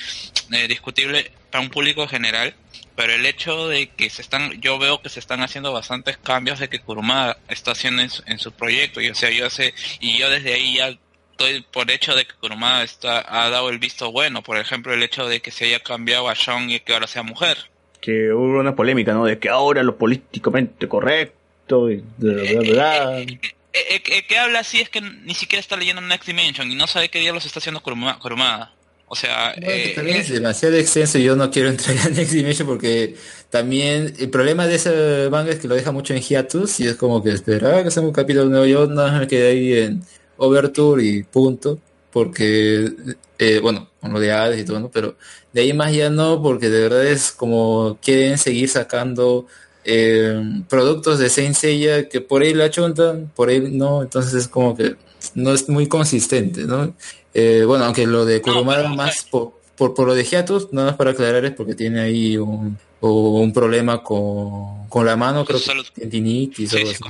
eh, 0.51 0.69
discutible 0.69 1.31
para 1.53 1.63
un 1.63 1.71
público 1.71 2.09
general, 2.09 2.53
pero 2.97 3.13
el 3.13 3.25
hecho 3.25 3.69
de 3.69 3.91
que 3.91 4.11
se 4.11 4.23
están, 4.23 4.61
yo 4.61 4.79
veo 4.81 5.01
que 5.01 5.09
se 5.09 5.21
están 5.21 5.43
haciendo 5.43 5.73
bastantes 5.73 6.19
cambios 6.19 6.59
de 6.59 6.69
que 6.69 6.81
Kuruma 6.81 7.37
está 7.49 7.71
haciendo 7.71 8.03
en 8.03 8.11
su, 8.11 8.25
en 8.27 8.41
su 8.41 8.51
proyecto, 8.51 9.01
y 9.01 9.09
o 9.09 9.15
sea, 9.15 9.31
yo 9.31 9.49
sé, 9.51 9.73
y 10.01 10.19
yo 10.19 10.29
desde 10.29 10.55
ahí 10.55 10.79
ya 10.79 10.99
estoy 11.31 11.63
por 11.71 11.89
hecho 11.91 12.17
de 12.17 12.27
que 12.27 12.35
Kuruma 12.35 12.83
está, 12.83 13.25
ha 13.27 13.49
dado 13.51 13.71
el 13.71 13.79
visto 13.79 14.11
bueno, 14.11 14.43
por 14.43 14.59
ejemplo, 14.59 14.93
el 14.93 15.03
hecho 15.05 15.29
de 15.29 15.41
que 15.41 15.53
se 15.53 15.67
haya 15.67 15.81
cambiado 15.81 16.29
a 16.29 16.35
Sean 16.35 16.71
y 16.71 16.81
que 16.81 16.93
ahora 16.93 17.07
sea 17.07 17.23
mujer. 17.23 17.71
Que 18.01 18.33
hubo 18.33 18.59
una 18.59 18.75
polémica, 18.75 19.13
¿no? 19.13 19.25
De 19.25 19.39
que 19.39 19.49
ahora 19.49 19.83
lo 19.83 19.97
políticamente 19.97 20.89
correcto 20.89 21.91
y 21.91 22.03
bla, 22.19 22.43
bla, 22.43 22.61
bla. 22.61 23.21
Eh, 23.21 23.39
eh, 23.73 24.03
eh, 24.05 24.27
que 24.27 24.39
habla 24.39 24.61
así 24.61 24.81
es 24.81 24.89
que 24.89 25.01
ni 25.01 25.35
siquiera 25.35 25.61
está 25.61 25.77
leyendo 25.77 26.03
Next 26.03 26.27
Dimension 26.27 26.71
y 26.71 26.75
no 26.75 26.87
sabe 26.87 27.09
qué 27.09 27.21
diablos 27.21 27.47
está 27.47 27.61
haciendo 27.61 27.81
Kurumada. 27.81 28.73
O 29.13 29.17
sea, 29.17 29.55
Bueno, 29.55 29.67
que 29.67 29.91
eh, 29.91 29.95
también 29.95 30.19
es 30.19 30.29
demasiado 30.29 30.77
extenso 30.77 31.19
y 31.19 31.25
yo 31.25 31.35
no 31.35 31.51
quiero 31.51 31.69
entrar 31.71 31.97
en 31.97 32.15
Next 32.15 32.33
Dimension 32.33 32.67
porque 32.67 33.17
también 33.49 34.15
el 34.19 34.31
problema 34.31 34.67
de 34.67 34.77
ese 34.77 35.29
manga 35.31 35.51
es 35.51 35.59
que 35.59 35.69
lo 35.69 35.75
deja 35.75 35.91
mucho 35.93 36.15
en 36.15 36.23
hiatus 36.23 36.79
y 36.81 36.87
es 36.87 36.95
como 36.95 37.23
que 37.23 37.31
esperaba 37.31 37.83
que 37.83 37.89
hacemos 37.89 38.09
un 38.09 38.15
capítulo 38.15 38.47
nuevo. 38.47 38.67
Yo 38.67 38.87
nada 38.87 39.11
más 39.11 39.21
me 39.21 39.27
quedé 39.27 39.51
ahí 39.51 39.73
en 39.73 40.05
Overture 40.37 41.03
y 41.05 41.23
punto. 41.25 41.81
Porque, 42.13 42.93
eh, 43.39 43.61
bueno, 43.61 43.89
con 44.01 44.13
lo 44.13 44.21
de 44.21 44.33
Hades 44.33 44.61
y 44.61 44.65
todo, 44.65 44.81
¿no? 44.81 44.91
Pero 44.91 45.17
de 45.53 45.61
ahí 45.61 45.73
más 45.73 45.93
ya 45.93 46.11
no, 46.11 46.43
porque 46.43 46.69
de 46.69 46.81
verdad 46.81 47.07
es 47.07 47.33
como 47.33 47.99
quieren 48.03 48.39
seguir 48.39 48.69
sacando 48.69 49.47
eh, 49.85 50.43
productos 50.69 51.19
de 51.19 51.29
Saint 51.31 51.55
Seiya 51.55 52.09
que 52.09 52.21
por 52.21 52.43
ahí 52.43 52.55
la 52.55 52.71
chuntan, 52.71 53.31
por 53.35 53.49
ahí 53.49 53.61
no, 53.61 54.03
entonces 54.03 54.35
es 54.35 54.49
como 54.49 54.77
que 54.77 54.97
no 55.35 55.53
es 55.53 55.69
muy 55.69 55.87
consistente, 55.87 56.65
¿no? 56.65 56.95
Eh, 57.33 57.65
bueno, 57.67 57.85
aunque 57.85 58.07
lo 58.07 58.25
de 58.25 58.41
Kurumada 58.43 58.89
más 58.89 59.27
por, 59.31 59.53
por, 59.77 59.95
por 59.95 60.07
lo 60.07 60.15
de 60.15 60.25
Hiatus, 60.25 60.73
nada 60.73 60.89
más 60.89 60.97
para 60.97 61.13
aclarar 61.13 61.45
es 61.45 61.53
porque 61.53 61.75
tiene 61.75 62.01
ahí 62.01 62.37
un, 62.37 62.77
un 63.01 63.53
problema 63.53 64.03
con, 64.03 64.89
con 64.89 65.07
la 65.07 65.17
mano, 65.17 65.45
creo 65.45 65.61
que 65.61 66.01
tendinitis 66.01 66.75
o 66.75 66.77
algo 66.77 66.91
así. 66.91 67.01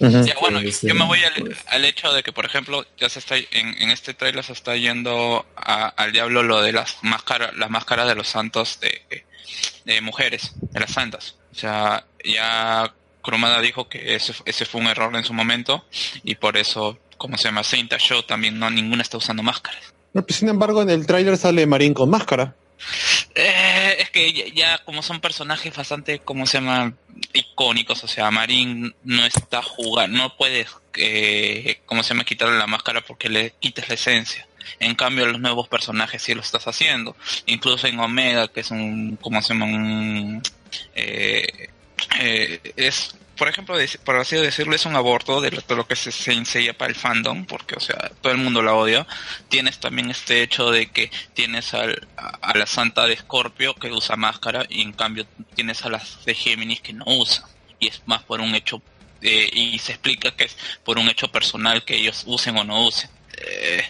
Ya, 0.00 0.34
bueno, 0.40 0.60
yo 0.60 0.94
me 0.94 1.04
voy 1.06 1.20
al, 1.22 1.56
al 1.68 1.84
hecho 1.84 2.12
de 2.12 2.22
que, 2.22 2.32
por 2.32 2.44
ejemplo, 2.44 2.84
ya 2.98 3.08
se 3.08 3.20
está 3.20 3.36
en, 3.36 3.46
en 3.80 3.90
este 3.90 4.12
trailer 4.12 4.42
se 4.44 4.52
está 4.52 4.74
yendo 4.76 5.46
a- 5.56 5.86
al 5.88 6.12
diablo 6.12 6.42
lo 6.42 6.60
de 6.62 6.72
las 6.72 6.96
máscaras, 7.02 7.54
las 7.56 7.70
máscaras 7.70 8.08
de 8.08 8.14
los 8.16 8.28
santos 8.28 8.80
de, 8.80 9.24
de 9.84 10.00
mujeres, 10.00 10.52
de 10.60 10.80
las 10.80 10.90
santas. 10.92 11.36
O 11.52 11.54
sea, 11.54 12.04
ya 12.24 12.92
Kurumada 13.22 13.60
dijo 13.60 13.88
que 13.88 14.16
ese, 14.16 14.34
ese 14.44 14.66
fue 14.66 14.80
un 14.80 14.88
error 14.88 15.14
en 15.16 15.24
su 15.24 15.32
momento 15.32 15.84
y 16.24 16.34
por 16.34 16.56
eso, 16.56 16.98
como 17.16 17.38
se 17.38 17.44
llama, 17.44 17.62
Saint 17.62 17.94
Show 17.98 18.24
también 18.24 18.58
no 18.58 18.68
ninguna 18.70 19.02
está 19.02 19.16
usando 19.18 19.42
máscaras. 19.42 19.94
No, 20.12 20.24
pues, 20.26 20.38
sin 20.40 20.48
embargo, 20.48 20.82
en 20.82 20.90
el 20.90 21.06
tráiler 21.06 21.36
sale 21.36 21.66
Marín 21.66 21.94
con 21.94 22.10
máscara. 22.10 22.54
Eh, 23.34 23.83
que 24.14 24.52
ya, 24.52 24.78
como 24.84 25.02
son 25.02 25.20
personajes 25.20 25.74
bastante, 25.74 26.20
¿cómo 26.20 26.46
se 26.46 26.58
llama? 26.58 26.94
Icónicos, 27.32 28.04
o 28.04 28.08
sea, 28.08 28.30
Marín 28.30 28.94
no 29.02 29.26
está 29.26 29.60
jugando, 29.60 30.16
no 30.16 30.36
puedes, 30.36 30.68
eh, 30.96 31.80
¿cómo 31.84 32.04
se 32.04 32.10
llama? 32.10 32.24
Quitarle 32.24 32.56
la 32.56 32.68
máscara 32.68 33.00
porque 33.00 33.28
le 33.28 33.54
quites 33.58 33.88
la 33.88 33.96
esencia. 33.96 34.46
En 34.78 34.94
cambio, 34.94 35.26
los 35.26 35.40
nuevos 35.40 35.68
personajes 35.68 36.22
sí 36.22 36.32
lo 36.32 36.42
estás 36.42 36.68
haciendo. 36.68 37.16
Incluso 37.46 37.88
en 37.88 37.98
Omega, 37.98 38.46
que 38.46 38.60
es 38.60 38.70
un, 38.70 39.18
¿cómo 39.20 39.42
se 39.42 39.52
llama? 39.52 39.66
Un, 39.66 40.42
eh, 40.94 41.68
eh, 42.20 42.72
es, 42.76 43.16
por 43.36 43.48
ejemplo, 43.48 43.78
dec- 43.78 43.98
por 43.98 44.16
así 44.16 44.36
decirlo, 44.36 44.74
es 44.74 44.86
un 44.86 44.96
aborto 44.96 45.40
de 45.40 45.50
de 45.50 45.76
lo 45.76 45.86
que 45.86 45.96
se, 45.96 46.12
se 46.12 46.32
enseña 46.32 46.72
para 46.72 46.90
el 46.90 46.96
fandom, 46.96 47.44
porque, 47.46 47.74
o 47.76 47.80
sea, 47.80 48.10
todo 48.20 48.32
el 48.32 48.38
mundo 48.38 48.62
la 48.62 48.74
odia. 48.74 49.06
Tienes 49.48 49.78
también 49.80 50.10
este 50.10 50.42
hecho 50.42 50.70
de 50.70 50.90
que 50.90 51.10
tienes 51.34 51.74
al, 51.74 52.06
a, 52.16 52.56
la 52.56 52.66
santa 52.66 53.06
de 53.06 53.16
Scorpio 53.16 53.74
que 53.74 53.90
usa 53.92 54.16
máscara 54.16 54.66
y 54.68 54.82
en 54.82 54.92
cambio 54.92 55.26
tienes 55.54 55.84
a 55.84 55.88
las 55.88 56.24
de 56.24 56.34
Géminis 56.34 56.80
que 56.80 56.92
no 56.92 57.04
usan. 57.06 57.44
Y 57.80 57.88
es 57.88 58.02
más 58.06 58.22
por 58.22 58.40
un 58.40 58.54
hecho, 58.54 58.80
eh, 59.22 59.48
y 59.52 59.78
se 59.78 59.92
explica 59.92 60.30
que 60.30 60.44
es 60.44 60.56
por 60.84 60.98
un 60.98 61.08
hecho 61.08 61.28
personal 61.28 61.84
que 61.84 61.96
ellos 61.96 62.22
usen 62.26 62.56
o 62.58 62.64
no 62.64 62.84
usen. 62.84 63.10
Eh, 63.36 63.84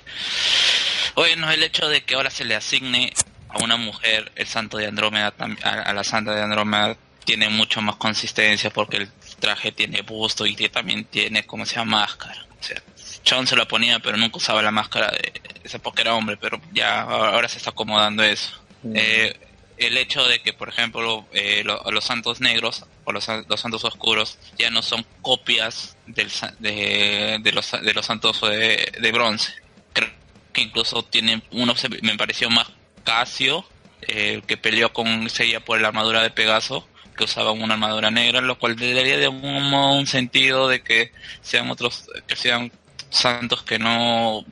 bueno, 1.15 1.51
el 1.51 1.63
hecho 1.63 1.89
de 1.89 2.03
que 2.03 2.15
ahora 2.15 2.31
se 2.31 2.45
le 2.45 2.55
asigne 2.55 3.13
a 3.49 3.63
una 3.63 3.77
mujer 3.77 4.33
el 4.37 4.47
santo 4.47 4.79
de 4.79 4.87
Andrómeda, 4.87 5.33
a, 5.63 5.71
a 5.71 5.93
la 5.93 6.03
santa 6.03 6.35
de 6.35 6.43
Andrómeda, 6.43 6.97
tiene 7.25 7.49
mucho 7.49 7.81
más 7.81 7.97
consistencia 7.97 8.71
porque 8.71 8.99
el 8.99 9.09
traje 9.45 9.73
tiene 9.73 10.01
busto 10.03 10.47
y 10.47 10.55
que 10.57 10.69
también 10.71 11.05
tiene, 11.05 11.45
como 11.45 11.67
se 11.67 11.77
llama, 11.77 11.99
máscara. 12.01 12.47
O 12.59 12.63
sea, 12.63 12.83
Chon 13.25 13.47
se 13.47 13.57
la 13.57 13.67
ponía, 13.67 13.99
pero 14.01 14.17
nunca 14.17 14.39
usaba 14.39 14.63
la 14.63 14.71
máscara 14.71 15.11
de 15.11 15.33
ese 15.63 15.79
porque 15.79 16.01
era 16.03 16.15
hombre, 16.15 16.37
pero 16.39 16.61
ya 16.73 17.03
ahora 17.03 17.47
se 17.49 17.59
está 17.59 17.71
acomodando 17.71 18.23
eso. 18.23 18.51
Eh, 18.95 19.37
el 19.77 19.97
hecho 19.99 20.25
de 20.27 20.41
que, 20.41 20.53
por 20.53 20.69
ejemplo, 20.69 21.27
eh, 21.33 21.63
lo- 21.65 21.83
los 21.91 22.05
santos 22.05 22.41
negros 22.41 22.85
o 23.05 23.13
los, 23.13 23.27
los 23.49 23.61
santos 23.61 23.85
oscuros 23.85 24.39
ya 24.59 24.71
no 24.71 24.81
son 24.83 25.05
copias 25.21 25.97
del, 26.07 26.31
de, 26.61 27.39
de 27.43 27.53
los, 27.53 27.71
de 27.73 27.93
los 27.93 28.07
santos 28.07 28.41
de, 28.41 28.93
de 29.01 29.13
bronce. 29.13 29.53
Creo 29.93 30.11
que 30.53 30.63
incluso 30.63 31.03
tiene 31.03 31.43
uno, 31.51 31.75
se- 31.77 31.89
me 31.89 32.17
pareció 32.17 32.49
más 32.51 32.69
Casio, 33.05 33.67
eh, 34.03 34.43
que 34.47 34.57
peleó 34.57 34.93
con 34.93 35.29
Seiya 35.29 35.61
por 35.61 35.81
la 35.81 35.89
armadura 35.89 36.23
de 36.23 36.31
Pegaso, 36.31 36.87
que 37.17 37.25
usaba 37.25 37.53
una 37.53 37.75
armadura 37.75 38.11
negra, 38.11 38.41
lo 38.41 38.59
cual 38.59 38.77
le 38.77 38.93
daría 38.95 39.17
de 39.19 39.25
algún 39.27 39.71
modo 39.71 39.95
un 39.99 40.07
sentido 40.07 40.69
de 40.69 40.83
que 40.83 41.13
sean 41.43 41.71
otros, 41.71 42.07
que 42.27 42.37
sean 42.37 42.71
santos 43.11 43.63
que 43.63 43.79
no 43.79 44.45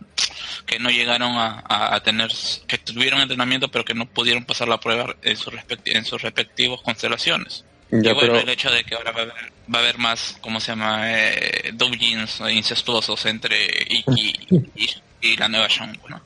que 0.66 0.78
no 0.78 0.88
llegaron 0.90 1.32
a, 1.36 1.64
a- 1.68 1.94
a 1.96 2.00
tener 2.02 2.30
que 2.68 2.78
tuvieron 2.78 3.20
entrenamiento 3.20 3.68
pero 3.68 3.84
que 3.84 3.94
no 3.94 4.06
pudieron 4.06 4.44
pasar 4.44 4.68
la 4.68 4.78
prueba 4.78 5.16
en 5.22 5.36
sus 5.36 5.52
en 5.86 6.04
sus 6.04 6.22
respectivos 6.22 6.80
constelaciones 6.82 7.64
Ya, 7.90 8.12
y 8.12 8.14
bueno 8.14 8.20
pero- 8.34 8.38
el 8.40 8.48
hecho 8.48 8.70
de 8.70 8.84
que 8.84 8.94
ahora 8.94 9.10
va 9.10 9.20
a 9.20 9.22
haber, 9.24 9.34
va 9.74 9.78
a 9.78 9.82
haber 9.82 9.98
más 9.98 10.36
cómo 10.40 10.60
se 10.60 10.68
llama 10.72 11.00
eh, 11.10 11.72
doujins 11.74 12.40
incestuosos 12.52 13.26
entre 13.26 13.56
Iki 13.90 14.32
y, 14.76 14.90
y 15.20 15.36
la 15.36 15.48
nueva 15.48 15.66
Shun 15.66 15.98
¿no? 16.08 16.22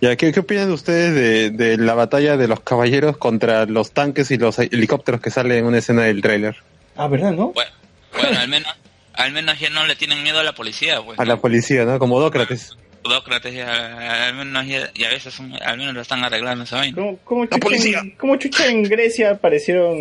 Ya, 0.00 0.14
¿qué, 0.16 0.32
qué 0.32 0.40
opinan 0.40 0.70
ustedes 0.70 1.14
de, 1.14 1.50
de 1.50 1.76
la 1.76 1.94
batalla 1.94 2.36
de 2.36 2.46
los 2.48 2.60
caballeros 2.60 3.16
contra 3.16 3.66
los 3.66 3.90
tanques 3.92 4.30
y 4.30 4.36
los 4.38 4.58
helicópteros 4.58 5.20
que 5.20 5.30
salen 5.30 5.58
en 5.58 5.64
una 5.66 5.78
escena 5.78 6.02
del 6.04 6.22
tráiler? 6.22 6.56
Ah, 6.96 7.08
¿verdad, 7.08 7.32
no? 7.32 7.48
bueno, 7.52 7.70
bueno 8.12 8.38
al 8.38 8.48
menos 8.48 8.72
al 9.14 9.32
menos 9.32 9.58
ya 9.58 9.70
no 9.70 9.84
le 9.86 9.96
tienen 9.96 10.22
miedo 10.22 10.38
a 10.38 10.44
la 10.44 10.54
policía 10.54 11.02
pues 11.02 11.18
A 11.18 11.24
la 11.24 11.36
policía, 11.38 11.84
¿no? 11.84 11.98
Como 11.98 12.20
Dócrates. 12.20 12.76
Dócrates 13.02 13.52
ya, 13.54 14.28
al 14.28 14.34
menos 14.34 14.66
ya, 14.66 14.90
y 14.94 15.04
a 15.04 15.08
veces 15.08 15.34
son- 15.34 15.52
al 15.60 15.78
menos 15.78 15.94
lo 15.94 16.00
están 16.00 16.22
arreglando 16.22 16.64
vaina 16.70 16.94
¿Cómo, 16.94 17.18
cómo 17.24 17.46
chucha 17.46 17.98
en- 18.00 18.10
cómo 18.16 18.36
chucha 18.36 18.66
en 18.68 18.82
Grecia 18.84 19.32
aparecieron 19.32 19.96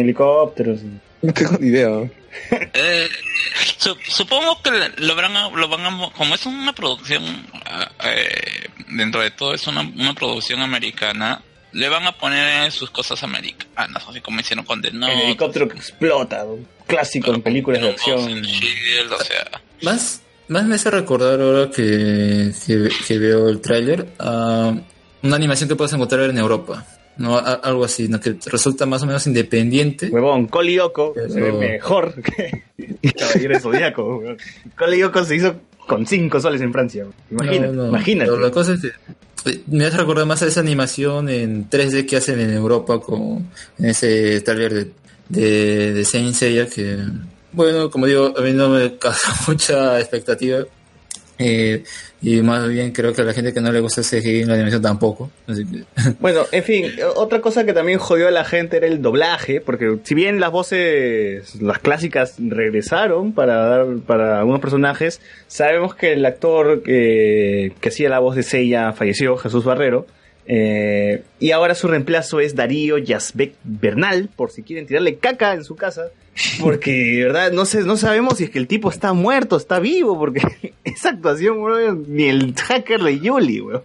helicópteros? 0.00 0.80
No 1.20 1.32
tengo 1.32 1.58
ni 1.60 1.68
idea. 1.68 1.88
Eh, 2.50 3.08
su- 3.78 3.96
supongo 4.08 4.60
que 4.62 4.70
lo 4.98 5.14
van 5.14 5.36
a, 5.36 5.50
lo 5.50 5.68
van 5.68 5.84
a, 5.86 6.10
como 6.16 6.34
es 6.34 6.46
una 6.46 6.72
producción, 6.74 7.22
ah, 7.66 7.90
eh, 8.04 8.68
dentro 8.88 9.20
de 9.20 9.30
todo 9.30 9.54
es 9.54 9.66
una, 9.66 9.80
una 9.82 10.14
producción 10.14 10.60
americana, 10.60 11.42
le 11.72 11.88
van 11.88 12.06
a 12.06 12.12
poner 12.12 12.70
sus 12.72 12.90
cosas 12.90 13.22
americanas, 13.22 14.02
así 14.08 14.20
como 14.20 14.40
hicieron 14.40 14.64
con 14.64 14.80
The 14.82 14.88
El 14.88 15.02
helicóptero 15.04 15.68
que 15.68 15.76
explota, 15.78 16.44
un 16.44 16.66
clásico 16.86 17.32
en 17.34 17.42
películas 17.42 17.80
de 17.82 17.90
acción. 17.90 18.42
Shield, 18.42 19.12
o 19.12 19.24
sea, 19.24 19.62
Más, 19.82 20.22
más 20.48 20.64
me 20.64 20.74
hace 20.74 20.90
recordar 20.90 21.40
ahora 21.40 21.70
que, 21.70 22.52
que, 22.66 22.88
que 23.06 23.18
veo 23.18 23.48
el 23.48 23.60
tráiler 23.60 24.06
a 24.18 24.72
una 25.22 25.36
animación 25.36 25.68
que 25.68 25.76
puedes 25.76 25.92
encontrar 25.94 26.28
en 26.28 26.36
Europa. 26.38 26.86
No, 27.18 27.36
A- 27.36 27.54
algo 27.54 27.84
así, 27.84 28.08
¿no? 28.08 28.18
que 28.20 28.36
resulta 28.46 28.86
más 28.86 29.02
o 29.02 29.06
menos 29.06 29.26
independiente. 29.26 30.08
Huevón, 30.08 30.46
Colioco 30.46 31.12
se 31.14 31.22
ve 31.40 31.52
Pero- 31.52 31.58
mejor 31.58 32.14
que 32.22 32.62
Caballero 33.18 33.60
Zodíaco. 33.60 34.22
Colioco 34.76 35.24
se 35.24 35.36
hizo 35.36 35.54
con 35.86 36.06
5 36.06 36.40
soles 36.40 36.60
en 36.62 36.72
Francia. 36.72 37.06
Imagina, 37.30 37.66
No, 37.66 37.72
no, 37.74 37.88
imagínate. 37.88 38.30
pero 38.30 38.40
la 38.42 38.50
cosa 38.50 38.74
es 38.74 38.80
que 38.80 38.88
eh, 39.50 39.60
me 39.66 39.84
hace 39.84 39.96
recordar 39.98 40.24
más 40.26 40.42
a 40.42 40.46
esa 40.46 40.60
animación 40.60 41.28
en 41.28 41.68
3D 41.68 42.06
que 42.06 42.16
hacen 42.16 42.40
en 42.40 42.50
Europa 42.52 43.00
con 43.00 43.50
en 43.78 43.86
ese 43.86 44.40
taller 44.40 44.72
de, 44.72 44.90
de, 45.28 45.92
de 45.92 46.04
Saint 46.04 46.32
Seiya 46.34 46.66
que, 46.66 46.98
bueno, 47.52 47.90
como 47.90 48.06
digo, 48.06 48.32
a 48.36 48.40
mí 48.40 48.52
no 48.52 48.68
me 48.70 48.96
causa 48.98 49.34
mucha 49.46 50.00
expectativa. 50.00 50.64
Eh, 51.42 51.84
y 52.22 52.40
más 52.40 52.68
bien 52.68 52.92
creo 52.92 53.12
que 53.12 53.22
a 53.22 53.24
la 53.24 53.32
gente 53.32 53.52
que 53.52 53.60
no 53.60 53.72
le 53.72 53.80
gusta 53.80 54.02
CGI 54.02 54.42
en 54.42 54.48
la 54.48 54.54
animación 54.54 54.80
tampoco. 54.80 55.30
Que, 55.46 55.84
Bueno, 56.20 56.42
en 56.52 56.62
fin, 56.62 56.86
otra 57.16 57.40
cosa 57.40 57.64
que 57.64 57.72
también 57.72 57.98
jodió 57.98 58.28
a 58.28 58.30
la 58.30 58.44
gente 58.44 58.76
era 58.76 58.86
el 58.86 59.02
doblaje, 59.02 59.60
porque 59.60 59.98
si 60.04 60.14
bien 60.14 60.38
las 60.38 60.52
voces, 60.52 61.60
las 61.60 61.78
clásicas, 61.80 62.36
regresaron 62.38 63.32
para 63.32 63.56
dar 63.66 63.86
para 64.06 64.38
algunos 64.38 64.60
personajes, 64.60 65.20
sabemos 65.48 65.94
que 65.94 66.12
el 66.12 66.24
actor 66.24 66.82
eh, 66.86 67.72
que 67.80 67.88
hacía 67.88 68.08
la 68.08 68.20
voz 68.20 68.36
de 68.36 68.44
Seiya 68.44 68.92
falleció, 68.92 69.36
Jesús 69.36 69.64
Barrero, 69.64 70.06
eh, 70.46 71.22
y 71.38 71.52
ahora 71.52 71.74
su 71.74 71.88
reemplazo 71.88 72.40
es 72.40 72.54
Darío 72.54 72.98
Yazbek 72.98 73.54
Bernal, 73.64 74.28
por 74.34 74.50
si 74.50 74.62
quieren 74.62 74.86
tirarle 74.86 75.16
caca 75.16 75.54
en 75.54 75.64
su 75.64 75.76
casa, 75.76 76.10
porque 76.60 76.90
de 76.92 77.24
verdad 77.24 77.52
no 77.52 77.64
sé, 77.64 77.82
no 77.82 77.96
sabemos 77.96 78.38
si 78.38 78.44
es 78.44 78.50
que 78.50 78.58
el 78.58 78.66
tipo 78.66 78.90
está 78.90 79.12
muerto, 79.12 79.56
está 79.56 79.78
vivo, 79.80 80.18
porque 80.18 80.40
esa 80.84 81.10
actuación, 81.10 81.58
weón, 81.60 82.04
ni 82.08 82.24
el 82.24 82.54
hacker 82.54 83.02
de 83.02 83.20
Yuli, 83.20 83.60
weón. 83.60 83.82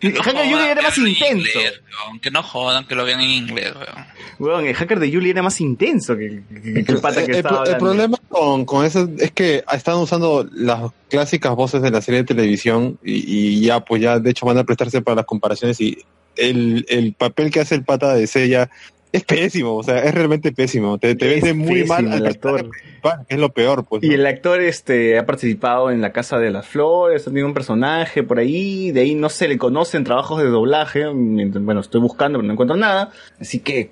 El 0.00 0.14
hacker 0.14 0.40
de 0.44 0.50
Yuli 0.50 0.64
era 0.64 0.80
más 0.80 0.96
intenso. 0.96 1.58
aunque 2.06 2.30
no 2.30 2.42
jodan 2.42 2.86
que 2.86 2.94
lo 2.94 3.04
vean 3.04 3.20
en 3.20 3.30
inglés, 3.30 3.74
weón. 3.74 4.06
Weón, 4.38 4.66
el 4.66 4.74
hacker 4.74 4.98
de 4.98 5.10
Yuli 5.10 5.28
era 5.28 5.42
más 5.42 5.60
intenso 5.60 6.16
que, 6.16 6.40
que- 6.62 6.84
que 6.84 6.92
el 6.92 7.00
pata 7.00 7.22
que 7.26 7.32
el, 7.32 7.36
estaba 7.38 7.56
el 7.56 7.74
hablando. 7.74 7.78
problema 7.84 8.18
con, 8.30 8.64
con 8.64 8.86
eso 8.86 9.06
es 9.18 9.30
que 9.32 9.62
están 9.70 9.96
usando 9.96 10.48
las 10.54 10.90
clásicas 11.10 11.54
voces 11.54 11.82
de 11.82 11.90
la 11.90 12.00
serie 12.00 12.20
de 12.22 12.26
televisión 12.26 12.98
y, 13.04 13.58
y 13.58 13.60
ya, 13.66 13.80
pues 13.84 14.00
ya, 14.00 14.18
de 14.18 14.30
hecho, 14.30 14.46
van 14.46 14.56
a 14.56 14.64
prestarse 14.64 15.02
para 15.02 15.16
las 15.16 15.26
comparaciones 15.26 15.78
y 15.82 15.98
el, 16.36 16.86
el 16.88 17.12
papel 17.12 17.50
que 17.50 17.60
hace 17.60 17.74
el 17.74 17.84
pata 17.84 18.14
de 18.14 18.26
Sella 18.26 18.70
es 19.12 19.24
pésimo, 19.24 19.76
o 19.76 19.82
sea, 19.82 20.04
es 20.04 20.14
realmente 20.14 20.52
pésimo. 20.52 20.98
Te, 20.98 21.14
te 21.14 21.52
muy 21.54 21.84
mal 21.84 22.12
al 22.12 22.38
que 22.38 23.34
es 23.34 23.38
lo 23.38 23.50
peor, 23.50 23.84
pues. 23.84 24.02
Y 24.04 24.12
el 24.12 24.26
actor 24.26 24.60
este 24.60 25.18
ha 25.18 25.26
participado 25.26 25.90
en 25.90 26.00
La 26.00 26.12
Casa 26.12 26.38
de 26.38 26.50
las 26.50 26.66
Flores, 26.66 27.22
ha 27.22 27.30
tenido 27.30 27.46
un 27.46 27.54
personaje 27.54 28.22
por 28.22 28.38
ahí, 28.38 28.92
de 28.92 29.00
ahí 29.00 29.14
no 29.14 29.28
se 29.28 29.48
le 29.48 29.58
conocen 29.58 30.04
trabajos 30.04 30.40
de 30.42 30.48
doblaje, 30.48 31.06
bueno, 31.06 31.80
estoy 31.80 32.00
buscando 32.00 32.38
pero 32.38 32.46
no 32.46 32.52
encuentro 32.52 32.76
nada, 32.76 33.10
así 33.40 33.60
que 33.60 33.90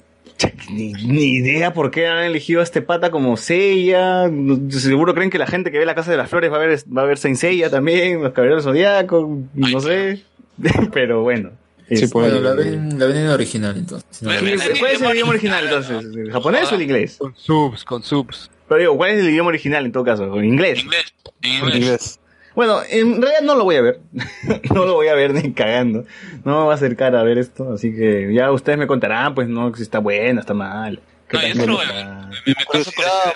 ni, 0.71 0.93
ni 0.93 1.37
idea 1.37 1.73
por 1.73 1.91
qué 1.91 2.07
han 2.07 2.25
elegido 2.25 2.61
a 2.61 2.63
este 2.63 2.83
pata 2.83 3.11
como 3.11 3.37
Seiya, 3.37 4.31
seguro 4.69 5.15
creen 5.15 5.31
que 5.31 5.39
la 5.39 5.47
gente 5.47 5.73
que 5.73 5.79
ve 5.79 5.87
La 5.87 5.95
Casa 5.95 6.11
de 6.11 6.17
las 6.17 6.31
Flores 6.31 6.53
va 6.53 6.57
a 6.57 6.61
ver, 6.61 6.79
va 6.97 7.03
a 7.03 7.07
ver 7.07 7.19
Saint 7.19 7.39
Seiya 7.39 7.71
también, 7.71 8.23
los 8.23 8.33
Caballeros 8.33 8.65
del 8.65 8.73
Zodiaco, 8.73 9.39
no 9.55 9.81
sé, 9.81 10.23
pero 10.93 11.23
bueno. 11.23 11.51
Sí, 11.89 11.95
Este, 11.95 12.09
pues, 12.09 12.31
bueno, 12.33 12.41
la 12.47 12.55
ven, 12.55 12.99
la 12.99 13.07
ven 13.07 13.17
en 13.17 13.29
original 13.29 13.77
entonces. 13.77 14.23
No, 14.23 14.31
¿Cuál 14.31 14.93
es 14.93 15.01
el 15.01 15.11
idioma 15.15 15.31
original 15.31 15.65
entonces? 15.65 16.05
¿El 16.05 16.31
japonés 16.31 16.71
o 16.71 16.75
el 16.75 16.83
inglés? 16.83 17.17
Con 17.19 17.35
subs, 17.37 17.85
con 17.85 18.03
subs. 18.03 18.51
Pero 18.69 18.81
digo, 18.81 18.97
¿cuál 18.99 19.13
es 19.13 19.21
el 19.21 19.31
idioma 19.31 19.49
original 19.49 19.87
en 19.87 19.93
todo 19.93 20.05
caso? 20.05 20.37
¿En 20.39 20.45
inglés? 20.45 20.81
Inglés, 20.81 21.15
inglés. 21.43 21.77
inglés. 21.77 22.21
Bueno, 22.55 22.81
en 22.91 23.23
realidad 23.23 23.41
no 23.43 23.55
lo 23.55 23.65
voy 23.65 23.77
a 23.77 23.81
ver. 23.83 24.01
no 24.75 24.85
lo 24.85 24.95
voy 24.95 25.09
a 25.09 25.15
ver 25.15 25.33
ni 25.33 25.53
cagando. 25.53 26.05
No 26.45 26.59
me 26.59 26.63
voy 26.65 26.73
a 26.73 26.75
acercar 26.75 27.17
a 27.17 27.23
ver 27.23 27.39
esto. 27.39 27.73
Así 27.73 27.95
que 27.95 28.35
ya 28.35 28.51
ustedes 28.53 28.79
me 28.79 28.87
contarán, 28.87 29.35
pues, 29.35 29.49
no, 29.49 29.75
si 29.75 29.83
está 29.83 30.01
bueno, 30.01 30.41
está 30.41 30.53
mal. 30.55 31.01
¿Qué 31.29 31.55
No, 31.55 31.65
yo 31.65 31.79
me, 31.79 32.55
me 32.55 32.65
curiosidad 32.67 33.33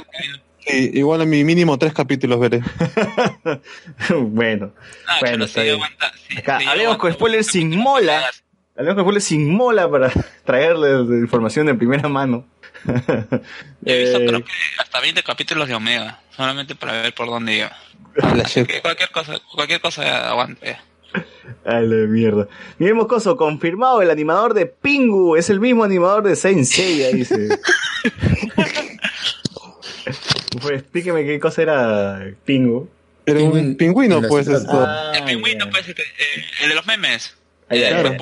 Sí, 0.67 0.91
igual 0.95 1.21
a 1.21 1.25
mi 1.25 1.43
mínimo 1.43 1.77
tres 1.77 1.93
capítulos 1.93 2.39
veré. 2.39 2.61
bueno, 4.21 4.73
Ah, 5.09 5.17
bueno, 5.21 5.45
está 5.45 5.63
bien. 5.63 5.75
aguanta, 5.75 6.13
sí, 6.29 6.39
Acá, 6.39 6.61
hablemos 6.69 6.97
con 6.99 7.13
spoilers 7.13 7.47
sin 7.49 7.77
mola. 7.77 8.23
Con 8.75 8.99
spoilers 9.01 9.25
sin 9.25 9.55
mola 9.55 9.89
para 9.91 10.11
traerles 10.45 11.09
información 11.21 11.67
de 11.67 11.75
primera 11.75 12.09
mano. 12.09 12.47
He 13.85 13.99
visto 13.99 14.19
Eh, 14.19 14.27
creo 14.27 14.45
que 14.45 14.53
hasta 14.79 15.01
20 15.01 15.23
capítulos 15.23 15.69
de 15.69 15.75
Omega, 15.75 16.21
solamente 16.35 16.75
para 16.75 17.03
ver 17.03 17.15
por 17.15 17.27
dónde 17.29 17.57
iba. 17.59 17.73
Que 18.55 18.81
cualquier 18.83 19.11
cosa, 19.11 19.39
cualquier 19.55 19.81
cosa 19.81 20.29
aguante. 20.31 20.79
Ay, 21.65 21.87
la 21.87 22.07
mierda. 22.09 22.49
Miguel 22.79 22.95
Moscoso, 22.95 23.37
confirmado, 23.37 24.01
el 24.03 24.11
animador 24.11 24.55
de 24.55 24.67
Pingu 24.67 25.37
es 25.37 25.51
el 25.51 25.61
mismo 25.61 25.85
animador 25.85 26.23
de 26.25 26.35
Saint 26.35 26.65
Seiya, 26.65 27.09
dice. 27.11 27.49
pues 30.63 30.81
explíqueme 30.81 31.25
qué 31.25 31.39
cosa 31.41 31.63
era 31.63 32.27
Pingu. 32.45 32.89
Era 33.27 33.41
un 33.41 33.53
Pingüino. 33.77 33.77
pingüino, 33.77 34.23
pues. 34.29 34.49
esto. 34.49 34.85
Ah, 34.87 35.13
El 35.15 35.25
pingüino, 35.25 35.67
ya. 35.67 35.71
pues, 35.71 35.87
el, 35.89 35.95
que- 35.95 36.03
eh, 36.03 36.45
el 36.63 36.69
de 36.71 36.75
los 36.75 36.87
memes. 36.87 37.37
Ah, 37.69 37.75
El 37.77 37.81
ya, 37.83 38.19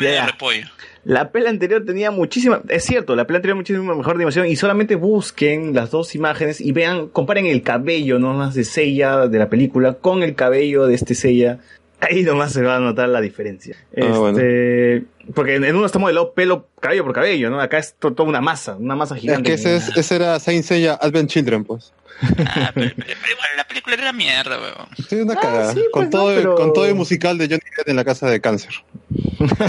ya. 0.00 0.10
Ya, 0.10 0.26
repollo. 0.26 0.66
La 1.04 1.30
pela 1.30 1.50
anterior 1.50 1.84
tenía 1.84 2.10
muchísima, 2.10 2.62
es 2.68 2.82
cierto, 2.84 3.14
la 3.14 3.26
pela 3.26 3.36
anterior 3.36 3.56
muchísima 3.56 3.94
mejor 3.94 4.16
animación 4.16 4.46
y 4.48 4.56
solamente 4.56 4.96
busquen 4.96 5.72
las 5.72 5.92
dos 5.92 6.14
imágenes 6.16 6.60
y 6.60 6.72
vean, 6.72 7.06
comparen 7.08 7.46
el 7.46 7.62
cabello 7.62 8.18
nomás 8.18 8.54
de 8.54 8.64
Seiya 8.64 9.28
de 9.28 9.38
la 9.38 9.48
película 9.48 9.94
con 9.94 10.24
el 10.24 10.34
cabello 10.34 10.86
de 10.88 10.94
este 10.96 11.14
Seiya. 11.14 11.60
Ahí 12.00 12.24
nomás 12.24 12.52
se 12.52 12.62
va 12.62 12.76
a 12.76 12.80
notar 12.80 13.08
la 13.08 13.20
diferencia. 13.20 13.76
Ah, 13.96 14.30
este, 14.30 15.04
Porque 15.32 15.54
en 15.54 15.76
uno 15.76 15.86
está 15.86 15.98
modelado 15.98 16.34
pelo, 16.34 16.68
cabello 16.80 17.04
por 17.04 17.14
cabello, 17.14 17.48
¿no? 17.50 17.58
Acá 17.60 17.78
es 17.78 17.94
to- 17.98 18.12
toda 18.12 18.28
una 18.28 18.40
masa, 18.42 18.76
una 18.76 18.94
masa 18.96 19.14
Es 19.14 19.22
gigante. 19.22 19.48
que 19.48 19.54
ese, 19.54 19.76
es- 19.76 19.96
ese 19.96 20.16
era 20.16 20.38
Saint 20.40 20.64
Seiya 20.64 20.94
Advent 21.00 21.30
Children, 21.30 21.64
pues. 21.64 21.92
Ah, 22.22 22.72
pero, 22.74 22.92
pero- 22.96 23.06
pero 23.20 23.32
igual 23.32 23.48
la 23.56 23.64
película 23.68 23.94
era 23.96 24.12
mierda, 24.12 24.58
weón. 24.60 24.88
Sí, 25.08 25.16
una 25.16 25.34
cagada. 25.36 25.70
Ah, 25.70 25.72
sí, 25.72 25.80
pues, 25.80 25.90
con, 25.92 26.10
todo, 26.10 26.30
no, 26.30 26.36
pero- 26.36 26.54
con 26.54 26.72
todo 26.72 26.86
el 26.86 26.94
musical 26.94 27.36
de 27.38 27.46
Johnny 27.46 27.60
Depp 27.76 27.88
en 27.88 27.96
la 27.96 28.04
casa 28.04 28.28
de 28.30 28.40
cáncer. 28.40 28.70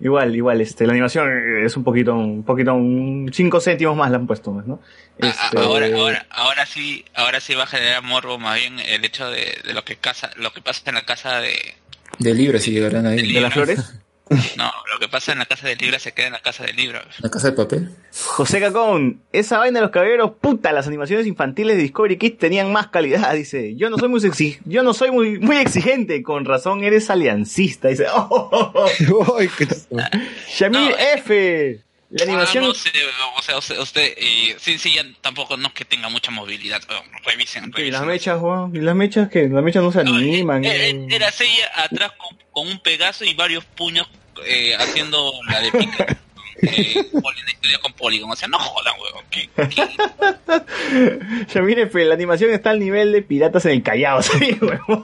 Igual, 0.00 0.34
igual, 0.34 0.60
este, 0.60 0.84
la 0.84 0.92
animación 0.94 1.30
es 1.64 1.76
un 1.76 1.84
poquito, 1.84 2.12
un 2.16 2.42
poquito, 2.42 2.74
un 2.74 3.30
5 3.32 3.60
céntimos 3.60 3.96
más 3.96 4.10
la 4.10 4.16
han 4.16 4.26
puesto, 4.26 4.50
¿no? 4.66 4.80
Ah, 5.20 5.28
Este, 5.28 5.58
ah, 5.58 5.62
Ahora, 5.62 5.86
ahora, 5.94 6.26
ahora 6.30 6.66
sí, 6.66 7.04
ahora 7.14 7.38
sí 7.38 7.54
va 7.54 7.62
a 7.62 7.66
generar 7.68 8.02
morbo 8.02 8.36
más 8.36 8.58
bien 8.58 8.80
el 8.80 9.04
hecho 9.04 9.30
de, 9.30 9.56
de 9.64 9.72
lo 9.72 9.84
que 9.84 9.94
casa, 9.96 10.30
lo 10.36 10.52
que 10.52 10.60
pasa 10.60 10.82
en 10.86 10.94
la 10.96 11.04
casa 11.06 11.40
de, 11.40 11.56
De 12.18 12.34
libros 12.34 12.62
si 12.62 12.72
llegarán 12.72 13.06
ahí. 13.06 13.32
¿De 13.32 13.40
las 13.40 13.52
flores? 13.52 13.78
no, 14.56 14.72
lo 14.92 14.98
que 14.98 15.08
pasa 15.08 15.32
en 15.32 15.38
la 15.38 15.46
casa 15.46 15.66
del 15.68 15.78
libro 15.78 15.98
se 15.98 16.12
queda 16.12 16.26
en 16.28 16.32
la 16.34 16.40
casa 16.42 16.64
del 16.64 16.76
libro. 16.76 17.00
La 17.18 17.30
casa 17.30 17.50
de 17.50 17.56
papel. 17.56 17.90
José 18.12 18.60
Cacón, 18.60 19.20
esa 19.32 19.58
vaina 19.58 19.78
de 19.78 19.82
los 19.86 19.90
caballeros, 19.90 20.32
puta, 20.40 20.72
las 20.72 20.86
animaciones 20.86 21.26
infantiles 21.26 21.76
de 21.76 21.82
Discovery 21.82 22.16
Kids 22.18 22.38
tenían 22.38 22.72
más 22.72 22.88
calidad, 22.88 23.32
dice. 23.34 23.74
Yo 23.76 23.90
no 23.90 23.98
soy 23.98 24.08
muy 24.08 24.20
exi- 24.20 24.58
yo 24.64 24.82
no 24.82 24.94
soy 24.94 25.10
muy, 25.10 25.38
muy 25.38 25.56
exigente, 25.56 26.22
con 26.22 26.44
razón 26.44 26.84
eres 26.84 27.10
aliancista, 27.10 27.88
dice. 27.88 28.06
Oh, 28.14 28.28
oh, 28.52 28.96
oh. 29.08 29.38
Qué 29.38 29.66
chistoso. 29.66 29.96
Shamil 30.48 30.80
No, 30.80 30.90
eh. 30.90 31.12
F. 31.16 31.80
La 32.14 32.24
animación. 32.24 32.64
Ah, 32.64 32.66
no 32.66 32.74
sé, 32.74 32.90
o 33.38 33.42
sea, 33.42 33.56
usted, 33.58 33.78
usted 33.78 34.18
y 34.18 34.54
sí, 34.58 34.76
sí, 34.78 34.92
ya 34.94 35.02
tampoco 35.22 35.56
no 35.56 35.68
es 35.68 35.72
que 35.72 35.86
tenga 35.86 36.10
mucha 36.10 36.30
movilidad. 36.30 36.82
Revisen, 37.24 37.64
y 37.64 37.72
revisen. 37.72 37.92
las 37.92 38.04
mechas, 38.04 38.38
weón. 38.38 38.76
Y 38.76 38.80
las 38.80 38.94
mechas 38.94 39.30
que 39.30 39.48
las 39.48 39.64
mechas 39.64 39.82
no 39.82 39.90
se 39.92 40.04
No, 40.04 40.16
animan. 40.16 40.62
eh, 40.62 40.90
eh. 40.90 41.06
Era 41.10 41.30
Seiya 41.30 41.70
atrás 41.74 42.12
con, 42.18 42.36
con 42.50 42.68
un 42.68 42.78
pegaso 42.82 43.24
y 43.24 43.32
varios 43.32 43.64
puños 43.64 44.06
eh, 44.46 44.74
haciendo 44.78 45.32
la 45.50 45.60
de 45.60 45.70
pica. 45.72 46.06
Eh, 46.64 46.94
con 47.82 47.92
Polygon. 47.94 48.30
O 48.30 48.36
sea, 48.36 48.46
no 48.46 48.56
jodan, 48.56 48.94
weón. 49.00 49.24
¿Qué- 49.32 49.48
qué- 49.68 51.44
Shamil 51.52 51.78
F. 51.80 52.04
La 52.04 52.14
animación 52.14 52.50
está 52.52 52.70
al 52.70 52.78
nivel 52.78 53.10
de 53.10 53.20
piratas 53.22 53.64
en 53.66 53.72
el 53.72 53.82
Callao, 53.82 54.22
sí, 54.22 54.56
weón. 54.60 55.02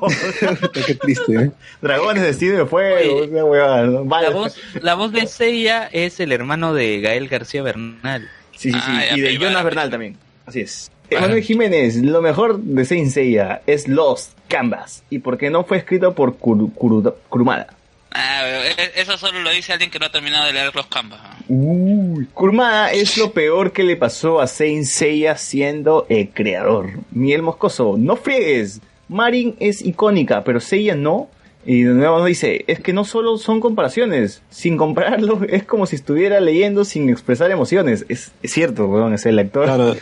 Qué 0.87 0.95
triste, 0.95 1.35
¿eh? 1.35 1.51
Dragones 1.83 2.23
de 2.23 2.29
destino 2.29 2.59
de 2.59 2.67
fuego, 2.67 2.97
Oye, 2.97 3.25
esa 3.25 3.45
huevada, 3.45 3.87
¿no? 3.87 4.05
Vale. 4.05 4.29
La 4.29 4.35
voz, 4.35 4.57
la 4.83 4.95
voz 4.95 5.11
de 5.11 5.27
Seiya 5.27 5.89
es 5.93 6.21
el 6.21 6.31
hermano 6.31 6.75
de 6.75 7.01
Gael 7.01 7.27
García 7.27 7.63
Bernal. 7.63 8.29
Sí, 8.53 8.71
sí, 8.71 8.79
sí. 8.79 8.79
Ah, 8.81 9.05
ya, 9.11 9.17
y 9.17 9.21
de 9.23 9.37
Jonas. 9.39 9.65
Bernal 9.65 9.91
también. 9.91 10.17
Así 10.47 10.61
es. 10.61 10.93
Emanuel 11.11 11.43
Jiménez, 11.43 11.97
lo 11.97 12.23
mejor 12.23 12.61
de 12.61 12.85
Saint 12.85 13.11
Seiya 13.11 13.63
es 13.67 13.89
Lost 13.89 14.31
Canvas. 14.47 15.03
¿Y 15.11 15.19
por 15.21 15.39
qué 15.39 15.51
no 15.51 15.65
fue 15.65 15.79
escrito 15.79 16.15
por 16.15 16.39
Kuru- 16.39 16.73
Kuru- 16.73 17.15
Kurumada? 17.29 17.67
Ah, 18.11 18.43
eh, 18.45 18.93
eso 18.97 19.19
solo 19.19 19.41
lo 19.41 19.51
dice 19.51 19.73
alguien 19.73 19.91
que 19.91 19.99
no 19.99 20.07
ha 20.07 20.11
terminado 20.11 20.47
de 20.47 20.53
leer 20.53 20.75
los 20.75 20.87
canvas. 20.87 21.21
Uy, 21.49 22.27
Kurumada 22.35 22.93
es 22.93 23.17
lo 23.17 23.33
peor 23.33 23.73
que 23.73 23.83
le 23.83 23.97
pasó 23.97 24.41
a 24.41 24.47
Saint 24.47 24.85
Seiya 24.85 25.37
siendo 25.37 26.07
el 26.09 26.31
creador. 26.31 26.91
Miguel 27.11 27.43
Moscoso, 27.43 27.97
no 27.99 28.17
friegues. 28.17 28.81
Marin 29.09 29.57
es 29.59 29.85
icónica, 29.85 30.45
pero 30.45 30.61
Seiya 30.61 30.95
no. 30.95 31.29
Y 31.67 31.83
de 31.83 31.93
nuevo 31.93 32.19
nos 32.19 32.27
dice, 32.27 32.65
es 32.67 32.81
que 32.81 32.93
no 32.93 33.05
solo 33.05 33.37
son 33.37 33.61
comparaciones, 33.61 34.43
sin 34.49 34.77
compararlo 34.77 35.41
es 35.49 35.65
como 35.65 35.87
si 35.87 35.97
estuviera 35.97 36.41
leyendo 36.41 36.85
sin 36.85 37.11
expresar 37.11 37.51
emociones. 37.51 38.07
Es, 38.09 38.33
es 38.43 38.53
cierto, 38.53 38.87
weón, 38.87 39.13
es 39.13 39.27
el 39.27 39.39
actor. 39.39 39.65
Claro, 39.65 39.95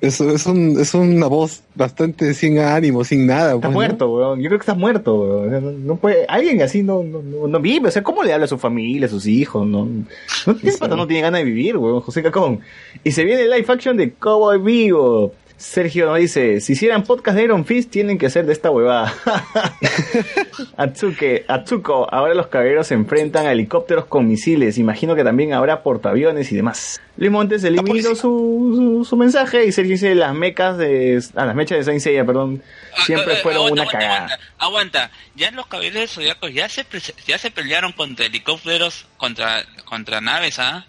es, 0.00 0.20
es, 0.20 0.46
un, 0.46 0.78
es 0.78 0.92
una 0.92 1.26
voz 1.26 1.62
bastante 1.74 2.34
sin 2.34 2.58
ánimo, 2.58 3.04
sin 3.04 3.26
nada. 3.26 3.54
Está 3.54 3.60
pues, 3.60 3.70
¿no? 3.70 3.74
muerto, 3.74 4.10
weón. 4.10 4.40
Yo 4.40 4.48
creo 4.48 4.58
que 4.58 4.64
está 4.64 4.74
muerto, 4.74 5.14
weón. 5.14 5.46
O 5.46 5.50
sea, 5.50 5.60
No, 5.60 5.70
no 5.72 5.96
puede, 5.96 6.26
alguien 6.26 6.60
así 6.62 6.82
no, 6.82 7.02
no, 7.02 7.22
no, 7.22 7.46
no 7.46 7.60
vive. 7.60 7.88
O 7.88 7.90
sea, 7.90 8.02
¿cómo 8.02 8.22
le 8.22 8.32
habla 8.32 8.44
a 8.44 8.48
su 8.48 8.58
familia, 8.58 9.06
a 9.06 9.10
sus 9.10 9.26
hijos? 9.26 9.66
No, 9.66 9.86
no, 9.86 10.56
ese 10.62 10.78
pata 10.78 10.96
no 10.96 11.06
tiene 11.06 11.22
ganas 11.22 11.40
de 11.40 11.44
vivir, 11.44 11.76
weón. 11.76 12.00
José 12.00 12.22
Cacón. 12.22 12.60
Y 13.02 13.12
se 13.12 13.24
viene 13.24 13.42
el 13.42 13.50
live 13.50 13.66
action 13.68 13.96
de 13.96 14.12
Cowboy 14.12 14.58
Vivo. 14.58 15.32
Sergio 15.56 16.06
nos 16.06 16.18
dice, 16.18 16.60
si 16.60 16.72
hicieran 16.74 17.04
podcast 17.04 17.36
de 17.36 17.44
Iron 17.44 17.64
Fist, 17.64 17.90
tienen 17.90 18.18
que 18.18 18.26
hacer 18.26 18.44
de 18.44 18.52
esta 18.52 18.70
huevada. 18.70 19.14
Atsuke, 20.76 21.44
Atsuko, 21.48 22.12
ahora 22.12 22.34
los 22.34 22.48
caballeros 22.48 22.88
se 22.88 22.94
enfrentan 22.94 23.46
a 23.46 23.52
helicópteros 23.52 24.06
con 24.06 24.26
misiles. 24.26 24.78
Imagino 24.78 25.14
que 25.14 25.24
también 25.24 25.52
habrá 25.52 25.82
portaaviones 25.82 26.50
y 26.52 26.56
demás. 26.56 27.00
Luis 27.16 27.30
Montes 27.30 27.62
eliminó 27.64 28.10
su, 28.10 28.16
su, 28.16 29.06
su 29.08 29.16
mensaje 29.16 29.64
y 29.64 29.72
Sergio 29.72 29.92
dice, 29.92 30.14
las 30.14 30.34
mecas 30.34 30.76
de... 30.76 31.22
Ah, 31.36 31.46
las 31.46 31.54
mechas 31.54 31.78
de 31.78 31.84
Saint 31.84 32.00
Seiya, 32.00 32.24
perdón, 32.24 32.62
siempre 33.06 33.34
Ah, 33.34 33.38
eh, 33.38 33.42
fueron 33.42 33.66
aguanta, 33.66 33.82
una 33.82 33.82
aguanta, 33.82 33.98
cagada. 33.98 34.38
Aguanta, 34.58 34.98
aguanta. 35.04 35.10
Ya 35.36 35.50
los 35.52 35.66
caballeros 35.66 36.00
de 36.00 36.08
Zodiacos 36.08 36.52
ya 36.52 36.68
se, 36.68 36.84
ya 37.26 37.38
se 37.38 37.50
pelearon 37.50 37.92
contra 37.92 38.26
helicópteros, 38.26 39.06
contra, 39.16 39.64
contra 39.84 40.20
naves, 40.20 40.58
¿ah? 40.58 40.86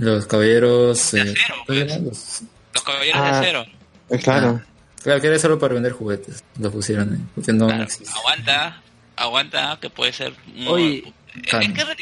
Los 0.00 0.26
caballeros. 0.26 1.12
De 1.12 1.20
eh, 1.20 1.22
acero, 1.22 1.54
¿cómo 1.66 1.78
se 1.78 1.84
pues. 1.86 2.02
Los- 2.02 2.42
Los 2.74 2.82
caballeros 2.84 3.20
Ah. 3.22 3.24
de 3.24 3.30
acero. 3.38 3.66
Eh, 4.10 4.18
Claro. 4.18 4.62
Claro, 5.02 5.20
que 5.20 5.26
era 5.28 5.38
solo 5.38 5.58
para 5.58 5.74
vender 5.74 5.92
juguetes. 5.92 6.42
Lo 6.58 6.70
pusieron 6.70 7.12
ahí. 7.12 7.20
Porque 7.34 7.52
no 7.52 7.66
Claro, 7.68 7.86
aguanta, 8.18 8.82
aguanta, 9.16 9.78
que 9.80 9.88
puede 9.90 10.12
ser... 10.12 10.32
un- 10.56 10.66
Oye, 10.68 11.12
es 11.44 11.50
que 11.50 11.56
en 11.64 11.74
realidad 11.76 11.96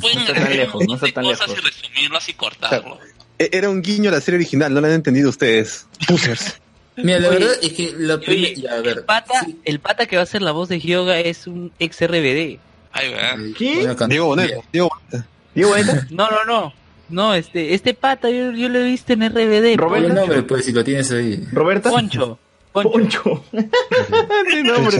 pueden 0.00 0.18
No 0.18 0.24
está 0.24 0.34
tan 0.34 0.56
lejos, 0.56 0.74
no 0.74 0.78
montón 0.80 0.94
está 0.96 1.06
de 1.06 1.12
tan 1.12 1.24
cosas 1.24 1.48
lejos. 1.48 1.62
y 1.64 1.66
resumirlas 1.82 2.28
y 2.28 2.34
cortarlo. 2.34 2.98
E- 3.38 3.48
Era 3.52 3.70
un 3.70 3.80
guiño 3.80 4.10
a 4.10 4.12
la 4.12 4.20
serie 4.20 4.36
original, 4.38 4.74
no 4.74 4.80
lo 4.80 4.86
han 4.88 4.92
entendido 4.92 5.30
ustedes. 5.30 5.86
Pusers. 6.06 6.60
Mira, 6.96 7.18
la 7.20 7.28
Oye, 7.30 7.38
verdad 7.38 7.54
es 7.62 7.72
que 7.72 7.94
la 7.96 8.14
Oye, 8.16 8.24
primera. 8.26 8.54
Ya, 8.60 8.72
a 8.74 8.80
ver. 8.82 8.98
el, 8.98 9.04
pata, 9.04 9.40
sí, 9.46 9.58
el 9.64 9.80
pata 9.80 10.04
que 10.06 10.16
va 10.16 10.22
a 10.22 10.26
ser 10.26 10.42
la 10.42 10.52
voz 10.52 10.68
de 10.68 10.80
Hyoga 10.80 11.18
es 11.20 11.46
un 11.46 11.72
ex 11.78 11.98
RBD. 12.06 12.58
Ay, 12.92 13.06
eh, 13.14 13.54
¿Qué? 13.56 13.94
Diego 14.08 14.26
Boneta. 14.26 14.54
Diego 14.72 14.90
Boneta. 15.70 16.06
No, 16.10 16.28
no, 16.30 16.44
no. 16.44 16.74
No, 17.10 17.34
este, 17.34 17.74
este 17.74 17.94
pata 17.94 18.30
yo, 18.30 18.52
yo 18.52 18.68
lo 18.68 18.78
he 18.80 18.84
visto 18.84 19.12
en 19.12 19.28
RBD. 19.28 19.76
Roberto. 19.76 20.08
El 20.08 20.14
nombre, 20.14 20.42
pues, 20.42 20.64
si 20.64 20.72
lo 20.72 20.82
tienes 20.84 21.10
ahí. 21.12 21.44
Roberta. 21.52 21.90
Poncho. 21.90 22.38
Poncho. 22.72 22.90
Poncho. 22.90 23.44
Sí, 24.50 24.62
no, 24.64 24.76
hombre, 24.76 24.98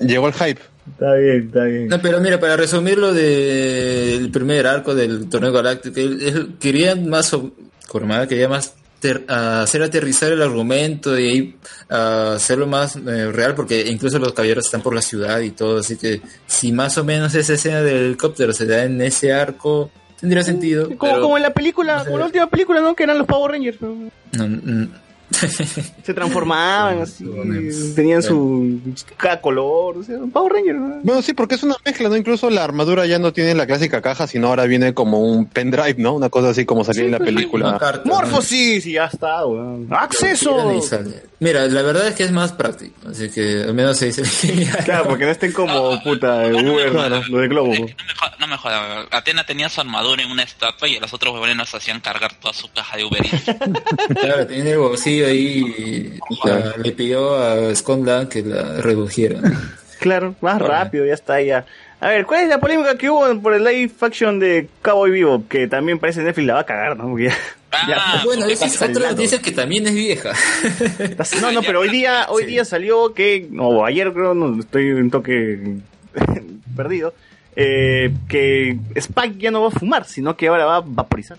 Llegó 0.00 0.28
el 0.28 0.34
hype. 0.34 0.60
Está 0.92 1.14
bien, 1.14 1.46
está 1.46 1.64
bien. 1.64 1.88
No, 1.88 2.00
pero 2.00 2.20
mira, 2.20 2.40
para 2.40 2.56
resumir 2.56 2.98
lo 2.98 3.12
del 3.12 4.30
primer 4.30 4.66
arco 4.66 4.94
del 4.94 5.28
torneo 5.28 5.52
galáctico, 5.52 5.98
él, 6.00 6.18
él 6.22 6.54
quería 6.58 6.96
más, 6.96 7.32
o- 7.34 7.52
Kurumada 7.88 8.26
quería 8.26 8.48
más 8.48 8.74
ter- 9.00 9.24
hacer 9.28 9.82
aterrizar 9.82 10.32
el 10.32 10.42
argumento 10.42 11.18
y 11.18 11.56
hacerlo 11.88 12.66
más 12.66 12.96
eh, 12.96 13.30
real, 13.32 13.54
porque 13.54 13.86
incluso 13.88 14.18
los 14.18 14.32
caballeros 14.32 14.64
están 14.66 14.82
por 14.82 14.94
la 14.94 15.02
ciudad 15.02 15.40
y 15.40 15.50
todo, 15.50 15.78
así 15.80 15.96
que 15.96 16.20
si 16.46 16.72
más 16.72 16.98
o 16.98 17.04
menos 17.04 17.34
esa 17.34 17.54
escena 17.54 17.82
del 17.82 17.96
helicóptero 18.06 18.52
se 18.52 18.66
da 18.66 18.84
en 18.84 19.00
ese 19.00 19.32
arco, 19.32 19.90
tendría 20.20 20.42
sentido. 20.42 20.84
Como, 20.96 20.98
pero- 21.12 21.22
como 21.22 21.36
en 21.36 21.42
la 21.42 21.50
película, 21.54 21.94
no 21.94 22.00
sé. 22.00 22.06
como 22.06 22.18
la 22.18 22.26
última 22.26 22.46
película, 22.48 22.80
¿no? 22.80 22.94
Que 22.94 23.02
eran 23.04 23.18
los 23.18 23.26
Power 23.26 23.52
Rangers. 23.52 23.80
no, 23.80 23.94
no. 24.48 24.88
Se 26.04 26.14
transformaban 26.14 27.02
así, 27.02 27.24
tenían 27.94 28.22
su 28.22 28.80
cada 29.16 29.40
color, 29.40 29.98
o 29.98 30.02
sea, 30.02 30.18
Power 30.32 30.52
Ranger. 30.52 30.74
¿no? 30.74 31.00
Bueno, 31.02 31.22
sí, 31.22 31.34
porque 31.34 31.54
es 31.54 31.62
una 31.62 31.76
mezcla, 31.84 32.08
¿no? 32.08 32.16
Incluso 32.16 32.50
la 32.50 32.64
armadura 32.64 33.06
ya 33.06 33.18
no 33.18 33.32
tiene 33.32 33.54
la 33.54 33.66
clásica 33.66 34.02
caja, 34.02 34.26
sino 34.26 34.48
ahora 34.48 34.64
viene 34.66 34.92
como 34.94 35.20
un 35.20 35.46
pendrive, 35.46 35.94
¿no? 35.98 36.14
Una 36.14 36.28
cosa 36.28 36.50
así 36.50 36.64
como 36.64 36.84
salía 36.84 37.04
en 37.04 37.12
la 37.12 37.16
Una 37.18 37.26
película. 37.26 37.78
carta, 37.78 38.02
¿no? 38.04 38.20
Y 38.50 38.92
ya 38.92 39.04
está, 39.06 39.46
weón. 39.46 39.86
¡Acceso! 39.90 40.80
Mira, 41.38 41.66
la 41.66 41.82
verdad 41.82 42.08
es 42.08 42.14
que 42.14 42.24
es 42.24 42.32
más 42.32 42.52
práctico, 42.52 43.08
así 43.08 43.30
que 43.30 43.62
al 43.62 43.74
menos 43.74 43.96
se 43.96 44.06
dice. 44.06 44.22
Claro, 44.84 45.08
porque 45.08 45.24
no 45.24 45.30
estén 45.30 45.52
como 45.52 46.02
puta 46.02 46.46
Uber, 46.46 46.92
lo 47.28 47.38
de 47.38 47.48
Globo. 47.48 47.72
No 47.72 47.80
me, 47.80 48.14
joda, 48.14 48.36
no 48.38 48.46
me 48.46 48.56
joda, 48.56 48.94
weón. 48.94 49.06
Atena 49.10 49.44
tenía 49.46 49.68
su 49.68 49.80
armadura 49.80 50.22
en 50.22 50.30
una 50.30 50.42
estatua 50.42 50.88
y 50.88 50.98
los 50.98 51.12
otros 51.14 51.32
huevones 51.32 51.56
nos 51.56 51.74
hacían 51.74 52.00
cargar 52.00 52.34
toda 52.34 52.52
su 52.52 52.70
caja 52.72 52.96
de 52.96 53.04
Uber. 53.04 53.22
Claro, 54.20 54.46
tiene 54.46 54.72
el 54.72 54.78
bolsillo 54.78 55.19
ahí 55.26 56.18
la- 56.44 56.74
le 56.76 56.92
pidió 56.92 57.36
a 57.36 57.74
Scotland 57.74 58.28
que 58.28 58.42
la 58.42 58.80
redujera. 58.80 59.40
Claro, 59.98 60.34
más 60.40 60.60
rápido, 60.60 61.04
ya 61.04 61.14
está, 61.14 61.40
ya. 61.42 61.66
A 62.00 62.08
ver, 62.08 62.24
¿cuál 62.24 62.44
es 62.44 62.48
la 62.48 62.58
polémica 62.58 62.96
que 62.96 63.10
hubo 63.10 63.38
por 63.42 63.52
el 63.52 63.62
live 63.62 63.92
action 64.00 64.38
de 64.38 64.68
Cowboy 64.80 65.10
Vivo? 65.10 65.44
Que 65.48 65.66
también 65.68 65.98
parece 65.98 66.22
Netflix 66.22 66.46
la 66.46 66.54
va 66.54 66.60
a 66.60 66.64
cagar, 66.66 66.96
¿no? 66.96 67.10
Porque 67.10 67.28
ya- 67.86 68.22
bueno, 68.24 68.46
esa 68.46 68.64
es 68.66 68.80
otra 68.80 69.10
noticia 69.10 69.40
que 69.42 69.52
también 69.52 69.86
es 69.86 69.94
vieja. 69.94 70.32
No, 71.42 71.52
no, 71.52 71.60
pero 71.62 71.80
hoy 71.80 71.90
día, 71.90 72.26
hoy 72.30 72.46
día 72.46 72.64
salió 72.64 73.12
que, 73.12 73.46
no, 73.50 73.84
ayer 73.84 74.12
creo, 74.14 74.32
no, 74.32 74.58
estoy 74.58 74.92
un 74.92 75.10
toque 75.10 75.76
perdido, 76.76 77.12
eh, 77.56 78.10
que 78.28 78.78
Spike 78.94 79.36
ya 79.38 79.50
no 79.50 79.60
va 79.62 79.68
a 79.68 79.72
fumar, 79.78 80.06
sino 80.06 80.36
que 80.36 80.48
ahora 80.48 80.64
va 80.64 80.76
a 80.76 80.82
vaporizar. 80.84 81.38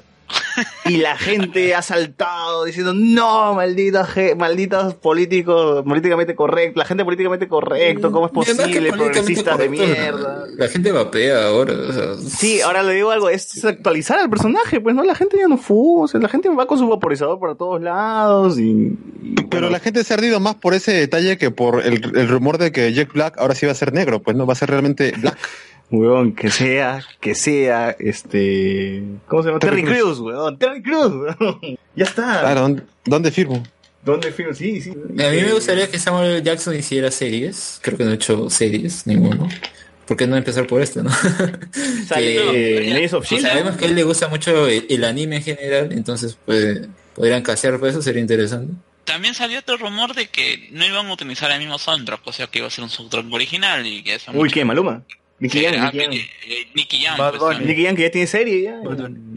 Y 0.85 0.97
la 0.97 1.15
gente 1.17 1.73
ha 1.75 1.81
saltado 1.81 2.65
diciendo, 2.65 2.93
no, 2.93 3.53
malditos, 3.53 4.93
políticos, 4.95 5.83
políticamente 5.83 6.35
correctos, 6.35 6.77
la 6.77 6.85
gente 6.85 7.05
políticamente 7.05 7.47
correcto, 7.47 8.11
¿cómo 8.11 8.25
es 8.25 8.31
posible? 8.31 8.91
Progresistas 8.91 9.57
de 9.57 9.67
correcto, 9.67 9.87
mierda. 9.87 10.45
La 10.57 10.67
gente 10.67 10.91
vapea 10.91 11.47
ahora. 11.47 11.73
o 11.73 11.93
sea, 11.93 12.29
Sí, 12.29 12.61
ahora 12.61 12.83
le 12.83 12.93
digo 12.93 13.11
algo, 13.11 13.29
es 13.29 13.63
actualizar 13.63 14.19
al 14.19 14.29
personaje, 14.29 14.81
pues 14.81 14.95
no, 14.95 15.03
la 15.03 15.15
gente 15.15 15.37
ya 15.37 15.47
no 15.47 15.57
fuma, 15.57 16.03
o 16.03 16.07
sea, 16.07 16.19
la 16.19 16.29
gente 16.29 16.49
va 16.49 16.65
con 16.65 16.77
su 16.77 16.87
vaporizador 16.87 17.39
por 17.39 17.55
todos 17.55 17.81
lados 17.81 18.59
y... 18.59 18.97
Pero 19.49 19.69
la 19.69 19.79
gente 19.79 20.03
se 20.03 20.13
ha 20.13 20.17
ardido 20.17 20.39
más 20.39 20.55
por 20.55 20.73
ese 20.73 20.93
detalle 20.93 21.37
que 21.37 21.51
por 21.51 21.85
el, 21.85 22.17
el 22.17 22.27
rumor 22.27 22.57
de 22.57 22.71
que 22.71 22.93
Jack 22.93 23.13
Black 23.13 23.37
ahora 23.37 23.55
sí 23.55 23.65
va 23.65 23.71
a 23.71 23.75
ser 23.75 23.93
negro, 23.93 24.21
pues 24.21 24.35
no 24.35 24.45
va 24.45 24.53
a 24.53 24.55
ser 24.55 24.69
realmente 24.69 25.13
black. 25.17 25.37
Weón, 25.91 26.33
que 26.33 26.49
sea, 26.49 27.03
que 27.19 27.35
sea, 27.35 27.95
este... 27.99 29.03
¿Cómo 29.27 29.43
se 29.43 29.49
llama? 29.49 29.59
Terry, 29.59 29.83
Terry 29.83 29.97
Crews, 29.99 30.19
weón, 30.19 30.57
Terry 30.57 30.81
Crews, 30.81 31.11
weón. 31.13 31.59
Ya 31.95 32.05
está. 32.05 32.39
Claro, 32.39 32.61
¿dónde, 32.61 32.83
dónde 33.03 33.31
firmo? 33.31 33.61
¿Dónde 34.03 34.31
firmo? 34.31 34.53
Sí, 34.53 34.81
sí. 34.81 34.91
A 34.91 35.29
mí 35.29 35.41
me 35.41 35.51
gustaría 35.51 35.91
que 35.91 35.99
Samuel. 35.99 36.41
Jackson 36.41 36.75
hiciera 36.75 37.11
series. 37.11 37.79
Creo 37.81 37.97
que 37.97 38.05
no 38.05 38.11
ha 38.11 38.13
hecho 38.13 38.49
series, 38.49 39.05
ninguno. 39.05 39.49
¿Por 40.07 40.17
qué 40.17 40.25
no 40.27 40.37
empezar 40.37 40.65
por 40.65 40.81
esto, 40.81 41.03
no? 41.03 41.09
Sabemos 42.07 42.51
que 43.77 43.85
a 43.85 43.87
él 43.87 43.95
le 43.95 44.03
gusta 44.03 44.29
mucho 44.29 44.67
el, 44.67 44.85
el 44.89 45.03
anime 45.03 45.37
en 45.37 45.43
general, 45.43 45.91
entonces 45.91 46.37
pues, 46.45 46.81
podrían 47.15 47.43
casear 47.43 47.79
por 47.79 47.89
eso, 47.89 48.01
sería 48.01 48.21
interesante. 48.21 48.73
También 49.05 49.33
salió 49.33 49.59
otro 49.59 49.77
rumor 49.77 50.13
de 50.13 50.27
que 50.27 50.69
no 50.71 50.85
iban 50.85 51.07
a 51.07 51.13
utilizar 51.13 51.51
el 51.51 51.59
mismo 51.59 51.77
soundtrack, 51.77 52.25
o 52.25 52.33
sea 52.33 52.47
que 52.47 52.59
iba 52.59 52.67
a 52.67 52.71
ser 52.71 52.83
un 52.83 52.89
soundtrack 52.89 53.31
original 53.31 53.85
y 53.85 54.03
que 54.03 54.15
eso 54.15 54.31
Uy, 54.33 54.49
¿qué, 54.49 54.65
Maluma? 54.65 55.03
Nicky 55.41 55.61
Jam, 55.65 55.73
Ah, 55.79 55.85
Nicky 55.91 55.99
Jam. 55.99 56.11
eh, 56.13 56.67
Nicky 56.75 57.03
Jam, 57.03 57.17
Bad 57.17 57.37
pues, 57.37 57.57
Jam 57.57 57.95
que 57.95 58.01
ya 58.03 58.11
tiene 58.11 58.27
serie 58.27 58.61
ya. 58.63 58.79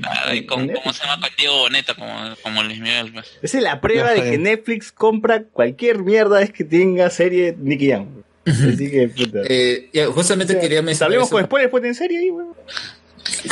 Ah, 0.04 0.34
y 0.34 0.44
con- 0.46 0.68
¿Cómo 0.68 0.92
se 0.92 1.02
llama? 1.04 1.20
Con 1.20 1.30
Diego 1.36 1.58
Boneta, 1.58 1.94
como, 1.94 2.14
como 2.42 2.62
Luis 2.62 2.78
Miguel. 2.78 3.10
Pues. 3.12 3.26
Esa 3.42 3.56
es 3.56 3.62
la 3.64 3.80
prueba 3.80 4.12
de 4.12 4.22
que. 4.22 4.38
Netflix 4.38 4.92
compra 4.92 5.42
cualquier 5.44 5.98
mierda 5.98 6.40
es 6.42 6.52
que 6.52 6.62
tenga 6.64 7.10
serie 7.10 7.56
Nicky 7.58 7.90
Jam. 7.90 8.06
Así 8.46 8.90
que, 8.90 9.08
puta. 9.08 9.40
Eh, 9.48 9.88
ya, 9.92 10.06
justamente 10.08 10.58
quería 10.60 10.82
mencionar 10.82 11.06
Hablemos 11.12 11.30
con 11.30 11.42
spoilers, 11.44 11.72
después 11.72 11.84
en 11.84 11.94
serie 11.94 12.18
ahí, 12.18 12.30
weón. 12.30 12.52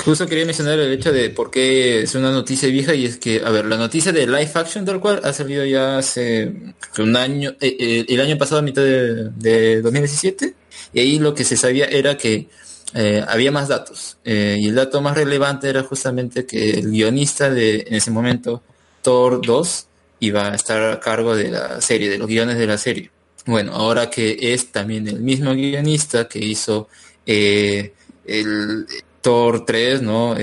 Justo 0.04 0.26
quería 0.26 0.44
mencionar 0.44 0.78
el 0.78 0.92
hecho 0.92 1.12
de 1.12 1.30
por 1.30 1.50
qué 1.50 2.02
es 2.02 2.14
una 2.14 2.30
noticia 2.30 2.68
vieja 2.68 2.94
y 2.94 3.06
es 3.06 3.16
que, 3.16 3.40
a 3.42 3.48
ver, 3.48 3.64
la 3.64 3.78
noticia 3.78 4.12
de 4.12 4.26
live 4.26 4.50
action 4.54 4.84
tal 4.84 5.00
cual 5.00 5.20
ha 5.24 5.32
salido 5.32 5.64
ya 5.64 5.96
hace 5.96 6.52
un 6.98 7.16
año, 7.16 7.52
eh, 7.60 7.76
eh, 7.80 8.04
el 8.06 8.20
año 8.20 8.36
pasado 8.36 8.58
a 8.58 8.62
mitad 8.62 8.82
de, 8.82 9.30
de 9.30 9.80
2017 9.80 10.54
y 10.92 11.00
ahí 11.00 11.18
lo 11.18 11.34
que 11.34 11.44
se 11.44 11.56
sabía 11.56 11.86
era 11.86 12.16
que 12.16 12.48
eh, 12.94 13.24
había 13.26 13.50
más 13.50 13.68
datos 13.68 14.18
eh, 14.24 14.56
y 14.60 14.68
el 14.68 14.74
dato 14.74 15.00
más 15.00 15.16
relevante 15.16 15.68
era 15.68 15.82
justamente 15.82 16.44
que 16.44 16.70
el 16.70 16.90
guionista 16.90 17.48
de 17.48 17.84
en 17.86 17.94
ese 17.94 18.10
momento 18.10 18.62
Thor 19.00 19.40
2 19.44 19.86
iba 20.20 20.52
a 20.52 20.54
estar 20.54 20.82
a 20.92 21.00
cargo 21.00 21.34
de 21.34 21.50
la 21.50 21.80
serie, 21.80 22.10
de 22.10 22.18
los 22.18 22.28
guiones 22.28 22.58
de 22.58 22.66
la 22.66 22.78
serie. 22.78 23.10
Bueno, 23.46 23.72
ahora 23.74 24.08
que 24.10 24.36
es 24.52 24.70
también 24.70 25.08
el 25.08 25.20
mismo 25.20 25.52
guionista 25.52 26.28
que 26.28 26.38
hizo 26.38 26.88
eh, 27.26 27.94
el 28.26 28.86
Thor 29.20 29.64
3, 29.64 30.02
¿no? 30.02 30.36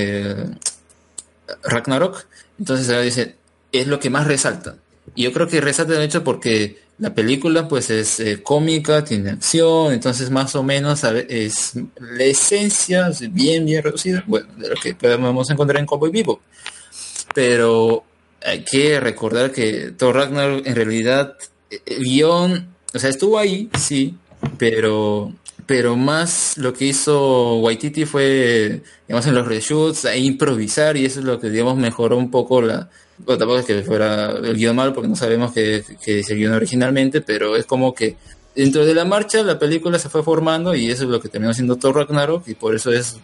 Ragnarok. 1.64 2.26
Entonces 2.58 2.90
ahora 2.90 3.02
dice, 3.02 3.36
es 3.72 3.88
lo 3.88 4.00
que 4.00 4.10
más 4.10 4.28
resalta. 4.28 4.76
Y 5.16 5.24
yo 5.24 5.34
creo 5.34 5.48
que 5.48 5.62
resalta 5.62 5.96
el 5.96 6.02
hecho 6.02 6.24
porque 6.24 6.78
la 7.00 7.14
película 7.14 7.68
pues 7.68 7.90
es 7.90 8.20
eh, 8.20 8.44
cómica, 8.44 9.04
tiene 9.04 9.32
acción, 9.32 9.94
entonces 9.94 10.30
más 10.30 10.56
o 10.56 10.64
menos 10.64 11.04
es 11.04 11.74
la 12.00 12.24
esencia 12.24 13.08
es 13.08 13.32
bien, 13.34 13.66
bien 13.66 13.84
reducida, 13.84 14.24
bueno, 14.28 14.48
de 14.58 14.70
lo 14.70 14.76
que 14.76 14.96
podemos 14.96 15.50
encontrar 15.50 15.80
en 15.80 15.86
Cowboy 15.86 16.12
Vivo. 16.12 16.42
Pero 17.34 18.04
hay 18.46 18.64
que 18.64 19.00
recordar 19.00 19.52
que 19.52 19.92
Thor 19.98 20.16
Ragnarok 20.16 20.66
en 20.66 20.76
realidad 20.76 21.36
eh, 21.72 21.82
el 21.86 22.04
guion, 22.04 22.76
o 22.94 23.00
sea, 23.00 23.10
estuvo 23.10 23.38
ahí, 23.38 23.70
sí, 23.78 24.16
pero 24.58 25.34
pero 25.70 25.96
más 25.96 26.58
lo 26.58 26.74
que 26.74 26.86
hizo 26.86 27.58
Waititi 27.60 28.06
fue, 28.06 28.82
digamos, 29.08 29.28
en 29.28 29.36
los 29.36 29.48
reshoots, 29.48 30.06
a 30.06 30.18
improvisar 30.18 30.98
y 30.98 31.06
eso 31.06 31.20
es 31.20 31.28
lo 31.28 31.40
que, 31.40 31.52
digamos, 31.52 31.78
mejoró 31.78 32.18
un 32.18 32.32
poco 32.32 32.60
la... 32.60 32.90
Bueno, 33.26 33.38
tampoco 33.38 33.60
es 33.60 33.66
que 33.66 33.82
fuera 33.84 34.32
el 34.32 34.56
guion 34.56 34.76
mal 34.76 34.94
porque 34.94 35.10
no 35.10 35.16
sabemos 35.16 35.52
que 35.52 35.84
es 36.06 36.30
el 36.30 36.38
guion 36.38 36.54
originalmente, 36.54 37.22
pero 37.22 37.56
es 37.56 37.66
como 37.66 37.94
que 37.94 38.16
dentro 38.56 38.86
de 38.86 38.94
la 38.94 39.06
marcha 39.06 39.44
la 39.44 39.60
película 39.60 40.00
se 40.00 40.10
fue 40.10 40.24
formando 40.24 40.74
y 40.76 40.90
eso 40.90 41.04
es 41.04 41.10
lo 41.10 41.20
que 41.22 41.30
terminó 41.30 41.54
siendo 41.54 41.76
Thor 41.76 41.96
Ragnarok 41.96 42.48
y 42.48 42.56
por 42.56 42.76
eso 42.76 42.92
es, 42.92 43.18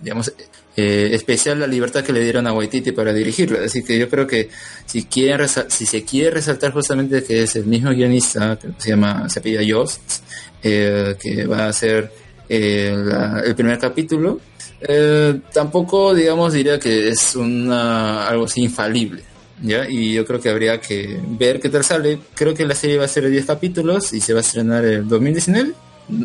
digamos, 0.00 0.32
eh, 0.76 1.08
especial 1.12 1.58
la 1.60 1.66
libertad 1.66 2.04
que 2.04 2.12
le 2.12 2.20
dieron 2.22 2.46
a 2.46 2.52
Waititi 2.52 2.92
para 2.92 3.12
dirigirla. 3.12 3.60
Así 3.64 3.82
que 3.82 3.98
yo 3.98 4.08
creo 4.08 4.26
que 4.26 4.48
si 4.86 5.04
quieren 5.06 5.48
si 5.68 5.86
se 5.86 6.04
quiere 6.04 6.30
resaltar 6.30 6.72
justamente 6.72 7.24
que 7.24 7.42
es 7.42 7.56
el 7.56 7.64
mismo 7.66 7.90
guionista, 7.90 8.56
que 8.58 8.68
se 8.78 8.90
llama, 8.90 9.28
se 9.28 9.40
apellida 9.40 9.62
Jost, 9.68 10.00
eh, 10.62 11.16
que 11.20 11.46
va 11.46 11.66
a 11.68 11.72
ser 11.72 12.12
eh, 12.48 12.94
la- 12.96 13.40
el 13.44 13.54
primer 13.54 13.78
capítulo, 13.78 14.40
eh, 14.80 15.40
tampoco, 15.52 16.14
digamos, 16.14 16.52
diría 16.52 16.78
que 16.78 17.08
es 17.08 17.34
una, 17.36 18.26
algo 18.28 18.44
así 18.44 18.62
infalible. 18.62 19.22
¿Ya? 19.62 19.88
Y 19.88 20.14
yo 20.14 20.24
creo 20.24 20.40
que 20.40 20.50
habría 20.50 20.80
que 20.80 21.18
ver 21.38 21.60
qué 21.60 21.68
tal 21.68 21.84
sale. 21.84 22.18
Creo 22.34 22.54
que 22.54 22.64
la 22.64 22.74
serie 22.74 22.98
va 22.98 23.04
a 23.04 23.08
ser 23.08 23.24
de 23.24 23.30
10 23.30 23.46
capítulos 23.46 24.12
y 24.12 24.20
se 24.20 24.32
va 24.32 24.40
a 24.40 24.42
estrenar 24.42 24.84
el 24.84 25.08
2019. 25.08 25.72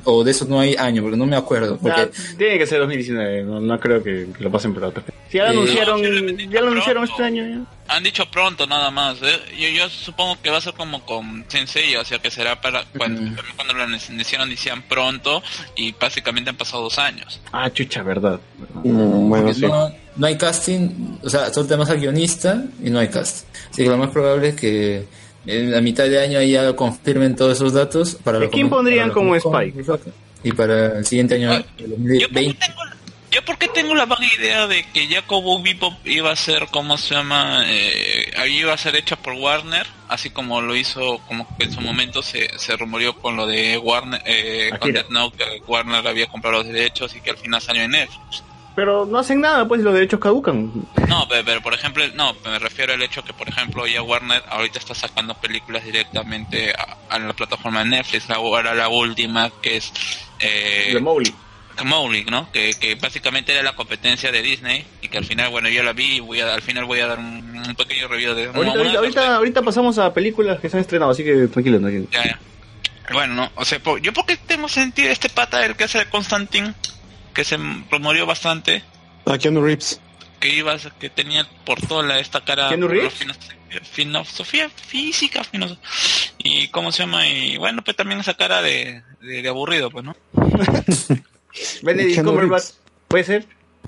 O 0.05 0.23
de 0.23 0.31
eso 0.31 0.45
no 0.45 0.59
hay 0.59 0.75
año, 0.75 1.01
porque 1.01 1.17
no 1.17 1.25
me 1.25 1.35
acuerdo. 1.35 1.77
Porque 1.77 2.09
tiene 2.37 2.57
que 2.57 2.65
ser 2.67 2.79
2019, 2.79 3.43
no, 3.43 3.59
no 3.59 3.79
creo 3.79 4.01
que, 4.03 4.27
que 4.37 4.43
lo 4.43 4.51
pasen 4.51 4.73
por 4.73 4.83
otra. 4.85 5.03
Si 5.29 5.37
ya 5.37 5.45
lo 5.45 5.49
Eh, 5.49 5.53
anunciaron, 5.53 6.37
ya 6.49 6.61
lo 6.61 6.67
anunciaron 6.69 7.03
este 7.03 7.23
año 7.23 7.43
ya. 7.47 7.65
Han 7.95 8.03
dicho 8.03 8.23
pronto 8.31 8.65
nada 8.65 8.91
más. 8.91 9.17
¿eh? 9.21 9.39
Yo, 9.59 9.67
yo 9.69 9.89
supongo 9.89 10.37
que 10.41 10.49
va 10.49 10.57
a 10.57 10.61
ser 10.61 10.73
como 10.73 11.05
con 11.05 11.43
Sensei, 11.49 11.95
o 11.97 12.05
sea 12.05 12.19
que 12.19 12.31
será 12.31 12.61
para 12.61 12.85
cuando, 12.97 13.21
cuando 13.55 13.73
lo 13.73 13.83
anunciaron 13.83 14.49
decían 14.49 14.83
pronto 14.83 15.43
y 15.75 15.91
básicamente 15.91 16.49
han 16.49 16.55
pasado 16.55 16.83
dos 16.83 16.97
años. 16.97 17.41
Ah, 17.51 17.69
chucha, 17.69 18.03
verdad. 18.03 18.39
bueno, 18.83 19.45
Porque 19.47 19.67
no, 19.67 19.91
no 20.15 20.27
hay 20.27 20.37
casting, 20.37 21.17
o 21.21 21.29
sea, 21.29 21.51
solo 21.53 21.67
tenemos 21.67 21.89
al 21.89 21.99
guionista 21.99 22.63
y 22.83 22.89
no 22.89 22.99
hay 22.99 23.09
cast. 23.09 23.47
Así 23.69 23.83
que 23.83 23.89
lo 23.89 23.97
más 23.97 24.09
probable 24.11 24.49
es 24.49 24.55
que 24.55 25.05
en 25.45 25.71
la 25.71 25.81
mitad 25.81 26.05
de 26.05 26.21
año 26.21 26.39
ahí 26.39 26.51
ya 26.51 26.75
confirmen 26.75 27.35
todos 27.35 27.57
esos 27.57 27.73
datos. 27.73 28.15
Para 28.23 28.39
¿A 28.39 28.49
quién 28.49 28.69
pondrían 28.69 29.11
como 29.11 29.37
Con 29.39 29.73
Y 30.43 30.51
para 30.51 30.99
el 30.99 31.05
siguiente 31.05 31.35
año, 31.35 31.53
el 31.77 31.89
2020. 31.89 32.59
Yo 33.33 33.43
porque 33.43 33.67
tengo 33.67 33.95
la 33.95 34.05
vaga 34.05 34.27
idea 34.37 34.67
de 34.67 34.85
que 34.93 35.07
Jacobo 35.07 35.59
Bebop 35.59 36.05
iba 36.05 36.31
a 36.31 36.35
ser, 36.35 36.67
¿cómo 36.69 36.99
se 36.99 37.15
llama? 37.15 37.63
Eh, 37.65 38.31
ahí 38.37 38.59
iba 38.59 38.73
a 38.73 38.77
ser 38.77 38.95
hecha 38.95 39.15
por 39.15 39.33
Warner, 39.33 39.87
así 40.07 40.29
como 40.29 40.61
lo 40.61 40.75
hizo, 40.75 41.17
como 41.27 41.47
que 41.57 41.65
en 41.65 41.71
su 41.71 41.81
momento 41.81 42.21
se, 42.21 42.47
se 42.59 42.77
rumoreó 42.77 43.15
con 43.15 43.35
lo 43.35 43.47
de 43.47 43.79
Warner, 43.79 44.21
eh, 44.25 44.69
con. 44.79 44.93
Death 44.93 45.09
Note, 45.09 45.35
que 45.35 45.63
Warner 45.65 46.07
había 46.07 46.27
comprado 46.27 46.57
los 46.59 46.67
derechos 46.67 47.15
y 47.15 47.21
que 47.21 47.31
al 47.31 47.37
final 47.37 47.59
salió 47.59 47.81
en 47.81 47.91
Netflix. 47.91 48.43
Pero 48.75 49.05
no 49.05 49.19
hacen 49.19 49.39
nada, 49.41 49.67
pues 49.67 49.81
los 49.81 49.93
derechos 49.93 50.19
caducan. 50.19 50.71
No, 51.07 51.27
pero, 51.29 51.45
pero, 51.45 51.61
por 51.61 51.73
ejemplo, 51.75 52.03
no, 52.15 52.33
me 52.43 52.57
refiero 52.57 52.93
al 52.93 53.01
hecho 53.03 53.23
que, 53.23 53.31
por 53.33 53.47
ejemplo, 53.47 53.85
ya 53.85 54.01
Warner 54.01 54.41
ahorita 54.49 54.79
está 54.79 54.95
sacando 54.95 55.35
películas 55.35 55.83
directamente 55.85 56.71
a, 56.73 56.97
a 57.15 57.19
la 57.19 57.33
plataforma 57.33 57.83
de 57.83 57.89
Netflix. 57.91 58.29
Ahora 58.31 58.73
la 58.73 58.89
última 58.89 59.51
que 59.61 59.77
es 59.77 59.93
eh, 60.39 60.91
De 60.93 60.99
Mowgli. 60.99 61.33
Mowgli, 61.83 62.23
¿no? 62.25 62.51
Que, 62.51 62.73
que 62.79 62.95
básicamente 62.95 63.51
era 63.51 63.61
la 63.63 63.75
competencia 63.75 64.31
de 64.31 64.41
Disney 64.41 64.85
y 65.01 65.07
que 65.07 65.17
al 65.19 65.25
final, 65.25 65.49
bueno, 65.49 65.69
yo 65.69 65.83
la 65.83 65.93
vi 65.93 66.15
y 66.15 66.19
voy 66.19 66.39
a, 66.39 66.53
al 66.53 66.61
final 66.61 66.85
voy 66.85 66.99
a 66.99 67.07
dar 67.07 67.19
un, 67.19 67.25
un 67.67 67.75
pequeño 67.75 68.07
review 68.07 68.33
de 68.35 68.45
Ahorita, 68.45 68.77
ahorita, 68.77 68.97
ahorita, 68.99 69.35
ahorita 69.37 69.61
pasamos 69.63 69.97
a 69.99 70.13
películas 70.13 70.59
que 70.59 70.69
se 70.69 70.77
han 70.77 70.81
estrenado, 70.81 71.11
así 71.11 71.23
que 71.23 71.47
tranquilo, 71.47 71.79
tranquilo. 71.79 72.05
Ya, 72.11 72.23
ya. 72.25 72.39
Bueno, 73.11 73.33
no, 73.35 73.51
o 73.55 73.65
sea, 73.65 73.79
po- 73.79 73.97
yo 73.97 74.13
porque 74.13 74.37
tengo 74.37 74.67
sentido 74.69 75.09
este 75.11 75.29
pata, 75.29 75.65
el 75.65 75.75
que 75.75 75.83
hace 75.85 75.97
de 75.99 76.05
Constantine, 76.05 76.73
que 77.33 77.43
se 77.43 77.57
rumoreó 77.89 78.25
bastante, 78.25 78.83
A 79.25 79.37
Keanu 79.37 79.61
Reeves. 79.63 79.99
que 80.39 80.49
iba 80.55 80.75
que 80.99 81.09
tenía 81.09 81.47
por 81.65 81.81
toda 81.81 82.03
la, 82.03 82.19
esta 82.19 82.43
cara 82.43 82.69
¿Keanu 82.69 82.87
Reeves? 82.87 83.13
filosofía 83.91 84.69
física 84.69 85.43
filoso- 85.43 85.79
y 86.37 86.67
cómo 86.67 86.91
se 86.91 86.99
llama 87.03 87.27
y 87.27 87.57
bueno 87.57 87.81
pues 87.83 87.97
también 87.97 88.19
esa 88.19 88.35
cara 88.35 88.61
de, 88.61 89.01
de, 89.21 89.41
de 89.41 89.49
aburrido 89.49 89.89
pues 89.89 90.05
no 90.05 90.15
Benedict 91.81 92.23
Cumberbatch, 92.23 92.65
¿puede 93.07 93.23
ser? 93.23 93.45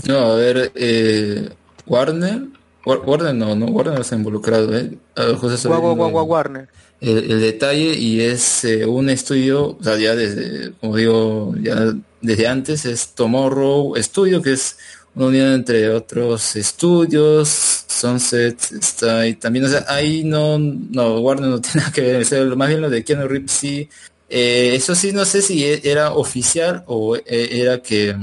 No, 0.08 0.18
a 0.20 0.36
ver, 0.36 0.72
eh, 0.76 1.50
Warner 1.86 2.42
War- 2.86 3.02
Warner 3.06 3.34
no, 3.34 3.56
no, 3.56 3.66
Warner 3.68 3.96
no 3.96 4.02
está 4.02 4.16
involucrado, 4.16 4.78
¿eh? 4.78 4.92
Ah, 5.16 5.34
José 5.38 5.68
Guau, 5.68 5.94
Warner. 5.96 6.68
el, 7.02 7.32
el 7.32 7.42
detalle 7.42 7.96
y 7.98 8.22
es 8.22 8.64
eh, 8.66 8.86
un 8.86 9.10
estudio, 9.10 9.78
o 9.80 9.84
sea, 9.84 9.98
ya 9.98 10.14
desde, 10.16 10.74
como 10.74 10.96
digo, 10.98 11.56
ya 11.60 11.94
desde 12.26 12.48
antes 12.48 12.86
es 12.86 13.10
Tomorrow 13.16 13.94
Studio, 13.98 14.42
que 14.42 14.54
es 14.54 14.78
una 15.16 15.28
unión 15.28 15.54
entre 15.54 15.90
otros 15.90 16.56
estudios, 16.56 17.86
Sunset 17.88 18.60
está 18.72 19.20
ahí 19.22 19.36
también, 19.36 19.66
o 19.66 19.70
sea, 19.70 19.86
ahí 19.88 20.24
no, 20.24 20.58
no, 20.60 21.20
Warner 21.20 21.50
no 21.50 21.62
tiene 21.62 21.82
nada 21.82 21.92
que 21.94 22.02
ver, 22.02 22.22
o 22.22 22.26
sea, 22.26 22.44
más 22.56 22.68
bien 22.68 22.82
lo 22.82 22.90
de 22.90 23.04
Keanu 23.04 23.28
Reeves 23.28 23.52
sí, 23.52 23.90
eh, 24.30 24.72
eso 24.76 24.96
sí, 24.96 25.12
no 25.14 25.24
sé 25.26 25.42
si 25.42 25.64
e- 25.64 25.82
era 25.84 26.12
oficial 26.14 26.84
o 26.88 27.16
eh, 27.16 27.22
era 27.52 27.82
que 27.82 28.16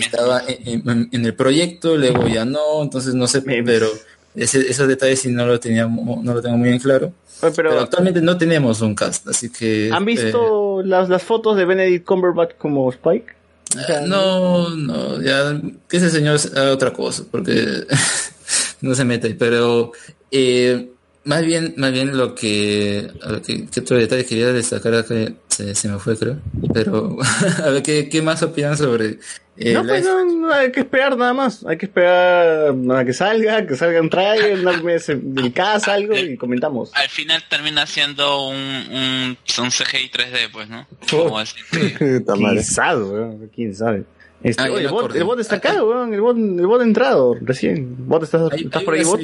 estaba 0.00 0.42
en, 0.46 0.88
en- 0.88 1.08
en 1.12 1.24
el 1.24 1.34
proyecto, 1.34 1.96
luego 1.96 2.26
ya 2.28 2.44
no, 2.44 2.82
entonces 2.82 3.14
no 3.14 3.26
sé, 3.26 3.40
pero 3.42 3.88
ese, 4.34 4.60
esos 4.70 4.88
detalles 4.88 5.20
sí 5.20 5.30
no 5.30 5.46
lo 5.46 5.58
tenía, 5.60 5.86
no 5.86 6.34
lo 6.34 6.42
tengo 6.42 6.56
muy 6.58 6.68
en 6.70 6.78
claro. 6.78 7.12
Pero- 7.40 7.52
Pero 7.54 7.80
actualmente 7.80 8.20
no 8.22 8.36
tenemos 8.38 8.80
un 8.80 8.94
cast, 8.94 9.28
así 9.28 9.50
que... 9.50 9.90
¿Han 9.92 10.02
eh, 10.04 10.06
visto 10.06 10.82
las, 10.82 11.08
las 11.10 11.22
fotos 11.22 11.56
de 11.56 11.64
Benedict 11.66 12.04
Cumberbatch 12.06 12.56
como 12.56 12.90
Spike? 12.90 13.35
No, 14.06 14.70
no, 14.70 15.22
ya 15.22 15.60
que 15.88 15.96
ese 15.96 16.10
señor 16.10 16.38
haga 16.54 16.72
otra 16.72 16.92
cosa, 16.92 17.24
porque 17.30 17.86
no 18.80 18.94
se 18.94 19.04
mete, 19.04 19.34
pero 19.34 19.92
eh, 20.30 20.90
más 21.26 21.44
bien, 21.44 21.74
más 21.76 21.92
bien 21.92 22.16
lo 22.16 22.34
que, 22.34 23.08
a 23.22 23.32
ver, 23.32 23.42
¿qué, 23.42 23.66
qué 23.66 23.80
otro 23.80 23.96
detalle 23.96 24.24
quería 24.24 24.52
destacar 24.52 24.94
acá? 24.94 25.14
Se, 25.48 25.74
se 25.74 25.88
me 25.88 25.98
fue, 25.98 26.16
creo, 26.16 26.38
pero 26.72 27.16
a 27.64 27.70
ver, 27.70 27.82
¿qué, 27.82 28.08
qué 28.08 28.22
más 28.22 28.42
opinan 28.42 28.76
sobre 28.76 29.18
eh, 29.58 29.72
no, 29.72 29.84
pues 29.84 30.04
no, 30.04 30.24
no, 30.24 30.52
hay 30.52 30.70
que 30.70 30.80
esperar 30.80 31.16
nada 31.16 31.32
más. 31.32 31.64
Hay 31.64 31.78
que 31.78 31.86
esperar 31.86 32.74
a 32.90 33.04
que 33.06 33.12
salga, 33.14 33.66
que 33.66 33.74
salga 33.74 34.00
un 34.02 34.10
trailer, 34.10 34.58
una 34.60 34.72
del 34.72 34.82
algo 35.88 36.14
y 36.14 36.36
comentamos. 36.36 36.90
Al 36.94 37.08
final 37.08 37.42
termina 37.48 37.86
siendo 37.86 38.48
un, 38.48 38.56
un, 38.56 39.38
un 39.58 39.70
CGI 39.70 40.10
3D, 40.10 40.50
pues, 40.52 40.68
¿no? 40.68 40.86
Como 41.10 41.38
así 41.38 41.56
¿Quién 41.98 42.62
sabe? 42.62 43.48
¿Quién 43.54 43.74
sabe? 43.74 44.04
Este, 44.42 44.62
Ah, 44.62 44.70
oye, 44.70 44.84
el, 44.84 44.88
bot, 44.90 45.16
el 45.16 45.24
bot 45.24 45.40
está 45.40 45.56
acá, 45.56 45.82
weón. 45.82 46.12
El 46.12 46.20
bot, 46.20 46.36
el 46.36 46.66
bot 46.66 46.82
entrado 46.82 47.34
recién. 47.40 47.96
¿Bot 48.06 48.22
estás, 48.24 48.52
estás 48.52 48.82
por 48.82 48.94
ahí, 48.94 49.04
bot? 49.04 49.20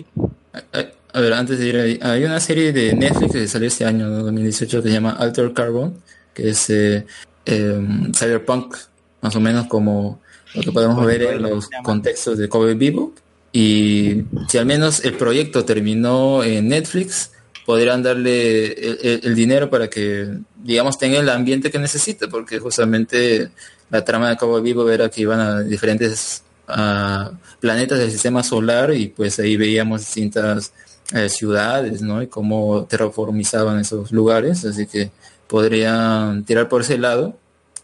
hay- 0.72 0.88
A 1.14 1.20
ver, 1.20 1.32
antes 1.34 1.58
de 1.58 1.66
ir 1.68 1.76
ahí, 1.76 1.98
hay 2.02 2.24
una 2.24 2.40
serie 2.40 2.72
de 2.72 2.94
Netflix 2.94 3.32
que 3.32 3.46
salió 3.48 3.68
este 3.68 3.84
año, 3.84 4.08
¿no? 4.08 4.22
2018, 4.24 4.82
que 4.82 4.88
se 4.88 4.94
llama 4.94 5.10
Alter 5.12 5.52
Carbon, 5.52 5.94
que 6.32 6.50
es 6.50 6.70
eh, 6.70 7.04
eh, 7.44 7.86
cyberpunk, 8.14 8.76
más 9.20 9.36
o 9.36 9.40
menos 9.40 9.66
como 9.66 10.20
lo 10.54 10.62
que 10.62 10.72
podemos 10.72 11.04
ver 11.04 11.22
en 11.22 11.42
los 11.42 11.68
contextos 11.82 12.38
de 12.38 12.48
Kobe 12.48 12.74
Bebop. 12.74 13.16
Y 13.52 14.22
si 14.48 14.56
al 14.56 14.64
menos 14.64 15.04
el 15.04 15.14
proyecto 15.14 15.64
terminó 15.66 16.42
en 16.42 16.68
Netflix, 16.68 17.32
podrían 17.66 18.02
darle 18.02 18.66
el, 18.72 18.98
el- 19.02 19.20
el 19.24 19.34
dinero 19.34 19.68
para 19.68 19.88
que, 19.90 20.28
digamos, 20.64 20.98
tenga 20.98 21.18
el 21.18 21.28
ambiente 21.28 21.70
que 21.70 21.78
necesita, 21.78 22.28
porque 22.28 22.58
justamente 22.58 23.50
la 23.90 24.02
trama 24.02 24.30
de 24.30 24.36
Cowboy 24.38 24.62
Vivo 24.62 24.88
era 24.90 25.10
que 25.10 25.20
iban 25.20 25.40
a 25.40 25.60
diferentes 25.60 26.42
ah, 26.68 27.32
planetas 27.60 27.98
del 27.98 28.10
sistema 28.10 28.42
solar 28.42 28.94
y 28.94 29.08
pues 29.08 29.38
ahí 29.38 29.58
veíamos 29.58 30.00
distintas 30.00 30.72
eh, 31.14 31.28
ciudades, 31.28 32.02
¿no? 32.02 32.22
Y 32.22 32.26
cómo 32.26 32.86
terraformizaban 32.86 33.78
esos 33.78 34.12
lugares, 34.12 34.64
así 34.64 34.86
que 34.86 35.10
podrían 35.46 36.44
tirar 36.44 36.68
por 36.68 36.82
ese 36.82 36.98
lado. 36.98 37.38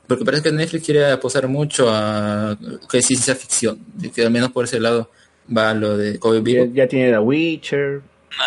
Porque 0.07 0.25
parece 0.25 0.45
que 0.45 0.53
Netflix 0.53 0.85
quiere 0.85 1.11
apostar 1.11 1.49
mucho 1.49 1.89
a 1.91 2.57
que 2.91 2.99
es 2.99 3.07
ciencia 3.07 3.35
ficción, 3.35 3.79
y 4.01 4.09
que 4.09 4.23
al 4.23 4.31
menos 4.31 4.53
por 4.53 4.65
ese 4.65 4.81
lado 4.81 5.11
va 5.55 5.75
lo 5.75 5.97
de 5.97 6.19
Vivo. 6.41 6.67
Ya, 6.73 6.89
tiene 6.89 7.11
The 7.11 7.19
Witcher. 7.19 8.03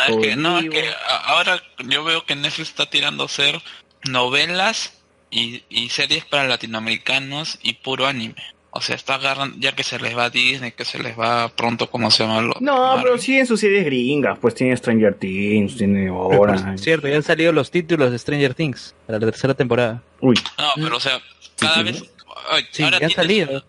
No, 0.09 0.19
es 0.19 0.27
que, 0.27 0.35
no, 0.35 0.59
es 0.59 0.69
que 0.69 0.89
ahora 1.25 1.61
yo 1.87 2.03
veo 2.03 2.25
que 2.25 2.35
Netflix 2.35 2.69
está 2.69 2.89
tirando 2.89 3.23
a 3.23 3.25
hacer 3.27 3.61
novelas 4.09 4.93
y, 5.29 5.63
y 5.69 5.89
series 5.89 6.25
para 6.25 6.47
latinoamericanos 6.47 7.59
y 7.61 7.73
puro 7.73 8.07
anime. 8.07 8.35
O 8.73 8.79
sea, 8.79 8.95
está 8.95 9.15
agarrando, 9.15 9.57
ya 9.59 9.73
que 9.73 9.83
se 9.83 9.99
les 9.99 10.17
va 10.17 10.25
a 10.25 10.29
Disney, 10.29 10.71
que 10.71 10.85
se 10.85 10.97
les 10.97 11.19
va 11.19 11.49
pronto, 11.49 11.89
¿cómo 11.89 12.09
se 12.09 12.23
llama? 12.23 12.41
Lo- 12.41 12.55
No, 12.61 12.97
pero 13.03 13.17
sí 13.17 13.37
en 13.37 13.45
sus 13.45 13.59
series 13.59 13.83
gringas. 13.83 14.39
Pues 14.39 14.55
tiene 14.55 14.75
Stranger 14.77 15.13
Things, 15.15 15.75
tiene 15.77 16.07
ahora. 16.07 16.77
Cierto, 16.77 17.07
ya 17.09 17.17
han 17.17 17.23
salido 17.23 17.51
los 17.51 17.69
títulos 17.69 18.11
de 18.11 18.17
Stranger 18.19 18.53
Things 18.53 18.95
para 19.05 19.19
la 19.19 19.25
tercera 19.25 19.53
temporada. 19.53 20.01
Uy. 20.21 20.35
No, 20.57 20.69
pero 20.75 20.95
o 20.95 20.99
sea, 21.01 21.19
cada 21.57 21.83
vez... 21.83 22.01
ay, 22.49 22.65
Sí, 22.71 22.83
ahora 22.83 22.99
ya 22.99 23.07
han 23.07 23.11
salido. 23.11 23.65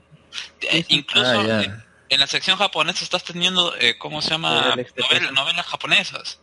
eh, 0.71 0.85
incluso 0.89 1.29
Ah, 1.31 1.63
en, 1.65 1.85
en 2.09 2.21
la 2.21 2.27
sección 2.29 2.57
japonesa 2.57 3.03
estás 3.03 3.25
teniendo, 3.25 3.75
eh, 3.81 3.99
¿cómo 3.99 4.23
se 4.23 4.31
llama? 4.31 4.77
Novel- 4.77 5.33
novelas 5.35 5.67
japonesas. 5.67 6.39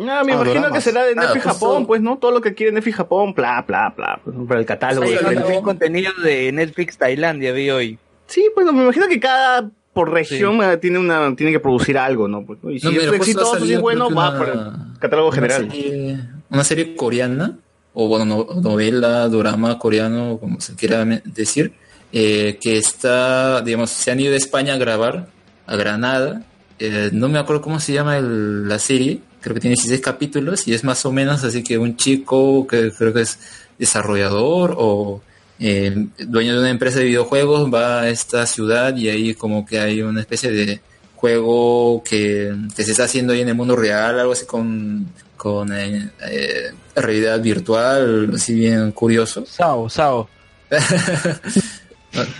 No, 0.00 0.24
me 0.24 0.32
Ah, 0.32 0.36
imagino 0.42 0.72
que 0.72 0.80
será 0.80 1.04
de 1.04 1.12
Ah, 1.12 1.20
Netflix 1.22 1.44
justo- 1.44 1.66
Japón, 1.66 1.86
pues, 1.86 2.00
¿no? 2.00 2.18
Todo 2.18 2.30
lo 2.32 2.40
que 2.40 2.54
quiere 2.54 2.72
Netflix 2.72 2.96
Japón, 2.96 3.34
bla, 3.34 3.62
bla, 3.66 3.92
bla. 3.96 4.20
pues, 4.24 4.36
Para 4.48 4.60
el 4.60 4.66
catálogo. 4.66 5.06
Hay 5.06 5.36
de 5.36 5.60
contenido 5.62 6.12
de 6.22 6.50
Netflix 6.52 6.96
Tailandia, 6.98 7.52
vi 7.52 7.70
hoy. 7.70 7.98
Sí, 8.26 8.44
pues 8.54 8.66
me 8.72 8.82
imagino 8.82 9.06
que 9.08 9.20
cada 9.20 9.70
por 9.92 10.10
región 10.12 10.62
eh, 10.62 10.76
tiene 10.76 10.98
una 11.00 11.34
tiene 11.34 11.50
que 11.52 11.58
producir 11.60 11.98
algo, 11.98 12.28
¿no? 12.28 12.44
Pues, 12.46 12.58
y 12.70 12.78
si 12.80 12.86
No, 12.86 12.92
es 12.92 12.98
mira, 13.06 13.16
exitoso, 13.16 13.50
si 13.50 13.56
es 13.56 13.60
salido, 13.60 13.80
bueno, 13.82 14.08
va 14.14 14.30
una- 14.30 14.38
por 14.38 14.48
el 14.48 14.98
catálogo 15.00 15.28
una 15.28 15.34
general. 15.34 15.70
serie- 15.70 16.18
una 16.48 16.64
serie 16.64 16.94
coreana, 16.96 17.58
o 17.92 18.06
bueno, 18.08 18.24
no- 18.24 18.60
novela, 18.60 19.28
drama 19.28 19.78
coreano, 19.78 20.38
como 20.38 20.60
se 20.60 20.76
quiera 20.76 21.04
decir, 21.04 21.72
eh, 22.12 22.56
que 22.60 22.78
está, 22.78 23.62
digamos, 23.62 23.90
se 23.90 24.10
han 24.12 24.20
ido 24.20 24.30
de 24.30 24.36
España 24.36 24.74
a 24.74 24.76
grabar 24.78 25.26
a 25.66 25.76
Granada. 25.76 26.42
Eh, 26.80 27.10
no 27.12 27.28
me 27.28 27.38
acuerdo 27.38 27.60
cómo 27.62 27.78
se 27.78 27.92
llama 27.92 28.16
el- 28.16 28.66
la 28.66 28.78
serie, 28.78 29.20
creo 29.42 29.54
que 29.54 29.60
tiene 29.60 29.76
16 29.76 30.00
capítulos 30.00 30.66
y 30.66 30.72
es 30.74 30.82
más 30.82 31.04
o 31.04 31.12
menos 31.12 31.44
así 31.44 31.62
que 31.62 31.76
un 31.78 31.96
chico 31.96 32.66
que 32.66 32.90
creo 32.90 33.12
que 33.12 33.20
es 33.22 33.38
desarrollador 33.78 34.74
o 34.78 35.20
eh, 35.58 36.06
dueño 36.18 36.54
de 36.54 36.60
una 36.60 36.70
empresa 36.70 37.00
de 37.00 37.04
videojuegos 37.04 37.72
va 37.72 38.00
a 38.00 38.08
esta 38.08 38.46
ciudad 38.46 38.96
y 38.96 39.10
ahí 39.10 39.34
como 39.34 39.66
que 39.66 39.78
hay 39.78 40.00
una 40.00 40.20
especie 40.20 40.50
de 40.50 40.80
juego 41.16 42.02
que, 42.02 42.54
que 42.74 42.82
se 42.82 42.92
está 42.92 43.04
haciendo 43.04 43.34
ahí 43.34 43.42
en 43.42 43.48
el 43.50 43.54
mundo 43.54 43.76
real, 43.76 44.18
algo 44.18 44.32
así 44.32 44.46
con, 44.46 45.06
con 45.36 45.70
eh, 45.76 46.08
eh, 46.30 46.70
realidad 46.96 47.40
virtual, 47.42 48.30
así 48.34 48.54
bien 48.54 48.90
curioso. 48.92 49.44
Sao, 49.46 49.90
Sao. 49.90 50.28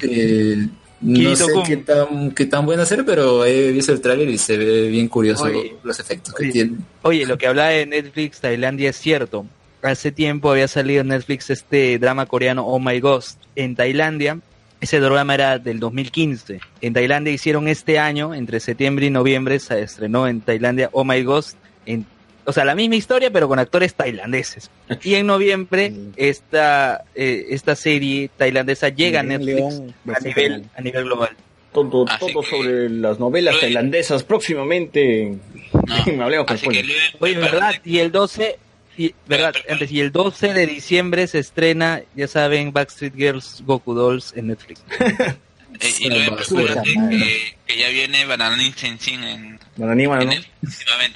Eh, 0.02 0.66
no 1.00 1.36
sé 1.36 1.46
qué 1.66 1.76
tan, 1.78 2.30
qué 2.32 2.46
tan 2.46 2.66
bueno 2.66 2.82
hacer, 2.82 3.04
pero 3.04 3.44
he 3.44 3.72
visto 3.72 3.92
el 3.92 4.00
tráiler 4.00 4.28
y 4.28 4.38
se 4.38 4.56
ve 4.56 4.88
bien 4.88 5.08
curioso 5.08 5.44
Oye. 5.44 5.74
los 5.82 5.98
efectos 5.98 6.34
que 6.34 6.44
Sí. 6.46 6.52
tiene. 6.52 6.76
Oye, 7.02 7.26
lo 7.26 7.38
que 7.38 7.46
hablaba 7.46 7.70
de 7.70 7.86
Netflix 7.86 8.40
Tailandia 8.40 8.90
es 8.90 8.96
cierto. 8.96 9.46
Hace 9.82 10.12
tiempo 10.12 10.50
había 10.50 10.68
salido 10.68 11.00
en 11.00 11.08
Netflix 11.08 11.48
este 11.48 11.98
drama 11.98 12.26
coreano 12.26 12.66
Oh 12.66 12.78
My 12.78 13.00
Ghost. 13.00 13.40
En 13.56 13.74
Tailandia, 13.76 14.38
ese 14.80 15.00
drama 15.00 15.32
era 15.34 15.58
del 15.58 15.80
2015. 15.80 16.60
En 16.82 16.92
Tailandia 16.92 17.32
hicieron 17.32 17.66
este 17.66 17.98
año, 17.98 18.34
entre 18.34 18.60
septiembre 18.60 19.06
y 19.06 19.10
noviembre, 19.10 19.58
se 19.58 19.80
estrenó 19.82 20.28
en 20.28 20.42
Tailandia 20.42 20.90
Oh 20.92 21.04
My 21.04 21.22
Ghost. 21.22 21.56
En, 21.86 22.04
o 22.44 22.52
sea, 22.52 22.64
la 22.64 22.74
misma 22.74 22.96
historia, 22.96 23.30
pero 23.30 23.48
con 23.48 23.58
actores 23.58 23.94
tailandeses. 23.94 24.70
Y 25.02 25.14
en 25.14 25.26
noviembre, 25.26 25.92
esta, 26.16 27.04
eh, 27.14 27.46
esta 27.50 27.76
serie 27.76 28.30
tailandesa 28.36 28.88
llega 28.88 29.20
a 29.20 29.22
Netflix 29.22 29.56
León, 29.56 29.94
a 30.14 30.20
nivel, 30.20 30.64
a 30.76 30.80
nivel 30.80 31.04
global. 31.04 31.30
Todo, 31.72 32.04
todo 32.04 32.42
sobre 32.42 32.90
las 32.90 33.20
novelas 33.20 33.60
tailandesas 33.60 34.24
próximamente. 34.24 35.36
Hablemos 36.20 36.46
con. 36.46 36.74
Oye, 37.20 37.38
¿verdad? 37.38 37.74
Y 37.84 37.98
el 37.98 38.10
12, 38.10 38.58
y, 38.96 39.14
¿verdad? 39.28 39.54
Antes, 39.68 39.92
y 39.92 40.00
el 40.00 40.10
12 40.10 40.52
de 40.52 40.66
diciembre 40.66 41.28
se 41.28 41.38
estrena, 41.38 42.02
ya 42.16 42.26
saben, 42.26 42.72
Backstreet 42.72 43.14
Girls 43.14 43.62
Goku 43.64 43.94
Dolls 43.94 44.32
en 44.36 44.48
Netflix. 44.48 44.82
Eh, 45.80 45.94
y 46.00 46.08
luego 46.10 46.36
que, 46.36 47.54
que 47.66 47.78
ya 47.78 47.88
viene 47.88 48.26
Bananín 48.26 48.74
Senshin 48.76 49.22
en, 49.24 49.58
Bananima, 49.76 50.16
¿no? 50.16 50.22
en 50.22 50.32
el, 50.32 50.46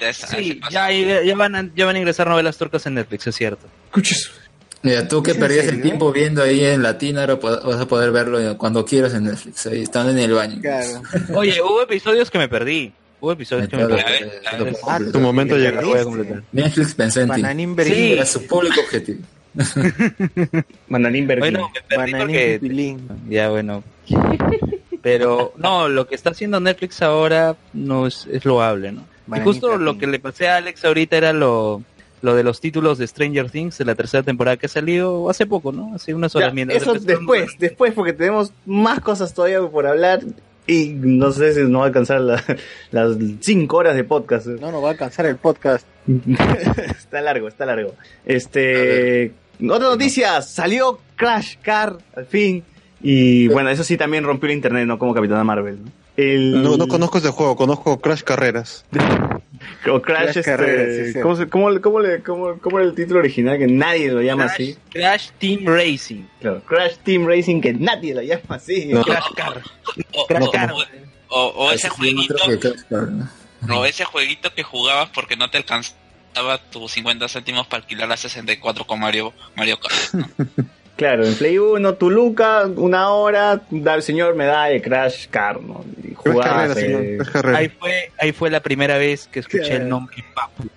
esa- 0.01 0.27
Sí, 0.27 0.59
ya, 0.71 0.89
ya, 0.91 1.35
van 1.35 1.55
a, 1.55 1.69
ya 1.75 1.85
van 1.85 1.95
a 1.95 1.99
ingresar 1.99 2.27
novelas 2.27 2.57
turcas 2.57 2.85
en 2.87 2.95
Netflix, 2.95 3.27
es 3.27 3.35
cierto. 3.35 3.67
Mira, 4.81 5.07
tú 5.07 5.21
que 5.23 5.31
¿Es 5.31 5.37
en 5.37 5.41
perdías 5.41 5.65
el 5.67 5.81
tiempo 5.81 6.11
viendo 6.11 6.41
ahí 6.43 6.63
en 6.65 6.81
Latina, 6.83 7.21
ahora 7.21 7.35
vas 7.35 7.79
a 7.79 7.87
poder 7.87 8.11
verlo 8.11 8.57
cuando 8.57 8.83
quieras 8.85 9.13
en 9.13 9.25
Netflix. 9.25 9.65
Ahí 9.67 9.81
están 9.83 10.09
en 10.09 10.17
el 10.19 10.31
baño. 10.33 10.61
Oye, 11.35 11.61
hubo 11.61 11.81
episodios 11.83 12.29
que 12.31 12.37
me 12.39 12.47
perdí. 12.49 12.91
Hubo 13.19 13.31
episodios 13.31 13.67
que 13.69 13.77
me 13.77 13.85
Claro, 13.85 14.03
perdí. 14.03 14.29
claro, 14.41 14.57
Entonces, 14.57 14.83
claro. 14.83 15.11
Tu 15.11 15.19
momento 15.19 15.57
llega. 15.57 15.81
voy 15.81 15.99
a 15.99 16.03
completar. 16.03 16.43
Netflix 16.51 16.93
pensó 16.93 17.21
en 17.21 17.29
ti. 17.31 17.41
Bananín 17.41 17.75
Sí. 17.83 18.11
Era 18.13 18.25
su 18.25 18.45
público 18.45 18.81
objetivo. 18.81 19.19
Bananín 20.87 21.27
Berlín. 21.27 21.53
Bueno, 21.53 21.71
me 21.73 21.81
perdí 21.81 22.11
Bananín 22.13 22.59
porque-. 22.59 22.99
Ya, 23.29 23.49
bueno. 23.49 23.83
Pero, 25.01 25.53
no, 25.57 25.87
lo 25.87 26.07
que 26.07 26.15
está 26.15 26.31
haciendo 26.31 26.59
Netflix 26.59 27.01
ahora 27.01 27.55
no 27.73 28.07
es, 28.07 28.27
es 28.31 28.43
loable, 28.45 28.91
¿no? 28.91 29.05
Y 29.35 29.39
justo 29.41 29.77
lo 29.77 29.97
que 29.97 30.07
le 30.07 30.19
pasé 30.19 30.47
a 30.47 30.57
Alex 30.57 30.83
ahorita 30.85 31.17
era 31.17 31.33
lo, 31.33 31.83
lo 32.21 32.35
de 32.35 32.43
los 32.43 32.59
títulos 32.59 32.97
de 32.97 33.07
Stranger 33.07 33.49
Things 33.51 33.77
de 33.77 33.85
la 33.85 33.95
tercera 33.95 34.23
temporada 34.23 34.57
que 34.57 34.65
ha 34.65 34.69
salido 34.69 35.29
hace 35.29 35.45
poco, 35.45 35.71
¿no? 35.71 35.93
Hace 35.95 36.13
unas 36.13 36.35
horas 36.35 36.49
Ya, 36.49 36.53
mientras 36.53 36.81
eso 36.81 36.93
después, 36.95 37.51
después, 37.59 37.93
porque 37.93 38.13
tenemos 38.13 38.51
más 38.65 38.99
cosas 38.99 39.33
todavía 39.33 39.61
por 39.61 39.85
hablar. 39.87 40.21
Y 40.67 40.93
no 40.95 41.31
sé 41.31 41.53
si 41.53 41.61
no 41.61 41.79
va 41.79 41.85
a 41.85 41.87
alcanzar 41.89 42.21
la- 42.21 42.43
las 42.91 43.15
5 43.41 43.77
horas 43.77 43.95
de 43.95 44.03
podcast. 44.03 44.47
No, 44.47 44.71
no 44.71 44.81
va 44.81 44.89
a 44.89 44.91
alcanzar 44.93 45.27
el 45.27 45.35
podcast. 45.37 45.85
está 46.97 47.21
largo, 47.21 47.47
está 47.47 47.65
largo. 47.67 47.93
Este. 48.25 49.31
Otra 49.69 49.89
noticia, 49.89 50.41
salió 50.41 50.99
Crash 51.15 51.57
Car 51.61 51.97
al 52.15 52.25
fin. 52.25 52.63
Y 53.01 53.47
bueno, 53.49 53.69
eso 53.69 53.83
sí 53.83 53.97
también 53.97 54.23
rompió 54.23 54.49
el 54.49 54.55
internet, 54.55 54.87
no 54.87 54.97
como 54.97 55.13
Capitana 55.13 55.43
Marvel. 55.43 55.83
¿no? 55.83 55.91
El... 56.17 56.63
No, 56.63 56.77
no 56.77 56.87
conozco 56.87 57.17
ese 57.17 57.29
juego, 57.29 57.55
conozco 57.55 57.99
Crash 57.99 58.21
Carreras. 58.21 58.85
O 59.89 60.01
Crash, 60.01 60.23
Crash 60.23 60.37
este, 60.37 60.43
Carreras, 60.51 60.95
sí, 61.07 61.13
sí. 61.13 61.19
¿cómo, 61.21 61.35
cómo 61.49 61.81
cómo 61.81 61.99
le- 61.99 62.21
cómo- 62.23 62.57
cómo 62.59 62.79
era 62.79 62.89
el 62.89 62.93
título 62.95 63.19
original 63.19 63.57
que 63.57 63.67
nadie 63.67 64.11
lo 64.11 64.21
llama 64.21 64.45
así? 64.45 64.75
Crash 64.91 65.29
Team 65.39 65.61
Racing. 65.65 66.23
Claro, 66.41 66.61
Crash 66.65 66.95
Team 67.03 67.25
Racing 67.25 67.61
que 67.61 67.73
nadie 67.73 68.13
lo 68.13 68.21
llama 68.21 68.41
así. 68.55 68.89
Crash 68.91 69.31
Car. 69.35 69.61
O, 70.13 70.25
Crash 70.27 70.43
o- 70.47 70.51
Car. 70.51 70.73
o- 71.29 71.47
o 71.55 71.71
ese 71.71 71.87
jueguito, 71.89 72.35
¿no? 73.61 73.79
o 73.79 73.85
ese 73.85 74.03
jueguito 74.05 74.53
que 74.53 74.63
jugabas 74.63 75.09
porque 75.13 75.35
no 75.37 75.49
te 75.49 75.57
alcanzaba 75.57 76.57
tus 76.71 76.91
50 76.91 77.27
céntimos 77.29 77.65
para 77.67 77.81
alquilar 77.83 78.09
la 78.09 78.17
64 78.17 78.85
con 78.85 78.99
Mario, 78.99 79.33
Mario 79.55 79.79
Kart. 79.79 80.27
Claro, 80.95 81.25
en 81.25 81.35
Play 81.35 81.57
1, 81.57 81.95
Tuluca, 81.95 82.65
una 82.67 83.09
hora, 83.09 83.61
da 83.69 83.95
el 83.95 84.01
señor 84.01 84.35
me 84.35 84.45
da 84.45 84.69
el 84.69 84.81
Crash 84.81 85.27
Car, 85.27 85.61
¿no? 85.61 85.83
Y 86.01 86.13
jugabas, 86.13 86.73
Carreras, 86.73 86.77
eh, 86.77 87.17
señor. 87.33 87.55
Ahí 87.55 87.69
fue, 87.69 88.11
ahí 88.17 88.31
fue 88.31 88.49
la 88.49 88.61
primera 88.61 88.97
vez 88.97 89.27
que 89.27 89.39
escuché 89.39 89.75
el 89.75 89.89
nombre 89.89 90.23
Papu. 90.33 90.69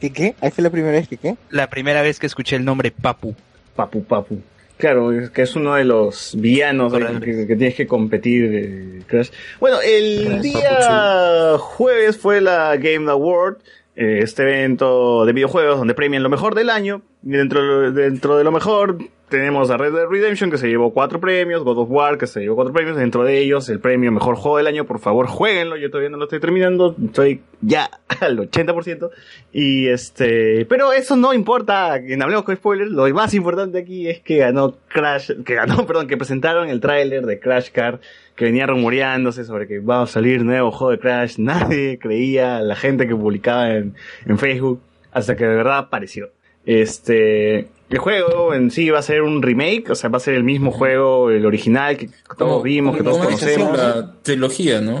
¿Qué 0.00 0.12
qué? 0.12 0.34
Ahí 0.40 0.50
fue 0.50 0.64
la 0.64 0.70
primera 0.70 0.92
vez 0.92 1.08
que 1.08 1.16
qué? 1.16 1.36
La 1.50 1.70
primera 1.70 2.02
vez 2.02 2.18
que 2.18 2.26
escuché 2.26 2.56
el 2.56 2.64
nombre 2.64 2.90
Papu. 2.90 3.34
Papu 3.76 4.02
Papu. 4.02 4.40
Claro, 4.76 5.12
es 5.12 5.30
que 5.30 5.42
es 5.42 5.56
uno 5.56 5.74
de 5.74 5.84
los 5.84 6.34
villanos 6.38 6.92
que 6.92 7.46
tienes 7.46 7.74
que 7.74 7.86
competir 7.86 8.50
eh, 8.52 9.02
Crash. 9.06 9.30
Bueno, 9.60 9.78
el 9.80 10.42
día 10.42 11.56
jueves 11.58 12.18
fue 12.18 12.40
la 12.40 12.76
Game 12.76 13.10
Award, 13.10 13.58
eh, 13.94 14.18
este 14.22 14.42
evento 14.42 15.24
de 15.24 15.32
videojuegos 15.32 15.78
donde 15.78 15.94
premian 15.94 16.22
lo 16.22 16.28
mejor 16.28 16.54
del 16.54 16.68
año. 16.68 17.02
Y 17.26 17.30
dentro, 17.30 17.90
dentro 17.90 18.36
de 18.36 18.44
lo 18.44 18.52
mejor 18.52 18.98
tenemos 19.28 19.68
a 19.72 19.76
Red 19.76 19.92
Dead 19.94 20.06
Redemption 20.08 20.48
que 20.48 20.58
se 20.58 20.68
llevó 20.68 20.92
cuatro 20.92 21.18
premios, 21.18 21.64
God 21.64 21.78
of 21.78 21.90
War 21.90 22.18
que 22.18 22.28
se 22.28 22.38
llevó 22.38 22.54
cuatro 22.54 22.72
premios, 22.72 22.96
dentro 22.96 23.24
de 23.24 23.38
ellos 23.38 23.68
el 23.68 23.80
premio 23.80 24.12
mejor 24.12 24.36
juego 24.36 24.58
del 24.58 24.68
año, 24.68 24.84
por 24.84 25.00
favor 25.00 25.26
jueguenlo, 25.26 25.76
yo 25.76 25.90
todavía 25.90 26.10
no 26.10 26.18
lo 26.18 26.26
estoy 26.26 26.38
terminando, 26.38 26.94
estoy 27.04 27.42
ya 27.60 27.90
al 28.20 28.38
80%. 28.38 29.10
Y 29.52 29.88
este, 29.88 30.66
pero 30.66 30.92
eso 30.92 31.16
no 31.16 31.34
importa, 31.34 31.96
en 31.96 32.22
hablemos 32.22 32.44
con 32.44 32.54
spoilers, 32.54 32.92
lo 32.92 33.12
más 33.12 33.34
importante 33.34 33.78
aquí 33.78 34.08
es 34.08 34.20
que 34.20 34.36
ganó 34.36 34.76
Crash, 34.86 35.32
que 35.44 35.56
ganó, 35.56 35.84
perdón, 35.88 36.06
que 36.06 36.16
presentaron 36.16 36.68
el 36.68 36.78
tráiler 36.78 37.26
de 37.26 37.40
Crash 37.40 37.72
Car, 37.72 37.98
que 38.36 38.44
venía 38.44 38.68
rumoreándose 38.68 39.44
sobre 39.44 39.66
que 39.66 39.80
va 39.80 40.02
a 40.02 40.06
salir 40.06 40.44
nuevo 40.44 40.70
juego 40.70 40.92
de 40.92 41.00
Crash, 41.00 41.34
nadie 41.38 41.98
creía, 41.98 42.60
la 42.60 42.76
gente 42.76 43.08
que 43.08 43.16
publicaba 43.16 43.74
en, 43.74 43.96
en 44.26 44.38
Facebook, 44.38 44.80
hasta 45.10 45.34
que 45.34 45.44
de 45.44 45.56
verdad 45.56 45.78
apareció. 45.78 46.35
Este, 46.66 47.68
el 47.88 47.98
juego 47.98 48.52
en 48.52 48.70
sí 48.70 48.90
va 48.90 48.98
a 48.98 49.02
ser 49.02 49.22
un 49.22 49.40
remake, 49.42 49.88
o 49.90 49.94
sea, 49.94 50.10
va 50.10 50.18
a 50.18 50.20
ser 50.20 50.34
el 50.34 50.44
mismo 50.44 50.72
juego, 50.72 51.30
el 51.30 51.46
original 51.46 51.96
que 51.96 52.10
todos 52.36 52.62
vimos, 52.62 52.96
que 52.96 53.02
todos 53.02 53.18
conocemos. 53.18 53.76
La 53.78 54.12
trilogía, 54.22 54.80
¿no? 54.80 55.00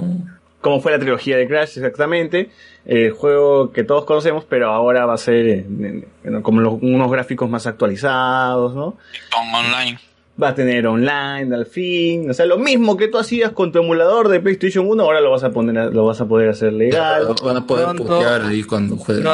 Como 0.60 0.80
fue 0.80 0.90
la 0.92 0.98
trilogía 0.98 1.36
de 1.36 1.46
Crash, 1.46 1.76
exactamente. 1.76 2.50
El 2.86 3.10
juego 3.12 3.72
que 3.72 3.84
todos 3.84 4.04
conocemos, 4.04 4.44
pero 4.48 4.70
ahora 4.70 5.04
va 5.06 5.14
a 5.14 5.18
ser 5.18 5.46
en- 5.48 6.06
en- 6.24 6.42
como 6.42 6.60
los- 6.60 6.78
unos 6.80 7.10
gráficos 7.10 7.48
más 7.50 7.66
actualizados, 7.66 8.74
¿no? 8.74 8.96
Online. 9.36 9.98
Va 10.40 10.48
a 10.48 10.54
tener 10.54 10.86
online 10.86 11.54
al 11.54 11.64
fin, 11.64 12.28
o 12.30 12.34
sea, 12.34 12.44
lo 12.44 12.58
mismo 12.58 12.96
que 12.98 13.08
tú 13.08 13.16
hacías 13.16 13.52
con 13.52 13.72
tu 13.72 13.78
emulador 13.78 14.28
de 14.28 14.38
PlayStation 14.40 14.86
1, 14.86 15.02
ahora 15.02 15.22
lo 15.22 15.30
vas 15.30 15.44
a 15.44 15.50
poner, 15.50 15.78
a- 15.78 15.86
lo 15.86 16.04
vas 16.04 16.20
a 16.20 16.26
poder 16.26 16.50
hacer 16.50 16.74
legal. 16.74 17.26
Van 17.42 17.56
a 17.56 17.66
poder 17.66 17.84
Pronto. 17.86 18.04
putear 18.04 18.42
ahí 18.42 18.62
cuando 18.62 18.96
jueguen. 18.98 19.24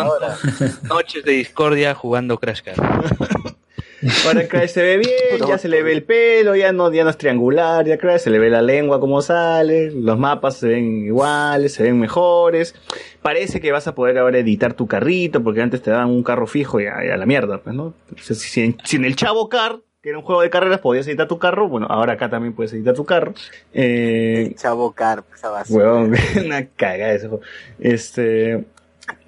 Noches 0.89 1.25
de 1.25 1.33
discordia 1.33 1.95
jugando 1.95 2.39
Crash 2.39 2.61
Car. 2.63 2.77
Ahora 4.27 4.49
Crash 4.49 4.71
se 4.71 4.83
ve 4.83 4.97
bien, 4.99 5.47
ya 5.49 5.59
se 5.59 5.69
le 5.69 5.81
ve 5.85 5.93
el 5.93 6.03
pelo, 6.03 6.57
ya 6.57 6.73
no, 6.73 6.93
ya 6.93 7.05
no 7.05 7.11
es 7.11 7.17
triangular, 7.19 7.87
ya 7.87 7.99
Crash 7.99 8.23
se 8.23 8.31
le 8.31 8.41
ve 8.41 8.51
la 8.51 8.61
lengua 8.61 8.99
como 8.99 9.23
sale, 9.23 9.93
los 9.93 10.19
mapas 10.19 10.57
se 10.57 10.67
ven 10.69 11.07
iguales, 11.07 11.75
se 11.75 11.85
ven 11.85 12.01
mejores. 12.01 12.75
Parece 13.23 13.61
que 13.61 13.71
vas 13.71 13.87
a 13.87 13.95
poder 13.95 14.19
ahora 14.19 14.39
editar 14.39 14.75
tu 14.75 14.89
carrito, 14.89 15.43
porque 15.45 15.63
antes 15.63 15.83
te 15.83 15.93
daban 15.93 16.11
un 16.11 16.25
carro 16.25 16.49
fijo 16.49 16.81
y 16.81 16.87
a, 16.87 17.05
y 17.07 17.11
a 17.11 17.17
la 17.17 17.27
mierda, 17.27 17.59
pues, 17.59 17.77
¿no? 17.77 17.95
Si, 18.21 18.35
si 18.35 18.61
en, 18.63 18.77
si 18.83 18.97
en 18.97 19.05
el 19.05 19.15
Chavo 19.15 19.49
Car, 19.49 19.79
que 20.03 20.09
era 20.09 20.19
un 20.19 20.25
juego 20.25 20.43
de 20.43 20.51
carreras, 20.51 20.81
podías 20.81 21.07
editar 21.07 21.29
tu 21.29 21.39
carro, 21.39 21.69
bueno, 21.69 21.87
ahora 21.89 22.15
acá 22.15 22.29
también 22.29 22.55
puedes 22.55 22.73
editar 22.73 22.93
tu 22.93 23.05
carro. 23.05 23.35
Eh, 23.73 24.53
Chavo 24.57 24.91
Car, 24.93 25.23
esa. 25.33 25.63
Huevón, 25.69 26.15
una 26.45 26.67
cagada 26.67 27.13
ese 27.13 27.29
juego. 27.29 27.45
Este. 27.79 28.65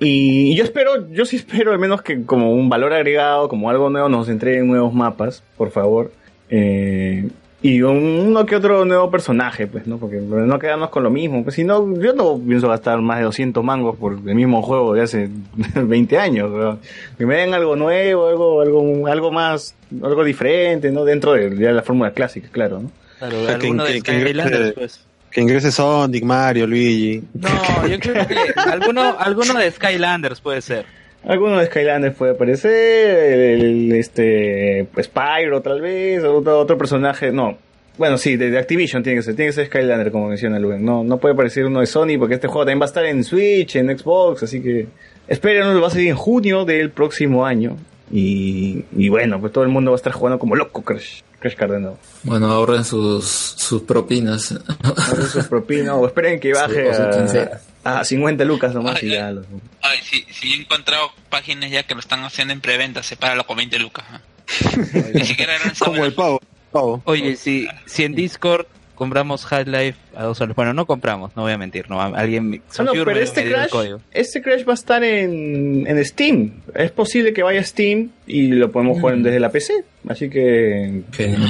Y 0.00 0.56
yo 0.56 0.64
espero, 0.64 1.08
yo 1.10 1.24
sí 1.26 1.36
espero 1.36 1.72
al 1.72 1.78
menos 1.78 2.02
que 2.02 2.24
como 2.24 2.52
un 2.52 2.68
valor 2.68 2.92
agregado, 2.92 3.48
como 3.48 3.70
algo 3.70 3.88
nuevo, 3.88 4.08
nos 4.08 4.28
entreguen 4.28 4.66
nuevos 4.66 4.92
mapas, 4.92 5.44
por 5.56 5.70
favor. 5.70 6.10
Eh, 6.50 7.28
y 7.66 7.80
un- 7.80 7.96
uno 8.28 8.44
que 8.44 8.56
otro 8.56 8.84
nuevo 8.84 9.10
personaje, 9.10 9.66
pues, 9.66 9.86
¿no? 9.86 9.96
Porque 9.96 10.16
no 10.20 10.58
quedarnos 10.58 10.90
con 10.90 11.02
lo 11.02 11.08
mismo. 11.10 11.42
Pues 11.42 11.54
si 11.56 11.64
no, 11.64 11.98
yo 11.98 12.12
no 12.12 12.38
pienso 12.38 12.68
gastar 12.68 13.00
más 13.00 13.18
de 13.18 13.24
200 13.24 13.64
mangos 13.64 13.96
por 13.96 14.12
el 14.12 14.34
mismo 14.34 14.60
juego 14.60 14.92
de 14.92 15.00
hace 15.02 15.30
20 15.74 16.18
años. 16.18 16.78
Que 17.16 17.24
me 17.24 17.36
den 17.36 17.54
algo 17.54 17.74
nuevo, 17.74 18.28
algo, 18.28 18.60
algo, 18.60 19.06
algo 19.06 19.32
más, 19.32 19.74
algo 20.02 20.22
diferente, 20.24 20.90
¿no? 20.90 21.04
Dentro 21.04 21.32
de 21.32 21.72
la 21.72 21.82
fórmula 21.82 22.10
clásica, 22.12 22.48
claro, 22.52 22.80
¿no? 22.80 22.90
Claro, 23.18 23.40
O 23.42 23.46
sea, 23.46 23.58
que, 23.58 23.66
alguno 23.66 23.84
de 23.84 23.92
que- 23.94 24.02
que 24.02 24.12
ingrese, 24.12 24.32
Skylanders, 24.40 24.72
pues. 24.74 25.00
que 25.30 25.40
ingrese 25.40 25.72
Sonic, 25.72 26.24
Mario, 26.24 26.66
Luigi. 26.66 27.22
No, 27.32 27.86
yo 27.88 27.98
creo 27.98 28.26
que 28.26 28.36
alguno, 28.70 29.16
alguno 29.18 29.54
de 29.58 29.70
Skylanders 29.70 30.40
puede 30.42 30.60
ser. 30.60 30.84
Alguno 31.26 31.58
de 31.58 31.66
Skylanders 31.66 32.16
puede 32.16 32.32
aparecer, 32.32 33.52
el, 33.52 33.62
el, 33.62 33.92
este, 33.92 34.86
pues, 34.92 35.06
Spyro 35.06 35.62
tal 35.62 35.80
vez, 35.80 36.22
otro, 36.22 36.58
otro 36.58 36.76
personaje, 36.76 37.32
no. 37.32 37.56
Bueno, 37.96 38.18
sí, 38.18 38.36
de, 38.36 38.50
de 38.50 38.58
Activision 38.58 39.02
tiene 39.02 39.18
que 39.18 39.22
ser, 39.22 39.36
tiene 39.36 39.50
que 39.50 39.54
ser 39.54 39.66
Skylander 39.66 40.10
como 40.10 40.28
menciona 40.28 40.58
Luen. 40.58 40.84
No, 40.84 41.04
no 41.04 41.18
puede 41.18 41.34
aparecer 41.34 41.64
uno 41.64 41.80
de 41.80 41.86
Sony 41.86 42.18
porque 42.18 42.34
este 42.34 42.48
juego 42.48 42.62
también 42.62 42.80
va 42.80 42.84
a 42.84 42.88
estar 42.88 43.04
en 43.04 43.22
Switch, 43.22 43.76
en 43.76 43.96
Xbox, 43.96 44.42
así 44.42 44.60
que 44.60 44.88
espérenos, 45.28 45.80
va 45.82 45.86
a 45.86 45.90
salir 45.90 46.08
en 46.08 46.16
junio 46.16 46.64
del 46.64 46.90
próximo 46.90 47.46
año. 47.46 47.76
Y, 48.10 48.84
y 48.96 49.08
bueno, 49.08 49.40
pues 49.40 49.52
todo 49.52 49.64
el 49.64 49.70
mundo 49.70 49.92
va 49.92 49.94
a 49.94 49.98
estar 49.98 50.12
jugando 50.12 50.38
como 50.38 50.56
loco 50.56 50.82
Crash, 50.82 51.22
Crash 51.38 51.54
Car 51.54 51.70
de 51.70 51.80
nuevo. 51.80 51.98
Bueno, 52.24 52.50
ahorren 52.50 52.84
sus, 52.84 53.24
sus 53.24 53.82
propinas. 53.82 54.52
Ahorren 54.82 55.26
sus 55.26 55.46
propinas 55.46 55.94
o 55.94 56.06
esperen 56.06 56.38
que 56.38 56.52
baje 56.52 56.92
su 56.94 57.02
a, 57.02 57.60
a 57.84 58.04
50 58.04 58.44
lucas 58.44 58.74
nomás 58.74 59.02
y 59.02 59.10
ya. 59.10 59.30
los- 59.30 59.46
Ay, 59.82 59.98
si, 60.02 60.22
si 60.32 60.52
he 60.52 60.56
encontrado 60.56 61.10
páginas 61.28 61.70
ya 61.70 61.82
que 61.84 61.94
lo 61.94 62.00
están 62.00 62.24
haciendo 62.24 62.52
en 62.52 62.60
preventa, 62.60 63.02
sepáralo 63.02 63.44
con 63.46 63.56
20 63.56 63.78
lucas. 63.78 64.04
¿ah? 64.10 64.20
Ni 65.14 65.24
siquiera 65.24 65.54
eran 65.56 65.72
Como 65.78 66.04
el 66.04 66.12
pavo. 66.14 66.40
pavo. 66.72 67.02
Oye, 67.04 67.36
si, 67.36 67.66
si 67.86 68.04
en 68.04 68.14
Discord 68.14 68.66
compramos 68.94 69.50
Half-Life 69.50 69.98
a 70.14 70.22
dos 70.24 70.38
soles, 70.38 70.54
bueno, 70.54 70.72
no 70.72 70.86
compramos, 70.86 71.34
no 71.34 71.42
voy 71.42 71.52
a 71.52 71.58
mentir, 71.58 71.90
no, 71.90 72.00
alguien, 72.00 72.48
me- 72.50 72.56
Ah, 72.58 72.82
no, 72.82 72.86
Sofía 72.86 73.04
pero 73.04 73.16
me- 73.16 73.22
este 73.22 73.44
Crash, 73.50 73.70
este 74.12 74.40
Crash 74.42 74.66
va 74.66 74.72
a 74.72 74.74
estar 74.74 75.02
en, 75.02 75.84
en 75.86 76.04
Steam. 76.04 76.60
Es 76.74 76.90
posible 76.92 77.32
que 77.32 77.42
vaya 77.42 77.60
a 77.60 77.64
Steam 77.64 78.10
y 78.26 78.48
lo 78.48 78.70
podemos 78.70 79.00
jugar 79.00 79.16
desde 79.18 79.40
la 79.40 79.50
PC. 79.50 79.84
Así 80.08 80.28
que 80.28 81.02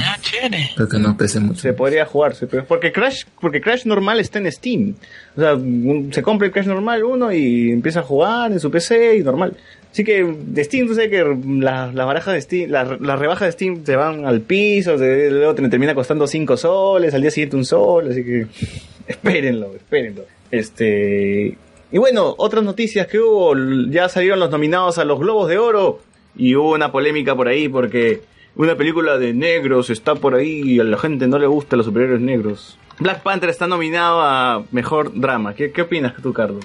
Ah, 0.05 0.17
chévere. 0.21 0.71
Creo 0.77 0.89
que 0.89 0.99
no 0.99 1.17
pese 1.17 1.41
mucho. 1.41 1.61
se 1.61 1.73
podría 1.73 2.07
jugar. 2.07 2.35
Porque 2.69 2.93
Crash, 2.93 3.25
porque 3.41 3.61
Crash 3.61 3.85
normal 3.85 4.21
está 4.21 4.39
en 4.39 4.51
Steam. 4.53 4.95
O 5.37 5.41
sea, 5.41 5.55
un- 5.55 6.13
se 6.13 6.23
compra 6.23 6.47
el 6.47 6.53
Crash 6.53 6.67
normal 6.67 7.03
uno 7.05 7.33
y 7.33 7.71
empieza 7.73 8.01
a 8.01 8.03
jugar 8.05 8.53
en 8.53 8.61
su 8.61 8.71
PC 8.71 9.17
y 9.17 9.23
normal. 9.23 9.57
Así 9.91 10.03
que 10.05 10.25
de 10.25 10.65
Steam, 10.65 10.87
tú 10.89 10.95
sabes 10.95 11.11
que 11.11 11.25
las 11.61 11.95
las 11.95 12.07
barajas 12.07 12.35
de 12.35 12.41
Steam, 12.41 12.71
las, 12.71 13.01
las 13.01 13.19
rebajas 13.19 13.47
de 13.49 13.53
Steam 13.53 13.85
se 13.85 13.97
van 13.97 14.25
al 14.27 14.41
piso, 14.41 14.99
se- 14.99 15.31
luego 15.31 15.55
te 15.55 15.69
termina 15.69 15.95
costando 15.95 16.27
5 16.27 16.57
soles, 16.57 17.15
al 17.15 17.23
día 17.23 17.31
siguiente 17.31 17.57
un 17.57 17.65
sol, 17.65 18.09
así 18.11 18.25
que 18.25 18.47
espérenlo, 19.09 19.75
espérenlo. 19.75 20.23
Este, 20.51 21.57
y 21.93 21.99
bueno, 21.99 22.35
otras 22.39 22.65
noticias 22.65 23.07
que 23.07 23.19
hubo, 23.21 23.55
ya 23.91 24.09
salieron 24.09 24.41
los 24.41 24.51
nominados 24.51 24.99
a 24.99 25.05
los 25.05 25.19
Globos 25.21 25.49
de 25.49 25.59
Oro 25.59 26.01
y 26.37 26.55
hubo 26.57 26.73
una 26.73 26.91
polémica 26.91 27.37
por 27.37 27.47
ahí 27.49 27.69
porque 27.69 28.21
una 28.57 28.77
película 28.77 29.19
de 29.19 29.33
negros 29.33 29.91
está 29.91 30.15
por 30.15 30.35
ahí 30.35 30.63
y 30.65 30.81
a 30.81 30.85
la 30.85 30.99
gente 30.99 31.27
no 31.27 31.39
le 31.39 31.47
gustan 31.47 31.79
los 31.79 31.87
superhéroes 31.87 32.21
negros. 32.21 32.79
Black 32.99 33.23
Panther 33.23 33.51
está 33.51 33.67
nominado 33.67 34.23
a 34.23 34.65
Mejor 34.71 35.13
Drama. 35.19 35.55
¿Qué, 35.55 35.73
qué 35.73 35.83
opinas 35.83 36.15
tú, 36.23 36.33
Carlos? 36.33 36.65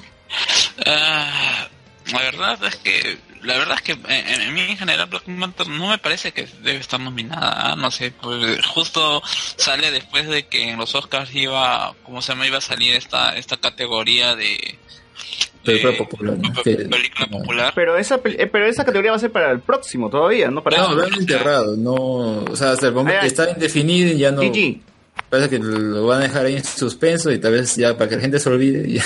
Ah, 0.86 1.68
la 2.12 2.20
verdad 2.20 2.64
es 2.66 2.76
que 2.76 3.18
la 3.42 3.58
verdad 3.58 3.78
es 3.78 3.82
que 3.82 3.92
en, 3.94 4.42
en 4.42 4.54
mí 4.54 4.62
en 4.62 4.78
general 4.78 5.08
Black 5.08 5.24
Panther 5.24 5.68
no 5.70 5.90
me 5.90 5.98
parece 5.98 6.32
que 6.34 6.46
debe 6.62 6.78
estar 6.78 7.00
nominada, 7.00 7.72
ah, 7.72 7.76
no 7.76 7.90
sé, 7.90 8.12
pues 8.12 8.66
justo 8.66 9.22
sale 9.56 9.92
después 9.92 10.28
de 10.28 10.48
que 10.48 10.70
en 10.70 10.78
los 10.78 10.94
Oscars 10.94 11.34
iba, 11.34 11.96
¿cómo 12.04 12.22
se 12.22 12.34
llama? 12.34 12.48
Iba 12.48 12.58
a 12.58 12.62
salir 12.62 12.96
esta 12.96 13.36
esta 13.38 13.58
categoría 13.58 14.36
de 14.36 14.78
Película 15.64 15.98
popular. 15.98 16.38
¿no? 16.38 16.64
película 16.64 17.28
popular. 17.30 17.72
Pero 17.76 17.98
esa, 17.98 18.22
pel- 18.24 18.36
eh, 18.40 18.48
pero 18.48 18.66
esa 18.66 18.86
categoría 18.86 19.12
va 19.12 19.18
a 19.18 19.20
ser 19.20 19.32
para 19.32 19.52
el 19.52 19.60
próximo 19.60 20.10
todavía, 20.10 20.50
¿no? 20.50 20.64
Para 20.64 20.78
No, 20.78 20.96
lo 20.96 21.04
han 21.04 21.14
enterrado, 21.14 21.76
no, 21.78 21.94
o 22.46 22.56
sea, 22.56 22.72
hasta 22.72 22.88
el 22.88 22.94
momento 22.94 23.26
está 23.26 23.50
indefinido 23.52 24.10
y 24.12 24.18
ya 24.18 24.32
no. 24.32 24.42
GG. 24.42 24.80
Parece 25.30 25.50
que 25.50 25.60
lo 25.60 26.08
van 26.08 26.22
a 26.22 26.24
dejar 26.24 26.46
ahí 26.46 26.56
en 26.56 26.64
suspenso 26.64 27.30
y 27.32 27.40
tal 27.40 27.52
vez 27.52 27.76
ya 27.76 27.96
para 27.98 28.10
que 28.10 28.16
la 28.16 28.22
gente 28.22 28.40
se 28.40 28.50
olvide 28.50 28.90
ya, 28.94 29.04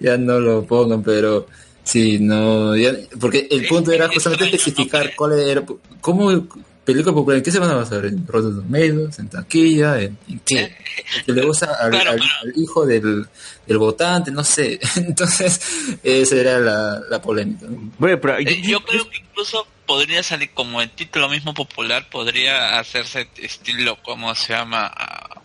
ya 0.00 0.18
no 0.18 0.40
lo 0.40 0.64
pongan, 0.64 1.02
pero 1.02 1.46
sí, 1.84 2.18
no, 2.18 2.76
ya- 2.76 2.94
porque 3.20 3.46
el 3.50 3.66
punto 3.66 3.92
era 3.92 4.08
justamente 4.08 4.44
especificar 4.46 5.12
cuál 5.16 5.38
era, 5.38 5.62
cómo 6.00 6.46
película 6.92 7.14
popular, 7.14 7.38
¿en 7.38 7.44
qué 7.44 7.50
se 7.50 7.58
van 7.58 7.70
a 7.70 7.74
basar? 7.74 8.04
¿En 8.06 8.26
Rotten 8.26 8.56
Tomatoes? 8.56 9.18
¿En 9.18 9.28
taquilla? 9.28 10.00
¿En, 10.00 10.18
en 10.28 10.40
qué? 10.40 10.76
Que 11.26 11.32
le 11.32 11.42
gusta 11.44 11.74
al, 11.80 11.94
al- 11.94 12.08
al 12.08 12.52
hijo 12.56 12.86
del, 12.86 13.26
del 13.66 13.78
votante, 13.78 14.30
no 14.30 14.42
sé. 14.42 14.80
Entonces, 14.96 15.60
esa 16.02 16.36
era 16.36 16.58
la, 16.58 17.00
la 17.10 17.20
polémica. 17.22 17.66
¿no? 17.68 17.92
Eh, 18.08 18.62
yo 18.62 18.80
creo 18.84 19.08
que 19.10 19.18
incluso 19.18 19.66
podría 19.86 20.22
salir 20.22 20.50
como 20.54 20.80
el 20.82 20.90
título 20.90 21.28
mismo 21.28 21.54
popular, 21.54 22.08
podría 22.10 22.78
hacerse 22.78 23.28
estilo, 23.36 23.98
¿cómo 24.02 24.34
se 24.34 24.52
llama? 24.54 24.90
Ah, 24.96 25.40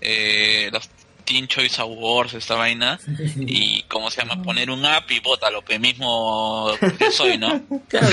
eh, 0.00 0.68
los 0.72 0.88
Teen 1.24 1.46
Choice 1.46 1.80
Awards, 1.80 2.34
esta 2.34 2.54
vaina, 2.56 2.98
y 3.36 3.82
¿cómo 3.88 4.10
se 4.10 4.22
llama? 4.22 4.42
Poner 4.42 4.70
un 4.70 4.84
app 4.84 5.10
y 5.10 5.20
bótalo, 5.20 5.64
que 5.64 5.78
mismo 5.78 6.70
que 6.98 7.10
soy, 7.10 7.38
¿no? 7.38 7.60
Claro, 7.88 8.08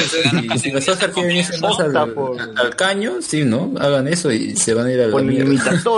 y 0.56 0.60
si 0.60 0.72
los 0.72 0.88
Oscar 0.88 1.12
quieren 1.12 1.36
irse 1.38 1.58
más 1.60 1.80
al, 1.80 1.96
al- 1.96 2.58
al 2.58 2.76
caño, 2.76 3.22
sí, 3.22 3.44
¿no? 3.46 3.74
Hagan 3.80 4.08
eso 4.08 4.32
y 4.32 4.56
se 4.56 4.74
van 4.74 4.88
a 4.88 4.92
ir 4.92 5.00
a 5.02 5.06
la 5.08 5.12
Con 5.12 5.28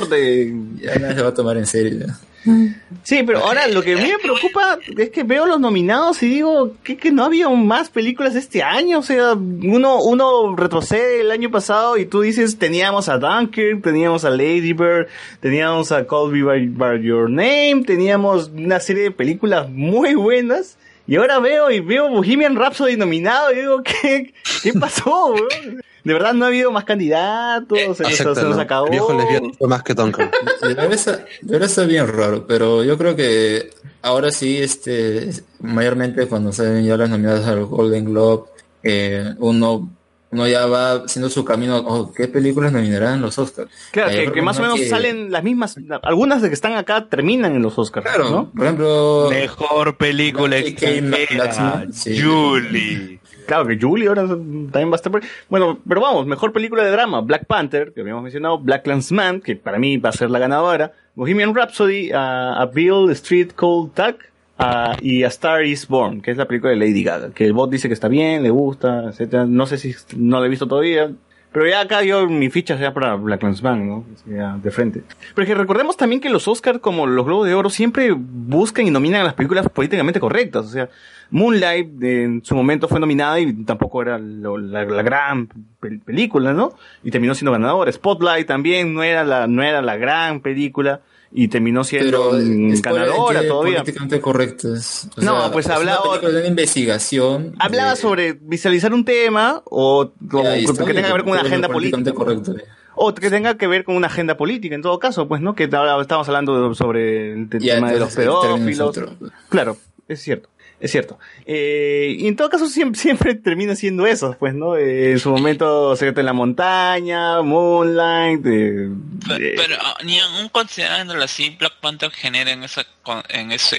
de... 0.09 0.53
Ya 0.81 0.95
nadie 0.99 1.15
se 1.15 1.21
va 1.21 1.29
a 1.29 1.33
tomar 1.33 1.57
en 1.57 1.65
serio. 1.65 2.05
ya. 2.07 2.19
Sí, 3.03 3.23
pero 3.25 3.39
ahora 3.39 3.67
lo 3.67 3.81
que 3.81 3.95
me 3.95 4.13
preocupa 4.21 4.77
es 4.97 5.09
que 5.09 5.23
veo 5.23 5.47
los 5.47 5.59
nominados 5.59 6.21
y 6.21 6.27
digo 6.27 6.75
que, 6.83 6.97
que 6.97 7.11
no 7.11 7.23
había 7.23 7.49
más 7.49 7.89
películas 7.89 8.35
este 8.35 8.61
año. 8.61 8.99
O 8.99 9.03
sea, 9.03 9.33
uno, 9.33 10.03
uno 10.03 10.55
retrocede 10.55 11.21
el 11.21 11.31
año 11.31 11.49
pasado 11.49 11.97
y 11.97 12.05
tú 12.05 12.21
dices, 12.21 12.59
teníamos 12.59 13.09
a 13.09 13.17
Dunkirk, 13.17 13.81
teníamos 13.81 14.23
a 14.23 14.29
Lady 14.29 14.73
Bird, 14.73 15.07
teníamos 15.39 15.91
a 15.91 16.05
Call 16.05 16.31
Me 16.31 16.43
By, 16.43 16.67
By 16.67 17.01
Your 17.01 17.29
Name, 17.29 17.83
teníamos 17.85 18.49
una 18.49 18.79
serie 18.79 19.03
de 19.03 19.11
películas 19.11 19.69
muy 19.69 20.13
buenas. 20.13 20.77
Y 21.11 21.17
ahora 21.17 21.39
veo 21.39 21.69
y 21.69 21.81
veo 21.81 22.07
Bohemian 22.07 22.55
Rhapsody 22.55 22.95
nominado 22.95 23.51
y 23.51 23.55
digo, 23.57 23.83
¿qué, 23.83 24.33
qué 24.63 24.71
pasó? 24.79 25.33
weón? 25.33 25.81
De 26.05 26.13
verdad 26.13 26.33
no 26.33 26.45
ha 26.45 26.47
habido 26.47 26.71
más 26.71 26.85
candidatos, 26.85 27.77
se, 27.77 27.85
nos- 27.85 27.97
se 27.97 28.03
nos 28.03 28.37
Acéptalo. 28.37 28.61
acabó. 28.61 28.85
El 28.85 28.91
viejo 28.91 29.13
lesbiano 29.13 29.51
fue 29.59 29.67
más 29.67 29.83
que 29.83 29.93
Tonka. 29.93 30.31
De 30.61 30.67
verdad, 30.73 30.93
está, 30.93 31.11
de 31.17 31.25
verdad 31.51 31.67
está 31.69 31.83
bien 31.83 32.07
raro, 32.07 32.47
pero 32.47 32.85
yo 32.85 32.97
creo 32.97 33.17
que 33.17 33.71
ahora 34.01 34.31
sí, 34.31 34.57
este, 34.57 35.31
mayormente 35.59 36.27
cuando 36.27 36.53
salen 36.53 36.85
ya 36.85 36.95
las 36.95 37.09
nominadas 37.09 37.45
al 37.45 37.65
Golden 37.65 38.05
Globe, 38.05 38.43
eh, 38.81 39.33
uno, 39.39 39.91
uno 40.31 40.47
ya 40.47 40.65
va 40.65 40.93
haciendo 40.93 41.29
su 41.29 41.43
camino, 41.43 41.77
oh, 41.79 42.13
¿qué 42.13 42.27
películas 42.27 42.71
nominarán 42.71 43.21
los 43.21 43.37
Oscars? 43.37 43.69
Claro, 43.91 44.31
que, 44.31 44.41
más 44.41 44.57
o 44.59 44.61
menos 44.61 44.79
que- 44.79 44.87
salen 44.87 45.31
las 45.31 45.43
mismas, 45.43 45.75
algunas 46.03 46.41
de 46.41 46.47
que 46.47 46.53
están 46.53 46.73
acá 46.73 47.07
terminan 47.09 47.55
en 47.55 47.61
los 47.61 47.77
Oscars, 47.77 48.05
Claro, 48.05 48.29
¿no? 48.29 48.49
por 48.51 48.63
ejemplo... 48.63 49.27
Mejor 49.29 49.97
película 49.97 50.57
extranjera, 50.57 51.85
Julie. 52.03 53.19
Claro 53.45 53.67
que 53.67 53.77
Julie 53.79 54.07
ahora 54.07 54.25
también 54.27 54.89
va 54.89 54.93
a 54.93 54.95
estar 54.95 55.11
por... 55.11 55.21
Bueno, 55.49 55.79
pero 55.87 55.99
vamos, 55.99 56.25
mejor 56.25 56.53
película 56.53 56.83
de 56.83 56.91
drama, 56.91 57.21
Black 57.21 57.45
Panther, 57.45 57.91
que 57.93 58.01
habíamos 58.01 58.23
mencionado, 58.23 58.57
Black 58.59 58.87
Man, 59.11 59.41
que 59.41 59.55
para 59.57 59.77
mí 59.79 59.97
va 59.97 60.09
a 60.09 60.13
ser 60.13 60.29
la 60.29 60.39
ganadora, 60.39 60.93
Bohemian 61.15 61.53
Rhapsody, 61.53 62.11
a, 62.13 62.53
a 62.61 62.65
Bill 62.67 63.09
Street 63.11 63.49
Cold 63.55 63.93
Tag, 63.93 64.17
a- 64.61 64.95
y 65.01 65.23
A 65.23 65.27
Star 65.27 65.65
is 65.65 65.87
Born, 65.87 66.21
que 66.21 66.31
es 66.31 66.37
la 66.37 66.45
película 66.47 66.71
de 66.71 66.77
Lady 66.77 67.03
Gaga, 67.03 67.31
que 67.31 67.45
el 67.45 67.53
bot 67.53 67.69
dice 67.71 67.87
que 67.87 67.93
está 67.93 68.07
bien, 68.07 68.43
le 68.43 68.49
gusta, 68.49 69.05
etcétera. 69.09 69.45
No 69.45 69.65
sé 69.65 69.77
si 69.77 69.93
no 70.15 70.39
la 70.39 70.45
he 70.45 70.49
visto 70.49 70.67
todavía, 70.67 71.11
pero 71.51 71.67
ya 71.67 71.81
acá 71.81 72.01
yo 72.03 72.27
mi 72.29 72.49
ficha 72.49 72.77
sea 72.77 72.93
para 72.93 73.15
Black 73.15 73.43
Man, 73.61 73.87
¿no? 73.87 74.05
Ya 74.25 74.57
de 74.61 74.71
frente. 74.71 75.03
Pero 75.35 75.45
que 75.47 75.55
recordemos 75.55 75.97
también 75.97 76.21
que 76.21 76.29
los 76.29 76.47
Oscars, 76.47 76.79
como 76.79 77.07
los 77.07 77.25
Globos 77.25 77.47
de 77.47 77.55
Oro, 77.55 77.69
siempre 77.69 78.11
buscan 78.15 78.87
y 78.87 78.91
nominan 78.91 79.21
a 79.21 79.25
las 79.25 79.33
películas 79.33 79.67
políticamente 79.69 80.19
correctas. 80.21 80.65
O 80.65 80.69
sea, 80.69 80.89
Moonlight 81.29 82.03
en 82.03 82.43
su 82.43 82.55
momento 82.55 82.87
fue 82.87 82.99
nominada 82.99 83.39
y 83.39 83.51
tampoco 83.63 84.01
era 84.01 84.17
la, 84.19 84.83
gran 84.85 85.47
pel- 85.81 86.01
película, 86.03 86.53
¿no? 86.53 86.73
Y 87.03 87.11
terminó 87.11 87.33
siendo 87.35 87.51
ganadora. 87.51 87.91
Spotlight 87.91 88.47
también 88.47 88.93
no 88.93 89.03
era 89.03 89.23
la, 89.23 89.47
no 89.47 89.63
era 89.63 89.81
la 89.81 89.97
gran 89.97 90.39
película 90.41 91.01
y 91.33 91.47
terminó 91.47 91.83
siendo 91.83 92.33
mm, 92.33 92.71
es 92.73 92.81
ganadora 92.81 93.47
todavía. 93.47 93.77
políticamente. 93.83 94.19
O 94.23 95.21
No, 95.21 95.41
sea, 95.41 95.51
pues 95.51 95.67
hablaba- 95.67 96.17
de 96.19 96.27
una 96.39 96.47
investigación. 96.47 97.55
Hablaba 97.59 97.95
sobre 97.95 98.33
visualizar 98.33 98.93
un 98.93 99.05
tema 99.05 99.61
o, 99.65 100.11
que 100.11 100.37
tenga 100.37 100.53
bien, 100.53 100.75
que 101.05 101.13
ver 101.13 101.23
con 101.23 101.31
una 101.31 101.41
agenda 101.41 101.67
política. 101.69 102.11
correcto. 102.13 102.55
O 102.95 103.15
que 103.15 103.29
tenga 103.29 103.57
que 103.57 103.67
ver 103.67 103.83
con 103.85 103.95
una 103.95 104.07
agenda 104.07 104.35
política, 104.35 104.75
en 104.75 104.81
todo 104.81 104.99
caso, 104.99 105.27
pues, 105.27 105.41
¿no? 105.41 105.55
Que 105.55 105.69
ahora 105.71 106.01
estamos 106.01 106.27
hablando 106.27 106.69
de- 106.69 106.75
sobre 106.75 107.33
el 107.33 107.49
Ya, 107.59 107.75
tema 107.75 107.91
de 107.91 107.99
los 107.99 108.15
entonces, 108.17 108.41
término 108.49 108.69
es 108.69 108.77
pedófilos. 108.77 109.13
otro. 109.19 109.29
Claro, 109.49 109.77
es 110.09 110.21
cierto, 110.21 110.49
es 110.81 110.91
cierto. 110.91 111.19
Eh, 111.45 112.15
y 112.17 112.27
en 112.27 112.35
todo 112.35 112.49
caso 112.49 112.67
siempre, 112.67 112.99
siempre 113.01 113.35
termina 113.35 113.75
siendo 113.75 114.05
eso, 114.05 114.35
pues, 114.39 114.53
¿no? 114.53 114.75
Eh, 114.75 115.11
en 115.11 115.19
su 115.19 115.29
momento 115.29 115.95
Secreto 115.95 116.19
en 116.19 116.25
la 116.25 116.33
Montaña, 116.33 117.41
Moonlight, 117.41 118.45
eh, 118.45 118.89
eh, 119.29 119.53
Pero 119.55 119.77
ah, 119.79 119.97
ni 120.03 120.19
aún 120.19 120.49
considerándolo 120.49 121.23
así, 121.23 121.55
Black 121.57 121.79
Panther 121.79 122.11
genera 122.11 122.51
en 122.51 122.63
esa 122.63 122.85
en 123.29 123.51
ese 123.51 123.77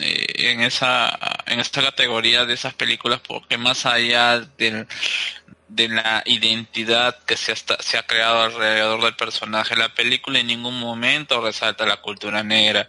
eh, 0.00 0.26
en 0.50 0.60
esa 0.60 1.18
en 1.46 1.60
esta 1.60 1.82
categoría 1.82 2.44
de 2.44 2.54
esas 2.54 2.74
películas 2.74 3.20
porque 3.26 3.58
más 3.58 3.86
allá 3.86 4.40
del 4.58 4.86
de 5.74 5.88
la 5.88 6.22
identidad 6.24 7.18
que 7.26 7.36
se 7.36 7.52
se 7.56 7.98
ha 7.98 8.06
creado 8.06 8.42
alrededor 8.42 9.02
del 9.02 9.16
personaje. 9.16 9.74
La 9.76 9.88
película 9.92 10.38
en 10.38 10.46
ningún 10.46 10.78
momento 10.78 11.40
resalta 11.40 11.84
la 11.84 11.96
cultura 12.00 12.42
negra. 12.44 12.88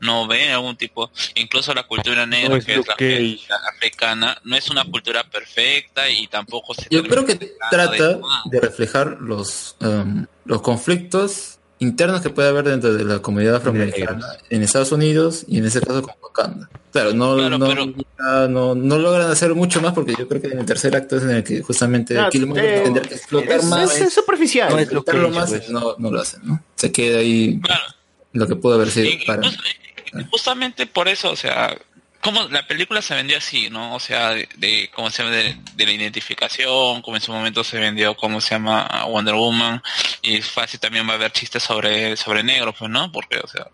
No 0.00 0.26
ve 0.26 0.52
algún 0.52 0.76
tipo, 0.76 1.10
incluso 1.34 1.72
la 1.72 1.84
cultura 1.84 2.26
negra, 2.26 2.50
No 2.50 2.56
es 2.56 2.64
que 2.66 2.74
es 2.74 2.86
la, 2.86 2.94
que- 2.96 3.38
la 3.48 3.56
africana, 3.74 4.38
no 4.44 4.54
es 4.54 4.68
una 4.68 4.84
cultura 4.84 5.24
perfecta 5.24 6.08
y 6.10 6.26
tampoco 6.26 6.74
se 6.74 6.86
Yo 6.90 7.02
creo 7.04 7.24
que 7.24 7.36
trata 7.36 7.90
de- 7.92 8.20
de 8.50 8.60
reflejar 8.60 9.16
los, 9.20 9.76
um, 9.80 10.26
los 10.44 10.60
conflictos 10.60 11.55
internos 11.78 12.20
que 12.22 12.30
puede 12.30 12.48
haber 12.48 12.64
dentro 12.64 12.94
de 12.94 13.04
la 13.04 13.18
comunidad 13.20 13.56
afroamericana 13.56 14.26
en 14.50 14.62
Estados 14.62 14.92
Unidos 14.92 15.44
y 15.46 15.58
en 15.58 15.66
ese 15.66 15.80
caso 15.80 16.02
con 16.02 16.14
Wakanda. 16.22 16.68
Claro, 16.92 17.12
no, 17.12 17.36
no, 17.50 17.68
ya 18.18 18.48
no, 18.48 18.74
no 18.74 18.98
logran 18.98 19.30
hacer 19.30 19.54
mucho 19.54 19.82
más 19.82 19.92
porque 19.92 20.14
yo 20.18 20.26
creo 20.26 20.40
que 20.40 20.46
en 20.48 20.58
el 20.60 20.64
tercer 20.64 20.96
acto 20.96 21.18
es 21.18 21.24
en 21.24 21.30
el 21.30 21.44
que 21.44 21.60
justamente 21.62 22.18
Ah, 22.18 22.28
Killmonger 22.30 22.64
eh, 22.64 22.80
tendría 22.84 23.02
que 23.04 23.14
explotar 23.16 23.58
es- 23.58 23.64
más. 23.64 23.94
es- 23.94 24.00
es 24.06 24.14
superficial. 24.14 24.70
No 24.70 24.76
No 24.76 24.80
es 24.80 24.92
lo 24.92 25.04
que 25.04 25.10
explotarlo 25.10 25.30
más, 25.38 25.50
pues. 25.50 25.68
no, 25.68 25.94
no 25.98 26.10
lo 26.10 26.20
hacen, 26.20 26.40
¿no? 26.44 26.62
Se 26.76 26.90
queda 26.90 27.18
ahí 27.18 27.60
lo 28.32 28.46
que 28.46 28.56
pudo 28.56 28.74
haber 28.76 28.90
sido 28.90 29.10
para... 29.26 29.42
justamente 30.30 30.86
por 30.86 31.08
eso, 31.08 31.30
o 31.30 31.36
sea, 31.36 31.76
como 32.26 32.42
la 32.48 32.66
película 32.66 33.00
se 33.02 33.14
vendió 33.14 33.38
así, 33.38 33.70
¿no? 33.70 33.94
O 33.94 34.00
sea, 34.00 34.30
de, 34.30 34.48
de 34.56 34.90
cómo 34.92 35.10
se 35.10 35.22
llama 35.22 35.36
de, 35.36 35.86
la 35.86 35.92
identificación, 35.92 37.00
como 37.00 37.16
en 37.16 37.22
su 37.22 37.32
momento 37.32 37.62
se 37.62 37.78
vendió, 37.78 38.16
cómo 38.16 38.40
se 38.40 38.56
llama 38.56 39.04
Wonder 39.06 39.34
Woman, 39.36 39.80
y 40.22 40.42
fácil 40.42 40.80
también 40.80 41.08
va 41.08 41.12
a 41.12 41.14
haber 41.14 41.30
chistes 41.30 41.62
sobre 41.62 42.16
sobre 42.16 42.42
negros, 42.42 42.74
pues, 42.76 42.90
¿no? 42.90 43.12
Porque, 43.12 43.38
o 43.38 43.46
sea, 43.46 43.68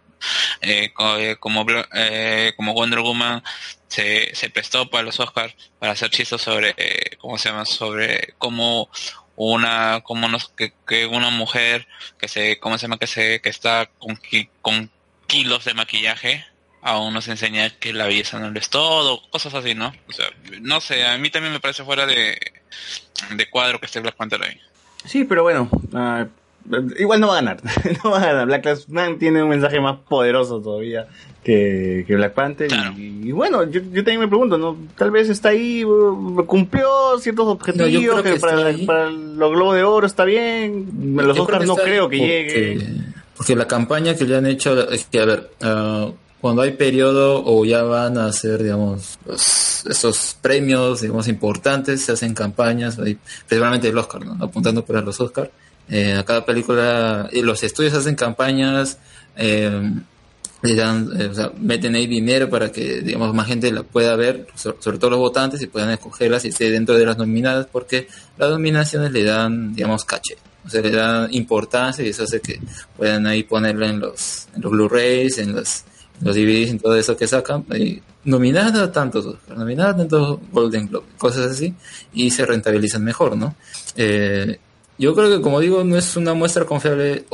eh, 0.60 0.92
eh, 1.18 1.36
como 1.40 1.64
eh, 1.94 2.52
como 2.54 2.74
Wonder 2.74 3.00
Woman 3.00 3.42
se, 3.88 4.34
se 4.34 4.50
prestó 4.50 4.90
para 4.90 5.04
los 5.04 5.18
Oscars 5.18 5.54
para 5.78 5.92
hacer 5.92 6.10
chistes 6.10 6.42
sobre, 6.42 6.74
eh, 6.76 7.16
¿cómo 7.18 7.38
se 7.38 7.48
llama? 7.48 7.64
Sobre 7.64 8.34
cómo 8.36 8.90
una, 9.34 10.02
como 10.02 10.28
nos, 10.28 10.50
que, 10.50 10.74
que 10.86 11.06
una 11.06 11.30
mujer 11.30 11.88
que 12.18 12.28
se, 12.28 12.58
¿cómo 12.58 12.76
se 12.76 12.82
llama? 12.82 12.98
Que 12.98 13.06
se, 13.06 13.40
que 13.40 13.48
está 13.48 13.90
con 13.96 14.90
kilos 15.26 15.64
de 15.64 15.72
maquillaje, 15.74 16.44
aún 16.82 17.14
nos 17.14 17.28
enseña 17.28 17.70
que 17.70 17.92
la 17.92 18.06
belleza 18.06 18.38
no 18.38 18.50
lo 18.50 18.58
es 18.58 18.68
todo, 18.68 19.22
cosas 19.30 19.54
así, 19.54 19.74
¿no? 19.74 19.92
O 20.08 20.12
sea, 20.12 20.26
no 20.60 20.80
sé, 20.80 21.06
a 21.06 21.16
mí 21.16 21.30
también 21.30 21.52
me 21.52 21.60
parece 21.60 21.84
fuera 21.84 22.06
de, 22.06 22.36
de 23.36 23.50
cuadro 23.50 23.78
que 23.78 23.86
esté 23.86 24.00
Black 24.00 24.16
Panther 24.16 24.42
ahí. 24.42 24.56
Sí, 25.04 25.24
pero 25.24 25.42
bueno, 25.44 25.68
ah, 25.94 26.26
igual 26.98 27.20
no 27.20 27.28
va 27.28 27.34
a 27.34 27.36
ganar. 27.36 27.60
no 28.04 28.10
va 28.10 28.18
a 28.18 28.26
ganar. 28.26 28.46
Black 28.46 28.64
Lives 28.64 28.88
Man 28.88 29.18
tiene 29.18 29.42
un 29.42 29.48
mensaje 29.48 29.80
más 29.80 29.98
poderoso 30.08 30.60
todavía 30.60 31.06
que, 31.44 32.04
que 32.06 32.16
Black 32.16 32.34
Panther. 32.34 32.70
Y, 32.96 33.28
y 33.28 33.32
bueno, 33.32 33.64
yo, 33.64 33.80
yo 33.80 34.02
también 34.04 34.20
me 34.20 34.28
pregunto, 34.28 34.58
¿no? 34.58 34.76
Tal 34.96 35.10
vez 35.10 35.28
está 35.28 35.50
ahí, 35.50 35.84
uh, 35.84 36.44
cumplió 36.46 37.18
ciertos 37.18 37.46
objetivos, 37.46 37.90
No, 37.90 37.98
yo 38.00 38.12
creo 38.12 38.22
que, 38.22 38.34
que 38.34 38.86
para, 38.86 39.10
los 39.10 39.50
Globos 39.52 39.76
de 39.76 39.84
Oro 39.84 40.06
está 40.06 40.24
bien. 40.24 41.14
Los 41.16 41.38
Oscars 41.38 41.66
no 41.66 41.76
creo 41.76 42.08
que 42.08 42.18
porque- 42.18 42.26
llegue. 42.26 42.86
Porque 43.36 43.56
la 43.56 43.66
campaña 43.66 44.14
que 44.14 44.24
le 44.24 44.36
han 44.36 44.46
hecho 44.46 44.88
es 44.90 45.06
que, 45.06 45.18
a 45.20 45.24
ver, 45.24 45.50
ah, 45.62 46.10
cuando 46.42 46.60
hay 46.62 46.72
periodo 46.72 47.42
o 47.46 47.64
ya 47.64 47.82
van 47.84 48.18
a 48.18 48.26
hacer, 48.26 48.62
digamos, 48.62 49.18
los- 49.24 49.86
esos 49.88 50.36
premios, 50.42 51.00
digamos, 51.00 51.28
importantes, 51.28 52.02
se 52.02 52.12
hacen 52.12 52.34
campañas, 52.34 52.96
principalmente 53.48 53.88
el 53.88 53.96
Oscar. 53.96 54.22
Apuntando 54.40 54.84
para 54.84 55.00
los 55.00 55.18
Oscar. 55.20 55.50
Eh, 55.88 56.14
a 56.14 56.24
cada 56.24 56.44
película, 56.44 57.28
y 57.32 57.42
los 57.42 57.62
estudios 57.62 57.94
hacen 57.94 58.14
campañas, 58.16 58.98
eh, 59.36 59.92
le 60.62 60.74
dan, 60.76 61.10
eh, 61.20 61.26
o 61.26 61.34
sea, 61.34 61.52
meten 61.58 61.94
ahí 61.94 62.06
dinero 62.06 62.48
para 62.50 62.70
que, 62.70 63.00
digamos, 63.02 63.32
más 63.34 63.46
gente 63.48 63.70
la 63.72 63.82
pueda 63.82 64.14
ver, 64.16 64.46
so- 64.54 64.76
sobre 64.80 64.98
todo 64.98 65.10
los 65.10 65.18
votantes, 65.20 65.62
y 65.62 65.66
puedan 65.66 65.90
escogerlas 65.90 66.44
y 66.44 66.48
esté 66.48 66.70
dentro 66.70 66.96
de 66.96 67.06
las 67.06 67.18
nominadas, 67.18 67.66
porque 67.70 68.06
las 68.38 68.50
nominaciones 68.50 69.10
le 69.12 69.24
dan, 69.24 69.74
digamos, 69.74 70.04
caché. 70.04 70.36
O 70.64 70.68
sea, 70.68 70.80
le 70.82 70.90
dan 70.90 71.32
importancia 71.34 72.04
y 72.04 72.08
eso 72.10 72.22
hace 72.24 72.40
que 72.40 72.60
puedan 72.96 73.26
ahí 73.26 73.42
ponerla 73.42 73.88
en 73.88 73.98
los, 74.00 74.46
en 74.54 74.62
los 74.62 74.70
Blu-rays, 74.70 75.38
en 75.38 75.50
en 75.56 75.64
los 76.22 76.34
DVDs, 76.34 76.70
en 76.70 76.78
todo 76.78 76.96
eso 76.96 77.16
que 77.16 77.26
sacan. 77.26 77.64
Y 77.74 78.00
nominada 78.24 78.84
a 78.84 78.92
tantos 78.92 79.26
Oscar, 79.26 79.56
nominada 79.56 79.90
a 79.90 79.96
tantos 79.96 80.38
Golden 80.50 80.88
Globe, 80.88 81.06
cosas 81.18 81.52
así, 81.52 81.74
y 82.12 82.30
se 82.30 82.46
rentabilizan 82.46 83.04
mejor, 83.04 83.36
¿no? 83.36 83.54
Eh, 83.96 84.58
yo 84.98 85.14
creo 85.14 85.30
que, 85.30 85.42
como 85.42 85.60
digo, 85.60 85.82
no 85.84 85.96
es 85.96 86.16
una 86.16 86.34
muestra 86.34 86.64
confiable. 86.64 87.24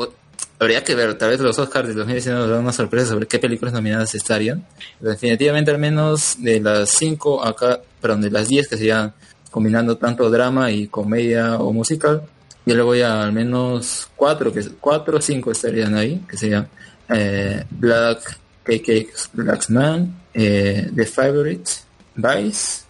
habría 0.59 0.83
que 0.83 0.95
ver, 0.95 1.17
tal 1.19 1.31
vez 1.31 1.41
los 1.41 1.59
Oscars 1.59 1.89
de 1.89 1.95
2019 1.95 2.41
nos 2.41 2.51
dan 2.51 2.63
una 2.63 2.73
sorpresa 2.73 3.09
sobre 3.09 3.27
qué 3.27 3.39
películas 3.39 3.75
nominadas 3.75 4.15
estarían. 4.15 4.65
Definitivamente, 5.01 5.71
al 5.71 5.79
menos 5.79 6.37
de 6.39 6.61
las 6.61 6.91
5 6.91 7.45
acá, 7.45 7.81
perdón, 8.01 8.23
de 8.23 8.31
las 8.31 8.49
10 8.49 8.69
que 8.69 8.77
serían 8.77 9.13
combinando 9.51 9.97
tanto 9.97 10.31
drama 10.31 10.71
y 10.71 10.89
comedia 10.89 11.57
o 11.57 11.73
musical, 11.73 12.23
yo 12.65 12.75
le 12.75 12.83
voy 12.83 13.01
a 13.01 13.23
al 13.23 13.33
menos 13.33 14.09
4, 14.17 14.53
que 14.53 14.63
4 14.81 15.17
o 15.17 15.21
5 15.21 15.51
estarían 15.51 15.95
ahí, 15.95 16.23
que 16.29 16.37
serían 16.37 16.69
eh, 17.09 17.65
Black 17.71 18.39
KK 18.69 19.33
Black 19.33 19.71
Man, 19.71 20.15
eh, 20.35 20.91
The 20.95 21.07
Favorite, 21.07 21.71
Vice, 22.15 22.83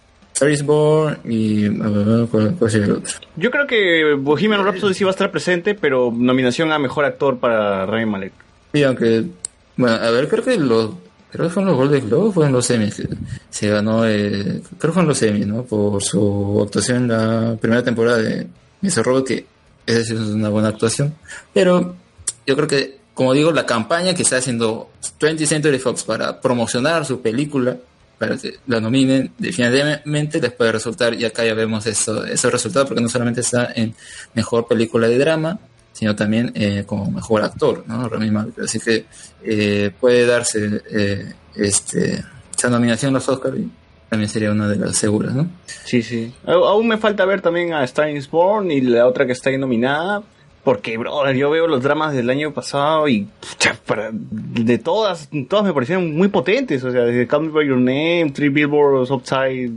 Born 0.63 1.19
y 1.25 1.65
a 1.65 1.87
ver, 1.89 2.27
¿cuál, 2.27 2.55
cuál 2.57 2.71
sería 2.71 2.87
el 2.87 2.91
otro? 2.93 3.13
Yo 3.35 3.51
creo 3.51 3.67
que 3.67 4.13
Bohemian 4.17 4.63
Rhapsody 4.63 4.93
sí 4.93 5.03
va 5.03 5.09
a 5.09 5.11
estar 5.11 5.31
presente, 5.31 5.75
pero 5.75 6.13
nominación 6.15 6.71
a 6.71 6.79
mejor 6.79 7.05
actor 7.05 7.39
para 7.39 7.85
Rami 7.85 8.05
Malek. 8.05 8.33
Sí, 8.73 8.83
aunque, 8.83 9.25
bueno, 9.75 9.95
a 9.95 10.11
ver, 10.11 10.27
creo 10.27 10.43
que 10.43 10.57
los, 10.57 10.91
creo 11.31 11.47
que 11.47 11.53
fueron 11.53 11.71
los 11.71 11.77
Golden 11.77 12.07
Globes, 12.07 12.33
fueron 12.33 12.53
los 12.53 12.65
semis 12.65 13.01
se 13.49 13.69
ganó, 13.69 14.07
eh, 14.07 14.61
creo 14.77 14.79
que 14.79 14.91
fueron 14.91 15.07
los 15.07 15.17
semis, 15.17 15.47
¿no? 15.47 15.63
Por 15.63 16.01
su 16.03 16.61
actuación 16.63 17.03
en 17.03 17.07
la 17.07 17.57
primera 17.59 17.83
temporada 17.83 18.17
de 18.17 18.47
Mr. 18.81 19.03
Robot, 19.03 19.27
que 19.27 19.45
esa 19.85 20.13
es 20.13 20.19
una 20.19 20.49
buena 20.49 20.69
actuación, 20.69 21.15
pero 21.53 21.95
yo 22.45 22.55
creo 22.55 22.67
que, 22.67 22.98
como 23.19 23.33
digo, 23.33 23.51
la 23.51 23.65
campaña 23.65 24.13
que 24.13 24.21
está 24.21 24.37
haciendo 24.37 24.91
20th 25.19 25.45
Century 25.45 25.77
Fox 25.77 26.05
para 26.05 26.39
promocionar 26.39 27.05
su 27.05 27.19
película, 27.19 27.75
para 28.17 28.37
que 28.37 28.59
la 28.65 28.79
nominen, 28.79 29.33
definitivamente 29.37 30.39
les 30.39 30.53
puede 30.53 30.71
resultar, 30.71 31.13
y 31.15 31.25
acá 31.25 31.43
ya 31.43 31.53
vemos 31.53 31.85
eso, 31.85 32.23
esos 32.23 32.49
resultados, 32.49 32.87
porque 32.87 33.03
no 33.03 33.09
solamente 33.09 33.41
está 33.41 33.73
en 33.75 33.93
mejor 34.35 34.69
película 34.69 35.09
de 35.09 35.17
drama, 35.17 35.59
sino 35.91 36.15
también 36.15 36.53
eh, 36.55 36.85
como 36.85 37.11
mejor 37.11 37.43
actor, 37.43 37.83
¿no? 37.87 38.07
Rami 38.07 38.31
Malek. 38.31 38.59
Así 38.59 38.79
que 38.79 39.05
eh, 39.43 39.91
puede 39.99 40.25
darse 40.25 40.81
eh, 40.89 41.33
este, 41.55 42.23
esa 42.57 42.69
nominación 42.69 43.09
a 43.09 43.15
los 43.15 43.27
Oscars 43.27 43.57
también 44.09 44.29
sería 44.29 44.51
una 44.51 44.69
de 44.69 44.77
las 44.77 44.95
seguras, 44.95 45.35
¿no? 45.35 45.45
Sí, 45.83 46.01
sí. 46.01 46.33
Aún 46.45 46.87
me 46.87 46.97
falta 46.97 47.25
ver 47.25 47.41
también 47.41 47.73
a 47.73 47.83
Star 47.83 48.09
is 48.09 48.31
Born 48.31 48.71
y 48.71 48.79
la 48.79 49.05
otra 49.05 49.25
que 49.25 49.33
está 49.33 49.49
ahí 49.49 49.57
nominada. 49.57 50.23
Porque, 50.69 50.99
brother, 50.99 51.35
yo 51.35 51.49
veo 51.49 51.65
los 51.65 51.81
dramas 51.81 52.13
del 52.13 52.29
año 52.29 52.53
pasado 52.53 53.07
y 53.07 53.27
para, 53.87 54.11
de 54.13 54.77
todas, 54.77 55.27
todas 55.49 55.65
me 55.65 55.73
parecieron 55.73 56.15
muy 56.15 56.27
potentes. 56.27 56.83
O 56.83 56.91
sea, 56.91 57.05
desde 57.05 57.25
Call 57.25 57.45
Me 57.45 57.49
By 57.49 57.67
Your 57.67 57.79
Name, 57.79 58.31
Three 58.31 58.49
Billboards 58.49 59.09
Upside, 59.09 59.71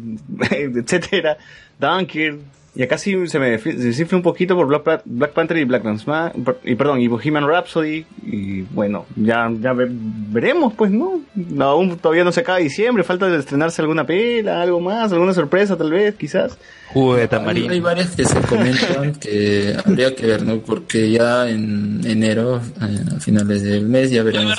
etcétera, 0.51 1.39
Dunkirk. 1.79 2.41
Y 2.75 2.83
acá 2.83 2.97
sí 2.97 3.27
se 3.29 3.39
me 3.39 3.59
desinfla 3.59 4.17
un 4.17 4.23
poquito 4.23 4.57
por 4.57 4.67
Black, 4.67 5.03
Black 5.05 5.33
Panther 5.33 5.59
y 5.59 5.65
Black 5.65 5.83
Clansman, 5.83 6.33
y 6.65 6.75
perdón, 6.75 7.01
y 7.03 7.07
Bohemian 7.07 7.47
Rhapsody. 7.47 8.07
Y 8.25 8.63
bueno, 8.63 9.05
ya, 9.15 9.51
ya 9.61 9.75
ve- 9.75 9.89
veremos, 9.91 10.73
pues, 10.73 10.91
¿no? 10.91 11.21
No, 11.35 11.65
Aún 11.67 11.99
todavía 11.99 12.25
no 12.25 12.33
se 12.33 12.41
acaba 12.41 12.59
diciembre, 12.59 13.05
falta 13.05 13.27
de 13.29 13.39
estrenarse 13.39 13.83
alguna 13.83 14.07
pela, 14.07 14.63
algo 14.63 14.81
más, 14.81 15.13
alguna 15.13 15.35
sorpresa 15.35 15.77
tal 15.77 15.91
vez, 15.91 16.15
quizás. 16.15 16.57
Jugo 16.95 17.17
de 17.17 17.29
Hay, 17.47 17.69
hay 17.69 17.81
varias 17.81 18.17
que 18.17 18.25
se 18.25 18.41
comentan 18.41 19.13
que 19.21 19.77
habría 19.85 20.15
que 20.17 20.27
ver, 20.27 20.43
¿no? 20.43 20.57
Porque 20.61 21.11
ya 21.11 21.47
en 21.51 22.01
enero, 22.07 22.57
eh, 22.81 23.17
a 23.17 23.21
finales 23.21 23.63
del 23.65 23.85
mes, 23.87 24.11
ya 24.11 24.23
veremos. 24.23 24.59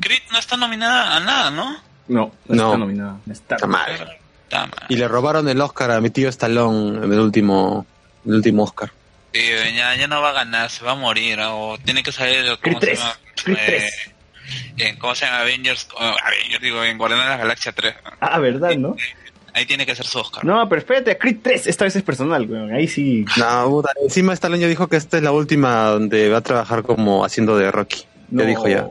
Creed 0.00 0.20
no 0.32 0.38
está 0.38 0.56
nominada 0.56 1.16
a 1.16 1.20
nada, 1.20 1.50
¿no? 1.50 1.76
No, 2.08 2.32
no 2.48 2.54
está 2.54 2.76
nominada. 2.78 3.18
Está, 3.30 3.66
mal. 3.66 3.90
Y 4.88 4.96
le 4.96 5.08
robaron 5.08 5.48
el 5.48 5.60
Oscar 5.60 5.90
a 5.90 6.00
mi 6.00 6.10
tío 6.10 6.28
Stallone 6.28 7.04
en 7.04 7.12
el 7.12 7.20
último, 7.20 7.86
en 8.24 8.30
el 8.30 8.36
último 8.36 8.64
Oscar. 8.64 8.90
Sí, 9.32 9.40
ya, 9.74 9.96
ya 9.96 10.06
no 10.06 10.22
va 10.22 10.30
a 10.30 10.32
ganar, 10.32 10.70
se 10.70 10.84
va 10.84 10.92
a 10.92 10.94
morir, 10.96 11.40
o 11.40 11.76
tiene 11.84 12.02
que 12.02 12.12
salir, 12.12 12.44
¿cómo 12.62 12.80
se 12.80 12.86
Creed 12.86 12.98
llama? 12.98 13.18
3, 13.34 13.44
Creed 13.44 13.58
Eh, 13.68 13.90
en, 14.76 14.96
¿Cómo 14.98 15.14
se 15.14 15.26
llama? 15.26 15.40
Avengers, 15.40 15.88
oh, 15.94 16.14
Avengers, 16.24 16.62
digo, 16.62 16.84
en 16.84 16.98
Guardianes 16.98 17.26
de 17.26 17.30
la 17.30 17.36
Galaxia 17.38 17.72
3. 17.72 17.94
Ah, 18.20 18.38
¿verdad, 18.38 18.76
no? 18.76 18.94
Ahí 19.54 19.66
tiene 19.66 19.86
que 19.86 19.94
ser 19.94 20.04
su 20.04 20.18
Oscar. 20.18 20.44
No, 20.44 20.68
pero 20.68 20.80
espérate, 20.80 21.16
Creed 21.16 21.38
3, 21.42 21.68
esta 21.68 21.84
vez 21.84 21.94
es 21.94 22.02
personal, 22.02 22.48
weón. 22.48 22.72
Ahí 22.72 22.88
sí. 22.88 23.24
No, 23.36 23.68
puta, 23.68 23.90
encima 24.02 24.32
Stallone 24.32 24.60
ya 24.60 24.66
dijo 24.66 24.88
que 24.88 24.96
esta 24.96 25.16
es 25.16 25.22
la 25.22 25.30
última 25.30 25.86
donde 25.90 26.28
va 26.28 26.38
a 26.38 26.40
trabajar 26.40 26.82
como 26.82 27.24
haciendo 27.24 27.56
de 27.56 27.70
Rocky. 27.70 28.04
No. 28.30 28.42
Ya 28.42 28.48
dijo 28.48 28.68
ya. 28.68 28.88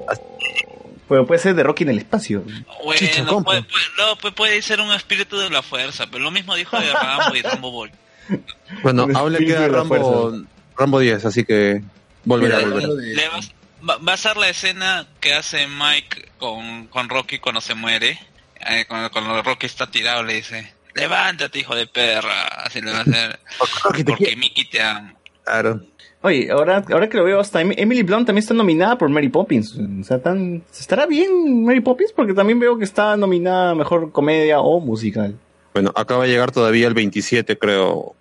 Pero 1.09 1.25
puede 1.27 1.39
ser 1.39 1.53
de 1.55 1.63
Rocky 1.63 1.83
en 1.83 1.89
el 1.89 1.97
espacio. 1.99 2.43
Bueno, 2.83 3.43
puede, 3.43 3.63
puede- 3.63 3.83
no, 3.97 4.15
puede- 4.17 4.35
puede 4.35 4.61
ser 4.61 4.79
un 4.81 4.91
espíritu 4.93 5.37
de 5.37 5.49
la 5.49 5.61
fuerza, 5.61 6.07
pero 6.07 6.23
lo 6.23 6.31
mismo 6.31 6.55
dijo 6.55 6.79
de 6.79 6.91
Rambo 6.93 7.35
y 7.35 7.41
Rambo 7.41 7.71
Ball. 7.71 7.91
Bueno, 8.83 9.03
Un 9.05 9.15
aún 9.17 9.31
le 9.33 9.39
espíritu 9.39 9.57
queda 9.57 9.67
de 9.67 9.73
Rambo. 9.75 10.33
Rambo 10.77 10.99
10, 10.99 11.25
así 11.25 11.43
que 11.43 11.83
volverá, 12.23 12.57
Mira, 12.59 12.69
volverá. 12.69 12.93
de- 12.93 13.13
Le 13.15 13.29
vas- 13.29 13.51
va, 13.87 13.97
va 13.97 14.13
a 14.13 14.17
ser 14.17 14.37
la 14.37 14.47
escena 14.49 15.05
que 15.19 15.33
hace 15.33 15.67
Mike 15.67 16.29
con, 16.39 16.87
con 16.87 17.09
Rocky 17.09 17.39
cuando 17.39 17.59
se 17.61 17.75
muere. 17.75 18.17
Eh, 18.65 18.85
cuando, 18.87 19.11
cuando 19.11 19.41
Rocky 19.43 19.65
está 19.65 19.91
tirado 19.91 20.23
le 20.23 20.35
dice, 20.35 20.73
levántate 20.95 21.59
hijo 21.59 21.75
de 21.75 21.85
perra. 21.85 22.43
Así 22.63 22.79
le 22.81 22.91
va 22.91 22.99
a 22.99 23.01
hacer. 23.01 23.39
Porque 24.05 24.35
Mickey 24.37 24.65
te 24.69 24.81
ama. 24.81 25.13
Claro. 25.43 25.81
Oye, 26.23 26.49
ahora, 26.51 26.83
ahora 26.89 27.09
que 27.09 27.17
lo 27.17 27.25
veo, 27.25 27.39
hasta 27.39 27.59
Em- 27.59 27.73
Emily 27.75 28.01
Blunt 28.01 28.25
también 28.25 28.41
está 28.43 28.53
nominada 28.53 28.97
por 28.97 29.09
Mary 29.09 29.27
Poppins. 29.27 29.77
O 29.77 30.03
sea, 30.05 30.19
tan, 30.21 30.63
¿estará 30.71 31.05
bien 31.05 31.65
Mary 31.65 31.81
Poppins? 31.81 32.13
Porque 32.13 32.33
también 32.33 32.59
veo 32.59 32.77
que 32.77 32.85
está 32.85 33.17
nominada 33.17 33.71
a 33.71 33.75
Mejor 33.75 34.11
Comedia 34.11 34.61
o 34.61 34.79
Musical. 34.79 35.35
Bueno, 35.73 35.91
acaba 35.95 36.23
de 36.23 36.29
llegar 36.29 36.51
todavía 36.51 36.87
el 36.87 36.93
27, 36.93 37.57
creo. 37.57 38.15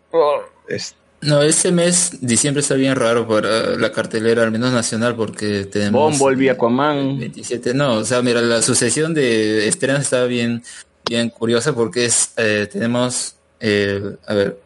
No, 1.21 1.43
ese 1.43 1.71
mes, 1.71 2.19
diciembre 2.21 2.63
está 2.63 2.75
bien 2.75 2.97
raro 2.97 3.29
para 3.29 3.77
la 3.77 3.93
cartelera, 3.93 4.43
al 4.43 4.51
menos 4.51 4.73
nacional, 4.73 5.15
porque 5.15 5.67
tenemos... 5.67 6.19
Bumblebee, 6.19 6.51
Aquaman. 6.51 7.21
27, 7.21 7.73
no, 7.75 7.99
o 7.99 8.05
sea, 8.05 8.21
mira, 8.23 8.41
la 8.43 8.61
sucesión 8.63 9.15
de 9.15 9.69
estrenos 9.69 10.01
está 10.03 10.25
bien, 10.25 10.65
bien 11.09 11.31
curiosa 11.31 11.73
porque 11.73 12.07
es, 12.07 12.33
eh, 12.37 12.69
tenemos, 12.73 13.37
eh, 13.61 14.17
a 14.27 14.35
ver, 14.35 14.59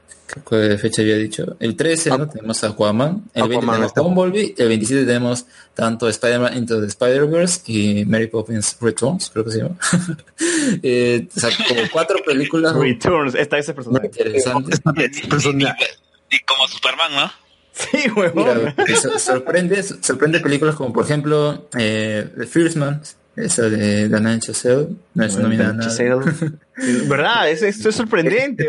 ¿qué 0.48 0.78
fecha 0.78 1.02
había 1.02 1.16
dicho? 1.16 1.56
El 1.60 1.76
13, 1.76 2.10
¿no? 2.10 2.28
Tenemos 2.28 2.62
Aquaman, 2.64 3.24
el 3.34 3.42
20 3.48 3.56
Aquaman 3.56 3.74
tenemos 3.76 3.90
está- 3.90 4.00
Bumblebee, 4.02 4.54
el 4.58 4.68
27 4.68 5.04
tenemos 5.06 5.46
tanto 5.74 6.08
Spider-Man 6.08 6.56
Into 6.56 6.80
the 6.80 6.86
Spider-Verse 6.86 7.60
y 7.66 8.04
Mary 8.04 8.26
Poppins 8.26 8.76
Returns, 8.80 9.30
creo 9.30 9.44
que 9.44 9.50
se 9.52 9.58
llama. 9.58 9.76
eh, 10.82 11.28
o 11.34 11.40
sea, 11.40 11.50
como 11.68 11.80
cuatro 11.92 12.18
películas 12.24 12.74
Returns, 12.74 13.34
esta 13.34 13.56
vez 13.56 13.68
es 13.68 13.74
personal. 13.74 14.04
interesantes. 14.04 14.80
Y 16.30 16.38
como 16.40 16.66
Superman, 16.68 17.14
¿no? 17.14 17.32
Sí, 17.72 18.08
huevón. 18.16 18.74
Mira, 18.78 19.18
sorprende, 19.18 19.82
sorprende 19.82 20.40
películas 20.40 20.76
como 20.76 20.92
por 20.94 21.04
ejemplo 21.04 21.68
eh, 21.78 22.26
The 22.36 22.46
First 22.46 22.76
Man, 22.76 23.02
esa 23.36 23.68
de 23.68 24.08
Damien 24.08 24.40
Chazelle, 24.40 24.88
no 25.14 25.24
es 25.24 25.36
nominada 25.38 25.72
nada. 25.74 25.90
¿Verdad? 27.08 27.50
Es, 27.50 27.62
esto 27.62 27.88
es 27.90 27.94
sorprendente. 27.94 28.68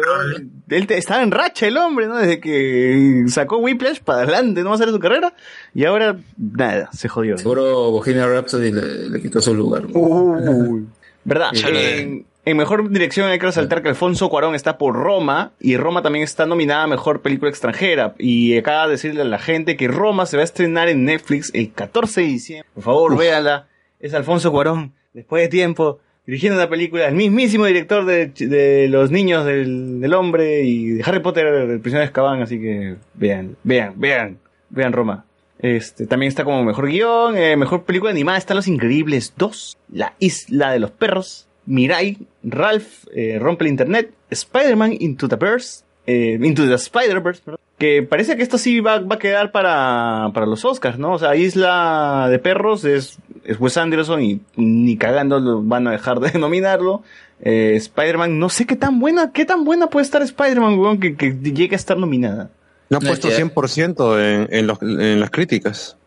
Él 0.70 0.88
te- 0.88 0.98
estaba 0.98 1.24
en 1.24 1.32
racha 1.32 1.68
el 1.68 1.78
hombre, 1.78 2.08
¿no? 2.08 2.18
Desde 2.18 2.40
que 2.40 3.24
sacó 3.28 3.58
Whiplash 3.58 4.00
para 4.00 4.24
adelante, 4.24 4.62
no 4.62 4.70
va 4.70 4.72
a 4.74 4.76
hacer 4.76 4.90
su 4.90 5.00
carrera. 5.00 5.34
Y 5.74 5.86
ahora, 5.86 6.18
nada, 6.38 6.90
se 6.94 7.08
jodió. 7.10 7.38
Seguro 7.38 7.92
Bohemian 7.92 8.30
Rhapsody 8.30 8.72
le, 8.72 9.10
le 9.10 9.22
quitó 9.22 9.42
su 9.42 9.54
lugar. 9.54 9.86
Uy. 9.94 10.86
¿Verdad? 11.24 11.50
En, 11.56 12.26
en 12.46 12.58
mejor 12.58 12.90
dirección 12.90 13.28
hay 13.30 13.40
que 13.40 13.46
resaltar 13.48 13.82
que 13.84 13.90
Alfonso 13.90 14.30
Cuarón 14.30 14.56
está 14.56 14.78
por 14.78 14.96
Roma 14.96 15.52
y 15.60 15.76
Roma 15.76 16.02
también 16.02 16.24
está 16.24 16.46
nominada 16.46 16.84
a 16.84 16.88
mejor 16.88 17.22
película 17.22 17.50
extranjera. 17.52 18.16
Y 18.18 18.58
acaba 18.58 18.86
de 18.86 18.92
decirle 18.94 19.22
a 19.24 19.26
la 19.26 19.40
gente 19.40 19.76
que 19.76 19.90
Roma 19.90 20.26
se 20.26 20.38
va 20.38 20.42
a 20.42 20.46
estrenar 20.46 20.88
en 20.88 21.04
Netflix 21.04 21.52
el 21.54 21.74
14 21.74 22.22
de 22.22 22.28
diciembre. 22.28 22.70
Por 22.74 22.84
favor, 22.84 23.18
véanla. 23.18 23.68
Es 24.00 24.14
Alfonso 24.14 24.52
Cuarón, 24.52 24.94
después 25.14 25.44
de 25.44 25.50
tiempo, 25.50 26.00
dirigiendo 26.26 26.60
una 26.60 26.70
película, 26.70 27.08
el 27.08 27.16
mismísimo 27.16 27.66
director 27.66 28.06
de, 28.06 28.28
de 28.28 28.88
Los 28.90 29.12
Niños 29.12 29.46
del, 29.46 30.00
del 30.00 30.14
Hombre 30.14 30.64
y 30.64 30.90
de 30.90 31.04
Harry 31.04 31.20
Potter, 31.20 31.48
el 31.48 31.80
prisionero 31.80 32.02
de 32.02 32.08
Azkaban. 32.08 32.42
Así 32.42 32.60
que 32.60 32.98
vean, 33.16 33.56
vean, 33.64 33.94
vean, 33.98 34.40
vean 34.70 34.94
Roma. 34.94 35.26
Este, 35.60 36.06
también 36.06 36.28
está 36.28 36.44
como 36.44 36.64
mejor 36.64 36.88
guion, 36.88 37.36
eh, 37.36 37.58
mejor 37.58 37.84
película 37.84 38.12
animada 38.12 38.38
están 38.38 38.58
Los 38.58 38.68
Increíbles 38.68 39.34
2, 39.38 39.78
La 39.94 40.14
Isla 40.20 40.72
de 40.72 40.80
los 40.80 40.92
Perros, 40.92 41.48
Mirai, 41.66 42.18
Ralph, 42.44 43.06
eh, 43.16 43.40
Rompe 43.40 43.66
el 43.66 43.72
Internet, 43.72 44.14
Spider-Man 44.30 44.96
Into 45.00 45.28
the 45.28 45.36
Verse, 45.36 45.84
eh, 46.06 46.38
Into 46.40 46.68
the 46.68 46.76
Spider-Verse, 46.76 47.42
que 47.78 48.02
parece 48.04 48.36
que 48.38 48.44
esto 48.44 48.58
sí 48.58 48.80
va, 48.80 49.00
va 49.00 49.16
a 49.16 49.20
quedar 49.20 49.52
para, 49.52 50.32
para 50.34 50.46
los 50.46 50.66
Oscars, 50.66 50.98
¿no? 50.98 51.14
O 51.14 51.20
sea, 51.20 51.36
Isla 51.36 52.28
de 52.30 52.40
Perros 52.40 52.84
es, 52.86 53.18
es 53.44 53.60
Wes 53.60 53.78
Anderson 53.78 54.22
y 54.22 54.42
ni 54.56 54.98
cagando 54.98 55.40
lo 55.40 55.62
van 55.62 55.88
a 55.88 55.92
dejar 55.92 56.20
de 56.20 56.38
nominarlo. 56.40 57.04
Eh, 57.42 57.74
Spider-Man, 57.76 58.40
no 58.40 58.50
sé 58.50 58.66
qué 58.66 58.76
tan 58.76 59.00
buena, 59.00 59.32
qué 59.32 59.46
tan 59.46 59.64
buena 59.64 59.88
puede 59.92 60.06
estar 60.06 60.22
Spider-Man, 60.24 60.80
weón, 60.80 61.00
que, 61.00 61.16
que 61.16 61.34
llegue 61.34 61.76
a 61.76 61.78
estar 61.78 61.98
nominada. 61.98 62.50
No 62.90 62.98
ha 62.98 63.02
puesto 63.02 63.28
es 63.28 63.36
que- 63.36 63.46
100% 63.46 64.20
en, 64.24 64.48
en, 64.52 64.66
los- 64.68 64.82
en 64.82 65.20
las 65.20 65.30
críticas. 65.30 65.98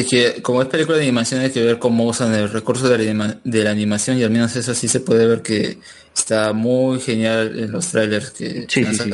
Es 0.00 0.06
que 0.06 0.42
como 0.42 0.62
es 0.62 0.68
película 0.68 0.96
de 0.98 1.04
animación 1.04 1.40
hay 1.40 1.50
que 1.50 1.62
ver 1.62 1.78
cómo 1.78 2.04
usan 2.06 2.34
el 2.34 2.50
recurso 2.50 2.88
de 2.88 2.98
la, 2.98 3.04
anima- 3.04 3.36
de 3.44 3.64
la 3.64 3.70
animación 3.70 4.18
y 4.18 4.22
al 4.24 4.30
menos 4.30 4.54
eso 4.56 4.74
sí 4.74 4.88
se 4.88 5.00
puede 5.00 5.26
ver 5.26 5.42
que 5.42 5.78
está 6.14 6.52
muy 6.52 6.98
genial 7.00 7.58
en 7.58 7.70
los 7.72 7.88
trailers 7.88 8.30
que 8.30 8.66
Sí, 8.68 8.84
sí, 8.84 8.94
sí. 8.94 9.10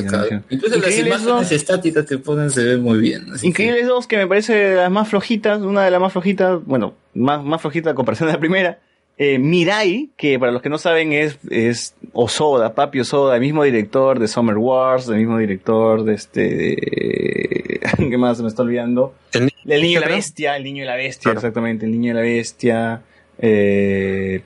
Incluso 0.49 0.75
las 0.77 0.97
imágenes 0.97 1.23
dos. 1.25 1.51
estáticas 1.51 2.05
que 2.05 2.17
ponen 2.17 2.49
se 2.49 2.63
ven 2.63 2.81
muy 2.81 2.99
bien. 2.99 3.25
Increíbles 3.41 3.87
2, 3.87 4.07
que 4.07 4.17
me 4.17 4.27
parece 4.27 4.75
las 4.75 4.89
más 4.91 5.09
flojitas, 5.09 5.61
una 5.61 5.83
de 5.83 5.91
las 5.91 5.99
más 6.01 6.11
flojitas, 6.13 6.63
bueno, 6.65 6.95
más, 7.13 7.43
más 7.43 7.61
flojita 7.61 7.91
a 7.91 7.95
comparación 7.95 8.27
de 8.27 8.33
la 8.33 8.39
primera. 8.39 8.79
Eh, 9.17 9.37
Mirai, 9.37 10.09
que 10.17 10.39
para 10.39 10.51
los 10.51 10.61
que 10.63 10.69
no 10.69 10.77
saben 10.79 11.13
es, 11.13 11.37
es 11.51 11.95
Osoda, 12.13 12.73
Papi 12.73 12.99
Osoda, 13.01 13.35
el 13.35 13.41
mismo 13.41 13.63
director 13.63 14.17
de 14.19 14.27
Summer 14.27 14.57
Wars, 14.57 15.07
el 15.07 15.17
mismo 15.17 15.37
director 15.37 16.03
de 16.03 16.13
este... 16.15 16.41
de- 16.41 17.79
¿Qué 18.09 18.17
más 18.17 18.37
se 18.37 18.43
me 18.43 18.49
está 18.49 18.63
olvidando? 18.63 19.13
El, 19.33 19.51
El 19.65 19.81
niño 19.83 19.99
y 19.99 20.01
la 20.01 20.07
bestia, 20.07 20.57
el 20.57 20.63
niño 20.63 20.83
y 20.83 20.87
la 20.87 20.95
bestia, 20.95 21.23
Claro. 21.23 21.39
exactamente, 21.39 21.85
el 21.85 21.91
niño 21.91 22.11
y 22.11 22.15
la 22.15 22.21
bestia. 22.21 23.01
Eh, 23.37 24.41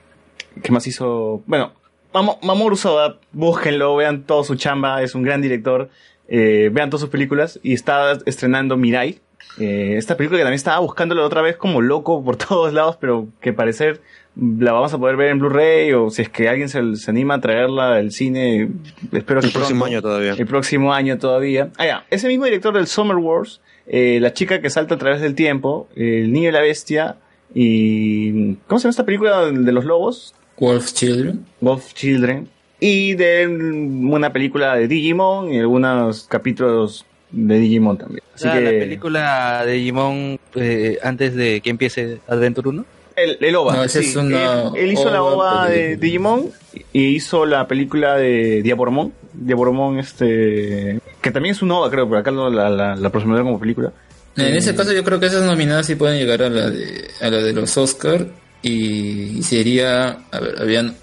¿Qué 0.61 0.71
más 0.71 0.85
hizo? 0.87 1.41
Bueno, 1.45 1.71
Mamo- 2.13 2.39
Mamoru 2.41 2.75
Soda, 2.75 3.19
búsquenlo, 3.31 3.95
vean 3.95 4.23
todo 4.23 4.43
su 4.43 4.55
chamba, 4.55 5.01
es 5.03 5.13
un 5.15 5.23
gran 5.23 5.41
director, 5.41 5.89
eh, 6.27 6.69
vean 6.73 6.89
todas 6.89 7.01
sus 7.01 7.09
películas 7.09 7.59
y 7.63 7.73
está 7.73 8.17
estrenando 8.25 8.75
Mirai. 8.75 9.19
eh, 9.59 9.95
esta 9.97 10.17
película 10.17 10.37
que 10.39 10.43
también 10.43 10.55
estaba 10.57 10.79
buscándolo 10.79 11.23
otra 11.25 11.41
vez 11.41 11.55
como 11.57 11.81
loco 11.81 12.23
por 12.23 12.35
todos 12.47 12.73
lados, 12.73 12.97
pero 12.99 13.27
que 13.39 13.53
parecer 13.53 14.01
la 14.39 14.71
vamos 14.71 14.93
a 14.93 14.97
poder 14.97 15.15
ver 15.15 15.29
en 15.29 15.39
Blu-ray 15.39 15.93
o 15.93 16.09
si 16.09 16.21
es 16.21 16.29
que 16.29 16.47
alguien 16.49 16.69
se, 16.69 16.95
se 16.95 17.09
anima 17.11 17.35
a 17.35 17.41
traerla 17.41 17.95
al 17.95 18.11
cine, 18.11 18.69
espero 19.11 19.41
que 19.41 19.47
El 19.47 19.53
próximo 19.53 19.79
pronto. 19.79 19.85
año 19.85 20.01
todavía. 20.01 20.33
El 20.37 20.45
próximo 20.45 20.93
año 20.93 21.17
todavía. 21.17 21.69
Ah, 21.77 21.85
ya. 21.85 22.05
Ese 22.11 22.27
mismo 22.27 22.45
director 22.45 22.73
del 22.73 22.87
Summer 22.87 23.17
Wars, 23.17 23.61
eh, 23.87 24.19
La 24.21 24.33
chica 24.33 24.61
que 24.61 24.69
salta 24.69 24.95
a 24.95 24.97
través 24.97 25.21
del 25.21 25.33
tiempo, 25.35 25.87
El 25.95 26.31
niño 26.31 26.49
y 26.49 26.51
la 26.51 26.61
bestia 26.61 27.15
y... 27.53 28.53
¿Cómo 28.67 28.79
se 28.79 28.83
llama 28.83 28.91
esta 28.91 29.05
película 29.05 29.45
de 29.51 29.71
los 29.71 29.85
lobos? 29.85 30.35
Wolf 30.59 30.93
Children. 30.93 31.45
Wolf 31.61 31.93
Children. 31.93 32.47
Y 32.79 33.15
de 33.15 33.47
una 33.47 34.31
película 34.31 34.75
de 34.75 34.87
Digimon 34.87 35.51
y 35.51 35.59
algunos 35.59 36.25
capítulos 36.27 37.05
de 37.31 37.57
Digimon 37.59 37.97
también. 37.97 38.21
Así 38.35 38.47
Ah, 38.47 38.53
que... 38.53 38.61
La 38.61 38.69
película 38.71 39.63
de 39.65 39.71
Digimon 39.73 40.39
eh, 40.55 40.99
antes 41.03 41.35
de 41.35 41.61
que 41.61 41.69
empiece 41.71 42.19
Adventure 42.27 42.69
1. 42.69 42.85
El, 43.17 43.37
el 43.41 43.55
OVA. 43.55 43.75
No, 43.75 43.87
sí. 43.89 43.99
es 43.99 44.15
una 44.15 44.61
él, 44.69 44.71
él 44.75 44.91
hizo 44.93 45.09
la 45.09 45.21
OVA 45.23 45.67
de 45.67 45.75
película. 45.97 45.97
Digimon 46.05 46.49
y 46.93 47.03
hizo 47.15 47.45
la 47.45 47.67
película 47.67 48.15
de 48.15 48.61
Diaboromon. 48.61 49.11
Diaboromon, 49.33 49.99
este. 49.99 50.99
que 51.21 51.31
también 51.31 51.53
es 51.55 51.61
un 51.61 51.71
OVA, 51.71 51.89
creo, 51.89 52.07
pero 52.07 52.21
acá 52.21 52.31
lo- 52.31 52.49
la, 52.49 52.69
la, 52.69 52.95
la 52.95 53.09
como 53.43 53.59
película. 53.59 53.91
En 54.35 54.55
ese 54.55 54.75
caso 54.75 54.93
yo 54.93 55.03
creo 55.03 55.19
que 55.19 55.25
esas 55.25 55.41
nominadas 55.43 55.87
sí 55.87 55.95
pueden 55.95 56.19
llegar 56.19 56.43
a 56.43 56.49
la 56.49 56.69
de, 56.69 57.07
a 57.19 57.29
la 57.29 57.37
de 57.37 57.53
los 57.53 57.75
Oscar 57.75 58.27
y 58.61 59.41
sería, 59.41 60.19
a 60.31 60.39
ver, 60.39 60.61
habían 60.61 60.95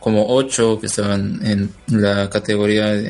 como 0.00 0.26
ocho 0.28 0.78
que 0.78 0.86
estaban 0.86 1.40
en 1.46 1.70
la 1.88 2.28
categoría 2.28 2.88
de 2.92 3.08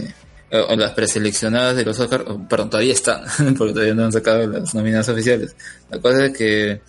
eh, 0.52 0.64
o 0.68 0.76
las 0.76 0.92
preseleccionadas 0.92 1.74
de 1.74 1.84
los 1.84 1.98
Oscar, 1.98 2.24
perdón, 2.48 2.70
todavía 2.70 2.92
están, 2.92 3.22
porque 3.58 3.72
todavía 3.72 3.94
no 3.94 4.04
han 4.04 4.12
sacado 4.12 4.46
las 4.46 4.72
nominadas 4.76 5.08
oficiales. 5.08 5.56
La 5.90 5.98
cosa 5.98 6.26
es 6.26 6.36
que 6.38 6.80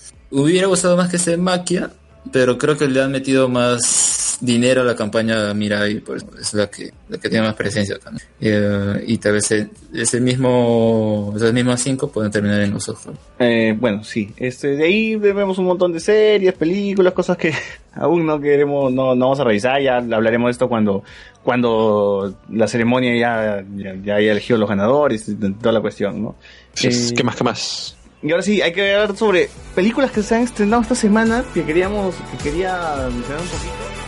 hubiera 0.42 0.68
gustado 0.68 0.98
más 0.98 1.10
que 1.10 1.18
sea 1.18 1.38
Maquia, 1.38 1.92
pero 2.32 2.58
creo 2.58 2.78
que 2.78 2.88
le 2.88 3.02
han 3.02 3.12
metido 3.12 3.48
más 3.50 4.38
dinero 4.42 4.82
a 4.82 4.84
la 4.84 4.96
campaña 4.96 5.54
Mirai, 5.54 6.00
pues 6.00 6.26
es 6.40 6.54
la 6.54 6.68
que, 6.68 6.92
la 7.08 7.18
que 7.18 7.30
tiene 7.30 7.46
más 7.46 7.56
presencia 7.56 7.98
también. 7.98 8.28
Eh, 8.42 9.04
y 9.08 9.18
tal 9.18 9.34
vez 9.34 9.68
ese 9.94 10.20
mismo, 10.20 11.34
esas 11.36 11.54
mismas 11.54 11.82
cinco 11.82 12.10
pueden 12.10 12.32
terminar 12.32 12.62
en 12.62 12.72
los 12.72 12.88
Oscar. 12.90 13.14
Eh, 13.40 13.76
bueno, 13.80 14.04
sí. 14.04 14.32
Este, 14.38 14.76
de 14.76 14.84
ahí 14.84 15.16
vemos 15.16 15.58
un 15.58 15.66
montón 15.66 15.94
de 15.94 16.00
series, 16.00 16.54
películas, 16.54 17.14
cosas 17.14 17.38
que 17.38 17.54
aún 17.94 18.26
no 18.26 18.40
queremos, 18.40 18.92
no, 18.92 19.16
no 19.16 19.26
vamos 19.26 19.40
a 19.40 19.44
revisar. 19.44 19.82
Ya 19.82 19.98
hablaremos 19.98 20.48
de 20.48 20.52
esto 20.52 20.68
cuando, 20.68 21.04
cuando 21.44 22.36
la 22.50 22.68
ceremonia 22.68 23.16
ya, 23.16 23.66
ya, 23.76 23.96
ya 24.04 24.16
haya 24.16 24.32
elegido 24.32 24.60
los 24.60 24.70
ganadores 24.70 25.30
y 25.30 25.36
toda 25.36 25.72
la 25.72 25.82
cuestión, 25.82 26.22
¿no? 26.22 26.36
Eh, 26.84 26.90
¿Qué 27.16 27.24
más, 27.24 27.36
qué 27.36 27.44
más? 27.44 27.95
Y 28.26 28.32
ahora 28.32 28.42
sí, 28.42 28.60
hay 28.60 28.74
que 28.74 28.96
hablar 28.96 29.16
sobre 29.16 29.52
películas 29.76 30.10
que 30.10 30.24
se 30.24 30.34
han 30.34 30.42
estrenado 30.42 30.82
esta 30.82 30.96
semana 30.96 31.46
que 31.54 31.64
queríamos, 31.64 32.16
que 32.32 32.38
quería 32.50 33.08
mencionar 33.12 33.40
un 33.40 33.48
poquito. 33.48 34.05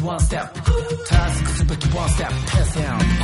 one 0.00 0.18
step. 0.20 0.48
다시 1.08 1.44
그 1.44 1.52
수밖에 1.54 1.88
one 1.96 2.08
step. 2.10 2.30
pass 2.46 2.74
down. 2.74 3.21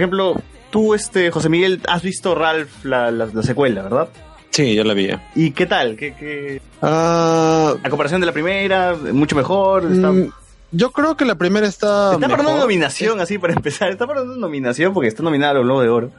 Ejemplo, 0.00 0.34
tú, 0.70 0.94
este, 0.94 1.30
José 1.30 1.48
Miguel, 1.48 1.80
has 1.88 2.02
visto 2.02 2.34
Ralph, 2.34 2.84
la, 2.84 3.10
la, 3.10 3.26
la 3.26 3.42
secuela, 3.42 3.82
¿verdad? 3.82 4.08
Sí, 4.50 4.74
ya 4.74 4.82
la 4.84 4.94
vi. 4.94 5.08
¿Y 5.36 5.52
qué 5.52 5.66
tal? 5.66 5.96
¿Qué, 5.96 6.14
qué... 6.18 6.60
Ah, 6.82 7.74
A 7.82 7.88
comparación 7.88 8.20
de 8.20 8.26
la 8.26 8.32
primera, 8.32 8.96
mucho 9.12 9.36
mejor. 9.36 9.84
Está, 9.90 10.10
mm, 10.10 10.32
yo 10.72 10.90
creo 10.90 11.16
que 11.16 11.24
la 11.24 11.36
primera 11.36 11.66
está. 11.68 12.14
está 12.14 12.28
para 12.28 12.42
una 12.42 12.56
nominación, 12.56 13.20
así 13.20 13.38
para 13.38 13.52
empezar. 13.52 13.90
Está 13.90 14.06
para 14.08 14.22
una 14.22 14.36
nominación 14.36 14.92
porque 14.92 15.08
está 15.08 15.22
nominada 15.22 15.52
a 15.52 15.54
los 15.54 15.64
Globos 15.64 15.82
de 15.84 15.88
Oro. 15.88 16.10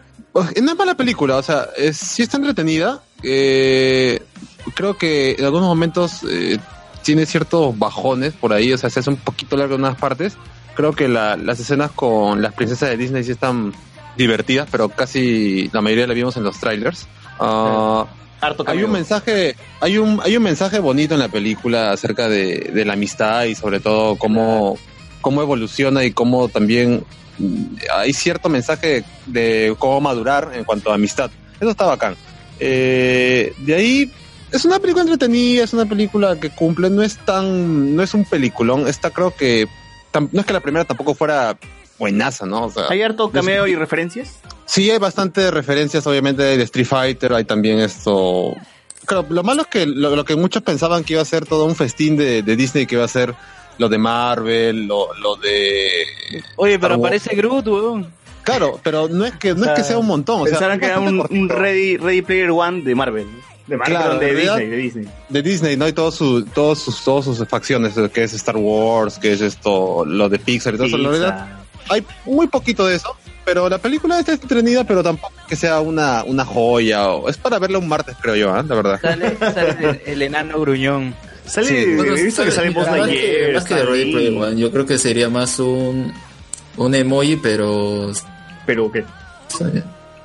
Eh, 0.55 0.61
No 0.61 0.71
es 0.71 0.77
mala 0.77 0.95
película, 0.95 1.35
o 1.37 1.43
sea, 1.43 1.67
es, 1.75 1.97
sí 1.97 2.23
está 2.23 2.37
entretenida. 2.37 3.01
eh, 3.23 4.21
creo 4.75 4.97
que 4.97 5.35
en 5.37 5.43
algunos 5.45 5.67
momentos 5.67 6.21
eh, 6.29 6.57
tiene 7.03 7.25
ciertos 7.25 7.77
bajones 7.77 8.33
por 8.33 8.53
ahí, 8.53 8.71
o 8.71 8.77
sea, 8.77 8.89
se 8.89 8.99
hace 9.01 9.09
un 9.09 9.17
poquito 9.17 9.57
largo 9.57 9.75
en 9.75 9.81
unas 9.81 9.97
partes. 9.97 10.37
Creo 10.81 10.93
que 10.93 11.07
la- 11.07 11.37
las 11.37 11.59
escenas 11.59 11.91
con 11.91 12.41
las 12.41 12.53
princesas 12.55 12.89
de 12.89 12.97
Disney 12.97 13.23
sí 13.23 13.29
están 13.33 13.71
divertidas, 14.17 14.67
pero 14.71 14.89
casi 14.89 15.69
la 15.71 15.79
mayoría 15.81 16.07
la 16.07 16.15
vimos 16.15 16.35
en 16.37 16.43
los 16.43 16.59
trailers. 16.59 17.07
Ah, 17.39 18.07
Harto 18.41 18.63
hay 18.67 18.81
un 18.81 18.91
mensaje, 18.91 19.55
hay 19.79 19.99
un, 19.99 20.19
hay 20.23 20.35
un 20.37 20.41
mensaje 20.41 20.79
bonito 20.79 21.13
en 21.13 21.19
la 21.19 21.29
película 21.29 21.91
acerca 21.91 22.27
de, 22.27 22.71
de 22.73 22.83
la 22.83 22.93
amistad 22.93 23.43
y 23.43 23.53
sobre 23.53 23.79
todo 23.79 24.15
cómo, 24.15 24.75
cómo 25.21 25.43
evoluciona 25.43 26.03
y 26.03 26.13
cómo 26.13 26.47
también 26.49 27.05
hay 27.93 28.11
cierto 28.13 28.49
mensaje 28.49 29.03
de 29.27 29.75
cómo 29.77 30.01
madurar 30.01 30.49
en 30.55 30.63
cuanto 30.63 30.91
a 30.91 30.95
amistad. 30.95 31.29
Eso 31.59 31.69
está 31.69 31.85
bacán. 31.85 32.15
Eh, 32.59 33.53
de 33.59 33.75
ahí 33.75 34.11
es 34.51 34.65
una 34.65 34.79
película 34.79 35.03
entretenida, 35.03 35.63
es 35.63 35.73
una 35.73 35.85
película 35.85 36.39
que 36.39 36.49
cumple, 36.49 36.89
no 36.89 37.03
es 37.03 37.17
tan, 37.17 37.95
no 37.95 38.01
es 38.01 38.15
un 38.15 38.25
peliculón. 38.25 38.87
Esta 38.87 39.11
creo 39.11 39.35
que 39.35 39.67
no 40.13 40.39
es 40.39 40.45
que 40.45 40.53
la 40.53 40.59
primera 40.59 40.85
tampoco 40.85 41.13
fuera 41.13 41.57
buenaza, 41.97 42.45
¿no? 42.45 42.65
O 42.65 42.71
sea, 42.71 42.85
¿Hay 42.89 43.01
harto 43.01 43.29
cameo 43.29 43.67
y 43.67 43.75
referencias? 43.75 44.39
Sí, 44.65 44.89
hay 44.89 44.97
bastantes 44.97 45.51
referencias, 45.51 46.05
obviamente, 46.07 46.41
de 46.41 46.63
Street 46.63 46.87
Fighter, 46.87 47.33
hay 47.33 47.45
también 47.45 47.79
esto... 47.79 48.55
Claro, 49.05 49.25
lo 49.29 49.43
malo 49.43 49.63
es 49.63 49.67
que 49.67 49.85
lo, 49.85 50.15
lo 50.15 50.25
que 50.25 50.35
muchos 50.35 50.61
pensaban 50.63 51.03
que 51.03 51.13
iba 51.13 51.21
a 51.21 51.25
ser 51.25 51.45
todo 51.45 51.65
un 51.65 51.75
festín 51.75 52.17
de, 52.17 52.43
de 52.43 52.55
Disney, 52.55 52.85
que 52.85 52.95
iba 52.95 53.03
a 53.03 53.07
ser 53.07 53.35
lo 53.77 53.89
de 53.89 53.97
Marvel, 53.97 54.85
lo, 54.85 55.13
lo 55.15 55.35
de... 55.35 55.91
Oye, 56.55 56.77
pero 56.79 56.95
aparece 56.95 57.35
Groot, 57.35 57.67
weón. 57.67 58.13
Claro, 58.43 58.79
pero 58.83 59.07
no 59.07 59.25
es 59.25 59.33
que, 59.33 59.53
no 59.53 59.65
es 59.65 59.71
que 59.71 59.83
sea 59.83 59.97
un 59.97 60.07
montón, 60.07 60.41
o 60.41 60.45
sea, 60.45 60.53
Pensaron 60.53 60.79
que 60.79 60.85
era 60.85 60.95
bastante 60.95 61.13
un, 61.13 61.19
cortito. 61.19 61.41
un 61.41 61.49
Ready, 61.49 61.97
Ready 61.97 62.21
Player 62.21 62.51
One 62.51 62.81
de 62.81 62.95
Marvel. 62.95 63.27
De 63.71 63.77
Marvel, 63.77 63.95
Claro, 63.97 64.19
de 64.19 64.27
realidad- 64.27 64.57
Disney, 64.57 64.69
de 64.69 64.77
Disney. 64.83 65.07
de 65.29 65.41
Disney, 65.41 65.77
¿no? 65.77 65.87
Y 65.87 65.93
todos 65.93 66.15
sus, 66.15 66.45
todos 66.51 66.79
sus, 66.79 67.01
todas 67.05 67.23
sus 67.23 67.47
facciones, 67.47 67.93
que 68.13 68.23
es 68.23 68.33
Star 68.33 68.57
Wars, 68.57 69.17
que 69.17 69.31
es 69.31 69.39
esto, 69.39 70.03
lo 70.05 70.27
de 70.27 70.39
Pixar 70.39 70.73
y 70.73 70.77
todo 70.77 71.13
eso. 71.13 71.33
Hay 71.89 72.05
muy 72.25 72.47
poquito 72.47 72.85
de 72.85 72.95
eso, 72.97 73.15
pero 73.45 73.69
la 73.69 73.77
película 73.77 74.19
está 74.19 74.33
entretenida, 74.33 74.83
pero 74.83 75.01
tampoco 75.01 75.33
que 75.47 75.55
sea 75.55 75.79
una, 75.79 76.23
una 76.25 76.43
joya, 76.43 77.07
o, 77.11 77.29
es 77.29 77.37
para 77.37 77.59
verla 77.59 77.77
un 77.77 77.87
martes, 77.87 78.15
creo 78.21 78.35
yo, 78.35 78.49
¿eh? 78.57 78.63
la 78.67 78.75
verdad. 78.75 78.99
Sale, 79.01 79.37
sale 79.39 79.77
el, 79.89 80.01
el 80.05 80.21
enano 80.21 80.59
gruñón. 80.59 81.15
Sale, 81.45 81.67
Sí. 81.67 81.95
Bueno, 81.95 82.15
he 82.17 82.23
visto 82.23 82.43
que 82.43 82.51
sale 82.51 82.69
Buzz 82.71 82.87
más 82.87 82.95
que- 83.07 83.13
Lightyear. 83.13 83.53
Más 83.53 83.63
que 83.63 83.73
de 83.75 83.83
Ready 83.85 84.01
ahí. 84.03 84.11
Player 84.11 84.33
One, 84.37 84.61
yo 84.61 84.69
creo 84.71 84.85
que 84.85 84.97
sería 84.97 85.29
más 85.29 85.59
un, 85.59 86.13
un 86.75 86.93
emoji, 86.95 87.37
pero... 87.37 88.11
Pero 88.65 88.91
que 88.91 89.05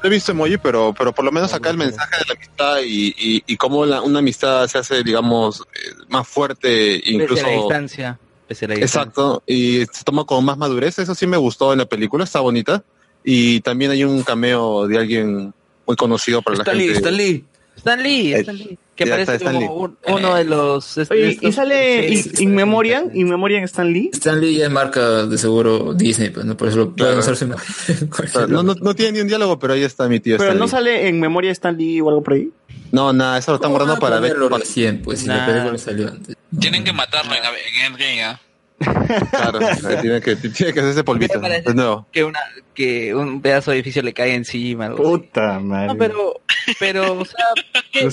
He 0.03 0.09
visto 0.09 0.33
emoji, 0.33 0.59
pero, 0.59 0.95
pero 0.97 1.13
por 1.13 1.25
lo 1.25 1.33
menos 1.33 1.53
acá 1.55 1.71
el 1.71 1.77
mensaje 1.79 2.17
de 2.19 2.25
la 2.29 2.35
amistad 2.35 2.77
y, 2.85 3.09
y, 3.17 3.43
y 3.47 3.57
cómo 3.57 3.85
la- 3.87 4.03
una 4.03 4.19
amistad 4.21 4.67
se 4.69 4.79
hace, 4.79 5.03
digamos, 5.03 5.61
eh, 5.75 5.93
más 6.09 6.29
fuerte, 6.29 7.01
incluso... 7.07 7.35
Pese 7.35 7.47
a 7.47 7.49
la 7.51 7.57
distancia. 7.57 8.19
Pese 8.47 8.65
a 8.65 8.69
la 8.69 8.75
distancia. 8.75 9.01
Exacto, 9.01 9.43
y 9.47 9.81
se 9.91 10.05
toma 10.05 10.25
con 10.25 10.45
más 10.45 10.59
madurez, 10.59 10.99
eso 10.99 11.15
sí 11.15 11.27
me 11.27 11.37
gustó 11.37 11.73
en 11.73 11.79
la 11.79 11.87
película, 11.87 12.25
está 12.25 12.41
bonita. 12.41 12.83
Y 13.25 13.61
también 13.63 13.91
hay 13.91 14.05
un 14.05 14.23
cameo 14.23 14.87
de 14.87 14.99
alguien 14.99 15.53
muy 15.87 15.97
conocido 15.97 16.43
para 16.43 16.59
la 16.59 16.73
Lee, 16.73 16.85
gente. 16.85 16.93
Stan 16.99 17.17
Lee. 17.17 17.45
Stan 17.77 18.03
Lee, 18.03 18.33
Eh, 18.35 18.41
Stan 18.41 18.57
Lee. 18.57 18.79
Que 18.97 19.05
ya 19.05 19.11
parece 19.11 19.35
está, 19.35 19.51
Stan 19.51 19.63
como 19.67 19.75
un- 19.83 19.99
uno 20.09 20.35
de 20.35 20.45
los... 20.45 20.97
Oye, 21.11 21.27
¿y 21.29 21.31
estos- 21.35 21.55
sale 21.55 22.09
sí, 22.17 22.31
In, 22.39 22.43
In 22.49 22.55
Memoriam? 22.55 23.11
¿In 23.13 23.29
Memoriam 23.29 23.63
Stan 23.65 23.93
Lee? 23.93 24.11
Stan 24.15 24.41
Lee 24.41 24.57
ya 24.57 24.65
es 24.67 24.71
marca 24.71 25.27
de 25.27 25.37
seguro 25.37 25.93
Disney, 25.93 26.31
pues, 26.31 26.47
¿no? 26.47 26.57
Por 26.57 26.69
eso 26.69 26.79
lo 26.79 26.97
pueden 26.97 27.19
usar 27.19 27.37
cualquier 28.11 28.49
No, 28.49 28.63
no, 28.63 28.75
no 28.75 28.95
tiene 28.95 29.13
ni 29.13 29.21
un 29.21 29.29
diálogo, 29.29 29.59
pero 29.59 29.75
ahí 29.75 29.83
está 29.85 30.09
mi 30.09 30.19
tío. 30.21 30.39
Pero 30.39 30.49
Stan 30.51 30.59
no 30.59 30.65
Lee. 30.65 30.71
sale 30.71 31.09
en 31.09 31.21
Memoria 31.21 31.51
Stan 31.53 31.77
Lee 31.77 32.01
o 32.01 32.09
algo 32.09 32.23
por 32.23 32.35
ahí. 32.35 32.51
No, 32.93 33.13
nada, 33.13 33.37
eso 33.39 33.51
lo 33.53 33.57
están 33.57 33.71
guardando 33.73 33.99
para 33.99 34.19
ver. 34.21 34.33
Ponerlo 34.35 34.57
recién, 34.57 35.03
pues, 35.03 35.21
si 35.21 35.27
la 35.27 35.39
Nah. 35.39 35.47
película 35.47 35.79
salió 35.79 36.09
antes. 36.09 36.35
Tienen 36.59 36.83
que 36.85 36.93
matarlo 36.95 37.33
en, 37.35 37.43
en 37.45 37.93
Endgame, 37.93 38.25
¿ah? 38.25 38.41
Claro, 38.79 39.59
tiene 40.03 40.21
que, 40.21 40.37
tiene 40.37 40.73
que 40.73 40.81
hacerse 40.81 41.03
polvito. 41.05 41.41
Pues 41.41 41.75
no. 41.75 42.07
que 42.13 42.25
una 42.25 42.41
que 42.75 43.15
un 43.15 43.41
pedazo 43.41 43.71
de 43.71 43.79
edificio 43.79 44.03
le 44.03 44.13
cae 44.13 44.35
encima. 44.35 44.87
algo 44.87 44.99
así. 44.99 45.19
Puta 45.27 45.59
madre. 45.61 45.87
No, 45.89 45.97
pero, 45.97 46.41
pero, 46.79 47.19
o 47.21 47.25
sea, 47.25 47.47
¿qué- 47.91 48.05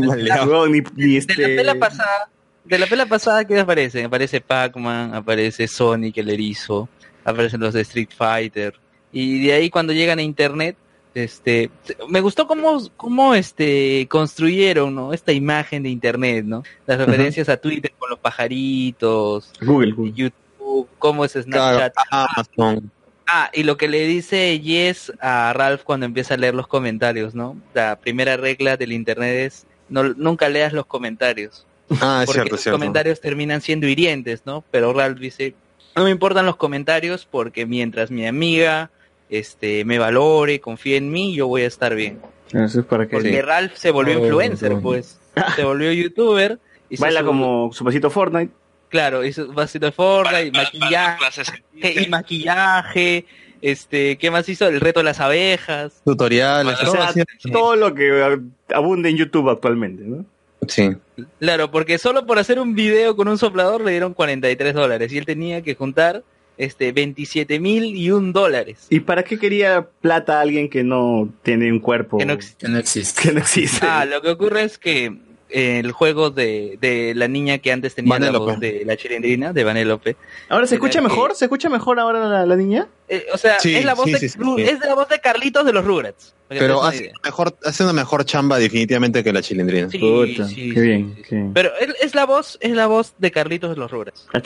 No 0.00 0.66
ni, 0.66 0.80
la 0.80 1.46
pela 1.46 1.74
pasada, 1.74 2.30
de 2.64 2.78
la 2.78 2.86
pela 2.86 3.06
pasada, 3.06 3.44
¿qué 3.44 3.60
aparece? 3.60 4.04
Aparece 4.04 4.40
Pac-Man, 4.40 5.14
aparece 5.14 5.68
Sonic 5.68 6.16
el 6.18 6.30
erizo, 6.30 6.88
aparecen 7.24 7.60
los 7.60 7.74
de 7.74 7.82
Street 7.82 8.08
Fighter. 8.16 8.74
Y 9.12 9.46
de 9.46 9.52
ahí 9.52 9.70
cuando 9.70 9.92
llegan 9.92 10.18
a 10.18 10.22
internet, 10.22 10.76
este, 11.16 11.70
me 12.08 12.20
gustó 12.20 12.46
cómo, 12.46 12.78
cómo 12.96 13.34
este, 13.34 14.06
construyeron, 14.10 14.94
¿no? 14.94 15.12
Esta 15.12 15.32
imagen 15.32 15.82
de 15.82 15.88
internet, 15.88 16.44
¿no? 16.44 16.62
Las 16.86 16.98
referencias 16.98 17.48
a 17.48 17.56
Twitter 17.56 17.92
con 17.98 18.10
los 18.10 18.18
pajaritos, 18.18 19.50
Google, 19.62 19.92
Google. 19.92 20.12
YouTube, 20.14 20.88
cómo 20.98 21.24
es 21.24 21.32
Claro, 21.32 21.78
Snapchat. 21.78 21.94
Amazon. 22.10 22.90
Ah, 23.26 23.50
y 23.52 23.64
lo 23.64 23.76
que 23.76 23.88
le 23.88 24.06
dice 24.06 24.60
Yes 24.60 25.12
a 25.20 25.52
Ralph 25.52 25.82
cuando 25.82 26.06
empieza 26.06 26.34
a 26.34 26.36
leer 26.36 26.54
los 26.54 26.68
comentarios, 26.68 27.34
¿no? 27.34 27.56
La 27.74 27.96
primera 27.96 28.36
regla 28.36 28.76
del 28.76 28.92
internet 28.92 29.46
es 29.46 29.66
no, 29.88 30.04
nunca 30.04 30.48
leas 30.48 30.72
los 30.72 30.86
comentarios. 30.86 31.66
Ah, 32.00 32.20
es 32.22 32.26
porque 32.26 32.40
cierto, 32.40 32.54
los 32.56 32.60
cierto. 32.60 32.78
comentarios 32.78 33.20
terminan 33.20 33.62
siendo 33.62 33.88
hirientes, 33.88 34.42
¿no? 34.44 34.64
Pero 34.70 34.92
Ralph 34.92 35.18
dice, 35.18 35.54
no 35.96 36.04
me 36.04 36.10
importan 36.10 36.44
los 36.44 36.56
comentarios 36.56 37.24
porque 37.24 37.64
mientras 37.64 38.10
mi 38.10 38.26
amiga 38.26 38.90
este 39.30 39.84
me 39.84 39.98
valore, 39.98 40.60
confíe 40.60 40.96
en 40.96 41.10
mí, 41.10 41.34
yo 41.34 41.46
voy 41.48 41.62
a 41.62 41.66
estar 41.66 41.94
bien. 41.94 42.20
Eso 42.52 42.80
es 42.80 42.86
para 42.86 43.06
que... 43.06 43.16
Porque 43.16 43.42
Ralph 43.42 43.74
se 43.74 43.90
volvió 43.90 44.20
Oh, 44.20 44.24
influencer, 44.24 44.76
pues. 44.80 45.18
Se 45.56 45.64
volvió 45.64 45.92
youtuber. 45.92 46.58
hizo 46.88 47.02
Baila 47.02 47.20
su- 47.20 47.26
como 47.26 47.72
su 47.72 47.84
pasito 47.84 48.08
Fortnite. 48.10 48.52
Claro, 48.88 49.24
hizo 49.24 49.52
vasito 49.52 49.86
de 49.86 49.92
Fortnite, 49.92 50.52
Para- 50.52 50.70
para- 50.70 50.78
para 50.78 51.18
maquillaje, 51.18 52.02
y 52.02 52.08
maquillaje, 52.08 53.24
este, 53.60 54.16
¿qué 54.16 54.30
más 54.30 54.48
hizo? 54.48 54.68
El 54.68 54.80
reto 54.80 55.00
de 55.00 55.04
las 55.04 55.18
abejas. 55.20 56.00
Tutoriales, 56.04 56.80
O 56.80 56.84
todo 56.84 56.92
sea, 56.92 57.04
así. 57.08 57.22
todo 57.50 57.74
lo 57.76 57.94
que 57.94 58.22
ah, 58.22 58.38
abunda 58.76 59.08
en 59.08 59.16
YouTube 59.16 59.50
actualmente, 59.50 60.04
¿no? 60.04 60.24
Sí. 60.68 60.96
Claro, 61.40 61.70
porque 61.70 61.98
solo 61.98 62.26
por 62.26 62.38
hacer 62.38 62.58
un 62.60 62.74
video 62.74 63.16
con 63.16 63.28
un 63.28 63.38
soplador 63.38 63.82
le 63.84 63.90
dieron 63.90 64.14
43 64.14 64.74
dólares 64.74 65.12
y 65.12 65.18
él 65.18 65.26
tenía 65.26 65.62
que 65.62 65.74
juntar 65.74 66.22
este 66.58 66.92
27 66.92 67.60
mil 67.60 67.96
y 67.96 68.10
un 68.10 68.32
dólares. 68.32 68.86
¿Y 68.90 69.00
para 69.00 69.22
qué 69.24 69.38
quería 69.38 69.86
plata 70.00 70.40
alguien 70.40 70.68
que 70.70 70.82
no 70.84 71.28
tiene 71.42 71.70
un 71.70 71.80
cuerpo 71.80 72.18
Que 72.18 72.26
no 72.26 72.32
ex- 72.34 72.54
Que 72.56 72.68
no 72.68 72.78
existe. 72.78 73.22
que 73.22 73.32
no 73.32 73.40
existe? 73.40 73.86
Ah, 73.86 74.04
lo 74.04 74.22
que 74.22 74.30
ocurre 74.30 74.62
es 74.62 74.78
que 74.78 75.16
el 75.48 75.92
juego 75.92 76.30
de, 76.30 76.76
de 76.80 77.12
la 77.14 77.28
niña 77.28 77.58
que 77.58 77.70
antes 77.70 77.94
tenía 77.94 78.18
la 78.18 78.36
voz 78.36 78.58
de 78.58 78.82
la 78.84 78.96
chilindrina, 78.96 79.52
de 79.52 79.62
Vanellope, 79.62 80.16
¿Ahora 80.48 80.66
se 80.66 80.74
escucha 80.74 80.98
que- 80.98 81.04
mejor? 81.06 81.36
¿Se 81.36 81.44
escucha 81.44 81.68
mejor 81.68 82.00
ahora 82.00 82.26
la, 82.28 82.44
la 82.44 82.56
niña? 82.56 82.88
eh, 83.08 83.26
o 83.32 83.38
sea, 83.38 83.60
Sí, 83.60 83.76
es 83.76 83.84
la 83.84 83.94
voz 83.94 84.06
sí, 84.06 84.12
de 84.12 84.18
sí, 84.18 84.26
es 84.26 84.80
la 84.80 84.94
voz 84.94 85.08
de 85.08 85.20
Carlitos 85.20 85.64
de 85.64 85.72
los 85.72 85.84
Rugrats. 85.84 86.34
Pero 86.48 86.82
hace 86.82 87.12
mejor, 87.24 87.56
hace 87.64 87.82
una 87.84 87.92
mejor 87.92 88.24
chamba 88.24 88.58
definitivamente 88.58 89.22
que 89.22 89.32
la 89.32 89.40
chilindrina. 89.42 89.88
Sí, 89.90 89.98
Puta, 89.98 90.48
sí, 90.48 90.70
qué 90.74 90.80
sí, 90.80 90.86
bien, 90.86 91.16
qué. 91.28 91.44
Pero 91.54 91.70
él- 91.80 91.94
es 92.02 92.14
la 92.16 92.24
voz, 92.26 92.58
es 92.60 92.72
la 92.72 92.86
voz 92.88 93.14
de 93.18 93.30
Carlitos 93.30 93.70
de 93.70 93.76
los 93.76 93.90
Rugrats. 93.90 94.26
Ah. 94.34 94.42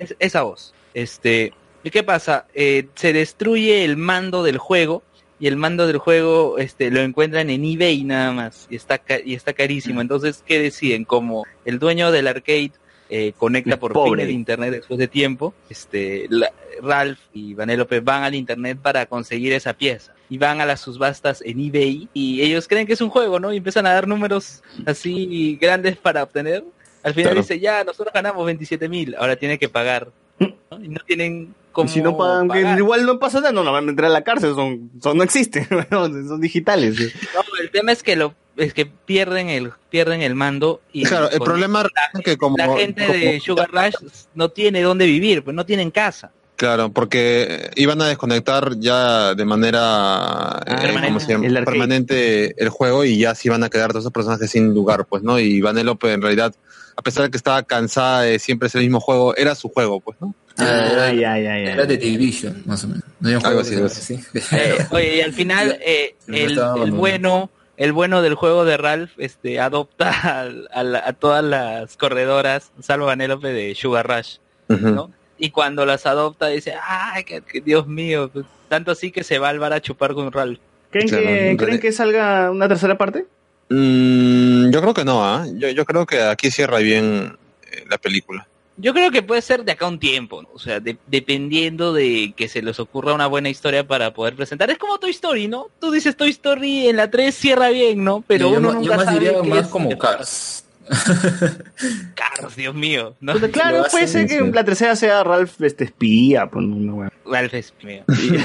Es- 0.00 0.16
esa 0.18 0.42
voz. 0.42 0.74
Este, 0.94 1.52
¿y 1.84 1.90
qué 1.90 2.02
pasa? 2.02 2.46
Eh, 2.54 2.86
se 2.94 3.12
destruye 3.12 3.84
el 3.84 3.96
mando 3.96 4.42
del 4.42 4.58
juego 4.58 5.02
y 5.38 5.46
el 5.46 5.56
mando 5.56 5.86
del 5.86 5.98
juego 5.98 6.58
este 6.58 6.90
lo 6.90 7.00
encuentran 7.00 7.48
en 7.50 7.64
eBay 7.64 8.04
nada 8.04 8.32
más 8.32 8.66
y 8.70 8.76
está 8.76 8.98
ca- 8.98 9.20
y 9.24 9.34
está 9.34 9.52
carísimo. 9.52 10.00
Entonces, 10.00 10.42
¿qué 10.46 10.60
deciden? 10.60 11.04
Como 11.04 11.46
el 11.64 11.78
dueño 11.78 12.10
del 12.12 12.26
arcade 12.26 12.72
eh, 13.08 13.32
conecta 13.36 13.76
por 13.78 13.92
pobre. 13.92 14.20
fin 14.22 14.28
el 14.28 14.34
internet 14.34 14.70
después 14.72 14.98
de 14.98 15.08
tiempo, 15.08 15.54
este 15.68 16.26
la- 16.28 16.52
Ralph 16.82 17.18
y 17.34 17.54
Vanellope 17.54 18.00
van 18.00 18.22
al 18.24 18.34
internet 18.34 18.78
para 18.80 19.04
conseguir 19.06 19.52
esa 19.52 19.72
pieza 19.74 20.14
y 20.30 20.38
van 20.38 20.60
a 20.60 20.66
las 20.66 20.80
subastas 20.80 21.42
en 21.44 21.60
eBay 21.60 22.08
y 22.14 22.40
ellos 22.42 22.68
creen 22.68 22.86
que 22.86 22.92
es 22.94 23.00
un 23.00 23.10
juego, 23.10 23.38
¿no? 23.40 23.52
Y 23.52 23.56
empiezan 23.58 23.86
a 23.86 23.92
dar 23.92 24.06
números 24.08 24.62
así 24.86 25.58
grandes 25.60 25.96
para 25.96 26.22
obtener 26.22 26.64
Al 27.02 27.12
final 27.14 27.32
Claro. 27.32 27.40
dice, 27.42 27.58
ya, 27.58 27.82
nosotros 27.82 28.12
ganamos 28.14 28.44
27 28.46 28.86
mil, 28.88 29.14
ahora 29.16 29.34
tiene 29.36 29.58
que 29.58 29.68
pagar. 29.70 30.08
¿No? 30.40 30.84
Y 30.84 30.88
no 30.88 31.00
tienen 31.06 31.54
como 31.72 31.88
si 31.88 32.02
no 32.02 32.16
pagan, 32.16 32.48
que 32.48 32.60
igual 32.78 33.06
no 33.06 33.18
pasa 33.18 33.38
nada, 33.38 33.52
no 33.52 33.62
la 33.62 33.70
van 33.70 33.86
a 33.86 33.90
entrar 33.90 34.10
a 34.10 34.12
la 34.12 34.24
cárcel, 34.24 34.54
son, 34.54 34.90
son 35.00 35.16
no 35.16 35.22
existen, 35.22 35.66
son 35.90 36.40
digitales. 36.40 36.96
sí. 36.96 37.08
No, 37.34 37.42
el 37.60 37.70
tema 37.70 37.92
es 37.92 38.02
que 38.02 38.16
lo 38.16 38.34
es 38.56 38.74
que 38.74 38.86
pierden 38.86 39.48
el 39.48 39.72
pierden 39.88 40.22
el 40.22 40.34
mando 40.34 40.80
y 40.92 41.04
Claro, 41.04 41.30
el 41.30 41.40
problema 41.40 41.86
es 42.14 42.20
que 42.24 42.36
como... 42.36 42.56
la 42.56 42.76
gente 42.76 43.06
de 43.06 43.40
Sugar 43.40 43.70
Rush 43.70 44.10
no 44.34 44.50
tiene 44.50 44.82
dónde 44.82 45.06
vivir, 45.06 45.44
pues 45.44 45.54
no 45.54 45.64
tienen 45.64 45.90
casa. 45.90 46.32
Claro, 46.56 46.92
porque 46.92 47.70
iban 47.76 48.02
a 48.02 48.06
desconectar 48.08 48.78
ya 48.78 49.34
de 49.34 49.46
manera 49.46 50.60
eh, 50.66 50.74
Permanente. 50.76 51.06
¿cómo 51.06 51.20
se 51.20 51.32
llama? 51.32 51.46
El 51.46 51.56
arcade. 51.56 51.78
permanente 51.78 52.62
el 52.62 52.68
juego 52.68 53.04
y 53.06 53.16
ya 53.16 53.34
se 53.34 53.48
iban 53.48 53.64
a 53.64 53.70
quedar 53.70 53.92
todos 53.92 54.02
esos 54.02 54.12
personajes 54.12 54.50
sin 54.50 54.74
lugar, 54.74 55.06
pues, 55.06 55.22
¿no? 55.22 55.38
Y 55.38 55.62
Vanellope 55.62 56.12
en 56.12 56.20
realidad, 56.20 56.54
a 56.96 57.02
pesar 57.02 57.24
de 57.24 57.30
que 57.30 57.36
estaba 57.36 57.62
cansada 57.62 58.22
de 58.22 58.38
siempre 58.38 58.68
ser 58.68 58.80
el 58.80 58.86
mismo 58.86 59.00
juego, 59.00 59.36
era 59.36 59.54
su 59.54 59.68
juego, 59.68 60.00
pues, 60.00 60.16
¿no? 60.20 60.34
Ah, 60.58 60.88
era, 60.92 61.12
ya, 61.12 61.38
ya, 61.38 61.58
ya. 61.58 61.72
era 61.72 61.86
de 61.86 61.96
Division, 61.96 62.62
más 62.66 62.84
o 62.84 62.88
menos. 62.88 63.04
No 63.20 63.28
había 63.28 63.38
un 63.38 63.46
Algo 63.46 63.62
juego 63.64 63.86
así, 63.86 64.16
llama 64.16 64.36
Eh, 64.62 64.86
oye, 64.90 65.16
y 65.16 65.20
al 65.22 65.32
final 65.32 65.78
eh, 65.84 66.16
El 66.28 66.90
bueno 66.92 67.50
el 67.76 67.92
bueno 67.92 68.20
del 68.20 68.34
juego 68.34 68.66
de 68.66 68.76
Ralph 68.76 69.12
este 69.16 69.58
adopta 69.58 70.42
a, 70.70 70.82
la- 70.82 71.02
a 71.06 71.12
todas 71.14 71.42
las 71.42 71.96
corredoras, 71.96 72.72
salvo 72.82 73.04
a 73.04 73.08
Vanellope 73.08 73.48
de 73.54 73.74
Sugar 73.74 74.06
Rush, 74.06 74.36
¿no? 74.68 75.10
Y 75.38 75.48
cuando 75.50 75.86
las 75.86 76.04
adopta 76.04 76.48
dice, 76.48 76.74
ay, 76.86 77.24
que, 77.24 77.40
que 77.40 77.62
Dios 77.62 77.86
mío, 77.86 78.28
pues, 78.30 78.44
tanto 78.68 78.90
así 78.90 79.10
que 79.10 79.24
se 79.24 79.38
va 79.38 79.48
al 79.48 79.58
bar 79.58 79.72
a 79.72 79.80
chupar 79.80 80.12
con 80.12 80.30
Ralph. 80.30 80.58
¿Creen, 80.90 81.08
Claro, 81.08 81.24
que, 81.24 81.30
en 81.30 81.38
¿Creen 81.38 81.58
realidad- 81.58 81.80
que 81.80 81.92
salga 81.92 82.50
una 82.50 82.68
tercera 82.68 82.98
parte? 82.98 83.24
Mm, 83.70 84.70
yo 84.70 84.80
creo 84.80 84.94
que 84.94 85.04
no, 85.04 85.24
¿ah? 85.24 85.46
Yo, 85.54 85.68
yo 85.70 85.84
creo 85.84 86.04
que 86.06 86.20
aquí 86.22 86.50
cierra 86.50 86.78
bien 86.78 87.36
eh, 87.70 87.84
la 87.88 87.98
película. 87.98 88.46
Yo 88.76 88.94
creo 88.94 89.10
que 89.10 89.22
puede 89.22 89.42
ser 89.42 89.64
de 89.64 89.72
acá 89.72 89.84
a 89.84 89.88
un 89.88 89.98
tiempo, 90.00 90.42
¿no? 90.42 90.48
o 90.54 90.58
sea, 90.58 90.80
de- 90.80 90.96
dependiendo 91.06 91.92
de 91.92 92.32
que 92.36 92.48
se 92.48 92.62
les 92.62 92.80
ocurra 92.80 93.12
una 93.12 93.26
buena 93.26 93.50
historia 93.50 93.86
para 93.86 94.12
poder 94.14 94.34
presentar. 94.34 94.70
Es 94.70 94.78
como 94.78 94.98
Toy 94.98 95.10
Story, 95.10 95.48
¿no? 95.48 95.66
Tú 95.78 95.90
dices 95.90 96.16
Toy 96.16 96.30
Story 96.30 96.88
en 96.88 96.96
la 96.96 97.10
3 97.10 97.34
cierra 97.34 97.68
bien, 97.68 98.02
¿no? 98.02 98.24
Pero 98.26 98.50
yo, 98.52 98.58
uno 98.58 98.72
yo 98.72 98.78
nunca 98.80 98.96
más 98.96 99.04
sabe 99.04 99.18
diría 99.20 99.42
más 99.42 99.68
como 99.68 99.96
Cars. 99.98 100.64
Cars, 102.14 102.56
Dios 102.56 102.74
mío, 102.74 103.14
¿no? 103.20 103.34
Claro, 103.50 103.84
puede 103.90 104.08
ser 104.08 104.26
que 104.26 104.40
la 104.40 104.64
tercera 104.64 104.96
sea 104.96 105.22
Ralph 105.24 105.60
este 105.62 105.84
espía, 105.84 106.46
pues, 106.46 106.64
una 106.64 106.94
weá. 106.94 107.12
Ralph 107.26 107.54
es 107.54 107.72
mío. 107.84 108.02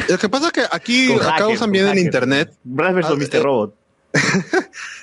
Lo 0.09 0.17
que 0.17 0.29
pasa 0.29 0.47
es 0.47 0.51
que 0.53 0.61
aquí 0.69 1.07
Con 1.07 1.17
acá 1.21 1.31
hackers, 1.31 1.47
usan 1.53 1.59
con 1.59 1.71
bien 1.71 1.83
el 1.85 1.89
hackers. 1.91 2.05
internet. 2.05 2.53
Ralph 2.65 2.95
versus 2.95 3.13
Ah, 3.13 3.15
Mr. 3.17 3.35
eh, 3.35 3.39
Robot. 3.43 3.75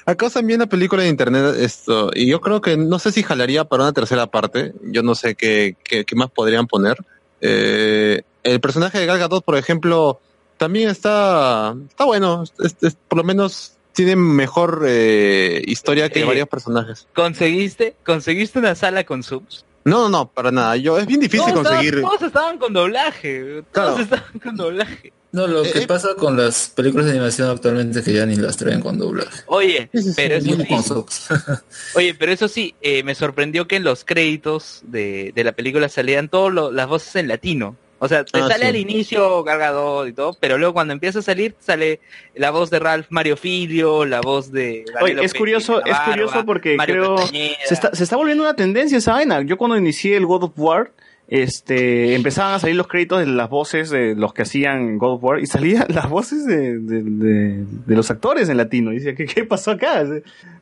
Acá 0.06 0.26
usan 0.26 0.46
bien 0.46 0.60
la 0.60 0.66
película 0.66 1.02
de 1.02 1.08
internet 1.08 1.54
esto 1.58 2.10
y 2.14 2.26
yo 2.28 2.40
creo 2.40 2.60
que 2.60 2.76
no 2.76 2.98
sé 2.98 3.12
si 3.12 3.22
jalaría 3.22 3.64
para 3.64 3.84
una 3.84 3.92
tercera 3.92 4.26
parte. 4.26 4.72
Yo 4.82 5.02
no 5.02 5.14
sé 5.14 5.34
qué, 5.34 5.76
qué, 5.84 6.04
qué 6.04 6.16
más 6.16 6.30
podrían 6.30 6.66
poner. 6.66 6.96
Eh, 7.40 8.22
el 8.42 8.60
personaje 8.60 8.98
de 8.98 9.06
Gal 9.06 9.18
Gadot, 9.18 9.44
por 9.44 9.56
ejemplo, 9.56 10.20
también 10.56 10.88
está 10.88 11.74
está 11.88 12.04
bueno. 12.04 12.44
Es- 12.58 12.76
es- 12.82 12.96
por 13.08 13.18
lo 13.18 13.24
menos 13.24 13.76
tiene 13.92 14.16
mejor 14.16 14.84
eh, 14.86 15.62
historia 15.66 16.08
que 16.08 16.20
Eh, 16.20 16.24
varios 16.24 16.48
personajes. 16.48 17.06
¿Conseguiste, 17.14 17.94
¿Conseguiste 18.04 18.58
una 18.58 18.74
sala 18.74 19.04
con 19.04 19.22
subs? 19.22 19.64
No, 19.84 20.02
no, 20.02 20.08
no, 20.08 20.28
para 20.28 20.50
nada. 20.52 20.76
Yo 20.76 20.96
es 20.98 21.06
bien 21.06 21.20
difícil 21.20 21.46
Todos 21.46 21.58
estaban- 21.58 21.78
conseguir. 21.78 22.00
todos 22.02 22.22
estaban 22.22 22.58
con 22.58 22.72
doblaje. 22.72 23.40
Todos 23.42 23.66
Claro. 23.72 23.98
estaban 23.98 24.38
con 24.42 24.56
doblaje. 24.56 25.12
No, 25.32 25.46
lo 25.46 25.64
Eh, 25.64 25.72
que 25.72 25.86
pasa 25.86 26.14
con 26.16 26.36
las 26.36 26.68
películas 26.68 27.06
de 27.06 27.12
animación 27.12 27.48
actualmente 27.50 27.98
es 28.00 28.04
que 28.04 28.12
ya 28.12 28.26
ni 28.26 28.36
las 28.36 28.56
traen 28.56 28.80
con 28.80 28.98
doblaje. 28.98 29.42
Oye, 29.46 29.88
pero 30.14 30.34
eso 30.36 31.06
sí, 31.08 31.26
oye, 31.94 32.14
pero 32.14 32.32
eso 32.32 32.48
sí, 32.48 32.74
eh, 32.82 33.02
me 33.02 33.14
sorprendió 33.14 33.66
que 33.66 33.76
en 33.76 33.84
los 33.84 34.04
créditos 34.04 34.80
de, 34.84 35.32
de 35.34 35.44
la 35.44 35.52
película 35.52 35.88
salían 35.88 36.28
todas 36.28 36.72
las 36.72 36.86
voces 36.86 37.16
en 37.16 37.28
latino. 37.28 37.76
O 37.98 38.08
sea, 38.08 38.24
te 38.24 38.40
Ah, 38.40 38.48
sale 38.48 38.64
sí. 38.64 38.70
al 38.70 38.76
inicio 38.76 39.44
cargado 39.44 40.08
y 40.08 40.12
todo, 40.12 40.36
pero 40.40 40.58
luego 40.58 40.74
cuando 40.74 40.92
empieza 40.92 41.20
a 41.20 41.22
salir 41.22 41.54
sale 41.60 42.00
la 42.34 42.50
voz 42.50 42.68
de 42.68 42.80
Ralph 42.80 43.06
Mario 43.10 43.36
Filio, 43.36 44.04
la 44.04 44.20
voz 44.20 44.50
de 44.50 44.84
Oye, 45.00 45.16
es 45.24 45.32
curioso, 45.32 45.84
es 45.84 45.96
curioso 46.00 46.44
porque 46.44 46.74
Mario 46.76 46.94
creo 46.96 47.16
Castañeda. 47.16 47.56
se 47.64 47.74
está, 47.74 47.94
se 47.94 48.02
está 48.02 48.16
volviendo 48.16 48.42
una 48.42 48.56
tendencia 48.56 48.98
esa 48.98 49.12
vaina. 49.12 49.42
Yo 49.42 49.56
cuando 49.56 49.76
inicié 49.76 50.16
el 50.16 50.26
God 50.26 50.42
of 50.42 50.52
War, 50.56 50.90
este, 51.28 52.14
empezaban 52.14 52.54
a 52.54 52.58
salir 52.58 52.76
los 52.76 52.88
créditos 52.88 53.18
de 53.20 53.26
las 53.26 53.48
voces 53.48 53.88
de 53.90 54.14
los 54.14 54.34
que 54.34 54.42
hacían 54.42 54.98
God 54.98 55.14
of 55.14 55.24
War 55.24 55.40
y 55.40 55.46
salían 55.46 55.86
las 55.94 56.08
voces 56.10 56.46
de, 56.46 56.78
de, 56.78 57.02
de- 57.02 57.64
de 57.86 57.96
los 57.96 58.10
actores 58.10 58.48
en 58.48 58.56
latino. 58.58 58.92
Y 58.92 58.96
decía, 58.96 59.14
¿qué, 59.14 59.24
qué 59.26 59.44
pasó 59.44 59.70
acá? 59.72 60.04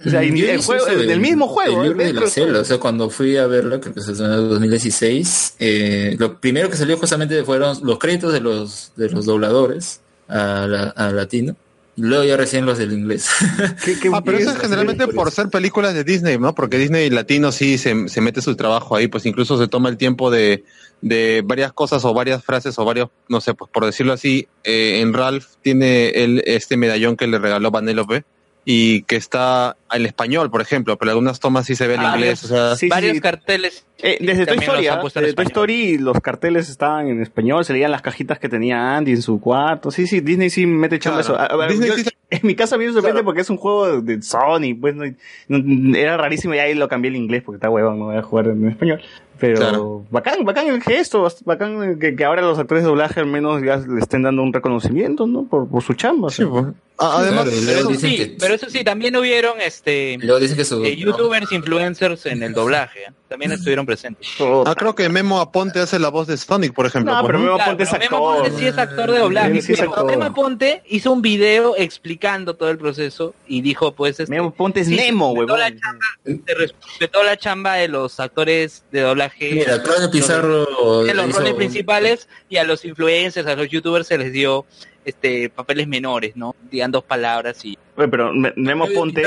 O 0.04 0.08
sea, 0.10 0.22
y 0.22 0.28
el 0.42 0.60
juego, 0.62 0.86
del 0.86 1.20
mismo 1.20 1.48
juego. 1.48 1.82
El 1.82 1.88
libro 1.96 2.04
de 2.04 2.12
la 2.52 2.60
o 2.60 2.64
sea, 2.64 2.78
cuando 2.78 3.10
fui 3.10 3.36
a 3.36 3.46
verla, 3.46 3.80
creo 3.80 3.94
que 3.94 4.00
se 4.00 4.12
en 4.12 4.30
el 4.30 4.48
2016, 4.48 5.56
eh, 5.58 6.16
lo 6.18 6.38
primero 6.40 6.70
que 6.70 6.76
salió 6.76 6.96
justamente 6.96 7.42
fueron 7.44 7.76
los 7.82 7.98
créditos 7.98 8.32
de 8.32 8.40
los, 8.40 8.92
de 8.96 9.10
los 9.10 9.26
dobladores 9.26 10.00
a, 10.28 10.66
la- 10.68 10.90
a 10.90 11.10
latino, 11.10 11.56
luego 12.00 12.24
ya 12.24 12.36
recién 12.36 12.66
los 12.66 12.78
del 12.78 12.92
inglés. 12.92 13.28
Ah, 14.12 14.22
pero 14.24 14.38
eso 14.38 14.50
es 14.50 14.58
generalmente 14.58 15.06
por 15.08 15.30
ser 15.30 15.48
películas 15.48 15.94
de 15.94 16.04
Disney, 16.04 16.38
¿no? 16.38 16.54
Porque 16.54 16.78
Disney 16.78 17.10
Latino 17.10 17.52
sí 17.52 17.78
se, 17.78 18.08
se 18.08 18.20
mete 18.20 18.42
su 18.42 18.56
trabajo 18.56 18.96
ahí, 18.96 19.08
pues 19.08 19.26
incluso 19.26 19.58
se 19.58 19.68
toma 19.68 19.88
el 19.88 19.96
tiempo 19.96 20.30
de, 20.30 20.64
de 21.00 21.42
varias 21.44 21.72
cosas 21.72 22.04
o 22.04 22.12
varias 22.14 22.42
frases 22.44 22.78
o 22.78 22.84
varios, 22.84 23.08
no 23.28 23.40
sé, 23.40 23.54
pues 23.54 23.70
por 23.72 23.84
decirlo 23.86 24.12
así, 24.12 24.48
eh, 24.64 25.00
en 25.00 25.12
Ralph 25.12 25.46
tiene 25.62 26.08
el, 26.10 26.42
este 26.46 26.76
medallón 26.76 27.16
que 27.16 27.26
le 27.26 27.38
regaló 27.38 27.70
Vanellope 27.70 28.24
y 28.64 29.02
que 29.04 29.16
está 29.16 29.76
en 29.90 30.04
español, 30.06 30.50
por 30.50 30.60
ejemplo, 30.60 30.98
pero 30.98 31.12
algunas 31.12 31.40
tomas 31.40 31.66
sí 31.66 31.74
se 31.74 31.86
ve 31.86 31.94
en 31.94 32.00
Ah, 32.00 32.12
inglés, 32.14 32.44
o 32.44 32.48
sea, 32.48 32.74
Sí, 32.76 32.80
sí, 32.86 32.88
Varios 32.88 33.14
sí. 33.14 33.20
carteles. 33.20 33.84
Eh, 34.02 34.18
desde 34.20 34.46
Toy 34.46 34.58
Story, 34.58 34.86
¿ah? 34.88 35.00
Desde 35.14 35.32
Toy. 35.34 35.44
Story 35.46 35.98
los 35.98 36.20
carteles 36.20 36.68
estaban 36.70 37.08
en 37.08 37.20
español, 37.22 37.64
se 37.64 37.72
leían 37.72 37.90
las 37.90 38.02
cajitas 38.02 38.38
que 38.38 38.48
tenía 38.48 38.96
Andy 38.96 39.12
en 39.12 39.22
su 39.22 39.40
cuarto. 39.40 39.90
Sí, 39.90 40.06
sí, 40.06 40.20
Disney 40.20 40.50
sí 40.50 40.66
mete 40.66 40.98
chamba 40.98 41.22
Claro. 41.22 41.34
eso. 41.44 41.54
A- 41.58 41.64
a 41.64 41.68
yo- 41.72 41.94
sí 41.96 42.04
En 42.32 42.40
mi 42.44 42.54
casa 42.54 42.76
a 42.76 42.78
mí 42.78 42.86
me 42.86 42.92
sorprende 42.92 43.24
porque 43.24 43.40
es 43.40 43.50
un 43.50 43.56
juego 43.56 44.00
de 44.02 44.22
Sony, 44.22 44.76
pues 44.80 44.94
no, 44.94 45.04
no- 45.48 45.96
era 45.98 46.16
rarísimo 46.16 46.54
y 46.54 46.58
ahí 46.58 46.74
lo 46.74 46.86
cambié 46.88 47.10
al 47.10 47.16
inglés 47.16 47.42
porque 47.44 47.56
está 47.56 47.68
huevón, 47.68 47.98
no 47.98 48.04
voy 48.06 48.16
a 48.16 48.22
jugar 48.22 48.46
en 48.46 48.68
español. 48.68 49.00
Pero 49.40 49.56
Claro. 49.56 50.04
bacán, 50.10 50.44
bacán 50.44 50.68
el 50.68 50.80
gesto, 50.82 51.26
bacán 51.46 51.98
que, 51.98 52.14
que 52.14 52.24
ahora 52.24 52.42
los 52.42 52.58
actores 52.58 52.84
de 52.84 52.88
doblaje 52.90 53.18
al 53.20 53.26
menos 53.26 53.62
ya 53.64 53.78
le 53.78 53.98
estén 54.00 54.22
dando 54.22 54.42
un 54.42 54.52
reconocimiento, 54.52 55.26
¿no? 55.26 55.44
Por, 55.44 55.66
por 55.68 55.82
su 55.82 55.94
chamba. 55.94 56.30
sí, 56.30 56.44
pues. 56.44 56.66
Ah, 57.02 57.16
además, 57.20 57.44
Claro, 57.48 57.62
Pero 57.66 57.78
eso 57.90 57.94
sí, 58.00 58.16
que- 58.16 58.36
pero 58.38 58.54
eso 58.54 58.68
sí, 58.68 58.84
también 58.84 59.16
hubieron 59.16 59.58
este 59.62 60.18
luego 60.20 60.38
dicen 60.38 60.56
que 60.58 60.64
su... 60.66 60.84
eh, 60.84 60.94
youtubers 60.96 61.50
influencers 61.50 62.26
en 62.26 62.42
el 62.42 62.52
doblaje, 62.52 63.04
¿eh? 63.08 63.12
también 63.28 63.50
estuvieron 63.52 63.86
presentes. 63.90 64.28
ah, 64.66 64.74
creo 64.76 64.94
que 64.94 65.08
Memo 65.08 65.40
Aponte 65.40 65.80
hace 65.80 65.98
la 65.98 66.08
voz 66.10 66.28
de 66.28 66.36
Sonic, 66.36 66.72
por 66.72 66.86
ejemplo. 66.86 67.12
No, 67.12 67.20
pues, 67.20 67.26
pero 67.26 67.38
¿no? 67.38 67.44
Memo 67.44 67.56
Claro, 67.56 67.72
Aponte 67.72 67.82
es 67.84 68.10
Memo. 68.10 68.30
Aponte 68.30 68.58
sí 68.58 68.66
es 68.66 68.78
actor 68.78 69.10
de 69.10 69.18
doblaje. 69.18 69.50
Él 69.50 69.62
sí 69.62 69.72
es 69.72 69.78
pero 69.80 69.90
actor. 69.90 70.06
Memo 70.10 70.24
Aponte 70.24 70.82
hizo 70.88 71.12
un 71.12 71.22
video 71.22 71.74
explicando 71.76 72.54
todo 72.54 72.70
el 72.70 72.78
proceso 72.78 73.34
y 73.48 73.62
dijo, 73.62 73.92
pues, 73.92 74.20
este, 74.20 74.30
Memo 74.30 74.52
Ponte 74.52 74.80
es 74.80 74.86
sí, 74.86 74.96
Nemo, 74.96 75.32
huevón. 75.32 75.58
la 75.58 75.70
chamba, 75.70 76.06
se 76.24 76.54
respetó 76.54 77.22
la 77.24 77.36
chamba 77.36 77.74
de 77.74 77.88
los 77.88 78.20
actores 78.20 78.84
de 78.92 79.00
doblaje. 79.00 79.52
Mira, 79.52 79.82
Claudio 79.82 80.10
Pizarro 80.10 81.02
de 81.04 81.14
los 81.14 81.32
roles 81.34 81.54
principales 81.54 82.28
y 82.48 82.58
a 82.58 82.64
los 82.64 82.84
influencers, 82.84 83.46
a 83.48 83.56
los 83.56 83.68
youtubers 83.68 84.06
se 84.06 84.18
les 84.18 84.32
dio 84.32 84.64
este 85.04 85.48
papeles 85.50 85.88
menores, 85.88 86.36
¿no? 86.36 86.54
Digan 86.70 86.90
dos 86.90 87.04
palabras 87.04 87.64
y 87.64 87.78
Oye, 87.96 88.08
pero 88.08 88.32
Me- 88.32 88.52
Memo 88.56 88.86
Ponte, 88.94 89.22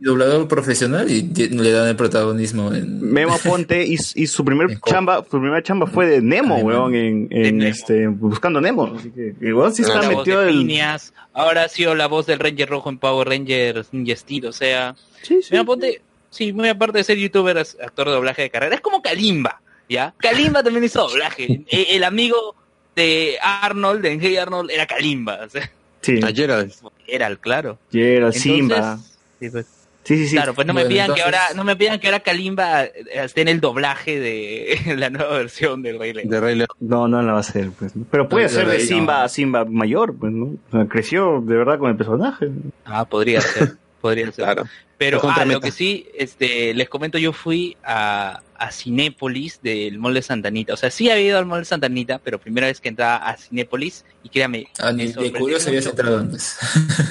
doblador 0.00 0.46
profesional 0.48 1.10
y 1.10 1.22
le 1.22 1.70
dan 1.72 1.88
el 1.88 1.96
protagonismo 1.96 2.72
en... 2.72 3.00
Memo 3.00 3.36
Ponte 3.44 3.84
y, 3.86 3.94
y 4.14 4.26
su 4.26 4.44
primer 4.44 4.78
chamba, 4.86 5.24
su 5.28 5.38
primera 5.40 5.62
chamba 5.62 5.86
fue 5.86 6.06
de 6.06 6.20
Nemo, 6.22 6.56
weón, 6.58 6.94
en, 6.94 7.28
en, 7.30 7.58
Nemo. 7.58 7.70
este, 7.70 8.06
buscando 8.08 8.60
Nemo. 8.60 8.94
Así 8.98 9.10
que, 9.10 9.34
el 9.40 9.54
weón 9.54 9.74
sí 9.74 9.82
está 9.82 10.02
la 10.02 10.08
voz 10.08 10.18
metido 10.18 10.42
el... 10.42 10.50
Phineas, 10.58 11.12
ahora 11.32 11.64
ha 11.64 11.68
sido 11.68 11.94
la 11.94 12.06
voz 12.06 12.26
del 12.26 12.38
Ranger 12.38 12.68
Rojo 12.68 12.90
en 12.90 12.98
Power 12.98 13.28
Rangers 13.28 13.88
Ninja 13.92 14.16
Steel, 14.16 14.46
o 14.46 14.52
sea, 14.52 14.94
Sí, 15.22 15.40
sí. 15.42 15.48
Mira, 15.50 15.64
ponte, 15.64 16.02
sí, 16.30 16.52
muy 16.52 16.68
aparte 16.68 16.98
de 16.98 17.04
ser 17.04 17.18
youtuber, 17.18 17.56
es 17.58 17.76
actor 17.82 18.06
de 18.08 18.12
doblaje 18.14 18.42
de 18.42 18.50
carrera, 18.50 18.74
es 18.76 18.80
como 18.80 19.02
Kalimba, 19.02 19.60
¿ya? 19.88 20.14
Kalimba 20.18 20.62
también 20.62 20.84
hizo 20.84 21.00
doblaje. 21.08 21.64
E- 21.68 21.96
el, 21.96 22.04
amigo 22.04 22.54
de 22.96 23.36
Arnold, 23.42 24.00
de 24.02 24.18
Hey 24.20 24.36
Arnold, 24.38 24.70
era 24.70 24.86
Kalimba, 24.86 25.40
o 25.46 25.48
sea, 25.48 25.70
Sí, 26.02 26.20
A 26.22 26.28
Gerald. 26.32 26.72
era 27.06 27.26
el 27.26 27.38
claro. 27.38 27.78
Gerald, 27.92 28.34
Entonces, 28.36 28.42
Simba. 28.42 28.98
sí, 29.40 29.50
pues, 29.50 29.66
Sí, 30.04 30.16
sí, 30.18 30.28
sí. 30.28 30.36
Claro, 30.36 30.54
pues 30.54 30.68
no 30.68 30.72
me 30.72 30.84
pidan 30.86 31.12
que 31.14 31.22
ahora, 31.22 31.40
no 31.56 31.64
me 31.64 31.74
pidan 31.74 31.98
que 31.98 32.06
ahora 32.06 32.20
Kalimba 32.20 32.84
eh, 32.84 32.92
esté 33.10 33.40
en 33.40 33.48
el 33.48 33.60
doblaje 33.60 34.20
de 34.20 34.78
la 34.96 35.10
nueva 35.10 35.36
versión 35.38 35.82
del 35.82 35.98
Rey 35.98 36.12
León. 36.12 36.28
De 36.28 36.40
Rey 36.40 36.54
León. 36.54 36.68
No, 36.78 37.08
no 37.08 37.20
la 37.22 37.32
va 37.32 37.38
a 37.38 37.40
hacer, 37.40 37.70
pues. 37.76 37.96
¿no? 37.96 38.04
Pero 38.08 38.28
puede 38.28 38.44
No, 38.44 38.50
ser 38.50 38.68
de. 38.68 38.78
Simba 38.78 39.24
a 39.24 39.28
Simba 39.28 39.64
mayor, 39.64 40.14
pues, 40.16 40.32
¿no? 40.32 40.44
O 40.44 40.70
sea, 40.70 40.86
creció 40.86 41.40
de 41.44 41.56
verdad 41.56 41.80
con 41.80 41.90
el 41.90 41.96
personaje. 41.96 42.50
Ah, 42.84 43.04
podría 43.04 43.40
ser, 43.40 43.72
podría 44.00 44.26
ser. 44.26 44.44
Claro. 44.44 44.64
Pero 44.98 45.20
ah, 45.42 45.44
lo 45.44 45.60
que 45.60 45.70
sí, 45.72 46.06
este, 46.16 46.72
les 46.72 46.88
comento, 46.88 47.18
yo 47.18 47.34
fui 47.34 47.76
a, 47.84 48.40
a 48.56 48.70
Cinépolis 48.72 49.60
del 49.62 49.98
Mall 49.98 50.14
de 50.14 50.22
Santanita. 50.22 50.72
O 50.72 50.76
sea, 50.78 50.90
sí 50.90 51.10
había 51.10 51.24
ido 51.26 51.38
al 51.38 51.44
Mall 51.44 51.60
de 51.60 51.64
Santanita, 51.66 52.18
pero 52.18 52.38
primera 52.38 52.66
vez 52.66 52.80
que 52.80 52.88
entraba 52.88 53.16
a 53.16 53.36
Cinépolis, 53.36 54.06
y 54.22 54.30
créame, 54.30 54.68
Ah, 54.78 54.92
ni 54.92 55.08
de 55.08 55.32
curioso 55.32 55.68
habías 55.68 55.84
entrado 55.86 56.18
antes. 56.18 56.56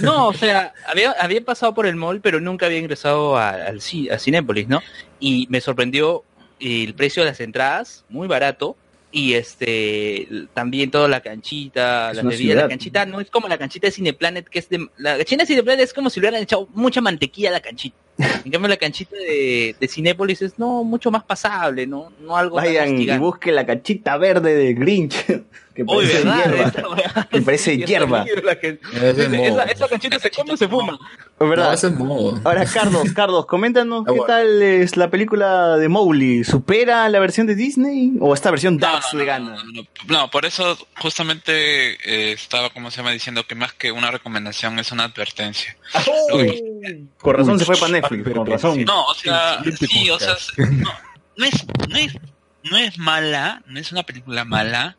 No, 0.02 0.30
o 0.30 0.34
sea, 0.42 0.74
había, 0.88 1.12
había 1.20 1.42
pasado 1.46 1.76
por 1.76 1.86
el 1.86 1.96
mall, 1.96 2.22
pero 2.22 2.40
nunca 2.40 2.66
había 2.66 2.80
ingresado 2.80 3.38
a, 3.38 3.70
ci- 3.74 4.12
a 4.12 4.18
Cinépolis, 4.18 4.68
¿no? 4.68 4.82
Y 5.20 5.46
me 5.52 5.62
sorprendió 5.62 6.24
el 6.60 6.96
precio 6.96 7.22
de 7.24 7.30
las 7.30 7.40
entradas, 7.40 8.04
muy 8.10 8.28
barato. 8.28 8.76
Y 9.18 9.36
este 9.36 10.28
también 10.54 10.92
toda 10.92 11.08
la 11.08 11.22
canchita, 11.22 12.12
Es 12.12 12.18
las 12.18 12.26
bebidas, 12.26 12.38
ciudad. 12.38 12.64
la 12.64 12.68
canchita 12.68 13.06
no 13.06 13.22
es 13.22 13.30
como 13.30 13.48
la 13.48 13.58
canchita 13.58 13.88
de 13.88 13.92
Cineplanet, 13.92 14.50
que 14.50 14.60
es 14.60 14.68
de 14.68 14.90
la 14.98 15.16
canchita 15.16 15.44
de 15.44 15.48
Cineplanet 15.48 15.86
es 15.86 15.94
como 15.94 16.10
si 16.10 16.20
le 16.20 16.28
hubieran 16.28 16.44
echado 16.44 16.68
mucha 16.74 17.00
mantequilla 17.00 17.48
a 17.48 17.54
la 17.54 17.62
canchita. 17.62 17.96
En 18.18 18.52
cambio 18.52 18.68
la 18.68 18.76
canchita 18.76 19.16
de, 19.16 19.74
de 19.80 19.88
Cinépolis 19.88 20.42
es 20.42 20.60
no 20.60 20.84
mucho 20.84 21.12
más 21.12 21.24
pasable, 21.24 21.88
no, 21.88 22.12
no 22.20 22.36
algo 22.36 22.58
Vayan 22.58 23.00
y 23.00 23.18
busquen 23.18 23.56
la 23.56 23.66
cachita 23.66 24.18
verde 24.18 24.54
de 24.54 24.74
Grinch. 24.74 25.16
Que 25.76 25.84
Uy, 25.84 25.88
parece 25.88 26.18
¿verdad? 26.24 26.38
hierba. 26.38 26.68
Esa. 27.06 27.28
Que 27.30 27.42
parece 27.42 27.78
hierba. 27.78 28.26
esa, 29.66 29.88
canchita 29.90 30.20
se 30.20 30.32
come 30.32 30.54
o 30.54 30.58
se 30.58 30.68
fuma. 30.70 30.98
Verdad. 31.38 31.68
No, 31.68 31.74
es 31.74 31.92
moho. 31.92 32.40
Ahora, 32.46 32.66
Carlos, 32.66 33.12
Carlos, 33.14 33.46
coméntanos 33.46 34.06
qué 34.06 34.20
tal 34.26 34.62
es 34.62 34.96
la 34.96 35.10
película 35.10 35.76
de 35.76 35.90
Mowgli. 35.90 36.46
¿Supera 36.46 37.10
la 37.10 37.20
versión 37.20 37.46
de 37.46 37.56
Disney? 37.56 38.14
¿O 38.22 38.34
esta 38.34 38.52
versión 38.52 38.78
Dax 38.78 39.14
le 39.14 39.26
gana? 39.26 39.58
No, 39.74 39.84
no, 40.08 40.32
por 40.32 40.46
eso 40.46 40.78
justamente 41.02 41.94
eh, 42.10 42.32
estaba, 42.32 42.70
como 42.70 42.90
se 42.90 42.98
llama, 42.98 43.12
diciendo 43.12 43.46
que 43.46 43.56
más 43.56 43.74
que 43.74 43.92
una 43.92 44.12
recomendación 44.12 44.80
es 44.80 44.94
una 44.94 45.04
advertencia. 45.04 45.76
Lo 46.30 46.38
que- 46.38 47.04
Con 47.18 47.36
razón 47.36 47.60
se 47.60 47.66
fue 47.66 47.76
para 47.76 47.92
Netflix, 47.92 48.34
con 48.34 48.46
razón. 48.48 48.86
No, 48.86 49.04
o 49.08 49.14
sea, 49.14 49.62
sí, 49.78 50.10
o 50.10 50.18
sea, 50.20 50.36
no, 50.58 50.90
no 51.36 51.46
es, 51.46 51.66
no 51.90 51.98
es, 51.98 52.14
no 52.64 52.78
es 52.78 52.98
mala, 52.98 53.62
no 53.68 53.78
es 53.80 53.92
una 53.92 54.04
película 54.04 54.46
mala, 54.46 54.96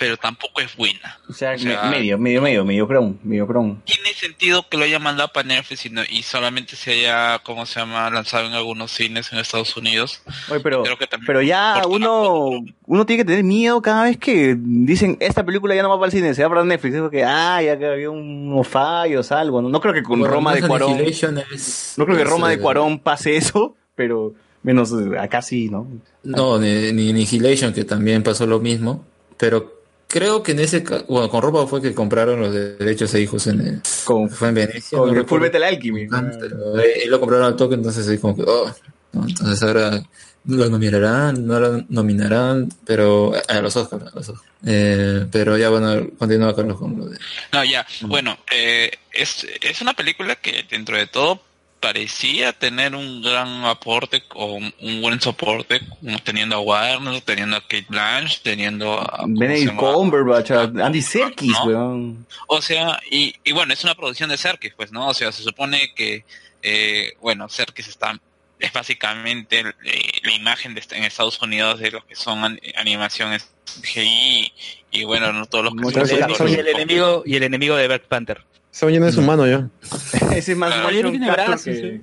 pero 0.00 0.16
tampoco 0.16 0.60
es 0.62 0.74
buena. 0.76 1.20
O 1.28 1.32
sea, 1.34 1.52
O 1.52 1.58
sea, 1.58 1.82
me- 1.84 1.90
medio, 1.98 2.18
medio, 2.18 2.40
medio, 2.42 2.64
medio 2.64 2.88
cron, 2.88 3.20
medio 3.22 3.46
cron. 3.46 3.82
Tiene 3.84 4.14
sentido 4.14 4.66
que 4.68 4.76
lo 4.78 4.84
haya 4.84 4.98
mandado 4.98 5.30
para 5.32 5.46
Netflix 5.46 5.84
y, 5.86 5.90
no- 5.90 6.02
y 6.08 6.22
solamente 6.22 6.74
se 6.74 6.92
haya, 6.92 7.38
¿cómo 7.44 7.66
se 7.66 7.78
llama?, 7.78 8.08
lanzado 8.10 8.46
en 8.46 8.54
algunos 8.54 8.90
cines 8.90 9.30
en 9.32 9.38
Estados 9.38 9.76
Unidos. 9.76 10.22
Oye, 10.48 10.60
pero, 10.60 10.82
Creo 10.82 10.96
que 10.98 11.06
también 11.06 11.26
pero 11.26 11.42
ya 11.42 11.82
uno, 11.86 12.64
uno 12.86 13.06
tiene 13.06 13.22
que 13.22 13.26
tener 13.26 13.44
miedo 13.44 13.80
cada 13.82 14.04
vez 14.04 14.16
que 14.16 14.56
dicen 14.58 15.18
esta 15.20 15.44
película 15.44 15.74
ya 15.74 15.82
no 15.82 15.90
va 15.90 15.96
para 15.98 16.06
el 16.06 16.12
cine, 16.12 16.34
se 16.34 16.42
va 16.42 16.48
para 16.48 16.64
Netflix. 16.64 16.94
Es 16.94 17.00
porque, 17.02 17.22
ah, 17.22 17.60
ya 17.62 17.78
que 17.78 17.86
había 17.86 18.08
unos 18.10 18.66
fallos, 18.66 19.30
algo. 19.32 19.60
No, 19.60 19.68
no 19.68 19.80
creo 19.82 19.92
que 19.92 20.02
con 20.02 20.18
Bueno, 20.18 20.34
Roma 20.34 20.54
de 20.54 20.66
Cuarón, 20.66 20.98
es- 21.00 21.94
no 21.98 22.06
creo 22.06 22.16
que 22.16 22.22
es, 22.22 22.28
Roma 22.28 22.48
de 22.48 22.58
Cuarón 22.58 22.98
pase 23.00 23.36
eso, 23.36 23.76
pero 23.94 24.32
menos 24.62 24.92
acá 25.20 25.42
sí, 25.42 25.68
¿no? 25.68 25.86
No, 26.22 26.58
ni, 26.58 26.90
ni 26.92 27.10
Annihilation, 27.10 27.72
que 27.74 27.84
también 27.84 28.22
pasó 28.22 28.46
lo 28.46 28.60
mismo. 28.60 29.04
Pero 29.36 29.79
creo 30.10 30.42
que 30.42 30.52
en 30.52 30.58
ese 30.60 30.82
caso, 30.82 31.04
bueno, 31.08 31.30
con 31.30 31.40
Ropa 31.40 31.66
fue 31.66 31.80
que 31.80 31.94
compraron 31.94 32.40
los 32.40 32.52
derechos 32.52 33.14
a 33.14 33.18
hijos 33.18 33.46
en 33.46 33.60
el, 33.60 33.82
Con, 34.04 34.28
fue 34.28 34.48
en 34.48 34.54
Venecia. 34.54 34.98
con 34.98 35.14
no 35.14 35.20
el 35.20 35.26
Full 35.26 35.40
Metal 35.40 35.62
Alchemy. 35.62 36.08
pero 36.08 36.76
ahí 36.76 37.06
lo 37.06 37.20
compraron 37.20 37.46
al 37.46 37.56
toque, 37.56 37.76
entonces 37.76 38.06
ahí 38.08 38.18
como 38.18 38.36
que, 38.36 38.42
oh, 38.42 38.74
¿no? 39.12 39.26
entonces 39.26 39.62
ahora 39.62 40.02
lo 40.46 40.68
nominarán, 40.68 41.46
no 41.46 41.60
lo 41.60 41.84
nominarán, 41.88 42.68
pero 42.84 43.32
a 43.48 43.60
los 43.60 43.76
Oscars, 43.76 44.02
a 44.02 44.16
los 44.16 44.28
Oscars. 44.28 44.50
Eh, 44.66 45.26
pero 45.30 45.56
ya 45.56 45.70
bueno, 45.70 46.08
continúa 46.18 46.56
Carlos 46.56 46.78
con 46.78 46.98
lo 46.98 47.06
de 47.06 47.18
No, 47.52 47.64
ya. 47.64 47.86
Bueno, 48.02 48.36
eh, 48.50 48.90
es, 49.12 49.46
es 49.60 49.80
una 49.80 49.94
película 49.94 50.34
que 50.36 50.66
dentro 50.68 50.96
de 50.96 51.06
todo 51.06 51.40
parecía 51.80 52.52
tener 52.52 52.94
un 52.94 53.22
gran 53.22 53.64
aporte 53.64 54.22
o 54.34 54.54
un, 54.54 55.00
buen 55.00 55.20
soporte, 55.20 55.80
teniendo 56.24 56.56
a 56.56 56.60
Warner, 56.60 57.20
teniendo 57.22 57.56
a 57.56 57.60
Kate 57.62 57.86
Blanche, 57.88 58.38
teniendo 58.42 59.00
a... 59.00 59.18
¿cómo 59.22 59.36
se 59.36 59.46
Benedict? 59.46 59.76
Cumberbatch, 59.76 60.50
a 60.50 60.62
Andy 60.62 61.00
Serkis, 61.02 61.52
¿no? 61.52 61.64
weón. 61.64 62.26
O 62.48 62.60
sea, 62.60 63.00
y, 63.10 63.34
y 63.44 63.52
bueno, 63.52 63.72
es 63.72 63.82
una 63.82 63.94
producción 63.94 64.28
de 64.30 64.36
Serkis, 64.36 64.74
pues, 64.76 64.92
¿no? 64.92 65.08
O 65.08 65.14
sea, 65.14 65.32
se 65.32 65.42
supone 65.42 65.92
que, 65.94 66.24
eh, 66.62 67.14
bueno, 67.20 67.48
Serkis 67.48 67.88
está, 67.88 68.18
es 68.58 68.72
básicamente 68.72 69.60
eh, 69.60 70.20
la 70.22 70.32
imagen 70.32 70.74
de, 70.74 70.82
en 70.90 71.04
Estados 71.04 71.40
Unidos 71.40 71.80
de 71.80 71.92
lo 71.92 72.06
que 72.06 72.14
son 72.14 72.44
an- 72.44 72.60
animaciones 72.76 73.50
GI 73.82 74.52
y, 74.90 75.04
bueno, 75.04 75.32
no 75.32 75.46
todos 75.46 75.64
los 75.64 75.74
que 75.94 76.06
son. 76.06 76.48
Y 76.48 76.54
el 76.54 76.68
enemigo, 76.68 77.22
y 77.24 77.36
el 77.36 77.42
enemigo 77.44 77.76
de 77.76 77.86
Black 77.88 78.02
Panther. 78.02 78.44
Se 78.70 78.86
va 78.86 78.92
lleno 78.92 79.06
de 79.06 79.12
su 79.12 79.22
mano 79.22 79.46
ya. 79.46 79.68
Ese 80.34 80.52
es 80.52 80.56
más 80.58 80.72
Ah, 80.74 80.82
motion 80.84 81.10
tiene 81.10 81.30
brazos, 81.30 81.62
que- 81.64 82.00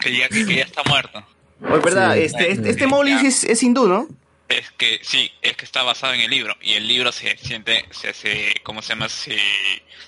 que 0.00 0.16
ya, 0.16 0.28
que, 0.28 0.46
que 0.46 0.56
ya 0.56 0.62
está 0.62 0.82
muerto. 0.88 1.24
Oye, 1.70 1.80
verdad, 1.84 2.14
Sí. 2.14 2.20
este, 2.22 2.50
este, 2.52 2.70
este 2.70 2.86
Mowgli 2.86 3.12
es, 3.12 3.44
es 3.44 3.62
hindú, 3.62 3.86
¿no? 3.86 4.08
Es 4.48 4.70
que 4.72 4.98
sí, 5.02 5.30
es 5.40 5.56
que 5.56 5.64
está 5.64 5.82
basado 5.82 6.12
en 6.14 6.20
el 6.20 6.30
libro 6.30 6.54
y 6.60 6.72
el 6.72 6.86
libro 6.86 7.10
se 7.12 7.36
siente, 7.38 7.84
se, 7.90 8.12
se 8.12 8.54
¿cómo 8.64 8.82
se 8.82 8.90
llama? 8.90 9.08
Se, 9.08 9.36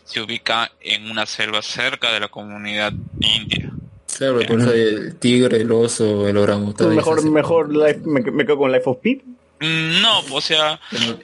se 0.04 0.20
ubica 0.20 0.70
en 0.80 1.10
una 1.10 1.24
selva 1.24 1.62
cerca 1.62 2.12
de 2.12 2.20
la 2.20 2.28
comunidad 2.28 2.92
india. 3.20 3.70
Claro, 4.18 4.38
hay 4.40 4.46
el 4.80 5.16
tigre, 5.16 5.56
el 5.62 5.72
oso, 5.72 6.28
el 6.28 6.36
orangután. 6.36 6.94
Mejor, 6.94 7.24
mejor 7.30 7.74
life, 7.74 8.00
me, 8.04 8.20
me 8.20 8.44
quedo 8.44 8.58
con 8.58 8.70
Life 8.70 8.84
of 8.86 8.98
Pi. 8.98 9.22
Mm, 9.60 10.00
No, 10.02 10.20
o 10.33 10.41
sea, 10.41 10.81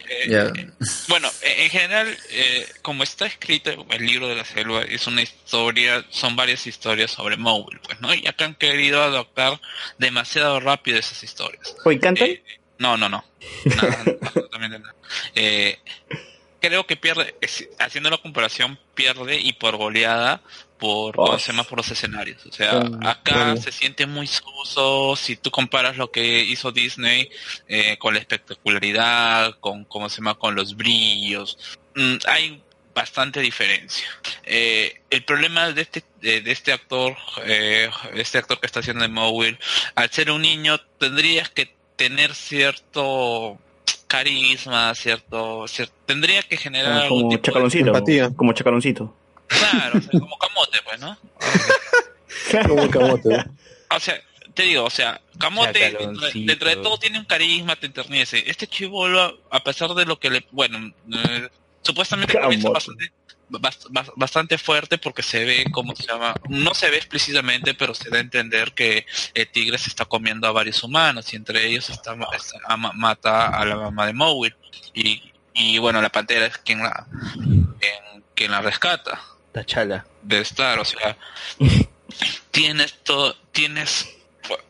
eh, 0.08 0.26
Ya. 0.28 0.52
bueno, 1.08 1.28
eh, 1.42 1.64
en 1.64 1.70
general, 1.70 2.16
eh, 2.30 2.66
como 2.82 3.02
está 3.02 3.26
escrito 3.26 3.70
el 3.90 4.06
libro 4.06 4.28
de 4.28 4.36
la 4.36 4.44
selva, 4.44 4.82
es 4.82 5.06
una 5.06 5.22
historia, 5.22 6.04
son 6.10 6.36
varias 6.36 6.66
historias 6.66 7.10
sobre 7.10 7.36
Mowgli, 7.36 7.78
pues, 7.80 8.00
¿no? 8.00 8.14
Y 8.14 8.26
acá 8.26 8.44
han 8.44 8.54
querido 8.54 9.02
adoptar 9.02 9.60
demasiado 9.98 10.60
rápido 10.60 10.98
esas 10.98 11.22
historias. 11.22 11.74
Oye, 11.84 11.98
¿cantan? 11.98 12.28
Eh, 12.28 12.42
no, 12.78 12.96
no, 12.96 13.08
no. 13.08 13.24
Nada, 13.64 14.04
absolutamente 14.22 14.78
nada. 14.78 14.94
Eh, 15.34 15.78
creo 16.60 16.86
que 16.86 16.96
pierde, 16.96 17.34
haciendo 17.78 18.10
la 18.10 18.18
comparación, 18.18 18.78
pierde 18.94 19.40
y 19.40 19.52
por 19.54 19.76
goleada 19.76 20.42
por, 20.78 21.14
¿cómo 21.14 21.38
se 21.38 21.52
llama? 21.52 21.64
por 21.64 21.78
los 21.78 21.90
escenarios. 21.90 22.44
O 22.46 22.52
sea, 22.52 22.82
acá 23.02 23.56
se 23.56 23.70
siente 23.70 24.06
muy 24.06 24.26
soso 24.26 25.14
si 25.14 25.36
tú 25.36 25.50
comparas 25.50 25.96
lo 25.96 26.10
que 26.10 26.40
hizo 26.40 26.72
Disney 26.72 27.30
eh, 27.68 27.98
con 27.98 28.14
la 28.14 28.20
espectacularidad, 28.20 29.58
con, 29.60 29.84
¿cómo 29.84 30.08
se 30.08 30.16
llama? 30.16 30.38
con 30.38 30.54
los 30.54 30.76
brillos. 30.76 31.78
Mm, 31.94 32.16
hay 32.26 32.62
bastante 32.94 33.40
diferencia. 33.40 34.08
Eh, 34.44 35.02
el 35.10 35.24
problema 35.24 35.70
de 35.72 35.82
este 35.82 36.02
de, 36.20 36.40
de 36.40 36.52
este 36.52 36.72
actor, 36.72 37.16
eh, 37.44 37.90
este 38.14 38.38
actor 38.38 38.58
que 38.60 38.66
está 38.66 38.80
haciendo 38.80 39.02
de 39.02 39.08
Mowgli, 39.08 39.58
al 39.94 40.10
ser 40.10 40.30
un 40.30 40.42
niño 40.42 40.78
tendrías 40.98 41.50
que 41.50 41.74
tener 41.96 42.34
cierto 42.34 43.58
carisma, 44.10 44.92
cierto, 44.96 45.62
cier- 45.66 45.90
tendría 46.04 46.42
que 46.42 46.56
generar 46.56 47.02
algún 47.04 47.22
como 47.22 47.32
de- 47.36 47.40
chacaloncito. 47.42 47.86
empatía. 47.86 48.30
Como 48.36 48.52
chacaloncito. 48.52 49.14
claro, 49.46 49.98
o 49.98 50.00
sea, 50.02 50.20
como 50.20 50.36
camote, 50.36 50.78
pues, 50.84 51.00
¿no? 51.00 51.16
Como 52.68 52.82
el 52.82 52.90
camote. 52.90 53.44
O 53.94 54.00
sea, 54.00 54.20
te 54.54 54.64
digo, 54.64 54.84
o 54.84 54.90
sea, 54.90 55.20
Camote 55.38 55.78
dentro 55.78 55.98
de, 56.00 56.06
Chacaloncito. 56.08 56.46
dentro 56.52 56.68
de 56.68 56.76
todo 56.76 56.98
tiene 56.98 57.18
un 57.20 57.24
carisma, 57.24 57.76
te 57.76 57.86
enternece. 57.86 58.42
Este 58.50 58.66
chivolo, 58.66 59.40
a 59.50 59.62
pesar 59.62 59.94
de 59.94 60.04
lo 60.04 60.18
que 60.18 60.30
le, 60.30 60.44
bueno, 60.50 60.92
eh, 61.12 61.48
supuestamente 61.82 62.38
comienza 62.38 62.68
bastante, 62.70 63.04
bast- 63.04 63.10
bast- 63.10 63.14
bastante 64.16 64.58
fuerte 64.58 64.98
porque 64.98 65.22
se 65.22 65.44
ve 65.44 65.64
como 65.72 65.94
se 65.96 66.06
llama, 66.06 66.34
no 66.48 66.72
se 66.74 66.88
ve 66.90 66.96
explícitamente, 66.98 67.74
pero 67.74 67.94
se 67.94 68.08
da 68.10 68.18
a 68.18 68.20
entender 68.20 68.72
que 68.72 69.06
el 69.34 69.48
tigre 69.50 69.76
se 69.78 69.90
está 69.90 70.04
comiendo 70.04 70.46
a 70.46 70.52
varios 70.52 70.82
humanos 70.82 71.32
y 71.32 71.36
entre 71.36 71.66
ellos 71.66 71.90
está, 71.90 72.16
está- 72.36 72.76
mata 72.76 73.48
a 73.48 73.64
la 73.64 73.76
mamá 73.76 74.06
de 74.06 74.12
Mowgli 74.12 74.54
y, 74.94 75.32
y 75.54 75.78
bueno, 75.78 76.00
la 76.00 76.10
pantera 76.10 76.46
es 76.46 76.58
quien 76.58 76.78
la, 76.80 77.06
quien, 77.34 78.24
quien 78.34 78.50
la 78.52 78.62
rescata 78.62 79.20
Tachala. 79.52 80.06
de 80.22 80.40
estar, 80.40 80.78
o 80.78 80.84
sea, 80.84 81.16
tienes 82.50 82.94
todo, 83.02 83.36
tienes 83.52 84.08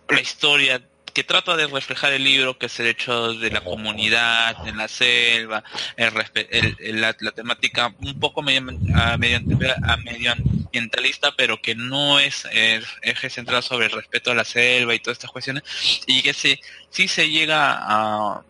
la 0.09 0.21
historia 0.21 0.83
que 1.13 1.25
trata 1.25 1.57
de 1.57 1.67
reflejar 1.67 2.13
el 2.13 2.25
libro, 2.25 2.59
que 2.59 2.67
es 2.67 2.81
el 2.81 2.87
hecho 2.87 3.35
de 3.35 3.51
la 3.51 3.61
comunidad 3.63 4.67
en 4.67 4.77
la 4.77 4.89
selva, 4.89 5.63
el 5.97 6.13
el- 6.51 6.77
el- 6.81 7.01
la, 7.01 7.17
la 7.21 7.33
temática 7.33 7.95
un 8.01 8.19
poco 8.21 8.43
medio, 8.43 8.63
a 8.95 9.17
medio, 9.17 9.41
a 9.83 9.97
medioambientalista, 9.99 11.33
pero 11.37 11.61
que 11.61 11.75
no 11.75 12.19
es 12.19 12.47
eh, 12.53 12.81
eje 13.03 13.31
central 13.31 13.63
sobre 13.63 13.87
el 13.87 13.93
respeto 13.93 14.31
a 14.31 14.35
la 14.35 14.45
selva 14.45 14.95
y 14.95 15.01
todas 15.01 15.17
estas 15.19 15.31
cuestiones, 15.31 15.63
y 16.07 16.23
que 16.23 16.35
sí, 16.35 16.59
sí 16.91 17.09
se 17.09 17.29
llega 17.31 17.73
a, 17.81 18.43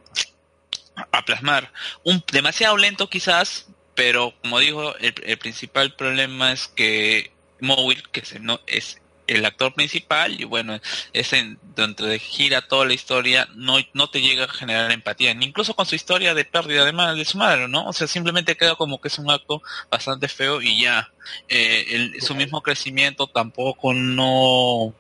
a 1.13 1.25
plasmar. 1.25 1.73
Un, 2.05 2.23
demasiado 2.33 2.77
lento 2.77 3.09
quizás, 3.09 3.67
pero 3.95 4.33
como 4.43 4.59
digo, 4.59 4.97
el, 4.97 5.15
el 5.25 5.39
principal 5.39 5.95
problema 5.95 6.53
es 6.53 6.69
que 6.69 7.33
Mowgli, 7.61 8.03
que 8.13 8.25
se, 8.25 8.39
no, 8.41 8.61
es 8.67 9.01
el 9.37 9.45
actor 9.45 9.73
principal 9.75 10.41
y 10.41 10.45
bueno, 10.45 10.79
es 11.13 11.33
en 11.33 11.59
donde 11.77 12.19
gira 12.19 12.63
toda 12.63 12.85
la 12.87 12.95
historia, 12.95 13.49
no, 13.55 13.77
no 13.95 14.09
te 14.11 14.21
llega 14.21 14.45
a 14.45 14.49
generar 14.49 14.91
empatía, 14.93 15.31
incluso 15.33 15.75
con 15.75 15.87
su 15.87 15.95
historia 15.95 16.35
de 16.35 16.45
pérdida 16.45 16.85
de, 16.85 16.93
madre, 16.93 17.19
de 17.19 17.25
su 17.25 17.39
madre, 17.39 17.69
¿no? 17.69 17.87
O 17.87 17.93
sea, 17.93 18.07
simplemente 18.07 18.57
queda 18.57 18.75
como 18.77 19.01
que 19.01 19.09
es 19.09 19.19
un 19.19 19.31
acto 19.31 19.63
bastante 19.91 20.29
feo 20.29 20.61
y 20.61 20.83
ya, 20.83 21.11
eh, 21.49 21.87
el- 21.91 22.23
su 22.23 22.35
mismo 22.35 22.63
crecimiento 22.63 23.27
tampoco 23.27 23.93
no... 23.95 24.95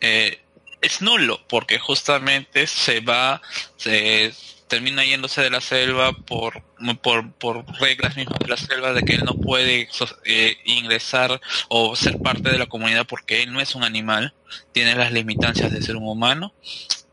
Eh, 0.00 0.40
es 0.80 1.02
nulo 1.02 1.40
porque 1.48 1.78
justamente 1.78 2.66
se 2.66 3.00
va, 3.00 3.42
se 3.76 4.32
termina 4.70 5.04
yéndose 5.04 5.42
de 5.42 5.50
la 5.50 5.60
selva 5.60 6.12
por, 6.12 6.62
por, 7.02 7.30
por 7.34 7.66
reglas 7.78 8.16
mismas 8.16 8.38
de 8.38 8.48
la 8.48 8.56
selva 8.56 8.94
de 8.94 9.02
que 9.02 9.16
él 9.16 9.24
no 9.24 9.34
puede 9.34 9.88
eh, 10.24 10.56
ingresar 10.64 11.38
o 11.68 11.94
ser 11.96 12.18
parte 12.18 12.50
de 12.50 12.58
la 12.58 12.66
comunidad 12.66 13.06
porque 13.06 13.42
él 13.42 13.52
no 13.52 13.60
es 13.60 13.74
un 13.74 13.84
animal, 13.84 14.32
tiene 14.72 14.94
las 14.94 15.12
limitancias 15.12 15.70
de 15.72 15.82
ser 15.82 15.96
un 15.96 16.08
humano 16.08 16.54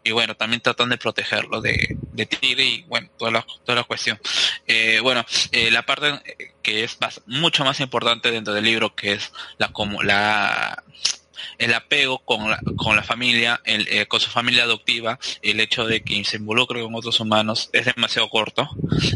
y 0.04 0.12
bueno, 0.12 0.36
también 0.36 0.62
tratan 0.62 0.88
de 0.88 0.98
protegerlo 0.98 1.60
de, 1.60 1.98
de 2.14 2.26
tigre 2.26 2.64
y 2.64 2.84
bueno, 2.84 3.10
toda 3.18 3.32
la, 3.32 3.46
toda 3.66 3.76
la 3.76 3.84
cuestión. 3.84 4.18
Eh, 4.66 5.00
bueno, 5.02 5.26
eh, 5.52 5.70
la 5.70 5.82
parte 5.86 6.14
que 6.62 6.86
es 6.86 6.98
bas- 7.00 7.22
mucho 7.26 7.66
más 7.66 7.82
importante 7.82 8.32
dentro 8.32 8.54
del 8.54 8.64
libro 8.64 8.96
que 8.96 9.14
es 9.14 9.34
la 9.58 9.68
como 9.74 10.04
la 10.04 10.82
el 11.58 11.74
apego 11.74 12.20
con 12.20 12.50
la, 12.50 12.60
con 12.76 12.96
la 12.96 13.04
familia, 13.04 13.62
el, 13.66 13.88
eh, 13.90 14.06
con 14.08 14.20
su 14.20 14.30
familia 14.30 14.64
adoptiva, 14.64 15.20
el 15.42 15.60
hecho 15.60 15.86
de 15.86 16.02
que 16.02 16.24
se 16.24 16.38
involucre 16.38 16.82
con 16.82 16.96
otros 16.96 17.20
humanos 17.20 17.70
es 17.74 17.86
demasiado 17.86 18.30
corto. 18.30 18.70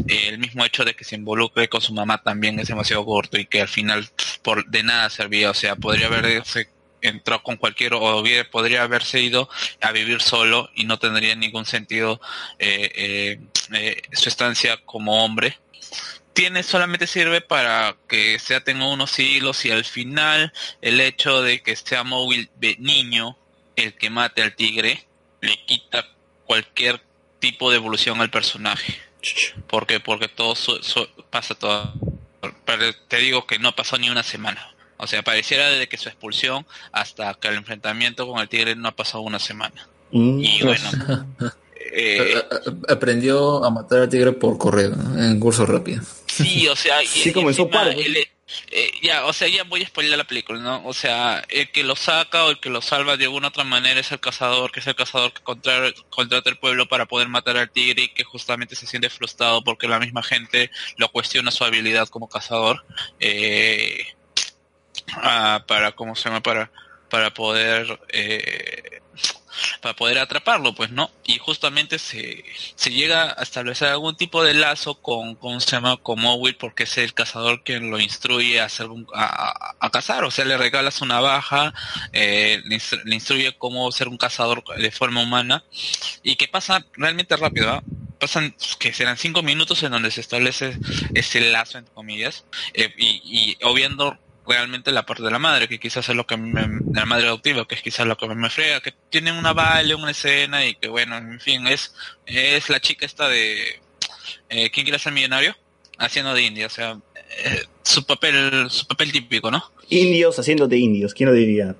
Eh, 0.08 0.28
el 0.28 0.38
mismo 0.38 0.64
hecho 0.64 0.84
de 0.84 0.94
que 0.94 1.04
se 1.04 1.16
involucre 1.16 1.68
con 1.68 1.80
su 1.80 1.92
mamá 1.94 2.22
también 2.22 2.58
es 2.58 2.68
demasiado 2.68 3.04
corto 3.04 3.38
y 3.38 3.46
que 3.46 3.60
al 3.62 3.68
final 3.68 4.08
por 4.42 4.66
de 4.66 4.82
nada 4.82 5.10
servía. 5.10 5.50
O 5.50 5.54
sea, 5.54 5.76
podría 5.76 6.06
haberse 6.06 6.68
entrado 7.00 7.42
con 7.42 7.56
cualquier 7.56 7.94
o 7.94 8.18
hubiera- 8.18 8.48
podría 8.48 8.84
haberse 8.84 9.20
ido 9.20 9.48
a 9.80 9.90
vivir 9.90 10.20
solo 10.22 10.70
y 10.76 10.84
no 10.84 10.98
tendría 11.00 11.34
ningún 11.34 11.66
sentido 11.66 12.20
eh, 12.60 13.40
su 14.12 14.28
estancia 14.28 14.76
como 14.84 15.24
hombre 15.24 15.58
tiene 16.32 16.62
solamente 16.62 17.06
sirve 17.06 17.40
para 17.40 17.96
que 18.08 18.38
sea 18.38 18.62
tenga 18.64 18.86
unos 18.88 19.18
hilos 19.18 19.64
y 19.64 19.70
al 19.70 19.84
final 19.84 20.52
el 20.80 21.00
hecho 21.00 21.42
de 21.42 21.62
que 21.62 21.76
sea 21.76 22.04
móvil 22.04 22.48
de 22.58 22.76
niño 22.78 23.36
el 23.76 23.94
que 23.94 24.10
mate 24.10 24.42
al 24.42 24.54
tigre 24.54 25.06
le 25.40 25.56
quita 25.66 26.06
cualquier 26.46 27.02
tipo 27.38 27.70
de 27.70 27.76
evolución 27.76 28.20
al 28.20 28.30
personaje. 28.30 28.98
Porque 29.68 30.00
porque 30.00 30.28
todo 30.28 30.54
su- 30.54 30.82
su- 30.82 31.08
pasa 31.30 31.54
todo 31.54 31.92
pero 32.64 32.92
te 33.08 33.18
digo 33.18 33.46
que 33.46 33.58
no 33.58 33.74
pasó 33.74 33.96
ni 33.98 34.10
una 34.10 34.22
semana. 34.22 34.74
O 34.96 35.06
sea 35.06 35.22
pareciera 35.22 35.68
desde 35.70 35.88
que 35.88 35.96
su 35.98 36.08
expulsión 36.08 36.66
hasta 36.92 37.34
que 37.34 37.48
el 37.48 37.54
enfrentamiento 37.54 38.26
con 38.26 38.40
el 38.40 38.48
tigre 38.48 38.74
no 38.76 38.88
ha 38.88 38.96
pasado 38.96 39.20
una 39.22 39.38
semana. 39.38 39.86
Y 40.10 40.62
bueno 40.62 40.90
eh, 41.94 42.42
Aprendió 42.88 43.64
a 43.64 43.70
matar 43.70 44.00
al 44.02 44.08
tigre 44.08 44.32
por 44.32 44.58
correo, 44.58 44.90
¿no? 44.90 45.22
en 45.22 45.38
curso 45.40 45.66
rápido. 45.66 46.02
Sí, 46.36 46.66
o 46.68 46.76
sea, 46.76 47.02
y- 47.02 47.06
Sí, 47.06 47.32
y 47.34 47.38
encima 47.40 47.70
Pardo. 47.70 47.90
el- 47.92 48.28
eh, 48.70 48.90
ya, 49.02 49.24
o 49.24 49.32
sea, 49.32 49.48
ya 49.48 49.64
voy 49.64 49.82
a 49.82 49.86
spoiler 49.86 50.18
la 50.18 50.24
película, 50.24 50.58
¿no? 50.58 50.84
O 50.84 50.92
sea, 50.92 51.42
el 51.48 51.70
que 51.70 51.82
lo 51.84 51.96
saca 51.96 52.44
o 52.44 52.50
el 52.50 52.60
que 52.60 52.68
lo 52.68 52.82
salva 52.82 53.16
de 53.16 53.24
alguna 53.24 53.48
otra 53.48 53.64
manera 53.64 53.98
es 53.98 54.12
el 54.12 54.20
cazador, 54.20 54.70
que 54.70 54.80
es 54.80 54.86
el 54.86 54.94
cazador 54.94 55.32
que 55.32 55.40
contra- 55.42 55.90
contrata 56.10 56.50
el 56.50 56.58
pueblo 56.58 56.86
para 56.86 57.06
poder 57.06 57.28
matar 57.28 57.56
al 57.56 57.70
tigre 57.70 58.02
y 58.02 58.08
que 58.08 58.24
justamente 58.24 58.76
se 58.76 58.86
siente 58.86 59.08
frustrado 59.08 59.64
porque 59.64 59.88
la 59.88 59.98
misma 59.98 60.22
gente 60.22 60.70
lo 60.98 61.08
cuestiona 61.10 61.50
su 61.50 61.64
habilidad 61.64 62.08
como 62.08 62.28
cazador. 62.28 62.84
Eh, 63.20 64.04
ah, 65.14 65.64
para, 65.66 65.92
¿cómo 65.92 66.14
se 66.14 66.24
llama? 66.28 66.42
Para, 66.42 66.70
para 67.08 67.32
poder, 67.32 68.00
eh, 68.10 68.91
para 69.80 69.94
poder 69.94 70.18
atraparlo, 70.18 70.74
pues, 70.74 70.90
¿no? 70.90 71.10
Y 71.24 71.38
justamente 71.38 71.98
se, 71.98 72.44
se 72.74 72.90
llega 72.90 73.34
a 73.38 73.42
establecer 73.42 73.88
algún 73.88 74.16
tipo 74.16 74.42
de 74.44 74.54
lazo 74.54 74.94
con, 74.96 75.34
con 75.36 75.60
se 75.60 75.72
llama? 75.72 75.96
Con 75.98 76.20
Mowil, 76.20 76.56
porque 76.56 76.84
es 76.84 76.98
el 76.98 77.14
cazador 77.14 77.62
quien 77.62 77.90
lo 77.90 78.00
instruye 78.00 78.60
a 78.60 78.64
hacer 78.66 78.86
un, 78.88 79.06
a, 79.14 79.74
a- 79.80 79.90
cazar, 79.90 80.24
o 80.24 80.30
sea, 80.30 80.44
le 80.46 80.56
regala 80.56 80.90
su 80.90 81.04
navaja, 81.04 81.74
eh, 82.12 82.62
le, 82.64 82.76
instru- 82.76 83.02
le 83.04 83.14
instruye 83.14 83.56
cómo 83.58 83.90
ser 83.92 84.08
un 84.08 84.16
cazador 84.16 84.64
de 84.76 84.90
forma 84.90 85.22
humana, 85.22 85.64
y 86.22 86.36
que 86.36 86.48
pasa 86.48 86.84
realmente 86.94 87.36
rápido, 87.36 87.70
¿ah? 87.70 87.82
Pasan, 88.18 88.54
que 88.78 88.92
serán 88.92 89.18
cinco 89.18 89.42
minutos 89.42 89.82
en 89.82 89.90
donde 89.90 90.10
se 90.12 90.20
establece 90.20 90.76
ese 91.12 91.40
lazo, 91.40 91.78
entre 91.78 91.92
comillas, 91.92 92.44
eh, 92.72 92.94
y, 92.96 93.20
y 93.24 93.56
obviando 93.64 94.16
realmente 94.46 94.92
la 94.92 95.06
parte 95.06 95.22
de 95.22 95.30
la 95.30 95.38
madre, 95.38 95.68
que 95.68 95.78
quizás 95.78 96.08
es 96.08 96.16
lo 96.16 96.26
que 96.26 96.36
me, 96.36 96.62
de 96.62 97.00
la 97.00 97.06
madre 97.06 97.26
adoptiva, 97.26 97.66
que 97.66 97.74
es 97.74 97.82
quizás 97.82 98.06
lo 98.06 98.16
que 98.16 98.26
me 98.28 98.50
frega, 98.50 98.80
que 98.80 98.92
tiene 99.10 99.32
una 99.32 99.52
baile, 99.52 99.94
una 99.94 100.10
escena 100.10 100.64
y 100.66 100.74
que 100.74 100.88
bueno, 100.88 101.16
en 101.16 101.40
fin, 101.40 101.66
es, 101.66 101.94
es 102.26 102.68
la 102.68 102.80
chica 102.80 103.06
esta 103.06 103.28
de 103.28 103.80
eh, 104.48 104.70
¿Quién 104.70 104.84
quiere 104.84 104.98
ser 104.98 105.12
millonario? 105.12 105.56
Haciendo 105.98 106.34
de 106.34 106.42
India, 106.42 106.66
o 106.66 106.70
sea, 106.70 106.98
eh, 107.44 107.64
su 107.82 108.04
papel, 108.04 108.70
su 108.70 108.86
papel 108.86 109.12
típico, 109.12 109.50
¿no? 109.50 109.62
Indios 109.88 110.38
haciendo 110.38 110.68
de 110.68 110.78
indios, 110.78 111.14
¿quién 111.14 111.28
lo 111.28 111.34
diría? 111.34 111.74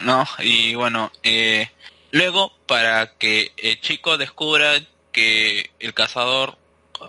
¿no? 0.00 0.26
Y 0.40 0.74
bueno, 0.74 1.12
eh, 1.22 1.68
luego 2.10 2.52
para 2.66 3.12
que 3.16 3.52
el 3.56 3.80
chico 3.80 4.18
descubra 4.18 4.80
que 5.12 5.70
el 5.78 5.94
cazador, 5.94 6.56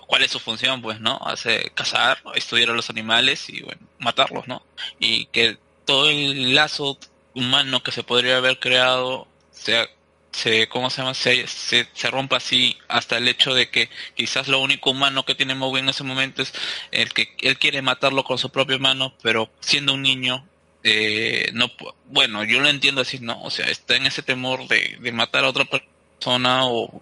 cuál 0.07 0.23
es 0.23 0.31
su 0.31 0.39
función, 0.39 0.81
pues, 0.81 0.99
¿no? 0.99 1.17
Hace 1.25 1.71
cazar, 1.73 2.19
estudiar 2.35 2.69
a 2.69 2.73
los 2.73 2.89
animales 2.89 3.49
y, 3.49 3.61
bueno, 3.61 3.81
matarlos, 3.99 4.47
¿no? 4.47 4.63
Y 4.99 5.25
que 5.27 5.57
todo 5.85 6.09
el 6.09 6.55
lazo 6.55 6.97
humano 7.33 7.83
que 7.83 7.91
se 7.91 8.03
podría 8.03 8.37
haber 8.37 8.59
creado 8.59 9.27
sea 9.51 9.87
se 10.35 10.67
cómo 10.67 10.89
se 10.89 11.01
llama 11.01 11.13
se, 11.13 11.47
se, 11.47 12.11
rompa 12.11 12.37
así 12.37 12.77
hasta 12.89 13.17
el 13.17 13.27
hecho 13.27 13.53
de 13.53 13.69
que 13.69 13.89
quizás 14.15 14.47
lo 14.49 14.59
único 14.59 14.91
humano 14.91 15.23
que 15.23 15.35
tiene 15.35 15.55
Moby 15.55 15.79
en 15.79 15.89
ese 15.89 16.03
momento 16.03 16.41
es 16.41 16.53
el 16.91 17.13
que 17.13 17.35
él 17.41 17.57
quiere 17.57 17.81
matarlo 17.81 18.23
con 18.25 18.37
su 18.37 18.49
propia 18.49 18.77
mano 18.77 19.13
pero 19.21 19.49
siendo 19.61 19.93
un 19.93 20.01
niño 20.01 20.45
eh, 20.83 21.49
no 21.53 21.71
bueno 22.05 22.43
yo 22.43 22.59
lo 22.59 22.67
entiendo 22.67 23.01
así 23.01 23.19
no 23.19 23.41
o 23.43 23.49
sea 23.49 23.67
está 23.67 23.95
en 23.95 24.07
ese 24.07 24.23
temor 24.23 24.67
de, 24.67 24.97
de 24.99 25.11
matar 25.13 25.45
a 25.45 25.49
otra 25.49 25.65
persona 25.65 26.65
o 26.65 27.01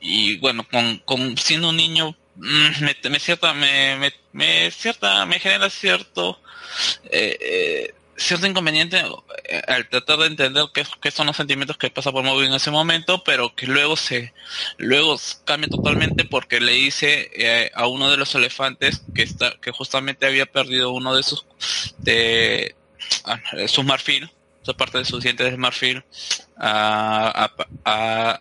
y 0.00 0.38
bueno 0.38 0.66
con, 0.68 0.98
con 1.04 1.36
siendo 1.36 1.68
un 1.68 1.76
niño 1.76 2.16
me, 2.36 2.96
me 3.10 3.20
cierta 3.20 3.52
me, 3.54 3.96
me, 3.96 4.12
me 4.32 4.70
cierta 4.70 5.24
me 5.26 5.38
genera 5.38 5.68
cierto 5.70 6.40
eh, 7.04 7.36
eh, 7.40 7.94
cierto 8.16 8.46
inconveniente 8.46 9.02
eh, 9.44 9.62
al 9.66 9.88
tratar 9.88 10.18
de 10.20 10.26
entender 10.28 10.64
qué, 10.72 10.84
qué 11.00 11.10
son 11.10 11.26
los 11.26 11.36
sentimientos 11.36 11.76
que 11.76 11.90
pasa 11.90 12.12
por 12.12 12.22
Moby 12.24 12.46
en 12.46 12.54
ese 12.54 12.70
momento, 12.70 13.22
pero 13.24 13.54
que 13.54 13.66
luego 13.66 13.96
se 13.96 14.32
luego 14.78 15.16
cambia 15.44 15.68
totalmente 15.68 16.24
porque 16.24 16.60
le 16.60 16.72
dice 16.72 17.70
a 17.74 17.86
uno 17.86 18.10
de 18.10 18.16
los 18.16 18.34
elefantes 18.34 19.02
que 19.14 19.22
está 19.22 19.54
que 19.60 19.72
justamente 19.72 20.26
había 20.26 20.46
perdido 20.46 20.90
uno 20.92 21.14
de 21.14 21.22
sus 21.22 21.44
de 21.98 22.74
ah, 23.24 23.40
sus 23.66 23.84
marfil, 23.84 24.30
parte 24.78 24.98
de 24.98 25.04
sus 25.04 25.22
dientes 25.22 25.50
de 25.50 25.56
marfil 25.56 26.04
a- 26.56 28.40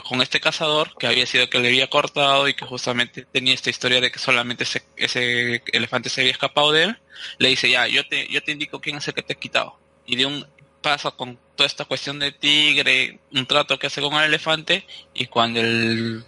con 0.00 0.22
este 0.22 0.40
cazador 0.40 0.96
que 0.98 1.06
había 1.06 1.26
sido 1.26 1.50
que 1.50 1.58
le 1.58 1.68
había 1.68 1.90
cortado 1.90 2.48
y 2.48 2.54
que 2.54 2.64
justamente 2.64 3.26
tenía 3.30 3.52
esta 3.52 3.70
historia 3.70 4.00
de 4.00 4.10
que 4.10 4.18
solamente 4.18 4.64
ese, 4.64 4.82
ese 4.96 5.62
elefante 5.72 6.08
se 6.08 6.22
había 6.22 6.32
escapado 6.32 6.72
de 6.72 6.84
él 6.84 6.98
le 7.38 7.48
dice 7.48 7.68
ya 7.70 7.86
yo 7.86 8.06
te 8.08 8.26
yo 8.28 8.42
te 8.42 8.52
indico 8.52 8.80
quién 8.80 8.96
es 8.96 9.08
el 9.08 9.14
que 9.14 9.22
te 9.22 9.34
ha 9.34 9.38
quitado 9.38 9.78
y 10.06 10.16
de 10.16 10.26
un 10.26 10.46
pasa 10.80 11.10
con 11.10 11.38
toda 11.56 11.66
esta 11.66 11.84
cuestión 11.84 12.18
de 12.18 12.32
tigre 12.32 13.20
un 13.32 13.46
trato 13.46 13.78
que 13.78 13.88
hace 13.88 14.00
con 14.00 14.14
el 14.14 14.24
elefante 14.24 14.86
y 15.12 15.26
cuando 15.26 15.60
el 15.60 16.24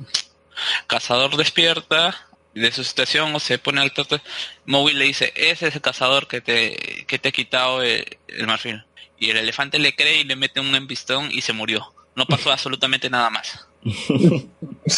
cazador 0.86 1.36
despierta 1.36 2.28
de 2.54 2.70
su 2.70 2.84
situación 2.84 3.34
o 3.34 3.40
se 3.40 3.58
pone 3.58 3.80
al 3.80 3.92
trato 3.92 4.20
Mowgli 4.66 4.94
le 4.94 5.06
dice 5.06 5.32
ese 5.36 5.68
es 5.68 5.74
el 5.74 5.80
cazador 5.80 6.28
que 6.28 6.40
te 6.40 7.04
que 7.08 7.18
te 7.18 7.30
ha 7.30 7.32
quitado 7.32 7.82
el, 7.82 8.18
el 8.28 8.46
marfil 8.46 8.84
y 9.18 9.30
el 9.30 9.38
elefante 9.38 9.78
le 9.78 9.96
cree 9.96 10.20
y 10.20 10.24
le 10.24 10.36
mete 10.36 10.60
un 10.60 10.74
embistón 10.74 11.30
y 11.32 11.40
se 11.40 11.52
murió 11.52 11.94
no 12.16 12.26
pasó 12.26 12.52
absolutamente 12.52 13.10
nada 13.10 13.30
más 13.30 13.66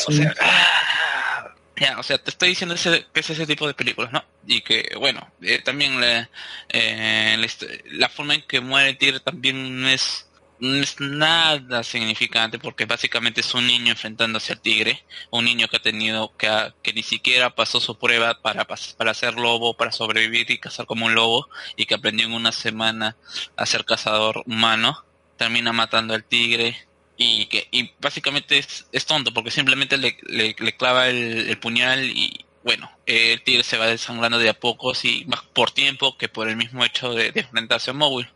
o 0.08 0.12
sea, 0.12 0.34
ah, 0.40 1.54
ya, 1.76 1.98
o 1.98 2.02
sea, 2.02 2.18
te 2.18 2.30
estoy 2.30 2.50
diciendo 2.50 2.74
ese, 2.74 3.06
que 3.12 3.20
es 3.20 3.30
ese 3.30 3.46
tipo 3.46 3.66
de 3.66 3.74
películas, 3.74 4.12
¿no? 4.12 4.24
Y 4.46 4.62
que, 4.62 4.92
bueno, 4.98 5.30
eh, 5.42 5.60
también 5.62 6.00
le- 6.00 6.28
eh, 6.70 7.36
la, 7.38 7.44
hist- 7.46 7.82
la 7.90 8.08
forma 8.08 8.34
en 8.34 8.42
que 8.42 8.60
muere 8.60 8.90
el 8.90 8.96
tigre 8.98 9.20
también 9.20 9.80
no 9.82 9.88
es, 9.88 10.28
no 10.58 10.76
es 10.76 11.00
nada 11.00 11.82
significante 11.82 12.58
porque 12.58 12.86
básicamente 12.86 13.40
es 13.42 13.52
un 13.54 13.66
niño 13.66 13.90
enfrentándose 13.92 14.52
al 14.54 14.60
tigre, 14.60 15.04
un 15.30 15.44
niño 15.44 15.68
que 15.68 15.76
ha 15.76 15.82
tenido, 15.82 16.34
que, 16.38 16.46
ha- 16.48 16.74
que 16.82 16.92
ni 16.94 17.02
siquiera 17.02 17.54
pasó 17.54 17.78
su 17.80 17.98
prueba 17.98 18.40
para, 18.40 18.64
para 18.66 19.14
ser 19.14 19.34
lobo, 19.34 19.76
para 19.76 19.92
sobrevivir 19.92 20.50
y 20.50 20.58
cazar 20.58 20.86
como 20.86 21.04
un 21.06 21.14
lobo 21.14 21.48
y 21.76 21.84
que 21.86 21.94
aprendió 21.94 22.24
en 22.26 22.32
una 22.32 22.52
semana 22.52 23.16
a 23.56 23.66
ser 23.66 23.84
cazador 23.84 24.42
humano, 24.46 25.04
termina 25.36 25.72
matando 25.74 26.14
al 26.14 26.24
tigre 26.24 26.85
y 27.16 27.46
que 27.46 27.68
y 27.70 27.92
básicamente 28.00 28.58
es, 28.58 28.86
es 28.92 29.06
tonto 29.06 29.32
porque 29.32 29.50
simplemente 29.50 29.96
le, 29.96 30.16
le, 30.22 30.54
le 30.58 30.76
clava 30.76 31.08
el, 31.08 31.48
el 31.48 31.58
puñal 31.58 32.04
y 32.04 32.44
bueno 32.64 32.90
el 33.06 33.42
tigre 33.42 33.62
se 33.62 33.78
va 33.78 33.86
desangrando 33.86 34.38
de 34.38 34.48
a 34.50 34.54
pocos 34.54 35.04
y 35.04 35.24
más 35.26 35.42
por 35.54 35.70
tiempo 35.70 36.16
que 36.18 36.28
por 36.28 36.48
el 36.48 36.56
mismo 36.56 36.84
hecho 36.84 37.14
de, 37.14 37.32
de 37.32 37.40
enfrentarse 37.40 37.90
a 37.90 37.94
Mowgli 37.94 38.28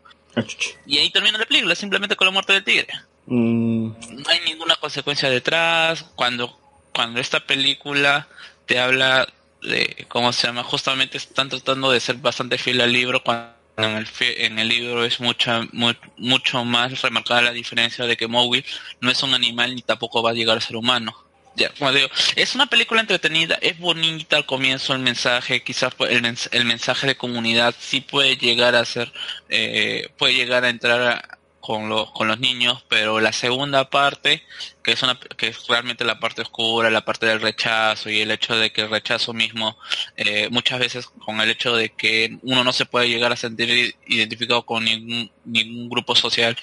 Y 0.85 0.97
ahí 0.97 1.09
termina 1.09 1.37
la 1.37 1.45
película, 1.45 1.75
simplemente 1.75 2.15
con 2.15 2.25
la 2.25 2.31
muerte 2.31 2.53
del 2.53 2.63
tigre. 2.63 2.87
Mm, 3.25 3.87
No 3.87 4.29
hay 4.29 4.39
ninguna 4.45 4.75
consecuencia 4.77 5.29
detrás. 5.29 6.03
Cuando, 6.15 6.57
cuando 6.93 7.19
esta 7.19 7.39
película 7.45 8.27
te 8.65 8.79
habla 8.79 9.27
de, 9.61 10.05
¿cómo 10.07 10.31
se 10.33 10.47
llama? 10.47 10.63
Justamente 10.63 11.17
están 11.17 11.49
tratando 11.49 11.91
de 11.91 11.99
ser 11.99 12.15
bastante 12.17 12.57
fiel 12.57 12.81
al 12.81 12.91
libro 12.93 13.23
cuando 13.23 13.53
en 13.77 13.97
el, 13.97 14.07
en 14.19 14.59
el 14.59 14.67
libro 14.67 15.03
es 15.05 15.19
mucha, 15.19 15.67
mu- 15.71 15.93
mucho 16.17 16.63
más 16.65 17.01
remarcada 17.01 17.41
la 17.41 17.51
diferencia 17.51 18.05
de 18.05 18.17
que 18.17 18.27
Mowgli 18.27 18.63
no 18.99 19.09
es 19.11 19.21
un 19.23 19.33
animal 19.33 19.75
ni 19.75 19.81
tampoco 19.81 20.21
va 20.23 20.31
a 20.31 20.33
llegar 20.33 20.57
a 20.57 20.61
ser 20.61 20.75
humano. 20.75 21.15
Ya, 21.55 21.69
como 21.77 21.91
digo, 21.91 22.07
es 22.37 22.55
una 22.55 22.67
película 22.67 23.01
entretenida, 23.01 23.57
es 23.61 23.77
bonita 23.77 24.37
al 24.37 24.45
comienzo 24.45 24.93
el 24.93 24.99
mensaje, 24.99 25.63
quizás 25.63 25.93
el, 26.09 26.21
mens- 26.21 26.47
el 26.53 26.63
mensaje 26.63 27.07
de 27.07 27.17
comunidad 27.17 27.75
sí 27.77 27.99
puede 27.99 28.37
llegar 28.37 28.73
a 28.75 28.85
ser, 28.85 29.11
eh, 29.49 30.09
puede 30.17 30.33
llegar 30.35 30.63
a 30.63 30.69
entrar 30.69 31.01
a- 31.01 31.37
con 31.71 31.87
los, 31.87 32.11
con 32.11 32.27
los 32.27 32.37
niños, 32.37 32.83
pero 32.89 33.21
la 33.21 33.31
segunda 33.31 33.89
parte, 33.89 34.43
que 34.83 34.91
es 34.91 35.01
una, 35.03 35.17
que 35.37 35.47
es 35.47 35.67
realmente 35.67 36.03
la 36.03 36.19
parte 36.19 36.41
oscura, 36.41 36.89
la 36.89 37.05
parte 37.05 37.27
del 37.27 37.39
rechazo 37.39 38.09
y 38.09 38.19
el 38.19 38.29
hecho 38.29 38.57
de 38.57 38.73
que 38.73 38.81
el 38.81 38.89
rechazo 38.89 39.31
mismo, 39.31 39.77
eh, 40.17 40.49
muchas 40.51 40.79
veces 40.79 41.07
con 41.07 41.39
el 41.39 41.49
hecho 41.49 41.73
de 41.73 41.87
que 41.87 42.37
uno 42.41 42.65
no 42.65 42.73
se 42.73 42.85
puede 42.85 43.07
llegar 43.07 43.31
a 43.31 43.37
sentir 43.37 43.95
identificado 44.05 44.65
con 44.65 44.83
ningún, 44.83 45.31
ningún 45.45 45.87
grupo 45.87 46.13
social, 46.13 46.57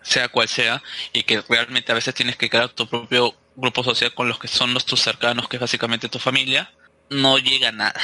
sea 0.00 0.30
cual 0.30 0.48
sea, 0.48 0.82
y 1.12 1.24
que 1.24 1.42
realmente 1.42 1.92
a 1.92 1.96
veces 1.96 2.14
tienes 2.14 2.36
que 2.36 2.48
crear 2.48 2.70
tu 2.70 2.88
propio 2.88 3.34
grupo 3.56 3.84
social 3.84 4.14
con 4.14 4.26
los 4.26 4.38
que 4.38 4.48
son 4.48 4.72
los 4.72 4.86
tus 4.86 5.02
cercanos, 5.02 5.48
que 5.48 5.58
es 5.58 5.60
básicamente 5.60 6.08
tu 6.08 6.18
familia, 6.18 6.72
no 7.10 7.36
llega 7.36 7.68
a 7.68 7.72
nada. 7.72 8.00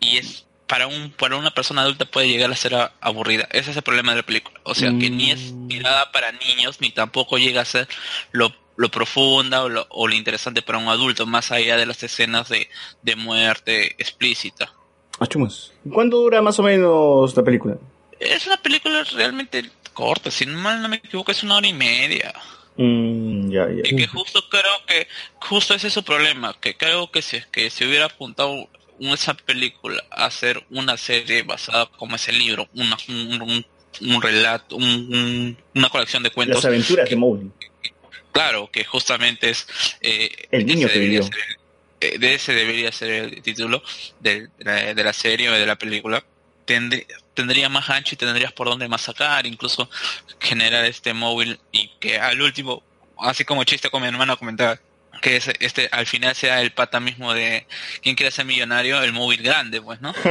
Y 0.00 0.16
es 0.16 0.46
para 0.66 0.86
un 0.86 1.10
para 1.12 1.36
una 1.36 1.50
persona 1.52 1.82
adulta 1.82 2.04
puede 2.06 2.28
llegar 2.28 2.50
a 2.50 2.56
ser 2.56 2.74
a- 2.74 2.92
aburrida. 3.00 3.48
Ese 3.52 3.70
es 3.70 3.76
el 3.76 3.82
problema 3.82 4.12
de 4.12 4.18
la 4.18 4.26
película. 4.26 4.60
O 4.64 4.74
sea, 4.74 4.90
que 4.98 5.10
ni 5.10 5.30
es 5.30 5.54
tirada 5.68 6.10
para 6.12 6.32
niños, 6.32 6.80
ni 6.80 6.90
tampoco 6.90 7.38
llega 7.38 7.60
a 7.60 7.64
ser 7.64 7.86
lo, 8.32 8.52
lo 8.76 8.90
profunda 8.90 9.62
o 9.64 9.68
lo, 9.68 9.86
o 9.90 10.08
lo 10.08 10.14
interesante 10.14 10.62
para 10.62 10.78
un 10.78 10.88
adulto, 10.88 11.24
más 11.26 11.52
allá 11.52 11.76
de 11.76 11.86
las 11.86 12.02
escenas 12.02 12.48
de, 12.48 12.68
de 13.02 13.16
muerte 13.16 13.92
explícita. 13.98 14.72
Achumos. 15.20 15.72
¿Cuánto 15.92 16.16
dura 16.18 16.42
más 16.42 16.58
o 16.58 16.62
menos 16.62 17.36
la 17.36 17.42
película? 17.42 17.76
Es 18.18 18.46
una 18.46 18.56
película 18.56 19.02
realmente 19.04 19.70
corta, 19.92 20.30
si 20.30 20.44
no 20.46 20.58
mal 20.58 20.82
no 20.82 20.88
me 20.88 20.96
equivoco, 20.96 21.30
es 21.32 21.42
una 21.42 21.56
hora 21.56 21.66
y 21.68 21.72
media. 21.72 22.34
Mm, 22.76 23.50
ya, 23.50 23.66
ya. 23.68 23.82
Y 23.84 23.96
que 23.96 24.06
justo 24.06 24.46
creo 24.50 24.84
que, 24.86 25.08
justo 25.40 25.74
ese 25.74 25.86
es 25.88 25.94
su 25.94 26.02
problema, 26.04 26.54
que 26.60 26.76
creo 26.76 27.10
que 27.10 27.22
si, 27.22 27.40
que 27.50 27.70
si 27.70 27.84
hubiera 27.86 28.06
apuntado 28.06 28.50
un- 28.50 28.68
esa 29.00 29.34
película 29.34 30.02
hacer 30.10 30.64
una 30.70 30.96
serie 30.96 31.42
basada 31.42 31.86
como 31.86 32.16
es 32.16 32.28
el 32.28 32.38
libro, 32.38 32.68
una, 32.74 32.96
un, 33.08 33.42
un- 33.42 33.66
un 34.00 34.22
relato, 34.22 34.76
un- 34.76 34.84
un- 34.84 35.56
una 35.74 35.88
colección 35.88 36.22
de 36.22 36.30
cuentos. 36.30 36.56
Las 36.56 36.64
aventuras 36.66 37.08
de 37.08 37.16
Mowgli. 37.16 37.50
Claro, 38.32 38.68
que 38.70 38.84
justamente 38.84 39.48
es... 39.50 39.66
eh, 40.02 40.30
El 40.50 40.66
niño 40.66 40.86
ese 40.86 40.94
que 40.94 41.00
vivió. 41.00 41.22
ser 41.22 41.32
eh, 42.00 42.18
de 42.18 42.34
ese 42.34 42.52
debería 42.52 42.92
ser 42.92 43.10
el 43.10 43.42
título 43.42 43.82
de, 44.20 44.48
de 44.58 44.64
la, 44.64 44.94
de 44.94 45.04
la 45.04 45.12
serie 45.14 45.48
o 45.48 45.52
de 45.54 45.64
la 45.64 45.76
película. 45.76 46.22
Tendrí- 46.66 47.06
tendría 47.32 47.68
más 47.70 47.88
ancho 47.88 48.14
y 48.14 48.18
tendrías 48.18 48.52
por 48.52 48.68
dónde 48.68 48.88
más 48.88 49.00
sacar, 49.02 49.46
incluso 49.46 49.88
generar 50.40 50.84
este 50.84 51.14
móvil 51.14 51.58
y 51.72 51.88
que 52.00 52.18
al 52.18 52.42
último, 52.42 52.82
así 53.18 53.44
como 53.46 53.64
chiste 53.64 53.88
con 53.88 54.02
mi 54.02 54.08
hermano 54.08 54.36
comentaba, 54.36 54.78
que 55.22 55.36
este 55.36 55.88
al 55.90 56.06
final 56.06 56.34
sea 56.34 56.62
el 56.62 56.70
pata 56.72 57.00
mismo 57.00 57.34
de 57.34 57.66
quien 58.02 58.16
quiere 58.16 58.30
ser 58.30 58.44
millonario, 58.44 59.02
el 59.02 59.12
móvil 59.12 59.42
grande, 59.42 59.80
pues, 59.80 60.00
¿no? 60.00 60.12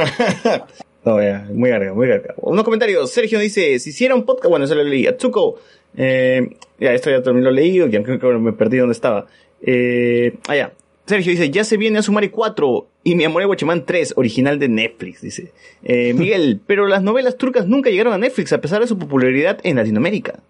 No, 1.06 1.22
ya, 1.22 1.46
muy 1.52 1.70
larga, 1.70 1.94
muy 1.94 2.08
larga. 2.08 2.34
Unos 2.38 2.64
comentarios. 2.64 3.12
Sergio 3.12 3.38
dice, 3.38 3.78
si 3.78 3.90
hiciera 3.90 4.16
un 4.16 4.26
podcast, 4.26 4.50
bueno, 4.50 4.64
eso 4.64 4.74
lo 4.74 4.82
leí. 4.82 5.06
Atsuko, 5.06 5.60
eh, 5.96 6.56
ya, 6.80 6.92
esto 6.94 7.10
ya 7.10 7.22
también 7.22 7.44
lo 7.44 7.52
leí, 7.52 7.78
ya 7.88 8.02
creo 8.02 8.18
que 8.18 8.26
me 8.38 8.52
perdí 8.52 8.78
donde 8.78 8.92
estaba. 8.92 9.26
Eh, 9.62 10.34
ah, 10.48 10.56
ya. 10.56 10.72
Sergio 11.06 11.30
dice, 11.30 11.50
ya 11.50 11.62
se 11.62 11.76
viene 11.76 12.00
Asumari 12.00 12.30
4 12.30 12.88
y 13.04 13.14
Mi 13.14 13.22
Amor 13.22 13.42
de 13.42 13.46
Guachimán 13.46 13.86
3, 13.86 14.14
original 14.16 14.58
de 14.58 14.68
Netflix, 14.68 15.20
dice. 15.20 15.52
Eh, 15.84 16.12
Miguel, 16.12 16.60
pero 16.66 16.88
las 16.88 17.04
novelas 17.04 17.36
turcas 17.36 17.68
nunca 17.68 17.90
llegaron 17.90 18.12
a 18.12 18.18
Netflix 18.18 18.52
a 18.52 18.60
pesar 18.60 18.80
de 18.80 18.88
su 18.88 18.98
popularidad 18.98 19.60
en 19.62 19.76
Latinoamérica. 19.76 20.40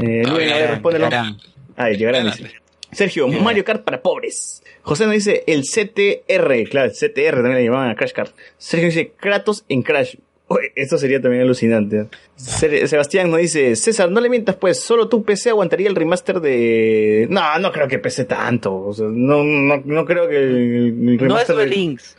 Eh, 0.00 0.24
Luis, 0.26 0.50
a 0.50 0.56
ver, 0.56 0.70
respóndelo. 0.70 1.04
llegarán. 1.04 1.36
Ah, 1.76 1.88
llegarán, 1.90 2.26
dice. 2.26 2.50
Sergio, 2.92 3.28
Mario 3.28 3.64
Kart 3.64 3.84
para 3.84 4.02
pobres. 4.02 4.62
José 4.82 5.04
nos 5.04 5.14
dice 5.14 5.44
el 5.46 5.62
CTR, 5.62 6.68
claro, 6.68 6.90
el 6.90 6.92
CTR 6.92 7.34
también 7.36 7.54
le 7.56 7.64
llamaban 7.64 7.90
a 7.90 7.94
Crash 7.94 8.12
Kart. 8.12 8.34
Sergio 8.58 8.86
dice 8.88 9.12
Kratos 9.16 9.64
en 9.68 9.82
Crash. 9.82 10.16
Oye, 10.48 10.72
esto 10.74 10.98
sería 10.98 11.20
también 11.20 11.42
alucinante. 11.44 12.06
Se- 12.34 12.88
Sebastián 12.88 13.30
nos 13.30 13.38
dice, 13.40 13.76
César, 13.76 14.10
no 14.10 14.20
le 14.20 14.28
mientas 14.28 14.56
pues, 14.56 14.80
solo 14.80 15.08
tu 15.08 15.22
PC 15.22 15.50
aguantaría 15.50 15.88
el 15.88 15.94
remaster 15.94 16.40
de... 16.40 17.28
No, 17.30 17.56
no 17.60 17.70
creo 17.70 17.86
que 17.86 18.00
pese 18.00 18.24
tanto. 18.24 18.74
O 18.74 18.92
sea, 18.92 19.06
no, 19.08 19.44
no, 19.44 19.80
no 19.84 20.04
creo 20.04 20.28
que 20.28 20.36
el, 20.38 20.56
el 20.56 21.06
No 21.06 21.12
es 21.14 21.20
remaster... 21.20 21.54
De- 21.56 21.66
Links. 21.66 22.16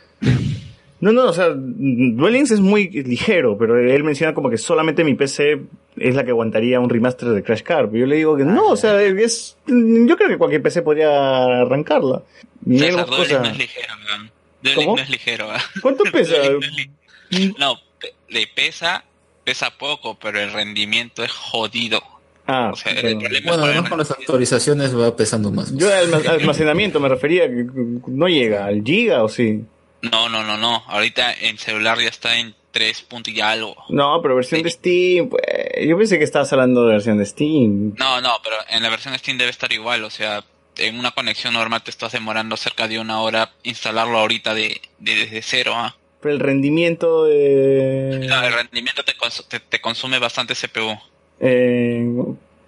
No, 1.02 1.12
no, 1.12 1.26
o 1.26 1.32
sea, 1.34 1.48
Duel 1.54 2.32
Links 2.32 2.52
es 2.52 2.60
muy 2.60 2.88
ligero, 2.88 3.58
pero 3.58 3.78
él 3.78 4.04
menciona 4.04 4.32
como 4.32 4.48
que 4.48 4.56
solamente 4.56 5.04
mi 5.04 5.14
PC 5.14 5.60
es 5.96 6.14
la 6.14 6.24
que 6.24 6.30
aguantaría 6.30 6.80
un 6.80 6.88
remaster 6.88 7.28
de 7.30 7.42
Crash 7.42 7.62
Car. 7.62 7.90
Yo 7.92 8.06
le 8.06 8.16
digo 8.16 8.36
que 8.36 8.44
no, 8.44 8.68
o 8.68 8.76
sea, 8.76 9.02
es, 9.02 9.56
yo 9.66 10.16
creo 10.16 10.28
que 10.28 10.38
cualquier 10.38 10.62
PC 10.62 10.82
podría 10.82 11.44
arrancarla. 11.62 12.22
Y 12.64 12.78
César, 12.78 13.04
Duel 13.06 13.28
no 13.32 13.44
es 13.48 13.58
ligero, 13.58 13.94
weón. 14.08 14.30
Duel 14.62 14.74
¿Cómo? 14.76 14.86
Links 14.86 14.96
no 14.96 15.02
es 15.02 15.10
ligero, 15.10 15.48
weón. 15.48 15.60
¿Cuánto 15.82 16.04
pesa? 16.12 16.34
No 17.30 17.54
No, 17.58 17.74
le 18.28 18.46
pesa, 18.46 19.04
pesa 19.44 19.70
poco, 19.76 20.16
pero 20.22 20.40
el 20.40 20.52
rendimiento 20.52 21.24
es 21.24 21.32
jodido. 21.32 22.00
Ah, 22.46 22.70
O 22.72 22.76
sea, 22.76 22.92
el 22.92 23.02
bueno. 23.02 23.20
problema 23.20 23.48
Bueno, 23.50 23.64
es 23.64 23.70
además 23.70 23.88
con 23.90 23.98
las 23.98 24.10
actualizaciones 24.10 24.96
va 24.98 25.16
pesando 25.16 25.50
más. 25.52 25.74
Yo 25.76 25.88
al 25.92 26.12
alma- 26.14 26.30
almacenamiento 26.30 27.00
me 27.00 27.08
refería, 27.08 27.48
que 27.48 27.66
no 28.06 28.28
llega 28.28 28.66
al 28.66 28.82
giga 28.84 29.22
o 29.24 29.28
sí. 29.28 29.64
No, 30.02 30.28
no, 30.28 30.42
no, 30.44 30.56
no. 30.58 30.82
Ahorita 30.88 31.32
en 31.32 31.58
celular 31.58 31.98
ya 32.00 32.08
está 32.08 32.38
en 32.38 32.54
3 32.72 33.02
puntos 33.02 33.32
y 33.32 33.40
algo. 33.40 33.76
No, 33.88 34.20
pero 34.22 34.34
versión 34.36 34.62
de 34.62 34.70
Steam, 34.70 35.28
pues, 35.28 35.42
yo 35.86 35.96
pensé 35.96 36.18
que 36.18 36.24
estabas 36.24 36.52
hablando 36.52 36.84
de 36.86 36.92
versión 36.94 37.18
de 37.18 37.26
Steam. 37.26 37.94
No, 37.98 38.20
no, 38.20 38.30
pero 38.42 38.56
en 38.70 38.82
la 38.82 38.88
versión 38.90 39.16
Steam 39.18 39.38
debe 39.38 39.50
estar 39.50 39.72
igual. 39.72 40.02
O 40.04 40.10
sea, 40.10 40.42
en 40.78 40.98
una 40.98 41.10
conexión 41.12 41.54
normal 41.54 41.82
te 41.82 41.90
estás 41.90 42.12
demorando 42.12 42.56
cerca 42.56 42.88
de 42.88 42.98
una 42.98 43.20
hora 43.20 43.52
instalarlo 43.62 44.18
ahorita 44.18 44.54
de, 44.54 44.80
de- 44.98 45.14
desde 45.16 45.42
cero. 45.42 45.72
¿ah? 45.76 45.94
Pero 46.20 46.34
el 46.34 46.40
rendimiento 46.40 47.24
de... 47.26 48.26
No, 48.28 48.42
el 48.42 48.52
rendimiento 48.54 49.04
te, 49.04 49.12
cons- 49.16 49.46
te, 49.48 49.60
te 49.60 49.80
consume 49.80 50.18
bastante 50.18 50.54
CPU. 50.54 50.98
Eh, 51.40 52.04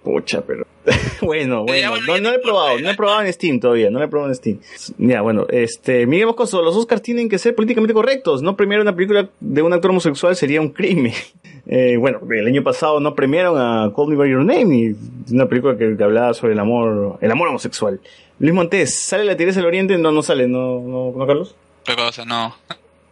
pucha, 0.05 0.41
pero... 0.45 0.65
bueno, 1.21 1.63
bueno, 1.65 1.97
no, 2.07 2.17
no 2.19 2.29
lo 2.29 2.35
he 2.35 2.39
probado, 2.39 2.79
no 2.79 2.89
he 2.91 2.95
probado 2.95 3.23
en 3.23 3.33
Steam 3.33 3.59
todavía, 3.59 3.89
no 3.89 3.99
lo 3.99 4.05
he 4.05 4.07
probado 4.07 4.29
en 4.31 4.35
Steam. 4.35 4.59
Ya, 4.99 5.21
bueno, 5.21 5.45
este, 5.49 6.05
Miguel 6.05 6.27
Moscoso, 6.27 6.61
los 6.61 6.75
Oscars 6.77 7.01
tienen 7.01 7.27
que 7.27 7.37
ser 7.39 7.55
políticamente 7.55 7.93
correctos, 7.93 8.41
no 8.43 8.55
premiar 8.55 8.79
una 8.81 8.95
película 8.95 9.27
de 9.39 9.61
un 9.63 9.73
actor 9.73 9.91
homosexual 9.91 10.35
sería 10.35 10.61
un 10.61 10.69
crimen. 10.69 11.13
Eh, 11.67 11.97
bueno, 11.97 12.19
el 12.31 12.45
año 12.45 12.61
pasado 12.61 12.99
no 12.99 13.15
premiaron 13.15 13.57
a 13.57 13.91
Call 13.95 14.09
Me 14.09 14.15
By 14.15 14.29
Your 14.29 14.45
Name, 14.45 14.75
y 14.77 14.95
una 15.33 15.47
película 15.47 15.75
que, 15.75 15.97
que 15.97 16.03
hablaba 16.03 16.31
sobre 16.35 16.53
el 16.53 16.59
amor, 16.59 17.17
el 17.21 17.31
amor 17.31 17.47
homosexual. 17.47 17.99
Luis 18.37 18.53
Montes, 18.53 18.93
¿sale 18.93 19.23
la 19.25 19.35
Tiresa 19.35 19.61
del 19.61 19.65
Oriente? 19.65 19.97
No, 19.97 20.11
no 20.11 20.21
sale, 20.21 20.47
¿no, 20.47 20.79
no, 20.81 21.11
no 21.17 21.25
Carlos? 21.25 21.55
¿Qué 21.83 21.95
cosa? 21.95 22.23
No. 22.23 22.55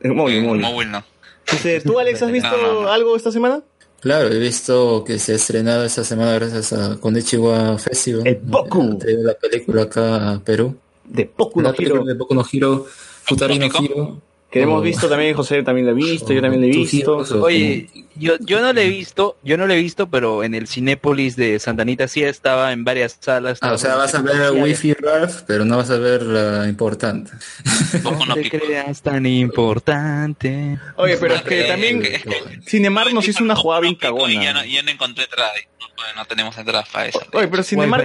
Móvil, 0.04 0.36
Eh, 0.38 0.42
móvil. 0.44 0.62
móvil 0.62 0.92
no. 0.92 1.04
Entonces, 1.48 1.84
¿Tú, 1.84 1.98
Alex, 1.98 2.22
has 2.22 2.32
visto 2.32 2.48
No, 2.62 2.62
no, 2.74 2.82
no. 2.84 2.92
algo 2.92 3.16
esta 3.16 3.32
semana? 3.32 3.64
Claro, 4.04 4.28
he 4.28 4.38
visto 4.38 5.02
que 5.06 5.18
se 5.18 5.32
ha 5.32 5.36
estrenado 5.36 5.86
esta 5.86 6.04
semana 6.04 6.34
gracias 6.34 6.74
a 6.74 6.98
Konichiwa 7.00 7.78
Festival. 7.78 8.28
El 8.28 8.36
Boku. 8.36 9.00
La 9.02 9.34
película 9.34 9.84
acá 9.84 10.32
a 10.32 10.40
Perú. 10.42 10.76
De 11.06 11.32
Boku 11.38 11.62
no 11.62 11.74
Hero. 11.74 12.04
de 12.04 12.14
Boku 12.14 12.36
no 12.36 12.44
Hero, 12.52 12.86
Futari 13.24 13.58
no 13.58 13.68
¿Lógico? 13.68 14.22
Que 14.54 14.62
hemos 14.62 14.84
visto 14.84 15.10
también, 15.10 15.34
José 15.36 15.64
también 15.64 15.88
lo 15.88 15.94
ha 15.94 15.96
visto, 15.96 16.32
yo 16.32 16.40
también 16.42 16.62
lo 16.62 16.68
he 16.68 16.72
visto. 16.78 17.18
Oye, 17.42 17.90
yo, 18.16 18.36
yo 18.40 18.62
no 18.62 18.72
lo 18.72 18.80
he 18.80 18.88
visto, 18.88 19.38
yo 19.44 19.58
no 19.58 19.66
lo 19.66 19.74
he 19.74 19.78
visto, 19.78 20.08
pero 20.10 20.44
en 20.44 20.54
el 20.54 20.68
Cinépolis 20.68 21.36
de 21.36 21.58
Santa 21.60 21.82
Anita 21.82 22.08
sí 22.08 22.24
estaba 22.24 22.72
en 22.72 22.84
varias 22.84 23.18
salas. 23.20 23.58
Ah, 23.62 23.72
o 23.74 23.78
sea, 23.80 23.96
vas 23.96 24.14
a 24.14 24.22
ver 24.22 24.52
Wi-Fi 24.52 24.94
Ralph, 24.94 25.42
pero 25.48 25.66
no 25.66 25.78
vas 25.78 25.90
a 25.90 25.98
ver 25.98 26.22
la 26.22 26.68
importante. 26.70 27.32
No 28.04 28.26
No 28.26 28.34
te 28.36 28.50
creas 28.50 29.02
tan 29.02 29.26
importante. 29.26 30.78
Oye, 30.96 31.18
pero 31.18 31.36
es 31.36 31.42
que 31.44 31.64
también 31.64 32.02
que- 32.02 32.22
Cinemar 32.66 33.12
nos 33.14 33.28
hizo 33.28 33.44
una 33.44 33.56
jugada 33.56 33.82
bien 33.82 33.94
Y 33.94 33.96
ya 33.98 34.02
cagona. 34.02 34.54
no, 34.54 34.66
ya 34.66 34.84
no 34.84 34.92
encontré 34.92 35.24
entrada. 35.26 35.52
No, 35.80 36.22
no 36.22 36.26
tenemos 36.26 36.58
entradas 36.58 36.90
para 36.90 37.08
esa. 37.08 37.20
Oye, 37.34 37.48
pero 37.48 37.64
Cinemar... 37.64 38.04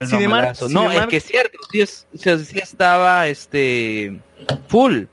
No, 0.00 0.06
Cinemar- 0.06 0.28
malazo. 0.30 0.68
No, 0.68 0.84
Cinemar- 0.90 1.00
es 1.02 1.06
que 1.08 1.16
es 1.16 1.24
cierto, 1.24 1.58
sí, 1.70 1.80
es- 1.80 2.06
o 2.14 2.18
sea, 2.18 2.38
sí 2.38 2.58
estaba 2.58 3.28
este 3.28 4.18
full. 4.68 5.04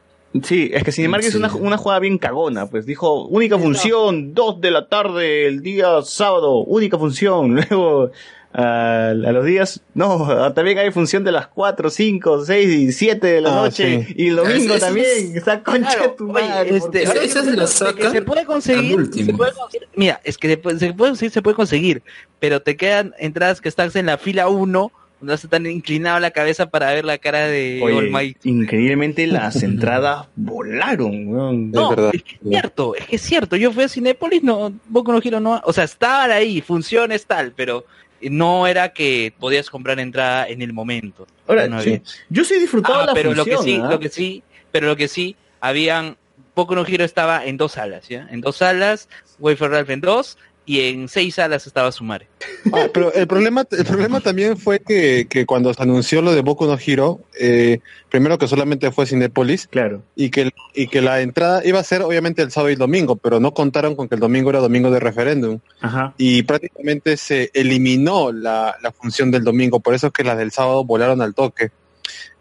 Sí, 0.43 0.69
es 0.73 0.83
que 0.83 0.91
Cinemark 0.91 1.23
es 1.23 1.31
Sí. 1.31 1.37
una, 1.37 1.53
una 1.55 1.77
jugada 1.77 1.99
bien 1.99 2.17
cagona, 2.17 2.67
pues 2.67 2.85
dijo, 2.85 3.25
única 3.27 3.57
función, 3.57 4.33
2 4.33 4.61
de 4.61 4.71
la 4.71 4.87
tarde 4.87 5.47
el 5.47 5.61
día 5.61 6.01
sábado, 6.03 6.57
única 6.63 6.97
función, 6.97 7.55
luego 7.69 8.11
a, 8.53 9.09
a 9.09 9.13
los 9.13 9.45
días. 9.45 9.81
No, 9.93 10.51
también 10.53 10.77
hay 10.79 10.91
función 10.91 11.23
de 11.23 11.31
las 11.31 11.47
4, 11.47 11.89
5, 11.89 12.45
6 12.45 12.67
y 12.69 12.91
7 12.91 13.25
de 13.27 13.41
la 13.41 13.49
Ah, 13.51 13.63
noche. 13.65 14.05
sí. 14.07 14.13
Y 14.17 14.27
el 14.27 14.35
domingo 14.35 14.65
Eso 14.65 14.73
es- 14.75 14.79
también. 14.81 15.07
Esa 15.37 15.63
concha 15.63 15.89
Claro, 15.89 16.03
de 16.03 16.09
tu 16.17 16.23
oye, 16.31 16.47
madre. 16.47 16.69
este, 16.77 16.79
porque- 16.81 17.03
Esa- 17.03 17.23
esa 17.23 17.43
se 17.43 17.55
la 17.55 17.61
de 17.63 17.67
saca 17.67 18.11
se 18.11 18.21
puede 18.21 18.45
conseguir, 18.45 19.05
se 19.13 19.33
puede 19.33 19.53
conseguir. 19.53 19.87
Mira, 19.95 20.19
es 20.23 20.37
que 20.37 20.49
se 20.49 20.57
puede, 20.57 20.77
se 20.79 20.93
puede 20.93 21.11
conseguir, 21.11 21.31
se 21.31 21.41
puede 21.41 21.55
conseguir, 21.55 22.03
pero 22.39 22.61
te 22.61 22.75
quedan 22.77 23.13
entradas 23.17 23.61
que 23.61 23.69
estás 23.69 23.95
en 23.95 24.05
la 24.07 24.17
fila 24.17 24.49
1, 24.49 24.91
vas 25.19 25.43
a 25.43 25.47
estar 25.47 25.65
inclinado 25.65 26.19
la 26.19 26.31
cabeza 26.31 26.69
para 26.69 26.93
ver 26.93 27.05
la 27.05 27.17
cara 27.17 27.47
de 27.47 27.79
Oye, 27.83 27.95
All 27.95 28.09
Might. 28.11 28.45
increíblemente 28.45 29.25
las 29.27 29.55
entradas 29.63 30.27
volaron, 30.35 31.27
weón. 31.27 31.71
No, 31.71 31.83
Es 31.91 31.95
verdad. 31.97 32.11
es 32.15 32.23
que 32.23 32.35
es 32.35 32.41
cierto, 32.49 32.95
es 32.95 33.05
que 33.07 33.15
es 33.15 33.21
cierto. 33.21 33.55
Yo 33.55 33.71
fui 33.71 33.83
a 33.83 33.89
Cinépolis, 33.89 34.43
no, 34.43 34.73
Boku 34.87 35.11
no 35.11 35.19
Hero 35.23 35.39
no, 35.39 35.61
o 35.65 35.73
sea, 35.73 35.83
estaban 35.85 36.31
ahí, 36.31 36.61
funciones 36.61 37.25
tal, 37.25 37.53
pero 37.55 37.85
no 38.21 38.65
era 38.67 38.89
que 38.93 39.33
podías 39.39 39.69
comprar 39.69 39.99
entrada 39.99 40.47
en 40.47 40.61
el 40.61 40.73
momento. 40.73 41.27
Ahora, 41.47 41.67
No 41.67 41.81
sí, 41.81 41.89
había. 41.89 42.01
yo 42.29 42.43
sí 42.43 42.55
he 42.55 42.59
disfrutado 42.59 43.01
Ah, 43.01 43.05
la 43.07 43.13
pero 43.13 43.33
función, 43.33 43.55
lo 43.55 43.57
que 43.63 43.63
sí, 43.69 43.79
¿ah? 43.83 43.87
lo 43.91 43.99
que 43.99 44.09
sí, 44.09 44.43
pero 44.71 44.87
lo 44.87 44.95
que 44.95 45.07
sí, 45.07 45.35
habían 45.61 46.17
Boku 46.55 46.73
no 46.73 46.83
Hero 46.85 47.03
estaba 47.05 47.45
en 47.45 47.57
dos 47.57 47.73
salas, 47.73 48.07
¿ya? 48.07 48.27
En 48.31 48.41
dos 48.41 48.57
salas, 48.57 49.07
Wafer 49.39 49.69
Ralph 49.69 49.89
en 49.91 50.01
dos, 50.01 50.37
y 50.67 50.81
en 50.81 51.07
seis 51.07 51.35
salas 51.35 51.65
estaba 51.65 51.91
Sumare. 51.93 52.27
Ah, 52.73 52.87
pero 52.93 53.13
el 53.13 53.25
problema, 53.25 53.65
el 53.71 53.85
problema 53.85 54.19
también 54.19 54.57
fue 54.57 54.79
que, 54.79 55.25
que 55.29 55.45
cuando 55.45 55.73
se 55.73 55.81
anunció 55.81 56.21
lo 56.21 56.33
de 56.33 56.41
Boku 56.41 56.65
no 56.65 56.77
Hero, 56.77 57.21
eh, 57.39 57.79
primero 58.09 58.37
que 58.37 58.47
solamente 58.49 58.91
fue 58.91 59.05
Cinepolis 59.05 59.67
Claro. 59.67 60.03
y 60.15 60.29
que, 60.29 60.51
y 60.75 60.87
que 60.87 61.01
la 61.01 61.21
entrada 61.21 61.61
iba 61.65 61.79
a 61.79 61.83
ser 61.83 62.01
obviamente 62.01 62.41
el 62.41 62.51
sábado 62.51 62.69
y 62.69 62.73
el 62.73 62.79
domingo, 62.79 63.15
pero 63.15 63.39
no 63.39 63.53
contaron 63.53 63.95
con 63.95 64.09
que 64.09 64.15
el 64.15 64.21
domingo 64.21 64.49
era 64.49 64.59
domingo 64.59 64.91
de 64.91 64.99
referéndum 64.99 65.59
Ajá. 65.79 66.13
y 66.17 66.43
prácticamente 66.43 67.15
se 67.15 67.49
eliminó 67.53 68.33
la, 68.33 68.75
la 68.83 68.91
función 68.91 69.31
del 69.31 69.45
domingo, 69.45 69.79
por 69.79 69.93
eso 69.95 70.07
es 70.07 70.13
que 70.13 70.25
las 70.25 70.37
del 70.37 70.51
sábado 70.51 70.83
volaron 70.83 71.21
al 71.21 71.33
toque. 71.33 71.71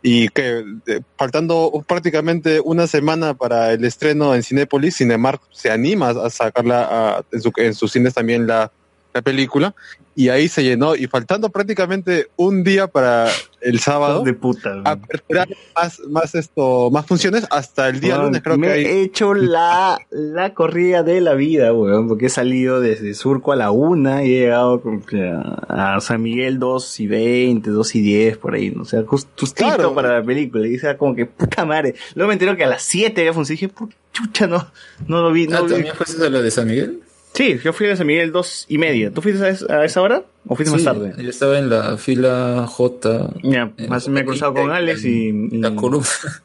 Y 0.03 0.29
que 0.29 0.65
eh, 0.87 1.01
faltando 1.17 1.85
prácticamente 1.87 2.61
una 2.61 2.87
semana 2.87 3.35
para 3.35 3.73
el 3.73 3.85
estreno 3.85 4.35
en 4.35 4.43
Cinépolis, 4.43 4.97
Cinemark 4.97 5.41
se 5.51 5.71
anima 5.71 6.11
a 6.11 6.31
sacarla 6.31 6.89
a- 6.91 7.25
en, 7.33 7.41
su- 7.43 7.53
en 7.57 7.75
sus 7.75 7.93
cines 7.93 8.15
también 8.15 8.47
la, 8.47 8.71
la 9.17 9.23
película, 9.23 9.75
y 10.15 10.31
ahí 10.31 10.49
se 10.49 10.63
llenó, 10.65 10.95
y 10.97 11.07
faltando 11.09 11.51
prácticamente 11.51 12.29
un 12.37 12.65
día 12.65 12.87
para 12.87 13.29
el 13.61 13.81
sábado, 13.81 14.23
De 14.23 14.33
puta. 14.33 14.81
aperturar 14.85 15.47
más, 15.75 16.01
más 16.09 16.35
esto, 16.35 16.91
más 16.91 17.05
funciones 17.05 17.47
hasta 17.51 17.89
el 17.91 18.01
día 18.01 18.15
Weón, 18.15 18.27
lunes, 18.27 18.43
creo 18.43 18.57
me 18.57 18.67
que 18.69 18.73
hay. 18.73 18.85
he 18.87 19.03
hecho 19.03 19.35
la, 19.35 19.99
la 20.11 20.55
corrida 20.55 21.03
de 21.03 21.21
la 21.21 21.35
vida, 21.35 21.73
weón, 21.75 22.09
porque 22.09 22.27
he 22.27 22.31
salido 22.31 22.81
desde 22.81 23.13
Surco 23.13 23.53
a 23.53 23.57
la 23.57 23.71
una 23.73 24.25
y 24.25 24.35
he 24.37 24.41
llegado 24.41 24.81
como 24.81 25.05
que 25.05 25.31
a, 25.69 25.99
San 26.01 26.23
Miguel 26.23 26.59
2 26.59 27.01
y 27.01 27.07
20, 27.09 27.69
2 27.71 27.95
y 27.97 28.01
10, 28.01 28.39
por 28.39 28.55
ahí, 28.55 28.71
¿no? 28.71 28.83
o 28.83 28.85
sea, 28.87 29.03
just- 29.05 29.29
justito 29.39 29.69
Claro. 29.69 29.95
para 29.95 30.19
la 30.21 30.25
película. 30.25 30.67
Y 30.67 30.71
dice 30.71 30.97
como 30.97 31.15
que, 31.15 31.27
puta 31.27 31.65
madre. 31.67 31.95
Luego 32.15 32.29
me 32.29 32.35
entero 32.35 32.57
que 32.57 32.65
a 32.65 32.69
las 32.69 32.83
7 32.83 33.21
había 33.21 33.35
función 33.35 33.59
y 33.59 33.61
dije, 33.61 33.75
"Pu- 33.75 33.93
chucha, 34.13 34.47
no, 34.47 34.67
no 35.09 35.21
lo 35.21 35.31
vi, 35.33 35.47
no 35.47 35.59
Ah, 35.59 35.63
vi. 35.63 35.69
¿También 35.73 35.95
fue 35.95 36.07
eso 36.09 36.31
lo 36.31 36.41
de 36.41 36.51
San 36.51 36.67
Miguel? 36.69 37.01
Sí, 37.37 37.59
yo 37.63 37.73
fui 37.73 37.87
a 37.89 37.97
San 37.97 38.07
Miguel 38.07 38.33
2 38.33 38.67
y 38.69 38.79
media. 38.79 39.11
¿Tú 39.13 39.21
fuiste 39.23 39.45
a, 39.45 39.49
es- 39.49 39.63
a 39.69 39.85
esa 39.85 40.01
hora 40.03 40.25
o 40.49 40.55
fuiste 40.57 40.77
Sí, 40.79 40.85
más 40.85 40.95
tarde? 40.95 41.13
Yo 41.23 41.29
estaba 41.31 41.59
en 41.59 41.69
la 41.71 41.97
fila 41.99 42.67
J. 42.69 43.31
Ya, 43.43 43.73
en 43.77 43.89
más 43.91 44.09
me 44.09 44.21
he 44.21 44.25
cruzado 44.25 44.55
con 44.55 44.71
Alex 44.71 45.05
y, 45.05 45.29
y- 45.29 45.59
La 45.59 45.73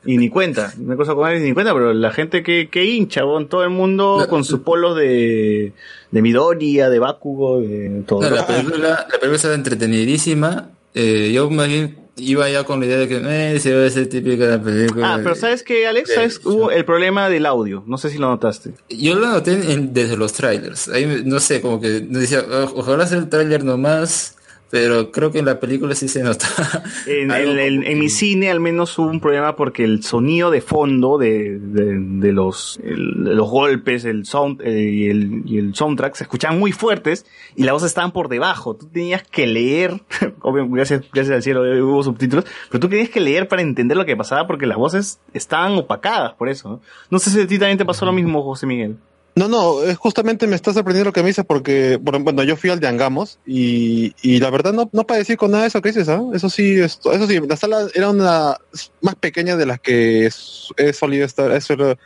y 0.05 0.17
ni 0.17 0.29
cuenta. 0.29 0.73
Me 0.77 0.93
he 0.93 0.97
cruzado 0.97 1.17
con 1.17 1.27
Alex 1.27 1.41
y 1.43 1.47
ni 1.47 1.53
cuenta, 1.53 1.73
pero 1.73 1.93
la 1.93 2.11
gente 2.11 2.43
que, 2.43 2.67
que 2.69 2.85
hincha, 2.85 3.25
weón, 3.25 3.47
todo 3.47 3.63
el 3.63 3.69
mundo 3.69 4.17
La- 4.19 4.27
con 4.27 4.43
sus 4.43 4.59
polos 4.61 4.95
de, 4.97 5.73
de 6.11 6.21
Midoriya, 6.21 6.89
de 6.89 6.99
Bakugo, 6.99 7.61
de 7.61 8.03
todo. 8.05 8.21
No, 8.21 8.29
la 8.35 8.45
película, 8.45 8.87
la 8.89 9.07
película 9.07 9.35
estaba 9.35 9.55
entretenidísima. 9.55 10.69
Eh, 10.93 11.31
yo 11.33 11.49
más 11.49 11.67
bien 11.69 11.95
iba 12.17 12.49
ya 12.49 12.63
con 12.63 12.79
la 12.79 12.85
idea 12.85 12.97
de 12.97 13.07
que 13.07 13.21
eh, 13.55 13.59
se 13.59 13.73
va 13.75 13.85
a 13.85 13.89
ser 13.89 14.07
típica 14.09 14.45
la 14.45 14.61
película. 14.61 15.13
Ah, 15.13 15.19
pero 15.23 15.33
¿sabes 15.35 15.63
qué, 15.63 15.87
Alex? 15.87 16.13
¿Sabes? 16.13 16.41
Hubo 16.45 16.69
el 16.71 16.85
problema 16.85 17.29
del 17.29 17.45
audio. 17.45 17.83
No 17.87 17.97
sé 17.97 18.09
si 18.09 18.17
lo 18.17 18.27
notaste. 18.29 18.73
Yo 18.89 19.15
lo 19.15 19.27
noté 19.27 19.71
en- 19.71 19.93
desde 19.93 20.17
los 20.17 20.33
trailers. 20.33 20.87
Ahí, 20.89 21.23
no 21.25 21.39
sé, 21.39 21.61
como 21.61 21.79
que 21.79 22.01
decía, 22.01 22.43
"Oh, 22.49 22.73
ojalá 22.75 23.07
sea 23.07 23.17
el 23.17 23.29
trailer 23.29 23.63
nomás, 23.63 24.35
pero 24.71 25.11
creo 25.11 25.31
que 25.31 25.39
en 25.39 25.45
la 25.45 25.59
película 25.59 25.93
sí 25.95 26.07
se 26.07 26.23
nota. 26.23 26.47
En, 27.07 27.29
Algo 27.31 27.51
en- 27.51 27.99
mi 27.99 28.09
cine 28.09 28.49
al 28.49 28.59
menos 28.59 28.97
hubo 28.97 29.09
un 29.09 29.19
problema 29.19 29.55
porque 29.55 29.83
el 29.83 30.03
sonido 30.03 30.49
de 30.49 30.61
fondo 30.61 31.17
de, 31.17 31.59
de, 31.59 31.97
de 31.99 32.31
los, 32.31 32.79
el- 32.83 33.23
de 33.25 33.35
los 33.35 33.49
golpes 33.49 34.05
el 34.05 34.25
sound, 34.25 34.61
eh, 34.61 34.81
y, 34.81 35.07
el, 35.09 35.43
y 35.45 35.57
el 35.57 35.75
soundtrack 35.75 36.15
se 36.15 36.23
escuchaban 36.23 36.57
muy 36.59 36.71
fuertes 36.71 37.25
y 37.55 37.63
las 37.63 37.73
voces 37.73 37.87
estaban 37.87 38.11
por 38.11 38.29
debajo. 38.29 38.75
Tú 38.75 38.87
tenías 38.87 39.23
que 39.23 39.45
leer, 39.47 40.01
obvio, 40.41 40.67
gracias, 40.69 41.03
gracias 41.13 41.35
al 41.35 41.43
cielo 41.43 41.65
eh, 41.65 41.81
hubo 41.81 42.01
subtítulos, 42.03 42.45
pero 42.69 42.79
tú 42.79 42.87
tenías 42.89 43.09
que 43.09 43.19
leer 43.19 43.47
para 43.47 43.61
entender 43.61 43.97
lo 43.97 44.05
que 44.05 44.15
pasaba 44.15 44.47
porque 44.47 44.65
las 44.65 44.77
voces 44.77 45.19
estaban 45.33 45.73
opacadas 45.73 46.33
por 46.33 46.47
eso. 46.49 46.69
No, 46.69 46.81
no 47.09 47.19
sé 47.19 47.29
si 47.29 47.41
a 47.41 47.47
ti 47.47 47.59
también 47.59 47.77
te 47.77 47.85
pasó 47.85 48.05
lo 48.05 48.13
mismo, 48.13 48.41
José 48.43 48.65
Miguel. 48.67 48.95
No, 49.41 49.47
no, 49.47 49.81
es 49.83 49.97
justamente 49.97 50.45
me 50.45 50.55
está 50.55 50.71
sorprendiendo 50.71 51.09
lo 51.09 51.13
que 51.13 51.23
me 51.23 51.29
dices 51.29 51.43
porque, 51.47 51.97
bueno, 51.99 52.43
yo 52.43 52.55
fui 52.55 52.69
al 52.69 52.79
de 52.79 52.87
Angamos 52.87 53.39
y, 53.43 54.13
y 54.21 54.39
la 54.39 54.51
verdad 54.51 54.71
no, 54.71 54.87
no 54.93 55.07
padecí 55.07 55.35
con 55.35 55.49
nada 55.49 55.63
de 55.63 55.69
eso 55.69 55.81
que 55.81 55.89
dices, 55.89 56.09
¿ah? 56.09 56.21
Eso 56.31 56.47
sí, 56.47 56.79
esto- 56.79 57.11
eso 57.11 57.25
sí, 57.25 57.39
la 57.39 57.57
sala 57.57 57.87
era 57.95 58.09
una 58.09 58.57
más 59.01 59.15
pequeña 59.15 59.55
de 59.55 59.65
las 59.65 59.79
que 59.79 60.29
he 60.77 60.93
solido 60.93 61.25
estar, 61.25 61.59
suelo 61.59 61.97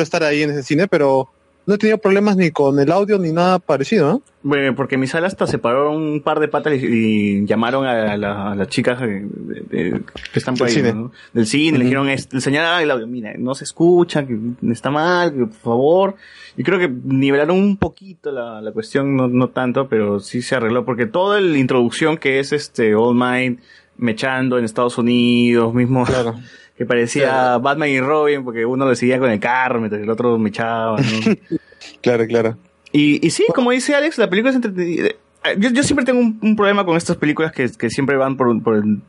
estar 0.00 0.22
ahí 0.22 0.44
en 0.44 0.50
ese 0.50 0.62
cine, 0.62 0.86
pero 0.86 1.28
no 1.66 1.74
he 1.74 1.78
tenido 1.78 1.98
problemas 1.98 2.36
ni 2.36 2.50
con 2.52 2.78
el 2.78 2.90
audio 2.92 3.18
ni 3.18 3.32
nada 3.32 3.58
parecido, 3.58 4.08
¿no? 4.08 4.22
Bueno, 4.42 4.74
porque 4.76 4.94
en 4.94 5.00
mi 5.00 5.08
sala 5.08 5.26
hasta 5.26 5.46
se 5.48 5.58
paró 5.58 5.90
un 5.90 6.20
par 6.20 6.38
de 6.38 6.46
patas 6.46 6.74
y, 6.74 6.86
y 6.86 7.46
llamaron 7.46 7.84
a, 7.84 8.16
la- 8.16 8.52
a 8.52 8.54
las 8.54 8.68
chicas 8.68 9.00
de- 9.00 9.26
de- 9.28 9.60
de- 9.90 10.00
que 10.32 10.38
están 10.38 10.54
por 10.56 10.68
Del 10.68 10.76
ahí, 10.76 10.82
cine. 10.82 10.94
¿no? 10.94 11.12
Del 11.32 11.46
cine, 11.46 11.78
le 11.78 11.84
Ujú. 11.84 12.04
dijeron, 12.04 12.06
le 12.06 12.40
señalaron 12.40 12.80
el 12.82 12.90
audio, 12.92 13.06
mira, 13.08 13.32
no 13.36 13.54
se 13.56 13.64
escucha, 13.64 14.24
que 14.26 14.38
está 14.70 14.90
mal, 14.90 15.32
que 15.32 15.38
por 15.46 15.52
favor. 15.54 16.14
Y 16.56 16.62
creo 16.62 16.78
que 16.78 16.88
nivelaron 16.88 17.56
un 17.58 17.76
poquito 17.76 18.30
la, 18.30 18.60
la 18.62 18.70
cuestión, 18.72 19.16
no, 19.16 19.26
no 19.26 19.48
tanto, 19.48 19.88
pero 19.88 20.20
sí 20.20 20.42
se 20.42 20.54
arregló, 20.54 20.84
porque 20.84 21.06
toda 21.06 21.40
la 21.40 21.58
introducción 21.58 22.16
que 22.16 22.38
es 22.38 22.52
este 22.52 22.94
All 22.94 23.16
Might 23.16 23.58
mechando 23.98 24.58
en 24.58 24.64
Estados 24.64 24.98
Unidos, 24.98 25.74
mismo 25.74 26.04
Claro. 26.04 26.34
que 26.76 26.84
parecía 26.84 27.58
Batman 27.58 27.88
y 27.88 28.00
Robin, 28.00 28.44
porque 28.44 28.66
uno 28.66 28.88
le 28.88 28.96
seguía 28.96 29.18
con 29.18 29.30
el 29.30 29.40
carro 29.40 29.80
mientras 29.80 30.02
el 30.02 30.10
otro 30.10 30.38
mechaba, 30.38 30.98
¿no? 30.98 31.34
Claro, 32.00 32.26
claro. 32.26 32.56
Y, 32.92 33.24
y 33.24 33.30
sí, 33.30 33.44
como 33.54 33.70
dice 33.70 33.94
Alex, 33.94 34.18
la 34.18 34.28
película 34.28 34.50
es 34.50 34.56
entretenida. 34.56 35.10
Yo, 35.58 35.70
yo 35.70 35.82
siempre 35.82 36.04
tengo 36.04 36.20
un, 36.20 36.38
un 36.42 36.56
problema 36.56 36.84
con 36.84 36.96
estas 36.96 37.16
películas 37.16 37.52
que, 37.52 37.70
que 37.70 37.90
siempre 37.90 38.16
van 38.16 38.36
por, 38.36 38.56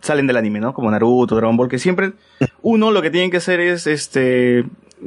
salen 0.02 0.28
del 0.28 0.38
anime, 0.38 0.60
¿no? 0.60 0.74
Como 0.74 0.92
Naruto, 0.92 1.36
Dragon 1.36 1.58
Ball, 1.58 1.70
que 1.70 1.80
siempre 1.80 2.12
uno 2.62 2.92
lo 2.92 3.02
que 3.02 3.10
tienen 3.10 3.32
que 3.32 3.38
hacer 3.38 3.60
es 3.60 3.88
este 3.88 4.66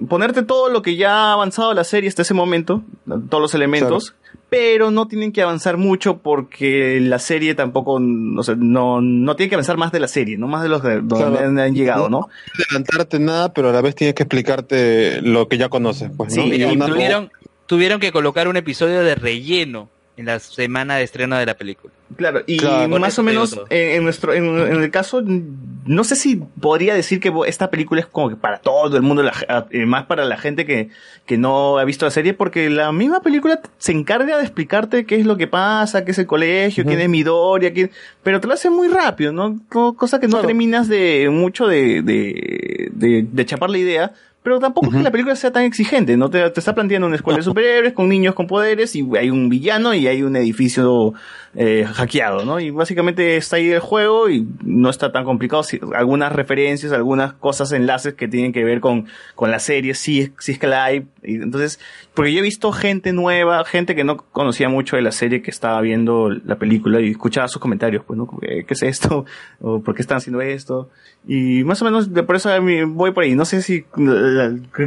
ponerte 0.08 0.42
todo 0.42 0.68
lo 0.68 0.82
que 0.82 0.96
ya 0.96 1.12
ha 1.12 1.32
avanzado 1.32 1.74
la 1.74 1.84
serie 1.84 2.08
hasta 2.08 2.22
ese 2.22 2.34
momento, 2.34 2.82
todos 3.28 3.40
los 3.40 3.54
elementos, 3.54 4.14
pero 4.50 4.90
no 4.90 5.06
tienen 5.06 5.30
que 5.32 5.42
avanzar 5.42 5.76
mucho 5.76 6.18
porque 6.18 6.98
la 7.00 7.18
serie 7.18 7.54
tampoco, 7.54 8.00
o 8.36 8.42
sea, 8.42 8.56
no, 8.58 9.00
no 9.00 9.36
tiene 9.36 9.48
que 9.48 9.54
avanzar 9.54 9.76
más 9.76 9.92
de 9.92 10.00
la 10.00 10.08
serie, 10.08 10.36
no 10.36 10.48
más 10.48 10.62
de 10.64 10.68
los 10.68 10.82
de 10.82 10.96
donde 10.96 11.14
Claro. 11.16 11.38
han, 11.38 11.58
han 11.58 11.74
llegado, 11.74 12.10
¿no? 12.10 12.28
adelantarte 12.66 13.18
nada, 13.20 13.52
pero 13.54 13.70
a 13.70 13.72
la 13.72 13.80
vez 13.80 13.94
tienes 13.94 14.14
que 14.14 14.24
explicarte 14.24 15.22
lo 15.22 15.48
que 15.48 15.56
ya 15.56 15.68
conoces, 15.68 16.10
pues, 16.16 16.36
¿no? 16.36 16.42
Sí, 16.42 16.50
Y 16.52 16.62
y 16.62 16.64
una- 16.64 16.86
tuvieron, 16.86 17.30
tuvieron 17.66 18.00
que 18.00 18.10
colocar 18.12 18.48
un 18.48 18.56
episodio 18.56 19.02
de 19.02 19.14
relleno 19.14 19.88
en 20.20 20.26
la 20.26 20.38
semana 20.38 20.96
de 20.96 21.02
estreno 21.04 21.36
de 21.36 21.46
la 21.46 21.54
película. 21.54 21.92
Claro, 22.16 22.42
y 22.46 22.58
Claro. 22.58 22.98
más 22.98 23.18
o 23.18 23.22
menos 23.22 23.50
todo. 23.52 23.66
en, 23.70 23.96
en 23.96 24.04
nuestro 24.04 24.32
en, 24.34 24.44
en 24.58 24.82
el 24.82 24.90
caso 24.90 25.22
no 25.24 26.04
sé 26.04 26.14
si 26.16 26.36
podría 26.60 26.92
decir 26.94 27.20
que 27.20 27.32
esta 27.46 27.70
película 27.70 28.00
es 28.00 28.06
como 28.06 28.28
que 28.28 28.36
para 28.36 28.58
todo 28.58 28.96
el 28.96 29.02
mundo, 29.02 29.22
la- 29.22 29.66
eh, 29.70 29.86
más 29.86 30.06
para 30.06 30.24
la 30.24 30.36
gente 30.36 30.66
que, 30.66 30.90
que 31.24 31.38
no 31.38 31.78
ha 31.78 31.84
visto 31.84 32.04
la 32.04 32.10
serie, 32.10 32.34
porque 32.34 32.68
la 32.68 32.92
misma 32.92 33.20
película 33.22 33.60
se 33.78 33.92
encarga 33.92 34.36
de 34.36 34.42
explicarte 34.42 35.06
qué 35.06 35.16
es 35.16 35.24
lo 35.26 35.36
que 35.36 35.46
pasa, 35.46 36.04
qué 36.04 36.10
es 36.10 36.18
el 36.18 36.26
colegio, 36.26 36.84
quién 36.84 37.00
es 37.00 37.08
Midoriya, 37.08 37.72
quién, 37.72 37.90
pero 38.22 38.40
te 38.40 38.46
lo 38.48 38.54
hace 38.54 38.70
muy 38.70 38.88
rápido, 38.88 39.32
¿no? 39.32 39.58
Co- 39.68 39.94
Cosa 39.96 40.20
que 40.20 40.28
no 40.28 40.40
terminas 40.42 40.88
de 40.88 41.28
mucho 41.30 41.66
de, 41.66 42.02
de, 42.02 42.90
de, 42.92 43.26
de 43.30 43.46
chapar 43.46 43.70
la 43.70 43.78
idea. 43.78 44.12
Pero 44.42 44.58
tampoco 44.58 44.86
es 44.88 44.96
que 44.96 45.02
la 45.02 45.10
película 45.10 45.36
sea 45.36 45.52
tan 45.52 45.64
exigente, 45.64 46.16
¿no? 46.16 46.30
Te, 46.30 46.48
te 46.50 46.60
está 46.60 46.74
planteando 46.74 47.06
una 47.06 47.16
escuela 47.16 47.36
de 47.36 47.42
superhéroes 47.42 47.92
con 47.92 48.08
niños 48.08 48.34
con 48.34 48.46
poderes 48.46 48.96
y 48.96 49.06
hay 49.18 49.28
un 49.28 49.50
villano 49.50 49.92
y 49.92 50.06
hay 50.06 50.22
un 50.22 50.34
edificio 50.34 51.12
eh, 51.56 51.84
hackeado, 51.84 52.44
¿no? 52.44 52.60
Y 52.60 52.70
básicamente 52.70 53.36
está 53.36 53.56
ahí 53.56 53.70
el 53.70 53.80
juego 53.80 54.30
y 54.30 54.46
no 54.62 54.88
está 54.88 55.10
tan 55.10 55.24
complicado. 55.24 55.64
Algunas 55.96 56.32
referencias, 56.32 56.92
algunas 56.92 57.32
cosas, 57.32 57.72
enlaces 57.72 58.14
que 58.14 58.28
tienen 58.28 58.52
que 58.52 58.62
ver 58.62 58.80
con, 58.80 59.06
con 59.34 59.50
la 59.50 59.58
serie, 59.58 59.94
sí, 59.94 60.32
sí 60.38 60.52
es 60.52 60.58
que 60.60 60.68
la 60.68 60.84
hay. 60.84 61.08
Y 61.24 61.34
entonces, 61.34 61.80
porque 62.14 62.32
yo 62.32 62.38
he 62.38 62.42
visto 62.42 62.70
gente 62.70 63.12
nueva, 63.12 63.64
gente 63.64 63.96
que 63.96 64.04
no 64.04 64.18
conocía 64.18 64.68
mucho 64.68 64.94
de 64.94 65.02
la 65.02 65.10
serie 65.10 65.42
que 65.42 65.50
estaba 65.50 65.80
viendo 65.80 66.30
la 66.30 66.56
película 66.56 67.00
y 67.00 67.10
escuchaba 67.10 67.48
sus 67.48 67.60
comentarios, 67.60 68.04
pues, 68.06 68.16
¿no? 68.16 68.28
Que, 68.28 68.64
¿Qué 68.64 68.74
es 68.74 68.82
esto? 68.84 69.24
¿O 69.60 69.82
por 69.82 69.96
qué 69.96 70.02
están 70.02 70.18
haciendo 70.18 70.40
esto? 70.40 70.88
Y 71.26 71.64
más 71.64 71.82
o 71.82 71.84
menos 71.84 72.14
de 72.14 72.22
por 72.22 72.36
eso 72.36 72.48
voy 72.86 73.10
por 73.10 73.24
ahí. 73.24 73.34
No 73.34 73.44
sé 73.44 73.60
si 73.60 73.84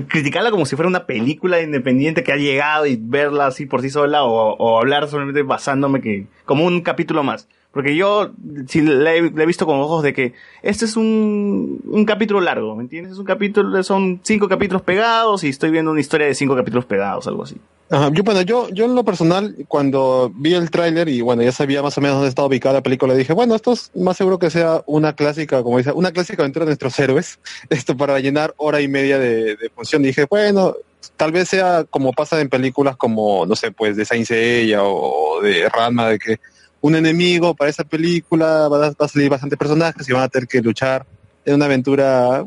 criticarla 0.08 0.52
como 0.52 0.66
si 0.66 0.76
fuera 0.76 0.90
una 0.90 1.06
película 1.06 1.62
independiente 1.62 2.24
que 2.24 2.32
ha 2.32 2.38
llegado 2.38 2.86
y 2.86 2.98
verla 3.00 3.48
así 3.48 3.66
por 3.66 3.82
sí 3.82 3.90
sola 3.90 4.24
o, 4.24 4.56
o 4.56 4.80
hablar 4.80 5.08
solamente 5.08 5.44
basándome 5.44 6.02
que 6.02 6.28
como 6.46 6.66
un 6.66 6.82
capítulo 6.82 7.24
más. 7.24 7.48
Porque 7.74 7.96
yo 7.96 8.32
sí 8.68 8.82
la 8.82 9.16
he, 9.16 9.46
visto 9.48 9.66
con 9.66 9.80
ojos 9.80 10.04
de 10.04 10.14
que 10.14 10.34
este 10.62 10.86
es 10.86 10.96
un, 10.96 11.82
un 11.86 12.06
capítulo 12.06 12.40
largo, 12.40 12.76
¿me 12.76 12.84
entiendes? 12.84 13.14
Es 13.14 13.18
un 13.18 13.26
capítulo, 13.26 13.82
son 13.82 14.22
cinco 14.24 14.48
capítulos 14.48 14.84
pegados 14.84 15.44
y 15.44 15.50
estoy 15.50 15.72
viendo 15.72 15.90
una 15.90 16.00
historia 16.00 16.28
de 16.28 16.36
cinco 16.36 16.56
capítulos 16.56 16.86
pegados, 16.86 17.26
algo 17.26 17.42
así. 17.42 17.56
Ajá, 17.90 18.12
yo, 18.14 18.24
bueno, 18.24 18.44
yo, 18.44 18.70
yo 18.70 18.86
en 18.86 18.94
lo 18.94 19.04
personal, 19.04 19.56
cuando 19.68 20.32
vi 20.36 20.54
el 20.54 20.70
tráiler 20.70 21.10
y 21.10 21.22
bueno, 21.22 21.42
ya 21.42 21.52
sabía 21.52 21.82
más 21.82 21.98
o 21.98 22.02
menos 22.02 22.18
dónde 22.18 22.30
estaba 22.30 22.48
ubicada 22.48 22.76
la 22.76 22.84
película, 22.84 23.16
dije, 23.16 23.34
bueno, 23.34 23.56
esto 23.56 23.74
es 23.74 23.90
más 23.96 24.18
seguro 24.18 24.38
que 24.38 24.52
sea 24.52 24.84
una 24.86 25.14
clásica, 25.14 25.64
como 25.64 25.80
dice, 25.80 25.92
una 25.94 26.12
clásica 26.12 26.44
aventura 26.44 26.66
de 26.66 26.70
nuestros 26.70 26.98
héroes, 27.00 27.40
esto 27.72 27.98
para 27.98 28.20
llenar 28.20 28.54
hora 28.58 28.82
y 28.82 28.88
media 28.88 29.18
de, 29.18 29.56
de 29.56 29.70
función. 29.74 30.04
Dije, 30.04 30.28
bueno, 30.30 30.76
tal 31.18 31.32
vez 31.32 31.50
sea 31.50 31.86
como 31.90 32.14
pasa 32.14 32.40
en 32.40 32.50
películas 32.50 32.98
como, 32.98 33.48
no 33.48 33.56
sé, 33.56 33.72
pues 33.72 33.98
de 33.98 34.06
Saint 34.06 34.28
Seiya 34.28 34.84
o 34.84 35.42
de 35.42 35.68
Ranma, 35.70 36.10
de 36.10 36.20
que 36.20 36.40
un 36.84 36.96
enemigo 36.96 37.56
para 37.56 37.70
esa 37.70 37.86
película 37.86 38.68
va 38.68 38.94
a, 39.00 39.08
salir 39.08 39.30
bastantes 39.30 39.58
personajes 39.58 40.08
y 40.08 40.12
van 40.12 40.24
a 40.24 40.28
tener 40.28 40.50
que 40.50 40.62
luchar 40.62 41.06
en 41.46 41.56
una 41.56 41.66
aventura 41.66 42.44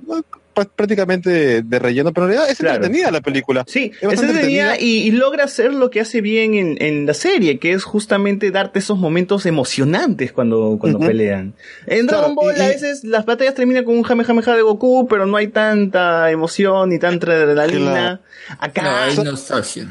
prácticamente 0.64 1.62
de 1.62 1.78
relleno, 1.78 2.12
pero 2.12 2.26
en 2.26 2.32
realidad 2.32 2.50
es 2.50 2.58
Claro. 2.58 2.76
entretenida 2.76 3.10
la 3.10 3.20
película. 3.20 3.64
Sí, 3.66 3.92
Es 4.00 4.12
es 4.14 4.22
entretenida 4.22 4.78
y, 4.80 4.98
y 5.06 5.10
logra 5.12 5.44
hacer 5.44 5.72
lo 5.74 5.90
que 5.90 6.00
hace 6.00 6.20
bien 6.20 6.54
en, 6.54 6.76
en 6.80 7.06
la 7.06 7.14
serie, 7.14 7.58
que 7.58 7.72
es 7.72 7.84
justamente 7.84 8.50
darte 8.50 8.78
esos 8.78 8.98
momentos 8.98 9.46
emocionantes 9.46 10.32
cuando, 10.32 10.76
cuando 10.80 10.98
pelean. 10.98 11.54
En 11.86 12.06
Claro, 12.06 12.22
Dragon 12.22 12.34
Ball 12.34 12.54
y- 12.56 12.60
a 12.60 12.68
veces 12.68 13.04
las 13.04 13.24
batallas 13.26 13.54
terminan 13.54 13.84
con 13.84 13.96
un 13.96 14.02
Jamejameja 14.02 14.54
de 14.56 14.62
Goku, 14.62 15.06
pero 15.08 15.26
no 15.26 15.36
hay 15.36 15.48
tanta 15.48 16.30
emoción 16.30 16.88
ni 16.90 16.98
tanta 16.98 17.32
adrenalina. 17.32 18.20
Acá 18.58 18.82
No, 19.14 19.34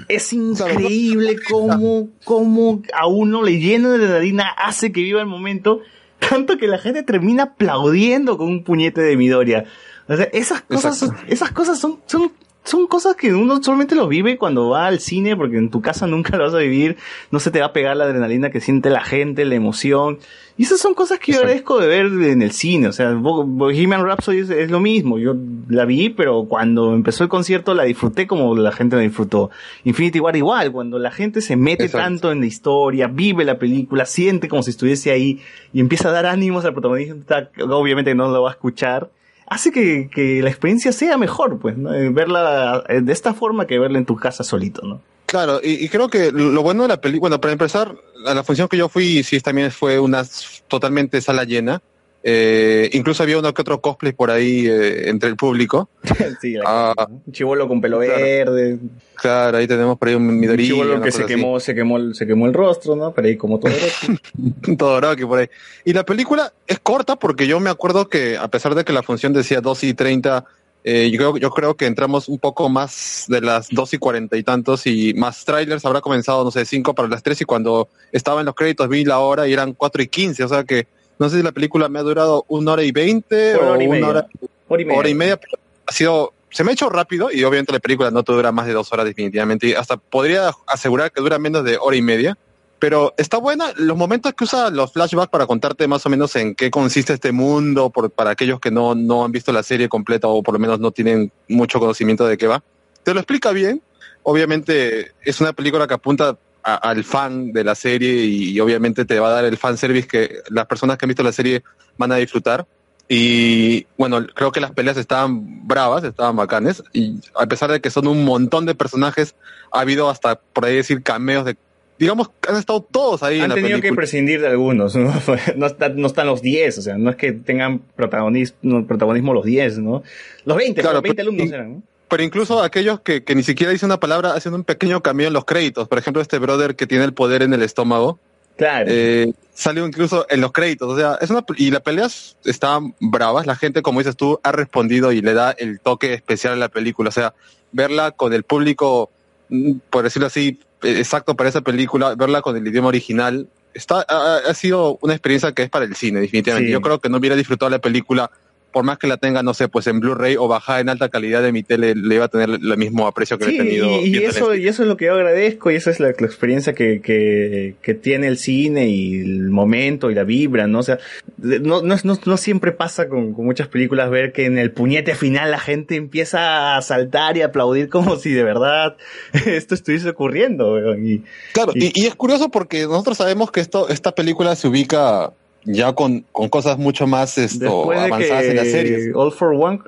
es 0.08 0.34
increíble 0.34 1.36
cómo, 1.50 2.10
cómo 2.24 2.82
a 2.94 3.08
uno 3.08 3.44
le 3.44 3.60
llena 3.60 3.90
de 3.90 3.96
adrenalina, 4.06 4.50
hace 4.50 4.92
que 4.92 5.02
viva 5.02 5.20
el 5.22 5.28
momento, 5.28 5.82
tanto 6.20 6.58
que 6.58 6.68
la 6.68 6.78
gente 6.78 7.04
termina 7.04 7.44
aplaudiendo 7.44 8.38
con 8.38 8.48
un 8.48 8.64
puñete 8.64 9.02
de 9.02 9.18
Midoriya. 9.18 9.66
O 10.08 10.16
sea, 10.16 10.26
esas 10.34 10.62
cosas, 10.62 10.98
son- 10.98 11.16
esas 11.28 11.52
cosas 11.52 11.80
son, 11.80 11.98
son, 12.06 12.32
son 12.64 12.88
cosas 12.88 13.16
que 13.16 13.34
uno 13.34 13.62
solamente 13.62 13.96
lo 13.96 14.08
vive 14.08 14.38
cuando 14.38 14.70
va 14.70 14.88
al 14.88 15.00
cine, 15.00 15.36
porque 15.36 15.58
en 15.58 15.70
tu 15.70 15.82
casa 15.82 16.08
nunca 16.08 16.38
lo 16.38 16.46
vas 16.46 16.54
a 16.54 16.60
vivir, 16.60 16.98
no 17.32 17.40
se 17.40 17.52
te 17.52 17.60
va 17.60 17.68
a 17.68 17.74
pegar 17.74 17.96
la 17.98 18.06
adrenalina 18.06 18.50
que 18.50 18.62
siente 18.62 18.90
la 18.90 19.02
gente, 19.02 19.46
la 19.46 19.56
emoción. 19.56 20.20
Y 20.58 20.64
esas 20.64 20.80
son 20.80 20.94
cosas 20.94 21.20
que 21.20 21.34
yo 21.34 21.40
agradezco 21.40 21.82
de 21.82 21.88
ver 21.88 22.06
en 22.06 22.42
el 22.42 22.52
cine. 22.52 22.88
O 22.88 22.94
sea, 22.94 23.12
Bo- 23.12 23.44
Bohemian 23.44 24.06
Rhapsody 24.06 24.38
es, 24.40 24.50
es 24.50 24.72
lo 24.72 24.80
mismo. 24.80 25.20
Yo 25.20 25.36
la 25.68 25.84
vi, 25.84 26.08
pero 26.10 26.46
cuando 26.46 26.94
empezó 26.94 27.24
el 27.26 27.30
concierto 27.30 27.74
la 27.74 27.84
disfruté 27.84 28.26
como 28.26 28.56
la 28.56 28.72
gente 28.72 28.96
la 28.96 29.02
disfrutó. 29.02 29.50
Infinity 29.84 30.22
War 30.22 30.38
igual, 30.38 30.72
cuando 30.72 30.98
la 30.98 31.12
gente 31.12 31.42
se 31.42 31.58
mete 31.58 31.84
Exacto. 31.86 32.06
tanto 32.06 32.32
en 32.32 32.40
la 32.40 32.46
historia, 32.46 33.08
vive 33.08 33.44
la 33.44 33.60
película, 33.60 34.06
siente 34.06 34.48
como 34.48 34.64
si 34.64 34.70
estuviese 34.70 35.12
ahí 35.12 35.42
y 35.74 35.82
empieza 35.82 36.08
a 36.08 36.14
dar 36.14 36.26
ánimos 36.26 36.64
al 36.64 36.72
protagonista, 36.72 37.50
obviamente 37.70 38.16
no 38.16 38.30
lo 38.30 38.44
va 38.44 38.52
a 38.52 38.54
escuchar, 38.54 39.10
hace 39.48 39.72
que, 39.72 40.10
que 40.14 40.42
la 40.42 40.50
experiencia 40.50 40.92
sea 40.92 41.18
mejor, 41.18 41.60
pues, 41.60 41.78
¿no? 41.78 41.94
Eh, 41.94 42.10
Verla 42.10 42.84
eh, 42.90 43.02
de 43.02 43.14
esta 43.14 43.34
forma 43.34 43.68
que 43.68 43.80
verla 43.80 43.98
en 43.98 44.06
tu 44.06 44.16
casa 44.16 44.44
solito, 44.44 44.82
¿no? 44.86 45.02
Claro, 45.26 45.60
y, 45.64 45.84
y 45.84 45.90
creo 45.90 46.08
que 46.08 46.32
lo 46.32 46.62
bueno 46.62 46.84
de 46.84 46.90
la 46.90 47.02
película, 47.02 47.22
bueno, 47.22 47.42
para 47.42 47.54
empezar, 47.54 47.96
a 48.26 48.34
la 48.34 48.44
función 48.44 48.68
que 48.68 48.78
yo 48.78 48.90
fui, 48.90 49.24
sí, 49.24 49.40
también 49.40 49.72
fue 49.72 50.00
una 50.00 50.24
totalmente 50.68 51.22
sala 51.22 51.44
llena. 51.44 51.82
Eh, 52.28 52.90
incluso 52.94 53.22
había 53.22 53.38
uno 53.38 53.54
que 53.54 53.62
otro 53.62 53.80
cosplay 53.82 54.12
por 54.12 54.32
ahí 54.32 54.66
eh, 54.66 55.10
entre 55.10 55.30
el 55.30 55.36
público. 55.36 55.90
sí, 56.42 56.56
Ah, 56.66 56.92
Un 57.08 57.32
chivolo 57.32 57.68
con 57.68 57.80
pelo 57.80 58.00
Claro. 58.00 58.20
verde, 58.20 58.80
claro, 59.14 59.58
ahí 59.60 59.68
tenemos 59.68 59.96
por 60.00 60.08
ahí 60.08 60.16
un 60.16 60.28
un 60.28 60.40
Midoriya. 60.40 60.68
chivolo 60.74 61.02
que 61.02 61.12
se 61.12 61.24
así. 61.24 61.28
quemó, 61.36 61.60
se 61.60 61.76
quemó, 61.76 61.98
el- 61.98 62.16
se 62.16 62.26
quemó 62.26 62.48
el 62.48 62.54
rostro, 62.56 62.96
¿no? 62.96 63.14
Pero 63.14 63.28
ahí 63.28 63.38
como 63.38 63.60
todo 63.60 63.72
todo 64.78 65.02
Rocky 65.02 65.24
por 65.26 65.40
ahí. 65.40 65.50
Y 65.84 65.94
la 65.94 66.04
película 66.04 66.52
es 66.66 66.80
corta 66.80 67.16
porque 67.16 67.46
yo 67.46 67.60
me 67.60 67.70
acuerdo 67.70 68.10
que 68.10 68.38
a 68.38 68.48
pesar 68.48 68.74
de 68.74 68.84
que 68.84 68.94
la 68.94 69.04
función 69.04 69.32
decía 69.32 69.62
2 69.62 69.84
y 69.84 69.94
30, 69.94 70.46
eh, 70.84 71.10
yo, 71.12 71.18
creo, 71.18 71.38
yo 71.38 71.50
creo 71.52 71.76
que 71.76 71.86
entramos 71.86 72.28
un 72.28 72.40
poco 72.40 72.70
más 72.70 73.26
de 73.28 73.42
las 73.42 73.68
2 73.70 73.94
y 73.94 73.98
40 74.00 74.36
y 74.38 74.42
tantos 74.44 74.88
y 74.88 75.14
más 75.14 75.46
trailers 75.46 75.86
habrá 75.86 76.02
comenzado, 76.02 76.44
no 76.44 76.50
sé, 76.52 76.66
5 76.66 76.96
para 76.96 77.08
las 77.08 77.22
3 77.24 77.42
y 77.42 77.46
cuando 77.46 77.88
estaba 78.12 78.40
en 78.40 78.48
los 78.48 78.56
créditos 78.56 78.90
vi 78.90 79.06
la 79.06 79.20
hora 79.20 79.48
y 79.48 79.54
eran 79.54 79.74
4 79.74 80.02
y 80.02 80.08
15, 80.08 80.44
o 80.44 80.48
sea 80.48 80.64
que 80.64 80.88
no 81.20 81.30
sé 81.30 81.38
si 81.38 81.44
la 81.44 81.52
película 81.52 81.90
me 81.90 82.00
ha 82.00 82.04
durado 82.04 82.46
una 82.48 82.74
hora 82.74 82.84
y 82.84 82.92
20 82.92 83.58
Una 83.58 83.68
o 83.68 83.72
hora 83.74 83.84
y 83.84 83.88
una 83.88 84.08
hora, 84.08 84.28
hora 84.68 84.82
y 84.82 84.86
media. 84.86 85.00
hora 85.00 85.10
y 85.10 85.16
media, 85.16 85.38
pero 85.38 85.58
ha 85.86 85.92
sido... 85.92 86.34
Se 86.50 86.64
me 86.64 86.72
ha 86.72 86.74
hecho 86.74 86.90
rápido 86.90 87.32
y 87.32 87.44
obviamente 87.44 87.74
la 87.74 87.80
película 87.80 88.12
no 88.12 88.24
te 88.24 88.32
dura 88.32 88.54
más 88.54 88.66
de 88.66 88.74
dos 88.74 88.92
horas 88.94 89.06
definitivamente 89.06 89.68
y 89.68 89.74
hasta 89.74 89.98
podría 89.98 90.52
asegurar 90.68 91.12
que 91.12 91.22
dura 91.22 91.38
menos 91.38 91.66
de 91.66 91.78
hora 91.78 91.98
y 91.98 92.02
media 92.02 92.38
pero 92.80 93.14
está 93.18 93.38
buena 93.38 93.74
los 93.78 93.98
momentos 93.98 94.34
que 94.34 94.44
usa 94.44 94.70
los 94.70 94.92
flashbacks 94.92 95.32
para 95.32 95.48
contarte 95.48 95.88
más 95.88 96.06
o 96.06 96.10
menos 96.10 96.36
en 96.36 96.56
qué 96.56 96.70
consiste 96.70 97.14
este 97.14 97.32
mundo 97.32 97.90
por, 97.90 98.12
para 98.12 98.32
aquellos 98.32 98.60
que 98.60 98.72
no, 98.72 98.96
no 98.96 99.24
han 99.24 99.32
visto 99.32 99.52
la 99.52 99.64
serie 99.64 99.90
completa 99.90 100.28
o 100.28 100.44
por 100.44 100.54
lo 100.54 100.60
menos 100.60 100.80
no 100.80 100.92
tienen 100.92 101.32
mucho 101.48 101.80
conocimiento 101.80 102.28
de 102.28 102.38
qué 102.38 102.48
va. 102.48 102.64
Te 103.04 103.14
lo 103.14 103.20
explica 103.20 103.52
bien. 103.52 103.82
Obviamente 104.24 105.14
es 105.24 105.40
una 105.40 105.54
película 105.54 105.88
que 105.88 105.94
apunta 105.94 106.38
a- 106.66 106.76
al 106.90 107.04
fan 107.04 107.54
de 107.54 107.64
la 107.64 107.76
serie 107.76 108.12
y, 108.26 108.50
y 108.52 108.60
obviamente 108.60 109.06
te 109.06 109.20
va 109.20 109.30
a 109.30 109.32
dar 109.32 109.46
el 109.46 109.58
fan 109.58 109.78
service 109.78 110.08
que 110.08 110.40
las 110.50 110.66
personas 110.66 110.98
que 110.98 111.06
han 111.06 111.10
visto 111.10 111.24
la 111.24 111.32
serie 111.32 111.64
van 111.98 112.12
a 112.12 112.16
disfrutar. 112.18 112.66
Y 113.08 113.86
bueno, 113.98 114.26
creo 114.34 114.52
que 114.52 114.60
las 114.60 114.72
peleas 114.72 114.98
estaban 114.98 115.68
bravas, 115.68 116.04
estaban 116.04 116.36
bacanes. 116.36 116.84
Y 116.92 117.20
a 117.40 117.46
pesar 117.46 117.72
de 117.72 117.80
que 117.80 117.92
son 117.92 118.08
un 118.08 118.26
montón 118.26 118.66
de 118.66 118.74
personajes, 118.74 119.36
ha 119.72 119.82
habido 119.82 120.10
hasta 120.10 120.36
por 120.40 120.66
ahí 120.66 120.76
decir 120.76 121.04
cameos 121.04 121.46
de 121.46 121.56
digamos 121.98 122.30
han 122.50 122.58
estado 122.58 122.82
todos 122.82 123.24
ahí 123.24 123.38
en 123.38 123.44
Han 123.44 123.50
la 123.50 123.56
tenido 123.56 123.80
que 123.80 123.94
prescindir 123.94 124.42
de 124.42 124.48
algunos, 124.48 124.96
¿no? 124.98 125.14
No, 125.56 125.66
está- 125.68 125.90
no 125.90 126.08
están 126.08 126.28
los 126.28 126.42
10, 126.42 126.80
o 126.80 126.82
sea, 126.82 126.98
no 126.98 127.10
es 127.12 127.16
que 127.16 127.32
tengan 127.32 127.80
protagonismo, 127.96 128.86
protagonismo 128.86 129.34
los 129.34 129.46
10, 129.46 129.78
¿no? 129.80 130.04
Los 130.44 130.58
20, 130.58 130.82
Claro, 130.82 130.96
los 130.96 131.04
20 131.04 131.16
pero- 131.16 131.30
alumnos 131.30 131.52
eran, 131.54 131.74
¿no? 131.76 131.84
Pero 132.08 132.24
incluso 132.24 132.62
aquellos 132.62 133.00
que, 133.02 133.24
que 133.24 133.36
ni 133.36 133.44
siquiera 133.44 133.72
dicen 133.72 133.88
una 133.88 134.00
palabra 134.00 134.34
haciendo 134.34 134.58
un 134.58 134.64
pequeño 134.64 135.02
cameo 135.02 135.28
en 135.28 135.34
los 135.34 135.46
créditos. 135.46 135.88
Por 135.88 135.98
ejemplo, 135.98 136.22
este 136.22 136.38
brother 136.40 136.76
que 136.76 136.88
tiene 136.88 137.04
el 137.04 137.14
poder 137.14 137.42
en 137.42 137.54
el 137.54 137.64
estómago. 137.64 138.20
Claro. 138.58 138.86
Eh, 138.88 139.34
salió 139.54 139.86
incluso 139.86 140.26
en 140.30 140.42
los 140.42 140.52
créditos. 140.52 140.92
O 140.92 140.98
sea, 140.98 141.18
es 141.20 141.30
una, 141.30 141.44
y 141.58 141.72
las 141.72 141.82
peleas 141.82 142.38
estaban 142.46 142.94
bravas. 143.00 143.48
La 143.48 143.56
gente, 143.56 143.82
como 143.82 144.00
dices 144.00 144.16
tú, 144.16 144.40
ha 144.44 144.52
respondido 144.52 145.12
y 145.12 145.22
le 145.22 145.34
da 145.34 145.52
el 145.52 145.80
toque 145.80 146.14
especial 146.14 146.54
a 146.54 146.58
la 146.58 146.70
película. 146.70 147.10
O 147.10 147.12
sea, 147.12 147.34
verla 147.72 148.12
con 148.12 148.34
el 148.34 148.44
público, 148.44 149.10
mm, 149.50 149.74
por 149.90 150.04
decirlo 150.04 150.28
así, 150.28 150.60
eh, 150.84 151.00
exacto 151.00 151.36
para 151.36 151.50
esa 151.50 151.62
película, 151.62 152.16
verla 152.16 152.42
con 152.42 152.56
el 152.56 152.68
idioma 152.68 152.90
original, 152.90 153.48
está, 153.74 154.06
ha, 154.08 154.38
ha 154.48 154.54
sido 154.54 154.98
una 155.02 155.14
experiencia 155.14 155.52
que 155.54 155.64
es 155.64 155.70
para 155.70 155.86
el 155.86 155.96
cine, 155.96 156.22
definitivamente. 156.22 156.68
Sí. 156.68 156.74
Yo 156.74 156.82
creo 156.82 157.00
que 157.00 157.10
no 157.10 157.18
hubiera 157.18 157.36
disfrutado 157.36 157.70
la 157.70 157.80
película 157.80 158.32
por 158.76 158.84
más 158.84 158.98
que 158.98 159.08
la 159.08 159.16
tenga, 159.16 159.42
no 159.42 159.54
sé, 159.54 159.70
pues 159.70 159.88
en 159.88 160.02
Blu-ray 160.02 160.36
o 160.36 160.50
bajada 160.50 160.82
en 160.82 160.90
alta 160.90 161.08
calidad 161.08 161.42
de 161.42 161.54
mi 161.54 161.64
tele, 161.64 161.96
le 161.96 162.16
iba 162.16 162.26
a 162.26 162.28
tener 162.28 162.50
el 162.50 162.78
mismo 162.78 163.08
aprecio 163.08 163.38
que 163.38 163.46
le 163.46 163.56
he 163.56 163.58
tenido. 163.58 164.02
y, 164.02 164.18
y 164.18 164.18
eso, 164.18 164.54
y 164.54 164.68
eso 164.68 164.82
es 164.84 164.90
lo 164.90 164.98
que 164.98 165.06
yo 165.06 165.14
agradezco 165.14 165.72
y 165.72 165.76
esa 165.76 165.92
es 165.92 166.02
la, 166.02 166.08
la 166.08 166.26
experiencia 166.26 166.74
que, 166.74 167.00
que, 167.00 167.76
que 167.82 167.94
tiene 167.94 168.28
el 168.28 168.38
cine 168.38 168.90
y 168.90 169.22
el 169.22 169.50
momento 169.50 170.12
y 170.12 170.16
la 170.16 170.26
vibra, 170.26 170.68
¿no? 170.68 170.80
O 170.80 170.84
sea, 170.84 171.00
no, 171.38 171.82
no, 171.84 171.96
no, 172.04 172.20
no 172.26 172.36
siempre 172.38 172.74
pasa 172.74 173.08
con, 173.08 173.34
con 173.34 173.46
muchas 173.46 173.70
películas 173.70 174.10
ver 174.10 174.34
que 174.34 174.44
en 174.44 174.58
el 174.58 174.72
puñete 174.72 175.16
final 175.16 175.52
la 175.52 175.60
gente 175.60 175.96
empieza 175.96 176.76
a 176.76 176.82
saltar 176.82 177.38
y 177.38 177.44
a 177.44 177.46
aplaudir 177.46 177.88
como 177.88 178.18
si 178.18 178.34
de 178.34 178.44
verdad 178.44 178.98
esto 179.46 179.74
estuviese 179.74 180.10
ocurriendo, 180.10 180.96
y- 180.98 181.24
Claro, 181.54 181.72
y, 181.76 181.98
y 181.98 182.08
es 182.08 182.16
curioso 182.16 182.50
porque 182.50 182.84
nosotros 182.84 183.16
sabemos 183.16 183.52
que 183.52 183.62
esto, 183.62 183.88
esta 183.88 184.14
película 184.14 184.54
se 184.58 184.68
ubica 184.68 185.32
ya 185.66 185.94
con, 185.94 186.26
con 186.32 186.48
cosas 186.50 186.78
mucho 186.78 187.08
más 187.08 187.38
esto, 187.38 187.60
Después 187.66 188.00
de 188.00 188.06
avanzadas 188.06 188.44
que 188.44 188.50
en 188.52 188.56
las 188.56 188.68
series. 188.68 189.16
All 189.16 189.32
for 189.32 189.54
One, 189.54 189.80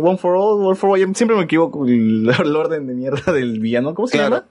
One 0.00 0.18
for 0.18 0.36
All, 0.36 0.64
All 0.66 0.76
for 0.76 0.90
One, 0.90 1.14
siempre 1.14 1.36
me 1.36 1.44
equivoco 1.44 1.80
con 1.80 1.88
el, 1.88 2.28
el 2.44 2.56
orden 2.56 2.86
de 2.86 2.94
mierda 2.94 3.32
del 3.32 3.60
villano, 3.60 3.94
¿cómo 3.94 4.08
se 4.08 4.18
Claro. 4.18 4.36
llama? 4.36 4.46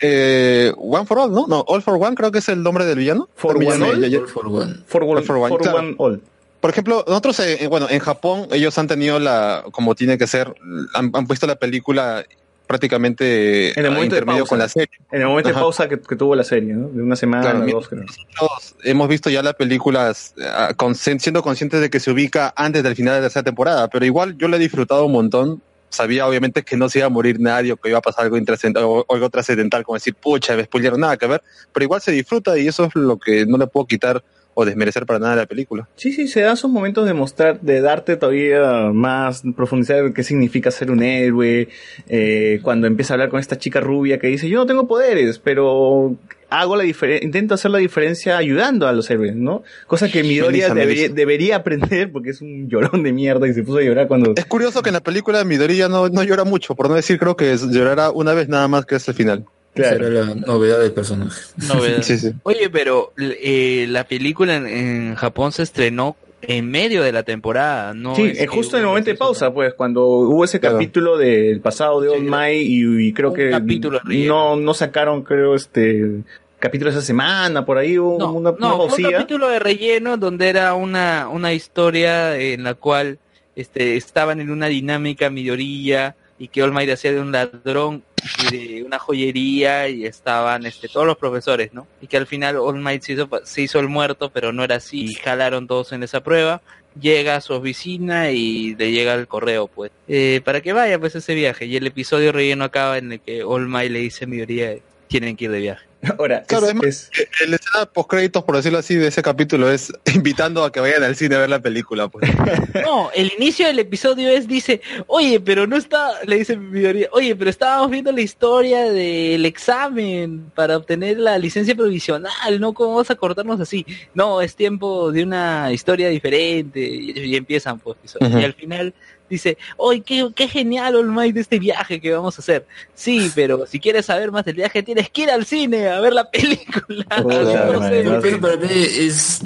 Eh, 0.00 0.72
one 0.76 1.06
for 1.06 1.18
All, 1.18 1.32
¿no? 1.32 1.46
No, 1.46 1.64
All 1.66 1.82
for 1.82 1.94
One 1.94 2.14
creo 2.14 2.30
que 2.30 2.38
es 2.38 2.48
el 2.48 2.62
nombre 2.62 2.84
del 2.84 2.98
villano. 2.98 3.28
For 3.34 3.56
One 3.56 3.64
villano, 3.64 3.86
All? 3.86 4.00
ya- 4.00 4.08
ya- 4.08 4.18
All 4.20 4.28
for 4.28 4.46
one. 4.46 4.74
For 4.86 5.02
One, 5.02 5.18
All 5.20 5.24
for 5.24 5.36
One, 5.36 5.48
for 5.50 5.60
claro. 5.60 5.78
One 5.78 5.94
All. 5.98 6.20
Por 6.60 6.70
ejemplo, 6.70 7.04
nosotros, 7.06 7.40
eh, 7.40 7.66
bueno, 7.68 7.86
en 7.90 7.98
Japón, 7.98 8.46
ellos 8.50 8.78
han 8.78 8.86
tenido 8.86 9.18
la, 9.18 9.64
como 9.72 9.94
tiene 9.94 10.16
que 10.16 10.26
ser, 10.26 10.54
han, 10.94 11.10
han 11.12 11.26
puesto 11.26 11.46
la 11.46 11.56
película 11.56 12.24
prácticamente 12.66 13.78
En 13.78 13.86
el 13.86 13.94
de 13.94 14.04
intermedio 14.04 14.40
pausa. 14.40 14.48
con 14.48 14.58
la 14.58 14.68
serie. 14.68 14.88
En 15.12 15.22
el 15.22 15.28
momento 15.28 15.50
Ajá. 15.50 15.58
de 15.58 15.62
pausa 15.62 15.88
que, 15.88 16.00
que 16.00 16.16
tuvo 16.16 16.34
la 16.34 16.44
serie, 16.44 16.74
¿no? 16.74 16.88
De 16.88 17.02
una 17.02 17.16
semana, 17.16 17.42
Claro, 17.50 17.66
dos, 17.66 17.88
creo. 17.88 18.02
Nosotros 18.04 18.74
hemos 18.84 19.08
visto 19.08 19.30
ya 19.30 19.42
las 19.42 19.54
películas 19.54 20.34
con- 20.76 20.94
siendo 20.94 21.42
conscientes 21.42 21.80
de 21.80 21.90
que 21.90 22.00
se 22.00 22.10
ubica 22.10 22.52
antes 22.56 22.82
del 22.82 22.94
final 22.96 23.14
de 23.14 23.20
la 23.20 23.24
tercera 23.26 23.42
temporada, 23.44 23.88
pero 23.88 24.04
igual 24.04 24.36
yo 24.38 24.48
la 24.48 24.56
he 24.56 24.60
disfrutado 24.60 25.04
un 25.06 25.12
montón. 25.12 25.62
Sabía 25.90 26.26
obviamente 26.26 26.64
que 26.64 26.76
no 26.76 26.88
se 26.88 26.98
iba 26.98 27.06
a 27.06 27.10
morir 27.10 27.38
nadie 27.38 27.70
o 27.72 27.76
que 27.76 27.88
iba 27.88 27.98
a 27.98 28.02
pasar 28.02 28.24
algo 28.24 28.36
o 28.36 29.14
algo 29.14 29.30
trascendental, 29.30 29.84
como 29.84 29.94
decir, 29.94 30.14
pucha, 30.14 30.56
me 30.56 30.64
spoilearon 30.64 30.98
nada 31.00 31.16
que 31.16 31.28
ver, 31.28 31.40
pero 31.72 31.84
igual 31.84 32.00
se 32.00 32.10
disfruta 32.10 32.58
y 32.58 32.66
eso 32.66 32.86
es 32.86 32.94
lo 32.96 33.16
que 33.16 33.46
no 33.46 33.58
le 33.58 33.68
puedo 33.68 33.86
quitar 33.86 34.20
o 34.54 34.64
desmerecer 34.64 35.06
para 35.06 35.18
nada 35.18 35.36
la 35.36 35.46
película. 35.46 35.88
Sí, 35.96 36.12
sí, 36.12 36.28
se 36.28 36.40
da 36.40 36.52
esos 36.52 36.70
momentos 36.70 37.06
de 37.06 37.14
mostrar, 37.14 37.60
de 37.60 37.80
darte 37.80 38.16
todavía 38.16 38.90
más, 38.92 39.42
profundizar 39.56 40.12
qué 40.12 40.22
significa 40.22 40.70
ser 40.70 40.90
un 40.90 41.02
héroe, 41.02 41.68
eh, 42.08 42.60
cuando 42.62 42.86
empieza 42.86 43.12
a 43.12 43.14
hablar 43.14 43.28
con 43.30 43.40
esta 43.40 43.58
chica 43.58 43.80
rubia 43.80 44.18
que 44.18 44.28
dice, 44.28 44.48
yo 44.48 44.58
no 44.58 44.66
tengo 44.66 44.86
poderes, 44.86 45.38
pero 45.38 46.16
hago 46.50 46.76
la 46.76 46.84
diferencia, 46.84 47.24
intento 47.24 47.54
hacer 47.54 47.70
la 47.70 47.78
diferencia 47.78 48.36
ayudando 48.36 48.86
a 48.86 48.92
los 48.92 49.10
héroes, 49.10 49.34
¿no? 49.34 49.62
Cosa 49.86 50.08
que 50.08 50.22
Midoriya 50.22 50.72
debería, 50.72 51.56
aprender 51.56 52.12
porque 52.12 52.30
es 52.30 52.40
un 52.40 52.68
llorón 52.68 53.02
de 53.02 53.12
mierda 53.12 53.48
y 53.48 53.54
se 53.54 53.62
puso 53.62 53.78
a 53.78 53.82
llorar 53.82 54.06
cuando... 54.06 54.34
Es 54.36 54.44
curioso 54.44 54.82
que 54.82 54.90
en 54.90 54.94
la 54.94 55.00
película 55.00 55.44
Midoriya 55.44 55.88
no, 55.88 56.08
no 56.08 56.22
llora 56.22 56.44
mucho, 56.44 56.74
por 56.74 56.88
no 56.88 56.94
decir 56.94 57.18
creo 57.18 57.36
que 57.36 57.56
llorará 57.56 58.10
una 58.10 58.34
vez 58.34 58.48
nada 58.48 58.68
más 58.68 58.86
que 58.86 58.96
es 58.96 59.08
el 59.08 59.14
final. 59.14 59.44
Esa 59.74 59.94
era 59.94 60.08
la 60.10 60.34
novedad 60.34 60.80
del 60.80 60.92
personaje. 60.92 61.40
Novedad. 61.68 61.98
Sí, 62.02 62.18
sí. 62.18 62.32
Oye, 62.44 62.70
pero 62.70 63.12
eh, 63.18 63.86
la 63.88 64.04
película 64.04 64.56
en, 64.56 64.66
en 64.66 65.14
Japón 65.16 65.52
se 65.52 65.62
estrenó 65.62 66.16
en 66.46 66.70
medio 66.70 67.02
de 67.02 67.10
la 67.10 67.22
temporada, 67.22 67.94
¿no? 67.94 68.14
sí, 68.14 68.22
es 68.24 68.38
que 68.38 68.46
justo 68.48 68.76
en 68.76 68.82
el 68.82 68.88
momento 68.88 69.08
de 69.10 69.16
pausa, 69.16 69.50
pues, 69.54 69.72
cuando 69.72 70.04
hubo 70.06 70.44
ese 70.44 70.60
Claro. 70.60 70.76
capítulo 70.76 71.16
del 71.16 71.60
pasado 71.60 72.02
de 72.02 72.10
All 72.10 72.22
Might 72.22 72.66
y, 72.68 73.06
y 73.08 73.12
creo 73.14 73.30
Un 73.30 73.36
que 73.36 73.50
capítulo 73.50 73.98
relleno. 74.04 74.54
no, 74.54 74.56
no 74.56 74.74
sacaron, 74.74 75.22
creo, 75.22 75.54
este 75.54 76.20
capítulo 76.58 76.90
esa 76.90 77.00
semana, 77.00 77.64
por 77.64 77.78
ahí 77.78 77.98
hubo 77.98 78.18
No, 78.18 78.32
una, 78.32 78.50
una 78.50 78.58
no, 78.68 78.88
fue 78.90 79.04
un 79.06 79.10
capítulo 79.12 79.48
de 79.48 79.58
relleno 79.58 80.18
donde 80.18 80.48
era 80.50 80.74
una, 80.74 81.28
una 81.30 81.54
historia 81.54 82.36
en 82.38 82.62
la 82.62 82.74
cual 82.74 83.18
este, 83.56 83.96
estaban 83.96 84.38
en 84.40 84.50
una 84.50 84.66
dinámica 84.66 85.30
Midoriya 85.30 86.14
y 86.38 86.48
que 86.48 86.62
All 86.62 86.72
Might 86.72 86.90
hacía 86.90 87.12
de 87.12 87.20
un 87.20 87.32
ladrón 87.32 88.02
de 88.50 88.82
una 88.84 88.98
joyería 88.98 89.88
y 89.88 90.06
estaban 90.06 90.66
este, 90.66 90.88
todos 90.88 91.06
los 91.06 91.16
profesores, 91.16 91.72
¿no? 91.72 91.86
Y 92.00 92.06
que 92.06 92.16
al 92.16 92.26
final 92.26 92.56
All 92.56 92.80
Might 92.80 93.02
se 93.02 93.12
hizo, 93.12 93.28
se 93.44 93.62
hizo 93.62 93.78
el 93.78 93.88
muerto, 93.88 94.30
pero 94.30 94.52
no 94.52 94.64
era 94.64 94.76
así. 94.76 95.04
Y 95.04 95.14
jalaron 95.14 95.66
todos 95.66 95.92
en 95.92 96.02
esa 96.02 96.22
prueba. 96.22 96.62
Llega 97.00 97.36
a 97.36 97.40
su 97.40 97.52
oficina 97.54 98.30
y 98.30 98.74
le 98.76 98.92
llega 98.92 99.14
el 99.14 99.26
correo, 99.26 99.66
pues, 99.66 99.90
eh, 100.06 100.40
para 100.44 100.60
que 100.60 100.72
vaya 100.72 100.98
pues 100.98 101.14
ese 101.16 101.34
viaje. 101.34 101.66
Y 101.66 101.76
el 101.76 101.86
episodio 101.86 102.32
relleno 102.32 102.64
acaba 102.64 102.98
en 102.98 103.12
el 103.12 103.20
que 103.20 103.42
All 103.42 103.68
Might 103.68 103.90
le 103.90 103.98
dice 104.00 104.24
a 104.24 104.28
Midoriya, 104.28 104.76
tienen 105.08 105.36
que 105.36 105.44
ir 105.44 105.50
de 105.50 105.60
viaje. 105.60 105.86
Ahora, 106.18 106.42
Claro, 106.44 106.64
es- 106.66 106.70
es 106.70 106.74
más, 106.76 106.84
es- 106.86 107.10
el 107.44 107.54
escena 107.54 107.86
post 107.86 108.10
créditos, 108.10 108.44
por 108.44 108.56
decirlo 108.56 108.78
así, 108.78 108.94
de 108.94 109.08
ese 109.08 109.22
capítulo 109.22 109.70
es 109.70 109.92
invitando 110.14 110.64
a 110.64 110.72
que 110.72 110.80
vayan 110.80 111.02
al 111.02 111.16
cine 111.16 111.36
a 111.36 111.38
ver 111.40 111.50
la 111.50 111.60
película. 111.60 112.08
Pues. 112.08 112.30
No, 112.84 113.10
el 113.14 113.32
inicio 113.38 113.66
del 113.66 113.78
episodio 113.78 114.28
es, 114.30 114.46
dice, 114.48 114.80
oye, 115.06 115.40
pero 115.40 115.66
no 115.66 115.76
está, 115.76 116.10
le 116.26 116.36
dice 116.38 116.56
Midoriya, 116.56 117.08
oye, 117.12 117.34
pero 117.36 117.48
estábamos 117.50 117.90
viendo 117.90 118.10
la 118.12 118.20
historia 118.20 118.84
del 118.90 119.44
examen 119.46 120.50
para 120.54 120.76
obtener 120.76 121.18
la 121.18 121.38
licencia 121.38 121.74
provisional, 121.74 122.60
¿no? 122.60 122.72
¿Cómo 122.74 122.96
vas 122.96 123.10
a 123.10 123.14
cortarnos 123.14 123.60
así? 123.60 123.86
No, 124.12 124.40
es 124.40 124.54
tiempo 124.56 125.12
de 125.12 125.22
una 125.22 125.72
historia 125.72 126.08
diferente, 126.08 126.80
y, 126.80 127.12
y 127.18 127.36
empiezan, 127.36 127.78
pues, 127.78 127.96
y 128.20 128.44
al 128.44 128.54
final 128.54 128.94
dice, 129.28 129.56
oye, 129.76 130.02
qué, 130.02 130.28
qué 130.34 130.48
genial, 130.48 130.96
All 130.96 131.08
Might, 131.10 131.36
este 131.36 131.58
viaje 131.58 132.00
que 132.00 132.12
vamos 132.12 132.38
a 132.38 132.42
hacer. 132.42 132.66
Sí, 132.94 133.30
pero 133.34 133.66
si 133.66 133.80
quieres 133.80 134.06
saber 134.06 134.30
más 134.30 134.44
del 134.44 134.56
viaje, 134.56 134.82
tienes 134.82 135.08
que 135.10 135.22
ir 135.22 135.30
al 135.30 135.44
cine 135.44 135.88
a 135.88 136.00
ver 136.00 136.12
la 136.12 136.30
película. 136.30 137.04
No 137.24 138.20
Pero 138.20 138.40
para 138.40 138.56
mí 138.56 138.68
es 138.70 139.40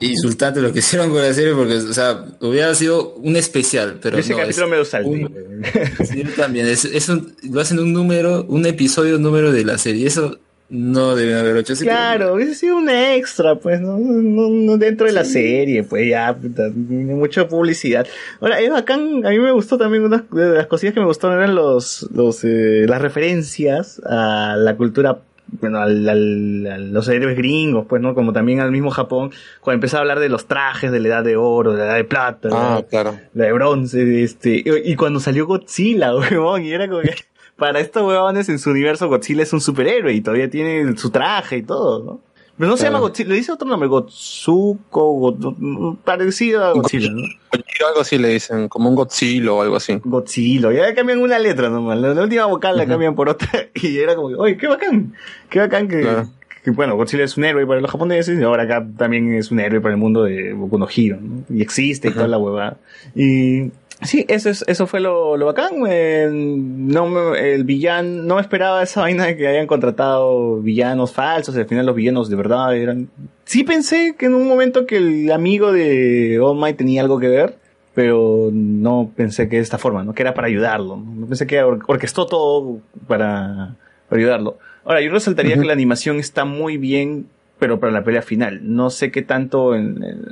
insultante 0.00 0.60
lo 0.60 0.72
que 0.72 0.80
hicieron 0.80 1.10
con 1.10 1.22
la 1.22 1.32
serie 1.32 1.54
porque, 1.54 1.76
o 1.76 1.92
sea, 1.92 2.24
hubiera 2.40 2.74
sido 2.74 3.14
un 3.14 3.36
especial, 3.36 3.98
pero 4.02 4.18
ese 4.18 4.32
no, 4.32 4.38
capítulo 4.38 4.66
es 4.66 4.70
me 4.70 4.76
lo 4.76 4.84
salté. 4.84 5.08
un- 5.08 5.64
sí, 6.06 6.22
yo 6.22 6.30
también, 6.34 6.66
es, 6.66 6.84
es 6.84 7.08
un, 7.08 7.34
lo 7.50 7.60
hacen 7.60 7.78
un 7.78 7.92
número, 7.92 8.44
un 8.48 8.66
episodio 8.66 9.18
número 9.18 9.52
de 9.52 9.64
la 9.64 9.78
serie, 9.78 10.06
eso 10.06 10.38
no 10.68 11.14
deben 11.14 11.56
así. 11.58 11.74
pero- 11.84 11.90
Claro, 11.96 12.34
hubiese 12.34 12.54
sido 12.54 12.76
un 12.76 12.88
extra, 12.90 13.54
pues, 13.56 13.80
no, 13.80 13.98
no, 13.98 14.48
no 14.48 14.76
dentro 14.78 15.06
de 15.06 15.12
la 15.12 15.24
serie, 15.24 15.82
pues 15.84 16.08
ya, 16.08 16.36
mucha 16.40 17.46
publicidad. 17.48 18.06
Ahora, 18.40 18.60
es 18.60 18.70
bacán, 18.70 19.24
a 19.24 19.30
mí 19.30 19.38
me 19.38 19.52
gustó 19.52 19.78
también, 19.78 20.04
una 20.04 20.24
de 20.30 20.54
las 20.56 20.66
cosillas 20.66 20.94
que 20.94 21.00
me 21.00 21.06
gustaron 21.06 21.36
eran 21.38 21.54
los, 21.54 22.08
los, 22.14 22.42
eh, 22.44 22.86
las 22.88 23.00
referencias 23.00 24.00
a 24.04 24.56
la 24.58 24.76
cultura, 24.76 25.18
bueno, 25.60 25.78
al, 25.78 26.08
al- 26.08 26.66
a 26.66 26.78
los 26.78 27.08
héroes 27.08 27.36
gringos, 27.36 27.86
pues, 27.88 28.02
¿no? 28.02 28.14
Como 28.16 28.32
también 28.32 28.58
al 28.60 28.72
mismo 28.72 28.90
Japón, 28.90 29.30
cuando 29.60 29.76
empezaba 29.76 30.00
a 30.00 30.02
hablar 30.02 30.18
de 30.18 30.28
los 30.28 30.46
trajes 30.46 30.90
de 30.90 30.98
la 30.98 31.08
edad 31.08 31.24
de 31.24 31.36
oro, 31.36 31.72
de 31.72 31.78
la 31.78 31.84
edad 31.86 31.94
de 31.96 32.04
plata, 32.04 32.48
Ah, 32.52 32.76
la, 32.80 32.86
claro. 32.88 33.16
la 33.34 33.44
de 33.44 33.52
bronce, 33.52 34.22
este, 34.24 34.56
y, 34.64 34.64
y 34.92 34.96
cuando 34.96 35.20
salió 35.20 35.46
Godzilla, 35.46 36.14
huevón, 36.16 36.64
y 36.64 36.72
era 36.72 36.88
como 36.88 37.02
que, 37.02 37.14
para 37.56 37.80
estos 37.80 38.02
huevones 38.02 38.48
en 38.48 38.58
su 38.58 38.70
universo 38.70 39.08
Godzilla 39.08 39.42
es 39.42 39.52
un 39.52 39.60
superhéroe 39.60 40.12
y 40.12 40.20
todavía 40.20 40.50
tiene 40.50 40.96
su 40.96 41.10
traje 41.10 41.58
y 41.58 41.62
todo, 41.62 42.02
¿no? 42.04 42.20
Pero 42.58 42.70
no 42.70 42.76
se 42.78 42.84
Claro. 42.84 42.94
llama 42.96 43.06
Godzilla, 43.08 43.28
le 43.30 43.34
dice 43.36 43.52
otro 43.52 43.68
nombre, 43.68 43.86
Gotsuko, 43.88 45.12
Go- 45.12 45.96
parecido 46.04 46.64
a 46.64 46.72
Godzilla, 46.72 47.10
¿no? 47.10 47.20
Godzilla, 47.52 47.88
algo 47.88 48.00
así 48.00 48.18
le 48.18 48.28
dicen, 48.28 48.68
como 48.68 48.88
un 48.88 48.94
Godzilla 48.94 49.52
o 49.52 49.60
algo 49.62 49.76
así. 49.76 50.00
Godzilla, 50.04 50.72
ya 50.72 50.94
cambian 50.94 51.20
una 51.20 51.38
letra 51.38 51.68
nomás, 51.68 51.98
la, 51.98 52.14
la 52.14 52.22
última 52.22 52.46
vocal 52.46 52.76
la 52.78 52.86
cambian 52.86 53.14
por 53.14 53.28
otra 53.28 53.48
y 53.74 53.98
era 53.98 54.14
como, 54.14 54.28
oye, 54.38 54.56
qué 54.56 54.66
bacán, 54.68 55.14
qué 55.50 55.58
bacán 55.60 55.86
que, 55.88 56.00
Claro. 56.00 56.28
que, 56.64 56.70
bueno, 56.70 56.96
Godzilla 56.96 57.24
es 57.24 57.36
un 57.36 57.44
héroe 57.44 57.66
para 57.66 57.80
los 57.80 57.90
japoneses 57.90 58.38
y 58.40 58.42
ahora 58.42 58.62
acá 58.62 58.86
también 58.96 59.34
es 59.34 59.50
un 59.50 59.60
héroe 59.60 59.80
para 59.82 59.94
el 59.94 60.00
mundo 60.00 60.22
de 60.24 60.54
Boku 60.54 60.78
no 60.78 60.88
Hero, 60.94 61.18
¿no? 61.20 61.42
Y 61.54 61.60
existe 61.60 62.08
y 62.08 62.12
toda 62.12 62.26
la 62.28 62.38
huevada. 62.38 62.78
Y 63.14 63.70
sí, 64.02 64.24
eso 64.28 64.50
es, 64.50 64.64
eso 64.68 64.86
fue 64.86 65.00
lo, 65.00 65.36
lo 65.36 65.46
bacán, 65.46 65.72
eh, 65.88 66.28
no 66.32 67.06
me- 67.08 67.54
el 67.54 67.64
villano, 67.64 68.22
no 68.22 68.34
me 68.36 68.40
esperaba 68.40 68.82
esa 68.82 69.00
vaina 69.02 69.26
de 69.26 69.36
que 69.36 69.46
hayan 69.48 69.66
contratado 69.66 70.60
villanos 70.60 71.12
falsos, 71.12 71.56
al 71.56 71.66
final 71.66 71.86
los 71.86 71.96
villanos 71.96 72.28
de 72.28 72.36
verdad 72.36 72.76
eran, 72.76 73.08
sí 73.44 73.64
pensé 73.64 74.14
que 74.18 74.26
en 74.26 74.34
un 74.34 74.46
momento 74.48 74.86
que 74.86 74.96
el 74.98 75.32
amigo 75.32 75.72
de 75.72 76.38
All 76.40 76.58
Might 76.58 76.76
tenía 76.76 77.02
algo 77.02 77.18
que 77.18 77.28
ver, 77.28 77.56
pero 77.94 78.50
no 78.52 79.10
pensé 79.16 79.48
que 79.48 79.56
de 79.56 79.62
esta 79.62 79.78
forma, 79.78 80.04
¿no? 80.04 80.12
Que 80.12 80.20
era 80.22 80.34
para 80.34 80.48
ayudarlo. 80.48 80.96
No, 80.98 81.26
pensé 81.26 81.46
que 81.46 81.62
or- 81.62 81.80
orquestó 81.86 82.26
todo 82.26 82.80
para, 83.08 83.74
para 84.10 84.20
ayudarlo. 84.20 84.58
Ahora, 84.84 85.00
yo 85.00 85.10
resaltaría 85.10 85.56
que 85.58 85.64
la 85.64 85.72
animación 85.72 86.18
está 86.18 86.44
muy 86.44 86.76
bien, 86.76 87.26
pero 87.58 87.80
para 87.80 87.92
la 87.92 88.04
pelea 88.04 88.22
final. 88.22 88.60
No 88.62 88.90
sé 88.90 89.10
qué 89.10 89.22
tanto 89.22 89.74
en, 89.74 90.02
en- 90.04 90.24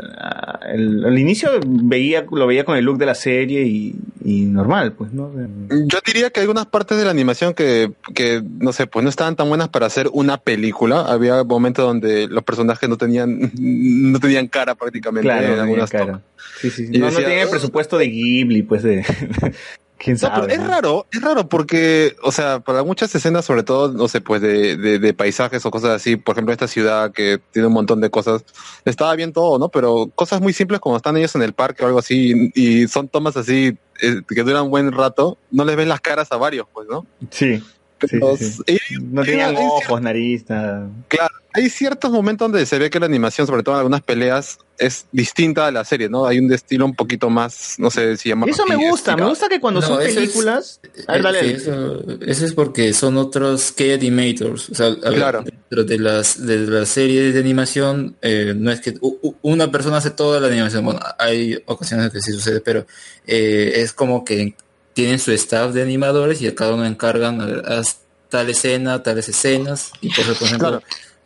el, 0.73 1.05
al 1.05 1.19
inicio 1.19 1.51
veía, 1.67 2.25
lo 2.31 2.47
veía 2.47 2.65
con 2.65 2.77
el 2.77 2.85
look 2.85 2.99
de 2.99 3.07
la 3.07 3.15
serie 3.15 3.63
y, 3.65 3.95
y 4.25 4.43
normal, 4.47 4.93
pues, 4.93 5.13
¿no? 5.13 5.31
Yo 5.71 5.99
diría 6.07 6.31
que 6.31 6.41
hay 6.41 6.45
algunas 6.45 6.67
partes 6.67 6.97
de 6.99 7.05
la 7.05 7.11
animación 7.11 7.55
que, 7.55 7.93
que, 8.15 8.43
no 8.61 8.73
sé, 8.73 8.87
pues 8.87 9.03
no 9.03 9.09
estaban 9.11 9.37
tan 9.37 9.49
buenas 9.49 9.69
para 9.69 9.87
hacer 9.87 10.09
una 10.13 10.37
película. 10.39 11.01
Había 11.03 11.45
momentos 11.45 11.85
donde 11.87 12.29
los 12.29 12.43
personajes 12.45 12.89
no 12.89 12.97
tenían, 12.97 13.53
no 13.59 14.19
tenían 14.21 14.49
cara 14.49 14.75
prácticamente 14.75 15.29
Claro, 15.29 15.55
en 15.55 15.61
algunas 15.61 15.91
cara. 15.91 16.21
Sí, 16.61 16.71
sí, 16.71 16.89
No, 16.93 17.11
no 17.11 17.19
decía, 17.19 17.43
el 17.43 17.49
"Ah". 17.49 17.51
presupuesto 17.51 17.99
de 17.99 18.07
Ghibli, 18.09 18.63
pues, 18.63 18.83
de... 18.83 19.05
¿Quién 20.05 20.19
No, 20.21 20.31
pero 20.35 20.49
es 20.49 20.67
raro, 20.67 21.07
es 21.11 21.23
raro 21.23 21.49
porque, 21.49 22.15
o 22.23 22.31
sea, 22.31 22.61
para 22.61 22.83
muchas 22.85 23.15
escenas, 23.15 23.45
sobre 23.47 23.63
todo, 23.63 23.91
no 23.91 24.07
sé, 24.07 24.21
pues 24.21 24.43
de, 24.43 24.77
de, 24.77 24.99
de 24.99 25.15
paisajes 25.15 25.65
o 25.65 25.71
cosas 25.71 25.91
así, 25.93 26.17
por 26.17 26.35
ejemplo, 26.35 26.53
esta 26.53 26.69
ciudad 26.69 27.11
que 27.11 27.41
tiene 27.53 27.69
un 27.69 27.75
montón 27.75 28.01
de 28.03 28.11
cosas, 28.11 28.45
estaba 28.85 29.15
bien 29.17 29.33
todo, 29.33 29.59
¿no? 29.59 29.71
Pero 29.71 30.11
cosas 30.15 30.43
muy 30.43 30.53
simples 30.53 30.81
como 30.81 30.97
están 30.99 31.17
ellos 31.17 31.35
en 31.37 31.43
el 31.43 31.55
parque 31.55 31.83
o 31.85 31.87
algo 31.87 31.99
así, 32.01 32.51
y, 32.55 32.83
y 32.83 32.89
son 32.89 33.09
tomas 33.09 33.37
así 33.39 33.79
eh, 34.03 34.21
que 34.29 34.43
duran 34.43 34.65
un 34.65 34.71
buen 34.71 34.93
rato, 34.93 35.39
no 35.51 35.65
les 35.65 35.75
ves 35.77 35.87
las 35.89 36.01
caras 36.03 36.31
a 36.33 36.37
varios, 36.37 36.67
pues, 36.73 36.87
¿no? 36.89 37.07
Sí. 37.31 37.63
Sí, 38.01 38.09
Pero, 38.11 38.37
sí, 38.37 38.51
sí. 38.53 38.63
y- 38.91 38.97
No 39.03 39.23
tenían 39.25 39.57
ojos, 39.57 40.03
nariz, 40.03 40.45
nada. 40.51 40.89
Claro, 41.09 41.33
hay 41.55 41.71
ciertos 41.71 42.11
momentos 42.11 42.51
donde 42.51 42.67
se 42.67 42.79
ve 42.79 42.91
que 42.91 43.01
la 43.01 43.07
animación, 43.07 43.47
sobre 43.47 43.63
todo 43.63 43.77
en 43.77 43.79
algunas 43.79 44.03
peleas, 44.03 44.59
es 44.77 45.07
distinta 45.13 45.69
a 45.69 45.71
la 45.71 45.85
serie, 45.85 46.09
¿no? 46.09 46.27
Hay 46.27 46.41
un 46.41 46.53
estilo 46.53 46.85
un 46.85 46.97
poquito 46.97 47.31
más, 47.31 47.77
no 47.79 47.91
sé 47.91 48.17
si 48.17 48.29
llamarlo 48.31 48.53
Eso 48.53 48.67
me 48.67 48.75
gusta, 48.75 49.17
me 49.17 49.25
gusta 49.25 49.49
que 49.49 49.61
cuando 49.61 49.81
No, 49.81 49.87
son 49.87 50.03
es- 50.03 50.15
películas... 50.17 50.81
A 51.07 51.13
ver, 51.13 51.23
dale, 51.23 51.39
dale. 51.39 51.51
sí, 51.51 51.63
eso, 51.63 52.05
eso 52.27 52.45
es 52.45 52.53
porque 52.55 52.93
son 52.93 53.17
otros 53.17 53.71
K-animators. 53.71 54.71
O 54.71 54.75
sea, 54.75 54.87
a 54.87 54.91
ver, 54.91 55.15
Claro. 55.15 55.45
dentro 55.45 55.85
de 55.85 55.99
las, 55.99 56.45
de 56.45 56.59
las 56.67 56.89
series 56.89 57.35
de 57.35 57.41
animación, 57.41 58.17
eh, 58.21 58.53
no 58.57 58.73
es 58.73 58.81
que 58.81 58.95
una 59.43 59.71
persona 59.71 59.99
hace 59.99 60.11
toda 60.11 60.41
la 60.41 60.49
animación. 60.49 60.85
Bueno, 60.85 61.01
hay 61.19 61.57
ocasiones 61.67 62.11
que 62.13 62.21
sí 62.21 62.33
sucede, 62.33 62.61
pero 62.61 62.85
eh, 63.29 63.75
es 63.77 63.93
como 63.93 64.25
que 64.25 64.57
tienen 64.93 65.19
su 65.21 65.31
staff 65.33 65.73
de 65.73 65.83
animadores 65.83 66.41
y 66.43 66.49
a 66.49 66.55
cada 66.55 66.75
uno 66.75 66.85
encargan 66.85 67.41
a 67.41 67.47
ver, 67.47 67.63
haz 67.73 67.99
tal 68.29 68.51
escena, 68.51 69.03
tales 69.05 69.29
escenas. 69.29 69.93
Y 70.01 70.09
por 70.09 70.19
ejemplo, 70.21 70.39
por 70.39 70.47
ejemplo, 70.49 70.69
Claro. 70.69 70.83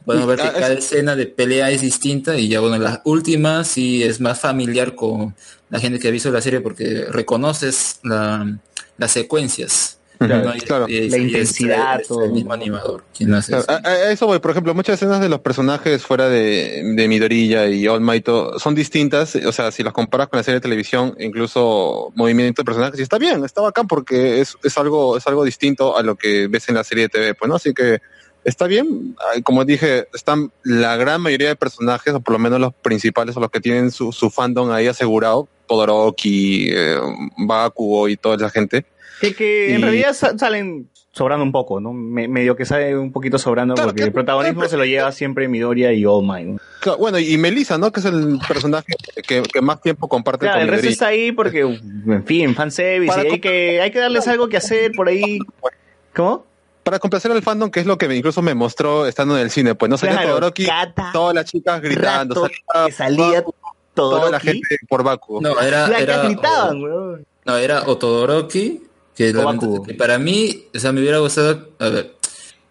Podemos 0.09 0.27
Y, 0.27 0.29
ver 0.31 0.39
que 0.39 0.47
ah, 0.49 0.53
cada 0.59 0.73
es- 0.73 0.85
escena 0.87 1.15
de 1.15 1.27
pelea 1.27 1.71
es 1.71 1.83
distinta 1.83 2.37
y 2.37 2.49
ya 2.49 2.61
bueno, 2.61 2.79
la 2.79 3.01
última 3.05 3.63
sí 3.65 4.03
es 4.03 4.21
más 4.21 4.41
familiar 4.41 4.95
con 4.95 5.35
la 5.71 5.79
gente 5.79 5.99
que 5.99 6.09
ha 6.09 6.11
visto 6.11 6.31
la 6.31 6.41
serie 6.41 6.61
porque 6.61 7.05
reconoces 7.11 8.01
la, 8.03 8.59
las 8.97 9.13
secuencias. 9.13 9.95
Ujú, 10.21 10.29
¿no? 10.31 10.57
Y- 10.57 10.61
claro. 10.63 10.87
y- 10.89 10.97
y 10.97 11.11
La 11.11 11.19
intensidad, 11.19 12.01
es 12.01 12.09
todo. 12.09 12.25
el 12.25 12.33
mismo 12.33 12.53
animador 12.53 13.05
quien 13.17 13.33
hace 13.35 13.53
Claro, 13.53 13.63
eso. 13.69 13.73
a, 13.87 13.89
a 13.89 14.11
eso 14.11 14.27
voy, 14.27 14.41
por 14.41 14.51
ejemplo, 14.51 14.75
muchas 14.75 14.95
escenas 14.95 15.21
de 15.21 15.29
los 15.29 15.39
personajes 15.41 16.03
fuera 16.03 16.29
de, 16.29 16.83
de 16.97 17.07
Midoriya 17.07 17.69
y 17.69 17.87
All 17.87 18.01
Might 18.01 18.27
son 18.59 18.75
distintas, 18.75 19.37
o 19.37 19.53
sea, 19.53 19.71
si 19.71 19.85
las 19.85 19.93
comparas 19.93 20.27
con 20.27 20.39
la 20.39 20.43
serie 20.43 20.57
de 20.57 20.63
televisión, 20.63 21.15
incluso 21.21 22.13
movimiento 22.17 22.63
de 22.63 22.67
personajes, 22.67 22.99
y 22.99 23.03
está 23.05 23.17
bien, 23.19 23.45
está 23.45 23.61
bacán 23.61 23.87
porque 23.87 24.41
es, 24.41 24.57
es 24.65 24.77
algo, 24.77 25.17
es 25.17 25.25
algo 25.29 25.45
distinto 25.45 25.97
a 25.97 26.03
lo 26.03 26.17
que 26.17 26.49
ves 26.49 26.69
en 26.69 26.75
la 26.75 26.83
serie 26.83 27.05
de 27.05 27.09
TV, 27.11 27.35
pues, 27.37 27.49
¿no? 27.49 27.55
Así 27.55 27.73
que 27.73 28.01
está 28.45 28.67
bien, 28.67 29.17
como 29.45 29.65
dije, 29.65 30.07
están 30.15 30.51
la 30.65 30.97
gran 30.97 31.21
mayoría 31.21 31.49
de 31.49 31.57
personajes, 31.57 32.15
o 32.15 32.21
por 32.21 32.33
lo 32.33 32.39
menos 32.39 32.61
los 32.61 32.73
principales 32.75 33.37
o 33.37 33.41
los 33.41 33.51
que 33.51 33.61
tienen 33.61 33.91
su, 33.91 34.13
su 34.13 34.31
fandom 34.31 34.71
ahí 34.73 34.87
asegurado, 34.87 35.49
Todoroki, 35.67 36.69
eh, 36.71 36.97
Bakugo 37.39 38.09
y 38.09 38.17
toda 38.17 38.37
esa 38.37 38.51
gente. 38.51 38.85
Que, 39.21 39.35
que 39.35 39.75
en 39.75 39.83
realidad 39.83 40.13
sa- 40.15 40.39
salen 40.39 40.89
sobrando 41.11 41.45
un 41.45 41.51
poco, 41.51 41.81
¿no? 41.81 41.93
Me- 41.93 42.29
medio 42.29 42.55
que 42.55 42.65
sale 42.65 42.97
un 42.97 43.11
poquito 43.11 43.39
sobrando 43.39 43.75
porque 43.75 44.05
el 44.05 44.13
protagonismo 44.13 44.65
se 44.69 44.77
lo 44.77 44.85
lleva 44.85 45.11
siempre 45.11 45.49
Midoriya 45.49 45.93
y 45.93 46.05
All 46.07 46.25
Might. 46.25 46.47
¿no? 46.47 46.61
Claro, 46.81 46.99
Bueno, 46.99 47.19
y 47.19 47.37
Melissa, 47.37 47.77
¿no? 47.79 47.91
Que 47.91 47.99
es 47.99 48.07
el 48.07 48.39
personaje 48.47 48.93
que, 49.27 49.43
que 49.43 49.61
más 49.61 49.81
tiempo 49.83 50.09
comparte 50.09 50.47
Claro, 50.47 50.61
con 50.61 50.63
el 50.63 50.69
resto 50.69 50.83
Midoriya. 50.87 50.93
está 50.93 51.07
ahí 51.09 51.33
porque, 51.33 51.61
en 51.63 52.25
fin, 52.25 52.55
fanservice, 52.55 53.21
y 53.25 53.33
hay 53.33 53.41
que, 53.41 53.81
hay 53.81 53.91
que 53.91 53.99
darles 53.99 54.29
algo 54.29 54.49
que 54.49 54.57
hacer 54.59 54.93
por 54.93 55.09
ahí. 55.09 55.41
¿Cómo? 56.15 56.47
Para 56.89 57.01
complacer 57.01 57.31
al 57.31 57.43
fandom, 57.43 57.71
que 57.71 57.81
es 57.81 57.87
lo 57.87 57.99
que 57.99 58.09
me- 58.09 58.17
incluso 58.17 58.41
me 58.41 58.55
mostró 58.55 59.07
estando 59.07 59.37
en 59.37 59.43
el 59.43 59.51
cine, 59.51 59.75
pues 59.75 59.91
no 59.91 59.99
salía 59.99 60.15
Claro, 60.15 60.29
Todoroki, 60.31 60.67
todas 61.13 61.35
las 61.35 61.45
chicas 61.45 61.83
gritando, 61.83 62.35
rato 62.35 62.49
salía, 62.49 62.87
que 62.87 62.93
salía 62.93 63.45
toda 63.93 64.31
la 64.31 64.41
gente 64.41 64.79
por 64.89 65.03
Bakugo. 65.03 65.43
No, 65.43 65.61
era, 65.61 65.87
Las 65.87 66.01
era, 66.01 66.23
que 66.23 66.29
gritaban, 66.29 66.83
weón. 66.83 67.27
no, 67.45 67.57
era 67.59 67.83
o 67.89 67.99
Todoroki, 67.99 68.85
que, 69.15 69.37
O 69.37 69.83
para 69.99 70.17
mí, 70.19 70.65
o 70.75 70.79
sea, 70.79 70.93
me 70.93 71.01
hubiera 71.01 71.19
gustado, 71.19 71.69
a 71.79 71.89
ver, 71.91 72.15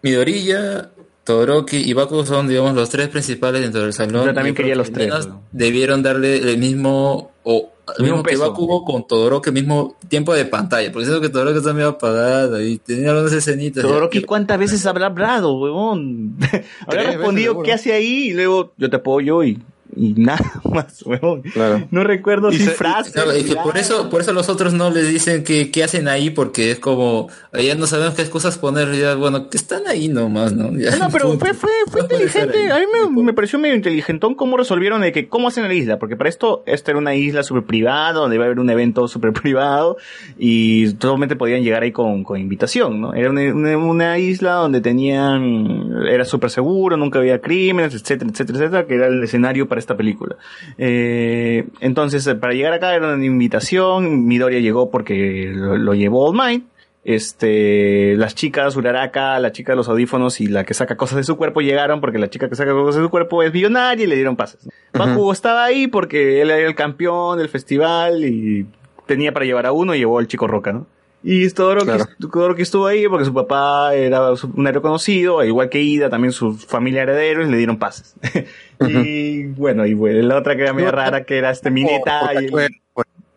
Midoriya, 0.02 0.90
Todoroki 1.28 1.76
y 1.76 1.92
Bakugo 1.92 2.24
son, 2.24 2.48
digamos, 2.48 2.74
los 2.74 2.88
tres 2.88 3.08
principales 3.08 3.60
dentro 3.60 3.82
del 3.82 3.92
salón. 3.92 4.24
Yo 4.24 4.32
también 4.32 4.54
quería 4.54 4.72
que 4.72 4.78
los 4.78 4.90
tres. 4.90 5.28
Debieron 5.52 6.02
darle 6.02 6.38
el 6.38 6.56
mismo, 6.56 7.32
o 7.42 7.70
el 7.98 8.04
mismo 8.04 8.16
mismo 8.16 8.22
que. 8.22 8.36
Bakugo 8.38 8.82
con 8.82 9.06
Todoroki, 9.06 9.50
el 9.50 9.54
mismo 9.54 9.98
tiempo 10.08 10.32
de 10.32 10.46
pantalla, 10.46 10.90
porque 10.90 11.04
siento 11.04 11.20
que 11.20 11.28
Todoroki 11.28 11.58
está 11.58 11.74
medio 11.74 11.88
apagado 11.88 12.58
y 12.62 12.78
tenía 12.78 13.10
algunas 13.10 13.34
escenitas. 13.34 13.82
Todoroki, 13.82 14.22
¿cuántas 14.22 14.58
veces 14.58 14.86
habrá 14.86 15.04
hablado, 15.04 15.52
huevón? 15.58 16.38
Habrá 16.86 17.02
respondido 17.02 17.62
qué 17.62 17.74
hace 17.74 17.92
ahí 17.92 18.28
y 18.28 18.32
luego 18.32 18.72
yo 18.78 18.88
te 18.88 18.96
apoyo 18.96 19.44
y, 19.44 19.58
y 19.98 20.14
nada 20.16 20.38
más, 20.64 21.02
huevón. 21.04 21.42
Claro. 21.42 21.86
No 21.90 22.04
recuerdo 22.04 22.52
si 22.52 22.58
se- 22.60 22.70
frases. 22.70 23.12
Claro, 23.12 23.36
y 23.36 23.42
que 23.44 23.56
por 23.56 23.76
eso, 23.76 24.08
por 24.10 24.20
eso 24.20 24.32
los 24.32 24.48
otros 24.48 24.72
no 24.72 24.90
les 24.90 25.08
dicen 25.08 25.44
que, 25.44 25.70
qué 25.70 25.84
hacen 25.84 26.08
ahí, 26.08 26.30
porque 26.30 26.70
es 26.70 26.78
como, 26.78 27.28
ya 27.52 27.74
no 27.74 27.86
sabemos 27.86 28.14
qué 28.14 28.22
excusas 28.22 28.58
poner, 28.58 28.92
ya, 28.94 29.14
bueno, 29.14 29.48
que 29.50 29.56
están 29.56 29.86
ahí 29.88 30.08
nomás, 30.08 30.52
¿no? 30.52 30.70
Ya, 30.78 30.96
No, 30.96 31.08
pero 31.10 31.28
punto. 31.28 31.44
fue, 31.46 31.54
fue, 31.54 31.70
fue 31.90 32.00
No 32.02 32.06
inteligente. 32.06 32.70
A 32.72 32.78
mí 32.78 32.84
me, 33.10 33.22
me 33.22 33.32
pareció 33.32 33.58
medio 33.58 33.74
inteligentón 33.74 34.34
cómo 34.34 34.56
resolvieron 34.56 35.00
de 35.00 35.12
que 35.12 35.28
cómo 35.28 35.48
hacen 35.48 35.64
la 35.66 35.74
isla, 35.74 35.98
porque 35.98 36.16
para 36.16 36.28
esto 36.30 36.62
esta 36.66 36.92
era 36.92 36.98
una 36.98 37.14
isla 37.14 37.42
súper 37.42 37.64
privada, 37.64 38.12
donde 38.12 38.36
iba 38.36 38.44
a 38.44 38.46
haber 38.46 38.60
un 38.60 38.70
evento 38.70 39.08
súper 39.08 39.32
privado 39.32 39.96
y 40.38 40.94
solamente 41.00 41.36
podían 41.36 41.62
llegar 41.62 41.82
ahí 41.82 41.92
con, 41.92 42.24
con 42.24 42.38
invitación, 42.40 43.00
¿no? 43.00 43.14
Era 43.14 43.30
una, 43.30 43.42
una- 43.54 43.76
una 43.78 44.18
isla 44.18 44.52
donde 44.54 44.80
tenían, 44.80 45.90
era 46.08 46.24
súper 46.24 46.50
seguro, 46.50 46.96
nunca 46.96 47.18
había 47.18 47.40
crímenes, 47.40 47.94
etcétera, 47.94 48.30
etcétera, 48.30 48.58
etcétera, 48.58 48.86
que 48.86 48.94
era 48.94 49.06
el 49.06 49.22
escenario 49.22 49.66
para 49.68 49.78
esta 49.88 49.96
película. 49.96 50.36
Eh, 50.76 51.66
entonces, 51.80 52.26
eh, 52.26 52.34
para 52.34 52.52
llegar 52.52 52.74
acá 52.74 52.94
era 52.94 53.14
una 53.14 53.24
invitación, 53.24 54.26
Midoriya 54.26 54.60
llegó 54.60 54.90
porque 54.90 55.50
lo, 55.54 55.76
lo 55.78 55.94
llevó 55.94 56.28
All 56.28 56.36
Might, 56.36 56.64
este, 57.04 58.16
las 58.16 58.34
chicas, 58.34 58.76
Uraraka, 58.76 59.38
la 59.38 59.50
chica 59.50 59.72
de 59.72 59.76
los 59.76 59.88
audífonos 59.88 60.42
y 60.42 60.46
la 60.46 60.64
que 60.64 60.74
saca 60.74 60.96
cosas 60.96 61.16
de 61.16 61.24
su 61.24 61.36
cuerpo 61.38 61.62
llegaron 61.62 62.02
porque 62.02 62.18
la 62.18 62.28
chica 62.28 62.50
que 62.50 62.54
saca 62.54 62.72
cosas 62.72 62.96
de 62.96 63.06
su 63.06 63.10
cuerpo 63.10 63.42
es 63.42 63.50
billonaria 63.50 64.04
y 64.04 64.06
le 64.06 64.14
dieron 64.14 64.36
pases. 64.36 64.68
Bakugo 64.92 65.32
estaba 65.32 65.64
ahí 65.64 65.86
porque 65.86 66.42
él 66.42 66.50
era 66.50 66.66
el 66.68 66.74
campeón 66.74 67.38
del 67.38 67.48
festival 67.48 68.24
y 68.24 68.66
tenía 69.06 69.32
para 69.32 69.46
llevar 69.46 69.64
a 69.64 69.72
uno 69.72 69.94
y 69.94 69.98
llevó 70.00 70.18
al 70.18 70.26
chico 70.26 70.46
Roca, 70.46 70.72
¿no? 70.72 70.86
Y 71.22 71.48
Todoroki, 71.50 71.86
Claro. 71.86 72.04
Todoroki 72.20 72.62
estuvo 72.62 72.86
ahí 72.86 73.08
porque 73.08 73.24
su 73.24 73.34
papá 73.34 73.94
era 73.94 74.32
un 74.54 74.66
héroe 74.66 74.82
conocido, 74.82 75.40
al 75.40 75.48
igual 75.48 75.68
que 75.68 75.80
Ida, 75.80 76.10
también 76.10 76.32
su 76.32 76.54
familia 76.54 77.02
herederos 77.02 77.48
y 77.48 77.50
le 77.50 77.56
dieron 77.56 77.78
pases. 77.78 78.14
y 78.86 79.44
bueno, 79.44 79.86
y 79.86 79.94
bueno, 79.94 80.20
la 80.26 80.36
otra 80.36 80.56
que 80.56 80.62
era 80.62 80.72
medio 80.72 80.90
rara 80.92 81.24
que 81.24 81.38
era 81.38 81.50
este 81.50 81.70
Mineta 81.70 82.32
y 82.34 82.46
el, 82.46 82.50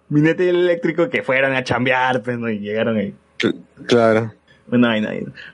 Mineta 0.10 0.44
y 0.44 0.48
el 0.50 0.56
eléctrico 0.58 1.10
que 1.10 1.24
fueron 1.24 1.54
a 1.54 1.64
chambear, 1.64 2.22
pues, 2.22 2.38
¿no? 2.38 2.50
Y 2.50 2.60
llegaron 2.60 2.98
ahí. 2.98 3.14
Claro. 3.88 4.34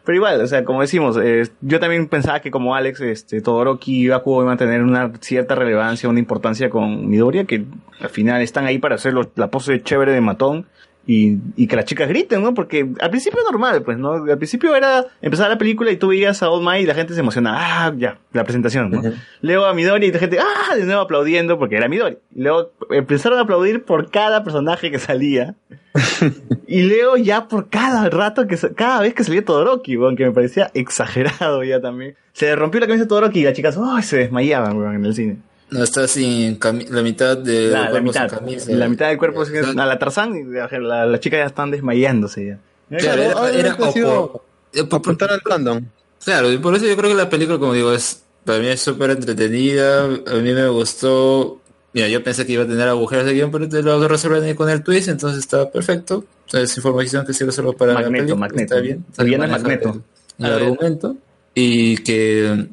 Pero 0.04 0.16
igual, 0.16 0.42
o 0.42 0.48
sea, 0.48 0.64
como 0.64 0.82
decimos, 0.82 1.18
eh, 1.22 1.48
yo 1.62 1.80
también 1.80 2.08
pensaba 2.08 2.40
que 2.40 2.52
como 2.52 2.76
Alex, 2.76 3.02
este, 3.02 3.42
Todoroki 3.42 4.04
y 4.04 4.08
Bakugo 4.10 4.44
iban 4.44 4.54
a 4.54 4.58
tener 4.58 4.84
una 4.84 5.12
cierta 5.22 5.56
relevancia, 5.56 6.08
una 6.08 6.20
importancia 6.20 6.70
con 6.70 7.10
Midoriya, 7.10 7.46
que 7.46 7.64
al 8.00 8.10
final 8.10 8.42
están 8.42 8.66
ahí 8.66 8.78
para 8.78 8.96
hacer 8.96 9.14
los- 9.14 9.30
la 9.36 9.48
pose 9.50 9.82
chévere 9.82 10.12
de 10.12 10.22
matón 10.22 10.68
y, 11.08 11.38
y 11.56 11.68
que 11.68 11.78
las 11.78 11.86
chicas 11.86 12.10
griten, 12.10 12.44
¿no? 12.44 12.54
Porque 12.54 12.86
al 13.00 13.10
principio 13.10 13.40
normal, 13.50 13.82
pues, 13.82 13.98
¿no? 13.98 14.26
Al 14.26 14.38
principio 14.38 14.76
era 14.76 15.06
empezar 15.22 15.50
la 15.50 15.58
película 15.58 15.90
y 15.90 15.96
tú 15.96 16.10
veías 16.10 16.44
a 16.44 16.50
All 16.50 16.62
Might 16.62 16.84
y 16.84 16.86
la 16.86 16.94
gente 16.94 17.14
se 17.14 17.22
emociona, 17.22 17.56
ah, 17.56 17.94
ya, 17.98 18.20
la 18.34 18.44
presentación, 18.44 18.92
¿no? 18.92 19.02
Luego 19.42 19.66
a 19.66 19.74
Midori 19.74 20.08
y 20.08 20.12
la 20.12 20.20
gente, 20.20 20.38
ah, 20.38 20.76
de 20.76 20.84
nuevo 20.84 21.02
aplaudiendo 21.02 21.58
porque 21.58 21.78
era 21.78 21.88
Midori. 21.88 22.18
Y 22.36 22.42
luego 22.42 22.72
empezaron 22.90 23.40
a 23.40 23.44
aplaudir 23.44 23.86
por 23.86 24.12
cada 24.12 24.44
personaje 24.44 24.92
que 24.92 25.00
salía. 25.00 25.56
Y 26.70 26.84
luego 26.84 27.16
ya 27.16 27.48
por 27.48 27.70
cada 27.70 28.10
rato, 28.10 28.46
que 28.46 28.58
cada 28.76 29.00
vez 29.00 29.14
que 29.14 29.24
salía 29.24 29.44
Todoroki, 29.46 29.96
weón, 29.96 30.18
que 30.18 30.26
me 30.26 30.34
parecía 30.34 30.70
exagerado 30.74 31.64
ya 31.64 31.80
también. 31.80 32.16
Se 32.34 32.54
rompió 32.58 32.82
la 32.82 32.88
camisa 32.88 33.06
de 33.06 33.08
Todoroki 33.08 33.40
y 33.40 33.44
las 33.44 33.54
chicas, 33.54 33.80
¡ay! 33.82 34.04
se 34.04 34.18
desmayaban, 34.18 34.78
weón, 34.78 34.96
en 34.96 35.06
el 35.06 35.16
cine. 35.16 35.38
No, 35.70 35.84
está 35.84 36.08
sin 36.08 36.58
la 36.90 37.02
mitad 37.02 37.38
de 37.38 37.68
La, 37.72 37.82
la 37.86 37.90
cuerpo 37.90 38.14
sin 38.14 38.22
mitad, 38.24 38.38
camisa. 38.40 38.72
la 38.72 38.88
mitad 38.88 39.08
del 39.10 39.18
cuerpo, 39.18 39.44
Exacto. 39.44 39.82
a 39.82 39.86
la 39.86 40.00
Tarzán, 40.00 40.36
y 40.36 40.44
la- 40.46 40.70
la- 40.80 41.06
las 41.06 41.20
chicas 41.20 41.40
ya 41.40 41.46
están 41.46 41.72
desmayándose 41.72 42.46
ya. 42.48 42.98
Claro, 42.98 43.22
era, 43.22 43.50
era 43.52 43.74
o 43.74 43.78
por- 43.78 44.42
eh, 44.74 44.84
por- 44.86 45.00
apuntar 45.00 45.30
al 45.32 45.42
fandom. 45.42 45.84
Claro, 46.24 46.52
y 46.52 46.58
por 46.58 46.74
eso 46.76 46.86
yo 46.86 46.96
creo 46.96 47.10
que 47.10 47.16
la 47.18 47.30
película, 47.30 47.60
como 47.60 47.74
digo, 47.74 47.92
es 47.94 48.22
para 48.46 48.60
mí 48.60 48.68
es 48.68 48.80
súper 48.80 49.10
entretenida. 49.12 50.06
A 50.06 50.36
mí 50.36 50.54
me 50.54 50.68
gustó. 50.70 51.60
Mira, 51.94 52.08
yo 52.08 52.24
pensé 52.24 52.46
que 52.46 52.54
iba 52.54 52.64
a 52.64 52.68
tener 52.68 52.88
agujeros 52.88 53.26
de 53.26 53.34
guion, 53.34 53.52
pero 53.52 53.68
te 53.68 53.82
lo 53.82 54.08
resuelven 54.08 54.56
con 54.56 54.70
el 54.70 54.84
twist, 54.84 55.10
entonces 55.10 55.40
está 55.40 55.70
perfecto. 55.70 56.24
Es 56.54 56.78
información 56.78 57.26
que 57.26 57.34
sirve 57.34 57.52
solo 57.52 57.74
para 57.74 57.94
la 57.94 58.00
Magneto, 58.02 58.24
película, 58.24 58.40
Magneto. 58.40 58.64
Está 58.76 58.80
bien. 58.82 59.06
El 59.18 59.26
villano 59.26 59.44
es 59.44 59.50
Maneja 59.52 59.68
Magneto. 59.68 60.02
El, 60.40 60.46
el 60.46 60.54
argumento. 60.54 61.16
Y 61.56 61.98
que, 61.98 62.68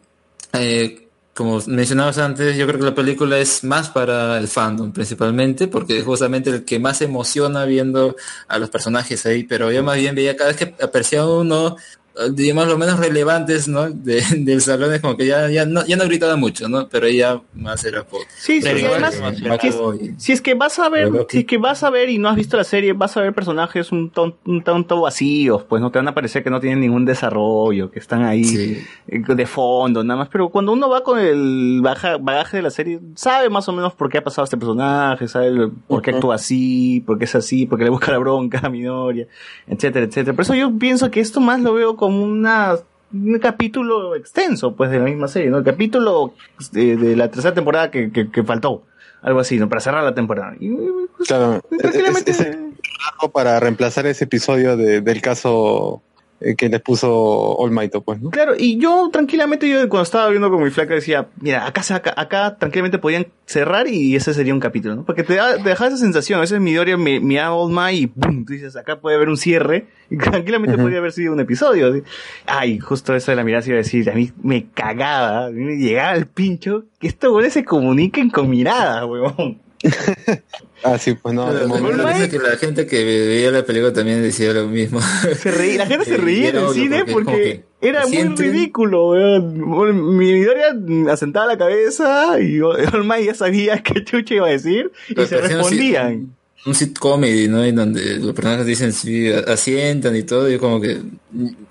eh, 0.53 1.04
como 1.35 1.61
mencionabas 1.67 2.19
antes, 2.19 2.57
yo 2.57 2.67
creo 2.67 2.79
que 2.79 2.87
la 2.87 2.95
película 2.95 3.39
es 3.39 3.65
más 3.65 3.91
para 3.91 4.39
el 4.39 4.47
fandom 4.47 4.93
principalmente, 4.93 5.67
porque 5.67 5.99
es 5.99 6.05
justamente 6.05 6.51
el 6.51 6.65
que 6.65 6.79
más 6.79 7.03
emociona 7.03 7.65
viendo 7.65 8.15
a 8.47 8.59
los 8.59 8.71
personajes 8.71 9.27
ahí, 9.27 9.43
pero 9.43 9.73
yo 9.73 9.83
más 9.83 9.97
bien 9.97 10.15
veía 10.15 10.37
cada 10.37 10.53
vez 10.53 10.57
que 10.57 10.75
aparecía 10.83 11.27
uno, 11.27 11.77
digamos, 12.33 12.69
los 12.69 12.79
menos 12.79 12.99
relevantes, 12.99 13.67
¿no? 13.69 13.91
De- 13.91 14.23
del 14.39 14.61
salón 14.61 14.93
es 14.95 15.01
como 15.01 15.17
que 15.17 15.27
ya, 15.27 15.51
ya, 15.51 15.67
no, 15.67 15.85
ya 15.85 15.97
no 15.97 16.05
gritaba 16.05 16.37
mucho, 16.37 16.69
¿no? 16.69 16.89
Pero 16.89 17.07
ella 17.07 17.41
más 17.55 17.85
era 17.85 18.05
por... 18.05 18.21
Sí, 18.37 18.63
sí, 18.63 18.69
igual 18.69 19.03
además, 19.05 19.33
es 19.35 19.39
si 19.39 19.45
es, 19.45 19.51
Bakugo 19.51 19.95
y- 19.95 20.15
si 20.19 20.33
es 20.33 20.41
que 20.41 20.55
vas 20.55 20.79
a 20.79 20.89
ver, 20.89 21.11
si 21.29 21.39
es 21.41 21.45
que 21.45 21.59
vas 21.59 21.83
a 21.83 21.91
ver 21.91 22.09
y 22.11 22.19
no 22.19 22.29
has 22.29 22.37
visto 22.37 22.57
la 22.57 22.65
serie, 22.65 22.93
vas 22.93 23.17
a 23.17 23.21
ver 23.23 23.33
personajes 23.35 23.91
un, 23.91 24.11
ton- 24.11 24.37
un 24.47 24.63
tanto 24.63 25.01
vacíos, 25.01 25.65
pues 25.69 25.83
no 25.83 25.91
te 25.91 25.99
van 25.99 26.09
a 26.09 26.15
parecer 26.15 26.45
que 26.45 26.51
no 26.51 26.61
tienen 26.61 26.81
ningún 26.81 27.05
desarrollo, 27.05 27.91
que 27.91 27.99
están 27.99 28.23
ahí 28.25 28.45
Sí. 28.45 28.85
eh, 29.09 29.23
de 29.27 29.47
fondo, 29.47 30.05
nada 30.05 30.19
más. 30.21 30.29
Pero 30.29 30.51
cuando 30.51 30.73
uno 30.73 30.89
va 30.89 31.03
con 31.03 31.19
el 31.19 31.81
baja- 31.83 32.19
bagaje 32.19 32.59
de 32.59 32.63
la 32.63 32.71
serie, 32.71 33.01
sabe 33.17 33.49
más 33.51 33.69
o 33.69 33.73
menos 33.73 33.93
por 33.95 34.09
qué 34.09 34.19
ha 34.19 34.25
pasado 34.25 34.45
este 34.45 34.57
personaje, 34.57 35.27
sabe 35.29 35.69
por 35.89 36.01
qué 36.03 36.11
actúa 36.13 36.37
así, 36.37 37.03
por 37.05 37.19
qué 37.19 37.25
es 37.25 37.35
así, 37.35 37.67
por 37.67 37.79
qué 37.79 37.85
le 37.85 37.91
busca 37.91 38.13
la 38.13 38.19
bronca 38.19 38.61
a 38.63 38.69
Minoria, 38.69 39.27
etcétera, 39.67 40.07
etcétera. 40.07 40.35
Por 40.37 40.45
eso 40.45 40.55
yo 40.55 40.71
pienso 40.79 41.11
que 41.11 41.21
esto 41.21 41.41
más 41.41 41.61
lo 41.61 41.75
veo 41.75 41.97
como 42.05 42.23
una 42.25 42.77
un 43.13 43.39
capítulo 43.39 44.17
extenso, 44.17 44.75
pues, 44.75 44.91
de 44.91 44.99
la 44.99 45.05
misma 45.05 45.29
serie, 45.29 45.49
¿no? 45.49 45.59
El 45.59 45.65
capítulo 45.65 46.35
de, 46.73 46.97
de 46.97 47.15
la 47.17 47.31
tercera 47.31 47.55
temporada 47.55 47.91
que, 47.91 48.11
que, 48.11 48.31
que 48.31 48.43
faltó. 48.43 48.83
Algo 49.23 49.39
así, 49.41 49.57
¿no? 49.59 49.69
Para 49.69 49.81
cerrar 49.81 50.03
la 50.05 50.15
temporada. 50.15 50.55
Y, 50.59 50.69
pues, 50.71 51.29
Claro. 51.29 51.63
Es, 51.71 51.79
tranquilamente- 51.79 52.31
es- 52.33 52.41
es 52.41 52.57
algo 53.13 53.33
para 53.33 53.59
reemplazar 53.61 54.07
ese 54.07 54.25
episodio 54.25 54.77
de- 54.77 55.01
del 55.01 55.23
caso 55.23 56.03
que 56.57 56.69
les 56.69 56.81
puso 56.81 57.57
Might, 57.71 57.93
pues, 58.05 58.21
¿no? 58.21 58.31
Claro, 58.31 58.53
y 58.59 58.79
yo 58.79 59.09
tranquilamente, 59.13 59.69
yo 59.69 59.89
cuando 59.89 60.03
estaba 60.03 60.29
viendo 60.29 60.51
con 60.51 60.63
mi 60.63 60.71
flaca 60.71 60.95
decía, 60.95 61.29
mira, 61.41 61.67
acá, 61.67 61.83
se- 61.83 61.95
acá, 61.95 62.13
acá 62.17 62.57
tranquilamente 62.59 62.99
podían 62.99 63.27
cerrar 63.47 63.89
y 63.89 64.15
ese 64.17 64.35
sería 64.35 64.53
un 64.55 64.61
capítulo, 64.61 64.95
¿no? 64.97 65.05
Porque 65.05 65.23
te, 65.23 65.35
da, 65.37 65.57
te 65.57 65.69
deja 65.69 65.87
esa 65.87 65.97
sensación, 65.97 66.39
a 66.39 66.41
veces 66.41 66.61
Midoriya 66.61 66.97
me, 66.97 67.21
me 67.21 67.37
da 67.37 67.53
All 67.55 67.73
Might 67.73 68.03
y 68.03 68.07
¡pum! 68.09 68.45
Tú 68.45 68.53
dices, 68.53 68.77
acá 68.77 69.01
puede 69.01 69.17
haber 69.17 69.29
un 69.29 69.37
cierre 69.37 69.87
y 70.11 70.19
tranquilamente 70.19 70.77
podría 70.77 70.99
haber 70.99 71.13
sido 71.13 71.33
un 71.33 71.41
episodio. 71.41 71.93
Ay, 72.47 72.79
justo 72.79 73.15
eso 73.15 73.31
de 73.33 73.37
la 73.37 73.45
mirada 73.45 73.63
se 73.63 73.71
iba 73.71 73.77
a 73.79 73.83
decir, 73.83 74.11
a 74.11 74.15
mí 74.15 74.31
me 74.43 74.67
cagaba, 74.75 75.47
a 75.47 75.51
mí 75.51 75.65
me 75.65 75.77
llegaba 75.77 76.15
el 76.15 76.27
pincho 76.27 76.85
que 76.99 77.07
estos 77.09 77.31
güeyes 77.33 77.53
se 77.55 77.65
comuniquen 77.65 78.29
con 78.31 78.51
miradas, 78.51 79.05
huevón. 79.09 79.64
Ah, 80.83 80.99
sí, 80.99 81.15
pues 81.15 81.35
no. 81.35 81.47
Pero 81.47 81.69
me 81.69 82.03
parece 82.03 82.29
que 82.29 82.39
la 82.39 82.57
gente 82.57 82.87
que 82.87 83.03
veía 83.03 83.51
la 83.51 83.65
película 83.65 83.93
también 83.93 84.23
decía 84.23 84.53
lo 84.53 84.67
mismo. 84.67 85.01
Se 85.39 85.51
reía, 85.51 85.79
la 85.79 85.87
gente 85.87 86.05
se 86.05 86.17
reía 86.19 86.51
en 86.51 86.57
el 86.57 86.69
cine 86.71 87.05
porque 87.07 87.65
era 87.81 88.07
muy 88.07 88.23
ridículo, 88.37 89.11
weón. 89.11 90.17
Mi 90.17 90.33
Midoriya 90.33 90.75
asentaba 91.11 91.47
la 91.47 91.57
cabeza 91.57 92.39
y 92.41 92.61
Olmay 92.61 93.25
ya 93.27 93.35
sabía 93.35 93.79
qué 93.83 94.05
chucha 94.05 94.35
iba 94.35 94.47
a 94.47 94.51
decir 94.51 94.93
y 95.09 95.15
Pero 95.15 95.27
se 95.27 95.41
respondían. 95.41 96.37
Un 96.67 96.75
sitcomedy, 96.75 97.47
¿no? 97.49 97.63
En 97.63 97.77
donde 97.77 98.17
los 98.19 98.33
personajes 98.35 98.65
dicen 98.67 98.93
sí, 98.93 99.31
asientan 99.31 100.17
y 100.17 100.23
todo, 100.23 100.51
y 100.51 100.59
como 100.59 100.81
que 100.81 100.93
eh, 100.93 101.01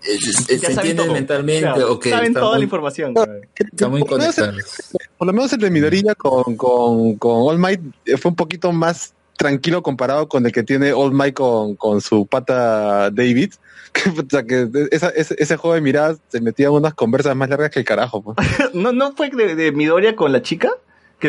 eh, 0.04 0.18
se 0.20 0.60
Ya 0.60 0.68
saben 0.70 0.78
entienden 0.78 0.98
todo. 0.98 1.14
mentalmente, 1.14 1.62
Claro, 1.64 1.92
o 1.94 2.00
que 2.00 2.10
saben 2.12 2.34
toda 2.34 2.52
la 2.52 2.56
muy, 2.58 2.64
información. 2.66 3.14
weón. 3.16 3.42
está 3.56 3.88
muy 3.90 4.02
Por 4.02 4.12
lo 4.12 4.18
menos 4.20 4.38
el- 4.38 4.46
conectados. 4.46 4.82
Por 5.18 5.28
lo 5.28 5.34
menos 5.34 5.54
el 5.54 5.60
de 5.60 5.72
Midoriya 5.72 6.16
con, 6.16 6.56
con, 6.56 7.16
con 7.16 7.32
All 7.50 7.58
Might 7.58 7.82
eh, 8.06 8.18
fue 8.18 8.30
un 8.30 8.36
poquito 8.36 8.72
más 8.72 9.14
tranquilo 9.36 9.82
comparado 9.82 10.28
con 10.28 10.46
el 10.46 10.52
que 10.52 10.62
tiene 10.62 10.94
Old 10.94 11.14
Mike 11.14 11.34
con, 11.34 11.76
con 11.76 12.00
su 12.02 12.26
pata 12.28 13.10
David. 13.12 13.54
Que, 13.94 14.10
puta, 14.10 14.44
que 14.44 14.68
esa- 14.90 15.10
ese, 15.12 15.36
ese 15.38 15.56
juego 15.56 15.76
de 15.76 15.82
miradas 15.82 16.18
se 16.30 16.42
metía 16.42 16.66
en 16.66 16.74
unas 16.74 16.96
conversas 16.96 17.36
más 17.36 17.48
largas 17.48 17.70
que 17.70 17.78
el 17.78 17.86
carajo. 17.86 18.24
pues. 18.24 18.36
¿No, 18.74 18.92
¿No 18.92 19.12
fue 19.16 19.30
de, 19.30 19.54
de 19.56 19.72
Midoriya 19.72 20.16
con 20.16 20.32
la 20.32 20.42
chica? 20.42 20.72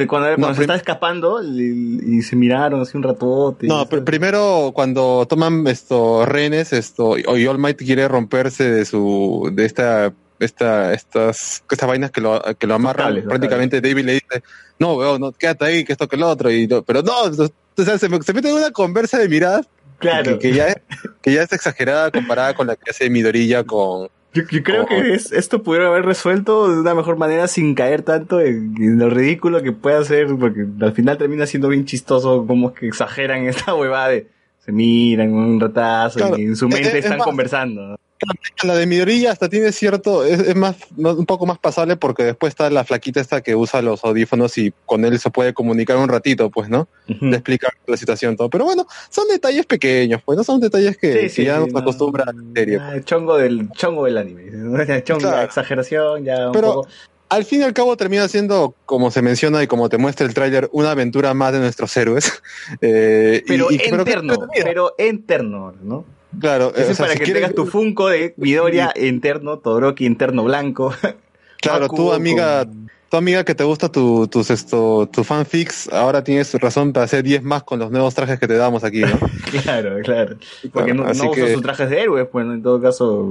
Que 0.00 0.06
cuando, 0.06 0.28
cuando 0.36 0.54
se 0.54 0.60
estaba 0.62 0.76
escapando 0.76 1.42
y, 1.42 2.00
y 2.18 2.22
se 2.22 2.36
miraron 2.36 2.80
así 2.80 2.96
un 2.96 3.02
ratote. 3.02 3.66
No, 3.66 3.86
pr- 3.88 4.04
primero 4.04 4.72
cuando 4.74 5.26
toman 5.28 5.66
esto 5.66 6.26
rehenes, 6.26 6.72
esto, 6.72 7.16
y 7.18 7.46
All 7.46 7.58
Might 7.58 7.78
quiere 7.78 8.08
romperse 8.08 8.70
de 8.70 8.84
su, 8.84 9.50
de 9.52 9.64
esta, 9.64 10.12
esta, 10.40 10.92
estas, 10.92 11.62
estas 11.70 11.88
vainas 11.88 12.10
que 12.10 12.20
lo, 12.20 12.42
que 12.58 12.66
lo 12.66 12.74
amarran, 12.74 13.22
prácticamente 13.22 13.80
David 13.80 14.04
le 14.04 14.12
dice, 14.14 14.42
no, 14.78 14.94
weón, 14.94 15.20
no, 15.20 15.32
quédate 15.32 15.64
ahí, 15.64 15.84
que 15.84 15.92
esto 15.92 16.08
que 16.08 16.16
lo 16.16 16.28
otro, 16.28 16.50
y 16.50 16.66
no- 16.66 16.82
pero 16.82 17.02
no, 17.02 17.30
no, 17.30 17.44
o 17.76 17.82
sea, 17.84 17.98
se, 17.98 18.08
se 18.22 18.32
mete 18.32 18.48
en 18.50 18.56
una 18.56 18.70
conversa 18.70 19.18
de 19.18 19.28
miradas 19.28 19.66
Claro. 19.98 20.38
que, 20.38 20.50
que 20.50 20.54
ya 20.56 20.66
es, 20.68 20.76
que 21.22 21.32
ya 21.32 21.42
es 21.42 21.52
exagerada 21.52 22.10
comparada 22.10 22.52
con 22.54 22.66
la 22.66 22.74
que 22.76 22.90
hace 22.90 23.08
Midorilla 23.08 23.62
con, 23.64 24.08
Yo, 24.34 24.42
yo 24.50 24.62
creo 24.62 24.86
que 24.86 25.14
es- 25.14 25.32
esto 25.32 25.62
pudieron 25.62 25.88
haber 25.88 26.04
resuelto 26.04 26.68
de 26.70 26.80
una 26.80 26.94
mejor 26.94 27.16
manera 27.16 27.46
sin 27.48 27.74
caer 27.74 28.02
tanto 28.02 28.40
en, 28.40 28.74
en 28.78 28.98
lo 28.98 29.08
ridículo 29.08 29.62
que 29.62 29.72
puede 29.72 29.96
hacer, 29.96 30.26
porque 30.38 30.66
al 30.80 30.92
final 30.92 31.16
termina 31.18 31.46
siendo 31.46 31.68
bien 31.68 31.84
chistoso 31.84 32.44
como 32.46 32.70
es 32.70 32.74
que 32.78 32.86
exageran 32.88 33.46
esta 33.46 33.74
huevada 33.74 34.08
de 34.08 34.26
se 34.64 34.72
miran 34.72 35.32
un 35.32 35.60
ratazo 35.60 36.18
Claro. 36.18 36.38
y 36.38 36.42
en 36.42 36.56
su 36.56 36.66
Es- 36.68 36.74
mente 36.74 36.88
es 36.98 37.04
están 37.04 37.18
más- 37.18 37.26
conversando. 37.26 37.96
¿No? 38.26 38.68
La 38.68 38.74
de 38.76 38.86
Midorilla 38.86 39.32
hasta 39.32 39.48
tiene 39.48 39.72
cierto, 39.72 40.24
es, 40.24 40.40
es 40.40 40.56
más, 40.56 40.76
un 40.96 41.26
poco 41.26 41.46
más 41.46 41.58
pasable 41.58 41.96
porque 41.96 42.24
después 42.24 42.50
está 42.52 42.70
la 42.70 42.84
flaquita 42.84 43.20
esta 43.20 43.40
que 43.42 43.54
usa 43.54 43.82
los 43.82 44.04
audífonos 44.04 44.56
y 44.58 44.72
con 44.86 45.04
él 45.04 45.18
se 45.18 45.30
puede 45.30 45.52
comunicar 45.54 45.96
un 45.96 46.08
ratito, 46.08 46.50
pues, 46.50 46.68
¿no? 46.68 46.88
Le 47.06 47.36
explica 47.36 47.68
la 47.86 47.96
situación 47.96 48.36
todo. 48.36 48.48
Pero 48.50 48.64
bueno, 48.64 48.86
son 49.10 49.28
detalles 49.28 49.66
pequeños, 49.66 50.22
pues, 50.24 50.36
no 50.38 50.44
son 50.44 50.60
detalles 50.60 50.96
que, 50.96 51.12
Sí, 51.12 51.18
que 51.20 51.28
sí, 51.28 51.44
ya 51.44 51.58
nos 51.58 51.72
no. 51.72 51.78
acostumbra 51.80 52.24
a 52.24 52.32
la 52.32 52.42
serie. 52.54 52.80
El 52.94 53.04
chongo 53.04 53.36
del 53.36 53.68
chongo 53.72 54.04
del 54.06 54.18
anime. 54.18 54.42
¿no? 54.52 54.84
Chongo, 55.02 55.20
Claro. 55.20 55.42
exageración, 55.42 56.24
ya 56.24 56.46
un 56.48 56.52
Pero 56.52 56.66
poco. 56.74 56.88
al 57.28 57.44
fin 57.44 57.60
y 57.60 57.64
al 57.64 57.72
cabo 57.74 57.96
termina 57.96 58.26
siendo, 58.28 58.74
como 58.86 59.10
se 59.10 59.20
menciona 59.22 59.62
y 59.62 59.66
como 59.66 59.88
te 59.88 59.98
muestra 59.98 60.26
el 60.26 60.34
tráiler, 60.34 60.68
una 60.72 60.92
aventura 60.92 61.34
más 61.34 61.52
de 61.52 61.58
nuestros 61.60 61.94
héroes. 61.96 62.32
Eh, 62.80 63.42
y- 63.44 63.48
Pero 63.48 63.66
y- 63.70 63.78
pero 63.78 64.04
que- 64.04 64.10
interno, 64.12 64.48
pero 64.64 64.94
interno, 64.98 65.74
¿no? 65.82 66.04
Claro, 66.40 66.72
Eso 66.74 66.78
eh, 66.82 66.86
o 66.88 66.90
es 66.90 66.96
sea, 66.96 67.06
para 67.06 67.12
si 67.12 67.18
que 67.18 67.24
quieres- 67.24 67.42
tengas 67.42 67.54
tu 67.54 67.66
Funko 67.66 68.08
de 68.08 68.34
Midoriya 68.36 68.92
interno, 68.96 69.58
Todoroki 69.58 70.04
interno 70.06 70.44
blanco. 70.44 70.94
Claro, 71.60 71.88
tu 71.88 72.12
amiga, 72.12 72.66
tu 73.10 73.16
amiga 73.16 73.42
que 73.42 73.54
te 73.54 73.64
gusta 73.64 73.88
tu, 73.90 74.28
tus 74.28 74.50
esto, 74.50 75.08
tu 75.10 75.24
fanfics, 75.24 75.88
ahora 75.90 76.22
tienes 76.22 76.52
razón 76.60 76.92
para 76.92 77.04
hacer 77.04 77.22
10 77.22 77.42
más 77.42 77.62
con 77.62 77.78
los 77.78 77.90
nuevos 77.90 78.14
trajes 78.14 78.38
que 78.38 78.46
te 78.46 78.54
damos 78.54 78.84
aquí, 78.84 79.00
¿no? 79.00 79.18
Claro, 79.62 79.96
claro. 80.04 80.36
Porque 80.74 80.92
no, 80.92 81.04
no 81.04 81.10
usan 81.12 81.30
que- 81.30 81.54
sus 81.54 81.62
trajes 81.62 81.88
de 81.88 82.02
héroes, 82.02 82.26
pues 82.30 82.44
en 82.44 82.62
todo 82.62 82.82
caso 82.82 83.26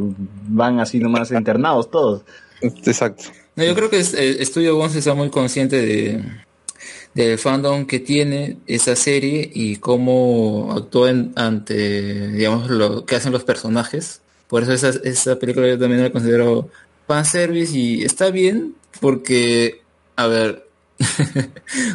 van 0.48 0.80
así 0.80 0.98
nomás 0.98 1.30
internados 1.30 1.91
todos. 1.91 2.23
Exacto. 2.61 3.25
No, 3.56 3.64
yo 3.65 3.75
creo 3.75 3.91
que 3.91 3.99
eh, 3.99 4.43
Studio 4.45 4.75
Bones 4.77 4.95
está 4.95 5.14
muy 5.14 5.30
consciente 5.30 5.75
de 5.80 6.23
del 7.14 7.38
fandom 7.38 7.85
que 7.85 8.00
tiene 8.00 8.58
esa 8.67 8.95
serie 8.95 9.50
y 9.53 9.75
cómo 9.77 10.74
actúan 10.75 11.32
ante, 11.35 12.30
digamos, 12.30 12.69
lo 12.69 13.06
que 13.06 13.16
hacen 13.16 13.32
los 13.32 13.43
personajes. 13.43 14.22
Por 14.48 14.64
eso 14.64 14.74
esa, 14.74 14.90
esa 15.03 15.38
película 15.40 15.67
yo 15.67 15.77
también 15.80 16.01
la 16.03 16.11
considero 16.11 16.69
fanservice 17.08 17.77
y 17.77 18.03
está 18.03 18.30
bien 18.32 18.75
porque, 19.00 19.82
a 20.16 20.27
ver, 20.27 20.67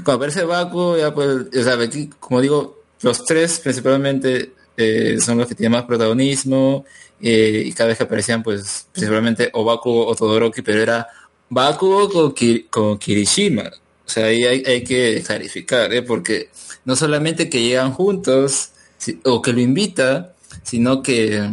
cuando 0.04 0.12
aparece 0.12 0.44
Baku, 0.44 0.96
ya 0.98 1.14
pues, 1.14 1.28
o 1.56 1.62
sea, 1.62 1.74
aquí, 1.80 2.10
como 2.20 2.40
digo, 2.40 2.78
los 3.02 3.24
tres 3.24 3.60
principalmente 3.60 4.52
eh, 4.76 5.18
son 5.20 5.38
los 5.38 5.48
que 5.48 5.54
tienen 5.54 5.72
más 5.72 5.84
protagonismo 5.84 6.84
eh, 7.20 7.62
y 7.66 7.72
cada 7.72 7.88
vez 7.88 7.98
que 7.98 8.04
aparecían, 8.04 8.42
pues, 8.42 8.86
principalmente 8.92 9.50
o 9.52 9.64
Baku 9.64 9.90
o 9.90 10.14
Todoroki, 10.14 10.62
pero 10.62 10.80
era 10.82 11.06
Bakugo 11.48 12.08
con, 12.10 12.34
Ki- 12.34 12.66
con 12.70 12.98
Kirishima. 12.98 13.70
O 14.08 14.10
sea, 14.10 14.24
ahí 14.26 14.42
hay, 14.44 14.62
hay 14.66 14.82
que 14.84 15.22
clarificar, 15.26 15.92
¿eh? 15.92 16.00
porque 16.00 16.48
no 16.86 16.96
solamente 16.96 17.50
que 17.50 17.60
llegan 17.62 17.92
juntos 17.92 18.70
si- 18.96 19.20
o 19.24 19.42
que 19.42 19.52
lo 19.52 19.60
invita, 19.60 20.34
sino 20.62 21.02
que, 21.02 21.46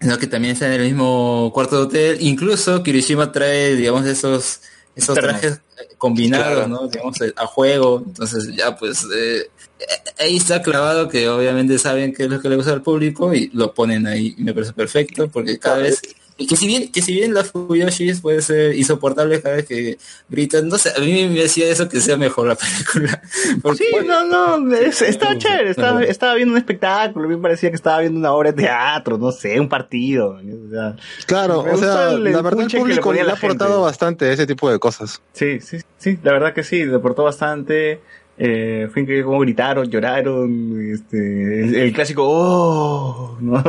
sino 0.00 0.18
que 0.18 0.26
también 0.26 0.54
están 0.54 0.72
en 0.72 0.80
el 0.80 0.86
mismo 0.88 1.52
cuarto 1.54 1.76
de 1.76 1.82
hotel. 1.84 2.16
Incluso 2.20 2.82
Kirishima 2.82 3.30
trae, 3.30 3.76
digamos, 3.76 4.06
esos, 4.06 4.60
esos 4.96 5.14
trajes 5.16 5.60
combinados, 5.98 6.66
Claro. 6.66 6.68
¿no? 6.68 6.88
Digamos, 6.88 7.16
a 7.36 7.46
juego. 7.46 8.02
Entonces, 8.04 8.48
ya, 8.56 8.76
pues, 8.76 9.06
eh, 9.14 9.48
ahí 10.18 10.36
está 10.36 10.62
clavado 10.62 11.08
que 11.08 11.28
obviamente 11.28 11.78
saben 11.78 12.12
qué 12.12 12.24
es 12.24 12.28
lo 12.28 12.40
que 12.40 12.48
le 12.48 12.56
gusta 12.56 12.72
al 12.72 12.82
público 12.82 13.32
y 13.32 13.50
lo 13.54 13.72
ponen 13.72 14.08
ahí. 14.08 14.34
Y 14.36 14.42
me 14.42 14.52
parece 14.52 14.72
perfecto 14.72 15.28
porque 15.28 15.60
cada 15.60 15.76
vez 15.78 16.02
y 16.40 16.46
que 16.46 16.56
si 16.56 16.66
bien 16.66 16.90
que 16.90 17.02
si 17.02 17.12
bien 17.14 17.34
las 17.34 17.50
Fuyoshis 17.52 18.20
puede 18.20 18.42
ser 18.42 18.74
insoportable 18.74 19.40
cada 19.40 19.56
vez 19.56 19.66
que 19.66 19.98
gritan, 20.28 20.68
no 20.68 20.78
sé, 20.78 20.90
a 20.96 21.00
mí 21.00 21.28
me 21.28 21.40
decía 21.40 21.68
eso 21.68 21.88
que 21.88 22.00
sea 22.00 22.16
mejor 22.16 22.48
la 22.48 22.54
película. 22.56 23.22
Porque- 23.62 23.78
Sí, 23.84 24.06
no, 24.06 24.24
no, 24.58 24.74
es- 24.74 25.02
estaba 25.02 25.36
chévere, 25.38 25.70
estaba, 25.70 26.02
estaba 26.02 26.34
viendo 26.34 26.52
un 26.52 26.58
espectáculo, 26.58 27.26
a 27.26 27.28
mí 27.28 27.36
me 27.36 27.42
parecía 27.42 27.68
que 27.70 27.76
estaba 27.76 28.00
viendo 28.00 28.18
una 28.18 28.32
obra 28.32 28.52
de 28.52 28.62
teatro, 28.62 29.18
no 29.18 29.30
sé, 29.32 29.60
un 29.60 29.68
partido. 29.68 30.38
o 30.40 30.70
sea, 30.70 30.96
Claro, 31.26 31.60
o 31.60 31.76
sea, 31.76 32.12
la 32.12 32.42
verdad 32.42 32.62
el 32.62 32.68
le 32.68 32.78
público 32.78 33.12
le 33.12 33.22
la 33.24 33.32
ha 33.32 33.36
aportado 33.36 33.82
bastante 33.82 34.32
ese 34.32 34.46
tipo 34.46 34.70
de 34.70 34.78
cosas. 34.78 35.20
Sí, 35.32 35.60
sí, 35.60 35.78
sí, 35.98 36.18
la 36.22 36.32
verdad 36.32 36.54
que 36.54 36.62
sí, 36.64 36.84
le 36.84 36.96
aportó 36.96 37.24
bastante. 37.24 38.00
Eh, 38.42 38.88
fue 38.90 39.02
increíble 39.02 39.26
cómo 39.26 39.40
gritaron, 39.40 39.90
lloraron, 39.90 40.90
este, 40.94 41.62
el, 41.62 41.74
el 41.74 41.92
clásico 41.92 42.22
¡Oh! 42.26 43.36
¿no? 43.40 43.62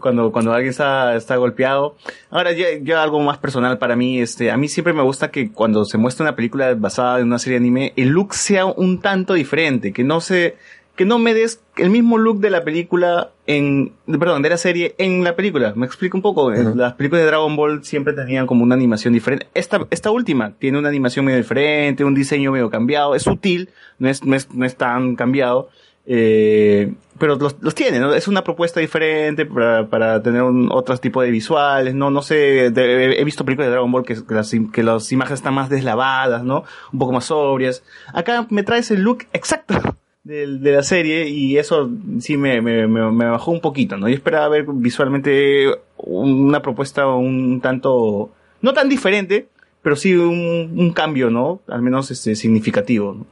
Cuando, 0.00 0.32
cuando 0.32 0.52
alguien 0.52 0.70
está, 0.70 1.14
está 1.16 1.36
golpeado. 1.36 1.96
Ahora, 2.30 2.52
ya, 2.52 2.66
ya 2.82 3.02
algo 3.02 3.20
más 3.20 3.38
personal 3.38 3.78
para 3.78 3.96
mí, 3.96 4.20
este, 4.20 4.50
a 4.50 4.56
mí 4.56 4.68
siempre 4.68 4.92
me 4.92 5.02
gusta 5.02 5.30
que 5.30 5.50
cuando 5.50 5.84
se 5.84 5.98
muestra 5.98 6.24
una 6.24 6.36
película 6.36 6.74
basada 6.74 7.20
en 7.20 7.26
una 7.26 7.38
serie 7.38 7.58
de 7.58 7.64
anime, 7.64 7.92
el 7.96 8.08
look 8.08 8.34
sea 8.34 8.66
un 8.66 9.00
tanto 9.00 9.34
diferente, 9.34 9.92
que 9.92 10.04
no 10.04 10.20
se, 10.20 10.56
que 10.96 11.04
no 11.04 11.18
me 11.18 11.34
des 11.34 11.62
el 11.76 11.90
mismo 11.90 12.18
look 12.18 12.40
de 12.40 12.50
la 12.50 12.64
película 12.64 13.30
en, 13.46 13.92
perdón, 14.06 14.42
de 14.42 14.50
la 14.50 14.56
serie 14.56 14.94
en 14.98 15.24
la 15.24 15.34
película. 15.34 15.72
Me 15.74 15.86
explico 15.86 16.16
un 16.16 16.22
poco. 16.22 16.52
En 16.52 16.76
Las 16.76 16.94
películas 16.94 17.22
de 17.22 17.26
Dragon 17.28 17.56
Ball 17.56 17.84
siempre 17.84 18.12
tenían 18.12 18.46
como 18.46 18.62
una 18.62 18.74
animación 18.74 19.14
diferente. 19.14 19.48
Esta, 19.54 19.86
esta 19.90 20.10
última 20.10 20.52
tiene 20.58 20.78
una 20.78 20.88
animación 20.88 21.24
medio 21.24 21.38
diferente, 21.38 22.04
un 22.04 22.14
diseño 22.14 22.52
medio 22.52 22.70
cambiado. 22.70 23.14
Es 23.14 23.22
sutil, 23.22 23.70
no 23.98 24.08
es, 24.08 24.22
no 24.24 24.36
es, 24.36 24.52
no 24.52 24.64
es 24.66 24.76
tan 24.76 25.16
cambiado. 25.16 25.70
Eh, 26.06 26.92
pero 27.18 27.36
los, 27.36 27.56
los 27.60 27.74
tiene, 27.74 28.00
¿no? 28.00 28.12
Es 28.12 28.26
una 28.26 28.42
propuesta 28.42 28.80
diferente 28.80 29.46
para, 29.46 29.86
para 29.86 30.20
tener 30.22 30.42
un, 30.42 30.68
otro 30.72 30.96
tipo 30.96 31.22
de 31.22 31.30
visuales, 31.30 31.94
¿no? 31.94 32.10
No 32.10 32.22
sé, 32.22 32.66
he 32.66 33.24
visto 33.24 33.44
películas 33.44 33.68
de 33.68 33.72
Dragon 33.72 33.92
Ball 33.92 34.04
que, 34.04 34.16
las, 34.30 34.52
que 34.72 34.82
las 34.82 35.12
imágenes 35.12 35.38
están 35.38 35.54
más 35.54 35.68
deslavadas, 35.70 36.42
¿no? 36.42 36.64
Un 36.92 36.98
poco 36.98 37.12
más 37.12 37.26
sobrias. 37.26 37.84
Acá 38.12 38.46
me 38.50 38.64
traes 38.64 38.90
el 38.90 39.02
look 39.02 39.24
exacto 39.32 39.74
de, 40.24 40.46
la 40.58 40.82
serie 40.82 41.28
y 41.28 41.58
eso 41.58 41.88
sí 42.18 42.36
me, 42.36 42.60
me, 42.60 42.88
me- 42.88 43.12
me 43.12 43.26
bajó 43.26 43.52
un 43.52 43.60
poquito, 43.60 43.96
¿no? 43.96 44.08
Yo 44.08 44.14
esperaba 44.16 44.48
ver 44.48 44.64
visualmente 44.68 45.66
una 45.98 46.60
propuesta 46.62 47.06
un 47.06 47.60
tanto, 47.60 48.30
no 48.62 48.72
tan 48.72 48.88
diferente, 48.88 49.46
pero 49.82 49.94
sí 49.94 50.14
un, 50.14 50.72
un 50.76 50.92
cambio, 50.92 51.30
¿no? 51.30 51.60
Al 51.68 51.82
menos 51.82 52.10
este, 52.10 52.34
significativo, 52.34 53.14
¿no? 53.14 53.26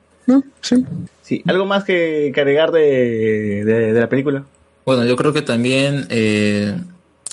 Sí. 0.61 0.85
Sí, 1.23 1.43
¿algo 1.47 1.65
más 1.65 1.85
que, 1.85 2.33
que 2.35 2.41
agregar 2.41 2.73
de, 2.73 3.65
de, 3.65 3.93
de 3.93 4.01
la 4.01 4.09
película? 4.09 4.45
Bueno, 4.85 5.05
yo 5.05 5.15
creo 5.17 5.33
que 5.33 5.43
también 5.43 6.07
eh, 6.11 6.75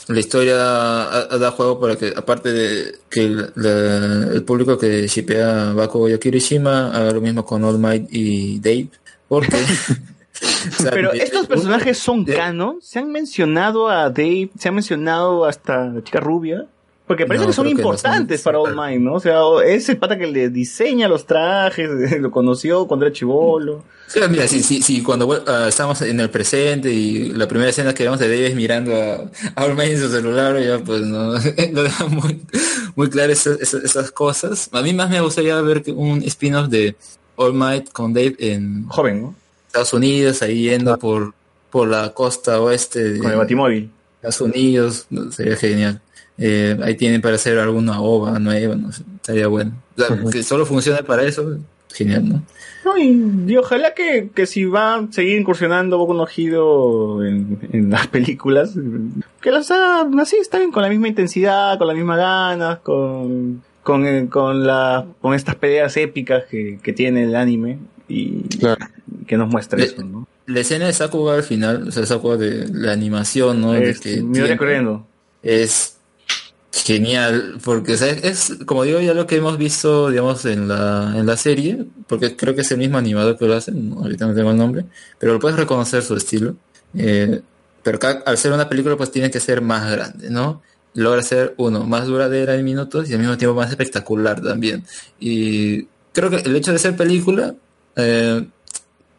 la 0.08 0.20
historia 0.20 0.56
ha- 0.60 1.28
ha- 1.34 1.38
da 1.40 1.52
juego 1.52 1.80
para 1.80 1.96
que, 1.96 2.14
aparte 2.16 2.52
de 2.52 2.96
que 3.10 3.22
el, 3.22 3.52
la- 3.56 4.34
el 4.34 4.44
público 4.44 4.78
que 4.78 5.08
shipea 5.08 5.72
a 5.72 5.74
Bakugo 5.74 6.10
y 6.10 6.20
Kirishima, 6.20 6.92
haga 6.96 7.12
lo 7.12 7.22
mismo 7.22 7.44
con 7.46 7.64
All 7.64 7.80
Might 7.80 8.08
y 8.12 8.60
Dave, 8.60 8.90
porque... 9.28 9.56
o 10.78 10.82
sea, 10.84 10.92
Pero 10.92 11.12
estos 11.14 11.48
personajes 11.48 11.98
son 11.98 12.24
canon, 12.26 12.78
se 12.82 13.00
han 13.00 13.12
mencionado 13.12 13.90
a 13.90 14.10
Dave, 14.12 14.52
se 14.60 14.68
han 14.70 14.76
mencionado 14.76 15.46
hasta 15.46 15.86
la 15.88 16.04
chica 16.04 16.20
rubia, 16.20 16.66
porque 17.08 17.26
parece 17.26 17.46
No, 17.46 17.50
que 17.50 17.56
son 17.56 17.66
creo 17.66 17.78
que 17.78 17.82
no 17.82 17.90
importantes 17.90 18.42
para 18.42 18.60
All 18.60 18.76
Might, 18.76 19.00
¿no? 19.00 19.14
O 19.14 19.20
sea, 19.22 19.40
es 19.66 19.88
el 19.88 19.98
pata 19.98 20.18
que 20.18 20.28
le 20.28 20.50
diseña 20.50 21.08
los 21.08 21.26
trajes, 21.26 21.90
lo 22.20 22.30
conoció 22.30 22.86
cuando 22.86 23.06
era 23.06 23.14
chivolo. 23.14 23.84
Sí, 24.08 24.20
mira, 24.30 24.48
si, 24.48 24.62
si, 24.62 24.82
si 24.82 25.02
cuando 25.02 25.44
ah, 25.48 25.68
estamos 25.70 26.02
en 26.02 26.20
el 26.20 26.30
presente 26.30 26.92
y 26.92 27.30
la 27.30 27.48
primera 27.48 27.70
escena 27.70 27.94
que 27.94 28.04
vemos 28.04 28.20
de 28.20 28.28
Dave 28.28 28.48
es 28.48 28.56
mirando 28.56 28.94
a, 28.94 29.32
a 29.56 29.66
All 29.66 29.76
Might 29.76 29.94
en 29.94 30.00
su 30.00 30.10
celular, 30.10 30.62
ya 30.62 30.80
pues 30.80 31.02
no, 31.02 31.34
lo 31.72 31.84
deja 31.84 32.06
muy, 32.08 32.42
muy 32.96 33.10
claro 33.10 33.32
esas, 33.32 33.60
esas, 33.62 33.86
esas 33.86 34.12
cosas. 34.12 34.70
A 34.74 34.82
mí 34.82 34.94
más 34.94 35.10
me 35.10 35.22
gustaría 35.22 35.60
ver 35.62 35.84
un 35.96 36.22
spin-off 36.24 36.68
de 36.68 36.98
All 37.38 37.54
Might 37.54 37.90
con 37.94 38.14
Dave 38.14 38.36
en 38.40 38.86
joven, 38.90 39.22
¿no? 39.22 39.36
Estados 39.68 39.94
Unidos, 39.94 40.42
ahí 40.42 40.64
yendo 40.64 40.98
por, 41.00 41.34
por 41.70 41.88
la 41.88 42.14
costa 42.14 42.60
oeste 42.60 43.02
de 43.02 43.20
Con 43.20 43.32
el 43.32 43.38
batimóvil. 43.38 43.92
Estados 44.16 44.42
Unidos, 44.42 45.08
sería 45.32 45.56
genial. 45.56 46.02
Eh, 46.38 46.78
ahí 46.84 46.96
tienen 46.96 47.22
para 47.22 47.36
hacer 47.36 47.58
alguna 47.58 48.00
ova 48.02 48.38
nueva, 48.40 48.76
no 48.76 48.92
sé, 48.92 49.04
estaría 49.16 49.48
bueno. 49.48 49.72
O 49.98 50.02
sea, 50.02 50.18
que 50.32 50.44
solo 50.44 50.66
funcione 50.66 51.02
para 51.04 51.24
eso, 51.24 51.58
genial, 51.92 52.30
¿no? 52.30 52.44
No, 52.86 52.98
y, 52.98 53.52
y 53.52 53.58
ojalá 53.58 53.94
que, 53.96 54.30
que 54.34 54.46
si 54.46 54.64
va 54.66 54.96
a 54.96 55.08
seguir 55.12 55.40
incursionando 55.40 55.98
Boku 55.98 56.14
no 56.14 56.26
Hero 56.28 57.26
en, 57.26 57.60
en 57.74 57.90
las 57.90 58.08
películas, 58.16 58.74
que 59.42 59.52
las 59.52 59.72
haga 59.72 60.08
así, 60.22 60.38
está 60.38 60.60
bien, 60.60 60.72
con 60.72 60.84
la 60.84 60.90
misma 60.90 61.08
intensidad, 61.08 61.78
con 61.78 61.88
las 61.88 61.96
mismas 61.96 62.18
ganas, 62.18 62.80
con, 62.80 63.64
con, 63.84 64.06
eh, 64.06 64.28
con, 64.30 64.66
la, 64.66 65.06
con 65.22 65.34
estas 65.34 65.56
peleas 65.56 65.98
épicas 65.98 66.44
que, 66.50 66.80
que 66.84 66.94
tiene 66.94 67.24
el 67.24 67.36
anime 67.36 67.80
y 68.08 68.44
que 69.26 69.38
nos 69.38 69.50
muestra 69.50 69.80
Le- 69.80 69.86
eso, 69.86 70.04
¿no? 70.04 70.28
La 70.46 70.62
escena 70.62 70.86
de 70.86 70.94
Sakuga 70.94 71.34
al 71.36 71.44
final, 71.44 71.88
o 71.90 71.92
sea, 71.92 72.06
Sakuga 72.06 72.38
de 72.38 72.68
la 72.72 72.94
animación, 72.94 73.60
¿no? 73.60 73.74
De 73.74 73.90
Es- 73.90 74.00
que 74.00 74.18
me 74.18 74.22
voy 74.22 74.34
tiene- 74.34 74.58
corriendo. 74.58 75.06
es 75.44 75.97
genial, 76.84 77.58
porque 77.64 77.94
es, 77.94 78.58
como 78.66 78.84
digo, 78.84 79.00
ya 79.00 79.14
lo 79.14 79.28
que 79.28 79.38
hemos 79.38 79.58
visto, 79.58 80.10
digamos, 80.10 80.46
en 80.46 80.68
la, 80.68 81.14
en 81.16 81.26
la 81.26 81.38
serie, 81.38 81.86
porque 82.08 82.36
creo 82.36 82.56
que 82.56 82.62
es 82.62 82.72
el 82.72 82.78
mismo 82.78 82.98
animador 82.98 83.38
que 83.38 83.46
lo 83.46 83.56
hace, 83.56 83.72
ahorita 83.72 84.28
no 84.28 84.34
tengo 84.34 84.52
el 84.52 84.58
nombre, 84.58 84.86
pero 85.20 85.34
lo 85.34 85.40
puedes 85.40 85.58
reconocer 85.58 86.04
su 86.04 86.16
estilo. 86.16 86.56
Eh, 86.96 87.42
pero 87.84 88.00
al 88.26 88.38
ser 88.38 88.52
una 88.52 88.68
película, 88.68 88.98
pues 88.98 89.12
tiene 89.12 89.32
que 89.32 89.40
ser 89.40 89.62
más 89.62 89.90
grande, 89.90 90.30
¿no? 90.30 90.62
Logra 90.94 91.22
ser, 91.22 91.54
uno, 91.58 91.86
más 91.86 92.06
duradera 92.06 92.56
en 92.56 92.66
minutos 92.66 93.10
y 93.10 93.14
al 93.14 93.20
mismo 93.20 93.38
tiempo 93.38 93.56
más 93.56 93.70
espectacular 93.70 94.42
también. 94.42 94.84
Y 95.20 95.84
creo 96.12 96.30
que 96.30 96.38
el 96.38 96.56
hecho 96.56 96.74
de 96.74 96.80
ser 96.80 96.98
película, 96.98 97.56
eh, 97.96 98.46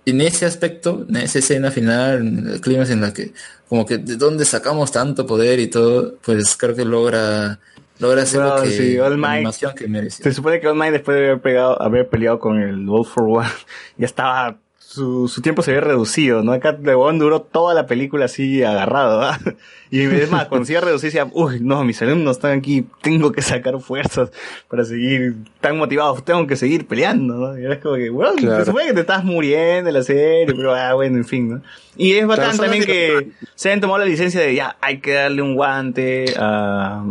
en 0.06 0.20
ese 0.20 0.46
aspecto, 0.46 1.04
en 1.08 1.16
esa 1.16 1.38
escena 1.38 1.70
final, 1.70 2.18
en 2.18 2.48
el 2.48 2.60
clima 2.60 2.84
en 2.84 3.00
la 3.00 3.12
que, 3.12 3.32
como 3.68 3.84
que 3.84 3.98
de 3.98 4.16
dónde 4.16 4.44
sacamos 4.44 4.90
tanto 4.92 5.26
poder 5.26 5.60
y 5.60 5.68
todo, 5.68 6.16
pues 6.24 6.56
creo 6.56 6.74
que 6.74 6.84
logra, 6.84 7.58
logra 7.98 8.22
hacer 8.22 8.40
lo 8.40 8.62
que, 8.62 8.70
sí, 8.70 8.98
All 8.98 9.18
Might. 9.18 9.36
animación 9.36 9.74
que 9.74 9.88
merece. 9.88 10.22
Se 10.22 10.32
supone 10.32 10.60
que 10.60 10.68
All 10.68 10.76
Might 10.76 10.92
después 10.92 11.16
de 11.16 11.26
haber, 11.26 11.40
pegado, 11.40 11.80
haber 11.80 12.08
peleado 12.08 12.38
con 12.38 12.60
el 12.60 12.88
All 12.88 13.04
for 13.04 13.24
One, 13.24 13.48
ya 13.96 14.06
estaba, 14.06 14.58
su, 14.98 15.28
su 15.28 15.40
tiempo 15.40 15.62
se 15.62 15.70
había 15.70 15.80
reducido, 15.80 16.42
¿no? 16.42 16.52
Acá 16.52 16.72
de 16.72 16.94
One 16.94 17.18
duró 17.18 17.40
toda 17.42 17.72
la 17.74 17.86
película 17.86 18.26
así 18.26 18.62
agarrado, 18.62 19.22
¿ah? 19.22 19.38
Y 19.90 20.02
es 20.02 20.30
más, 20.30 20.48
cuando 20.48 20.66
se 20.66 20.72
iba 20.74 20.82
a 20.82 20.84
reducir 20.84 21.08
decía, 21.08 21.26
uy, 21.32 21.60
no, 21.62 21.82
mis 21.82 22.02
alumnos 22.02 22.36
están 22.36 22.58
aquí, 22.58 22.84
tengo 23.00 23.32
que 23.32 23.40
sacar 23.40 23.80
fuerzas 23.80 24.30
para 24.68 24.84
seguir 24.84 25.36
tan 25.62 25.78
motivados, 25.78 26.22
tengo 26.26 26.46
que 26.46 26.56
seguir 26.56 26.86
peleando, 26.86 27.34
¿no? 27.34 27.58
Y 27.58 27.64
era 27.64 27.80
como 27.80 27.94
que, 27.94 28.10
bueno, 28.10 28.34
Claro. 28.36 28.58
se 28.58 28.64
supone 28.66 28.86
que 28.88 28.92
te 28.92 29.00
estás 29.00 29.24
muriendo 29.24 29.88
en 29.88 29.94
la 29.94 30.02
serie, 30.02 30.44
pero 30.54 30.74
ah, 30.74 30.92
bueno, 30.92 31.16
en 31.16 31.24
fin, 31.24 31.48
¿no? 31.48 31.62
Y 31.96 32.12
es 32.12 32.26
bacán 32.26 32.50
Claro, 32.56 32.62
también 32.64 32.84
que 32.84 33.30
se 33.54 33.72
han 33.72 33.80
tomado 33.80 34.00
la 34.00 34.04
licencia 34.04 34.42
de 34.42 34.54
ya, 34.54 34.76
hay 34.82 34.98
que 34.98 35.14
darle 35.14 35.40
un 35.40 35.54
guante 35.54 36.34
a, 36.38 37.02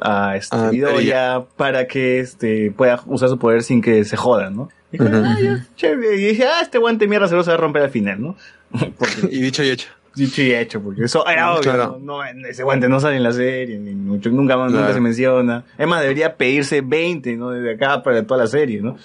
a, 0.00 0.28
a 0.30 0.36
este, 0.36 0.56
Ah, 0.56 0.68
Midoriya 0.70 1.42
para 1.56 1.88
que 1.88 2.20
este 2.20 2.70
pueda 2.70 3.02
usar 3.06 3.28
su 3.28 3.38
poder 3.40 3.64
sin 3.64 3.82
que 3.82 4.04
se 4.04 4.16
joda, 4.16 4.50
¿no? 4.50 4.68
Y, 4.92 4.98
dije, 4.98 5.04
Ujú. 5.16 5.24
ah, 5.26 5.36
ya, 5.40 5.66
chévere. 5.76 6.16
Y 6.16 6.24
dije, 6.26 6.44
ah, 6.46 6.60
este 6.62 6.78
guante 6.78 7.06
mierda 7.06 7.28
se 7.28 7.34
lo 7.36 7.44
va 7.44 7.52
a 7.52 7.56
romper 7.56 7.82
al 7.82 7.90
final, 7.90 8.20
¿no? 8.20 8.36
Porque, 8.98 9.28
Y 9.30 9.40
dicho 9.40 9.62
y 9.62 9.70
hecho. 9.70 9.88
dicho 10.14 10.42
y 10.42 10.52
hecho, 10.52 10.80
porque 10.82 11.04
eso 11.04 11.24
era 11.26 11.52
obvio, 11.52 11.62
Claro. 11.62 11.98
¿no? 12.02 12.22
No, 12.22 12.46
ese 12.48 12.62
guante 12.64 12.88
no 12.88 12.98
sale 13.00 13.16
en 13.16 13.22
la 13.22 13.32
serie, 13.32 13.78
ni 13.78 13.94
mucho, 13.94 14.28
nunca, 14.30 14.56
nunca 14.56 14.78
Claro. 14.78 14.94
se 14.94 15.00
menciona. 15.00 15.64
Es 15.78 15.86
más, 15.86 16.02
debería 16.02 16.34
pedirse 16.36 16.80
20, 16.80 17.36
¿no? 17.36 17.50
Desde 17.50 17.74
acá 17.74 18.02
para 18.02 18.24
toda 18.24 18.40
la 18.42 18.46
serie, 18.48 18.80
¿no? 18.82 18.96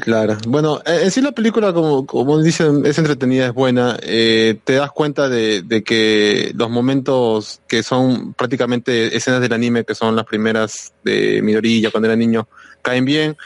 Claro. 0.00 0.36
Bueno, 0.46 0.80
eh, 0.86 1.00
en 1.04 1.10
sí 1.10 1.20
la 1.20 1.32
película, 1.32 1.72
como, 1.72 2.06
como 2.06 2.40
dicen, 2.42 2.82
es 2.86 2.96
entretenida, 2.98 3.46
es 3.46 3.54
buena. 3.54 3.96
Eh, 4.02 4.58
te 4.62 4.74
das 4.74 4.92
cuenta 4.92 5.28
de, 5.28 5.62
de 5.62 5.82
que 5.82 6.52
los 6.54 6.70
momentos 6.70 7.60
que 7.66 7.82
son 7.82 8.34
prácticamente 8.34 9.16
escenas 9.16 9.40
del 9.40 9.52
anime, 9.52 9.84
que 9.84 9.94
son 9.96 10.14
las 10.14 10.26
primeras 10.26 10.92
de 11.02 11.40
Midoriya 11.42 11.90
cuando 11.90 12.06
era 12.06 12.14
niño, 12.16 12.46
caen 12.82 13.04
bien. 13.04 13.36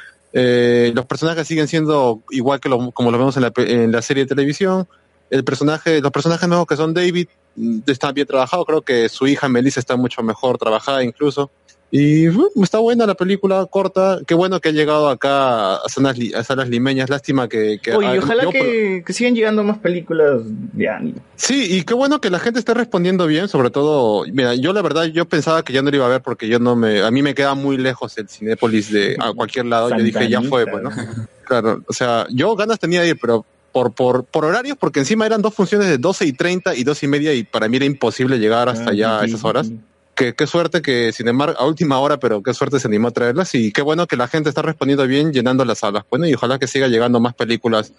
Eh, 0.40 0.92
los 0.94 1.04
personajes 1.06 1.46
siguen 1.48 1.66
siendo 1.66 2.22
igual 2.30 2.60
que 2.60 2.68
como 2.68 3.10
los 3.10 3.18
vemos 3.18 3.36
en 3.36 3.42
la, 3.42 3.52
en 3.56 3.92
la 3.92 4.02
serie 4.02 4.24
de 4.24 4.28
televisión. 4.28 4.86
El 5.30 5.44
personaje, 5.44 6.00
los 6.00 6.10
personajes 6.12 6.48
nuevos 6.48 6.66
que 6.66 6.76
son 6.76 6.94
David 6.94 7.28
mm, 7.56 7.80
están 7.86 8.14
bien 8.14 8.26
trabajados. 8.26 8.66
Creo 8.66 8.82
que 8.82 9.08
su 9.08 9.26
hija 9.26 9.48
Melissa 9.48 9.80
está 9.80 9.96
mucho 9.96 10.22
mejor 10.22 10.58
trabajada 10.58 11.04
incluso. 11.04 11.50
Y 11.90 12.28
bueno, 12.28 12.50
está 12.62 12.76
buena 12.80 13.06
la 13.06 13.14
película, 13.14 13.64
corta. 13.64 14.18
Qué 14.26 14.34
bueno 14.34 14.60
que 14.60 14.68
ha 14.68 14.72
llegado 14.72 15.08
acá 15.08 15.76
a 15.76 15.88
salas, 15.88 16.18
li- 16.18 16.34
a 16.34 16.44
salas 16.44 16.68
limeñas. 16.68 17.08
Lástima 17.08 17.48
que... 17.48 17.78
que 17.82 17.94
Oye, 17.94 18.18
ojalá 18.18 18.42
yo 18.44 18.50
que, 18.50 19.02
que 19.06 19.12
sigan 19.14 19.34
llegando 19.34 19.64
más 19.64 19.78
películas 19.78 20.42
de 20.44 20.86
anime. 20.86 21.20
Sí, 21.36 21.78
y 21.78 21.84
qué 21.84 21.94
bueno 21.94 22.20
que 22.20 22.28
la 22.28 22.40
gente 22.40 22.58
esté 22.58 22.74
respondiendo 22.74 23.26
bien, 23.26 23.48
sobre 23.48 23.70
todo, 23.70 24.24
mira, 24.30 24.54
yo 24.54 24.74
la 24.74 24.82
verdad, 24.82 25.04
yo 25.04 25.24
pensaba 25.24 25.62
que 25.62 25.72
ya 25.72 25.80
no 25.80 25.90
lo 25.90 25.96
iba 25.96 26.04
a 26.04 26.10
ver 26.10 26.20
porque 26.20 26.46
yo 26.46 26.58
no 26.58 26.76
me, 26.76 27.00
a 27.00 27.10
mí 27.10 27.22
me 27.22 27.34
queda 27.34 27.54
muy 27.54 27.78
lejos 27.78 28.18
el 28.18 28.28
Cinépolis 28.28 28.92
de 28.92 29.16
a 29.18 29.32
cualquier 29.32 29.64
lado, 29.64 29.88
yo 29.88 30.02
dije, 30.02 30.28
ya 30.28 30.42
fue, 30.42 30.66
pues, 30.66 30.82
¿no? 30.82 30.90
Claro, 31.44 31.82
o 31.88 31.92
sea, 31.94 32.26
yo 32.28 32.54
ganas 32.54 32.78
tenía 32.78 33.00
de 33.00 33.08
ir, 33.08 33.18
pero 33.18 33.46
por, 33.78 33.92
por, 33.92 34.24
por 34.24 34.44
horarios, 34.44 34.76
porque 34.76 34.98
encima 34.98 35.24
eran 35.24 35.40
dos 35.40 35.54
funciones 35.54 35.86
de 35.86 35.98
12 35.98 36.26
y 36.26 36.32
30 36.32 36.74
y 36.74 36.82
2 36.82 37.02
y 37.04 37.06
media 37.06 37.32
y 37.32 37.44
para 37.44 37.68
mí 37.68 37.76
era 37.76 37.86
imposible 37.86 38.38
llegar 38.38 38.68
hasta 38.68 38.90
allá 38.90 39.20
a 39.20 39.24
esas 39.24 39.44
horas. 39.44 39.70
Que, 40.16 40.34
qué 40.34 40.48
suerte 40.48 40.82
que, 40.82 41.12
sin 41.12 41.28
embargo, 41.28 41.56
a 41.56 41.64
última 41.64 42.00
hora, 42.00 42.18
pero 42.18 42.42
qué 42.42 42.52
suerte 42.54 42.80
se 42.80 42.88
animó 42.88 43.08
a 43.08 43.10
traerlas 43.12 43.54
y 43.54 43.70
qué 43.70 43.82
bueno 43.82 44.08
que 44.08 44.16
la 44.16 44.26
gente 44.26 44.48
está 44.48 44.62
respondiendo 44.62 45.06
bien 45.06 45.32
llenando 45.32 45.64
las 45.64 45.78
salas. 45.78 46.04
Bueno, 46.10 46.26
y 46.26 46.34
ojalá 46.34 46.58
que 46.58 46.66
siga 46.66 46.88
llegando 46.88 47.20
más 47.20 47.34
películas, 47.34 47.92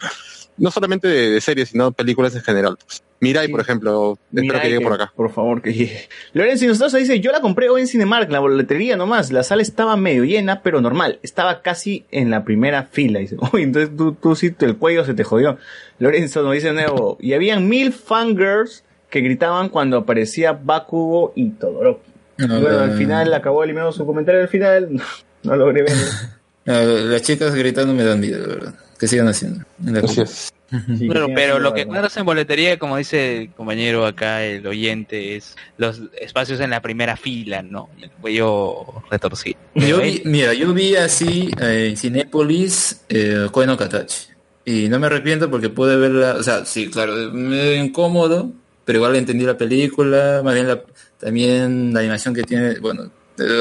no 0.57 0.71
solamente 0.71 1.07
de, 1.07 1.31
de 1.31 1.41
series, 1.41 1.69
sino 1.69 1.91
películas 1.91 2.35
en 2.35 2.41
general. 2.41 2.77
Pues. 2.83 3.03
Mirai, 3.21 3.49
por 3.49 3.59
ejemplo, 3.59 4.17
espero 4.29 4.43
Mirai, 4.43 4.61
que 4.61 4.67
llegue 4.69 4.81
por 4.81 4.93
acá. 4.93 5.11
Por 5.13 5.29
favor, 5.31 5.61
que 5.61 5.73
llegue. 5.73 6.07
Lorenzo 6.33 6.65
Inostosa 6.65 6.97
dice, 6.97 7.19
yo 7.19 7.31
la 7.31 7.41
compré 7.41 7.69
hoy 7.69 7.81
en 7.81 7.87
Cinemark, 7.87 8.31
la 8.31 8.39
boletería 8.39 8.95
nomás. 8.95 9.31
La 9.31 9.43
sala 9.43 9.61
estaba 9.61 9.97
medio 9.97 10.23
llena, 10.23 10.61
pero 10.61 10.79
normal. 10.79 11.19
Estaba 11.21 11.61
casi 11.61 12.05
en 12.11 12.29
la 12.29 12.45
primera 12.45 12.83
fila. 12.83 13.19
Dice, 13.19 13.35
uy, 13.53 13.63
entonces 13.63 13.95
tú, 13.95 14.13
tú 14.13 14.35
sí, 14.35 14.55
el 14.59 14.77
cuello 14.77 15.03
se 15.03 15.13
te 15.13 15.23
jodió. 15.23 15.57
Lorenzo 15.99 16.43
nos 16.43 16.53
dice 16.53 16.67
de 16.67 16.73
nuevo, 16.73 17.17
y 17.19 17.33
habían 17.33 17.67
mil 17.67 17.91
fangirls 17.91 18.83
que 19.09 19.19
gritaban 19.19 19.69
cuando 19.69 19.97
aparecía 19.97 20.53
Bakugo 20.53 21.33
y 21.35 21.49
Todoroki. 21.49 22.09
Y 22.37 22.47
bueno, 22.47 22.79
al 22.79 22.97
final 22.97 23.33
acabó 23.33 23.65
eliminando 23.65 23.91
su 23.91 24.05
comentario 24.05 24.41
al 24.41 24.49
final. 24.49 24.89
No, 25.41 25.55
logré 25.55 25.83
verlo. 25.83 25.97
Ah, 26.67 26.83
las 26.83 27.21
chicas 27.23 27.55
gritando 27.55 27.93
me 27.93 28.03
dan 28.03 28.19
miedo, 28.19 28.41
de 28.41 28.47
verdad. 28.47 28.75
Que 28.99 29.07
sigan 29.07 29.29
haciendo. 29.29 29.65
Película. 29.83 30.25
Bueno, 30.71 31.27
pero 31.35 31.59
lo 31.59 31.73
que 31.73 31.81
encuentras 31.81 32.15
en 32.17 32.25
boletería, 32.25 32.77
como 32.77 32.97
dice 32.97 33.43
el 33.43 33.51
compañero 33.53 34.05
acá, 34.05 34.43
el 34.43 34.65
oyente, 34.67 35.35
es 35.35 35.55
los 35.77 36.01
espacios 36.19 36.59
en 36.59 36.69
la 36.69 36.81
primera 36.81 37.15
fila, 37.15 37.61
¿no? 37.61 37.89
El 37.99 38.11
cuello 38.11 39.03
retorcido. 39.09 39.57
Yo 39.75 40.01
vi, 40.01 40.21
mira, 40.25 40.53
yo 40.53 40.73
vi 40.73 40.95
así 40.95 41.49
eh, 41.61 41.87
en 41.89 41.97
Cinépolis 41.97 43.05
eh, 43.09 43.47
Katachi. 43.51 44.27
Y 44.65 44.89
no 44.89 44.99
me 44.99 45.07
arrepiento 45.07 45.49
porque 45.49 45.69
pude 45.69 45.95
verla, 45.95 46.35
o 46.35 46.43
sea, 46.43 46.65
sí, 46.65 46.89
claro, 46.91 47.13
medio 47.31 47.83
incómodo, 47.83 48.51
pero 48.85 48.99
igual 48.99 49.15
entendí 49.15 49.45
la 49.45 49.57
película, 49.57 50.41
más 50.43 50.53
bien 50.53 50.67
la, 50.67 50.83
también 51.17 51.93
la 51.93 52.01
animación 52.01 52.35
que 52.35 52.43
tiene, 52.43 52.79
bueno, 52.79 53.09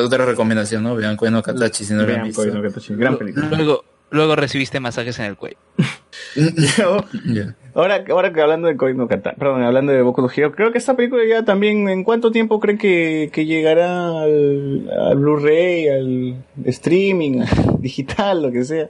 otra 0.05 0.27
recomendación, 0.27 0.83
¿no? 0.83 0.97
Vean 0.97 1.17
Koe 1.17 1.31
no 1.31 1.43
Katachi 1.43 1.85
si 1.85 1.95
no 1.95 2.05
lo 2.05 2.15
han 2.15 2.25
visto. 2.25 2.43
Katachi, 2.43 2.95
gran 2.95 3.17
película. 3.17 3.49
Luego, 3.57 3.85
luego 4.11 4.37
recibiste 4.37 4.81
masajes 4.81 5.19
en 5.19 5.27
el 5.27 5.37
cuello. 5.37 5.59
Ya. 7.27 7.55
Ahora, 7.75 8.05
ahora 8.11 8.33
que 8.33 8.41
hablando 8.41 8.67
de 8.69 8.77
Koi 8.77 8.95
no 8.95 9.07
perdón, 9.09 9.63
hablando 9.63 9.93
de 9.93 10.03
Boku 10.03 10.21
no 10.23 10.29
Hero, 10.35 10.53
creo 10.53 10.73
que 10.73 10.79
esta 10.79 10.97
película 10.97 11.23
ya 11.29 11.45
también, 11.45 11.89
¿en 11.89 12.03
cuánto 12.05 12.31
tiempo 12.31 12.59
creen 12.61 12.77
que, 12.79 13.31
que 13.33 13.47
llegará 13.47 14.23
al, 14.23 14.91
al 14.91 15.17
Blu-ray, 15.17 15.89
al 15.89 16.45
streaming, 16.65 17.41
al 17.43 17.49
digital, 17.81 18.43
lo 18.43 18.53
que 18.53 18.65
sea? 18.65 18.89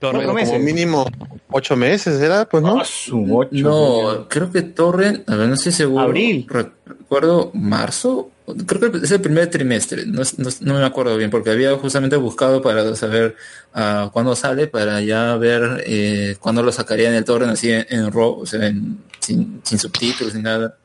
Bueno, 0.00 0.18
Cuatro 0.18 0.34
meses. 0.34 0.50
como 0.52 0.64
mínimo 0.64 1.06
ocho 1.50 1.76
meses, 1.76 2.20
¿era? 2.20 2.46
Pues 2.46 2.62
no. 2.62 2.80
Ah, 2.80 2.84
su 2.84 3.36
ocho, 3.36 3.50
No, 3.52 4.28
creo 4.28 4.50
que 4.50 4.62
Torrent, 4.62 5.28
a 5.28 5.36
ver, 5.36 5.48
no 5.48 5.54
estoy 5.54 5.72
seguro. 5.72 6.02
Abril. 6.04 6.46
Re- 6.48 6.70
Recuerdo 6.86 7.50
marzo. 7.54 8.30
Creo 8.66 8.92
que 8.92 8.98
es 8.98 9.10
el 9.10 9.22
primer 9.22 9.48
trimestre. 9.48 10.04
No, 10.04 10.22
no, 10.60 10.74
me 10.74 10.84
acuerdo 10.84 11.16
bien, 11.16 11.30
porque 11.30 11.50
había 11.50 11.74
justamente 11.76 12.16
buscado 12.16 12.60
para 12.60 12.94
saber 12.94 13.36
ah, 13.72 14.10
cuándo 14.12 14.36
sale, 14.36 14.66
para 14.66 15.00
ya 15.00 15.34
ver 15.36 15.82
eh, 15.86 16.36
cuándo 16.40 16.62
lo 16.62 16.70
sacaría 16.70 17.08
en 17.08 17.14
el 17.14 17.24
Torrent, 17.24 17.52
así 17.52 17.70
en, 17.72 17.86
en 17.88 18.10
o 18.14 18.44
sea, 18.44 18.66
en- 18.66 18.98
sin, 19.20 19.60
sin 19.64 19.78
subtítulos 19.78 20.34
ni 20.34 20.42
nada, 20.42 20.76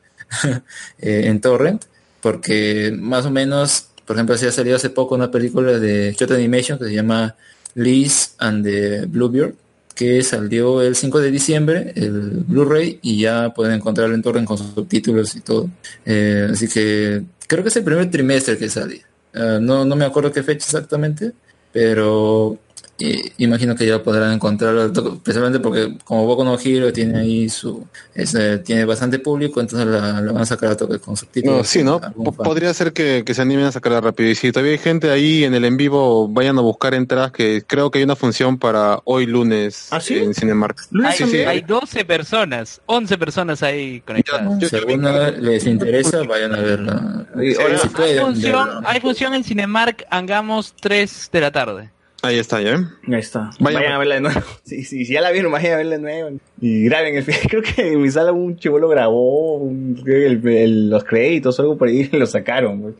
eh, 0.98 1.22
en 1.26 1.40
Torrent. 1.40 1.84
Porque 2.22 2.94
más 2.98 3.26
o 3.26 3.30
menos, 3.30 3.88
por 4.06 4.16
ejemplo, 4.16 4.34
así 4.34 4.46
ha 4.46 4.52
salido 4.52 4.76
hace 4.76 4.88
poco 4.90 5.14
una 5.14 5.30
película 5.30 5.78
de 5.78 6.14
Kyoto 6.16 6.34
Animation 6.34 6.78
que 6.78 6.86
se 6.86 6.94
llama 6.94 7.36
Liz 7.74 8.34
and 8.38 8.64
the 8.64 9.04
Bluebeard 9.06 9.54
que 9.94 10.22
salió 10.22 10.82
el 10.82 10.96
5 10.96 11.20
de 11.20 11.30
diciembre, 11.30 11.92
el 11.94 12.44
Blu-ray, 12.46 12.98
y 13.02 13.20
ya 13.20 13.52
pueden 13.54 13.74
encontrarlo 13.74 14.14
en 14.14 14.22
torrent 14.22 14.46
con 14.46 14.58
subtítulos 14.58 15.36
y 15.36 15.40
todo. 15.40 15.68
Eh, 16.04 16.48
así 16.50 16.68
que 16.68 17.22
creo 17.46 17.62
que 17.62 17.68
es 17.68 17.76
el 17.76 17.84
primer 17.84 18.10
trimestre 18.10 18.56
que 18.56 18.68
sale. 18.68 19.02
Eh, 19.34 19.58
no, 19.60 19.84
no 19.84 19.96
me 19.96 20.04
acuerdo 20.04 20.32
qué 20.32 20.42
fecha 20.42 20.64
exactamente, 20.66 21.32
pero 21.72 22.58
y 23.00 23.32
imagino 23.44 23.74
que 23.74 23.86
ya 23.86 24.02
podrán 24.02 24.32
encontrarlo, 24.32 24.84
especialmente 24.86 25.58
porque 25.58 25.96
como 26.04 26.26
Boku 26.26 26.44
no 26.44 26.58
Hero 26.62 26.92
tiene 26.92 27.18
ahí 27.18 27.48
su, 27.48 27.86
es, 28.14 28.34
eh, 28.34 28.58
tiene 28.58 28.84
bastante 28.84 29.18
público, 29.18 29.60
entonces 29.60 29.88
la, 29.88 30.20
la 30.20 30.32
van 30.32 30.42
a 30.42 30.46
sacar 30.46 30.72
a 30.72 30.76
toque 30.76 30.98
con 30.98 31.16
subtítulos. 31.16 31.56
No, 31.58 31.64
sí, 31.64 31.82
¿no? 31.82 32.00
Podría 32.36 32.74
ser 32.74 32.92
que, 32.92 33.22
que 33.24 33.32
se 33.34 33.42
animen 33.42 33.64
a 33.66 33.72
sacarla 33.72 34.00
rápido. 34.00 34.30
Y 34.30 34.34
si 34.34 34.52
todavía 34.52 34.72
hay 34.72 34.78
gente 34.78 35.10
ahí 35.10 35.44
en 35.44 35.54
el 35.54 35.64
en 35.64 35.76
vivo, 35.78 36.28
vayan 36.28 36.58
a 36.58 36.60
buscar 36.60 36.92
entradas, 36.94 37.32
que 37.32 37.62
creo 37.66 37.90
que 37.90 37.98
hay 37.98 38.04
una 38.04 38.16
función 38.16 38.58
para 38.58 39.00
hoy 39.04 39.26
lunes 39.26 39.88
en 40.10 40.34
Cinemark. 40.34 40.76
Hay, 41.04 41.16
Sí, 41.16 41.24
sí. 41.26 41.38
hay 41.38 41.62
12 41.62 42.04
personas, 42.04 42.80
11 42.86 43.16
personas 43.18 43.62
ahí 43.62 44.00
conectadas. 44.02 44.68
Si 44.68 44.76
alguna 44.76 45.30
les 45.30 45.64
interesa, 45.66 46.22
vayan 46.24 46.54
a 46.54 46.60
verla. 46.60 46.92
Ahora, 46.92 47.78
Si 47.78 47.86
hay, 47.86 47.94
pueden, 47.94 48.26
función, 48.26 48.66
verla. 48.66 48.82
hay 48.84 49.00
función 49.00 49.34
en 49.34 49.44
Cinemark, 49.44 50.04
hagamos 50.10 50.74
3 50.80 51.30
de 51.32 51.40
la 51.40 51.50
tarde. 51.50 51.90
Ahí 52.22 52.38
está, 52.38 52.60
¿ya? 52.60 52.74
Ahí 53.08 53.14
está. 53.20 53.50
Vayan- 53.60 53.80
Vayan, 53.80 53.92
a 53.92 53.98
verla 53.98 54.14
de 54.16 54.20
nuevo. 54.20 54.40
Sí, 54.64 54.84
sí, 54.84 55.04
si 55.04 55.12
ya 55.14 55.20
la 55.22 55.30
vieron, 55.30 55.50
vayan 55.52 55.72
a 55.72 55.76
verla 55.78 55.96
de 55.96 56.02
nuevo. 56.02 56.38
Y 56.60 56.84
graben 56.84 57.16
el. 57.16 57.24
Creo 57.48 57.62
que 57.62 57.92
en 57.92 58.02
mi 58.02 58.10
sala 58.10 58.32
un 58.32 58.56
grabó 58.88 59.70
que 60.04 60.26
el- 60.26 60.46
el- 60.48 60.90
los 60.90 61.04
créditos 61.04 61.58
o 61.58 61.62
algo 61.62 61.78
por 61.78 61.88
ahí 61.88 62.08
lo 62.12 62.26
sacaron. 62.26 62.96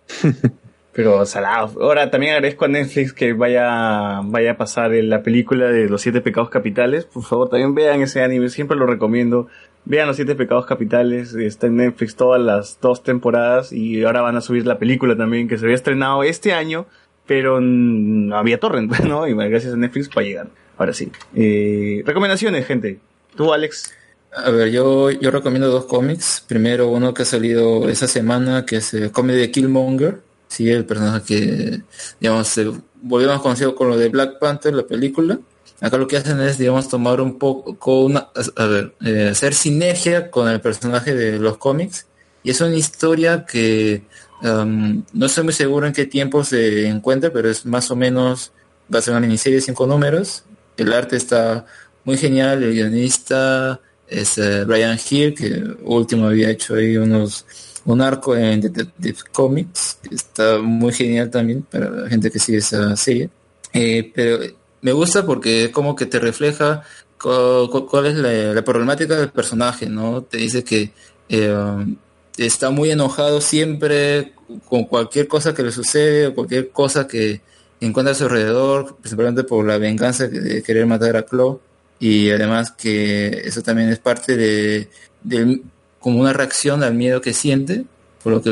Pero 0.93 1.25
salado. 1.25 1.81
Ahora 1.83 2.11
también 2.11 2.33
agradezco 2.35 2.65
a 2.65 2.69
Netflix 2.69 3.13
que 3.13 3.33
vaya, 3.33 4.21
vaya 4.25 4.53
a 4.53 4.57
pasar 4.57 4.91
la 4.91 5.23
película 5.23 5.67
de 5.69 5.89
los 5.89 6.01
siete 6.03 6.21
pecados 6.21 6.51
capitales. 6.51 7.05
Por 7.05 7.23
favor, 7.23 7.49
también 7.49 7.75
vean 7.75 8.03
ese 8.03 8.23
anime, 8.23 8.49
siempre 8.49 8.77
lo 8.77 8.87
recomiendo. 8.87 9.47
Vean 9.85 10.09
los 10.09 10.17
siete 10.17 10.35
pecados 10.35 10.67
capitales, 10.67 11.33
está 11.35 11.69
en 11.69 11.77
Netflix 11.77 12.17
todas 12.17 12.41
las 12.43 12.79
dos 12.83 13.03
temporadas 13.03 13.73
y 13.73 14.03
ahora 14.05 14.21
van 14.21 14.37
a 14.37 14.41
subir 14.43 14.67
la 14.67 14.79
película 14.79 15.17
también 15.17 15.49
que 15.49 15.57
se 15.57 15.65
había 15.65 15.75
estrenado 15.77 16.23
este 16.23 16.53
año, 16.53 16.87
pero 17.31 17.61
no 17.61 18.37
había 18.37 18.59
torrent, 18.59 18.91
¿no? 19.05 19.29
Y 19.29 19.35
gracias 19.35 19.73
a 19.73 19.77
Netflix 19.77 20.09
va 20.09 20.21
a 20.21 20.25
llegar. 20.25 20.49
Ahora 20.77 20.93
sí. 20.93 21.13
Eh, 21.33 22.03
recomendaciones, 22.05 22.67
gente. 22.67 22.99
Tú, 23.37 23.53
Alex. 23.53 23.93
A 24.35 24.51
ver, 24.51 24.73
yo, 24.73 25.13
yo 25.13 25.31
recomiendo 25.31 25.69
dos 25.69 25.85
cómics. 25.85 26.45
Primero, 26.49 26.89
uno 26.89 27.15
que 27.15 27.23
ha 27.23 27.25
salido 27.25 27.89
esa 27.89 28.09
semana, 28.09 28.67
que 28.67 28.79
es 28.79 28.95
el 28.95 29.13
cómic 29.13 29.37
de 29.37 29.49
Killmonger. 29.53 30.21
Sí, 30.49 30.69
el 30.69 30.85
personaje 30.85 31.23
que, 31.25 31.83
digamos, 32.19 32.49
se 32.49 32.69
volvió 33.01 33.29
más 33.29 33.41
conocido 33.41 33.77
con 33.77 33.91
lo 33.91 33.97
de 33.97 34.09
Black 34.09 34.41
Panther, 34.41 34.75
la 34.75 34.83
película. 34.83 35.39
Acá 35.81 35.99
lo 35.99 36.09
que 36.09 36.17
hacen 36.17 36.41
es, 36.41 36.59
digamos, 36.59 36.89
tomar 36.89 37.21
un 37.21 37.39
poco, 37.39 38.01
una, 38.01 38.27
a 38.57 38.67
ver, 38.67 38.93
eh, 39.07 39.29
hacer 39.31 39.55
sinergia 39.55 40.33
con 40.33 40.49
el 40.49 40.61
personaje 40.61 41.15
de 41.15 41.39
los 41.39 41.59
cómics. 41.59 42.09
Y 42.43 42.51
es 42.51 42.61
una 42.61 42.75
historia 42.75 43.47
que 43.47 44.03
um, 44.43 45.03
no 45.13 45.27
estoy 45.27 45.45
muy 45.45 45.53
seguro 45.53 45.87
en 45.87 45.93
qué 45.93 46.07
tiempo 46.07 46.45
se 46.45 46.87
encuentra, 46.87 47.33
pero 47.33 47.49
es 47.51 47.65
más 47.67 47.91
o 47.91 47.97
menos, 47.97 48.53
va 48.93 48.99
a 48.99 49.03
ser 49.03 49.13
una 49.13 49.21
miniserie 49.21 49.57
de 49.57 49.63
cinco 49.63 49.87
números. 49.87 50.45
El 50.77 50.93
arte 50.93 51.17
está 51.17 51.67
muy 52.05 52.17
genial, 52.17 52.63
el 52.63 52.73
guionista 52.73 53.81
es 54.09 54.39
eh, 54.39 54.65
Ryan 54.65 54.99
Hill, 55.09 55.35
que 55.35 55.63
último 55.83 56.27
había 56.27 56.51
hecho 56.51 56.75
ahí 56.75 56.97
unos 56.97 57.47
un 57.85 58.01
arco 58.03 58.37
en 58.37 58.61
Detective 58.61 59.19
Comics, 59.33 59.99
que 60.03 60.15
está 60.15 60.59
muy 60.59 60.93
genial 60.93 61.31
también 61.31 61.63
para 61.63 61.89
la 61.91 62.09
gente 62.09 62.31
que 62.31 62.39
sigue 62.39 62.59
esa 62.59 62.95
serie. 62.97 63.31
Eh, 63.73 64.11
pero 64.15 64.39
me 64.83 64.93
gusta 64.93 65.25
porque 65.25 65.71
como 65.71 65.97
que 65.97 66.07
te 66.07 66.19
refleja 66.19 66.83
cu- 67.19 67.69
cu- 67.71 67.87
cuál 67.87 68.07
es 68.07 68.17
la, 68.17 68.63
problemática 68.63 69.17
del 69.17 69.31
personaje, 69.31 69.89
¿no? 69.89 70.23
Te 70.23 70.37
dice 70.39 70.63
que 70.63 70.93
eh, 71.29 71.97
está 72.37 72.71
muy 72.71 72.91
enojado 72.91 73.41
siempre 73.41 74.33
con 74.69 74.85
cualquier 74.85 75.29
cosa 75.29 75.55
que 75.55 75.63
le 75.63 75.73
sucede 75.73 76.29
o 76.29 76.35
cualquier 76.35 76.71
cosa 76.71 77.07
que 77.07 77.41
encuentra 77.81 78.13
a 78.13 78.15
su 78.15 78.25
alrededor, 78.25 78.97
principalmente 79.01 79.45
por 79.45 79.67
la 79.67 79.79
venganza 79.79 80.27
de 80.29 80.41
de 80.41 80.63
querer 80.63 80.87
matar 80.87 81.17
a 81.17 81.25
Chloe. 81.27 81.59
Y 81.99 82.31
además 82.31 82.71
que 82.73 83.43
eso 83.45 83.63
también 83.63 83.91
es 83.91 83.99
parte 83.99 84.37
de, 84.37 84.89
del- 85.23 85.63
como 85.99 86.21
una 86.21 86.33
reacción 86.33 86.83
al 86.83 86.95
miedo 86.95 87.21
que 87.21 87.35
siente 87.35 87.85
por 88.23 88.33
lo 88.33 88.43
que 88.43 88.51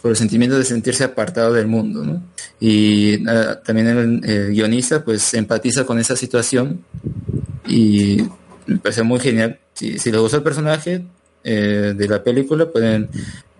por 0.00 0.10
el 0.10 0.16
sentimiento 0.16 0.56
de 0.58 0.64
sentirse 0.64 1.04
apartado 1.04 1.52
del 1.52 1.66
mundo 1.68 2.20
y 2.58 3.22
también 3.64 3.86
el, 3.88 4.24
el 4.28 4.48
guionista 4.52 5.04
pues 5.04 5.32
empatiza 5.34 5.84
con 5.84 5.98
esa 6.00 6.16
situación 6.16 6.82
y 7.68 8.22
me 8.66 8.78
parece 8.78 9.02
muy 9.02 9.20
genial. 9.20 9.60
Si, 9.74 9.98
si 9.98 10.10
les 10.10 10.20
gustó 10.20 10.38
el 10.38 10.42
personaje 10.42 11.04
eh, 11.44 11.94
de 11.96 12.08
la 12.08 12.22
película 12.22 12.70
pueden 12.70 13.08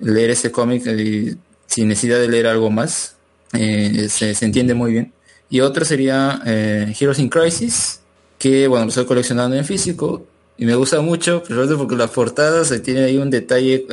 leer 0.01 0.31
ese 0.31 0.51
cómic 0.51 0.87
y 0.87 1.37
sin 1.67 1.89
necesidad 1.89 2.19
de 2.19 2.29
leer 2.29 2.47
algo 2.47 2.71
más 2.71 3.17
eh, 3.53 4.09
se, 4.09 4.35
se 4.35 4.45
entiende 4.45 4.75
muy 4.75 4.93
bien 4.93 5.13
y 5.51 5.61
otro 5.61 5.85
sería 5.85 6.41
eh, 6.47 6.95
Heroes 6.99 7.19
in 7.19 7.29
Crisis 7.29 8.01
que 8.39 8.69
bueno 8.69 8.85
lo 8.85 8.89
estoy 8.91 9.05
coleccionando 9.05 9.57
en 9.57 9.65
físico 9.65 10.27
y 10.63 10.65
me 10.65 10.77
gusta 10.77 11.01
mucho, 11.01 11.39
principalmente 11.43 11.77
porque 11.77 11.97
las 11.97 12.11
portadas 12.11 12.71
eh, 12.71 12.79
tienen 12.79 13.05
ahí 13.05 13.17
un 13.17 13.31
detalle 13.31 13.85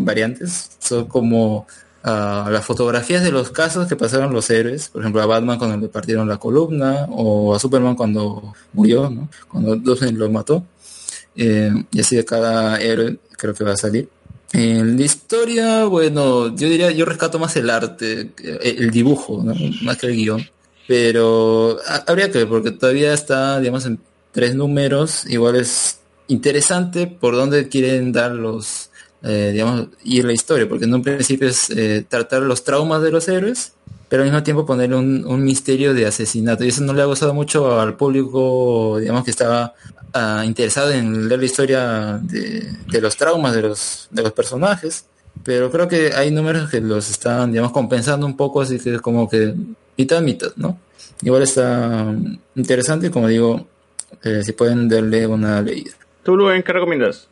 variantes. 0.00 0.72
Son 0.78 1.06
como 1.06 1.66
ah, 2.02 2.48
las 2.50 2.66
fotografías 2.66 3.22
de 3.22 3.30
los 3.30 3.50
casos 3.50 3.86
que 3.88 3.96
pasaron 3.96 4.32
los 4.32 4.50
héroes. 4.50 4.88
Por 4.88 5.00
ejemplo, 5.00 5.22
a 5.22 5.26
Batman 5.26 5.58
cuando 5.58 5.78
le 5.78 5.88
partieron 5.88 6.28
la 6.28 6.36
columna, 6.36 7.06
o 7.10 7.54
a 7.54 7.58
Superman 7.58 7.94
cuando 7.94 8.54
murió, 8.74 9.08
¿no? 9.08 9.28
Cuando 9.50 9.76
Doomsday 9.76 10.12
lo 10.12 10.28
mató. 10.28 10.64
Eh, 11.40 11.70
y 11.92 12.00
así 12.00 12.16
de 12.16 12.24
cada 12.24 12.80
héroe 12.80 13.16
creo 13.36 13.54
que 13.54 13.62
va 13.64 13.72
a 13.72 13.76
salir. 13.76 14.08
En 14.52 14.96
la 14.98 15.04
historia, 15.04 15.84
bueno, 15.84 16.48
yo 16.56 16.68
diría, 16.68 16.90
yo 16.90 17.04
rescato 17.04 17.38
más 17.38 17.54
el 17.56 17.70
arte, 17.70 18.32
eh, 18.42 18.76
el 18.78 18.90
dibujo, 18.90 19.44
más 19.82 19.96
que 19.98 20.08
el 20.08 20.16
guion. 20.16 20.42
Pero 20.86 21.78
ha- 21.86 22.02
habría 22.06 22.30
que 22.30 22.38
ver, 22.38 22.48
porque 22.48 22.70
todavía 22.72 23.12
está, 23.14 23.60
digamos, 23.60 23.84
en 23.86 24.00
tres 24.32 24.54
números. 24.54 25.24
Igual 25.26 25.56
es 25.56 25.98
interesante 26.28 27.06
por 27.06 27.34
dónde 27.36 27.68
quieren 27.68 28.10
dar 28.10 28.32
los, 28.32 28.90
eh, 29.22 29.50
digamos, 29.52 29.88
ir 30.04 30.24
la 30.24 30.32
historia, 30.32 30.68
porque 30.68 30.86
en 30.86 30.94
un 30.94 31.02
principio 31.02 31.46
es 31.48 31.68
tratar 32.08 32.42
los 32.42 32.64
traumas 32.64 33.02
de 33.02 33.10
los 33.10 33.28
héroes, 33.28 33.72
pero 34.08 34.22
al 34.22 34.28
mismo 34.30 34.42
tiempo 34.42 34.64
ponerle 34.64 34.96
un, 34.96 35.24
un 35.26 35.44
misterio 35.44 35.92
de 35.92 36.06
asesinato. 36.06 36.64
Y 36.64 36.68
eso 36.68 36.82
no 36.82 36.94
le 36.94 37.02
ha 37.02 37.04
gustado 37.04 37.34
mucho 37.34 37.78
al 37.78 37.96
público, 37.96 38.98
digamos, 38.98 39.24
que 39.24 39.30
estaba 39.30 39.74
ah, 40.12 40.42
interesado 40.44 40.90
en 40.90 41.28
leer 41.28 41.40
la 41.40 41.46
historia 41.46 42.18
de, 42.22 42.70
de 42.86 43.00
los 43.00 43.16
traumas 43.16 43.54
de 43.54 43.62
los, 43.62 44.08
de 44.10 44.22
los 44.22 44.32
personajes. 44.32 45.06
Pero 45.44 45.70
creo 45.70 45.88
que 45.88 46.12
hay 46.14 46.30
números 46.30 46.70
que 46.70 46.80
los 46.80 47.10
están, 47.10 47.52
digamos, 47.52 47.72
compensando 47.72 48.26
un 48.26 48.36
poco, 48.36 48.60
así 48.60 48.78
que 48.78 48.98
como 48.98 49.28
que 49.28 49.54
mitad 49.96 50.20
mitad, 50.20 50.52
¿no? 50.56 50.78
Igual 51.22 51.42
está 51.42 52.04
mm, 52.04 52.38
interesante 52.56 53.08
y 53.08 53.10
como 53.10 53.28
digo, 53.28 53.66
eh, 54.22 54.42
si 54.44 54.52
pueden 54.52 54.88
darle 54.88 55.26
una 55.26 55.60
leída. 55.62 55.92
¿Tú, 56.22 56.36
Luen, 56.36 56.62
qué 56.62 56.72
recomiendas? 56.72 57.28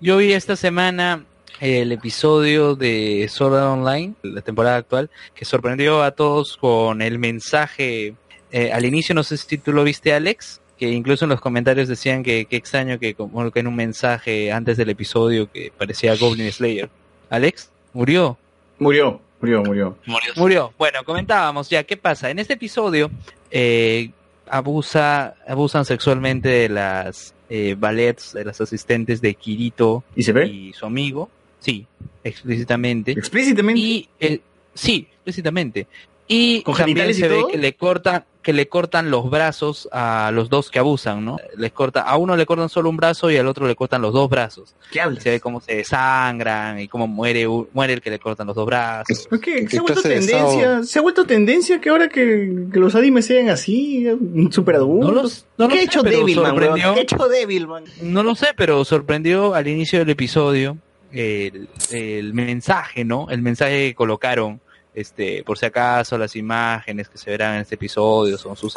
Yo 0.00 0.16
vi 0.16 0.32
esta 0.32 0.56
semana 0.56 1.24
el 1.60 1.92
episodio 1.92 2.74
de 2.74 3.28
Sword 3.30 3.54
Art 3.54 3.78
Online, 3.78 4.14
la 4.22 4.40
temporada 4.40 4.76
actual, 4.76 5.10
que 5.34 5.44
sorprendió 5.44 6.02
a 6.02 6.10
todos 6.10 6.56
con 6.56 7.02
el 7.02 7.18
mensaje. 7.18 8.14
eh, 8.50 8.72
al 8.72 8.84
inicio, 8.84 9.14
no 9.14 9.22
sé 9.22 9.36
si 9.36 9.58
tú 9.58 9.72
lo 9.72 9.84
viste, 9.84 10.12
Alex, 10.12 10.60
que 10.82 10.88
incluso 10.88 11.26
en 11.26 11.28
los 11.28 11.40
comentarios 11.40 11.86
decían 11.86 12.24
que 12.24 12.46
qué 12.46 12.56
extraño 12.56 12.98
que 12.98 13.14
como 13.14 13.52
que 13.52 13.60
en 13.60 13.68
un 13.68 13.76
mensaje 13.76 14.50
antes 14.50 14.76
del 14.76 14.90
episodio 14.90 15.48
que 15.48 15.70
parecía 15.78 16.16
Goblin 16.16 16.50
Slayer. 16.50 16.90
Alex, 17.30 17.70
murió. 17.92 18.36
Murió, 18.80 19.20
murió, 19.40 19.62
murió. 19.62 19.96
Murió. 20.34 20.72
Bueno, 20.76 21.04
comentábamos 21.04 21.70
ya, 21.70 21.84
¿qué 21.84 21.96
pasa? 21.96 22.30
En 22.30 22.40
este 22.40 22.54
episodio 22.54 23.12
eh, 23.52 24.10
abusa, 24.48 25.36
abusan 25.46 25.84
sexualmente 25.84 26.48
de 26.48 26.68
las 26.68 27.32
eh, 27.48 27.76
ballets, 27.78 28.32
de 28.32 28.44
las 28.44 28.60
asistentes 28.60 29.20
de 29.20 29.34
Kirito 29.36 30.02
¿Y 30.16 30.24
se 30.24 30.32
ve? 30.32 30.48
y 30.48 30.72
su 30.72 30.84
amigo. 30.84 31.30
Sí, 31.60 31.86
explícitamente. 32.24 33.12
¿Explícitamente? 33.12 33.80
Y 33.80 34.08
el, 34.18 34.42
sí, 34.74 35.06
explícitamente. 35.12 35.86
Y 36.26 36.62
¿Con 36.62 36.74
también 36.74 37.08
y 37.08 37.14
se 37.14 37.28
ve 37.28 37.36
todo? 37.36 37.48
que 37.48 37.58
le 37.58 37.74
cortan, 37.74 38.24
que 38.42 38.52
le 38.52 38.68
cortan 38.68 39.10
los 39.10 39.30
brazos 39.30 39.88
a 39.92 40.30
los 40.32 40.48
dos 40.50 40.70
que 40.70 40.78
abusan, 40.78 41.24
¿no? 41.24 41.38
Les 41.56 41.72
corta, 41.72 42.02
a 42.02 42.16
uno 42.16 42.36
le 42.36 42.44
cortan 42.44 42.68
solo 42.68 42.90
un 42.90 42.96
brazo 42.96 43.30
y 43.30 43.36
al 43.36 43.46
otro 43.46 43.66
le 43.66 43.76
cortan 43.76 44.02
los 44.02 44.12
dos 44.12 44.28
brazos. 44.28 44.74
¿Qué 44.90 45.00
hablas? 45.00 45.22
Se 45.22 45.30
ve 45.30 45.40
cómo 45.40 45.60
se 45.60 45.76
desangran 45.76 46.80
y 46.80 46.88
cómo 46.88 47.06
muere, 47.06 47.46
muere 47.72 47.92
el 47.94 48.00
que 48.02 48.10
le 48.10 48.18
cortan 48.18 48.46
los 48.48 48.56
dos 48.56 48.66
brazos. 48.66 49.26
¿Por 49.28 49.40
qué? 49.40 49.64
¿Qué 49.64 49.68
Se 49.70 49.78
ha 49.78 49.82
vuelto 49.82 50.02
tendencia, 50.02 50.82
se 50.82 50.98
ha 50.98 51.02
vuelto 51.02 51.24
tendencia 51.24 51.80
que 51.80 51.88
ahora 51.90 52.08
que, 52.08 52.66
que 52.72 52.78
los 52.80 52.94
animes 52.94 53.26
sean 53.26 53.48
así, 53.48 54.06
super 54.50 54.76
adultos. 54.76 55.08
No 55.08 55.22
los- 55.22 55.46
no 55.58 55.68
lo 55.68 55.74
¿Qué 55.74 55.80
ha 55.80 55.82
hecho 55.84 56.02
pero 56.02 56.16
Devilman? 56.18 56.56
¿Qué 56.74 56.82
ha 56.82 57.00
hecho 57.00 57.28
Devilman? 57.28 57.84
No 58.02 58.22
lo 58.22 58.34
sé, 58.34 58.48
pero 58.56 58.84
sorprendió 58.84 59.54
al 59.54 59.68
inicio 59.68 60.00
del 60.00 60.10
episodio 60.10 60.76
el, 61.12 61.68
el 61.90 62.34
mensaje, 62.34 63.04
¿no? 63.04 63.28
El 63.30 63.42
mensaje 63.42 63.88
que 63.88 63.94
colocaron, 63.94 64.60
este, 64.94 65.42
por 65.44 65.58
si 65.58 65.66
acaso 65.66 66.18
las 66.18 66.36
imágenes 66.36 67.08
que 67.08 67.18
se 67.18 67.30
verán 67.30 67.54
en 67.56 67.60
este 67.62 67.76
episodio 67.76 68.36
son 68.38 68.56
sus. 68.56 68.74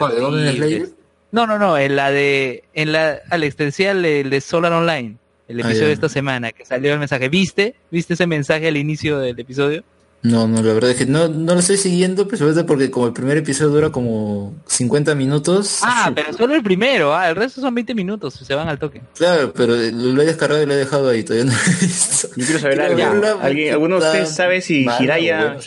No, 1.32 1.46
no, 1.46 1.60
no, 1.60 1.78
en 1.78 1.96
la 1.96 2.12
de, 2.12 2.64
en 2.74 2.92
la, 2.92 3.20
Alex, 3.30 3.56
te 3.58 3.66
decía 3.66 3.92
el 3.92 4.02
de, 4.02 4.22
el 4.22 4.30
de 4.30 4.40
Solar 4.42 4.72
Online, 4.72 5.18
el 5.48 5.60
Ah, 5.60 5.62
episodio 5.66 5.88
de 5.88 5.94
esta 5.94 6.10
semana, 6.10 6.52
que 6.52 6.66
salió 6.66 6.94
el 6.94 7.00
mensaje. 7.00 7.28
¿Viste? 7.30 7.76
¿Viste 7.92 8.14
ese 8.14 8.26
mensaje 8.28 8.68
al 8.68 8.78
inicio 8.78 9.20
del 9.20 9.38
episodio? 9.40 9.84
No, 10.26 10.48
no, 10.48 10.62
la 10.64 10.74
verdad 10.74 10.92
es 10.92 10.98
que 10.98 11.06
no, 11.06 11.28
no 11.28 11.54
lo 11.54 11.60
estoy 11.60 11.78
siguiendo, 11.78 12.28
principalmente 12.28 12.64
porque 12.68 12.90
como 12.90 13.08
el 13.08 13.14
primer 13.14 13.38
episodio 13.38 13.70
dura 13.72 13.90
como 13.92 14.56
50 14.66 15.14
minutos. 15.16 15.80
Ah, 15.84 16.12
pero 16.16 16.34
solo 16.34 16.56
el 16.56 16.64
primero, 16.64 17.14
ah, 17.16 17.30
el 17.30 17.36
resto 17.36 17.62
son 17.62 17.76
20 17.76 17.94
minutos, 17.94 18.34
se 18.34 18.56
van 18.56 18.68
al 18.68 18.80
toque. 18.80 19.02
Claro, 19.16 19.54
pero 19.54 19.76
lo 19.76 20.22
he 20.22 20.26
descargado 20.26 20.64
y 20.64 20.66
lo 20.66 20.74
he 20.74 20.78
dejado 20.78 21.10
ahí, 21.10 21.24
todavía 21.24 21.46
no 21.46 21.52
lo 21.52 21.58
he 21.60 21.82
visto. 21.86 22.28
Yo 22.36 22.46
quiero 22.46 22.60
saber 22.60 22.82
algo. 22.82 22.96
verla, 22.98 23.38
¿Alguien, 23.42 23.74
¿Alguno 23.74 24.00
de 24.00 24.06
ustedes 24.08 24.36
sabe 24.36 24.62
si 24.62 24.84
Mala, 24.86 25.04
Hiraya... 25.04 25.58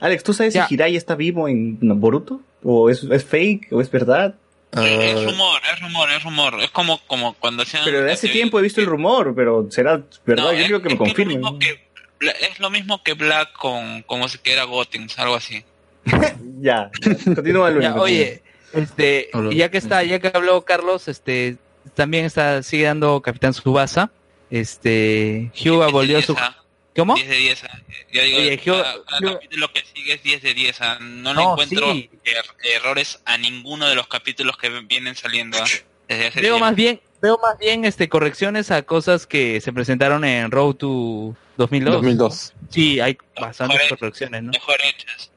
Alex, 0.00 0.22
¿tú 0.24 0.32
sabes 0.32 0.54
Ya. 0.54 0.66
si 0.66 0.74
Hiraya 0.74 0.98
está 0.98 1.14
vivo 1.14 1.48
en 1.48 1.78
Boruto? 2.00 2.40
¿O 2.62 2.90
es, 2.90 3.04
es 3.04 3.24
fake? 3.24 3.68
¿O 3.72 3.80
es 3.80 3.90
verdad? 3.90 4.34
Ah, 4.72 4.84
Es 4.84 5.24
rumor, 5.24 5.60
es 5.72 5.80
rumor, 5.80 6.08
es 6.10 6.24
rumor. 6.24 6.54
Es 6.60 6.70
como, 6.70 6.98
como 7.06 7.34
cuando 7.34 7.62
hacían... 7.62 7.84
Pero 7.84 8.02
de 8.02 8.10
hace 8.12 8.26
eh, 8.26 8.30
tiempo 8.30 8.58
he 8.58 8.62
visto 8.62 8.80
el 8.80 8.86
rumor, 8.86 9.34
pero 9.36 9.68
será 9.70 10.02
verdad. 10.26 10.44
no, 10.44 10.52
Yo 10.52 10.58
es- 10.58 10.64
quiero 10.66 10.82
que 10.82 10.88
me 10.88 10.96
confirmen. 10.98 11.40
que- 11.60 11.84
es 12.32 12.58
lo 12.60 12.70
mismo 12.70 13.02
que 13.02 13.14
Black 13.14 13.52
con 13.52 14.02
como 14.02 14.28
si 14.28 14.38
que 14.38 14.52
era 14.52 14.62
algo 14.62 15.34
así. 15.36 15.64
Ya, 16.60 16.90
continúa 17.24 17.70
Luis. 17.70 17.84
Ya, 17.84 17.94
oye, 17.96 18.42
este, 18.72 19.28
Hola. 19.34 19.52
ya 19.52 19.70
que 19.70 19.78
está, 19.78 20.02
ya 20.02 20.18
que 20.18 20.30
habló 20.32 20.64
Carlos, 20.64 21.08
este, 21.08 21.56
también 21.94 22.24
está, 22.24 22.62
sigue 22.62 22.84
dando 22.84 23.20
Capitán 23.22 23.52
Subasa. 23.54 24.10
Este, 24.50 25.50
Hyuga 25.54 25.86
10 25.86 25.86
de 25.86 25.92
volvió 25.92 26.16
10, 26.18 26.26
su, 26.26 26.36
ah. 26.38 26.56
¿cómo? 26.96 27.14
10 27.16 27.28
de 27.28 27.36
10. 27.36 27.64
ah. 27.64 27.78
Ya 28.12 28.22
digo, 28.22 28.38
Oye, 28.38 28.58
cada, 28.58 28.82
cada 29.04 29.18
Hyuga- 29.20 29.34
capítulo 29.34 29.72
que 29.72 29.82
sigue 29.94 30.12
es 30.14 30.22
10 30.22 30.42
de 30.42 30.54
10. 30.54 30.80
ah. 30.80 30.98
No, 31.00 31.34
le 31.34 31.42
No, 31.42 31.52
encuentro 31.52 31.92
sí. 31.92 32.10
er- 32.24 32.76
errores 32.76 33.20
a 33.24 33.36
ninguno 33.36 33.88
de 33.88 33.94
los 33.94 34.06
capítulos 34.06 34.56
que 34.56 34.68
vienen 34.68 35.14
saliendo 35.16 35.58
desde 36.08 36.26
hace 36.28 36.40
Veo 36.40 36.54
tiempo. 36.54 36.60
más 36.60 36.74
bien, 36.76 37.00
veo 37.24 37.38
más 37.42 37.58
bien, 37.58 37.84
este, 37.86 38.08
correcciones 38.08 38.70
a 38.70 38.82
cosas 38.82 39.26
que 39.26 39.60
se 39.62 39.72
presentaron 39.72 40.24
en 40.24 40.50
Road 40.50 40.74
to 40.74 41.34
2002. 41.56 41.94
2002. 41.94 42.52
Sí, 42.68 43.00
hay 43.00 43.16
bastantes 43.40 43.78
Mejor- 43.82 43.98
correcciones, 43.98 44.42
¿no? 44.42 44.50
Mejor 44.52 44.76
hechas. 44.86 45.30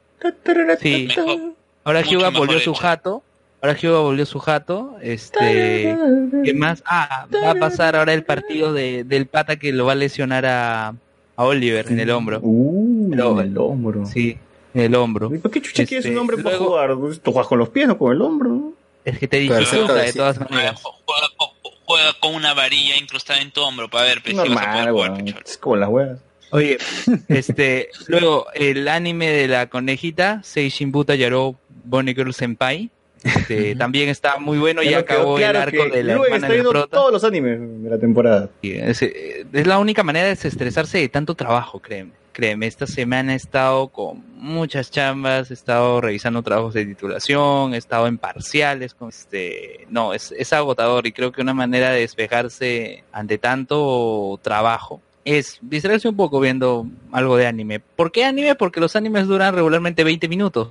Sí. 0.82 1.08
Mejor. 1.16 1.54
Ahora 1.84 2.02
Hyuga 2.02 2.30
volvió 2.30 2.60
su 2.60 2.74
jato. 2.74 3.24
Ahora 3.62 3.76
Hyuga 3.78 4.00
volvió 4.00 4.26
su 4.26 4.40
jato. 4.40 4.98
Este, 5.02 5.96
¿qué 6.44 6.54
más? 6.54 6.84
Ah, 6.86 7.26
va 7.34 7.52
a 7.52 7.56
pasar 7.56 7.96
ahora 7.96 8.14
el 8.14 8.24
partido 8.24 8.74
de, 8.74 9.04
del 9.04 9.26
pata 9.28 9.56
que 9.58 9.72
lo 9.72 9.86
va 9.86 9.94
a 9.94 9.96
lesionar 9.96 10.46
a, 10.46 10.90
a 10.90 11.44
Oliver 11.46 11.86
en 11.90 12.00
el 12.00 12.10
hombro. 12.12 12.40
Uh, 12.42 13.10
Pero- 13.12 13.40
en 13.42 13.48
el 13.52 13.58
hombro. 13.58 14.06
Sí, 14.06 14.38
en 14.74 14.82
el 14.82 14.96
hombro. 14.96 15.34
¿Y 15.34 15.38
¿Por 15.40 15.52
qué 15.52 15.62
chucha 15.62 15.86
quieres 15.86 16.06
Este, 16.06 16.12
un 16.16 16.20
hombre 16.22 16.38
para 16.44 16.58
jugar? 16.58 16.90
Tú 17.24 17.32
juegas 17.32 17.48
con 17.48 17.60
los 17.60 17.70
pies, 17.70 17.88
no 17.88 17.98
con 17.98 18.12
el 18.14 18.22
hombro. 18.22 18.74
Es 19.06 19.18
que 19.20 19.28
te 19.30 19.48
Pero 19.48 19.66
cerca, 19.66 19.94
de 19.94 20.12
todas 20.12 20.36
Juega, 20.38 20.52
maneras. 20.54 20.82
juega 20.84 21.28
con, 21.38 21.48
juega 21.88 22.14
con 22.20 22.36
una 22.36 22.54
varilla 22.54 22.98
incrustada 22.98 23.42
en 23.42 23.50
tu 23.52 23.62
hombro 23.62 23.90
para 23.90 24.04
ver 24.06 24.22
pues, 24.22 24.34
si 24.36 24.38
vas 24.38 24.50
a 24.50 24.72
poder 24.72 24.86
Normal, 24.88 24.92
jugar. 24.92 25.44
Es 25.46 25.58
como 25.58 25.76
las 25.78 25.90
huevas. 25.90 26.20
Oye, 26.52 26.78
este, 27.30 27.90
luego 28.08 28.48
el 28.54 28.88
anime 28.90 29.30
de 29.32 29.48
la 29.48 29.68
conejita, 29.70 30.42
Seishin 30.44 30.92
Buta 30.92 31.16
Yaro 31.16 31.56
Bonnie 31.86 32.14
Girl 32.14 32.34
Senpai. 32.34 32.90
Este, 33.24 33.76
también 33.76 34.10
está 34.10 34.38
muy 34.38 34.58
bueno 34.60 34.84
y 34.84 34.94
acabó 34.94 35.38
claro 35.38 35.58
el 35.58 35.64
arco 35.64 35.84
que 35.90 35.98
de 35.98 36.04
la 36.04 36.14
hermana 36.14 36.48
viendo 36.50 36.70
prota. 36.70 36.96
todos 36.98 37.12
los 37.12 37.24
animes 37.24 37.60
de 37.84 37.90
la 37.90 37.98
temporada. 37.98 38.50
Sí, 38.62 38.74
Es, 38.76 39.02
es 39.02 39.68
la 39.68 39.80
única 39.80 40.04
manera 40.04 40.26
de 40.26 40.36
desestresarse 40.36 41.00
de 41.00 41.10
tanto 41.10 41.34
trabajo, 41.36 41.80
créeme. 41.80 42.12
Créeme, 42.38 42.68
esta 42.68 42.86
semana 42.86 43.34
he 43.34 43.36
estado 43.36 43.88
con 43.88 44.24
muchas 44.36 44.92
chambas, 44.92 45.50
he 45.50 45.56
estado 45.56 46.00
revisando 46.02 46.44
trabajos 46.44 46.76
de 46.76 46.86
titulación, 46.86 47.74
he 47.74 47.78
estado 47.78 48.06
en 48.06 48.20
parciales, 48.20 48.94
con 48.94 49.10
este, 49.10 49.88
no, 49.90 50.14
es, 50.14 50.32
es 50.38 50.54
agotador 50.54 51.08
y 51.08 51.14
creo 51.14 51.32
que 51.32 51.42
una 51.42 51.56
manera 51.56 51.90
de 51.90 52.02
despejarse 52.02 53.04
ante 53.12 53.40
tanto 53.40 54.40
trabajo 54.44 55.02
es 55.26 55.58
distraerse 55.64 56.10
un 56.10 56.16
poco 56.16 56.40
viendo 56.40 56.86
algo 57.12 57.38
de 57.38 57.48
anime. 57.48 57.80
¿Por 57.80 58.12
qué 58.12 58.24
anime? 58.24 58.54
Porque 58.54 58.82
los 58.82 58.96
animes 58.96 59.26
duran 59.26 59.56
regularmente 59.56 60.04
20 60.04 60.28
minutos. 60.28 60.70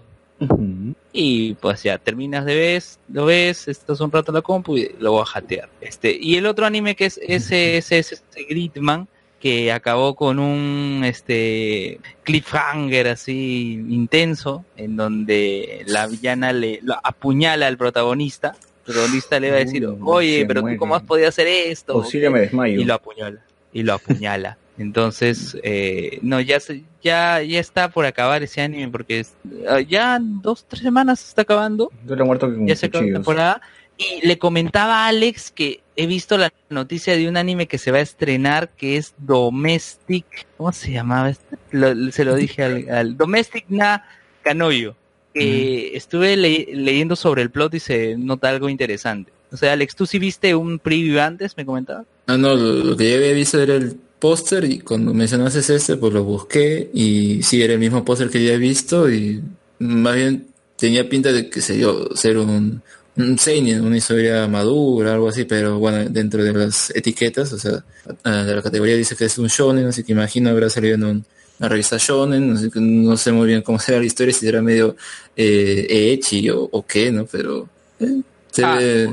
Y 1.12 1.55
pues 1.55 1.83
ya 1.83 1.99
terminas 1.99 2.45
de 2.45 2.55
ves, 2.55 3.01
lo 3.09 3.25
ves, 3.25 3.67
estás 3.67 4.01
un 4.01 4.12
rato 4.12 4.31
en 4.31 4.36
la 4.36 4.43
compu 4.43 4.77
y 4.77 4.95
lo 5.01 5.11
voy 5.11 5.23
a 5.23 5.27
jatear. 5.27 5.69
Este, 5.81 6.17
y 6.17 6.36
el 6.36 6.47
otro 6.47 6.65
anime 6.65 6.95
que 6.95 7.07
es 7.07 7.19
ese 7.20 8.05
Gridman, 8.49 9.09
que 9.47 9.70
acabó 9.70 10.16
con 10.16 10.41
un 10.41 11.02
este 11.05 12.00
cliffhanger 12.25 13.07
así 13.08 13.75
intenso, 13.89 14.65
en 14.76 14.97
donde 14.97 15.84
la 15.86 16.08
villana 16.08 16.52
le 16.52 16.81
lo 16.83 16.97
apuñala 17.00 17.68
al 17.68 17.76
protagonista. 17.76 18.57
El 18.86 18.92
protagonista 18.94 19.39
le 19.39 19.50
va 19.50 19.57
a 19.58 19.60
decir, 19.60 19.86
oye, 20.02 20.44
pero 20.47 20.62
muere. 20.62 20.76
tú 20.76 20.81
cómo 20.81 20.97
has 20.97 21.02
podido 21.05 21.28
hacer 21.28 21.47
esto? 21.47 21.92
Posible 21.92 22.28
me 22.31 22.41
desmayo. 22.41 22.81
y 22.81 22.84
lo 22.84 22.94
apuñala 22.94 23.41
y 23.73 23.83
lo 23.84 23.94
apuñala 23.94 24.58
entonces 24.78 25.57
eh, 25.62 26.18
no 26.23 26.41
ya 26.41 26.58
ya 27.02 27.41
ya 27.42 27.60
está 27.60 27.89
por 27.89 28.05
acabar 28.05 28.42
ese 28.42 28.60
anime 28.60 28.89
porque 28.89 29.20
es- 29.20 29.34
ah, 29.68 29.81
ya 29.81 30.18
dos 30.20 30.65
tres 30.68 30.83
semanas 30.83 31.20
se 31.20 31.28
está 31.31 31.42
acabando 31.42 31.91
Duele 32.05 32.25
muerto 32.25 32.49
que 32.50 32.57
con 32.57 32.66
ya 32.66 32.76
se 32.76 32.86
acabó 32.86 33.05
la 33.07 33.12
temporada 33.15 33.60
y 33.97 34.26
le 34.26 34.39
comentaba 34.39 35.05
a 35.05 35.08
Alex 35.08 35.50
que 35.50 35.81
he 35.97 36.07
visto 36.07 36.36
la 36.39 36.52
noticia 36.70 37.16
de 37.16 37.28
un 37.28 37.36
anime 37.36 37.66
que 37.66 37.78
se 37.78 37.91
va 37.91 37.99
a 37.99 38.02
estrenar 38.02 38.68
que 38.70 38.97
es 38.97 39.15
Domestic 39.18 40.25
cómo 40.57 40.73
se 40.73 40.92
llamaba 40.92 41.31
este? 41.31 41.57
Lo- 41.73 42.12
se 42.12 42.25
lo 42.25 42.34
dije 42.34 42.62
al, 42.62 42.89
al 42.91 43.16
Domestic 43.16 43.65
na 43.68 44.05
Kanoyo 44.42 44.94
que 45.34 45.97
estuve 45.97 46.36
le- 46.36 46.66
leyendo 46.73 47.15
sobre 47.16 47.42
el 47.42 47.50
plot 47.50 47.75
y 47.75 47.81
se 47.81 48.16
nota 48.16 48.49
algo 48.49 48.68
interesante. 48.68 49.33
O 49.52 49.57
sea 49.57 49.73
Alex 49.73 49.94
tú 49.94 50.07
sí 50.07 50.18
viste 50.18 50.55
un 50.55 50.78
preview 50.78 51.20
antes 51.20 51.57
me 51.57 51.65
comentaba 51.66 52.05
Ah, 52.26 52.36
no, 52.36 52.55
lo, 52.55 52.73
lo 52.84 52.97
que 52.97 53.10
yo 53.10 53.16
había 53.16 53.33
visto 53.33 53.60
era 53.62 53.75
el 53.76 53.97
póster 54.18 54.65
y 54.65 54.81
cuando 54.81 55.12
mencionaste 55.15 55.60
este, 55.75 55.97
pues 55.97 56.12
lo 56.12 56.25
busqué 56.25 56.91
y 56.92 57.42
sí, 57.42 57.62
era 57.62 57.75
el 57.75 57.78
mismo 57.78 58.05
póster 58.05 58.31
que 58.31 58.42
ya 58.44 58.55
he 58.55 58.58
visto 58.58 59.10
y 59.10 59.42
más 59.78 60.16
bien 60.16 60.47
tenía 60.76 61.08
pinta 61.08 61.33
de 61.33 61.49
que 61.49 61.60
se 61.60 61.75
dio 61.75 62.15
ser 62.16 62.39
un, 62.39 62.83
un 63.17 63.39
seinen, 63.39 63.81
una 63.85 63.97
historia 63.97 64.47
madura, 64.49 65.15
algo 65.15 65.28
así, 65.28 65.45
pero 65.45 65.78
bueno, 65.78 66.09
dentro 66.11 66.43
de 66.45 66.53
las 66.53 66.91
etiquetas, 66.95 67.53
o 67.53 67.59
sea, 67.59 67.83
ah, 68.25 68.43
de 68.45 68.55
la 68.57 68.62
categoría 68.62 68.97
dice 68.97 69.17
que 69.17 69.25
es 69.27 69.39
un 69.39 69.47
shonen, 69.49 69.86
así 69.86 70.05
que 70.05 70.12
imagino 70.12 70.51
habrá 70.51 70.69
salido 70.70 70.95
en 70.97 71.05
un- 71.05 71.25
una 71.59 71.69
revista 71.70 71.97
shonen, 71.99 72.53
así 72.53 72.70
que 72.70 72.81
no 72.81 73.17
sé 73.17 73.33
muy 73.33 73.47
bien 73.49 73.62
cómo 73.62 73.78
será 73.81 73.99
la 73.99 74.05
historia, 74.05 74.35
si 74.35 74.41
será 74.47 74.61
medio 74.61 74.97
eh, 75.36 75.86
ecchi 76.12 76.51
o, 76.51 76.69
o 76.70 76.85
qué, 76.86 77.11
¿no? 77.11 77.25
Pero 77.27 77.69
eh, 78.01 78.20
se 78.53 78.65
Ah. 78.65 78.77
ve 78.77 79.09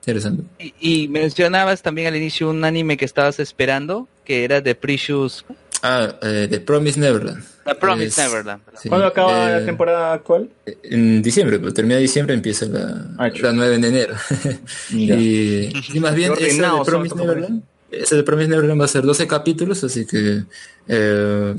interesante. 0.00 0.42
Y, 0.58 1.04
y 1.04 1.08
mencionabas 1.08 1.82
también 1.82 2.08
al 2.08 2.16
inicio 2.16 2.48
un 2.50 2.64
anime 2.64 2.96
que 2.96 3.04
estabas 3.06 3.40
esperando, 3.40 4.06
que 4.24 4.44
era 4.44 4.62
The 4.62 4.74
Precious... 4.74 5.44
Ah, 5.88 6.18
eh, 6.22 6.46
The 6.50 6.60
Promise 6.60 6.98
Neverland. 6.98 7.44
The 7.64 7.74
Promise 7.76 8.06
Es- 8.08 8.18
Neverland. 8.18 8.62
sí, 8.80 8.88
¿Cuándo 8.88 9.06
acaba 9.06 9.50
eh, 9.50 9.60
la 9.60 9.66
temporada 9.66 10.12
actual? 10.14 10.48
En 10.82 11.22
diciembre, 11.22 11.58
pero 11.60 11.72
termina 11.72 11.98
diciembre, 11.98 12.34
empieza 12.34 12.66
la, 12.66 13.06
Ah, 13.18 13.28
la 13.40 13.52
9 13.52 13.78
de 13.78 13.88
enero. 13.88 14.14
Y, 14.90 15.70
y 15.96 16.00
más 16.00 16.14
bien, 16.14 16.32
esa 16.38 16.72
de 16.74 16.84
Promise 16.84 17.14
Neverland, 17.16 17.62
esa 17.90 18.16
de 18.16 18.22
Promise 18.22 18.48
Neverland 18.48 18.80
va 18.80 18.84
a 18.84 18.88
ser 18.88 19.02
12 19.04 19.26
capítulos, 19.26 19.82
así 19.84 20.06
que 20.06 20.42
eh, 20.88 21.54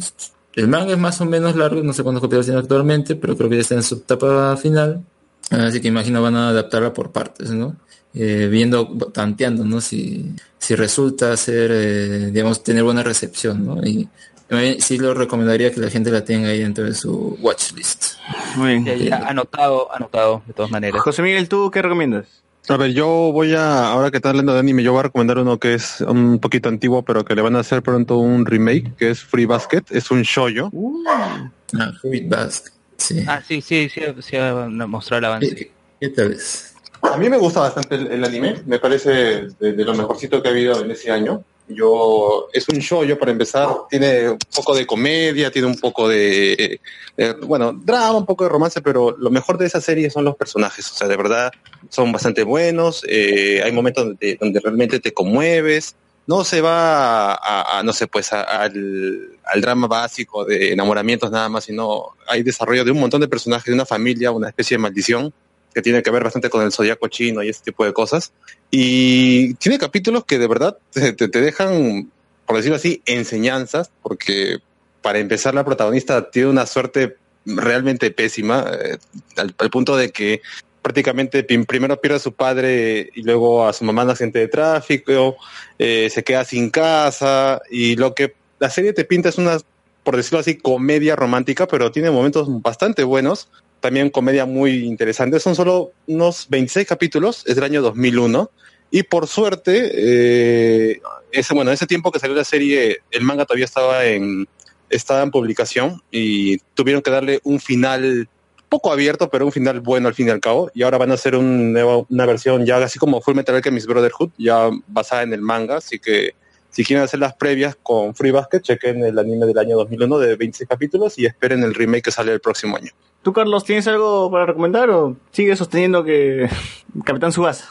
el 0.55 0.67
manga 0.67 0.91
es 0.93 0.97
más 0.99 1.21
o 1.21 1.25
menos 1.25 1.55
largo, 1.55 1.81
no 1.83 1.93
sé 1.93 2.03
cuántos 2.03 2.21
capítulos 2.21 2.45
tiene 2.47 2.59
actualmente, 2.59 3.15
pero 3.15 3.37
creo 3.37 3.49
que 3.49 3.55
ya 3.55 3.61
está 3.61 3.75
en 3.75 3.83
su 3.83 3.95
etapa 3.95 4.57
final. 4.57 5.03
Así 5.51 5.79
que 5.79 5.87
imagino 5.87 6.21
van 6.21 6.35
a 6.35 6.49
adaptarla 6.49 6.93
por 6.93 7.11
partes, 7.13 7.51
¿no? 7.51 7.77
Eh, 8.19 8.47
viendo, 8.47 8.87
tanteando, 9.13 9.63
¿no? 9.63 9.79
Si, 9.79 10.33
si 10.57 10.75
resulta 10.75 11.37
ser, 11.37 11.69
eh, 11.71 12.31
digamos, 12.31 12.63
tener 12.63 12.83
buena 12.83 13.03
recepción, 13.03 13.63
¿no? 13.65 13.85
Y 13.85 14.09
eh, 14.49 14.77
sí 14.79 14.97
lo 14.97 15.13
recomendaría 15.13 15.71
que 15.71 15.79
la 15.79 15.89
gente 15.89 16.09
la 16.09 16.23
tenga 16.23 16.49
ahí 16.49 16.59
dentro 16.59 16.85
de 16.85 16.95
su 16.95 17.37
watchlist. 17.41 18.13
Muy 18.55 18.83
Ya, 18.83 18.95
ya, 18.95 19.17
anotado, 19.17 19.93
anotado, 19.93 20.41
de 20.47 20.53
todas 20.53 20.71
maneras. 20.71 21.01
José 21.01 21.21
Miguel, 21.21 21.47
¿tú 21.47 21.69
qué 21.69 21.81
recomiendas? 21.81 22.25
A 22.69 22.75
ver, 22.75 22.91
yo 22.91 23.07
voy 23.07 23.53
a, 23.53 23.91
ahora 23.91 24.09
que 24.09 24.17
estás 24.17 24.31
hablando 24.31 24.53
de 24.53 24.59
anime, 24.59 24.83
yo 24.83 24.91
voy 24.91 25.01
a 25.01 25.03
recomendar 25.03 25.37
uno 25.37 25.57
que 25.57 25.75
es 25.75 26.01
un 26.01 26.39
poquito 26.39 26.69
antiguo, 26.69 27.03
pero 27.03 27.23
que 27.23 27.35
le 27.35 27.41
van 27.41 27.55
a 27.55 27.59
hacer 27.59 27.81
pronto 27.81 28.17
un 28.17 28.45
remake, 28.45 28.95
que 28.97 29.11
es 29.11 29.21
Free 29.21 29.45
Basket. 29.45 29.83
Es 29.91 30.11
un 30.11 30.23
shoyo. 30.23 30.71
Ah, 31.07 31.91
Fruit 32.01 32.27
Basket, 32.27 32.71
sí. 32.97 33.23
Ah, 33.27 33.41
sí, 33.47 33.61
sí, 33.61 33.89
sí, 33.89 34.01
sí, 34.21 34.37
ha 34.37 34.53
mostrado 34.87 35.19
el 35.19 35.25
avance. 35.25 35.55
¿Qué, 35.55 35.71
qué 36.01 36.09
tal 36.09 36.31
es? 36.33 36.73
A 37.01 37.17
mí 37.17 37.29
me 37.29 37.37
gusta 37.37 37.61
bastante 37.61 37.95
el, 37.95 38.23
anime, 38.23 38.61
me 38.65 38.79
parece 38.79 39.47
de, 39.59 39.85
lo 39.85 39.93
mejorcito 39.93 40.41
que 40.41 40.49
ha 40.49 40.51
habido 40.51 40.81
en 40.83 40.91
ese 40.91 41.11
año. 41.11 41.43
Yo 41.69 42.47
es 42.53 42.67
un 42.69 42.77
shoyo 42.77 43.19
para 43.19 43.31
empezar, 43.31 43.67
tiene 43.89 44.29
un 44.29 44.39
poco 44.55 44.73
de 44.73 44.87
comedia, 44.87 45.51
tiene 45.51 45.67
un 45.67 45.77
poco 45.77 46.07
de 46.07 46.79
eh, 47.17 47.33
bueno, 47.41 47.73
drama, 47.73 48.19
un 48.19 48.25
poco 48.25 48.45
de 48.45 48.49
romance, 48.49 48.81
pero 48.81 49.15
lo 49.17 49.29
mejor 49.29 49.57
de 49.57 49.65
esa 49.65 49.81
serie 49.81 50.09
son 50.09 50.23
los 50.23 50.35
personajes, 50.37 50.89
o 50.89 50.95
sea, 50.95 51.09
de 51.09 51.17
verdad 51.17 51.51
son 51.89 52.11
bastante 52.13 52.43
buenos, 52.43 53.03
eh, 53.07 53.61
hay 53.63 53.71
momentos 53.73 54.05
donde, 54.05 54.61
realmente 54.63 55.01
te 55.01 55.13
conmueves, 55.13 55.95
no 56.25 56.45
se 56.45 56.61
va 56.61 57.33
a, 57.35 57.83
no 57.83 57.91
sé, 57.91 58.07
pues 58.07 58.31
a- 58.31 58.43
al, 58.43 59.37
al 59.43 59.61
drama 59.61 59.87
básico 59.87 60.45
de 60.45 60.71
enamoramientos 60.71 61.31
nada 61.31 61.49
más, 61.49 61.65
sino 61.65 62.13
hay 62.27 62.43
desarrollo 62.43 62.85
de 62.85 62.91
un 62.91 62.99
montón 62.99 63.19
de 63.19 63.27
personajes, 63.27 63.65
de 63.65 63.73
una 63.73 63.85
familia, 63.85 64.31
una 64.31 64.47
especie 64.47 64.77
de 64.77 64.83
maldición 64.83 65.33
que 65.77 65.83
tiene 65.83 66.01
que 66.01 66.09
ver 66.09 66.23
bastante 66.23 66.49
con 66.49 66.63
el 66.63 66.71
zodiaco 66.71 67.07
chino 67.07 67.43
y 67.43 67.49
ese 67.49 67.61
tipo 67.61 67.85
de 67.85 67.93
cosas. 67.93 68.33
Y 68.71 69.53
tiene 69.55 69.77
capítulos 69.77 70.25
que 70.25 70.39
de 70.39 70.47
verdad 70.47 70.75
te, 70.91 71.13
te- 71.13 71.27
dejan, 71.27 72.11
por 72.47 72.55
decirlo 72.55 72.77
así, 72.77 73.03
enseñanzas, 73.05 73.91
porque 74.01 74.57
para 75.03 75.19
empezar, 75.19 75.53
la 75.53 75.63
protagonista 75.63 76.31
tiene 76.31 76.49
una 76.49 76.65
suerte 76.65 77.17
realmente 77.45 78.09
pésima, 78.09 78.65
eh, 78.73 78.97
al, 79.35 79.69
punto 79.69 79.95
de 79.95 80.09
que 80.11 80.41
prácticamente 80.81 81.43
prim- 81.43 81.65
primero 81.65 82.01
pierde 82.01 82.17
a 82.17 82.21
su 82.21 82.33
padre 82.33 83.11
y 83.13 83.21
luego 83.21 83.67
a 83.67 83.71
su 83.71 83.85
mamá 83.85 84.01
en 84.01 84.09
accidente 84.09 84.39
de 84.39 84.47
tráfico, 84.47 85.37
eh, 85.77 86.09
se 86.11 86.23
queda 86.23 86.43
sin 86.43 86.71
casa 86.71 87.61
y 87.69 87.97
lo 87.97 88.15
que 88.15 88.33
la 88.57 88.71
serie 88.71 88.93
te 88.93 89.05
pinta 89.05 89.29
es 89.29 89.37
una, 89.37 89.59
por 90.03 90.17
decirlo 90.17 90.39
así, 90.39 90.57
comedia 90.57 91.15
romántica, 91.15 91.67
pero 91.67 91.91
tiene 91.91 92.09
momentos 92.09 92.47
bastante 92.63 93.03
buenos, 93.03 93.47
también 93.79 94.09
comedia 94.09 94.45
muy 94.45 94.85
interesante, 94.85 95.39
son 95.39 95.55
solo 95.55 95.91
unos 96.07 96.47
26 96.49 96.87
capítulos, 96.87 97.43
es 97.45 97.55
del 97.55 97.63
año 97.63 97.81
2001 97.81 98.51
y 98.89 99.03
por 99.03 99.27
suerte, 99.27 99.91
eh, 99.93 100.99
ese, 101.31 101.53
bueno, 101.53 101.71
en 101.71 101.75
ese 101.75 101.87
tiempo 101.87 102.11
que 102.11 102.19
salió 102.19 102.35
la 102.35 102.43
serie, 102.45 102.99
el 103.11 103.23
manga 103.23 103.45
todavía 103.45 103.65
estaba 103.65 104.05
en, 104.05 104.47
estaba 104.89 105.21
en 105.23 105.31
publicación 105.31 106.01
y 106.11 106.57
tuvieron 106.73 107.01
que 107.01 107.11
darle 107.11 107.39
un 107.43 107.59
final 107.59 108.29
poco 108.69 108.91
abierto, 108.91 109.29
pero 109.29 109.45
un 109.45 109.51
final 109.51 109.79
bueno 109.81 110.07
al 110.07 110.13
fin 110.13 110.27
y 110.27 110.31
al 110.31 110.39
cabo. 110.39 110.69
Y 110.73 110.83
ahora 110.83 110.97
van 110.97 111.11
a 111.11 111.13
hacer 111.15 111.35
un 111.35 111.71
nuevo- 111.73 112.05
una 112.09 112.25
versión 112.25 112.65
ya 112.65 112.77
así 112.77 112.99
como 112.99 113.21
Full 113.21 113.35
Metal 113.35 113.55
Alchemist 113.55 113.87
Brotherhood, 113.87 114.31
ya 114.37 114.69
basada 114.87 115.23
en 115.23 115.33
el 115.33 115.41
manga. 115.41 115.77
Así 115.77 115.99
que 115.99 116.31
si 116.69 116.83
quieren 116.83 117.03
hacer 117.03 117.19
las 117.19 117.33
previas 117.33 117.77
con 117.81 118.13
Free 118.15 118.31
Basket, 118.31 118.59
chequen 118.61 119.03
el 119.05 119.17
anime 119.19 119.45
del 119.45 119.57
año 119.57 119.77
2001 119.77 120.19
de 120.19 120.35
26 120.35 120.67
capítulos 120.69 121.17
y 121.17 121.25
esperen 121.25 121.63
el 121.63 121.73
remake 121.75 122.03
que 122.03 122.11
sale 122.11 122.31
el 122.33 122.39
próximo 122.41 122.75
año. 122.75 122.91
¿Tú, 123.27 123.33
Carlos, 123.33 123.65
tienes 123.65 123.85
algo 123.89 124.31
para 124.31 124.45
recomendar 124.45 124.89
o 124.89 125.17
sigues 125.33 125.57
sosteniendo 125.59 126.01
que 126.05 126.47
Capitán 127.03 127.33
Subasa? 127.33 127.69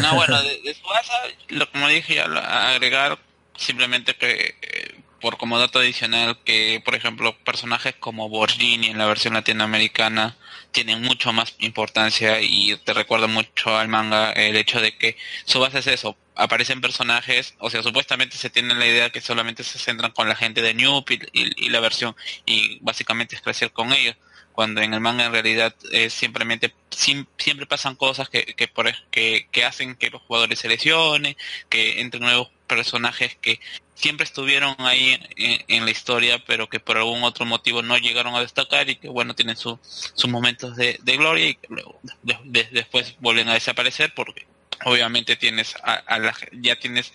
No, 0.00 0.14
bueno, 0.14 0.40
de, 0.44 0.60
de 0.62 0.74
Tsubasa, 0.74 1.12
lo 1.48 1.68
como 1.72 1.88
dije, 1.88 2.20
agregar 2.20 3.18
simplemente 3.56 4.14
que, 4.14 4.54
eh, 4.62 4.94
por 5.20 5.38
como 5.38 5.58
dato 5.58 5.80
adicional, 5.80 6.38
que 6.44 6.80
por 6.84 6.94
ejemplo, 6.94 7.36
personajes 7.44 7.96
como 7.98 8.28
Borgini 8.28 8.86
en 8.86 8.98
la 8.98 9.06
versión 9.06 9.34
latinoamericana 9.34 10.36
tienen 10.70 11.02
mucho 11.02 11.32
más 11.32 11.56
importancia 11.58 12.40
y 12.40 12.76
te 12.76 12.92
recuerda 12.92 13.26
mucho 13.26 13.76
al 13.76 13.88
manga 13.88 14.30
el 14.30 14.54
hecho 14.54 14.80
de 14.80 14.96
que 14.96 15.16
Tsubasa 15.46 15.80
es 15.80 15.88
eso, 15.88 16.16
aparecen 16.36 16.80
personajes, 16.80 17.56
o 17.58 17.70
sea, 17.70 17.82
supuestamente 17.82 18.36
se 18.36 18.50
tiene 18.50 18.72
la 18.76 18.86
idea 18.86 19.10
que 19.10 19.20
solamente 19.20 19.64
se 19.64 19.80
centran 19.80 20.12
con 20.12 20.28
la 20.28 20.36
gente 20.36 20.62
de 20.62 20.74
New 20.74 21.04
y- 21.10 21.66
y 21.66 21.70
la 21.70 21.80
versión, 21.80 22.14
y 22.46 22.78
básicamente 22.82 23.34
es 23.34 23.42
crecer 23.42 23.72
con 23.72 23.92
ellos 23.92 24.14
cuando 24.54 24.80
en 24.80 24.94
el 24.94 25.00
manga 25.00 25.26
en 25.26 25.32
realidad 25.32 25.74
es 25.92 26.12
simplemente 26.14 26.72
sim- 26.90 27.26
siempre 27.38 27.66
pasan 27.66 27.96
cosas 27.96 28.28
que 28.30 28.44
que, 28.44 28.68
por, 28.68 28.90
que 29.10 29.48
que 29.52 29.64
hacen 29.64 29.96
que 29.96 30.10
los 30.10 30.22
jugadores 30.22 30.58
se 30.60 30.68
lesionen, 30.68 31.36
que 31.68 32.00
entren 32.00 32.22
nuevos 32.22 32.48
personajes 32.66 33.36
que 33.40 33.60
siempre 33.94 34.24
estuvieron 34.24 34.74
ahí 34.78 35.20
en, 35.68 35.84
la 35.84 35.90
historia, 35.90 36.42
pero 36.46 36.68
que 36.68 36.80
por 36.80 36.96
algún 36.96 37.22
otro 37.24 37.44
motivo 37.46 37.82
no 37.82 37.96
llegaron 37.98 38.34
a 38.34 38.40
destacar 38.40 38.88
y 38.88 38.96
que 38.96 39.08
bueno 39.08 39.34
tienen 39.34 39.56
su- 39.56 39.78
sus 39.82 40.30
momentos 40.30 40.76
de, 40.76 40.98
de 41.02 41.16
gloria 41.16 41.48
y 41.48 41.54
que 41.56 41.66
luego 41.68 42.00
de- 42.22 42.38
de- 42.44 42.68
después 42.72 43.16
vuelven 43.20 43.48
a 43.48 43.54
desaparecer 43.54 44.12
porque 44.14 44.46
obviamente 44.84 45.36
tienes 45.36 45.74
a, 45.82 45.94
a 45.94 46.18
la- 46.18 46.36
ya 46.52 46.76
tienes 46.76 47.12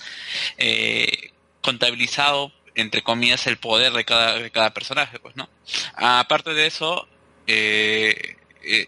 eh, 0.57 1.31
contabilizado 1.61 2.51
entre 2.75 3.01
comillas 3.01 3.47
el 3.47 3.57
poder 3.57 3.91
de 3.93 4.05
cada 4.05 4.35
de 4.35 4.51
cada 4.51 4.73
personaje 4.73 5.19
pues 5.19 5.35
no 5.35 5.49
aparte 5.95 6.53
de 6.53 6.67
eso 6.67 7.07
eh, 7.51 8.35
eh, 8.63 8.87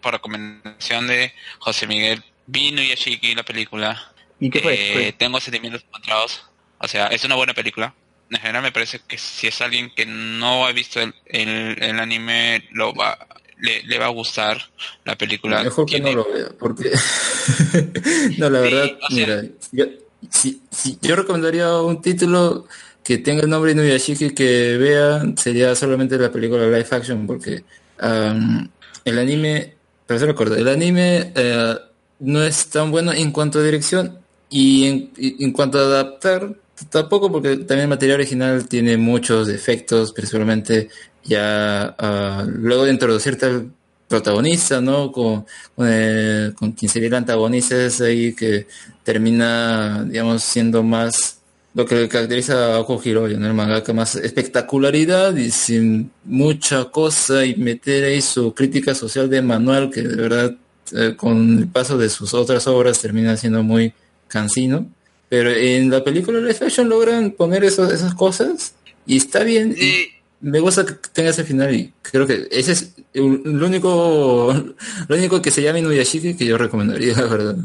por 0.00 0.12
recomendación 0.12 1.06
de 1.06 1.32
José 1.58 1.86
Miguel 1.86 2.22
vi 2.46 2.72
Nuyashiki 2.72 3.34
la 3.34 3.44
película. 3.44 4.12
¿Y 4.40 4.50
qué 4.50 4.60
fue? 4.60 5.08
Eh, 5.08 5.12
tengo 5.12 5.40
sentimientos 5.40 5.84
encontrados. 5.84 6.42
O 6.78 6.88
sea 6.88 7.08
es 7.08 7.24
una 7.24 7.34
buena 7.34 7.54
película. 7.54 7.94
En 8.30 8.38
general 8.38 8.62
me 8.62 8.72
parece 8.72 9.00
que 9.06 9.16
si 9.16 9.46
es 9.46 9.60
alguien 9.60 9.90
que 9.94 10.04
no 10.04 10.66
ha 10.66 10.72
visto 10.72 11.00
el, 11.00 11.14
el, 11.26 11.82
el 11.82 11.98
anime 11.98 12.68
lo 12.72 12.94
va 12.94 13.18
le, 13.60 13.82
le 13.82 13.98
va 13.98 14.06
a 14.06 14.10
gustar 14.10 14.58
la 15.04 15.16
película. 15.16 15.62
Mejor 15.62 15.86
que 15.86 16.00
no 16.00 16.12
lo 16.12 16.32
vea, 16.32 16.48
porque... 16.58 16.90
no, 18.38 18.50
la 18.50 18.60
verdad, 18.60 18.98
mira, 19.10 19.42
yo, 19.72 19.86
si, 20.30 20.62
si 20.70 20.98
yo 21.00 21.16
recomendaría 21.16 21.72
un 21.78 22.00
título 22.00 22.66
que 23.08 23.16
tenga 23.16 23.42
el 23.42 23.48
nombre 23.48 23.72
Inuyashiki 23.72 24.34
que 24.34 24.76
vea, 24.76 25.22
sería 25.34 25.74
solamente 25.74 26.18
la 26.18 26.30
película 26.30 26.64
live 26.66 26.86
action, 26.90 27.26
porque 27.26 27.64
el 28.02 29.18
anime, 29.18 29.76
pero 30.06 30.20
se 30.20 30.26
recuerdo, 30.26 30.56
el 30.56 30.68
anime 30.68 31.32
eh, 31.34 31.74
no 32.18 32.42
es 32.42 32.66
tan 32.66 32.90
bueno 32.90 33.10
en 33.14 33.32
cuanto 33.32 33.60
a 33.60 33.62
dirección 33.62 34.18
y 34.50 35.08
en, 35.42 35.52
cuanto 35.52 35.78
a 35.78 35.84
adaptar, 35.84 36.54
tampoco, 36.90 37.32
porque 37.32 37.56
también 37.56 37.80
el 37.80 37.88
material 37.88 38.20
original 38.20 38.68
tiene 38.68 38.98
muchos 38.98 39.46
defectos, 39.46 40.12
principalmente 40.12 40.90
ya 41.24 41.96
ah, 41.98 42.44
luego 42.46 42.84
de 42.84 42.92
introducirte 42.92 43.46
al 43.46 43.70
protagonista, 44.06 44.82
¿no? 44.82 45.10
Con, 45.12 45.46
con, 45.74 45.88
eh, 45.90 46.52
con 46.54 46.72
quien 46.72 46.90
sería 46.90 47.08
el 47.08 47.14
antagonista 47.14 47.74
es 47.74 48.02
ahí 48.02 48.34
que 48.34 48.66
termina, 49.02 50.04
digamos, 50.04 50.42
siendo 50.42 50.82
más 50.82 51.37
lo 51.74 51.84
que 51.86 52.08
caracteriza 52.08 52.74
a 52.74 52.80
Oko 52.80 53.00
Hiroyo, 53.04 53.38
¿no? 53.38 53.46
El 53.46 53.54
mangaka 53.54 53.92
más 53.92 54.16
espectacularidad 54.16 55.36
y 55.36 55.50
sin 55.50 56.10
mucha 56.24 56.86
cosa 56.86 57.44
y 57.44 57.54
meter 57.56 58.04
ahí 58.04 58.20
su 58.20 58.52
crítica 58.54 58.94
social 58.94 59.28
de 59.30 59.42
manual 59.42 59.90
que 59.90 60.02
de 60.02 60.16
verdad 60.16 60.56
eh, 60.94 61.14
con 61.16 61.58
el 61.58 61.68
paso 61.68 61.96
de 61.98 62.08
sus 62.08 62.34
otras 62.34 62.66
obras 62.66 63.00
termina 63.00 63.36
siendo 63.36 63.62
muy 63.62 63.92
cansino. 64.26 64.86
Pero 65.28 65.50
en 65.50 65.90
la 65.90 66.02
película 66.02 66.40
live 66.40 66.56
action 66.62 66.88
logran 66.88 67.32
poner 67.32 67.62
esos- 67.62 67.92
esas 67.92 68.14
cosas 68.14 68.74
y 69.06 69.16
está 69.18 69.44
bien. 69.44 69.74
y 69.78 70.06
me 70.40 70.60
gusta 70.60 70.86
que 70.86 70.94
tenga 71.12 71.30
ese 71.30 71.42
final 71.44 71.74
y 71.74 71.92
creo 72.02 72.26
que 72.26 72.46
ese 72.50 72.72
es 72.72 72.92
el- 73.12 73.42
lo 73.44 73.66
único 73.66 74.52
lo 75.08 75.16
único 75.16 75.42
que 75.42 75.50
se 75.50 75.62
llama 75.62 75.80
Inuyashiki 75.80 76.34
que 76.34 76.46
yo 76.46 76.56
recomendaría, 76.58 77.12
la 77.16 77.26
verdad. 77.26 77.56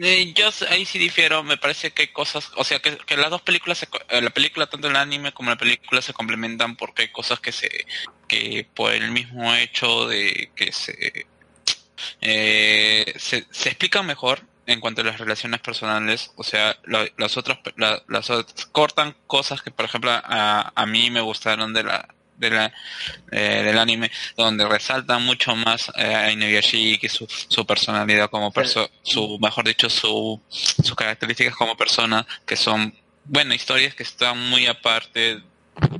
Eh, 0.00 0.32
yo 0.34 0.48
ahí 0.70 0.86
sí 0.86 0.98
difiero, 0.98 1.42
me 1.42 1.58
parece 1.58 1.90
que 1.92 2.02
hay 2.02 2.08
cosas, 2.08 2.50
o 2.56 2.64
sea, 2.64 2.80
que, 2.80 2.96
que 2.98 3.16
las 3.16 3.30
dos 3.30 3.42
películas, 3.42 3.76
se 3.78 3.86
eh, 4.08 4.22
la 4.22 4.30
película, 4.30 4.66
tanto 4.66 4.88
el 4.88 4.96
anime 4.96 5.32
como 5.32 5.50
la 5.50 5.56
película 5.58 6.00
se 6.00 6.14
complementan 6.14 6.76
porque 6.76 7.02
hay 7.02 7.08
cosas 7.12 7.40
que 7.40 7.52
se, 7.52 7.68
que 8.26 8.66
por 8.74 8.92
el 8.94 9.10
mismo 9.10 9.54
hecho 9.54 10.06
de 10.08 10.50
que 10.56 10.72
se, 10.72 11.26
eh, 12.20 13.12
se, 13.18 13.46
se 13.50 13.68
explican 13.70 14.06
mejor 14.06 14.42
en 14.66 14.80
cuanto 14.80 15.00
a 15.02 15.04
las 15.04 15.18
relaciones 15.20 15.60
personales, 15.60 16.32
o 16.36 16.44
sea, 16.44 16.78
las 17.18 17.36
otras, 17.36 17.58
la- 17.76 18.02
las 18.08 18.30
cortan 18.72 19.16
cosas 19.26 19.62
que, 19.62 19.70
por 19.72 19.84
ejemplo, 19.86 20.10
a, 20.12 20.72
a 20.74 20.86
mí 20.86 21.10
me 21.10 21.20
gustaron 21.20 21.72
de 21.74 21.82
la, 21.84 22.14
de 22.36 22.50
la, 22.50 22.72
eh, 23.30 23.62
del 23.64 23.78
anime, 23.78 24.10
donde 24.36 24.66
resaltan 24.66 25.24
mucho 25.24 25.54
más 25.54 25.90
eh, 25.96 26.14
a 26.14 26.30
Inuyashiki, 26.30 27.08
su, 27.08 27.26
su 27.48 27.66
personalidad 27.66 28.30
como 28.30 28.50
persona, 28.50 28.88
su, 29.02 29.38
mejor 29.40 29.66
dicho, 29.66 29.88
su, 29.88 30.40
sus 30.48 30.94
características 30.94 31.54
como 31.54 31.76
persona, 31.76 32.26
que 32.46 32.56
son, 32.56 32.94
bueno, 33.24 33.54
historias 33.54 33.94
que 33.94 34.02
están 34.02 34.38
muy 34.50 34.66
aparte 34.66 35.42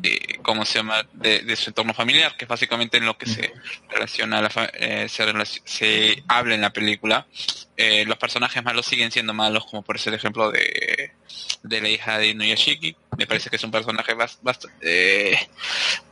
de, 0.00 0.38
¿cómo 0.42 0.64
se 0.64 0.78
llama?, 0.78 1.06
de, 1.12 1.40
de 1.40 1.56
su 1.56 1.70
entorno 1.70 1.94
familiar, 1.94 2.36
que 2.36 2.44
es 2.44 2.48
básicamente 2.48 2.96
en 2.98 3.06
lo 3.06 3.16
que 3.16 3.26
se 3.26 3.52
relaciona, 3.90 4.40
la 4.42 4.50
eh, 4.74 5.08
se, 5.08 5.26
relac- 5.26 5.62
se 5.64 6.22
habla 6.28 6.54
en 6.54 6.60
la 6.60 6.72
película. 6.72 7.26
Eh, 7.76 8.04
los 8.04 8.18
personajes 8.18 8.62
malos 8.62 8.86
siguen 8.86 9.10
siendo 9.10 9.32
malos, 9.34 9.64
como 9.64 9.82
por 9.82 9.96
el 10.04 10.14
ejemplo 10.14 10.50
de, 10.50 11.12
de 11.62 11.80
la 11.80 11.88
hija 11.88 12.18
de 12.18 12.28
Inuyashiki. 12.28 12.96
Me 13.16 13.26
parece 13.26 13.50
que 13.50 13.56
es 13.56 13.64
un 13.64 13.70
personaje 13.70 14.14
bastante 14.14 15.38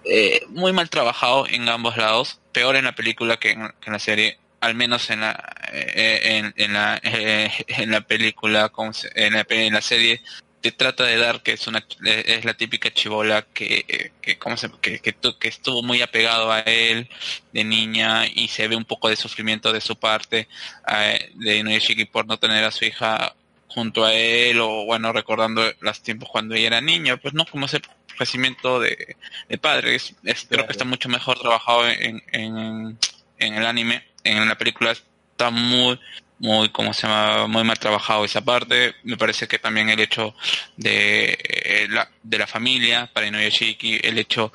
eh, 0.04 0.42
muy 0.48 0.72
mal 0.72 0.88
trabajado 0.90 1.46
en 1.48 1.68
ambos 1.68 1.96
lados, 1.96 2.40
peor 2.52 2.76
en 2.76 2.84
la 2.84 2.94
película 2.94 3.38
que 3.38 3.50
en, 3.52 3.72
la 3.86 3.98
serie, 3.98 4.38
al 4.60 4.74
menos 4.74 5.10
en 5.10 5.20
la 5.20 5.56
eh, 5.72 6.20
en, 6.22 6.54
en 6.56 6.72
la 6.72 7.00
eh, 7.02 7.50
en 7.68 7.90
la 7.90 8.00
película, 8.00 8.72
en 9.14 9.34
en 9.48 9.72
la 9.74 9.80
serie 9.80 10.22
te 10.60 10.72
trata 10.72 11.04
de 11.04 11.16
dar 11.16 11.42
que 11.42 11.52
es 11.52 11.66
una 11.66 11.84
eh, 12.04 12.24
es 12.26 12.44
la 12.44 12.54
típica 12.54 12.92
chivola 12.92 13.42
que 13.42 13.84
eh, 13.88 14.12
que 14.20 14.38
cómo 14.38 14.56
se 14.56 14.70
que, 14.80 14.98
que, 14.98 15.14
que 15.14 15.48
estuvo 15.48 15.82
muy 15.82 16.02
apegado 16.02 16.52
a 16.52 16.60
él 16.60 17.08
de 17.52 17.64
niña 17.64 18.26
y 18.26 18.48
se 18.48 18.68
ve 18.68 18.76
un 18.76 18.84
poco 18.84 19.08
de 19.08 19.16
sufrimiento 19.16 19.72
de 19.72 19.80
su 19.80 19.96
parte 19.96 20.48
eh, 20.86 21.30
de 21.34 21.58
Inuyashiki 21.58 22.04
por 22.04 22.26
no 22.26 22.38
tener 22.38 22.64
a 22.64 22.70
su 22.70 22.84
hija 22.84 23.34
junto 23.68 24.04
a 24.04 24.12
él 24.12 24.60
o 24.60 24.84
bueno 24.84 25.12
recordando 25.12 25.62
los 25.80 26.02
tiempos 26.02 26.28
cuando 26.30 26.54
ella 26.54 26.68
era 26.68 26.80
niña 26.80 27.16
pues 27.16 27.34
no 27.34 27.46
como 27.46 27.66
ese 27.66 27.80
crecimiento 28.16 28.80
de, 28.80 29.16
de 29.48 29.58
padre. 29.58 29.94
Es, 29.94 30.14
creo 30.48 30.66
que 30.66 30.72
está 30.72 30.84
mucho 30.84 31.08
mejor 31.08 31.38
trabajado 31.38 31.88
en, 31.88 32.22
en, 32.32 32.98
en 33.38 33.54
el 33.54 33.64
anime 33.64 34.04
en 34.24 34.46
la 34.46 34.58
película 34.58 34.92
está 34.92 35.50
muy 35.50 35.98
muy 36.40 36.70
como 36.70 36.92
se 36.94 37.06
llama 37.06 37.46
muy 37.46 37.62
mal 37.64 37.78
trabajado 37.78 38.24
esa 38.24 38.40
parte 38.40 38.94
me 39.04 39.16
parece 39.16 39.46
que 39.46 39.58
también 39.58 39.88
el 39.90 40.00
hecho 40.00 40.34
de 40.76 41.38
eh, 41.42 41.86
la 41.90 42.10
de 42.22 42.38
la 42.38 42.46
familia 42.46 43.08
para 43.12 43.26
Inuyashiki 43.26 44.00
el 44.02 44.18
hecho 44.18 44.52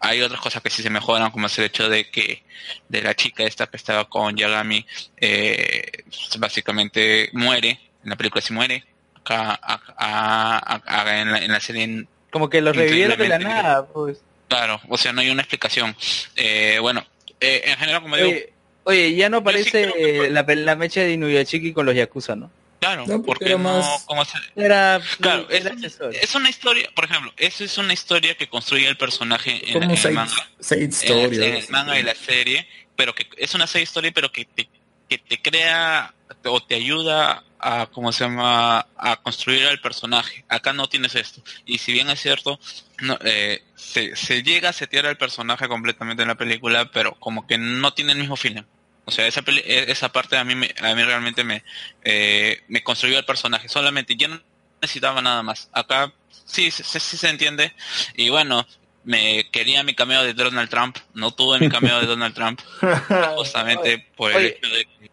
hay 0.00 0.20
otras 0.22 0.40
cosas 0.40 0.62
que 0.62 0.70
sí 0.70 0.82
se 0.82 0.90
mejoran 0.90 1.30
como 1.30 1.46
es 1.48 1.58
el 1.58 1.64
hecho 1.64 1.88
de 1.88 2.08
que 2.10 2.42
de 2.88 3.02
la 3.02 3.14
chica 3.14 3.42
esta 3.44 3.66
que 3.66 3.76
estaba 3.76 4.08
con 4.08 4.36
Yagami 4.36 4.86
eh, 5.16 6.04
básicamente 6.38 7.30
muere 7.32 7.80
en 8.02 8.10
la 8.10 8.16
película 8.16 8.40
sí 8.42 8.52
muere 8.52 8.84
acá 9.14 9.58
a- 9.60 9.80
a- 9.96 10.58
a- 10.58 10.82
a- 11.02 11.20
en, 11.20 11.32
la, 11.32 11.38
en 11.38 11.50
la 11.52 11.60
serie 11.60 12.06
Como 12.30 12.48
que 12.48 12.60
los 12.60 12.76
revivieron 12.76 13.18
de 13.18 13.28
la 13.28 13.38
nada, 13.38 13.86
pues. 13.86 14.18
Claro, 14.48 14.80
o 14.88 14.98
sea, 14.98 15.12
no 15.12 15.22
hay 15.22 15.30
una 15.30 15.40
explicación. 15.42 15.96
Eh, 16.36 16.78
bueno, 16.80 17.02
eh, 17.40 17.62
en 17.64 17.76
general, 17.78 18.02
como 18.02 18.16
digo, 18.16 18.28
Oye, 18.28 18.52
oye, 18.84 19.14
ya 19.14 19.28
no 19.28 19.38
aparece 19.38 19.92
eh, 19.96 20.30
la, 20.30 20.44
pe- 20.46 20.56
la 20.56 20.76
mecha 20.76 21.00
de 21.00 21.12
Inuyashiki 21.12 21.72
con 21.72 21.86
los 21.86 21.94
Yakuza, 21.94 22.36
¿no? 22.36 22.50
claro, 22.80 23.06
No, 23.06 23.22
porque 23.22 23.46
era 23.46 23.56
no, 23.56 23.62
más- 23.64 24.02
como 24.04 24.24
se- 24.24 24.38
Era, 24.56 25.00
Claro, 25.20 25.46
es, 25.48 25.64
es 26.12 26.34
una 26.34 26.50
historia, 26.50 26.90
por 26.94 27.06
ejemplo, 27.06 27.32
eso 27.38 27.64
es 27.64 27.78
una 27.78 27.92
historia 27.94 28.36
que 28.36 28.46
construye 28.48 28.86
el 28.86 28.96
personaje 28.96 29.62
en, 29.70 29.82
en 29.82 29.90
el 29.90 30.12
manga. 30.12 30.50
side 30.60 30.90
en, 31.02 31.18
el, 31.18 31.42
en 31.42 31.54
el 31.54 31.68
manga 31.70 31.98
y 31.98 32.02
la 32.02 32.14
serie, 32.14 32.68
pero 32.96 33.14
que 33.14 33.26
es 33.38 33.54
una 33.54 33.66
serie 33.66 33.84
historia, 33.84 34.12
pero 34.14 34.30
que 34.30 34.44
te, 34.44 34.68
que 35.08 35.18
te 35.18 35.40
crea 35.40 36.14
o 36.44 36.62
te 36.62 36.74
ayuda 36.74 37.42
a, 37.64 37.86
¿cómo 37.86 38.12
se 38.12 38.24
llama?, 38.24 38.86
a 38.96 39.16
construir 39.22 39.66
al 39.66 39.80
personaje. 39.80 40.44
Acá 40.48 40.72
no 40.72 40.88
tienes 40.88 41.14
esto. 41.14 41.42
Y 41.64 41.78
si 41.78 41.92
bien 41.92 42.10
es 42.10 42.20
cierto, 42.20 42.60
no, 43.00 43.18
eh, 43.24 43.62
se, 43.74 44.14
se 44.16 44.42
llega 44.42 44.68
a 44.68 44.72
setear 44.74 45.06
al 45.06 45.16
personaje 45.16 45.66
completamente 45.66 46.22
en 46.22 46.28
la 46.28 46.34
película, 46.34 46.90
pero 46.90 47.14
como 47.14 47.46
que 47.46 47.56
no 47.58 47.92
tiene 47.94 48.12
el 48.12 48.18
mismo 48.18 48.36
feeling. 48.36 48.62
O 49.06 49.10
sea, 49.10 49.26
esa, 49.26 49.42
peli- 49.42 49.62
eh, 49.64 49.86
esa 49.88 50.10
parte 50.12 50.36
a 50.36 50.44
mí, 50.44 50.54
me, 50.54 50.74
a 50.80 50.94
mí 50.94 51.02
realmente 51.02 51.42
me, 51.44 51.62
eh, 52.04 52.62
me 52.68 52.82
construyó 52.82 53.18
el 53.18 53.24
personaje. 53.24 53.68
Solamente, 53.68 54.14
yo 54.16 54.28
no 54.28 54.40
necesitaba 54.82 55.20
nada 55.22 55.42
más. 55.42 55.68
Acá 55.72 56.12
sí, 56.44 56.70
sí, 56.70 56.82
sí, 56.84 57.16
se 57.16 57.28
entiende. 57.28 57.74
Y 58.14 58.28
bueno, 58.28 58.66
me 59.04 59.50
quería 59.50 59.82
mi 59.82 59.94
cameo 59.94 60.22
de 60.22 60.32
Donald 60.34 60.68
Trump. 60.70 60.96
No 61.14 61.30
tuve 61.32 61.58
mi 61.58 61.68
cameo 61.68 62.00
de 62.00 62.06
Donald 62.06 62.34
Trump. 62.34 62.60
justamente 63.36 64.06
por 64.16 64.30
el 64.30 64.36
Oye. 64.38 64.58
hecho 64.58 64.68
de, 64.68 65.10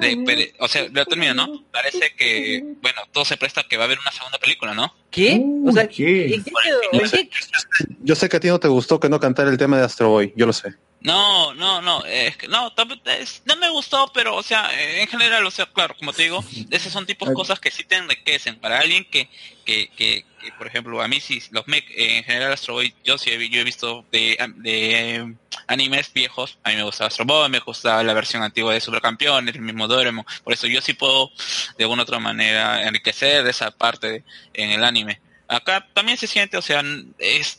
de- 0.00 0.22
pero- 0.26 0.42
o 0.60 0.68
sea, 0.68 0.86
lo 0.92 1.04
termino, 1.06 1.34
¿no? 1.34 1.64
Parece 1.72 2.12
que, 2.16 2.62
bueno, 2.82 3.00
todo 3.12 3.24
se 3.24 3.36
presta 3.36 3.62
a 3.62 3.64
que 3.64 3.76
va 3.76 3.84
a 3.84 3.86
haber 3.86 3.98
una 3.98 4.12
segunda 4.12 4.38
película, 4.38 4.74
¿no? 4.74 4.94
¿Qué? 5.10 5.42
O 5.66 5.72
sea, 5.72 5.86
¿qué? 5.88 6.34
¿en 6.34 6.44
qué 6.44 6.50
quedó? 6.62 7.02
¿En 7.04 7.10
qué- 7.10 7.30
Yo 8.02 8.14
sé 8.14 8.28
que 8.28 8.36
a 8.36 8.40
ti 8.40 8.48
no 8.48 8.58
te 8.60 8.68
gustó 8.68 9.00
que 9.00 9.08
no 9.08 9.18
cantara 9.20 9.50
el 9.50 9.56
tema 9.58 9.78
de 9.78 9.84
Astro 9.84 10.08
Boy, 10.10 10.32
yo 10.36 10.46
lo 10.46 10.52
sé. 10.52 10.74
No, 11.04 11.52
no, 11.52 11.82
no, 11.82 12.02
es 12.06 12.34
que 12.38 12.48
no, 12.48 12.72
es- 13.04 13.42
no 13.44 13.56
me 13.56 13.68
gustó, 13.68 14.10
pero, 14.14 14.34
o 14.36 14.42
sea, 14.42 14.70
en 15.02 15.06
general, 15.06 15.44
o 15.44 15.50
sea, 15.50 15.66
claro, 15.66 15.94
como 15.98 16.14
te 16.14 16.22
digo, 16.22 16.42
esos 16.70 16.90
son 16.90 17.04
tipos 17.04 17.28
de 17.28 17.34
cosas 17.34 17.60
que 17.60 17.70
sí 17.70 17.84
te 17.84 17.96
enriquecen. 17.96 18.56
Para 18.58 18.78
alguien 18.78 19.04
que, 19.04 19.28
que, 19.66 19.88
que, 19.88 20.24
que, 20.40 20.52
por 20.52 20.66
ejemplo, 20.66 21.02
a 21.02 21.06
mí 21.06 21.20
sí, 21.20 21.42
los 21.50 21.68
mech, 21.68 21.84
eh, 21.90 22.16
en 22.16 22.24
general 22.24 22.54
Astro 22.54 22.72
Boy, 22.74 22.94
yo 23.04 23.18
sí, 23.18 23.30
yo 23.50 23.60
he 23.60 23.64
visto 23.64 24.06
de, 24.10 24.38
de 24.56 25.16
eh, 25.16 25.34
animes 25.66 26.10
viejos, 26.10 26.58
a 26.64 26.70
mí 26.70 26.76
me 26.76 26.84
gustaba 26.84 27.08
Astro 27.08 27.26
Boy, 27.26 27.50
me 27.50 27.58
gustaba 27.58 28.02
la 28.02 28.14
versión 28.14 28.42
antigua 28.42 28.72
de 28.72 28.80
Supercampeones, 28.80 29.54
el 29.56 29.60
mismo 29.60 29.86
Doraemon, 29.86 30.24
por 30.42 30.54
eso 30.54 30.66
yo 30.68 30.80
sí 30.80 30.94
puedo, 30.94 31.30
de 31.76 31.84
alguna 31.84 32.04
otra 32.04 32.18
manera, 32.18 32.82
enriquecer 32.88 33.46
esa 33.46 33.70
parte 33.70 34.24
en 34.54 34.70
el 34.70 34.82
anime. 34.82 35.20
Acá 35.48 35.86
también 35.92 36.16
se 36.16 36.26
siente, 36.26 36.56
o 36.56 36.62
sea, 36.62 36.82
es, 37.18 37.58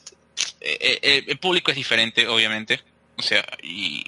eh, 0.62 1.00
eh, 1.04 1.24
el 1.28 1.38
público 1.38 1.70
es 1.70 1.78
diferente, 1.78 2.28
obviamente. 2.28 2.82
O 3.18 3.22
sea, 3.22 3.46
y, 3.64 4.04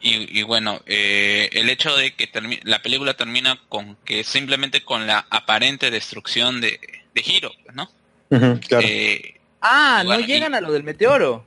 y, 0.00 0.38
y 0.40 0.42
bueno, 0.42 0.80
eh, 0.86 1.48
el 1.52 1.68
hecho 1.70 1.94
de 1.96 2.14
que 2.14 2.30
termi- 2.30 2.60
la 2.64 2.82
película 2.82 3.14
termina 3.14 3.60
con 3.68 3.96
que 4.04 4.24
simplemente 4.24 4.82
con 4.84 5.06
la 5.06 5.26
aparente 5.30 5.90
destrucción 5.90 6.60
de, 6.60 6.80
de 7.14 7.22
Hiro, 7.24 7.52
¿no? 7.74 7.90
Ujú, 8.30 8.60
claro. 8.68 8.86
Eh, 8.86 9.34
Ah, 9.64 10.00
Y 10.02 10.06
bueno, 10.06 10.20
no 10.22 10.26
llegan 10.26 10.54
a 10.56 10.60
lo 10.60 10.72
del 10.72 10.82
meteoro. 10.82 11.46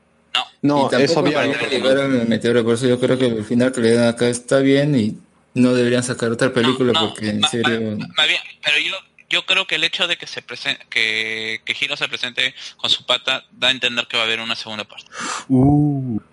no, 0.61 0.88
y 0.88 0.89
tampoco 0.89 1.03
eso 1.03 1.22
van 1.22 1.27
obviamente. 1.27 1.65
a 1.65 1.69
llegar 1.69 1.97
al 1.97 2.27
meteoro, 2.27 2.64
por 2.64 2.75
eso 2.75 2.88
yo 2.88 2.97
creo 2.97 3.17
que 3.17 3.27
el 3.27 3.43
final 3.43 3.73
que 3.73 3.81
le 3.81 3.91
dan 3.93 4.07
acá 4.07 4.30
está 4.30 4.59
bien 4.59 4.97
y 4.97 5.17
no 5.53 5.73
deberían 5.73 6.01
sacar 6.01 6.31
otra 6.31 6.53
película 6.53 6.93
no, 6.93 7.09
porque 7.09 7.27
en 7.30 7.41
ma- 7.41 7.47
serio... 7.49 7.97
ma- 8.15 8.25
bien, 8.25 8.39
pero 8.64 8.77
yo 8.80 8.95
yo 9.35 9.45
creo 9.45 9.67
que 9.67 9.75
el 9.75 9.83
hecho 9.83 10.07
de 10.07 10.15
que 10.17 10.27
se 10.27 10.41
presente, 10.41 10.85
que, 10.89 11.59
que 11.65 11.75
Hiro 11.77 11.97
se 11.97 12.07
presente 12.07 12.55
con 12.77 12.89
su 12.89 13.05
pata 13.05 13.43
da 13.51 13.67
a 13.67 13.72
entender 13.72 14.07
que 14.07 14.15
va 14.15 14.23
a 14.23 14.25
haber 14.25 14.39
una 14.39 14.55
segunda 14.55 14.85
parte. 14.85 15.07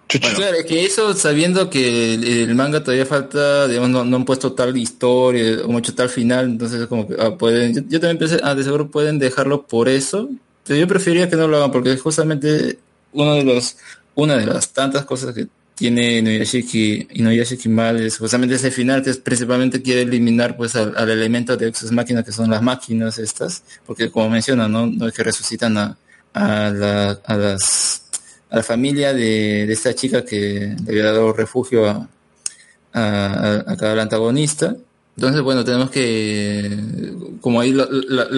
Claro, 0.06 0.56
es 0.56 0.66
que 0.66 0.84
eso 0.84 1.12
sabiendo 1.14 1.68
que 1.68 2.14
el, 2.14 2.24
el 2.24 2.55
manga 2.55 2.84
todavía 2.84 3.05
falta, 3.05 3.66
digamos, 3.66 3.90
no, 3.90 4.05
no 4.05 4.16
han 4.18 4.24
puesto 4.24 4.52
tal 4.52 4.76
historia 4.76 5.64
o 5.64 5.68
mucho 5.68 5.97
tal 5.97 6.10
final, 6.10 6.44
entonces 6.44 6.86
como 6.86 7.08
que 7.08 7.16
ah, 7.18 7.36
pueden, 7.36 7.74
yo, 7.74 7.82
yo 7.89 7.98
también 7.98 8.18
pensé, 8.18 8.39
ah, 8.44 8.55
de 8.55 8.62
seguro 8.62 8.89
pueden 8.89 9.18
dejarlo 9.18 9.66
por 9.66 9.89
eso, 9.89 10.28
pero 10.64 10.78
yo 10.78 10.86
preferiría 10.86 11.28
que 11.28 11.34
no 11.34 11.48
lo 11.48 11.56
hagan 11.56 11.72
porque 11.72 11.97
justamente 11.97 12.78
uno 13.12 13.34
de 13.34 13.42
los, 13.42 13.78
una 14.14 14.36
de 14.36 14.47
las 14.47 14.72
tantas 14.72 15.05
cosas 15.05 15.34
que 15.34 15.48
tiene 15.75 16.18
Inuyashiki, 16.18 17.09
Inuyashiki 17.15 17.68
mal 17.68 18.01
es 18.01 18.18
justamente 18.18 18.55
ese 18.57 18.70
final 18.70 19.02
que 19.02 19.10
es 19.10 19.17
principalmente 19.18 19.83
quiere 19.83 20.02
eliminar 20.02 20.57
pues 20.57 20.76
al, 20.76 20.94
al 20.97 21.10
elemento 21.10 21.57
de 21.57 21.68
Exos 21.68 21.91
Máquina 21.92 22.23
que 22.23 22.33
son 22.33 22.51
las 22.51 22.62
máquinas 22.62 23.18
estas, 23.18 23.62
porque 23.86 24.10
como 24.10 24.28
menciona, 24.31 24.68
¿no? 24.68 24.86
No 24.86 25.09
es 25.09 25.15
que 25.15 25.23
resucitan 25.25 25.76
a, 25.78 25.97
a, 26.34 26.70
la- 26.70 27.18
a 27.25 27.36
las 27.36 28.02
a 28.51 28.57
la 28.57 28.62
familia 28.62 29.15
de, 29.15 29.65
de 29.67 29.73
esta 29.73 29.94
chica 29.94 30.25
que 30.25 30.76
le 30.84 30.91
había 30.91 31.05
dado 31.05 31.33
refugio 31.33 31.89
a, 31.89 32.07
a, 32.92 33.76
cada 33.76 34.02
antagonista. 34.02 34.76
Entonces, 35.17 35.42
bueno, 35.42 35.65
tenemos 35.65 35.91
que, 35.91 36.78
como 37.41 37.60
ahí 37.60 37.73
la, 37.73 37.86
la- 37.91 38.28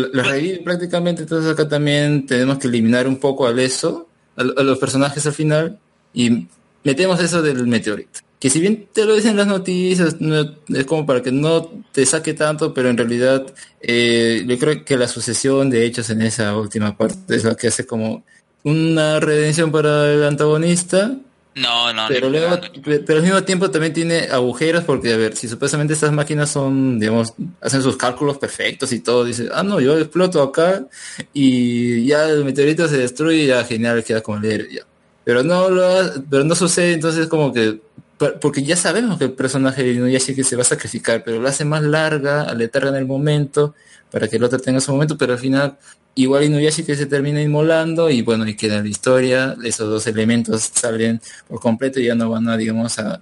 prácticamente, 0.64 1.22
entonces 1.22 1.50
acá 1.52 1.68
también 1.68 2.26
tenemos 2.26 2.58
que 2.58 2.66
eliminar 2.68 3.06
un 3.08 3.18
poco 3.18 3.46
al 3.46 3.58
eso, 3.58 4.08
a 4.36 4.42
los 4.44 4.78
personajes 4.78 5.24
al 5.26 5.32
final, 5.32 5.78
y 6.12 6.46
metemos 6.84 7.20
eso 7.20 7.42
del 7.42 7.66
meteorito. 7.66 8.20
Que 8.38 8.50
si 8.50 8.60
bien 8.60 8.88
te 8.92 9.04
lo 9.06 9.14
dicen 9.14 9.36
las 9.36 9.46
noticias, 9.46 10.20
no- 10.20 10.54
es 10.68 10.84
como 10.84 11.06
para 11.06 11.22
que 11.22 11.32
no 11.32 11.70
te 11.92 12.04
saque 12.04 12.34
tanto, 12.34 12.74
pero 12.74 12.90
en 12.90 12.98
realidad 12.98 13.46
eh, 13.80 14.44
yo 14.46 14.58
creo 14.58 14.84
que 14.84 14.96
la 14.98 15.08
sucesión 15.08 15.70
de 15.70 15.84
hechos 15.86 16.10
en 16.10 16.20
esa 16.22 16.56
última 16.56 16.96
parte 16.96 17.36
es 17.36 17.44
la 17.44 17.54
que 17.54 17.68
hace 17.68 17.86
como 17.86 18.22
una 18.62 19.18
redención 19.20 19.72
para 19.72 20.12
el 20.12 20.24
antagonista, 20.24 21.16
No, 21.54 21.92
no, 21.92 22.08
pero 22.08 22.28
luego, 22.28 22.58
pero 23.06 23.18
al 23.18 23.22
mismo 23.24 23.42
tiempo 23.44 23.70
también 23.70 23.92
tiene 23.92 24.20
agujeros 24.30 24.84
porque, 24.84 25.12
a 25.12 25.16
ver, 25.16 25.36
si 25.36 25.48
supuestamente 25.48 25.94
estas 25.94 26.12
máquinas 26.12 26.50
son, 26.50 26.98
digamos, 26.98 27.32
hacen 27.60 27.80
sus 27.82 27.96
cálculos 27.96 28.36
perfectos 28.38 28.92
y 28.92 29.00
todo, 29.00 29.24
dice, 29.24 29.48
ah, 29.52 29.62
no, 29.62 29.80
yo 29.80 29.98
exploto 29.98 30.42
acá 30.42 30.86
y 31.32 32.04
ya 32.06 32.28
el 32.28 32.44
meteorito 32.44 32.88
se 32.88 32.98
destruye 32.98 33.44
y 33.44 33.46
ya 33.46 33.64
genial, 33.64 34.02
queda 34.04 34.20
como 34.22 34.38
el 34.38 34.44
héroe, 34.46 34.68
ya. 34.74 34.82
Pero 35.24 35.42
no 35.42 35.70
lo, 35.70 35.84
pero 36.30 36.44
no 36.44 36.54
sucede, 36.54 36.92
entonces 36.92 37.26
como 37.28 37.52
que, 37.52 37.80
por- 38.18 38.38
porque 38.40 38.62
ya 38.62 38.76
sabemos 38.76 39.18
que 39.18 39.24
el 39.24 39.32
personaje 39.32 39.82
de 39.82 39.92
Inuyashiki 39.94 40.44
se 40.44 40.56
va 40.56 40.62
a 40.62 40.66
sacrificar, 40.66 41.22
pero 41.24 41.40
lo 41.40 41.48
hace 41.48 41.64
más 41.64 41.82
larga, 41.82 42.42
aletarga 42.42 42.90
en 42.90 42.96
el 42.96 43.06
momento, 43.06 43.74
para 44.10 44.28
que 44.28 44.36
el 44.36 44.44
otro 44.44 44.58
tenga 44.58 44.80
su 44.80 44.92
momento, 44.92 45.16
pero 45.16 45.32
al 45.32 45.38
final 45.38 45.76
igual 46.14 46.44
Inuyashiki 46.44 46.94
se 46.94 47.06
termina 47.06 47.40
inmolando 47.42 48.08
y 48.10 48.22
bueno, 48.22 48.46
y 48.46 48.54
queda 48.54 48.80
la 48.82 48.88
historia, 48.88 49.56
esos 49.64 49.88
dos 49.88 50.06
elementos 50.06 50.70
salen 50.74 51.20
por 51.48 51.58
completo 51.58 51.98
y 52.00 52.04
ya 52.06 52.14
no 52.14 52.30
van 52.30 52.46
a, 52.48 52.56
digamos, 52.56 52.98
a, 53.00 53.20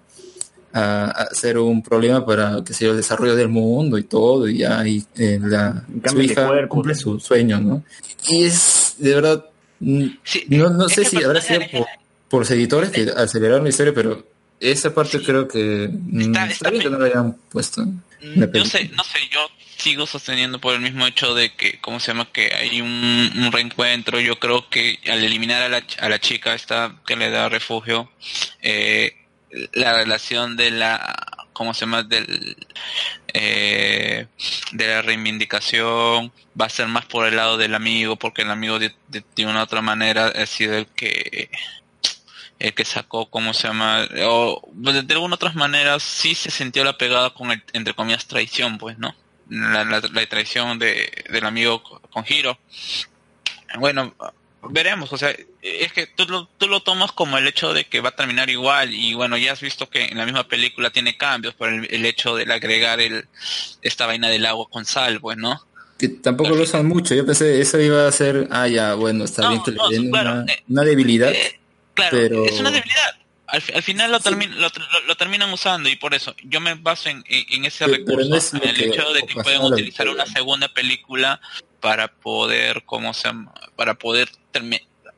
a, 0.74 1.04
a 1.10 1.26
ser 1.34 1.56
un 1.58 1.82
problema 1.82 2.26
para 2.26 2.62
que 2.64 2.74
sea 2.74 2.90
el 2.90 2.96
desarrollo 2.96 3.36
del 3.36 3.48
mundo 3.48 3.96
y 3.96 4.02
todo, 4.02 4.48
y 4.48 4.58
ya 4.58 4.86
y, 4.86 5.04
eh, 5.16 5.38
la, 5.40 5.84
su 6.10 6.20
hija 6.20 6.48
cuerpo. 6.48 6.68
cumple 6.74 6.94
su 6.94 7.18
sueño, 7.20 7.60
¿no? 7.60 7.82
Y 8.28 8.44
es, 8.44 8.96
de 8.98 9.14
verdad, 9.14 9.44
Sí, 10.24 10.44
no, 10.48 10.70
no 10.70 10.88
sé 10.88 11.04
si 11.04 11.22
habrá 11.22 11.40
sido 11.40 11.60
por, 11.72 11.86
por 12.28 12.40
los 12.40 12.50
editores 12.50 12.90
que 12.90 13.10
aceleraron 13.16 13.64
la 13.64 13.70
historia, 13.70 13.92
pero 13.94 14.26
esa 14.60 14.94
parte 14.94 15.20
creo 15.22 15.48
que 15.48 15.88
mm, 15.92 16.20
Está- 16.20 16.42
está, 16.44 16.52
está 16.52 16.70
bien 16.70 16.82
que 16.84 16.90
no 16.90 16.98
lo 16.98 17.04
hayan 17.04 17.36
puesto. 17.50 17.82
la 18.20 18.46
Yo 18.46 18.52
película. 18.52 18.64
sé, 18.80 18.90
no 18.94 19.02
sé, 19.04 19.18
yo 19.30 19.40
sigo 19.76 20.06
sosteniendo 20.06 20.60
por 20.60 20.74
el 20.74 20.80
mismo 20.80 21.04
hecho 21.06 21.34
de 21.34 21.52
que, 21.54 21.80
¿cómo 21.80 21.98
se 21.98 22.08
llama? 22.12 22.28
Que 22.32 22.54
hay 22.54 22.80
un, 22.80 22.88
un 23.36 23.50
reencuentro. 23.50 24.20
Yo 24.20 24.38
creo 24.38 24.68
que 24.70 24.98
al 25.10 25.24
eliminar 25.24 25.62
a 25.62 25.68
la, 25.68 25.82
a 25.98 26.08
la 26.08 26.20
chica 26.20 26.54
esta 26.54 26.94
que 27.04 27.16
le 27.16 27.30
da 27.30 27.48
refugio, 27.48 28.08
eh, 28.62 29.16
la 29.72 29.94
relación 29.96 30.56
de 30.56 30.70
la, 30.70 31.31
¿cómo 31.52 31.74
se 31.74 31.80
llama? 31.80 32.02
Del, 32.02 32.56
eh, 33.34 34.26
de 34.72 34.86
la 34.86 35.02
reivindicación 35.02 36.32
va 36.60 36.66
a 36.66 36.70
ser 36.70 36.88
más 36.88 37.06
por 37.06 37.26
el 37.26 37.36
lado 37.36 37.56
del 37.56 37.74
amigo, 37.74 38.16
porque 38.16 38.42
el 38.42 38.50
amigo 38.50 38.78
de, 38.78 38.94
de, 39.08 39.46
una 39.46 39.60
u 39.60 39.62
otra 39.62 39.82
manera 39.82 40.26
ha 40.26 40.46
sido 40.46 40.76
el 40.76 40.86
que 40.86 41.50
el 42.58 42.74
que 42.74 42.84
sacó, 42.84 43.28
¿cómo 43.28 43.54
se 43.54 43.66
llama? 43.66 44.06
O 44.24 44.62
de, 44.72 45.02
de 45.02 45.14
alguna 45.14 45.34
otras 45.34 45.56
maneras 45.56 46.02
sí 46.02 46.34
se 46.34 46.50
sintió 46.50 46.84
la 46.84 46.96
pegada 46.96 47.30
con 47.30 47.50
el, 47.50 47.62
entre 47.72 47.94
comillas, 47.94 48.26
traición, 48.26 48.78
pues, 48.78 48.98
¿no? 48.98 49.14
La, 49.48 49.84
la, 49.84 50.00
la 50.00 50.26
traición 50.26 50.78
de, 50.78 51.10
del 51.30 51.44
amigo 51.44 51.82
con 51.82 52.24
Hiro. 52.28 52.58
Bueno, 53.78 54.14
veremos, 54.70 55.12
o 55.12 55.18
sea, 55.18 55.34
es 55.60 55.92
que 55.92 56.06
tú 56.06 56.24
lo, 56.26 56.46
tú 56.58 56.68
lo 56.68 56.80
tomas 56.80 57.12
como 57.12 57.38
el 57.38 57.46
hecho 57.46 57.72
de 57.74 57.84
que 57.84 58.00
va 58.00 58.10
a 58.10 58.16
terminar 58.16 58.48
igual 58.50 58.92
y 58.94 59.14
bueno, 59.14 59.36
ya 59.36 59.52
has 59.52 59.60
visto 59.60 59.88
que 59.88 60.04
en 60.06 60.18
la 60.18 60.24
misma 60.24 60.46
película 60.46 60.90
tiene 60.90 61.16
cambios 61.16 61.54
por 61.54 61.68
el, 61.68 61.86
el 61.90 62.06
hecho 62.06 62.36
de 62.36 62.52
agregar 62.52 63.00
el, 63.00 63.26
esta 63.82 64.06
vaina 64.06 64.28
del 64.28 64.46
agua 64.46 64.66
con 64.70 64.84
sal, 64.84 65.20
pues, 65.20 65.36
¿no? 65.36 65.60
Que 65.98 66.08
tampoco 66.08 66.50
lo 66.54 66.62
usan 66.62 66.86
mucho. 66.86 67.14
Yo 67.14 67.24
pensé 67.24 67.60
eso 67.60 67.80
iba 67.80 68.06
a 68.06 68.12
ser, 68.12 68.48
ah, 68.50 68.66
ya, 68.68 68.94
bueno, 68.94 69.24
está 69.24 69.42
No, 69.42 69.50
bien 69.50 69.62
no, 69.76 69.88
den 69.88 70.10
claro, 70.10 70.32
una, 70.32 70.52
eh, 70.52 70.62
una 70.68 70.82
debilidad, 70.82 71.32
Eh, 71.32 71.60
claro, 71.94 72.18
pero 72.18 72.44
es 72.44 72.58
una 72.58 72.70
debilidad. 72.70 73.16
Al, 73.52 73.62
al 73.74 73.82
final 73.82 74.10
lo, 74.10 74.18
termi- 74.20 74.48
lo, 74.48 74.68
lo- 74.68 75.02
lo 75.06 75.14
terminan 75.16 75.52
usando 75.52 75.88
y 75.88 75.96
por 75.96 76.14
eso 76.14 76.34
yo 76.42 76.60
me 76.60 76.74
baso 76.74 77.08
en, 77.10 77.22
en- 77.28 77.64
ese 77.64 77.84
Pero- 77.84 77.98
recurso, 77.98 78.34
es 78.36 78.54
en 78.54 78.68
el 78.68 78.80
hecho 78.82 79.12
de 79.12 79.22
que 79.22 79.34
pueden 79.42 79.62
utilizar 79.62 80.08
una 80.08 80.26
segunda 80.26 80.68
película 80.68 81.40
para 81.80 82.08
poder, 82.08 82.82
¿cómo 82.84 83.12
se 83.14 83.28
llama? 83.28 83.52
Para 83.76 83.94
poder 83.94 84.28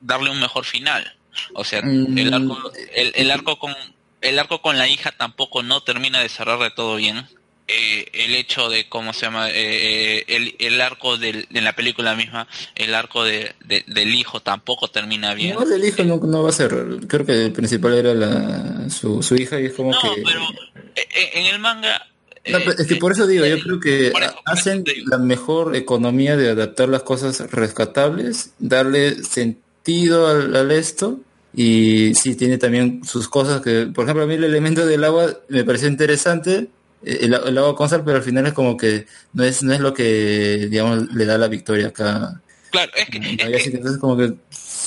darle 0.01 0.31
un 0.31 0.41
mejor 0.41 0.65
final. 0.65 1.17
O 1.55 1.65
sea, 1.65 1.81
Mm, 1.83 2.19
el 2.19 2.35
arco, 2.35 2.73
el, 2.95 3.13
el 3.15 3.31
arco 3.31 3.59
con 3.59 3.75
el 4.21 4.39
arco 4.39 4.63
con 4.63 4.79
la 4.79 4.89
hija 4.89 5.13
tampoco 5.13 5.63
no 5.63 5.83
termina 5.83 6.21
de 6.21 6.29
cerrar 6.29 6.59
de 6.59 6.71
todo 6.71 6.97
bien. 6.97 7.27
Eh, 7.67 8.07
el 8.13 8.35
hecho 8.35 8.69
de 8.69 8.91
cómo 8.91 9.15
se 9.15 9.23
llama 9.25 9.49
eh, 9.49 9.55
eh, 9.55 10.25
el, 10.29 10.55
el 10.59 10.81
arco 10.83 11.17
del, 11.17 11.47
de 11.49 11.63
la 11.63 11.75
película 11.75 12.15
misma 12.15 12.47
el 12.75 12.95
arco 12.95 13.25
de, 13.25 13.53
de- 13.65 13.85
del 13.87 14.15
hijo 14.15 14.41
tampoco 14.41 14.89
termina 14.89 15.33
bien 15.33 15.55
No, 15.55 15.63
el 15.75 15.83
hijo 15.83 16.05
no, 16.05 16.19
no 16.19 16.43
va 16.43 16.51
a 16.51 16.53
ser. 16.53 16.75
Creo 17.09 17.25
que 17.25 17.47
el 17.47 17.53
principal 17.53 17.95
era 17.95 18.13
la, 18.13 18.91
su, 18.91 19.23
su 19.23 19.35
hija 19.37 19.59
y 19.61 19.65
es 19.67 19.73
como 19.73 19.93
que. 19.93 20.09
Eh, 20.09 21.09
eh, 21.17 21.31
en 21.35 21.47
el 21.47 21.59
manga 21.59 22.07
No, 22.51 22.59
pero 22.59 22.73
es 22.73 22.87
que 22.87 22.97
por 22.97 23.13
eso 23.13 23.27
digo, 23.27 23.47
yo 23.47 23.59
creo 23.59 23.81
que 23.81 24.13
hacen 24.45 24.85
la 25.07 25.17
mejor 25.17 25.75
economía 25.75 26.37
de 26.37 26.51
adaptar 26.51 26.91
las 26.91 27.03
cosas 27.03 27.51
rescatables, 27.51 28.51
darle 28.59 29.23
sentido 29.25 30.29
al, 30.29 30.55
al 30.55 30.71
esto, 30.71 31.19
y 31.57 32.15
sí 32.15 32.35
tiene 32.35 32.59
también 32.59 33.01
sus 33.07 33.29
cosas 33.29 33.63
que, 33.63 33.87
por 33.87 34.05
ejemplo, 34.05 34.25
a 34.25 34.27
mí 34.27 34.35
el 34.35 34.45
elemento 34.45 34.85
del 34.85 35.03
agua 35.05 35.39
me 35.49 35.65
pareció 35.65 35.89
interesante, 35.89 36.67
eh, 37.05 37.19
el, 37.23 37.35
el 37.35 37.59
agua 37.59 37.77
con 37.77 37.89
sal, 37.89 38.03
pero 38.05 38.19
al 38.19 38.23
final 38.25 38.47
es 38.47 38.53
como 38.53 38.77
que 38.77 39.07
no 39.33 39.45
es, 39.45 39.63
no 39.63 39.73
es 39.73 39.81
lo 39.81 39.93
que, 39.95 40.69
digamos, 40.71 41.13
le 41.13 41.25
da 41.27 41.39
la 41.39 41.49
victoria 41.49 41.89
acá. 41.89 42.41
claro 42.71 42.93
es 42.97 43.09
que, 43.09 43.19
es 43.19 43.63
que 43.63 43.71
entonces 43.77 44.01
como 44.01 44.17
que... 44.17 44.35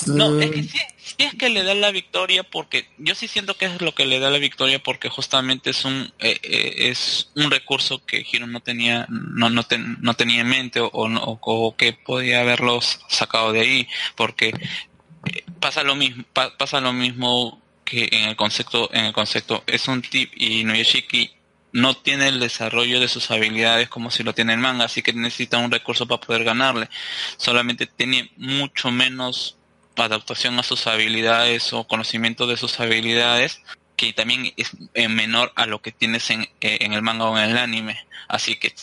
No, 0.05 0.39
es 0.39 0.51
que 0.51 0.61
sí, 0.63 0.69
sí 1.03 1.15
es 1.17 1.33
que 1.33 1.49
le 1.49 1.63
da 1.63 1.73
la 1.73 1.89
victoria 1.89 2.43
porque 2.43 2.87
yo 2.99 3.15
sí 3.15 3.27
siento 3.27 3.57
que 3.57 3.65
es 3.65 3.81
lo 3.81 3.95
que 3.95 4.05
le 4.05 4.19
da 4.19 4.29
la 4.29 4.37
victoria 4.37 4.77
porque 4.77 5.09
justamente 5.09 5.71
es 5.71 5.85
un 5.85 6.13
eh, 6.19 6.37
eh, 6.43 6.89
es 6.91 7.29
un 7.35 7.49
recurso 7.49 8.05
que 8.05 8.23
Hiro 8.31 8.45
no 8.45 8.59
tenía 8.59 9.07
no 9.09 9.49
no, 9.49 9.63
ten- 9.63 9.97
no 10.01 10.13
tenía 10.13 10.41
en 10.41 10.49
mente 10.49 10.81
o, 10.81 10.91
o 10.93 11.75
que 11.75 11.93
podía 11.93 12.41
haberlos 12.41 12.99
sacado 13.09 13.51
de 13.53 13.61
ahí 13.61 13.87
porque 14.15 14.49
eh, 14.49 15.43
pasa 15.59 15.81
lo 15.81 15.95
mismo 15.95 16.23
pa- 16.31 16.55
pasa 16.55 16.79
lo 16.79 16.93
mismo 16.93 17.59
que 17.83 18.07
en 18.11 18.25
el 18.29 18.35
concepto 18.35 18.89
en 18.93 19.05
el 19.05 19.13
concepto 19.13 19.63
es 19.65 19.87
un 19.87 20.03
tip 20.03 20.31
y 20.35 20.63
Noyoshiki 20.63 21.31
no 21.77 21.95
tiene 21.95 22.27
el 22.27 22.39
desarrollo 22.39 22.99
de 22.99 23.07
sus 23.07 23.29
habilidades 23.29 23.87
como 23.87 24.09
si 24.09 24.23
lo 24.23 24.33
tiene 24.33 24.53
el 24.53 24.59
manga, 24.59 24.85
así 24.85 25.03
que 25.03 25.13
necesita 25.13 25.59
un 25.59 25.69
recurso 25.69 26.07
para 26.07 26.19
poder 26.19 26.43
ganarle. 26.43 26.89
Solamente 27.37 27.85
tiene 27.85 28.31
mucho 28.35 28.89
menos 28.89 29.57
adaptación 29.95 30.57
a 30.57 30.63
sus 30.63 30.87
habilidades 30.87 31.73
o 31.73 31.87
conocimiento 31.87 32.47
de 32.47 32.57
sus 32.57 32.79
habilidades 32.79 33.61
que 33.95 34.11
también 34.11 34.53
es 34.57 34.71
eh, 34.95 35.07
menor 35.07 35.53
a 35.55 35.67
lo 35.67 35.81
que 35.83 35.91
tienes 35.91 36.29
en, 36.31 36.43
eh, 36.61 36.79
en 36.81 36.93
el 36.93 37.03
manga 37.03 37.25
o 37.25 37.37
en 37.37 37.51
el 37.51 37.57
anime. 37.59 38.07
Así 38.27 38.55
que 38.55 38.73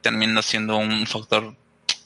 termina 0.00 0.40
siendo 0.40 0.78
un 0.78 1.06
factor 1.06 1.54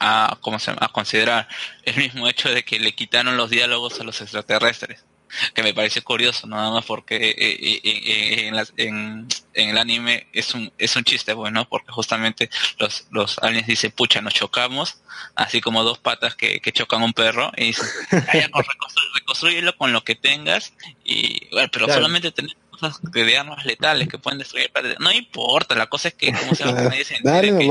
a, 0.00 0.38
¿cómo 0.40 0.58
se 0.58 0.72
a 0.72 0.88
considerar. 0.88 1.48
El 1.84 1.96
mismo 1.96 2.26
hecho 2.28 2.48
de 2.48 2.64
que 2.64 2.80
le 2.80 2.96
quitaron 2.96 3.36
los 3.36 3.48
diálogos 3.48 4.00
a 4.00 4.04
los 4.04 4.20
extraterrestres 4.20 5.04
que 5.54 5.62
me 5.62 5.74
parece 5.74 6.02
curioso 6.02 6.46
nada 6.46 6.70
más 6.70 6.84
porque 6.84 7.16
eh, 7.16 7.34
eh, 7.38 7.80
eh, 7.84 8.46
en, 8.48 8.56
las- 8.56 8.72
en, 8.76 9.26
en 9.54 9.68
el 9.70 9.78
anime 9.78 10.26
es 10.32 10.54
un 10.54 10.72
es 10.78 10.94
un 10.96 11.04
chiste 11.04 11.32
bueno 11.32 11.68
porque 11.68 11.92
justamente 11.92 12.50
los 12.78 13.06
los 13.10 13.38
aliens 13.38 13.66
dicen 13.66 13.92
pucha 13.92 14.20
nos 14.20 14.34
chocamos 14.34 14.98
así 15.34 15.60
como 15.60 15.82
dos 15.84 15.98
patas 15.98 16.34
que, 16.34 16.60
que 16.60 16.72
chocan 16.72 17.02
un 17.02 17.12
perro 17.12 17.50
y 17.56 17.66
dicen 17.66 17.86
"Vaya, 18.10 18.48
con- 18.50 18.62
reconstru- 18.64 19.12
reconstrúyelo 19.14 19.76
con 19.76 19.92
lo 19.92 20.02
que 20.04 20.14
tengas 20.14 20.72
y 21.04 21.48
bueno 21.50 21.68
pero 21.72 21.86
Claro. 21.86 22.00
solamente 22.00 22.30
tenemos 22.32 22.56
cosas 22.70 22.98
de 23.02 23.36
armas 23.36 23.64
letales 23.66 24.08
que 24.08 24.18
pueden 24.18 24.38
destruir 24.38 24.66
el 24.66 24.70
planeta. 24.72 24.96
no 25.00 25.12
importa 25.12 25.74
la 25.74 25.86
cosa 25.88 26.08
es 26.08 26.14
que 26.14 26.32
como 26.32 26.54
se 26.54 26.64
llama, 26.64 26.80
nadie 26.88 27.04
se 27.04 27.14
que 27.58 27.64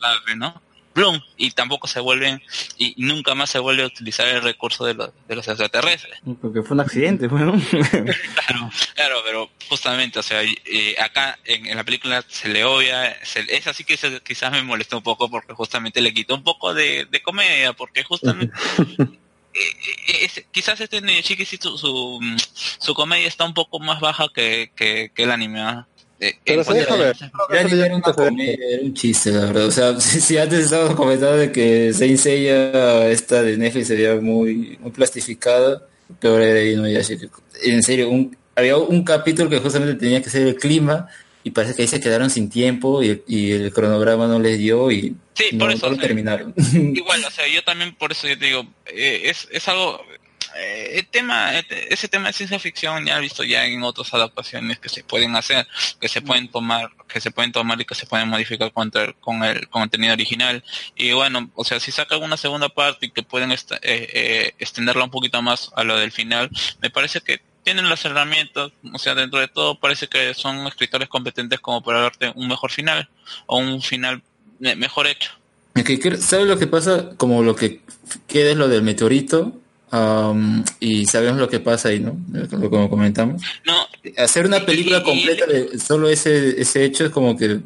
lado, 0.00 0.18
¿no? 0.36 0.62
Plum, 0.92 1.20
y 1.36 1.50
tampoco 1.52 1.86
se 1.86 2.00
vuelven 2.00 2.42
y 2.76 2.94
nunca 2.98 3.34
más 3.34 3.50
se 3.50 3.58
vuelve 3.58 3.82
a 3.82 3.86
utilizar 3.86 4.28
el 4.28 4.42
recurso 4.42 4.84
de 4.84 4.94
los, 4.94 5.10
de 5.26 5.36
los 5.36 5.48
extraterrestres 5.48 6.20
Porque 6.40 6.62
fue 6.62 6.74
un 6.74 6.80
accidente, 6.80 7.28
bueno. 7.28 7.52
Claro, 7.72 8.70
claro, 8.94 9.20
pero 9.24 9.50
justamente, 9.68 10.18
o 10.18 10.22
sea, 10.22 10.42
eh, 10.42 10.96
acá 11.00 11.38
en, 11.44 11.66
en 11.66 11.76
la 11.76 11.84
película 11.84 12.24
se 12.28 12.48
le 12.48 12.64
obvia, 12.64 13.16
se- 13.24 13.46
es 13.48 13.66
así 13.66 13.84
que 13.84 13.96
se- 13.96 14.20
quizás 14.20 14.52
me 14.52 14.62
molestó 14.62 14.98
un 14.98 15.02
poco 15.02 15.30
porque 15.30 15.54
justamente 15.54 16.00
le 16.00 16.12
quitó 16.12 16.34
un 16.34 16.42
poco 16.44 16.74
de, 16.74 17.06
de 17.10 17.22
comedia, 17.22 17.72
porque 17.72 18.04
justamente 18.04 18.54
eh, 19.54 20.24
es- 20.24 20.44
quizás 20.50 20.80
este 20.80 21.00
Niyoshiki 21.00 21.44
sí 21.44 21.58
su, 21.60 21.76
su, 21.78 22.20
su 22.78 22.94
comedia 22.94 23.28
está 23.28 23.44
un 23.44 23.54
poco 23.54 23.78
más 23.80 24.00
baja 24.00 24.26
que, 24.34 24.72
que, 24.76 25.10
que 25.14 25.22
el 25.24 25.30
anime. 25.30 25.60
¿ah? 25.60 25.86
Eh, 26.22 26.38
Pero 26.44 26.60
en 26.60 26.64
se 26.64 26.74
deja 26.74 26.96
ver. 26.96 27.16
Ya 27.52 27.64
ni 27.64 27.80
era 27.80 28.82
un 28.82 28.94
chiste, 28.94 29.32
la 29.32 29.46
verdad. 29.46 29.66
O 29.66 29.70
sea, 29.72 30.00
si, 30.00 30.20
si 30.20 30.38
antes 30.38 30.66
estábamos 30.66 30.94
comentando 30.94 31.36
de 31.36 31.50
que 31.50 31.92
Saint 31.92 32.16
Seiya, 32.16 33.08
esta 33.08 33.42
de 33.42 33.56
Netflix, 33.56 33.88
se 33.88 33.96
veía 33.96 34.14
muy, 34.20 34.78
muy 34.80 34.92
plastificada, 34.92 35.84
peor 36.20 36.40
era 36.40 36.62
Inuyasha. 36.62 37.14
En 37.64 37.82
serio, 37.82 38.08
un, 38.08 38.36
había 38.54 38.76
un 38.76 39.02
capítulo 39.02 39.50
que 39.50 39.58
justamente 39.58 39.94
tenía 39.98 40.22
que 40.22 40.30
ser 40.30 40.46
el 40.46 40.54
clima, 40.54 41.08
y 41.42 41.50
parece 41.50 41.74
que 41.74 41.82
ahí 41.82 41.88
se 41.88 42.00
quedaron 42.00 42.30
sin 42.30 42.48
tiempo, 42.48 43.02
y, 43.02 43.20
y 43.26 43.50
el 43.50 43.72
cronograma 43.72 44.28
no 44.28 44.38
les 44.38 44.58
dio, 44.58 44.92
y 44.92 45.16
Sí, 45.34 45.46
no, 45.52 45.60
por 45.60 45.68
no 45.70 45.74
eso, 45.74 45.86
lo 45.88 45.92
o 45.92 45.96
sea, 45.96 46.06
terminaron. 46.06 46.54
Igual, 46.72 47.24
o 47.24 47.30
sea, 47.30 47.48
yo 47.48 47.64
también 47.64 47.96
por 47.96 48.12
eso 48.12 48.28
yo 48.28 48.38
te 48.38 48.46
digo, 48.46 48.64
eh, 48.86 49.22
es, 49.24 49.48
es 49.50 49.66
algo, 49.66 50.00
eh, 50.56 50.98
el 50.98 51.06
tema, 51.06 51.52
ese 51.58 52.08
tema 52.08 52.28
de 52.28 52.32
ciencia 52.32 52.58
ficción 52.58 53.04
ya 53.06 53.18
he 53.18 53.20
visto 53.20 53.44
ya 53.44 53.64
en 53.66 53.82
otras 53.82 54.12
adaptaciones 54.14 54.78
que 54.78 54.88
se 54.88 55.02
pueden 55.04 55.34
hacer, 55.36 55.66
que 56.00 56.08
se 56.08 56.20
pueden 56.22 56.48
tomar, 56.48 56.90
que 57.08 57.20
se 57.20 57.30
pueden 57.30 57.52
tomar 57.52 57.80
y 57.80 57.84
que 57.84 57.94
se 57.94 58.06
pueden 58.06 58.28
modificar 58.28 58.72
contra 58.72 59.04
el- 59.04 59.14
con 59.16 59.42
el 59.44 59.68
contenido 59.68 60.12
original. 60.12 60.62
Y 60.96 61.12
bueno, 61.12 61.50
o 61.54 61.64
sea, 61.64 61.80
si 61.80 61.90
saca 61.92 62.16
una 62.18 62.36
segunda 62.36 62.68
parte 62.68 63.06
y 63.06 63.10
que 63.10 63.22
pueden 63.22 63.52
eh, 63.52 63.56
eh, 63.82 64.54
extenderla 64.58 65.04
un 65.04 65.10
poquito 65.10 65.40
más 65.42 65.70
a 65.76 65.84
lo 65.84 65.96
del 65.98 66.12
final, 66.12 66.50
me 66.80 66.90
parece 66.90 67.20
que 67.20 67.40
tienen 67.64 67.88
las 67.88 68.04
herramientas, 68.04 68.72
o 68.92 68.98
sea, 68.98 69.14
dentro 69.14 69.38
de 69.38 69.46
todo 69.48 69.78
parece 69.78 70.08
que 70.08 70.34
son 70.34 70.66
escritores 70.66 71.08
competentes 71.08 71.60
como 71.60 71.80
para 71.82 72.00
darte 72.00 72.32
un 72.34 72.48
mejor 72.48 72.72
final 72.72 73.08
o 73.46 73.58
un 73.58 73.80
final 73.80 74.20
me- 74.58 74.74
mejor 74.74 75.06
hecho. 75.06 75.30
¿Sabes 76.20 76.46
lo 76.48 76.58
que 76.58 76.66
pasa? 76.66 77.10
Como 77.16 77.42
lo 77.42 77.54
que 77.56 77.80
queda 78.26 78.50
es 78.50 78.56
lo 78.56 78.68
del 78.68 78.82
meteorito, 78.82 79.52
am, 79.92 80.64
y 80.80 81.06
sabemos 81.06 81.38
lo 81.38 81.48
que 81.48 81.60
pasa 81.60 81.90
ahí, 81.90 82.00
¿no? 82.00 82.16
Lo 82.32 82.68
como 82.70 82.90
comentamos. 82.90 83.40
No, 83.64 83.86
Hacer 84.18 84.46
una 84.46 84.66
película 84.66 85.02
completa 85.04 85.46
de 85.46 85.78
solo 85.78 86.08
ese, 86.08 86.60
ese 86.60 86.84
hecho 86.84 87.04
es 87.04 87.10
como 87.12 87.36
que... 87.36 87.60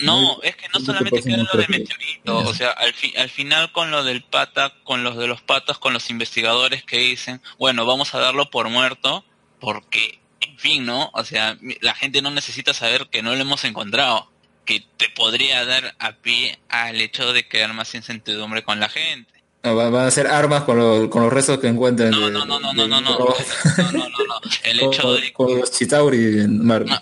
No, 0.00 0.40
es 0.42 0.54
que 0.56 0.66
no 0.74 0.78
solamente 0.80 1.22
queda 1.22 1.38
lo 1.38 1.46
perfecto. 1.50 1.72
meteorito, 1.94 2.38
o 2.38 2.54
sea, 2.54 2.70
al, 2.70 2.92
fi- 2.92 3.16
al 3.16 3.30
final 3.30 3.72
con 3.72 3.90
lo 3.90 4.04
del 4.04 4.22
pata, 4.22 4.74
con 4.84 5.02
los 5.02 5.16
de 5.16 5.26
los 5.26 5.40
patas, 5.40 5.78
con 5.78 5.94
los 5.94 6.10
investigadores 6.10 6.84
que 6.84 6.98
dicen, 6.98 7.40
bueno, 7.58 7.86
vamos 7.86 8.14
a 8.14 8.18
darlo 8.20 8.50
por 8.50 8.68
muerto, 8.68 9.24
porque, 9.58 10.18
en 10.42 10.58
fin, 10.58 10.84
¿no? 10.84 11.10
O 11.14 11.24
sea, 11.24 11.56
la 11.80 11.94
gente 11.94 12.20
no 12.20 12.30
necesita 12.30 12.74
saber 12.74 13.08
que 13.10 13.22
no 13.22 13.34
lo 13.34 13.40
hemos 13.40 13.64
encontrado, 13.64 14.30
que 14.66 14.84
te 14.98 15.08
podría 15.08 15.64
dar 15.64 15.94
a 15.98 16.12
pie 16.12 16.58
al 16.68 17.00
hecho 17.00 17.32
de 17.32 17.48
quedar 17.48 17.72
más 17.72 17.94
incertidumbre 17.94 18.62
con 18.62 18.80
la 18.80 18.90
gente. 18.90 19.32
No, 19.62 19.76
va- 19.76 19.90
van 19.90 20.04
a 20.04 20.08
hacer 20.08 20.26
armas 20.26 20.62
con, 20.64 20.78
lo- 20.78 21.10
con 21.10 21.22
los 21.22 21.32
restos 21.32 21.58
que 21.58 21.68
encuentran. 21.68 22.10
No, 22.10 22.26
de- 22.26 22.32
no, 22.32 22.44
no, 22.44 22.58
no, 22.60 22.72
no, 22.72 22.86
no, 22.88 23.00
no, 23.00 23.10
no, 23.18 23.18
no, 23.18 23.92
no, 23.92 24.08
no. 24.08 24.40
El 24.64 24.80
con, 24.80 24.92
hecho 24.94 25.12
de 25.14 25.32
con 25.32 25.58
los 25.58 25.70
Chitauri 25.70 26.40
en 26.40 26.64
Marvel. 26.66 26.94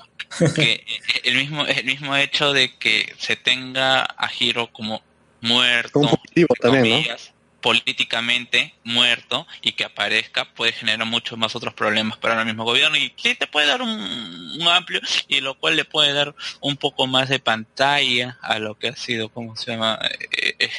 que 0.55 0.85
el 1.25 1.37
mismo 1.37 1.65
el 1.67 1.85
mismo 1.85 2.17
hecho 2.17 2.53
de 2.53 2.77
que 2.77 3.15
se 3.19 3.37
tenga 3.37 4.03
a 4.03 4.31
Hiro 4.39 4.69
como 4.73 5.03
muerto 5.41 5.93
Como 5.93 6.19
también, 6.61 7.07
¿no? 7.09 7.15
políticamente 7.61 8.75
muerto 8.85 9.47
y 9.63 9.73
que 9.73 9.85
aparezca 9.85 10.45
puede 10.55 10.73
generar 10.73 11.07
muchos 11.07 11.37
más 11.39 11.55
otros 11.57 11.75
problemas 11.75 12.17
para 12.19 12.39
el 12.41 12.47
mismo 12.47 12.65
gobierno 12.65 12.97
y 12.97 13.13
sí 13.17 13.35
te 13.35 13.47
puede 13.47 13.67
dar 13.67 13.83
un, 13.83 13.91
un 13.91 14.69
amplio 14.69 15.01
y 15.29 15.41
lo 15.41 15.59
cual 15.59 15.77
le 15.77 15.85
puede 15.85 16.13
dar 16.13 16.35
un 16.61 16.77
poco 16.77 17.07
más 17.07 17.29
de 17.29 17.39
pantalla 17.41 18.39
a 18.43 18.59
lo 18.59 18.77
que 18.79 18.89
ha 18.89 18.97
sido 18.97 19.29
cómo 19.29 19.57
se 19.57 19.73
llama 19.73 19.99
Eh, 20.31 20.55
eh, 20.59 20.71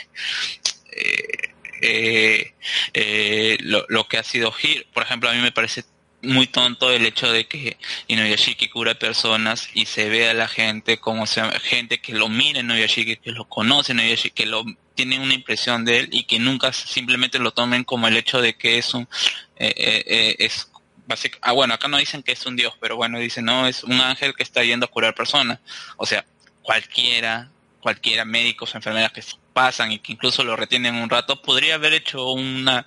eh, 0.91 1.53
eh, 1.81 2.53
eh, 2.93 3.57
lo, 3.61 4.07
que 4.07 4.17
ha 4.17 4.23
sido 4.23 4.53
Hiro 4.61 4.83
por 4.93 5.03
ejemplo 5.03 5.29
a 5.29 5.33
mí 5.33 5.41
me 5.41 5.51
parece 5.51 5.83
muy 6.21 6.47
tonto 6.47 6.91
el 6.91 7.05
hecho 7.05 7.31
de 7.31 7.47
que 7.47 7.77
Inuyashiki 8.07 8.67
cura 8.67 8.93
personas 8.95 9.69
y 9.73 9.85
se 9.85 10.09
ve 10.09 10.29
a 10.29 10.33
la 10.33 10.47
gente 10.47 10.97
como 10.97 11.25
gente 11.63 12.01
que 12.01 12.13
lo 12.13 12.27
mira 12.27 12.59
en 12.59 12.69
Inuyashiki, 12.69 13.17
que 13.17 13.31
lo 13.31 13.45
conoce 13.45 13.93
en 13.93 13.99
Inuyashiki, 13.99 14.31
que 14.31 14.45
lo 14.45 14.65
tienen 14.95 15.21
una 15.21 15.33
impresión 15.33 15.85
de 15.85 15.99
él 15.99 16.09
y 16.11 16.25
que 16.25 16.39
nunca 16.39 16.73
simplemente 16.73 17.39
lo 17.39 17.51
tomen 17.51 17.85
como 17.85 18.07
el 18.07 18.17
hecho 18.17 18.41
de 18.41 18.55
que 18.55 18.77
es 18.77 18.93
un 18.93 19.03
eh, 19.55 19.73
eh, 19.77 20.03
eh, 20.07 20.35
es 20.39 20.69
básic- 21.07 21.37
ah 21.41 21.53
bueno 21.53 21.73
acá 21.73 21.87
no 21.87 21.97
dicen 21.97 22.21
que 22.21 22.33
es 22.33 22.45
un 22.45 22.57
dios 22.57 22.73
pero 22.81 22.97
bueno 22.97 23.17
dicen 23.19 23.45
no 23.45 23.65
es 23.65 23.83
un 23.83 23.99
ángel 24.01 24.33
que 24.35 24.43
está 24.43 24.63
yendo 24.63 24.85
a 24.85 24.89
curar 24.89 25.15
personas. 25.15 25.59
O 25.95 26.05
sea 26.05 26.25
cualquiera 26.61 27.49
cualquiera, 27.79 28.25
médicos, 28.25 28.75
enfermeras 28.75 29.11
que 29.11 29.23
pasan 29.59 29.91
y 29.91 29.99
que 29.99 30.13
incluso 30.13 30.41
lo 30.45 30.55
retienen 30.55 30.95
un 30.95 31.09
rato, 31.09 31.41
podría 31.41 31.75
haber 31.75 31.93
hecho 31.93 32.31
una 32.31 32.85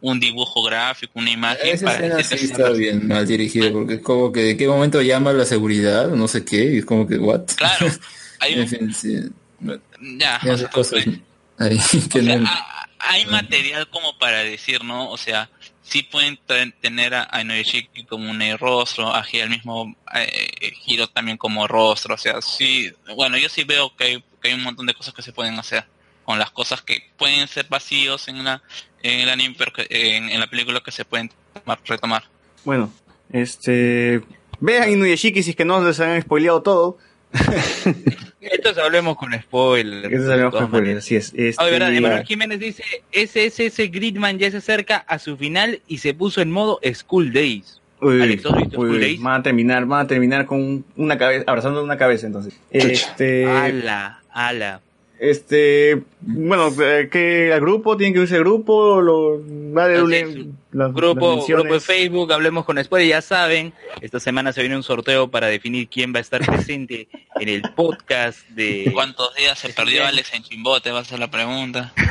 un 0.00 0.18
dibujo 0.18 0.62
gráfico, 0.62 1.12
una 1.16 1.30
imagen 1.30 1.68
Esa 1.74 1.84
para 1.86 1.98
escena 2.18 2.22
sí 2.38 2.44
está 2.46 2.70
bien 2.70 3.06
mal 3.08 3.26
dirigido, 3.26 3.70
porque 3.72 3.94
es 3.94 4.00
como 4.02 4.32
que 4.32 4.40
de 4.40 4.56
qué 4.56 4.66
momento 4.66 5.02
llama 5.02 5.34
la 5.34 5.44
seguridad, 5.44 6.08
no 6.08 6.26
sé 6.26 6.42
qué, 6.42 6.64
y 6.74 6.78
es 6.78 6.84
como 6.86 7.06
que, 7.06 7.16
¿what? 7.18 7.42
Claro, 7.56 7.86
hay 8.40 8.54
en 8.54 8.60
un- 8.60 8.68
fin, 8.68 8.94
sí. 8.94 9.18
ya, 10.18 10.40
Y 10.42 10.48
o 10.48 10.54
esas 10.54 10.60
sea, 10.60 10.70
cosas 10.70 11.04
ahí 11.58 11.78
que 12.10 12.20
O 12.20 12.22
sea, 12.22 12.36
no- 12.38 12.46
ha- 12.48 12.88
hay 12.98 13.26
material 13.26 13.86
como 13.90 14.16
para 14.18 14.38
decir, 14.38 14.82
¿no? 14.82 15.10
O 15.10 15.18
sea, 15.18 15.50
sí 15.82 16.02
pueden 16.02 16.38
tener 16.80 17.14
a, 17.14 17.28
a 17.30 17.42
Inoyashiki 17.42 18.04
como 18.06 18.30
un 18.30 18.40
eh, 18.40 18.56
rostro, 18.56 19.14
a 19.14 19.22
el 19.30 19.50
mismo 19.50 19.94
eh, 20.14 20.72
Hiro 20.86 21.06
también 21.08 21.36
como 21.36 21.68
rostro, 21.68 22.14
o 22.14 22.18
sea, 22.18 22.40
sí, 22.40 22.90
bueno, 23.14 23.36
yo 23.36 23.48
sí 23.50 23.64
veo 23.64 23.94
que 23.94 24.04
hay, 24.04 24.24
que 24.40 24.48
hay 24.48 24.54
un 24.54 24.62
montón 24.62 24.86
de 24.86 24.94
cosas 24.94 25.12
que 25.12 25.20
se 25.22 25.32
pueden 25.32 25.58
hacer 25.58 25.84
con 26.24 26.38
las 26.38 26.50
cosas 26.50 26.82
que 26.82 27.02
pueden 27.16 27.46
ser 27.48 27.66
vacíos 27.68 28.28
en 28.28 28.42
la 28.44 28.62
en 29.02 29.20
el 29.20 29.28
anime, 29.28 29.54
pero 29.58 29.72
que- 29.72 29.86
en, 29.90 30.30
en 30.30 30.40
la 30.40 30.46
película 30.48 30.80
que 30.80 30.90
se 30.90 31.04
pueden 31.04 31.30
tomar- 31.64 31.78
retomar. 31.86 32.24
Bueno, 32.64 32.90
este. 33.30 34.22
Vean 34.60 34.90
Inuyashiki 34.90 35.42
si 35.42 35.50
es 35.50 35.56
que 35.56 35.64
no 35.64 35.84
les 35.84 36.00
han 36.00 36.20
spoileado 36.22 36.62
todo. 36.62 36.98
Entonces 38.40 38.82
hablemos 38.82 39.16
con 39.16 39.32
spoilers. 39.32 40.10
De 40.10 40.18
todas 40.18 40.50
con 40.52 40.66
spoilers, 40.68 40.98
así 40.98 41.16
es. 41.16 41.32
Este, 41.34 41.54
Ah, 41.62 41.64
verdad, 41.66 41.92
Emanuel 41.94 42.24
Jiménez 42.24 42.60
dice, 42.60 42.82
SSS 43.12 43.90
Gridman 43.90 44.38
ya 44.38 44.50
se 44.50 44.58
acerca 44.58 44.98
a 44.98 45.18
su 45.18 45.36
final 45.36 45.80
y 45.88 45.98
se 45.98 46.14
puso 46.14 46.40
en 46.40 46.50
modo 46.50 46.78
School 46.94 47.32
Days. 47.32 47.80
Uy, 48.00 48.20
Alex, 48.22 48.42
¿tú 48.42 48.48
has 48.50 48.56
visto 48.56 48.78
uy, 48.80 48.86
School 48.88 49.00
Days? 49.00 49.20
van 49.22 49.40
a 49.40 49.42
terminar, 49.42 49.86
van 49.86 50.04
a 50.04 50.06
terminar 50.06 50.46
con 50.46 50.84
una 50.96 51.16
cabeza, 51.16 51.44
abrazando 51.46 51.82
una 51.82 51.96
cabeza 51.96 52.26
entonces. 52.26 52.54
Este, 52.70 53.46
Ala, 53.46 54.22
ala. 54.30 54.80
Este, 55.30 56.02
bueno, 56.20 56.72
eh, 56.82 57.08
que 57.10 57.52
el 57.52 57.60
grupo 57.60 57.96
tiene 57.96 58.12
que 58.14 58.20
irse 58.20 58.36
el 58.36 58.40
grupo, 58.44 59.00
lo, 59.00 59.40
va 59.74 59.88
de 59.88 59.94
Así 59.96 60.04
un- 60.04 60.12
es, 60.12 60.36
las- 60.72 60.92
Grupo, 60.92 61.28
las 61.28 61.36
menciones. 61.38 61.62
grupo 61.64 61.74
de 61.74 61.80
Facebook, 61.80 62.32
hablemos 62.32 62.64
con 62.64 62.82
spoilers, 62.82 63.08
ya 63.10 63.22
saben, 63.22 63.72
esta 64.00 64.18
semana 64.20 64.52
se 64.52 64.60
viene 64.60 64.76
un 64.76 64.82
sorteo 64.82 65.30
para 65.30 65.46
definir 65.46 65.88
quién 65.88 66.12
va 66.12 66.18
a 66.18 66.22
estar 66.22 66.44
presente 66.44 67.08
en 67.40 67.48
el 67.48 67.62
podcast 67.74 68.46
de... 68.50 68.90
¿Cuántos 68.92 69.34
días 69.36 69.58
se 69.58 69.68
perdió 69.70 70.04
Alex 70.06 70.34
en 70.34 70.42
Chimbote? 70.42 70.90
Va 70.90 71.00
a 71.00 71.04
ser 71.04 71.18
la 71.20 71.30
pregunta. 71.30 71.92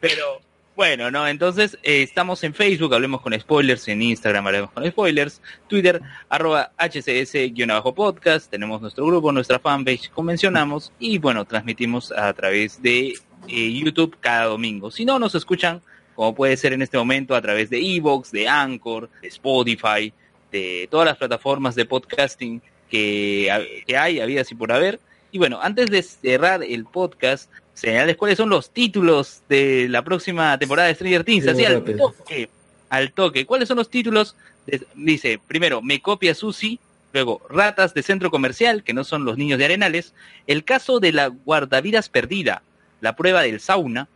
Pero 0.00 0.40
bueno, 0.76 1.10
¿no? 1.10 1.26
Entonces 1.28 1.78
eh, 1.82 2.02
estamos 2.02 2.42
en 2.42 2.52
Facebook, 2.52 2.94
hablemos 2.94 3.20
con 3.20 3.38
spoilers, 3.38 3.86
en 3.88 4.02
Instagram 4.02 4.46
hablemos 4.46 4.70
con 4.72 4.84
spoilers, 4.90 5.40
Twitter, 5.68 6.00
arroba 6.28 6.72
hcs-podcast, 6.78 8.48
tenemos 8.50 8.80
nuestro 8.80 9.06
grupo, 9.06 9.30
nuestra 9.30 9.58
fanpage, 9.58 10.10
convencionamos 10.10 10.92
y 10.98 11.18
bueno, 11.18 11.44
transmitimos 11.44 12.10
a 12.12 12.32
través 12.32 12.82
de 12.82 13.14
eh, 13.48 13.72
YouTube 13.72 14.16
cada 14.20 14.46
domingo. 14.46 14.90
Si 14.90 15.04
no, 15.04 15.18
nos 15.18 15.34
escuchan, 15.34 15.80
como 16.14 16.34
puede 16.34 16.56
ser 16.56 16.72
en 16.72 16.82
este 16.82 16.98
momento, 16.98 17.36
a 17.36 17.42
través 17.42 17.70
de 17.70 17.78
Evox, 17.78 18.32
de 18.32 18.48
Anchor, 18.48 19.08
de 19.22 19.28
Spotify, 19.28 20.12
de 20.50 20.88
todas 20.90 21.06
las 21.06 21.16
plataformas 21.16 21.74
de 21.74 21.84
podcasting 21.84 22.60
que, 22.90 23.82
que 23.86 23.96
hay, 23.96 24.20
había 24.20 24.40
así 24.40 24.54
por 24.54 24.72
haber. 24.72 24.98
Y 25.30 25.38
bueno, 25.38 25.58
antes 25.60 25.90
de 25.90 26.02
cerrar 26.02 26.62
el 26.62 26.84
podcast, 26.84 27.50
señales 27.74 28.16
cuáles 28.16 28.36
son 28.38 28.48
los 28.48 28.70
títulos 28.70 29.42
de 29.48 29.86
la 29.88 30.02
próxima 30.02 30.56
temporada 30.58 30.88
de 30.88 30.94
Stranger 30.94 31.24
Things. 31.24 31.44
Sí, 31.44 31.50
Así 31.50 31.64
al 31.64 31.84
toque, 31.84 32.48
al 32.88 33.12
toque. 33.12 33.46
¿Cuáles 33.46 33.68
son 33.68 33.76
los 33.76 33.90
títulos? 33.90 34.36
De- 34.66 34.86
dice, 34.94 35.40
primero, 35.46 35.82
Me 35.82 36.00
copia 36.00 36.34
Susi. 36.34 36.78
Luego, 37.12 37.40
Ratas 37.48 37.94
de 37.94 38.02
Centro 38.02 38.30
Comercial, 38.30 38.82
que 38.82 38.92
no 38.92 39.04
son 39.04 39.24
los 39.24 39.36
niños 39.38 39.58
de 39.58 39.66
Arenales. 39.66 40.14
El 40.48 40.64
caso 40.64 40.98
de 40.98 41.12
la 41.12 41.28
guardavidas 41.28 42.08
perdida. 42.08 42.62
La 43.00 43.14
prueba 43.14 43.42
del 43.42 43.60
sauna. 43.60 44.08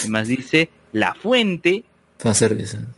Además 0.00 0.26
dice, 0.28 0.68
La 0.92 1.14
Fuente. 1.14 1.84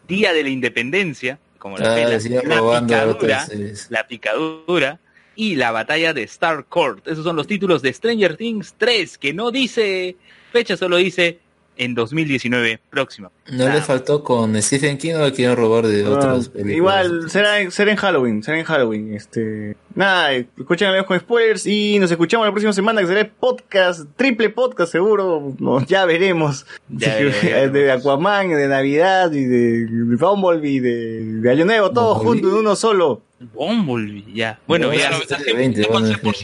Día 0.08 0.32
de 0.32 0.42
la 0.42 0.48
Independencia. 0.48 1.38
Como 1.58 1.76
la 1.78 1.92
Ah, 1.92 1.94
pela, 1.94 2.08
la 2.10 2.80
picadura, 2.80 3.46
la 3.90 4.06
picadura 4.08 4.98
y 5.36 5.56
la 5.56 5.70
batalla 5.70 6.12
de 6.12 6.22
Star 6.24 6.64
Court. 6.66 7.06
Esos 7.08 7.24
son 7.24 7.36
los 7.36 7.46
títulos 7.46 7.82
de 7.82 7.92
Stranger 7.92 8.36
Things 8.36 8.74
3, 8.78 9.18
que 9.18 9.32
no 9.32 9.50
dice 9.50 10.16
fecha, 10.52 10.76
solo 10.76 10.96
dice 10.96 11.38
en 11.82 11.94
2019 11.94 12.80
próximo. 12.90 13.30
No 13.50 13.68
le 13.68 13.80
faltó 13.82 14.22
con 14.24 14.60
Stephen 14.62 14.98
King 14.98 15.14
o 15.14 15.24
le 15.26 15.32
quieren 15.32 15.56
robar 15.56 15.86
de 15.86 16.04
Ah, 16.04 16.10
otras 16.10 16.48
películas. 16.48 16.76
igual, 16.76 17.30
será, 17.30 17.70
será 17.70 17.90
en 17.90 17.96
Halloween, 17.96 18.42
será 18.42 18.58
en 18.58 18.64
Halloween. 18.64 19.14
Este, 19.14 19.76
nada, 19.94 20.32
escuchen 20.32 20.88
Hablemos 20.88 21.06
con 21.06 21.18
spoilers 21.20 21.66
y 21.66 21.98
nos 21.98 22.10
escuchamos 22.10 22.46
la 22.46 22.52
próxima 22.52 22.72
semana 22.72 23.00
que 23.00 23.06
será 23.08 23.20
el 23.20 23.28
podcast, 23.28 24.02
triple 24.16 24.50
podcast 24.50 24.92
seguro, 24.92 25.54
no, 25.58 25.84
ya 25.86 26.04
veremos. 26.06 26.66
Ya 26.88 27.16
Sí, 27.18 27.24
veremos. 27.24 27.72
de 27.72 27.92
Aquaman, 27.92 28.48
de 28.50 28.68
Navidad 28.68 29.32
y 29.32 29.44
de, 29.44 29.86
Bumblebee, 30.16 30.80
de, 30.80 31.24
de 31.40 31.50
Año 31.50 31.64
Nuevo, 31.64 31.90
todo 31.90 32.14
Bumblebee. 32.14 32.40
junto 32.42 32.48
en 32.56 32.66
uno 32.66 32.76
solo. 32.76 33.22
Bumblebee, 33.54 34.24
ya. 34.32 34.60
Bueno, 34.66 34.86
No, 34.88 34.94
ya. 34.94 35.10
eso 35.10 35.22
está 35.22 35.36
de 35.38 35.52
20, 35.52 35.84
Con 35.86 36.02
bueno, 36.02 36.16
100% 36.16 36.36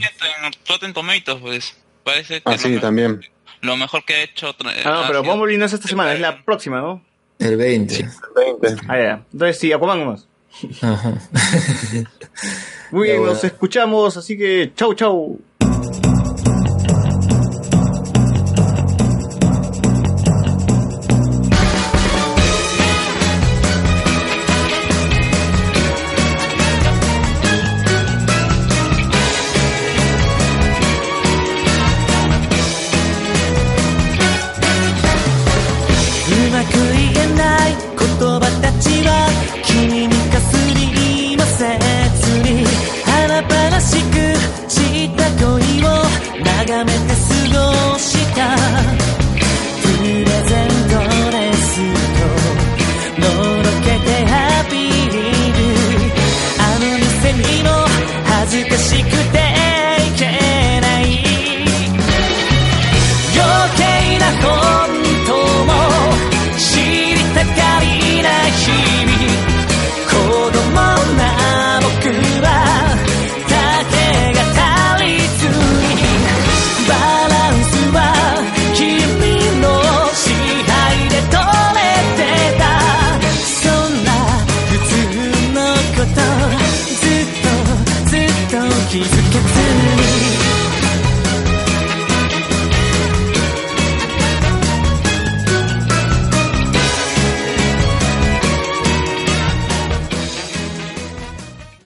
en 0.44 0.52
Rotten 0.68 0.92
Tomatoes, 0.92 1.38
pues. 1.40 1.76
Parece 2.04 2.36
que 2.36 2.42
Ah, 2.46 2.56
sí, 2.56 2.68
me- 2.70 2.78
también. 2.78 3.20
Lo 3.62 3.76
mejor 3.76 4.04
que 4.04 4.14
ha 4.14 4.22
hecho. 4.22 4.48
Ah, 4.48 5.02
no, 5.02 5.02
pero 5.08 5.20
sido- 5.22 5.32
Bumblebee 5.32 5.58
no 5.58 5.64
es 5.66 5.72
esta 5.72 5.88
semana, 5.88 6.12
es 6.12 6.20
la 6.20 6.42
próxima, 6.44 6.80
¿no? 6.80 7.02
El 7.38 7.56
20. 7.56 8.08
20. 8.60 8.82
Ah, 8.88 8.98
ya. 8.98 9.22
Entonces 9.32 9.58
sí, 9.58 9.72
Aquaman 9.72 10.00
nomás. 10.00 10.26
Ajá. 10.82 11.14
Muy 12.90 13.08
bien, 13.08 13.24
nos 13.24 13.44
escuchamos, 13.44 14.16
así 14.16 14.36
que 14.36 14.72
chau, 14.74 14.94
chau. 14.94 15.38